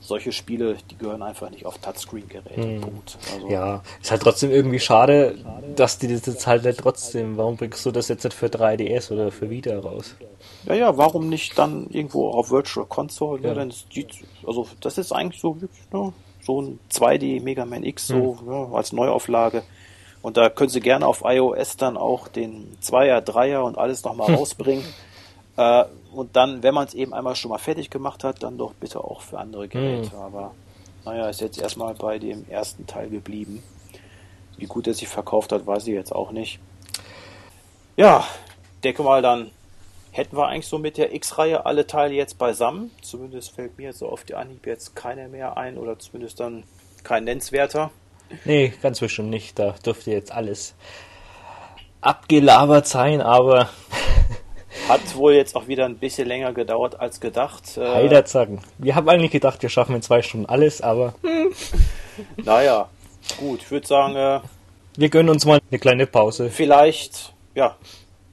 solche 0.00 0.32
Spiele, 0.32 0.76
die 0.90 0.96
gehören 0.96 1.22
einfach 1.22 1.50
nicht 1.50 1.66
auf 1.66 1.78
Touchscreen-Geräte. 1.78 2.80
Punkt. 2.80 3.18
Also, 3.34 3.48
Ja, 3.48 3.82
ist 4.00 4.10
halt 4.10 4.22
trotzdem 4.22 4.50
irgendwie 4.50 4.78
schade, 4.78 5.36
dass 5.76 5.98
die 5.98 6.08
das 6.08 6.26
jetzt 6.26 6.46
halt 6.46 6.64
nicht 6.64 6.78
trotzdem. 6.78 7.36
Warum 7.36 7.56
bringst 7.56 7.84
du 7.84 7.90
das 7.90 8.08
jetzt 8.08 8.24
nicht 8.24 8.34
für 8.34 8.46
3DS 8.46 9.12
oder 9.12 9.30
für 9.30 9.50
Vita 9.50 9.78
raus? 9.78 10.14
ja, 10.66 10.74
ja, 10.74 10.96
warum 10.96 11.28
nicht 11.28 11.58
dann 11.58 11.88
irgendwo 11.90 12.30
auf 12.30 12.50
Virtual 12.50 12.86
Console? 12.86 13.42
Ja. 13.42 13.48
Ja. 13.48 13.54
Dann 13.54 13.70
ist 13.70 13.86
die, 13.94 14.06
also 14.46 14.66
das 14.80 14.98
ist 14.98 15.12
eigentlich 15.12 15.40
so 15.40 15.60
wirklich 15.60 15.90
ne, 15.92 16.12
so 16.40 16.62
ein 16.62 16.78
2D 16.92 17.42
Mega 17.42 17.64
Man 17.64 17.84
X 17.84 18.06
so 18.06 18.38
ja, 18.46 18.76
als 18.76 18.92
Neuauflage. 18.92 19.62
Und 20.28 20.36
da 20.36 20.50
können 20.50 20.68
sie 20.68 20.80
gerne 20.80 21.06
auf 21.06 21.22
iOS 21.24 21.78
dann 21.78 21.96
auch 21.96 22.28
den 22.28 22.76
Zweier, 22.82 23.22
Dreier 23.22 23.64
und 23.64 23.78
alles 23.78 24.04
nochmal 24.04 24.34
rausbringen. 24.34 24.84
Äh, 25.56 25.86
und 26.12 26.36
dann, 26.36 26.62
wenn 26.62 26.74
man 26.74 26.86
es 26.86 26.92
eben 26.92 27.14
einmal 27.14 27.34
schon 27.34 27.48
mal 27.50 27.56
fertig 27.56 27.88
gemacht 27.88 28.24
hat, 28.24 28.42
dann 28.42 28.58
doch 28.58 28.74
bitte 28.74 29.02
auch 29.02 29.22
für 29.22 29.38
andere 29.38 29.68
Geräte. 29.68 30.14
Aber 30.18 30.54
naja, 31.06 31.30
ist 31.30 31.40
jetzt 31.40 31.58
erstmal 31.58 31.94
bei 31.94 32.18
dem 32.18 32.44
ersten 32.50 32.86
Teil 32.86 33.08
geblieben. 33.08 33.62
Wie 34.58 34.66
gut 34.66 34.86
er 34.86 34.92
sich 34.92 35.08
verkauft 35.08 35.50
hat, 35.50 35.66
weiß 35.66 35.86
ich 35.86 35.94
jetzt 35.94 36.14
auch 36.14 36.30
nicht. 36.30 36.60
Ja, 37.96 38.26
denke 38.84 39.02
mal, 39.02 39.22
dann 39.22 39.50
hätten 40.10 40.36
wir 40.36 40.46
eigentlich 40.46 40.68
so 40.68 40.76
mit 40.76 40.98
der 40.98 41.14
X-Reihe 41.14 41.64
alle 41.64 41.86
Teile 41.86 42.12
jetzt 42.12 42.36
beisammen. 42.36 42.90
Zumindest 43.00 43.52
fällt 43.52 43.78
mir 43.78 43.84
jetzt 43.84 44.00
so 44.00 44.10
auf 44.10 44.24
die 44.24 44.34
Anhieb 44.34 44.66
jetzt 44.66 44.94
keiner 44.94 45.26
mehr 45.28 45.56
ein 45.56 45.78
oder 45.78 45.98
zumindest 45.98 46.38
dann 46.38 46.64
kein 47.02 47.24
nennenswerter. 47.24 47.90
Nee, 48.44 48.72
ganz 48.82 49.00
bestimmt 49.00 49.30
nicht. 49.30 49.58
Da 49.58 49.74
dürfte 49.84 50.10
jetzt 50.10 50.32
alles 50.32 50.74
abgelabert 52.00 52.86
sein, 52.86 53.20
aber 53.20 53.68
Hat 54.88 55.16
wohl 55.16 55.34
jetzt 55.34 55.56
auch 55.56 55.66
wieder 55.66 55.86
ein 55.86 55.96
bisschen 55.96 56.28
länger 56.28 56.52
gedauert 56.52 57.00
als 57.00 57.20
gedacht. 57.20 57.76
Äh, 57.76 57.86
Heider 57.86 58.24
zacken. 58.24 58.60
Wir 58.78 58.94
haben 58.94 59.08
eigentlich 59.08 59.30
gedacht, 59.30 59.62
wir 59.62 59.68
schaffen 59.68 59.94
in 59.94 60.02
zwei 60.02 60.22
Stunden 60.22 60.46
alles, 60.46 60.80
aber 60.80 61.14
naja, 62.36 62.88
gut, 63.38 63.60
ich 63.62 63.70
würde 63.70 63.86
sagen, 63.86 64.16
äh, 64.16 64.40
wir 64.96 65.08
gönnen 65.08 65.30
uns 65.30 65.44
mal 65.44 65.60
eine 65.70 65.78
kleine 65.78 66.06
Pause. 66.06 66.50
vielleicht, 66.50 67.32
ja, 67.54 67.76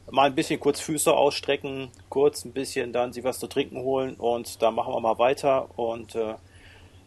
mal 0.09 0.27
ein 0.27 0.35
bisschen 0.35 0.59
kurz 0.59 0.79
Füße 0.79 1.13
ausstrecken, 1.13 1.89
kurz 2.09 2.45
ein 2.45 2.53
bisschen 2.53 2.93
dann 2.93 3.11
sich 3.11 3.23
was 3.23 3.39
zu 3.39 3.47
trinken 3.47 3.79
holen 3.79 4.15
und 4.15 4.61
dann 4.61 4.75
machen 4.75 4.93
wir 4.93 4.99
mal 4.99 5.17
weiter 5.17 5.67
und 5.77 6.15
äh, 6.15 6.35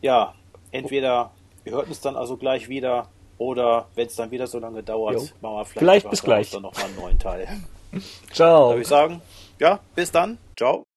ja, 0.03 0.35
entweder 0.73 1.31
wir 1.69 1.77
hört 1.77 1.89
uns 1.89 2.01
dann 2.01 2.17
also 2.17 2.39
gleich 2.39 2.71
wieder 2.71 3.09
oder 3.37 3.89
wenn 3.95 4.07
es 4.07 4.17
dann 4.17 4.31
wieder 4.31 4.47
so 4.47 4.59
lange 4.59 4.83
dauert, 4.83 5.15
Jo. 5.17 5.21
machen 5.43 5.57
wir 5.57 5.65
vielleicht, 5.67 5.79
Vielleicht 5.79 6.11
bis 6.11 6.23
gleich. 6.23 6.51
dann 6.51 6.63
nochmal 6.63 6.85
einen 6.87 6.97
neuen 6.97 7.19
Teil. 7.19 7.47
Ciao. 8.33 8.71
Würde 8.71 8.81
ich 8.83 8.89
sagen, 8.89 9.21
ja, 9.61 9.79
bis 9.95 10.11
dann, 10.11 10.39
ciao. 10.57 10.88